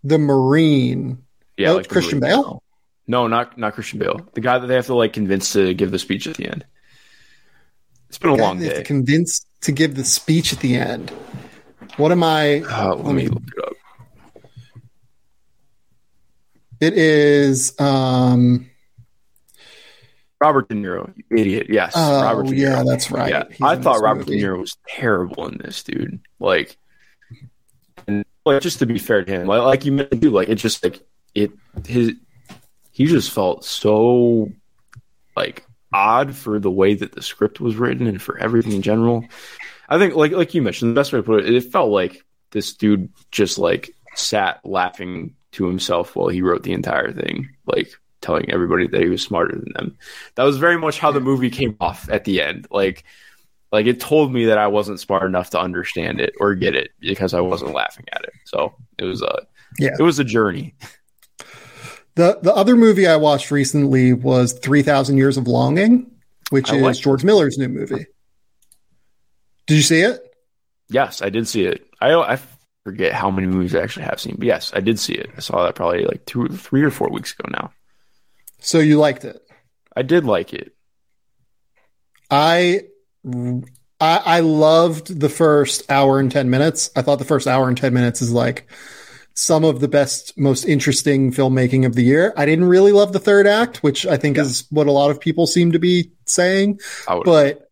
The 0.05 0.19
Marine. 0.19 1.25
Yeah, 1.57 1.71
Oh, 1.71 1.77
like 1.77 1.89
Christian 1.89 2.21
Marine 2.21 2.35
Bale? 2.43 2.63
No, 3.07 3.27
not 3.27 3.59
not 3.59 3.75
Christian 3.75 3.99
Bale. 3.99 4.21
The 4.35 4.41
guy 4.41 4.59
that 4.59 4.67
they 4.67 4.75
have 4.75 4.87
to 4.87 4.95
like 4.95 5.13
convince 5.13 5.53
to 5.55 5.75
give 5.75 5.91
the 5.91 5.99
speech 5.99 6.27
at 6.27 6.37
the 6.37 6.49
end. 6.49 6.65
It's 8.09 8.19
been 8.19 8.31
a 8.31 8.35
long 8.35 8.59
they 8.59 8.67
have 8.67 8.75
day. 8.75 8.81
to 8.81 8.85
convince 8.87 9.45
to 9.63 9.73
give 9.73 9.95
the 9.95 10.05
speech 10.05 10.53
at 10.53 10.61
the 10.61 10.77
end. 10.77 11.11
What 11.97 12.13
am 12.13 12.23
I? 12.23 12.61
Uh, 12.61 12.95
let 12.95 13.15
me 13.15 13.29
look 13.29 13.43
it 13.57 13.65
up. 13.65 13.73
It 16.81 16.95
is. 16.95 17.79
um 17.81 18.69
Robert 20.41 20.69
De 20.69 20.75
Niro, 20.75 21.13
you 21.17 21.25
idiot. 21.39 21.69
Yes, 21.71 21.93
Oh, 21.95 22.23
Robert 22.23 22.47
De 22.49 22.53
Niro. 22.55 22.59
yeah, 22.59 22.83
that's 22.85 23.13
right. 23.13 23.31
Yeah, 23.31 23.45
He's 23.49 23.61
I 23.63 23.77
thought 23.77 24.01
Robert 24.01 24.27
movie. 24.27 24.41
De 24.41 24.45
Niro 24.47 24.59
was 24.59 24.77
terrible 24.89 25.47
in 25.47 25.59
this, 25.59 25.85
dude. 25.85 26.19
Like, 26.41 26.77
like 28.45 28.63
just 28.63 28.81
to 28.81 28.87
be 28.87 28.99
fair 28.99 29.25
to 29.25 29.33
him, 29.33 29.47
like, 29.47 29.85
you 29.85 29.93
mentioned, 29.93 30.33
like 30.33 30.49
it 30.49 30.57
just 30.57 30.83
like 30.83 31.01
it 31.35 31.53
his 31.87 32.13
he 32.91 33.07
just 33.07 33.31
felt 33.31 33.65
so 33.65 34.51
like 35.37 35.65
odd 35.93 36.35
for 36.35 36.59
the 36.59 36.71
way 36.71 36.95
that 36.95 37.13
the 37.13 37.23
script 37.23 37.61
was 37.61 37.77
written 37.77 38.07
and 38.07 38.21
for 38.21 38.39
everything 38.39 38.73
in 38.73 38.83
general. 38.83 39.25
I 39.89 39.99
think 39.99 40.15
like 40.15 40.33
like 40.33 40.55
you 40.55 40.63
mentioned, 40.63 40.91
the 40.91 41.01
best 41.01 41.13
way 41.13 41.19
to 41.19 41.23
put 41.23 41.45
it, 41.45 41.55
it 41.55 41.73
felt 41.73 41.91
like 41.91 42.25
this 42.51 42.75
dude 42.75 43.11
just 43.31 43.59
like 43.59 43.95
sat 44.15 44.61
laughing 44.65 45.35
to 45.53 45.67
himself 45.67 46.17
while 46.17 46.29
he 46.29 46.43
wrote 46.43 46.63
the 46.63 46.73
entire 46.73 47.13
thing, 47.13 47.51
like 47.67 47.93
telling 48.21 48.51
everybody 48.51 48.87
that 48.87 49.01
he 49.03 49.09
was 49.09 49.23
smarter 49.23 49.55
than 49.55 49.73
them. 49.75 49.99
That 50.37 50.45
was 50.45 50.59
very 50.59 50.79
much 50.79 50.99
how 50.99 51.13
the 51.13 51.21
movie 51.21 51.51
came 51.51 51.77
off 51.81 52.09
at 52.11 52.25
the 52.25 52.41
end. 52.41 52.67
Like 52.71 53.05
like 53.73 53.87
it 53.87 53.99
told 54.01 54.33
me 54.33 54.45
that 54.47 54.59
I 54.59 54.67
wasn't 54.69 55.01
smart 55.01 55.25
enough 55.25 55.51
to 55.51 55.61
understand 55.61 56.21
it 56.21 56.35
or 56.39 56.55
get 56.55 56.75
it 56.77 56.91
because 57.01 57.35
I 57.35 57.41
wasn't 57.41 57.73
laughing 57.73 58.05
at 58.13 58.23
it. 58.23 58.33
So 58.45 58.75
it 58.99 59.05
was 59.05 59.23
a 59.23 59.47
Yeah. 59.79 59.97
it 59.99 60.03
was 60.03 60.19
a 60.19 60.25
journey. 60.25 60.75
The 62.15 62.39
the 62.43 62.55
other 62.55 62.77
movie 62.77 63.07
I 63.07 63.17
watched 63.17 63.51
recently 63.51 64.13
was 64.13 64.53
Three 64.53 64.83
Thousand 64.83 65.17
Years 65.17 65.39
of 65.39 65.49
Longing, 65.49 66.11
which 66.51 66.71
I 66.71 66.77
is 66.77 67.01
George 67.01 67.25
Miller's 67.25 67.57
new 67.57 67.69
movie. 67.69 68.07
Did 69.67 69.75
you 69.77 69.83
see 69.83 70.01
it? 70.03 70.21
Yes, 70.91 71.23
I 71.23 71.31
did 71.31 71.49
see 71.49 71.65
it. 71.65 71.87
I 72.01 72.13
I 72.15 72.39
forget 72.85 73.13
how 73.15 73.31
many 73.31 73.47
movies 73.47 73.75
I 73.75 73.81
actually 73.81 74.05
have 74.05 74.21
seen, 74.21 74.35
but 74.37 74.47
yes, 74.47 74.73
I 74.75 74.81
did 74.81 74.99
see 74.99 75.15
it. 75.15 75.31
I 75.37 75.41
saw 75.41 75.65
that 75.65 75.75
probably 75.77 76.05
like 76.05 76.27
two, 76.27 76.49
three 76.49 76.83
or 76.83 76.91
four 76.91 77.09
weeks 77.09 77.33
ago 77.33 77.49
now. 77.51 77.73
So 78.59 78.79
you 78.81 78.99
liked 78.99 79.25
it? 79.25 79.41
I 79.97 80.03
did 80.03 80.25
like 80.25 80.53
it. 80.53 80.75
I 82.31 82.83
I, 83.25 84.17
I 84.25 84.41
loved 84.41 85.21
the 85.21 85.29
first 85.29 85.91
hour 85.91 86.19
and 86.19 86.31
10 86.31 86.51
minutes. 86.51 86.91
I 86.97 87.03
thought 87.03 87.19
the 87.19 87.25
first 87.25 87.47
hour 87.47 87.69
and 87.69 87.77
10 87.77 87.95
minutes 87.95 88.21
is 88.21 88.33
like 88.33 88.69
some 89.35 89.65
of 89.65 89.81
the 89.81 89.89
best, 89.89 90.37
most 90.37 90.65
interesting 90.65 91.33
filmmaking 91.33 91.87
of 91.87 91.95
the 91.95 92.03
year. 92.03 92.35
I 92.37 92.45
didn't 92.45 92.67
really 92.67 92.93
love 92.93 93.13
the 93.13 93.19
third 93.19 93.47
act, 93.47 93.83
which 93.83 94.05
I 94.07 94.17
think 94.17 94.39
is 94.39 94.67
what 94.71 94.87
a 94.87 94.93
lot 94.93 95.11
of 95.11 95.21
people 95.21 95.47
seem 95.47 95.73
to 95.73 95.79
be 95.79 96.13
saying, 96.27 96.81
I 97.09 97.21
but 97.25 97.71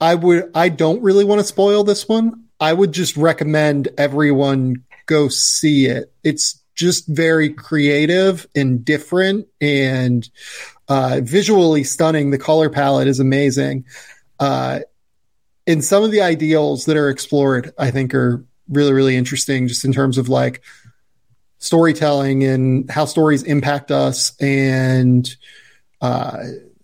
I 0.00 0.14
would, 0.14 0.50
I 0.54 0.68
don't 0.68 1.02
really 1.02 1.24
want 1.24 1.40
to 1.40 1.46
spoil 1.46 1.84
this 1.84 2.08
one. 2.08 2.44
I 2.58 2.72
would 2.72 2.92
just 2.92 3.16
recommend 3.16 3.88
everyone 3.98 4.84
go 5.06 5.28
see 5.28 5.86
it. 5.86 6.12
It's 6.22 6.62
just 6.74 7.06
very 7.06 7.50
creative 7.50 8.46
and 8.54 8.84
different 8.84 9.46
and 9.60 10.28
uh, 10.88 11.20
visually 11.22 11.84
stunning. 11.84 12.30
The 12.30 12.38
color 12.38 12.70
palette 12.70 13.08
is 13.08 13.20
amazing. 13.20 13.84
Uh, 14.42 14.80
and 15.68 15.84
some 15.84 16.02
of 16.02 16.10
the 16.10 16.20
ideals 16.20 16.86
that 16.86 16.96
are 16.96 17.10
explored, 17.10 17.72
I 17.78 17.92
think, 17.92 18.12
are 18.12 18.44
really, 18.68 18.92
really 18.92 19.16
interesting 19.16 19.68
just 19.68 19.84
in 19.84 19.92
terms 19.92 20.18
of 20.18 20.28
like 20.28 20.62
storytelling 21.58 22.42
and 22.42 22.90
how 22.90 23.04
stories 23.04 23.44
impact 23.44 23.92
us 23.92 24.34
and 24.40 25.32
uh, 26.00 26.42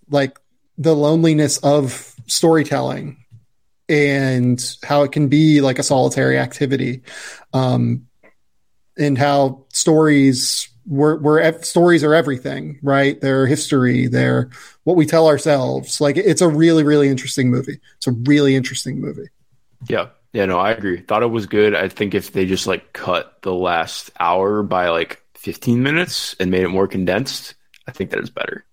like 0.09 0.39
the 0.77 0.95
loneliness 0.95 1.57
of 1.57 2.15
storytelling 2.27 3.25
and 3.89 4.77
how 4.81 5.03
it 5.03 5.11
can 5.11 5.27
be 5.27 5.59
like 5.59 5.79
a 5.79 5.83
solitary 5.83 6.37
activity. 6.37 7.01
Um, 7.51 8.07
and 8.97 9.17
how 9.17 9.65
stories 9.73 10.69
we're, 10.89 11.17
we're 11.19 11.61
stories 11.61 12.03
are 12.03 12.13
everything, 12.15 12.79
right? 12.81 13.21
They're 13.21 13.45
history. 13.45 14.07
They're 14.07 14.49
what 14.83 14.97
we 14.97 15.05
tell 15.05 15.27
ourselves. 15.27 16.01
Like 16.01 16.17
it's 16.17 16.41
a 16.41 16.49
really, 16.49 16.83
really 16.83 17.07
interesting 17.07 17.49
movie. 17.51 17.79
It's 17.97 18.07
a 18.07 18.11
really 18.11 18.55
interesting 18.55 18.99
movie. 18.99 19.27
yeah, 19.87 20.07
yeah, 20.33 20.45
no, 20.45 20.59
I 20.59 20.71
agree. 20.71 21.01
Thought 21.01 21.23
it 21.23 21.27
was 21.27 21.45
good. 21.45 21.73
I 21.75 21.87
think 21.87 22.13
if 22.13 22.33
they 22.33 22.45
just 22.45 22.67
like 22.67 22.91
cut 22.93 23.41
the 23.43 23.53
last 23.53 24.11
hour 24.19 24.63
by 24.63 24.89
like 24.89 25.21
15 25.35 25.81
minutes 25.81 26.35
and 26.39 26.51
made 26.51 26.63
it 26.63 26.69
more 26.69 26.87
condensed, 26.87 27.55
I 27.87 27.91
think 27.91 28.09
that 28.11 28.19
is 28.19 28.29
better. 28.29 28.65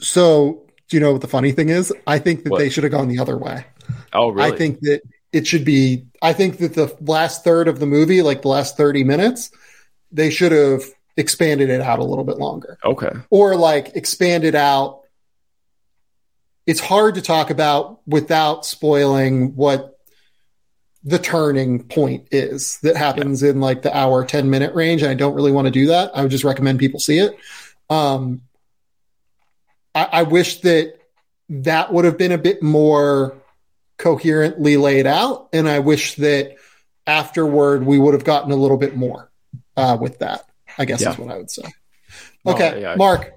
So, 0.00 0.64
do 0.88 0.96
you 0.96 1.00
know 1.00 1.12
what 1.12 1.20
the 1.20 1.28
funny 1.28 1.52
thing 1.52 1.68
is? 1.70 1.92
I 2.06 2.18
think 2.18 2.44
that 2.44 2.50
What? 2.50 2.58
they 2.58 2.70
should 2.70 2.84
have 2.84 2.92
gone 2.92 3.08
the 3.08 3.18
other 3.18 3.36
way. 3.36 3.66
Oh, 4.12 4.30
really? 4.30 4.52
I 4.52 4.56
think 4.56 4.80
that 4.80 5.02
it 5.32 5.46
should 5.46 5.64
be. 5.64 6.06
I 6.22 6.32
think 6.32 6.58
that 6.58 6.74
the 6.74 6.96
last 7.00 7.44
third 7.44 7.68
of 7.68 7.78
the 7.80 7.86
movie, 7.86 8.22
like 8.22 8.42
the 8.42 8.48
last 8.48 8.76
thirty 8.76 9.04
minutes, 9.04 9.50
they 10.12 10.30
should 10.30 10.52
have 10.52 10.82
expanded 11.18 11.68
it 11.68 11.80
out 11.80 11.98
a 11.98 12.04
little 12.04 12.24
bit 12.24 12.38
longer. 12.38 12.78
Okay. 12.84 13.10
Or 13.28 13.56
like 13.56 13.94
expanded 13.94 14.54
out. 14.54 15.02
It's 16.66 16.80
hard 16.80 17.16
to 17.16 17.22
talk 17.22 17.50
about 17.50 18.00
without 18.06 18.64
spoiling 18.64 19.56
what 19.56 19.98
the 21.02 21.18
turning 21.18 21.82
point 21.84 22.28
is 22.30 22.78
that 22.80 22.96
happens 22.96 23.42
yeah. 23.42 23.50
in 23.50 23.60
like 23.60 23.82
the 23.82 23.96
hour 23.96 24.24
10 24.24 24.48
minute 24.48 24.74
range. 24.74 25.02
And 25.02 25.10
I 25.10 25.14
don't 25.14 25.34
really 25.34 25.52
want 25.52 25.66
to 25.66 25.70
do 25.70 25.88
that. 25.88 26.12
I 26.14 26.22
would 26.22 26.30
just 26.30 26.44
recommend 26.44 26.78
people 26.78 27.00
see 27.00 27.18
it. 27.18 27.36
Um, 27.90 28.42
I, 29.94 30.08
I 30.12 30.22
wish 30.22 30.60
that 30.60 30.94
that 31.48 31.92
would 31.92 32.04
have 32.04 32.18
been 32.18 32.32
a 32.32 32.38
bit 32.38 32.62
more 32.62 33.36
coherently 33.96 34.76
laid 34.76 35.06
out. 35.06 35.48
And 35.52 35.68
I 35.68 35.80
wish 35.80 36.14
that 36.16 36.56
afterward 37.06 37.84
we 37.84 37.98
would 37.98 38.14
have 38.14 38.24
gotten 38.24 38.52
a 38.52 38.56
little 38.56 38.76
bit 38.76 38.94
more 38.94 39.30
uh, 39.76 39.96
with 39.98 40.18
that, 40.18 40.47
I 40.78 40.84
guess 40.84 41.02
yeah. 41.02 41.10
is 41.10 41.18
what 41.18 41.30
I 41.30 41.36
would 41.36 41.50
say. 41.50 41.64
Okay, 42.46 42.72
oh, 42.76 42.78
yeah. 42.78 42.94
Mark, 42.94 43.34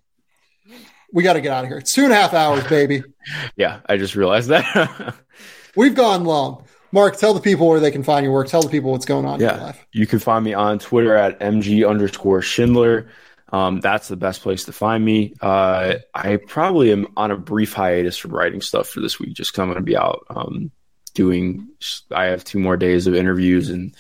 we 1.12 1.24
got 1.24 1.34
to 1.34 1.42
get 1.42 1.52
out 1.52 1.64
of 1.64 1.70
here. 1.70 1.80
It's 1.80 1.94
two 1.94 2.04
and 2.04 2.14
a 2.14 2.16
half 2.16 2.34
hours, 2.34 2.64
baby. 2.68 3.04
yeah, 3.56 3.82
I 3.88 3.98
just 3.98 4.16
realized 4.16 4.50
that. 4.50 5.16
We've 5.76 5.96
gone 5.96 6.24
long. 6.24 6.66
Mark, 6.92 7.18
tell 7.18 7.34
the 7.34 7.42
people 7.42 7.68
where 7.68 7.80
they 7.80 7.92
can 7.92 8.04
find 8.04 8.24
your 8.24 8.34
work. 8.34 8.48
Tell 8.48 8.62
the 8.62 8.70
people 8.70 8.92
what's 8.92 9.06
going 9.06 9.26
on 9.26 9.40
yeah. 9.40 9.52
in 9.52 9.56
your 9.56 9.66
life. 9.68 9.88
You 9.94 10.08
can 10.08 10.20
find 10.20 10.44
me 10.44 10.54
on 10.54 10.80
Twitter 10.80 11.16
at 11.16 11.40
mg 11.40 11.90
underscore 11.90 12.42
Schindler. 12.42 13.10
Um, 13.54 13.82
that's 13.82 14.08
the 14.08 14.16
best 14.16 14.42
place 14.42 14.66
to 14.66 14.74
find 14.74 15.04
me. 15.04 15.34
Uh, 15.42 15.96
I 16.14 16.38
probably 16.38 16.92
am 16.92 17.08
on 17.18 17.32
a 17.32 17.38
brief 17.38 17.74
hiatus 17.74 18.18
from 18.18 18.32
writing 18.32 18.62
stuff 18.62 18.88
for 18.88 19.02
this 19.02 19.20
week, 19.20 19.34
just 19.34 19.52
because 19.52 19.62
I'm 19.62 19.68
going 19.68 19.78
to 19.78 19.84
be 19.84 19.98
out 19.98 20.26
um, 20.30 20.72
doing. 21.14 21.68
I 22.12 22.26
have 22.26 22.44
two 22.44 22.60
more 22.60 22.78
days 22.78 23.08
of 23.08 23.16
interviews, 23.16 23.70
and 23.70 23.94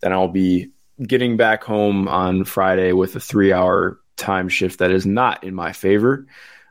then 0.00 0.12
I'll 0.12 0.28
be 0.28 0.70
getting 1.04 1.36
back 1.36 1.64
home 1.64 2.08
on 2.08 2.44
Friday 2.44 2.92
with 2.92 3.16
a 3.16 3.20
three-hour 3.20 4.00
time 4.16 4.48
shift 4.48 4.78
that 4.78 4.90
is 4.90 5.06
not 5.06 5.44
in 5.44 5.54
my 5.54 5.72
favor. 5.72 6.26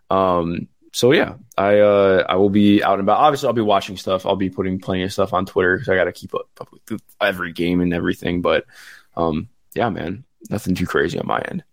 Um, 0.09 0.67
so 0.91 1.11
yeah, 1.11 1.35
I 1.57 1.79
uh, 1.79 2.25
I 2.27 2.35
will 2.35 2.49
be 2.49 2.81
out 2.81 2.93
and 2.93 3.01
about. 3.01 3.19
Obviously, 3.19 3.47
I'll 3.47 3.53
be 3.53 3.61
watching 3.61 3.97
stuff. 3.97 4.25
I'll 4.25 4.37
be 4.37 4.49
putting 4.49 4.79
plenty 4.79 5.03
of 5.03 5.11
stuff 5.11 5.33
on 5.33 5.45
Twitter 5.45 5.75
because 5.75 5.89
I 5.89 5.95
got 5.95 6.05
to 6.05 6.13
keep 6.13 6.33
up, 6.33 6.47
up, 6.59 6.69
with 6.71 7.01
every 7.19 7.51
game 7.51 7.81
and 7.81 7.93
everything. 7.93 8.41
But 8.41 8.65
um, 9.17 9.49
yeah, 9.73 9.89
man, 9.89 10.23
nothing 10.49 10.73
too 10.73 10.85
crazy 10.85 11.19
on 11.19 11.27
my 11.27 11.39
end. 11.39 11.63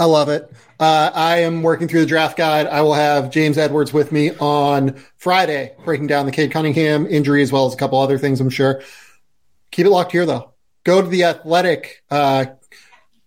I 0.00 0.06
love 0.06 0.28
it. 0.28 0.50
Uh, 0.80 1.10
I 1.14 1.38
am 1.38 1.62
working 1.62 1.86
through 1.86 2.00
the 2.00 2.06
draft 2.06 2.36
guide. 2.36 2.66
I 2.66 2.82
will 2.82 2.94
have 2.94 3.30
James 3.30 3.58
Edwards 3.58 3.92
with 3.92 4.10
me 4.10 4.32
on 4.36 5.00
Friday, 5.16 5.74
breaking 5.84 6.06
down 6.06 6.26
the 6.26 6.32
Cade 6.32 6.50
Cunningham 6.50 7.06
injury 7.06 7.42
as 7.42 7.52
well 7.52 7.66
as 7.66 7.74
a 7.74 7.76
couple 7.76 8.00
other 8.00 8.18
things, 8.18 8.40
I'm 8.40 8.50
sure. 8.50 8.82
Keep 9.70 9.86
it 9.86 9.90
locked 9.90 10.12
here, 10.12 10.26
though. 10.26 10.51
Go 10.84 11.00
to 11.00 11.08
the 11.08 11.24
athletic, 11.24 12.02
uh, 12.10 12.46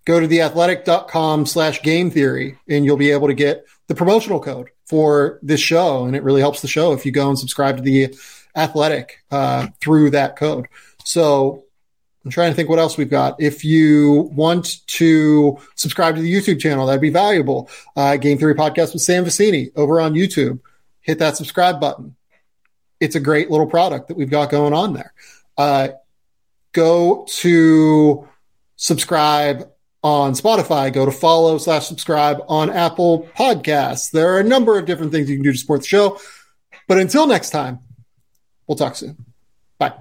go 0.05 0.19
to 0.19 0.27
theathletic.com 0.27 1.45
slash 1.45 1.81
game 1.81 2.11
theory, 2.11 2.57
and 2.67 2.85
you'll 2.85 2.97
be 2.97 3.11
able 3.11 3.27
to 3.27 3.33
get 3.33 3.65
the 3.87 3.95
promotional 3.95 4.39
code 4.39 4.69
for 4.85 5.39
this 5.41 5.59
show. 5.59 6.05
And 6.05 6.15
it 6.15 6.23
really 6.23 6.41
helps 6.41 6.61
the 6.61 6.67
show 6.67 6.93
if 6.93 7.05
you 7.05 7.11
go 7.11 7.29
and 7.29 7.39
subscribe 7.39 7.77
to 7.77 7.83
the 7.83 8.15
athletic 8.55 9.23
uh, 9.31 9.67
through 9.81 10.11
that 10.11 10.35
code. 10.35 10.67
So 11.03 11.65
I'm 12.23 12.31
trying 12.31 12.51
to 12.51 12.55
think 12.55 12.69
what 12.69 12.79
else 12.79 12.97
we've 12.97 13.09
got. 13.09 13.39
If 13.39 13.63
you 13.63 14.31
want 14.33 14.85
to 14.87 15.59
subscribe 15.75 16.15
to 16.15 16.21
the 16.21 16.33
YouTube 16.33 16.59
channel, 16.59 16.87
that'd 16.87 16.99
be 16.99 17.11
valuable. 17.11 17.69
Uh, 17.95 18.17
Game 18.17 18.39
Theory 18.39 18.55
Podcast 18.55 18.93
with 18.93 19.03
Sam 19.03 19.25
Vecenie 19.25 19.71
over 19.75 20.01
on 20.01 20.13
YouTube. 20.13 20.59
Hit 21.01 21.19
that 21.19 21.37
subscribe 21.37 21.79
button. 21.79 22.15
It's 22.99 23.15
a 23.15 23.19
great 23.19 23.51
little 23.51 23.67
product 23.67 24.07
that 24.07 24.17
we've 24.17 24.29
got 24.29 24.49
going 24.49 24.73
on 24.73 24.93
there. 24.93 25.13
Uh, 25.55 25.89
go 26.75 27.25
to 27.27 28.27
subscribe 28.75 29.67
on 30.03 30.33
Spotify. 30.33 30.93
Go 30.93 31.05
to 31.05 31.11
follow 31.11 31.57
slash 31.57 31.87
subscribe 31.87 32.41
on 32.47 32.69
Apple 32.69 33.27
Podcasts. 33.35 34.11
There 34.11 34.31
are 34.33 34.39
a 34.39 34.43
number 34.43 34.77
of 34.77 34.85
different 34.85 35.11
things 35.11 35.27
you 35.29 35.37
can 35.37 35.43
do 35.43 35.53
to 35.53 35.57
support 35.57 35.81
the 35.81 35.87
show. 35.87 36.19
But 36.87 36.99
until 36.99 37.25
next 37.25 37.49
time, 37.49 37.79
we'll 38.67 38.75
talk 38.75 38.95
soon. 38.95 39.25
Bye. 39.79 39.93